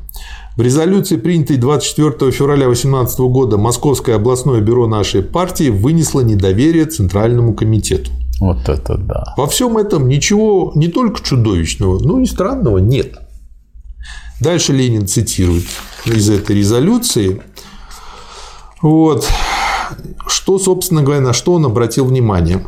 В 0.57 0.62
резолюции, 0.62 1.17
принятой 1.17 1.59
24 1.59 2.33
февраля 2.33 2.65
2018 2.65 3.20
года, 3.20 3.57
Московское 3.57 4.17
областное 4.17 4.60
бюро 4.60 4.89
нашей 4.89 5.23
партии 5.23 5.70
вынесло 5.70 6.23
недоверие 6.23 6.86
Центральному 6.86 7.55
комитету. 7.55 8.10
Вот 8.41 8.68
это 8.68 8.99
да. 8.99 9.34
Во 9.36 9.47
всем 9.47 9.78
этом 9.78 10.09
ничего 10.09 10.73
не 10.75 10.89
только 10.89 11.23
чудовищного, 11.23 12.01
но 12.01 12.18
и 12.18 12.26
странного 12.26 12.78
нет. 12.78 13.22
Дальше 14.42 14.72
Ленин 14.72 15.06
цитирует 15.06 15.66
из 16.04 16.28
этой 16.28 16.56
резолюции. 16.56 17.40
Вот. 18.80 19.24
Что, 20.26 20.58
собственно 20.58 21.04
говоря, 21.04 21.20
на 21.20 21.32
что 21.32 21.52
он 21.52 21.64
обратил 21.64 22.06
внимание? 22.06 22.66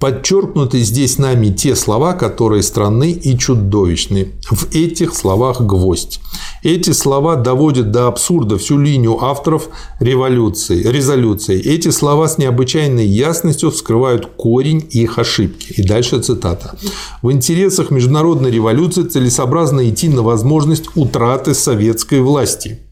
Подчеркнуты 0.00 0.80
здесь 0.80 1.18
нами 1.18 1.48
те 1.48 1.76
слова, 1.76 2.12
которые 2.12 2.62
странны 2.62 3.12
и 3.12 3.38
чудовищны. 3.38 4.32
В 4.50 4.74
этих 4.74 5.14
словах 5.14 5.60
гвоздь. 5.60 6.20
Эти 6.62 6.92
слова 6.92 7.36
доводят 7.36 7.90
до 7.90 8.08
абсурда 8.08 8.56
всю 8.58 8.78
линию 8.78 9.22
авторов 9.22 9.68
революции, 10.00 10.82
резолюции. 10.82 11.60
Эти 11.60 11.90
слова 11.90 12.28
с 12.28 12.38
необычайной 12.38 13.06
ясностью 13.06 13.70
вскрывают 13.70 14.26
корень 14.36 14.86
их 14.90 15.18
ошибки. 15.18 15.74
И 15.76 15.82
дальше 15.82 16.20
цитата. 16.20 16.76
В 17.22 17.30
интересах 17.30 17.90
международной 17.90 18.50
революции 18.50 19.02
целесообразно 19.02 19.88
идти 19.88 20.08
на 20.08 20.22
возможность 20.22 20.88
утраты 20.94 21.54
советской 21.54 22.20
власти. 22.20 22.83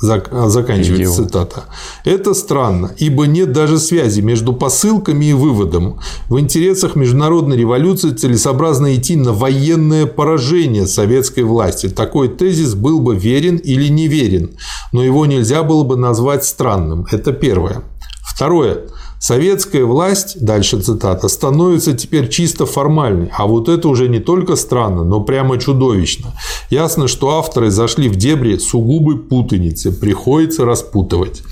Заканчивается 0.00 1.24
цитата. 1.24 1.64
Это 2.04 2.34
странно, 2.34 2.92
ибо 2.98 3.26
нет 3.26 3.52
даже 3.52 3.78
связи 3.78 4.20
между 4.20 4.52
посылками 4.52 5.26
и 5.26 5.32
выводом. 5.32 6.00
В 6.28 6.38
интересах 6.38 6.96
международной 6.96 7.56
революции 7.56 8.10
целесообразно 8.10 8.94
идти 8.94 9.16
на 9.16 9.32
военное 9.32 10.04
поражение 10.04 10.86
советской 10.86 11.44
власти. 11.44 11.88
Такой 11.88 12.28
тезис 12.28 12.74
был 12.74 13.00
бы 13.00 13.16
верен 13.16 13.56
или 13.56 13.88
неверен, 13.88 14.56
но 14.92 15.02
его 15.02 15.24
нельзя 15.24 15.62
было 15.62 15.82
бы 15.82 15.96
назвать 15.96 16.44
странным. 16.44 17.06
Это 17.10 17.32
первое. 17.32 17.82
Второе. 18.20 18.80
Советская 19.18 19.84
власть, 19.84 20.44
дальше 20.44 20.80
цитата, 20.80 21.28
становится 21.28 21.94
теперь 21.94 22.28
чисто 22.28 22.66
формальной, 22.66 23.30
а 23.36 23.46
вот 23.46 23.68
это 23.68 23.88
уже 23.88 24.08
не 24.08 24.20
только 24.20 24.56
странно, 24.56 25.04
но 25.04 25.20
прямо 25.20 25.58
чудовищно. 25.58 26.32
Ясно, 26.70 27.08
что 27.08 27.38
авторы 27.38 27.70
зашли 27.70 28.08
в 28.08 28.16
дебри 28.16 28.58
сугубой 28.58 29.16
путаницы, 29.18 29.90
приходится 29.90 30.64
распутывать. 30.64 31.42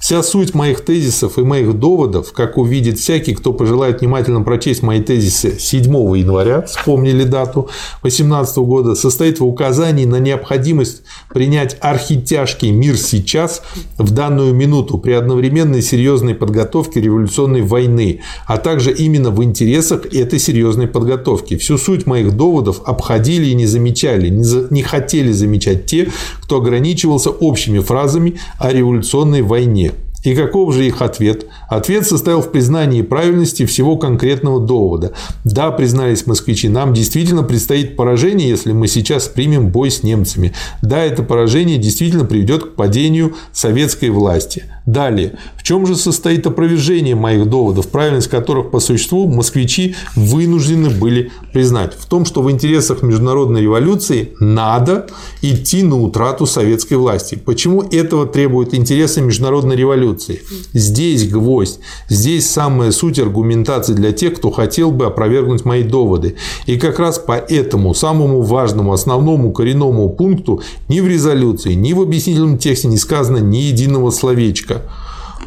Вся 0.00 0.22
суть 0.22 0.54
моих 0.54 0.80
тезисов 0.80 1.38
и 1.38 1.42
моих 1.42 1.74
доводов, 1.74 2.32
как 2.32 2.56
увидит 2.56 2.98
всякий, 2.98 3.34
кто 3.34 3.52
пожелает 3.52 4.00
внимательно 4.00 4.42
прочесть 4.42 4.82
мои 4.82 5.02
тезисы 5.02 5.58
7 5.58 5.84
января, 6.16 6.62
вспомнили 6.62 7.24
дату 7.24 7.68
2018 8.02 8.58
года, 8.58 8.94
состоит 8.94 9.40
в 9.40 9.44
указании 9.44 10.04
на 10.04 10.20
необходимость 10.20 11.02
принять 11.28 11.76
архитяжкий 11.80 12.70
мир 12.70 12.96
сейчас, 12.96 13.62
в 13.98 14.12
данную 14.12 14.54
минуту, 14.54 14.98
при 14.98 15.12
одновременной 15.12 15.82
серьезной 15.82 16.34
подготовке 16.34 17.00
революционной 17.00 17.62
войны, 17.62 18.20
а 18.46 18.56
также 18.56 18.92
именно 18.92 19.30
в 19.30 19.42
интересах 19.42 20.06
этой 20.06 20.38
серьезной 20.38 20.86
подготовки. 20.86 21.56
Всю 21.56 21.76
суть 21.76 22.06
моих 22.06 22.36
доводов 22.36 22.82
обходили 22.84 23.46
и 23.46 23.54
не 23.54 23.66
замечали, 23.66 24.28
не, 24.28 24.44
за, 24.44 24.68
не 24.70 24.82
хотели 24.82 25.32
замечать 25.32 25.86
те, 25.86 26.08
кто 26.40 26.58
ограничивался 26.58 27.30
общими 27.30 27.80
фразами 27.80 28.38
о 28.58 28.72
революционной 28.72 29.42
войне. 29.42 29.92
И 30.24 30.34
каков 30.34 30.74
же 30.74 30.86
их 30.86 31.00
ответ? 31.00 31.46
Ответ 31.68 32.06
состоял 32.06 32.42
в 32.42 32.50
признании 32.50 33.02
правильности 33.02 33.66
всего 33.66 33.96
конкретного 33.96 34.60
довода. 34.60 35.12
Да, 35.44 35.70
признались 35.70 36.26
москвичи, 36.26 36.68
нам 36.68 36.92
действительно 36.92 37.44
предстоит 37.44 37.96
поражение, 37.96 38.48
если 38.48 38.72
мы 38.72 38.88
сейчас 38.88 39.28
примем 39.28 39.68
бой 39.68 39.90
с 39.90 40.02
немцами. 40.02 40.52
Да, 40.82 41.02
это 41.02 41.22
поражение 41.22 41.78
действительно 41.78 42.24
приведет 42.24 42.64
к 42.64 42.74
падению 42.74 43.36
советской 43.52 44.10
власти. 44.10 44.64
Далее. 44.88 45.34
В 45.58 45.64
чем 45.64 45.86
же 45.86 45.96
состоит 45.96 46.46
опровержение 46.46 47.14
моих 47.14 47.46
доводов, 47.46 47.88
правильность 47.88 48.28
которых 48.28 48.70
по 48.70 48.80
существу 48.80 49.28
москвичи 49.28 49.96
вынуждены 50.16 50.88
были 50.88 51.30
признать? 51.52 51.92
В 51.92 52.06
том, 52.06 52.24
что 52.24 52.40
в 52.40 52.50
интересах 52.50 53.02
международной 53.02 53.60
революции 53.60 54.32
надо 54.40 55.06
идти 55.42 55.82
на 55.82 56.00
утрату 56.00 56.46
советской 56.46 56.94
власти. 56.94 57.34
Почему 57.34 57.82
этого 57.82 58.24
требуют 58.24 58.72
интересы 58.72 59.20
международной 59.20 59.76
революции? 59.76 60.40
Здесь 60.72 61.28
гвоздь, 61.28 61.80
здесь 62.08 62.48
самая 62.48 62.90
суть 62.90 63.18
аргументации 63.18 63.92
для 63.92 64.12
тех, 64.12 64.36
кто 64.36 64.50
хотел 64.50 64.90
бы 64.90 65.04
опровергнуть 65.04 65.66
мои 65.66 65.82
доводы. 65.82 66.36
И 66.64 66.78
как 66.78 66.98
раз 66.98 67.18
по 67.18 67.32
этому 67.32 67.92
самому 67.92 68.40
важному, 68.40 68.94
основному 68.94 69.52
коренному 69.52 70.08
пункту 70.08 70.62
ни 70.88 71.00
в 71.00 71.06
резолюции, 71.06 71.74
ни 71.74 71.92
в 71.92 72.00
объяснительном 72.00 72.56
тексте 72.56 72.88
не 72.88 72.96
сказано 72.96 73.36
ни 73.36 73.58
единого 73.58 74.10
словечка. 74.10 74.77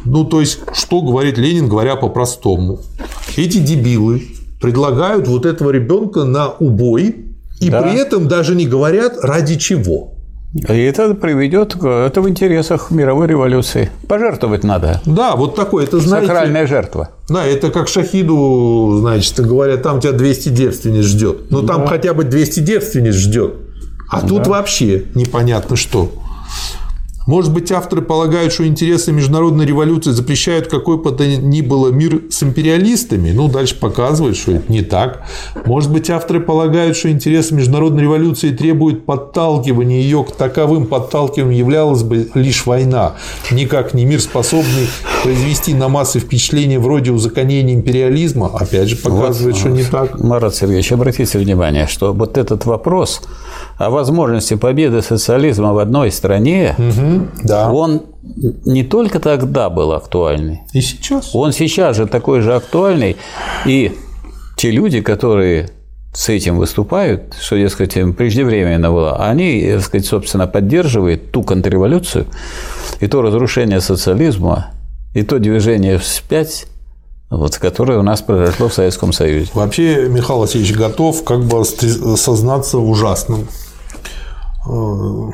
Ну, 0.04 0.24
то 0.24 0.40
есть, 0.40 0.60
что 0.74 1.00
говорит 1.00 1.38
Ленин, 1.38 1.68
говоря 1.68 1.96
по-простому? 1.96 2.80
Эти 3.36 3.58
дебилы 3.58 4.22
предлагают 4.60 5.28
вот 5.28 5.46
этого 5.46 5.70
ребенка 5.70 6.24
на 6.24 6.48
убой, 6.48 7.26
и 7.60 7.70
да. 7.70 7.82
при 7.82 7.98
этом 7.98 8.28
даже 8.28 8.54
не 8.54 8.66
говорят 8.66 9.18
ради 9.22 9.56
чего. 9.56 10.12
И 10.54 10.82
это 10.82 11.14
приведет 11.14 11.74
к 11.74 11.86
это 11.86 12.20
в 12.20 12.28
интересах 12.28 12.90
мировой 12.90 13.26
революции. 13.26 13.90
Пожертвовать 14.06 14.64
надо. 14.64 15.00
Да, 15.06 15.34
вот 15.34 15.56
такое, 15.56 15.84
это 15.84 15.98
знаете. 15.98 16.26
Сакральная 16.26 16.66
жертва. 16.66 17.10
Да, 17.28 17.46
это 17.46 17.70
как 17.70 17.88
Шахиду, 17.88 18.98
значит, 19.00 19.40
говорят, 19.40 19.82
там 19.82 20.00
тебя 20.00 20.12
200 20.12 20.50
девственниц 20.50 21.04
ждет. 21.04 21.50
Ну, 21.50 21.62
там 21.62 21.86
хотя 21.86 22.12
бы 22.12 22.24
200 22.24 22.60
девственниц 22.60 23.14
ждет. 23.14 23.54
А 24.10 24.20
да. 24.20 24.28
тут 24.28 24.46
вообще 24.46 25.04
непонятно 25.14 25.74
что. 25.76 26.12
Может 27.26 27.52
быть, 27.52 27.70
авторы 27.70 28.02
полагают, 28.02 28.52
что 28.52 28.66
интересы 28.66 29.12
международной 29.12 29.64
революции 29.64 30.10
запрещают 30.10 30.66
какой 30.66 30.98
бы 30.98 31.12
то 31.12 31.26
ни 31.26 31.60
было 31.60 31.88
мир 31.88 32.22
с 32.30 32.42
империалистами? 32.42 33.30
Ну, 33.30 33.48
дальше 33.48 33.78
показывают, 33.78 34.36
что 34.36 34.52
это 34.52 34.72
не 34.72 34.82
так. 34.82 35.22
Может 35.64 35.92
быть, 35.92 36.10
авторы 36.10 36.40
полагают, 36.40 36.96
что 36.96 37.10
интересы 37.10 37.54
международной 37.54 38.02
революции 38.02 38.50
требуют 38.50 39.06
подталкивания 39.06 40.00
ее 40.00 40.24
к 40.24 40.32
таковым 40.32 40.86
подталкиванием 40.86 41.62
являлась 41.62 42.02
бы 42.02 42.28
лишь 42.34 42.66
война, 42.66 43.14
никак 43.50 43.94
не 43.94 44.04
мир, 44.04 44.20
способный 44.20 44.88
произвести 45.22 45.74
на 45.74 45.88
массы 45.88 46.18
впечатления 46.18 46.78
вроде 46.78 47.12
узаконения 47.12 47.74
империализма, 47.74 48.50
опять 48.52 48.88
же 48.88 48.96
показывает, 48.96 49.54
вот, 49.54 49.60
что 49.60 49.68
не 49.68 49.84
так. 49.84 50.18
Марат 50.18 50.54
Сергеевич, 50.54 50.90
обратите 50.92 51.38
внимание, 51.38 51.86
что 51.86 52.12
вот 52.12 52.36
этот 52.36 52.64
вопрос 52.66 53.22
о 53.78 53.90
возможности 53.90 54.54
победы 54.54 55.02
социализма 55.02 55.72
в 55.72 55.78
одной 55.78 56.10
стране, 56.10 56.74
угу, 56.76 57.11
да. 57.42 57.72
он 57.72 58.02
не 58.64 58.84
только 58.84 59.18
тогда 59.18 59.68
был 59.70 59.92
актуальный. 59.92 60.62
И 60.72 60.80
сейчас. 60.80 61.34
Он 61.34 61.52
сейчас 61.52 61.96
же 61.96 62.06
такой 62.06 62.40
же 62.40 62.54
актуальный. 62.54 63.16
И 63.66 63.92
те 64.56 64.70
люди, 64.70 65.00
которые 65.00 65.70
с 66.12 66.28
этим 66.28 66.58
выступают, 66.58 67.34
что, 67.40 67.56
дескать, 67.56 67.96
им 67.96 68.12
преждевременно 68.12 68.90
было, 68.90 69.16
они, 69.26 69.66
так 69.72 69.82
сказать, 69.82 70.06
собственно, 70.06 70.46
поддерживают 70.46 71.32
ту 71.32 71.42
контрреволюцию 71.42 72.26
и 73.00 73.06
то 73.06 73.22
разрушение 73.22 73.80
социализма, 73.80 74.72
и 75.14 75.22
то 75.22 75.38
движение 75.38 75.98
вспять, 75.98 76.66
вот, 77.30 77.56
которое 77.56 77.98
у 77.98 78.02
нас 78.02 78.20
произошло 78.20 78.68
в 78.68 78.74
Советском 78.74 79.12
Союзе. 79.12 79.50
Вообще, 79.54 80.06
Михаил 80.08 80.40
Васильевич 80.40 80.76
готов 80.76 81.24
как 81.24 81.44
бы 81.44 81.64
сознаться 81.64 82.76
в 82.76 82.88
ужасном. 82.90 83.48
Э, 84.68 85.30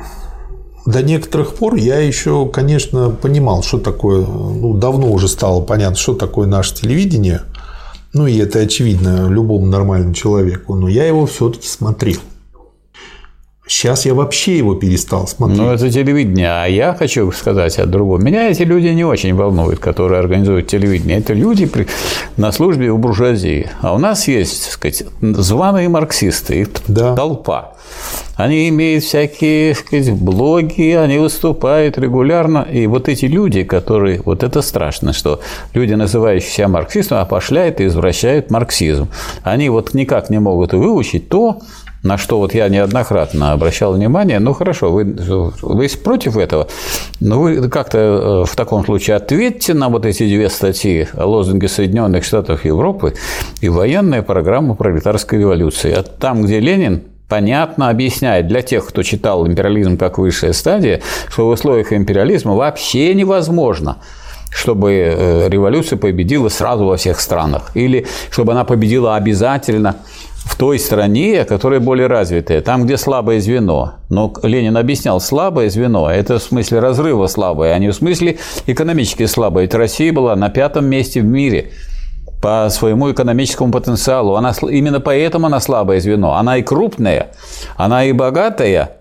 до 0.85 1.03
некоторых 1.03 1.55
пор 1.55 1.75
я 1.75 1.99
еще, 1.99 2.47
конечно, 2.47 3.09
понимал, 3.09 3.63
что 3.63 3.79
такое, 3.79 4.25
ну, 4.25 4.73
давно 4.75 5.11
уже 5.11 5.27
стало 5.27 5.61
понятно, 5.61 5.97
что 5.97 6.13
такое 6.13 6.47
наше 6.47 6.75
телевидение. 6.75 7.41
Ну, 8.13 8.25
и 8.25 8.37
это 8.37 8.59
очевидно 8.59 9.27
любому 9.27 9.67
нормальному 9.67 10.13
человеку, 10.13 10.75
но 10.75 10.87
я 10.87 11.05
его 11.05 11.25
все-таки 11.25 11.67
смотрел. 11.67 12.19
Сейчас 13.69 14.03
я 14.07 14.15
вообще 14.15 14.57
его 14.57 14.73
перестал 14.73 15.27
смотреть. 15.27 15.59
Ну, 15.59 15.69
это 15.69 15.91
телевидение. 15.91 16.49
А 16.49 16.65
я 16.65 16.95
хочу 16.95 17.31
сказать 17.31 17.77
о 17.77 17.85
другом. 17.85 18.23
Меня 18.23 18.49
эти 18.49 18.63
люди 18.63 18.87
не 18.87 19.05
очень 19.05 19.35
волнуют, 19.35 19.79
которые 19.79 20.19
организуют 20.19 20.65
телевидение. 20.65 21.19
Это 21.19 21.33
люди 21.33 21.69
на 22.35 22.51
службе 22.51 22.89
у 22.89 22.97
буржуазии. 22.97 23.69
А 23.81 23.93
у 23.93 23.99
нас 23.99 24.27
есть, 24.27 24.63
так 24.63 24.73
сказать, 24.73 25.03
званые 25.21 25.87
марксисты, 25.87 26.67
да. 26.87 27.15
толпа. 27.15 27.73
Они 28.37 28.69
имеют 28.69 29.03
всякие 29.03 29.75
так 29.75 29.85
сказать, 29.85 30.13
блоги, 30.13 30.93
они 30.93 31.19
выступают 31.19 31.99
регулярно. 31.99 32.65
И 32.71 32.87
вот 32.87 33.07
эти 33.07 33.25
люди, 33.25 33.63
которые... 33.63 34.23
Вот 34.25 34.41
это 34.41 34.63
страшно, 34.63 35.13
что 35.13 35.41
люди, 35.75 35.93
называющие 35.93 36.49
себя 36.49 36.67
марксистом, 36.69 37.19
опошляют 37.19 37.81
и 37.81 37.85
извращают 37.85 38.49
марксизм. 38.49 39.09
Они 39.43 39.69
вот 39.69 39.93
никак 39.93 40.31
не 40.31 40.39
могут 40.39 40.73
выучить 40.73 41.29
то, 41.29 41.59
на 42.03 42.17
что 42.17 42.39
вот 42.39 42.53
я 42.53 42.69
неоднократно 42.69 43.51
обращал 43.51 43.93
внимание, 43.93 44.39
ну 44.39 44.53
хорошо, 44.53 44.91
вы, 44.91 45.03
вы 45.61 45.89
против 46.01 46.37
этого, 46.37 46.67
но 47.19 47.41
вы 47.41 47.69
как-то 47.69 47.97
э, 47.97 48.45
в 48.45 48.55
таком 48.55 48.85
случае 48.85 49.17
ответьте 49.17 49.73
на 49.73 49.89
вот 49.89 50.05
эти 50.05 50.23
две 50.23 50.49
статьи 50.49 51.07
о 51.13 51.25
лозунге 51.25 51.67
Соединенных 51.67 52.23
Штатов 52.23 52.65
Европы 52.65 53.15
и 53.61 53.69
военная 53.69 54.21
программа 54.21 54.75
пролетарской 54.75 55.39
революции. 55.39 55.91
А 55.91 56.03
там, 56.03 56.43
где 56.43 56.59
Ленин 56.59 57.03
понятно 57.27 57.89
объясняет 57.89 58.47
для 58.47 58.61
тех, 58.61 58.87
кто 58.87 59.03
читал 59.03 59.45
империализм 59.45 59.97
как 59.97 60.17
высшая 60.17 60.53
стадия, 60.53 61.01
что 61.29 61.47
в 61.47 61.49
условиях 61.49 61.93
империализма 61.93 62.55
вообще 62.55 63.13
невозможно 63.13 63.97
чтобы 64.51 64.91
э, 64.93 65.47
революция 65.47 65.97
победила 65.97 66.49
сразу 66.49 66.85
во 66.85 66.97
всех 66.97 67.19
странах, 67.19 67.69
или 67.75 68.07
чтобы 68.31 68.53
она 68.53 68.63
победила 68.63 69.15
обязательно 69.15 69.97
в 70.49 70.55
той 70.55 70.79
стране, 70.79 71.45
которая 71.45 71.79
более 71.79 72.07
развитая, 72.07 72.61
там, 72.61 72.83
где 72.85 72.97
слабое 72.97 73.39
звено. 73.39 73.93
Но 74.09 74.33
Ленин 74.41 74.75
объяснял, 74.77 75.21
слабое 75.21 75.69
звено– 75.69 76.09
это 76.11 76.39
в 76.39 76.43
смысле 76.43 76.79
разрыва 76.79 77.27
слабое, 77.27 77.73
а 77.73 77.77
не 77.77 77.89
в 77.89 77.93
смысле 77.93 78.39
экономически 78.65 79.27
слабое. 79.27 79.63
Ведь 79.63 79.75
Россия 79.75 80.11
была 80.11 80.35
на 80.35 80.49
пятом 80.49 80.85
месте 80.85 81.21
в 81.21 81.25
мире 81.25 81.71
по 82.41 82.67
своему 82.71 83.11
экономическому 83.11 83.71
потенциалу. 83.71 84.35
Она, 84.35 84.53
именно 84.69 84.99
поэтому 84.99 85.45
она 85.45 85.59
слабое 85.59 85.99
звено. 85.99 86.33
Она 86.33 86.57
и 86.57 86.63
крупная, 86.63 87.31
она 87.77 88.05
и 88.05 88.11
богатая, 88.11 88.98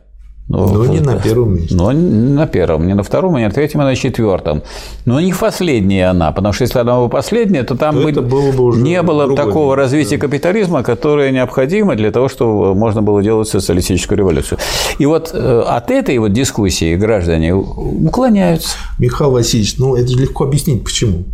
ну, 0.48 0.66
но 0.66 0.86
не 0.86 1.00
на 1.00 1.16
первом 1.16 1.56
месте. 1.56 1.74
Но 1.74 1.92
не 1.92 2.32
на 2.32 2.46
первом, 2.46 2.86
не 2.86 2.94
на 2.94 3.02
втором, 3.02 3.36
не 3.36 3.44
на 3.44 3.50
третьем, 3.50 3.82
а 3.82 3.84
на 3.84 3.94
четвертом. 3.94 4.62
Но 5.04 5.20
не 5.20 5.34
последняя 5.34 6.06
она, 6.10 6.32
потому 6.32 6.54
что 6.54 6.64
если 6.64 6.78
она 6.78 6.96
была 6.96 7.08
последняя, 7.08 7.64
то 7.64 7.76
там 7.76 7.96
то 7.96 8.02
бы 8.02 8.22
было 8.22 8.52
бы 8.52 8.64
уже 8.64 8.80
не 8.80 9.02
было 9.02 9.36
такого 9.36 9.76
развития 9.76 10.16
да. 10.16 10.22
капитализма, 10.22 10.82
которое 10.82 11.30
необходимо 11.32 11.96
для 11.96 12.10
того, 12.10 12.28
чтобы 12.28 12.74
можно 12.74 13.02
было 13.02 13.22
делать 13.22 13.48
социалистическую 13.48 14.18
революцию. 14.18 14.58
И 14.98 15.04
вот 15.04 15.32
э, 15.34 15.62
от 15.66 15.90
этой 15.90 16.16
вот 16.16 16.32
дискуссии 16.32 16.96
граждане 16.96 17.54
уклоняются. 17.54 18.76
Михаил 18.98 19.32
Васильевич, 19.32 19.76
ну 19.76 19.96
это 19.96 20.08
же 20.08 20.18
легко 20.18 20.44
объяснить, 20.44 20.82
почему. 20.82 21.24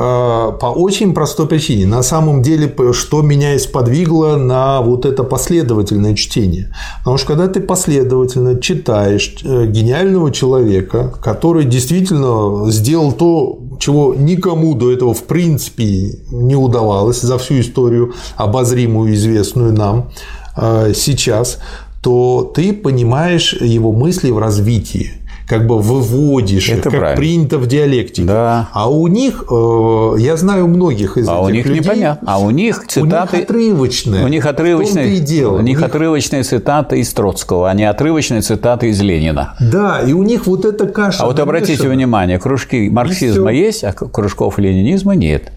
А, 0.00 0.52
по 0.52 0.66
очень 0.66 1.12
простой 1.12 1.48
причине. 1.48 1.86
На 1.86 2.02
самом 2.02 2.42
деле, 2.42 2.72
что 2.92 3.22
меня 3.22 3.54
и 3.54 3.58
сподвигло 3.58 4.36
на 4.36 4.80
вот 4.80 5.04
это 5.04 5.24
последовательное 5.24 6.14
чтение. 6.14 6.72
Потому 6.98 7.18
что 7.18 7.26
когда 7.28 7.48
ты 7.48 7.60
последовательно 7.60 8.60
читаешь 8.60 9.34
э, 9.42 9.66
гениального 9.66 10.30
человека, 10.30 11.12
который 11.20 11.64
действительно 11.64 12.70
сделал 12.70 13.10
то, 13.10 13.58
чего 13.80 14.14
никому 14.14 14.74
до 14.74 14.92
этого 14.92 15.14
в 15.14 15.24
принципе 15.24 16.20
не 16.30 16.54
удавалось 16.54 17.20
за 17.20 17.36
всю 17.38 17.60
историю 17.60 18.14
обозримую, 18.36 19.12
известную 19.14 19.72
нам 19.72 20.10
э, 20.56 20.92
сейчас, 20.94 21.58
то 22.02 22.52
ты 22.54 22.72
понимаешь 22.72 23.54
его 23.54 23.90
мысли 23.90 24.30
в 24.30 24.38
развитии 24.38 25.12
как 25.48 25.66
бы 25.66 25.78
выводишь, 25.78 26.68
Это 26.68 26.82
как 26.82 26.92
правильно. 26.92 27.16
принято 27.16 27.58
в 27.58 27.66
диалектике. 27.66 28.28
Да. 28.28 28.68
А 28.72 28.90
у 28.90 29.06
них, 29.06 29.44
э, 29.50 30.14
я 30.18 30.36
знаю 30.36 30.68
многих 30.68 31.16
из 31.16 31.26
а 31.26 31.36
этих 31.36 31.44
у 31.44 31.48
них 31.48 31.66
людей, 31.66 31.80
непонятно. 31.80 32.30
А 32.30 32.38
у 32.38 32.50
них 32.50 32.84
цитаты... 32.86 33.36
У 33.36 33.38
них 33.38 33.44
отрывочные. 33.44 34.24
У 34.24 34.28
них 34.28 34.44
отрывочные, 34.44 35.16
и 35.16 35.20
дело. 35.20 35.56
У, 35.56 35.58
у 35.58 35.62
них, 35.62 35.82
отрывочные 35.82 36.42
цитаты 36.42 37.00
из 37.00 37.10
Троцкого, 37.14 37.70
а 37.70 37.74
не 37.74 37.84
отрывочные 37.84 38.42
цитаты 38.42 38.90
из 38.90 39.00
Ленина. 39.00 39.54
Да, 39.58 40.02
и 40.02 40.12
у 40.12 40.22
них 40.22 40.46
вот 40.46 40.66
эта 40.66 40.86
каша 40.86 41.22
А 41.22 41.26
вот 41.26 41.40
обратите 41.40 41.88
внимание, 41.88 42.38
кружки 42.38 42.90
марксизма 42.90 43.50
есть, 43.50 43.84
а 43.84 43.92
кружков 43.92 44.58
ленинизма 44.58 45.14
нет. 45.14 45.50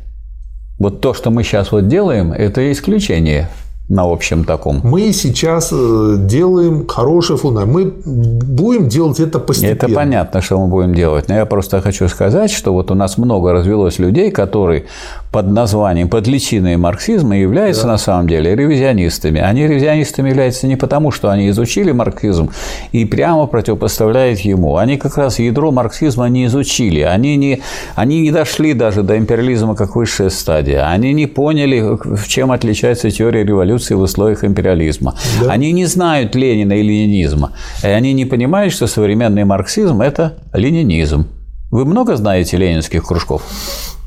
Вот 0.80 1.02
то, 1.02 1.14
что 1.14 1.32
мы 1.32 1.44
сейчас 1.44 1.74
вот 1.74 1.90
делаем, 1.90 2.32
это 2.32 2.72
исключение 2.72 3.50
на 3.92 4.03
общем 4.03 4.45
таком. 4.45 4.80
Мы 4.84 5.11
сейчас 5.11 5.70
э, 5.74 6.16
делаем 6.20 6.88
хороший 6.88 7.36
фундамент. 7.36 7.74
Мы 7.76 7.86
будем 8.06 8.88
делать 8.88 9.20
это 9.20 9.40
постепенно. 9.40 9.74
Это 9.74 9.94
понятно, 9.94 10.42
что 10.42 10.58
мы 10.60 10.68
будем 10.68 10.95
делать. 10.95 11.28
Но 11.28 11.36
я 11.36 11.45
просто 11.45 11.82
хочу 11.82 12.08
сказать, 12.08 12.52
что 12.52 12.72
вот 12.72 12.90
у 12.90 12.95
нас 12.95 13.18
много 13.18 13.52
развелось 13.52 14.00
людей, 14.00 14.32
которые 14.32 14.86
под 15.32 15.50
названием, 15.50 16.10
под 16.10 16.27
личиной 16.27 16.76
марксизма 16.76 17.38
являются 17.38 17.84
да. 17.84 17.90
на 17.90 17.98
самом 17.98 18.27
деле 18.27 18.53
ревизионистами. 18.53 19.40
Они 19.40 19.66
ревизионистами 19.66 20.30
являются 20.30 20.68
не 20.68 20.76
потому, 20.76 21.11
что 21.11 21.30
они 21.30 21.50
изучили 21.50 21.93
марксизм 21.93 22.50
и 22.92 23.06
прямо 23.06 23.48
противопоставляют 23.48 24.42
ему. 24.42 24.76
Они 24.76 24.98
как 24.98 25.18
раз 25.18 25.40
ядро 25.40 25.72
марксизма 25.72 26.27
не 26.27 26.48
изучили. 26.48 27.00
Они 27.00 27.38
не, 27.38 27.61
они 27.95 28.19
не 28.22 28.32
дошли 28.32 28.74
даже 28.74 29.03
до 29.03 29.18
империализма 29.18 29.76
как 29.76 29.95
высшая 29.95 30.30
стадия. 30.30 30.90
Они 30.90 31.14
не 31.14 31.27
поняли, 31.27 31.82
в 31.82 32.27
чем 32.27 32.51
отличается 32.51 33.10
теория 33.10 33.45
революции 33.45 33.93
в 33.93 34.01
условиях 34.01 34.43
империализма. 34.43 35.16
Да. 35.42 35.51
Они 35.51 35.72
не 35.72 35.85
знают 35.85 36.35
Ленина 36.35 36.74
и 36.74 36.82
ленинизма. 36.82 37.53
И 37.84 37.88
они 37.88 38.11
не 38.11 38.26
понимают, 38.26 38.74
что 38.74 38.85
современный 38.85 39.45
марксизм– 39.45 40.01
это 40.01 40.40
ленинизм. 40.53 41.27
Вы 41.72 41.85
много 41.85 42.18
знаете 42.18 42.58
ленинских 42.58 43.06
кружков? 43.06 43.43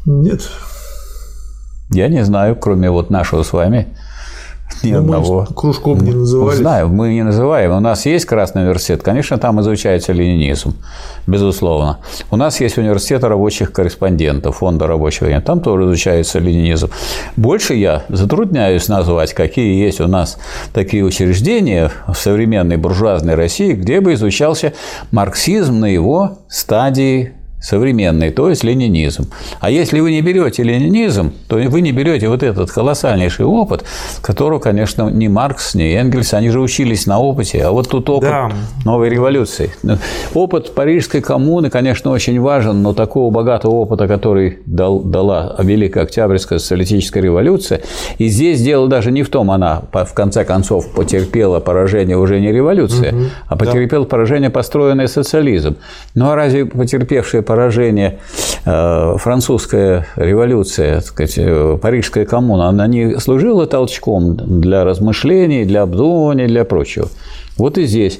Нет. 0.05 0.43
Я 1.91 2.09
не 2.09 2.25
знаю, 2.25 2.57
кроме 2.57 2.91
вот 2.91 3.11
нашего 3.11 3.43
с 3.43 3.53
вами 3.53 3.89
ни 4.83 4.93
ну, 4.93 4.99
одного. 4.99 5.47
Мы 5.49 5.55
кружком 5.55 6.01
не 6.01 6.13
называли. 6.13 6.57
Знаю, 6.57 6.89
мы 6.89 7.13
не 7.13 7.23
называем. 7.23 7.73
У 7.73 7.81
нас 7.81 8.07
есть 8.07 8.25
Красный 8.27 8.63
университет, 8.63 9.03
конечно, 9.03 9.39
там 9.39 9.61
изучается 9.61 10.13
ленинизм, 10.13 10.75
безусловно. 11.27 11.99
У 12.31 12.37
нас 12.37 12.61
есть 12.61 12.79
университет 12.79 13.25
рабочих 13.25 13.73
корреспондентов, 13.73 14.57
фонда 14.57 14.87
рабочих 14.87 15.25
там 15.45 15.61
тоже 15.61 15.85
изучается 15.85 16.39
ленинизм. 16.39 16.91
Больше 17.37 17.75
я 17.75 18.03
затрудняюсь 18.09 18.89
назвать, 18.89 19.33
какие 19.33 19.83
есть 19.83 20.01
у 20.01 20.09
нас 20.09 20.39
такие 20.73 21.05
учреждения 21.05 21.91
в 22.07 22.15
современной 22.15 22.77
буржуазной 22.77 23.35
России, 23.35 23.73
где 23.73 24.01
бы 24.01 24.15
изучался 24.15 24.73
марксизм 25.13 25.81
на 25.81 25.87
его 25.87 26.39
стадии 26.49 27.33
современный, 27.65 28.31
то 28.31 28.51
есть 28.51 28.62
ленинизм. 28.62 29.31
А 29.60 29.70
если 29.70 30.01
вы 30.01 30.10
не 30.10 30.20
берете 30.20 30.62
ленинизм, 30.62 31.33
то 31.49 31.57
вы 31.57 31.81
не 31.81 31.93
берете 31.93 32.28
вот 32.28 32.43
этот 32.43 32.70
колоссальнейший 32.70 33.47
опыт, 33.47 33.84
которого, 34.20 34.59
конечно, 34.59 35.09
ни 35.09 35.28
Маркс, 35.28 35.75
ни 35.75 35.94
Энгельс, 35.94 36.34
они 36.34 36.51
же 36.51 36.60
учились 36.60 37.07
на 37.07 37.18
опыте, 37.18 37.65
а 37.65 37.70
вот 37.70 37.89
тут 37.89 38.10
опыт 38.10 38.28
да. 38.28 38.51
новой 38.84 39.09
революции. 39.09 39.70
Опыт 40.34 40.75
Парижской 40.75 41.23
коммуны, 41.23 41.70
конечно, 41.70 42.10
очень 42.10 42.39
важен, 42.41 42.83
но 42.83 42.93
такого 42.93 43.31
богатого 43.33 43.73
опыта, 43.73 44.07
который 44.07 44.59
дал, 44.67 45.01
дала 45.01 45.57
Великая 45.59 46.02
Октябрьская 46.05 46.59
социалистическая 46.59 47.23
революция, 47.23 47.81
и 48.18 48.28
здесь 48.28 48.60
дело 48.60 48.89
даже 48.89 49.10
не 49.10 49.23
в 49.23 49.31
том, 49.31 49.51
она 49.51 49.84
в 49.93 50.12
конце 50.12 50.44
концов 50.44 50.93
потерпела 50.93 51.60
поражение 51.60 52.18
уже 52.18 52.41
не 52.41 52.52
революция, 52.52 53.15
угу, 53.15 53.25
а 53.49 53.57
потерпела 53.57 54.05
да. 54.05 54.10
поражение 54.10 54.51
построенный 54.51 55.09
социализм. 55.09 55.76
Ну 56.15 56.28
а 56.31 56.36
разве 56.36 56.67
потерпевшие 56.67 57.43
поражение 57.55 58.18
э, 58.65 59.16
французская 59.16 60.07
революция, 60.16 60.97
так 60.97 61.05
сказать, 61.05 61.34
э, 61.36 61.78
Парижская 61.81 62.24
коммуна, 62.24 62.68
она 62.68 62.89
не 62.89 63.20
служила 63.20 63.66
толчком 63.68 64.34
для 64.60 64.84
размышлений, 64.84 65.65
для 65.65 65.83
обдумывания, 65.83 66.49
для 66.49 66.65
прочего. 66.65 67.08
Вот 67.57 67.78
и 67.78 67.86
здесь. 67.86 68.18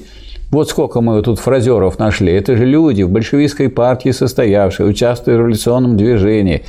Вот 0.51 0.69
сколько 0.69 1.01
мы 1.01 1.21
тут 1.21 1.39
фразеров 1.39 1.99
нашли. 1.99 2.31
Это 2.31 2.55
же 2.55 2.65
люди 2.65 3.03
в 3.03 3.09
большевистской 3.09 3.67
партии 3.67 4.11
состоявшие, 4.11 4.87
участвуя 4.87 5.35
в 5.35 5.39
революционном 5.39 5.97
движении. 5.97 6.63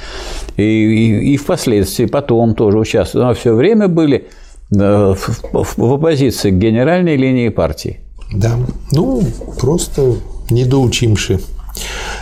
И, 0.57 0.63
и, 0.63 1.35
и 1.35 1.37
впоследствии 1.37 2.07
потом 2.07 2.57
тоже 2.57 2.79
участвовали. 2.79 3.29
Но 3.29 3.35
все 3.35 3.55
время 3.55 3.87
были 3.87 4.27
э, 4.75 5.15
в, 5.15 5.77
в 5.77 5.93
оппозиции 5.93 6.51
к 6.51 6.55
генеральной 6.55 7.17
линии 7.17 7.51
партии. 7.51 8.01
Да, 8.35 8.57
ну, 8.91 9.23
просто 9.61 10.17
недоучимши. 10.51 11.39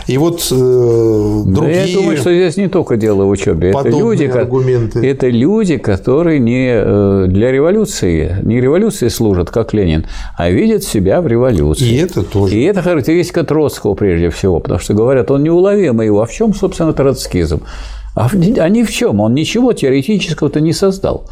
И 0.07 0.17
вот 0.17 0.47
э, 0.51 1.43
другие... 1.45 1.87
я 1.87 1.95
думаю, 1.95 2.17
что 2.17 2.33
здесь 2.33 2.57
не 2.57 2.67
только 2.67 2.97
дело 2.97 3.23
в 3.23 3.29
учебе. 3.29 3.69
Это 3.71 3.89
люди, 3.89 4.25
аргументы. 4.25 5.05
это 5.05 5.27
люди, 5.29 5.77
которые 5.77 6.39
не 6.39 6.69
э, 6.73 7.25
для 7.27 7.51
революции, 7.51 8.37
не 8.43 8.61
революции 8.61 9.07
служат, 9.07 9.49
как 9.49 9.73
Ленин, 9.73 10.05
а 10.37 10.49
видят 10.49 10.83
себя 10.83 11.21
в 11.21 11.27
революции. 11.27 11.85
И 11.85 11.95
это 11.97 12.23
тоже. 12.23 12.55
И 12.55 12.63
это 12.63 12.81
характеристика 12.81 13.43
Троцкого 13.43 13.95
прежде 13.95 14.29
всего, 14.29 14.59
потому 14.59 14.79
что 14.79 14.93
говорят, 14.93 15.31
он 15.31 15.43
неуловимый. 15.43 16.09
А 16.09 16.25
в 16.25 16.31
чем, 16.31 16.53
собственно, 16.53 16.93
троцкизм? 16.93 17.61
А 18.15 18.29
они 18.59 18.83
в 18.83 18.91
чем? 18.91 19.19
Он 19.19 19.33
ничего 19.33 19.73
теоретического-то 19.73 20.61
не 20.61 20.71
создал. 20.71 21.25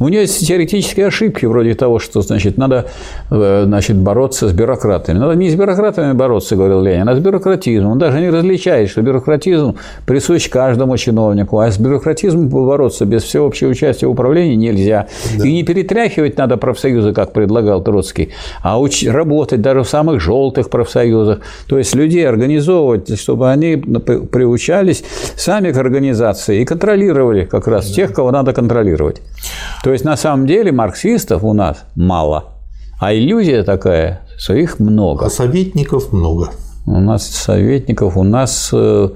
У 0.00 0.08
него 0.08 0.22
есть 0.22 0.44
теоретические 0.46 1.06
ошибки, 1.06 1.46
вроде 1.46 1.74
того, 1.74 2.00
что 2.00 2.22
значит, 2.22 2.58
надо 2.58 2.86
э, 3.30 3.62
значит, 3.66 3.96
бороться 3.96 4.48
с 4.48 4.52
бюрократами. 4.52 5.18
Надо 5.18 5.36
не 5.36 5.48
с 5.48 5.54
бюрократами 5.54 6.12
бороться, 6.12 6.56
говорил 6.56 6.82
Ленин, 6.82 7.08
а 7.08 7.14
с 7.14 7.20
бюрократизмом. 7.20 7.92
Он 7.92 7.98
даже 7.98 8.20
не 8.20 8.30
различает, 8.30 8.90
что 8.90 9.02
бюрократизм 9.02 9.76
присущ 10.06 10.48
каждому 10.48 10.96
чиновнику, 10.96 11.60
а 11.60 11.70
с 11.70 11.78
бюрократизмом 11.78 12.48
бороться 12.48 13.04
без 13.04 13.22
всеобщего 13.22 13.68
участия 13.68 14.08
в 14.08 14.10
управлении 14.10 14.56
нельзя. 14.56 15.06
Да. 15.38 15.46
И 15.46 15.52
не 15.52 15.62
перетряхивать 15.62 16.36
надо 16.36 16.56
профсоюзы, 16.56 17.12
как 17.12 17.32
предлагал 17.32 17.80
Троцкий, 17.80 18.30
а 18.60 18.80
уч- 18.80 19.08
работать 19.08 19.60
даже 19.60 19.84
в 19.84 19.88
самых 19.88 20.20
желтых 20.20 20.68
профсоюзах. 20.68 21.38
То 21.68 21.78
есть 21.78 21.94
людей 21.94 22.26
организовывать, 22.28 23.20
чтобы 23.20 23.52
они 23.52 23.76
приучались 23.76 25.04
сами 25.36 25.70
к 25.70 25.76
организации 25.76 26.23
организации 26.24 26.60
и 26.60 26.64
контролировали 26.64 27.44
как 27.44 27.68
раз 27.68 27.86
тех, 27.86 28.12
кого 28.12 28.30
надо 28.30 28.52
контролировать. 28.52 29.20
То 29.82 29.92
есть 29.92 30.04
на 30.04 30.16
самом 30.16 30.46
деле 30.46 30.72
марксистов 30.72 31.44
у 31.44 31.52
нас 31.52 31.84
мало, 31.94 32.44
а 33.00 33.12
иллюзия 33.14 33.62
такая, 33.62 34.20
что 34.38 34.54
их 34.54 34.78
много. 34.78 35.26
А 35.26 35.30
советников 35.30 36.12
много. 36.12 36.50
У 36.86 37.00
нас 37.00 37.26
советников, 37.26 38.18
у 38.18 38.24
нас 38.24 38.68
э, 38.70 39.08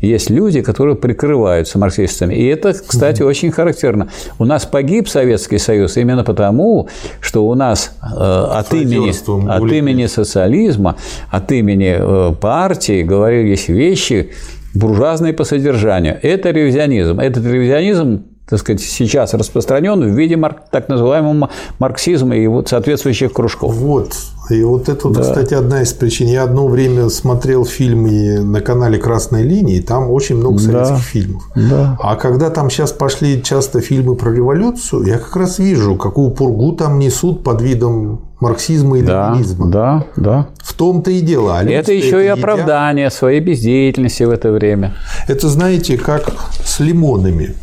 есть 0.00 0.30
люди, 0.30 0.62
которые 0.62 0.94
прикрываются 0.94 1.76
марксистами. 1.76 2.34
И 2.34 2.46
это, 2.46 2.72
кстати, 2.72 3.22
угу. 3.22 3.30
очень 3.30 3.50
характерно. 3.50 4.06
У 4.38 4.44
нас 4.44 4.64
погиб 4.64 5.08
Советский 5.08 5.58
Союз 5.58 5.96
именно 5.96 6.22
потому, 6.22 6.88
что 7.20 7.48
у 7.48 7.54
нас 7.56 7.96
э, 8.00 8.06
от, 8.16 8.72
имени, 8.72 9.10
от 9.50 9.72
имени 9.72 10.06
социализма, 10.06 10.94
от 11.28 11.50
имени 11.50 11.96
э, 11.98 12.34
партии 12.40 13.02
говорились 13.02 13.66
вещи, 13.66 14.30
буржуазные 14.76 15.32
по 15.32 15.44
содержанию. 15.44 16.18
Это 16.22 16.50
ревизионизм. 16.50 17.20
Этот 17.20 17.44
ревизионизм 17.44 18.24
так 18.48 18.60
сказать, 18.60 18.80
сейчас 18.80 19.34
распространен 19.34 20.00
в 20.00 20.16
виде 20.16 20.40
так 20.70 20.88
называемого 20.88 21.50
марксизма 21.80 22.36
и 22.36 22.46
вот 22.46 22.68
соответствующих 22.68 23.32
кружков. 23.32 23.74
Вот. 23.74 24.14
И 24.50 24.62
вот 24.62 24.88
это, 24.88 25.08
да. 25.08 25.22
кстати, 25.22 25.54
одна 25.54 25.82
из 25.82 25.92
причин. 25.92 26.28
Я 26.28 26.44
одно 26.44 26.68
время 26.68 27.08
смотрел 27.08 27.64
фильмы 27.64 28.40
на 28.40 28.60
канале 28.60 28.98
Красной 28.98 29.42
линии, 29.42 29.80
там 29.80 30.10
очень 30.10 30.36
много 30.36 30.58
советских 30.58 30.96
да. 30.96 31.02
фильмов. 31.02 31.42
Да. 31.56 31.98
А 32.00 32.14
когда 32.14 32.50
там 32.50 32.70
сейчас 32.70 32.92
пошли 32.92 33.42
часто 33.42 33.80
фильмы 33.80 34.14
про 34.14 34.30
революцию, 34.30 35.04
я 35.06 35.18
как 35.18 35.34
раз 35.34 35.58
вижу, 35.58 35.96
какую 35.96 36.30
пургу 36.30 36.72
там 36.72 37.00
несут 37.00 37.42
под 37.42 37.60
видом 37.60 38.25
марксизма 38.40 38.98
и 38.98 39.02
да, 39.02 39.30
ленинизма. 39.30 39.68
Да, 39.68 40.06
да. 40.16 40.48
В 40.58 40.74
том-то 40.74 41.10
и 41.10 41.20
дело. 41.20 41.58
А 41.58 41.64
это 41.64 41.92
еще 41.92 42.22
и 42.24 42.28
оправдание 42.28 43.06
едят. 43.06 43.14
своей 43.14 43.40
бездеятельности 43.40 44.22
в 44.24 44.30
это 44.30 44.50
время. 44.52 44.94
Это, 45.28 45.48
знаете, 45.48 45.96
как 45.96 46.32
с 46.64 46.80
лимонами. 46.80 47.54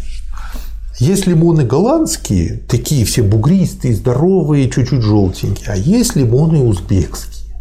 Есть 1.00 1.26
лимоны 1.26 1.64
голландские, 1.66 2.62
такие 2.68 3.04
все 3.06 3.24
бугристые, 3.24 3.96
здоровые, 3.96 4.70
чуть-чуть 4.70 5.02
желтенькие, 5.02 5.72
а 5.72 5.76
есть 5.76 6.16
лимоны 6.16 6.60
узбекские, 6.60 7.56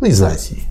ну, 0.00 0.06
из 0.06 0.20
Азии, 0.22 0.64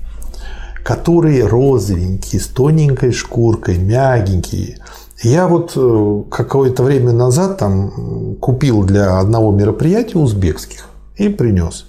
которые 0.84 1.48
розовенькие, 1.48 2.40
с 2.40 2.46
тоненькой 2.48 3.12
шкуркой, 3.12 3.80
мягенькие. 3.80 4.78
Я 5.24 5.48
вот 5.48 5.74
э, 5.76 6.24
какое-то 6.30 6.84
время 6.84 7.14
назад 7.14 7.58
там 7.58 8.36
купил 8.40 8.84
для 8.84 9.18
одного 9.20 9.52
мероприятия 9.52 10.20
узбекских 10.20 10.88
и 11.18 11.30
принес. 11.30 11.86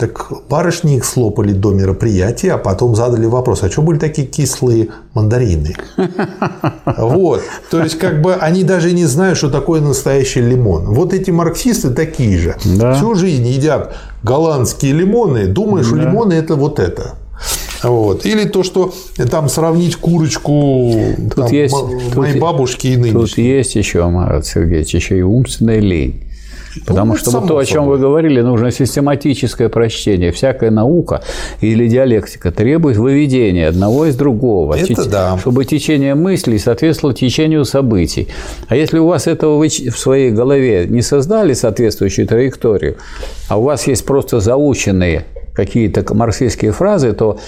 Так 0.00 0.32
барышни 0.48 0.96
их 0.96 1.04
слопали 1.04 1.52
до 1.52 1.72
мероприятия, 1.72 2.52
а 2.52 2.58
потом 2.58 2.96
задали 2.96 3.26
вопрос, 3.26 3.62
а 3.62 3.70
что 3.70 3.82
были 3.82 3.98
такие 3.98 4.26
кислые 4.26 4.88
мандарины? 5.12 5.74
Вот. 6.96 7.42
То 7.70 7.82
есть, 7.82 7.98
как 7.98 8.20
бы 8.20 8.34
они 8.34 8.64
даже 8.64 8.92
не 8.92 9.04
знают, 9.04 9.38
что 9.38 9.50
такое 9.50 9.80
настоящий 9.80 10.40
лимон. 10.40 10.86
Вот 10.86 11.12
эти 11.12 11.30
марксисты 11.30 11.90
такие 11.90 12.38
же. 12.38 12.56
Да. 12.64 12.94
Всю 12.94 13.14
жизнь 13.14 13.46
едят 13.46 13.94
голландские 14.22 14.92
лимоны, 14.92 15.46
думая, 15.46 15.84
что 15.84 15.96
да. 15.96 16.02
лимоны 16.02 16.32
это 16.32 16.56
вот 16.56 16.78
это. 16.78 17.14
Вот. 17.82 18.26
Или 18.26 18.44
то, 18.44 18.62
что 18.62 18.92
там 19.30 19.48
сравнить 19.48 19.96
курочку 19.96 20.92
тут 21.16 21.34
там, 21.34 21.52
есть, 21.52 21.74
моей 22.14 22.34
тут, 22.34 22.42
бабушки 22.42 22.88
и 22.88 22.96
нынешней. 22.96 23.20
Тут 23.20 23.38
есть 23.38 23.74
еще, 23.76 24.06
Марат 24.08 24.46
Сергеевич, 24.46 24.94
еще 24.94 25.18
и 25.18 25.22
умственная 25.22 25.80
лень. 25.80 26.24
Потому 26.86 27.12
ну, 27.12 27.18
что 27.18 27.30
вот 27.30 27.48
то, 27.48 27.58
о 27.58 27.64
чем 27.64 27.86
вы 27.86 27.98
говорили, 27.98 28.40
нужно 28.40 28.70
систематическое 28.70 29.68
прочтение. 29.68 30.32
Всякая 30.32 30.70
наука 30.70 31.22
или 31.60 31.88
диалектика 31.88 32.52
требует 32.52 32.96
выведения 32.96 33.68
одного 33.68 34.06
из 34.06 34.16
другого, 34.16 34.74
Это 34.74 35.08
да. 35.08 35.38
чтобы 35.38 35.64
течение 35.64 36.14
мыслей 36.14 36.58
соответствовало 36.58 37.14
течению 37.14 37.64
событий. 37.64 38.28
А 38.68 38.76
если 38.76 38.98
у 38.98 39.06
вас 39.06 39.26
этого 39.26 39.58
вы 39.58 39.68
в 39.68 39.98
своей 39.98 40.30
голове 40.30 40.86
не 40.88 41.02
создали 41.02 41.54
соответствующую 41.54 42.26
траекторию, 42.26 42.96
а 43.48 43.58
у 43.58 43.62
вас 43.62 43.86
есть 43.86 44.04
просто 44.04 44.40
заученные 44.40 45.24
какие-то 45.52 46.14
марксистские 46.14 46.72
фразы, 46.72 47.12
то 47.12 47.38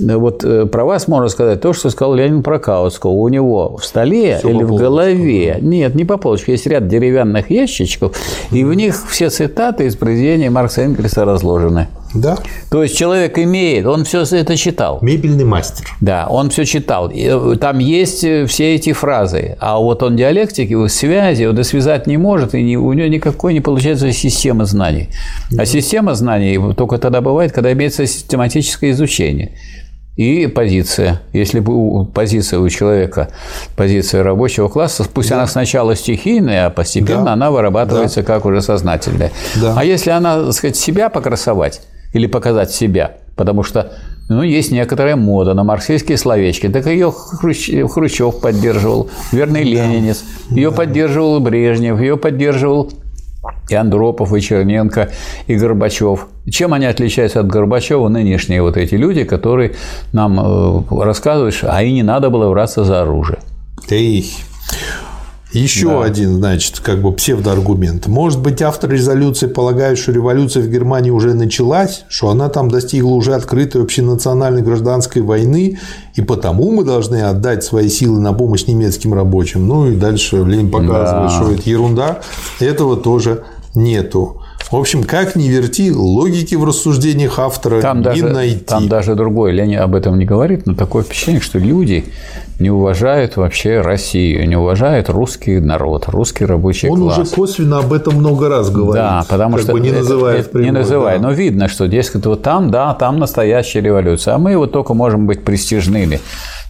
вот 0.00 0.44
э, 0.44 0.66
про 0.66 0.84
вас 0.84 1.08
можно 1.08 1.28
сказать 1.28 1.60
то, 1.60 1.72
что 1.72 1.90
сказал 1.90 2.14
Леонид 2.14 2.44
про 2.44 2.58
Каутского. 2.58 3.10
У 3.12 3.28
него 3.28 3.76
в 3.76 3.84
столе 3.84 4.38
все 4.38 4.50
или 4.50 4.62
в 4.62 4.74
голове, 4.74 5.58
нет, 5.60 5.94
не 5.94 6.04
по 6.04 6.16
полочке, 6.16 6.52
есть 6.52 6.66
ряд 6.66 6.88
деревянных 6.88 7.50
ящичков, 7.50 8.16
и 8.50 8.64
в 8.64 8.74
них 8.74 8.96
все 9.08 9.30
цитаты 9.30 9.86
из 9.86 9.96
произведения 9.96 10.50
Маркса 10.50 10.82
Энгельса 10.82 11.24
разложены. 11.24 11.88
Да. 12.14 12.38
То 12.70 12.82
есть 12.82 12.96
человек 12.96 13.38
имеет, 13.38 13.86
он 13.86 14.04
все 14.04 14.22
это 14.22 14.56
читал. 14.56 14.98
Мебельный 15.00 15.44
мастер. 15.44 15.86
Да, 16.00 16.26
он 16.28 16.50
все 16.50 16.64
читал. 16.64 17.10
Э, 17.14 17.56
там 17.60 17.78
есть 17.78 18.24
э, 18.24 18.46
все 18.46 18.74
эти 18.74 18.92
фразы. 18.92 19.56
А 19.60 19.78
вот 19.78 20.02
он 20.02 20.16
диалектики, 20.16 20.88
связи, 20.88 21.44
он 21.44 21.58
и 21.58 21.62
связать 21.62 22.06
не 22.06 22.16
может, 22.16 22.54
и 22.54 22.76
у 22.76 22.92
него 22.92 23.08
никакой 23.08 23.52
не 23.52 23.60
получается 23.60 24.10
система 24.12 24.64
знаний. 24.64 25.08
Да. 25.50 25.62
А 25.62 25.66
система 25.66 26.14
знаний 26.14 26.58
только 26.74 26.98
тогда 26.98 27.20
бывает, 27.20 27.52
когда 27.52 27.72
имеется 27.72 28.06
систематическое 28.06 28.90
изучение 28.90 29.52
и 30.20 30.46
позиция. 30.48 31.22
Если 31.32 31.64
позиция 32.12 32.58
у 32.58 32.68
человека, 32.68 33.30
позиция 33.74 34.22
рабочего 34.22 34.68
класса, 34.68 35.06
пусть 35.10 35.30
да. 35.30 35.36
она 35.36 35.46
сначала 35.46 35.96
стихийная, 35.96 36.66
а 36.66 36.70
постепенно 36.70 37.24
да. 37.24 37.32
она 37.32 37.50
вырабатывается 37.50 38.20
да. 38.20 38.26
как 38.26 38.44
уже 38.44 38.60
сознательная. 38.60 39.32
Да. 39.56 39.74
А 39.78 39.82
если 39.82 40.10
она, 40.10 40.44
так 40.44 40.52
сказать, 40.52 40.76
себя 40.76 41.08
покрасовать, 41.08 41.80
или 42.12 42.26
показать 42.26 42.70
себя, 42.70 43.16
потому 43.34 43.62
что 43.62 43.92
ну, 44.28 44.42
есть 44.42 44.72
некоторая 44.72 45.16
мода 45.16 45.54
на 45.54 45.64
марксистские 45.64 46.18
словечки. 46.18 46.68
Так 46.68 46.86
ее 46.86 47.10
Хрущев 47.12 48.40
поддерживал, 48.40 49.08
верный 49.32 49.62
ленинец, 49.62 50.22
ее 50.50 50.70
поддерживал 50.70 51.40
Брежнев, 51.40 51.98
ее 51.98 52.16
поддерживал 52.16 52.92
и 53.70 53.74
Андропов, 53.74 54.34
и 54.34 54.40
Черненко, 54.40 55.10
и 55.46 55.54
Горбачев. 55.54 56.28
Чем 56.50 56.74
они 56.74 56.86
отличаются 56.86 57.40
от 57.40 57.46
Горбачева, 57.46 58.08
нынешние 58.08 58.62
вот 58.62 58.76
эти 58.76 58.94
люди, 58.94 59.24
которые 59.24 59.74
нам 60.12 60.40
э, 60.40 60.82
рассказывают, 61.04 61.56
а 61.62 61.82
и 61.82 61.92
не 61.92 62.02
надо 62.02 62.30
было 62.30 62.50
браться 62.50 62.84
за 62.84 63.02
оружие. 63.02 63.38
Эй, 63.88 64.30
еще 65.52 65.88
да. 65.88 66.04
один, 66.04 66.36
значит, 66.36 66.78
как 66.78 67.02
бы 67.02 67.12
псевдоаргумент. 67.12 68.06
Может 68.06 68.40
быть, 68.40 68.62
автор 68.62 68.90
резолюции 68.90 69.48
полагает, 69.48 69.98
что 69.98 70.12
революция 70.12 70.62
в 70.62 70.68
Германии 70.68 71.10
уже 71.10 71.34
началась, 71.34 72.04
что 72.08 72.30
она 72.30 72.48
там 72.48 72.70
достигла 72.70 73.10
уже 73.10 73.34
открытой 73.34 73.82
общенациональной 73.82 74.62
гражданской 74.62 75.22
войны, 75.22 75.80
и 76.14 76.22
потому 76.22 76.70
мы 76.70 76.84
должны 76.84 77.22
отдать 77.22 77.64
свои 77.64 77.88
силы 77.88 78.20
на 78.20 78.32
помощь 78.32 78.66
немецким 78.66 79.12
рабочим. 79.12 79.66
Ну 79.66 79.90
и 79.90 79.96
дальше 79.96 80.36
Ленин 80.36 80.70
показывает, 80.70 81.30
да. 81.30 81.36
что 81.36 81.50
это 81.50 81.68
ерунда. 81.68 82.20
Этого 82.60 82.96
тоже 82.96 83.42
нету. 83.74 84.40
В 84.70 84.76
общем, 84.76 85.02
как 85.02 85.34
ни 85.34 85.48
верти, 85.48 85.90
логики 85.90 86.54
в 86.54 86.64
рассуждениях 86.64 87.40
автора 87.40 87.80
там 87.80 87.98
не 87.98 88.04
даже, 88.04 88.28
найти. 88.28 88.64
Там 88.64 88.88
даже 88.88 89.16
другое. 89.16 89.52
Ленин 89.52 89.80
об 89.80 89.96
этом 89.96 90.16
не 90.16 90.24
говорит, 90.24 90.66
но 90.66 90.74
такое 90.74 91.02
впечатление, 91.02 91.42
что 91.42 91.58
люди 91.58 92.04
не 92.60 92.70
уважают 92.70 93.36
вообще 93.36 93.80
Россию, 93.80 94.46
не 94.48 94.54
уважают 94.54 95.08
русский 95.08 95.58
народ, 95.58 96.08
русский 96.08 96.44
рабочий 96.44 96.88
Он 96.88 97.00
класс. 97.00 97.16
Он 97.16 97.22
уже 97.22 97.30
косвенно 97.32 97.78
об 97.78 97.92
этом 97.92 98.16
много 98.16 98.48
раз 98.48 98.70
говорит. 98.70 99.02
Да, 99.02 99.24
потому 99.28 99.58
что 99.58 99.72
бы 99.72 99.80
не 99.80 99.90
называя 99.90 100.38
это, 100.38 100.58
не 100.58 100.70
называя, 100.70 101.18
да. 101.18 101.28
но 101.28 101.32
видно, 101.32 101.68
что 101.68 101.88
дескать 101.88 102.26
вот 102.26 102.42
там, 102.42 102.70
да, 102.70 102.94
там 102.94 103.18
настоящая 103.18 103.80
революция, 103.80 104.34
а 104.34 104.38
мы 104.38 104.56
вот 104.56 104.72
только 104.72 104.94
можем 104.94 105.26
быть 105.26 105.42
престижными. 105.42 106.20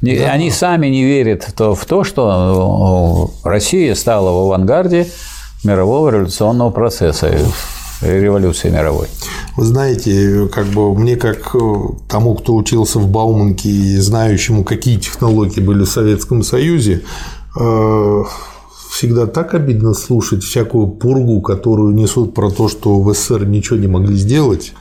Да. 0.01 0.11
Они 0.31 0.51
сами 0.51 0.87
не 0.87 1.05
верят 1.05 1.43
в 1.43 1.53
то, 1.53 1.75
в 1.75 1.85
то, 1.85 2.05
что 2.05 3.31
э, 3.45 3.49
Россия 3.49 3.95
стала 3.95 4.31
в 4.31 4.47
авангарде 4.47 5.07
мирового 5.65 6.11
революционного 6.11 6.71
процесса 6.71 7.37
революции 8.03 8.71
мировой. 8.71 9.09
Вы 9.57 9.65
знаете, 9.65 10.49
как 10.53 10.67
бы 10.67 10.95
мне 10.95 11.17
как 11.17 11.55
э, 11.55 11.59
тому, 12.09 12.35
кто 12.35 12.55
учился 12.55 12.99
в 12.99 13.09
Бауманке 13.09 13.69
и 13.69 13.97
знающему, 13.99 14.65
какие 14.65 14.99
технологии 14.99 15.61
были 15.61 15.85
в 15.85 15.91
Советском 15.91 16.43
Союзе, 16.43 17.03
э, 17.59 18.23
всегда 18.91 19.27
так 19.27 19.55
обидно 19.55 19.93
слушать 19.95 20.43
всякую 20.43 20.89
пургу, 20.89 21.43
которую 21.43 21.95
несут 21.95 22.35
про 22.35 22.51
то, 22.51 22.69
что 22.69 23.01
в 23.01 23.15
СССР 23.15 23.45
ничего 23.45 23.79
не 23.79 23.87
могли 23.87 24.17
сделать. 24.17 24.73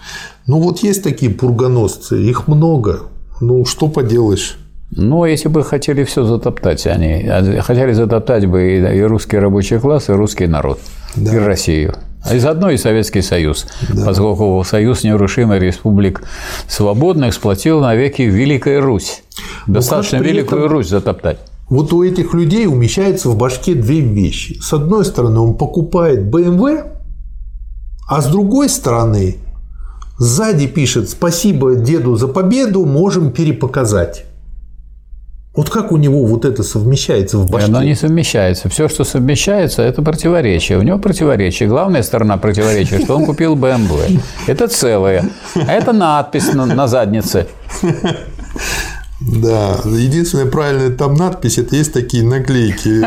Ну 0.48 0.60
вот 0.60 0.80
есть 0.80 1.04
такие 1.04 1.32
пургоносцы, 1.32 2.22
их 2.22 2.48
много. 2.48 3.02
Ну 3.42 3.66
что 3.66 3.88
поделаешь? 3.88 4.59
Ну, 4.92 5.26
если 5.26 5.50
бы 5.50 5.64
хотели 5.64 6.04
все 6.04 6.24
затоптать, 6.24 6.88
они 6.88 7.28
а 7.28 7.62
хотели 7.62 7.94
затоптать 7.94 8.48
бы 8.48 8.78
и 8.78 9.02
русский 9.04 9.38
рабочий 9.38 9.78
класс, 9.80 10.10
и 10.10 10.14
русский 10.14 10.48
народ, 10.48 10.80
да. 11.16 11.36
и 11.36 11.38
Россию. 11.38 11.96
А 12.24 12.36
и 12.36 12.40
заодно 12.40 12.70
и 12.70 12.78
Советский 12.78 13.22
Союз, 13.22 13.68
да. 13.94 14.06
поскольку 14.06 14.62
Союз 14.66 15.04
нерушимых 15.04 15.62
республик 15.62 16.24
свободно 16.68 17.30
эксплуатировал 17.30 17.82
навеки 17.82 18.24
Великая 18.24 18.82
Русь. 18.82 19.24
Ну, 19.68 19.76
Достаточно 19.76 20.18
Великую 20.18 20.64
этом... 20.66 20.72
Русь 20.72 20.90
затоптать. 20.90 21.40
Вот 21.70 21.94
у 21.94 22.04
этих 22.04 22.34
людей 22.34 22.66
умещается 22.66 23.30
в 23.30 23.38
башке 23.38 23.76
две 23.76 24.00
вещи. 24.02 24.60
С 24.60 24.74
одной 24.74 25.06
стороны, 25.06 25.40
он 25.40 25.56
покупает 25.56 26.22
BMW, 26.22 26.92
а 28.08 28.22
с 28.22 28.26
другой 28.26 28.70
стороны, 28.70 29.38
сзади 30.18 30.66
пишет 30.66 31.10
«Спасибо 31.10 31.76
деду 31.76 32.16
за 32.16 32.28
победу, 32.28 32.86
можем 32.86 33.32
перепоказать». 33.32 34.26
Вот 35.60 35.70
как 35.70 35.92
у 35.92 35.98
него 35.98 36.26
вот 36.26 36.46
это 36.46 36.64
совмещается 36.64 37.38
в 37.38 37.50
башке? 37.50 37.68
Оно 37.68 37.84
не 37.84 37.94
совмещается. 37.94 38.70
Все, 38.70 38.88
что 38.88 39.04
совмещается, 39.04 39.82
это 39.82 40.02
противоречие. 40.02 40.78
У 40.78 40.84
него 40.84 41.00
противоречие. 41.00 41.68
Главная 41.68 42.02
сторона 42.02 42.38
противоречия, 42.38 43.02
что 43.02 43.18
он 43.18 43.26
купил 43.26 43.58
BMW. 43.58 44.22
Это 44.48 44.70
целое. 44.70 45.30
А 45.56 45.74
это 45.74 45.92
надпись 45.92 46.54
на, 46.54 46.66
на 46.66 46.88
заднице. 46.88 47.48
Да, 49.20 49.76
единственная 49.84 50.46
правильная 50.46 50.92
там 50.92 51.14
надпись 51.16 51.58
это 51.58 51.76
есть 51.76 51.92
такие 51.92 52.24
наклейки 52.24 53.04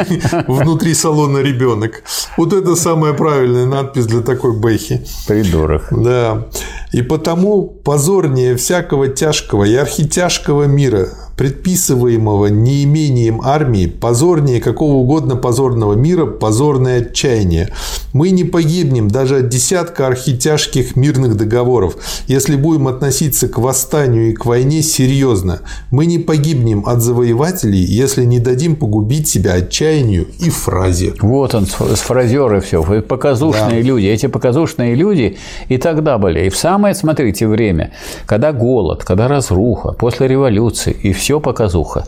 внутри 0.46 0.92
салона 0.92 1.38
ребенок. 1.38 2.02
Вот 2.36 2.52
это 2.52 2.76
самая 2.76 3.14
правильная 3.14 3.64
надпись 3.64 4.04
для 4.04 4.20
такой 4.20 4.54
бэхи. 4.54 5.06
Придурок. 5.26 5.88
Да. 5.90 6.48
И 6.92 7.00
потому 7.00 7.64
позорнее 7.64 8.56
всякого 8.56 9.08
тяжкого 9.08 9.64
и 9.64 9.74
архитяжкого 9.74 10.64
мира 10.64 11.08
предписываемого 11.42 12.46
неимением 12.46 13.40
армии, 13.42 13.86
позорнее 13.86 14.60
какого 14.60 14.98
угодно 14.98 15.34
позорного 15.34 15.94
мира, 15.94 16.24
позорное 16.24 17.00
отчаяние. 17.00 17.70
Мы 18.12 18.30
не 18.30 18.44
погибнем 18.44 19.08
даже 19.08 19.38
от 19.38 19.48
десятка 19.48 20.06
архитяжких 20.06 20.94
мирных 20.94 21.36
договоров, 21.36 21.96
если 22.28 22.54
будем 22.54 22.86
относиться 22.86 23.48
к 23.48 23.58
восстанию 23.58 24.30
и 24.30 24.34
к 24.34 24.46
войне 24.46 24.82
серьезно. 24.82 25.62
Мы 25.90 26.06
не 26.06 26.20
погибнем 26.20 26.84
от 26.86 27.02
завоевателей, 27.02 27.82
если 27.82 28.24
не 28.24 28.38
дадим 28.38 28.76
погубить 28.76 29.26
себя 29.26 29.54
отчаянию 29.54 30.28
и 30.38 30.48
фразе. 30.48 31.14
Вот 31.22 31.56
он, 31.56 31.66
с 31.66 32.00
фразеры 32.00 32.60
все. 32.60 32.84
Показушные 33.02 33.82
да. 33.82 33.88
люди. 33.88 34.06
Эти 34.06 34.26
показушные 34.26 34.94
люди 34.94 35.38
и 35.68 35.76
тогда 35.76 36.18
были. 36.18 36.46
И 36.46 36.50
в 36.50 36.56
самое, 36.56 36.94
смотрите, 36.94 37.48
время, 37.48 37.90
когда 38.26 38.52
голод, 38.52 39.02
когда 39.02 39.26
разруха, 39.26 39.90
после 39.90 40.28
революции, 40.28 40.92
и 41.02 41.12
все 41.12 41.31
показуха. 41.40 42.06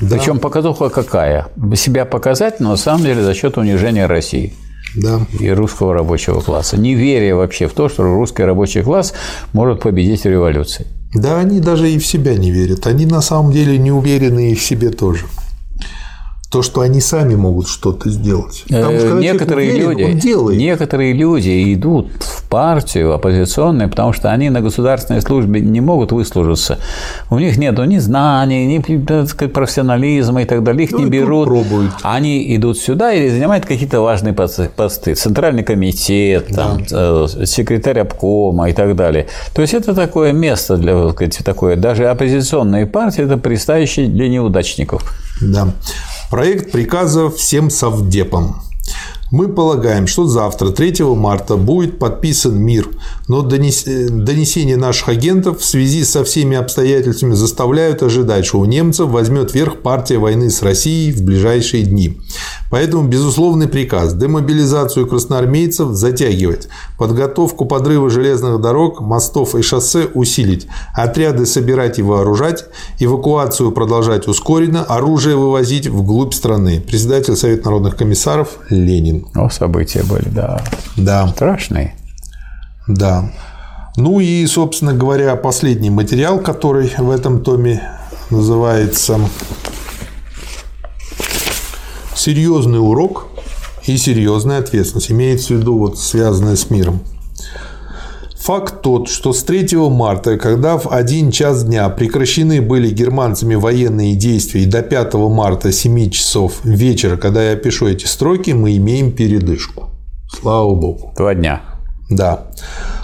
Да. 0.00 0.16
Причем 0.16 0.38
показуха 0.38 0.88
какая? 0.88 1.48
Себя 1.74 2.04
показать, 2.04 2.60
но 2.60 2.70
на 2.70 2.76
самом 2.76 3.04
деле 3.04 3.22
за 3.22 3.34
счет 3.34 3.56
унижения 3.56 4.06
России 4.06 4.54
да. 4.96 5.20
и 5.38 5.48
русского 5.50 5.94
рабочего 5.94 6.40
класса. 6.40 6.76
Не 6.76 6.94
веря 6.94 7.36
вообще 7.36 7.68
в 7.68 7.72
то, 7.72 7.88
что 7.88 8.02
русский 8.02 8.42
рабочий 8.42 8.82
класс 8.82 9.14
может 9.52 9.80
победить 9.80 10.22
в 10.22 10.26
революции. 10.26 10.86
Да, 11.14 11.38
они 11.38 11.60
даже 11.60 11.90
и 11.90 11.98
в 11.98 12.06
себя 12.06 12.34
не 12.34 12.50
верят. 12.50 12.86
Они 12.86 13.06
на 13.06 13.20
самом 13.20 13.52
деле 13.52 13.78
не 13.78 13.92
уверены 13.92 14.50
и 14.50 14.54
в 14.54 14.62
себе 14.62 14.90
тоже 14.90 15.26
то, 16.50 16.62
что 16.62 16.80
они 16.80 17.00
сами 17.00 17.34
могут 17.34 17.68
что-то 17.68 18.08
сделать. 18.08 18.64
Потому 18.68 18.98
что, 18.98 19.14
некоторые, 19.14 19.72
люди, 19.76 20.56
некоторые 20.56 21.12
люди 21.12 21.74
идут 21.74 22.10
в 22.20 22.44
партию 22.48 23.12
оппозиционную, 23.14 23.90
потому 23.90 24.12
что 24.12 24.30
они 24.30 24.48
на 24.50 24.60
государственной 24.60 25.20
службе 25.22 25.60
не 25.60 25.80
могут 25.80 26.12
выслужиться. 26.12 26.78
У 27.30 27.38
них 27.38 27.58
нет 27.58 27.76
ни 27.86 27.98
знаний, 27.98 28.66
ни 28.66 29.46
профессионализма 29.48 30.42
и 30.42 30.44
так 30.44 30.62
далее. 30.62 30.84
Их 30.84 30.92
ну, 30.92 31.00
не 31.00 31.06
берут. 31.06 31.48
Пробуют. 31.48 31.92
Они 32.02 32.54
идут 32.56 32.78
сюда 32.78 33.12
и 33.12 33.28
занимают 33.28 33.66
какие-то 33.66 34.00
важные 34.00 34.32
посты. 34.32 35.14
Центральный 35.14 35.64
комитет, 35.64 36.46
там, 36.54 36.84
да. 36.88 37.26
Э, 37.26 37.44
секретарь 37.44 38.00
обкома 38.00 38.70
и 38.70 38.72
так 38.72 38.94
далее. 38.94 39.26
То 39.52 39.62
есть 39.62 39.74
это 39.74 39.94
такое 39.94 40.32
место 40.32 40.76
для 40.76 41.10
сказать, 41.10 41.38
такое. 41.44 41.76
Даже 41.76 42.06
оппозиционные 42.06 42.86
партии 42.86 43.24
это 43.24 43.36
пристанище 43.36 44.06
для 44.06 44.28
неудачников. 44.28 45.12
Да. 45.40 45.68
Проект 46.30 46.72
приказа 46.72 47.30
всем 47.30 47.70
совдепам. 47.70 48.60
Мы 49.30 49.46
полагаем, 49.46 50.08
что 50.08 50.26
завтра, 50.26 50.70
3 50.70 51.04
марта, 51.14 51.56
будет 51.56 52.00
подписан 52.00 52.56
мир, 52.56 52.88
но 53.28 53.42
донесения 53.42 54.76
наших 54.76 55.08
агентов 55.08 55.60
в 55.60 55.64
связи 55.64 56.04
со 56.04 56.24
всеми 56.24 56.56
обстоятельствами 56.56 57.34
заставляют 57.34 58.02
ожидать, 58.02 58.46
что 58.46 58.60
у 58.60 58.64
немцев 58.64 59.08
возьмет 59.08 59.52
верх 59.54 59.82
партия 59.82 60.18
войны 60.18 60.50
с 60.50 60.62
Россией 60.62 61.12
в 61.12 61.22
ближайшие 61.22 61.82
дни. 61.82 62.20
Поэтому 62.70 63.08
безусловный 63.08 63.68
приказ– 63.68 64.14
демобилизацию 64.14 65.06
красноармейцев 65.06 65.90
затягивать, 65.90 66.68
подготовку 66.98 67.64
подрыва 67.64 68.10
железных 68.10 68.60
дорог, 68.60 69.00
мостов 69.00 69.54
и 69.54 69.62
шоссе 69.62 70.06
усилить, 70.14 70.66
отряды 70.94 71.46
собирать 71.46 71.98
и 71.98 72.02
вооружать, 72.02 72.64
эвакуацию 72.98 73.72
продолжать 73.72 74.28
ускоренно, 74.28 74.82
оружие 74.84 75.36
вывозить 75.36 75.86
вглубь 75.88 76.34
страны. 76.34 76.80
Председатель 76.80 77.36
Совета 77.36 77.66
народных 77.66 77.96
комиссаров 77.96 78.58
Ленин. 78.70 79.26
О, 79.34 79.50
события 79.50 80.02
были, 80.02 80.28
да. 80.28 80.62
Да. 80.96 81.28
Страшные. 81.28 81.94
Да. 82.86 83.30
Ну 83.96 84.20
и, 84.20 84.46
собственно 84.46 84.92
говоря, 84.92 85.34
последний 85.36 85.90
материал, 85.90 86.38
который 86.38 86.92
в 86.98 87.10
этом 87.10 87.42
томе 87.42 87.82
называется 88.30 89.18
серьезный 92.14 92.78
урок 92.78 93.28
и 93.86 93.96
серьезная 93.96 94.58
ответственность. 94.58 95.10
Имеется 95.10 95.54
в 95.54 95.58
виду 95.58 95.78
вот 95.78 95.98
связанная 95.98 96.56
с 96.56 96.70
миром. 96.70 97.00
Факт 98.46 98.80
тот, 98.82 99.08
что 99.08 99.32
с 99.32 99.42
3 99.42 99.76
марта, 99.90 100.38
когда 100.38 100.78
в 100.78 100.92
1 100.92 101.32
час 101.32 101.64
дня 101.64 101.88
прекращены 101.88 102.62
были 102.62 102.90
германцами 102.90 103.56
военные 103.56 104.14
действия 104.14 104.62
и 104.62 104.66
до 104.66 104.82
5 104.82 105.14
марта 105.14 105.72
7 105.72 106.10
часов 106.10 106.64
вечера, 106.64 107.16
когда 107.16 107.50
я 107.50 107.56
пишу 107.56 107.88
эти 107.88 108.04
строки, 108.04 108.52
мы 108.52 108.76
имеем 108.76 109.10
передышку. 109.10 109.90
Слава 110.28 110.74
Богу. 110.74 111.12
Два 111.16 111.34
дня. 111.34 111.75
Да. 112.08 112.44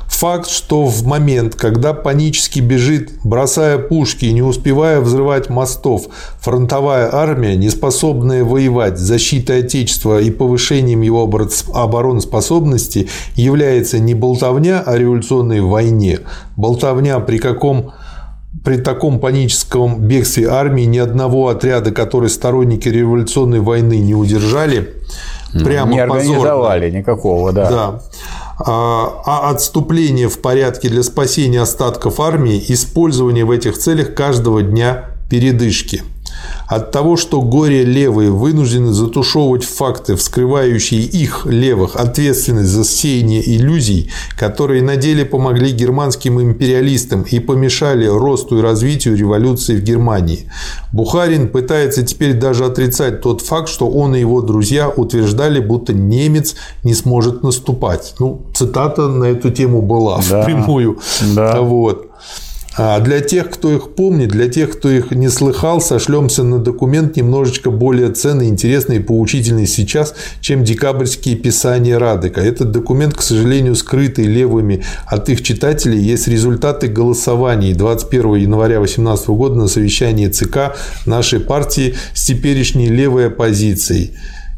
Факт, 0.09 0.49
что 0.49 0.85
в 0.85 1.05
момент, 1.05 1.57
когда 1.57 1.95
панически 1.95 2.61
бежит, 2.61 3.11
бросая 3.25 3.79
пушки 3.79 4.27
и 4.27 4.33
не 4.33 4.43
успевая 4.43 5.01
взрывать 5.01 5.49
мостов, 5.49 6.07
фронтовая 6.39 7.13
армия, 7.13 7.57
не 7.57 7.71
способная 7.71 8.45
воевать 8.45 8.99
защитой 8.99 9.65
Отечества 9.65 10.21
и 10.21 10.31
повышением 10.31 11.01
его 11.01 11.29
обороноспособности, 11.75 13.09
является 13.35 13.99
не 13.99 14.15
болтовня 14.15 14.81
о 14.81 14.97
революционной 14.97 15.61
войне, 15.61 16.21
болтовня 16.57 17.19
при 17.19 17.39
каком 17.39 17.93
при 18.65 18.77
таком 18.77 19.19
паническом 19.19 19.99
бегстве 19.99 20.49
армии 20.49 20.83
ни 20.83 20.99
одного 20.99 21.49
отряда, 21.49 21.91
который 21.91 22.29
сторонники 22.29 22.87
революционной 22.87 23.59
войны 23.59 23.99
не 23.99 24.15
удержали, 24.15 24.91
прямо 25.53 25.91
не 25.95 25.99
организовали 25.99 26.83
позорно. 26.83 26.99
никакого, 26.99 27.53
да. 27.53 27.71
да 27.71 28.03
а, 28.67 29.23
а 29.25 29.51
отступление 29.51 30.29
в 30.29 30.41
порядке 30.41 30.89
для 30.89 31.03
спасения 31.03 31.61
остатков 31.61 32.21
армии, 32.21 32.63
использование 32.69 33.45
в 33.45 33.51
этих 33.51 33.79
целях 33.79 34.15
каждого 34.15 34.63
дня 34.63 35.07
передышки– 35.29 36.03
от 36.75 36.91
того, 36.91 37.19
что 37.19 37.43
горе 37.43 37.85
левые 37.85 38.31
вынуждены 38.31 38.93
затушевывать 38.93 39.65
факты, 39.65 40.17
вскрывающие 40.17 41.03
их, 41.03 41.45
левых, 41.45 41.97
ответственность 41.97 42.71
за 42.71 42.85
сеяние 42.85 43.43
иллюзий, 43.57 44.11
которые 44.39 44.83
на 44.83 44.97
деле 44.97 45.27
помогли 45.27 45.71
германским 45.71 46.41
империалистам 46.41 47.23
и 47.23 47.41
помешали 47.41 48.07
росту 48.07 48.59
и 48.59 48.63
развитию 48.63 49.17
революции 49.17 49.77
в 49.77 49.83
Германии. 49.83 50.51
Бухарин 50.93 51.49
пытается 51.49 52.05
теперь 52.05 52.33
даже 52.33 52.65
отрицать 52.65 53.21
тот 53.21 53.43
факт, 53.43 53.69
что 53.69 53.89
он 53.89 54.15
и 54.15 54.21
его 54.21 54.41
друзья 54.41 54.89
утверждали, 54.89 55.61
будто 55.61 55.93
немец 55.93 56.55
не 56.85 56.95
сможет 56.95 57.43
наступать. 57.43 58.15
Ну, 58.19 58.47
цитата 58.55 59.09
на 59.09 59.25
эту 59.25 59.51
тему 59.51 59.83
была 59.83 60.23
да, 60.31 60.43
впрямую. 60.45 60.99
Да. 61.35 61.61
Вот. 61.61 62.09
А 62.77 63.01
для 63.01 63.21
тех, 63.21 63.51
кто 63.51 63.71
их 63.75 63.95
помнит, 63.95 64.31
для 64.31 64.49
тех, 64.49 64.73
кто 64.73 64.91
их 64.91 65.11
не 65.11 65.29
слыхал, 65.29 65.81
сошлемся 65.81 66.43
на 66.43 66.59
документ 66.59 67.17
немножечко 67.17 67.71
более 67.71 68.11
ценный, 68.11 68.49
интересный 68.49 68.97
и 68.97 69.01
поучительный 69.01 69.67
сейчас, 69.67 70.15
чем 70.41 70.65
декабрьские 70.65 71.37
писания 71.37 71.99
Радека. 71.99 72.41
Этот 72.41 72.71
документ, 72.71 73.15
к 73.15 73.21
сожалению, 73.21 73.75
скрытый 73.75 74.25
левыми 74.25 74.83
от 75.07 75.29
их 75.29 75.43
читателей, 75.43 75.99
есть 75.99 76.29
результаты 76.29 76.89
голосований 76.89 77.75
21 77.75 78.37
января 78.37 78.77
2018 78.77 79.29
года 79.29 79.55
на 79.57 79.69
совещании 79.69 80.29
ЦК 80.29 80.75
нашей 81.05 81.41
партии 81.41 81.95
с 82.15 82.25
теперешней 82.25 82.89
левой 82.89 83.27
оппозицией. 83.27 84.13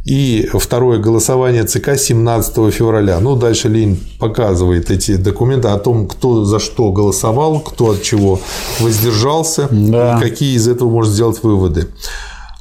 И 0.04 0.50
второе 0.52 0.98
голосование 0.98 1.64
ЦК 1.64 1.96
17 1.96 2.72
февраля. 2.72 3.20
Ну, 3.20 3.36
дальше 3.36 3.68
Ленин 3.68 3.96
показывает 4.18 4.90
эти 4.90 5.16
документы 5.16 5.68
о 5.68 5.78
том, 5.78 6.06
кто 6.06 6.44
за 6.44 6.58
что 6.58 6.92
голосовал, 6.92 7.60
кто 7.60 7.92
от 7.92 8.02
чего 8.02 8.38
воздержался, 8.80 9.66
да. 9.70 10.18
и 10.18 10.20
какие 10.20 10.56
из 10.56 10.68
этого 10.68 10.90
можно 10.90 11.12
сделать 11.12 11.42
выводы. 11.42 11.88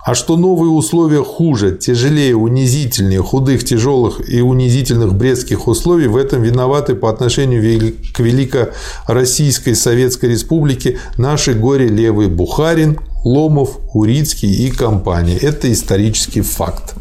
А 0.05 0.15
что 0.15 0.35
новые 0.35 0.69
условия 0.69 1.23
хуже, 1.23 1.77
тяжелее, 1.77 2.35
унизительнее, 2.35 3.21
худых, 3.21 3.63
тяжелых 3.63 4.29
и 4.29 4.41
унизительных 4.41 5.13
бредских 5.13 5.67
условий, 5.67 6.07
в 6.07 6.17
этом 6.17 6.41
виноваты 6.41 6.93
по 6.93 7.09
отношению 7.09 7.93
к 8.13 8.19
Великороссийской 8.19 9.75
Советской 9.75 10.31
Республике 10.31 10.97
наши 11.17 11.53
горе-левый 11.53 12.27
Бухарин, 12.27 12.99
Ломов, 13.23 13.79
Урицкий 13.93 14.51
и 14.51 14.69
компания. 14.69 15.37
Это 15.37 15.71
исторический 15.71 16.41
факт. 16.41 16.95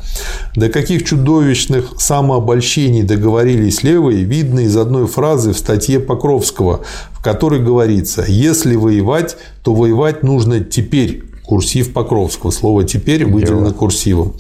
До 0.54 0.68
каких 0.68 1.04
чудовищных 1.04 1.94
самообольщений 1.98 3.02
договорились 3.02 3.82
левые, 3.82 4.24
видно 4.24 4.60
из 4.60 4.76
одной 4.76 5.06
фразы 5.06 5.52
в 5.52 5.58
статье 5.58 6.00
Покровского, 6.00 6.80
в 7.12 7.22
которой 7.22 7.60
говорится 7.60 8.24
«Если 8.26 8.76
воевать, 8.76 9.36
то 9.62 9.74
воевать 9.74 10.22
нужно 10.22 10.60
теперь, 10.60 11.24
курсив 11.42 11.92
Покровского. 11.92 12.50
Слово 12.50 12.84
«теперь» 12.84 13.24
выделено 13.24 13.72
курсивом. 13.72 14.34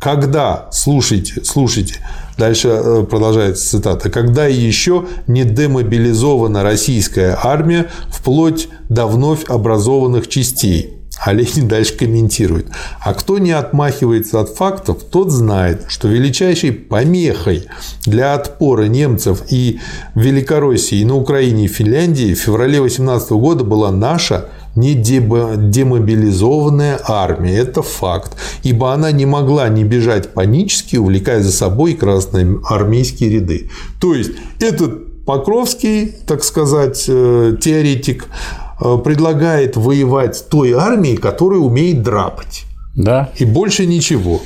Когда, 0.00 0.68
слушайте, 0.70 1.42
слушайте, 1.44 1.96
дальше 2.36 2.68
э, 2.68 3.06
продолжается 3.08 3.68
цитата, 3.68 4.10
когда 4.10 4.46
еще 4.46 5.06
не 5.26 5.44
демобилизована 5.44 6.62
российская 6.62 7.36
армия 7.42 7.90
вплоть 8.08 8.68
до 8.88 9.06
вновь 9.06 9.44
образованных 9.48 10.28
частей. 10.28 10.97
А 11.20 11.32
Ленин 11.32 11.68
дальше 11.68 11.96
комментирует. 11.96 12.66
А 13.00 13.14
кто 13.14 13.38
не 13.38 13.52
отмахивается 13.52 14.40
от 14.40 14.50
фактов, 14.50 14.98
тот 15.10 15.30
знает, 15.30 15.86
что 15.88 16.08
величайшей 16.08 16.72
помехой 16.72 17.64
для 18.04 18.34
отпора 18.34 18.84
немцев 18.84 19.44
и 19.50 19.80
Великороссии, 20.14 20.98
и 20.98 21.04
на 21.04 21.16
Украине, 21.16 21.64
и 21.64 21.68
Финляндии 21.68 22.34
в 22.34 22.38
феврале 22.38 22.80
18 22.80 23.30
года 23.30 23.64
была 23.64 23.90
наша 23.90 24.46
не 24.76 24.94
демобилизованная 24.94 27.00
армия. 27.02 27.58
Это 27.58 27.82
факт. 27.82 28.36
Ибо 28.62 28.92
она 28.92 29.10
не 29.10 29.26
могла 29.26 29.68
не 29.68 29.82
бежать 29.82 30.34
панически, 30.34 30.94
увлекая 30.96 31.42
за 31.42 31.50
собой 31.50 31.94
красные 31.94 32.60
армейские 32.64 33.30
ряды. 33.30 33.70
То 34.00 34.14
есть, 34.14 34.30
этот 34.60 35.08
Покровский, 35.28 36.14
так 36.26 36.42
сказать, 36.42 37.04
э, 37.06 37.54
теоретик, 37.60 38.28
предлагает 38.78 39.76
воевать 39.76 40.48
той 40.48 40.72
армией, 40.72 41.16
которая 41.16 41.60
умеет 41.60 42.02
драпать. 42.02 42.64
Да. 42.94 43.30
И 43.36 43.44
больше 43.44 43.86
ничего. 43.86 44.40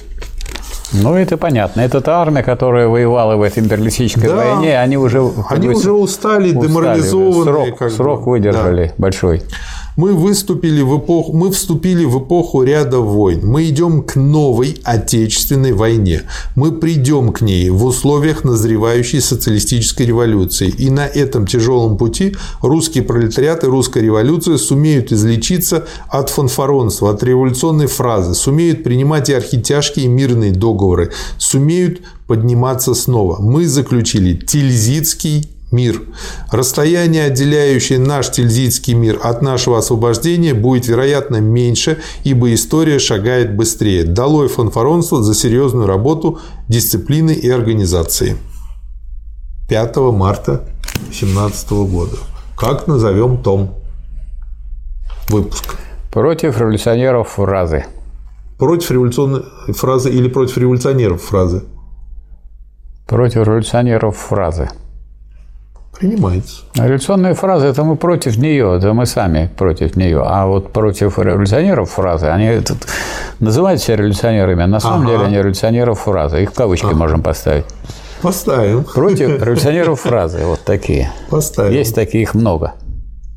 Ну, 0.93 1.15
это 1.15 1.39
понятно. 1.39 1.81
Это 1.81 2.01
та 2.01 2.21
армия, 2.21 2.43
которая 2.43 2.87
воевала 2.87 3.37
в 3.37 3.43
этой 3.43 3.63
империалистической 3.63 4.29
да. 4.29 4.37
войне, 4.37 4.79
они 4.79 4.99
уже... 4.99 5.23
Они 5.49 5.69
уже 5.69 5.93
устали, 5.93 6.51
устали 6.51 6.67
деморализованные. 6.67 7.77
Срок, 7.77 7.91
срок 7.93 8.27
выдержали 8.27 8.89
да. 8.89 8.95
большой. 8.99 9.43
Мы, 9.95 10.15
выступили 10.15 10.81
в 10.81 10.99
эпоху, 10.99 11.33
мы 11.35 11.51
вступили 11.51 12.05
в 12.05 12.19
эпоху 12.19 12.63
ряда 12.63 13.01
войн. 13.01 13.41
Мы 13.45 13.69
идем 13.69 14.03
к 14.03 14.17
новой 14.17 14.79
Отечественной 14.85 15.73
войне. 15.73 16.23
Мы 16.55 16.73
придем 16.73 17.31
к 17.33 17.43
ней 17.43 17.69
в 17.69 17.85
условиях 17.85 18.43
назревающей 18.43 19.21
социалистической 19.21 20.07
революции. 20.07 20.69
И 20.69 20.89
на 20.89 21.07
этом 21.07 21.47
тяжелом 21.47 21.99
пути 21.99 22.35
русский 22.63 23.03
пролетариат 23.03 23.65
и 23.65 23.67
русская 23.67 24.03
революция 24.03 24.57
сумеют 24.57 25.13
излечиться 25.13 25.87
от 26.09 26.31
фанфаронства, 26.31 27.11
от 27.11 27.23
революционной 27.23 27.87
фразы, 27.87 28.35
сумеют 28.35 28.85
принимать 28.85 29.29
и 29.29 29.35
архитяжкие 29.35 30.09
мирные 30.09 30.53
договоры, 30.53 31.13
сумеют 31.37 32.01
подниматься 32.27 32.95
снова. 32.95 33.43
Мы 33.43 33.67
заключили 33.67 34.35
Тильзитский 34.35 35.51
мир. 35.73 36.03
Расстояние, 36.51 37.25
отделяющее 37.25 37.99
наш 37.99 38.31
тильзитский 38.31 38.95
мир 38.95 39.19
от 39.23 39.43
нашего 39.43 39.79
освобождения, 39.79 40.55
будет, 40.55 40.87
вероятно, 40.87 41.37
меньше, 41.37 41.99
ибо 42.25 42.53
история 42.55 42.99
шагает 42.99 43.57
быстрее. 43.57 44.05
Долой 44.05 44.49
фанфаронство 44.49 45.23
за 45.23 45.35
серьезную 45.35 45.87
работу, 45.87 46.39
дисциплины 46.69 47.33
и 47.33 47.51
организации. 47.51 48.37
5 49.69 49.97
марта 50.13 50.65
2017 51.09 51.71
года. 51.71 52.17
Как 52.57 52.87
назовем 52.87 53.43
том? 53.43 53.75
Выпуск. 55.29 55.77
Против 56.13 56.59
революционеров 56.59 57.31
фразы. 57.31 57.87
Против 58.59 58.91
революционной 58.91 59.43
фразы 59.69 60.11
или 60.11 60.29
против 60.29 60.59
революционеров 60.59 61.23
фразы? 61.23 61.65
Против 63.07 63.47
революционеров 63.47 64.17
фразы 64.17 64.71
принимается. 65.99 66.63
Революционная 66.75 67.35
фраза– 67.35 67.67
это 67.69 67.85
мы 67.85 67.97
против 67.97 68.37
нее, 68.37 68.77
это 68.77 68.93
мы 68.93 69.07
сами 69.07 69.51
против 69.57 69.97
нее. 69.97 70.23
А 70.25 70.47
вот 70.47 70.73
против 70.73 71.19
революционеров 71.19 71.91
фразы, 71.91 72.27
они 72.27 72.61
тут 72.61 72.79
называют 73.41 73.81
себя 73.81 73.97
революционерами, 73.97 74.65
а 74.65 74.67
на 74.67 74.81
самом 74.81 75.03
ага. 75.03 75.11
деле 75.13 75.25
они 75.27 75.37
революционеров 75.39 76.01
фразы. 76.01 76.43
Их 76.43 76.51
в 76.51 76.55
кавычки 76.55 76.87
ага. 76.87 76.97
можем 76.97 77.23
поставить. 77.23 77.65
Поставим. 78.21 78.85
Против 78.85 79.29
революционеров 79.43 80.01
фразы, 80.01 80.45
вот 80.45 80.61
такие. 80.65 81.11
Поставим. 81.31 81.73
Есть 81.73 81.95
таких 81.95 82.35
много 82.35 82.73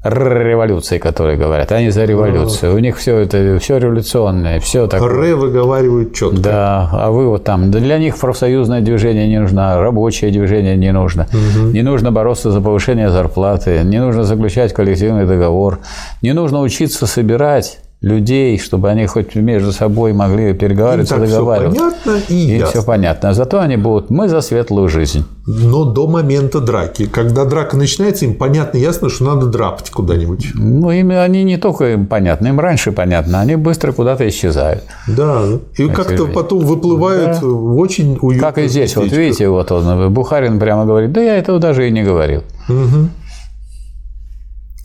революции, 0.06 0.98
которые 0.98 1.38
говорят. 1.38 1.72
Они 1.72 1.90
за 1.90 2.06
революцию. 2.06 2.76
У 2.76 2.80
них 2.80 2.98
все 2.98 3.18
это 3.18 3.58
все 3.60 3.78
революционное, 3.78 4.60
все 4.60 4.88
такое. 4.88 5.10
Ре 5.10 5.36
выговаривают 5.36 6.14
четко. 6.14 6.38
Да, 6.38 6.90
а 6.92 7.12
вы 7.12 7.28
вот 7.28 7.44
там. 7.44 7.72
Для 7.72 7.98
них 7.98 8.18
профсоюзное 8.18 8.82
движение 8.82 9.28
не 9.28 9.40
нужно, 9.40 9.80
рабочее 9.80 10.32
движение 10.32 10.78
не 10.78 10.92
нужно. 10.92 11.28
Угу. 11.32 11.72
Не 11.72 11.82
нужно 11.82 12.12
бороться 12.12 12.52
за 12.52 12.62
повышение 12.62 13.10
зарплаты, 13.10 13.82
не 13.84 14.00
нужно 14.00 14.24
заключать 14.24 14.74
коллективный 14.74 15.26
договор, 15.26 15.80
не 16.22 16.34
нужно 16.34 16.62
учиться 16.62 17.08
собирать 17.08 17.80
людей, 18.06 18.60
чтобы 18.60 18.92
они 18.92 19.08
хоть 19.08 19.34
между 19.34 19.72
собой 19.72 20.14
могли 20.14 20.54
переговариваться, 20.54 21.18
договариваться. 21.18 21.90
Все 21.90 21.90
понятно 22.06 22.34
и, 22.34 22.36
и 22.36 22.58
ясно. 22.58 22.68
все 22.68 22.84
понятно. 22.84 23.34
Зато 23.34 23.60
они 23.60 23.78
будут 23.78 24.12
мы 24.12 24.30
за 24.30 24.42
светлую 24.42 24.90
жизнь. 24.90 25.26
Но 25.48 25.86
до 25.86 26.08
момента 26.08 26.60
драки. 26.60 27.08
Когда 27.08 27.46
драка 27.46 27.78
начинается, 27.78 28.26
им 28.26 28.36
понятно, 28.36 28.78
ясно, 28.78 29.10
что 29.10 29.24
надо 29.26 29.48
драпать 29.48 29.90
куда-нибудь. 29.90 30.52
Ну, 30.54 30.92
им 30.92 31.10
они 31.10 31.44
не 31.44 31.58
только 31.58 31.94
им 31.94 32.06
понятно, 32.06 32.48
им 32.48 32.60
раньше 32.60 32.92
понятно, 32.92 33.42
они 33.42 33.56
быстро 33.56 33.92
куда-то 33.92 34.30
исчезают. 34.30 34.84
Да, 35.08 35.42
и 35.76 35.88
как-то 35.88 36.28
потом 36.28 36.60
выплывают 36.60 37.40
да. 37.42 37.48
в 37.48 37.78
очень 37.78 38.20
уютную 38.22 38.40
Как 38.40 38.60
и 38.60 38.68
здесь, 38.68 38.96
вот 38.96 39.12
видите, 39.12 39.50
вот 39.50 39.72
он, 39.72 40.14
Бухарин 40.14 40.60
прямо 40.60 40.86
говорит, 40.86 41.12
да 41.12 41.22
я 41.22 41.38
этого 41.38 41.58
даже 41.58 41.88
и 41.88 41.92
не 41.92 42.04
говорил. 42.04 42.44
Угу. 42.70 43.10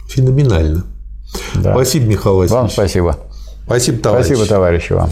Феноменально. 0.08 0.84
Да. 1.54 1.72
Спасибо, 1.74 2.06
Михаил 2.06 2.36
Васильевич. 2.36 2.52
Вам 2.52 2.70
спасибо. 2.70 3.16
Спасибо, 3.66 3.98
товарищ. 3.98 4.26
Спасибо, 4.26 4.46
товарищи, 4.48 4.92
вам. 4.92 5.10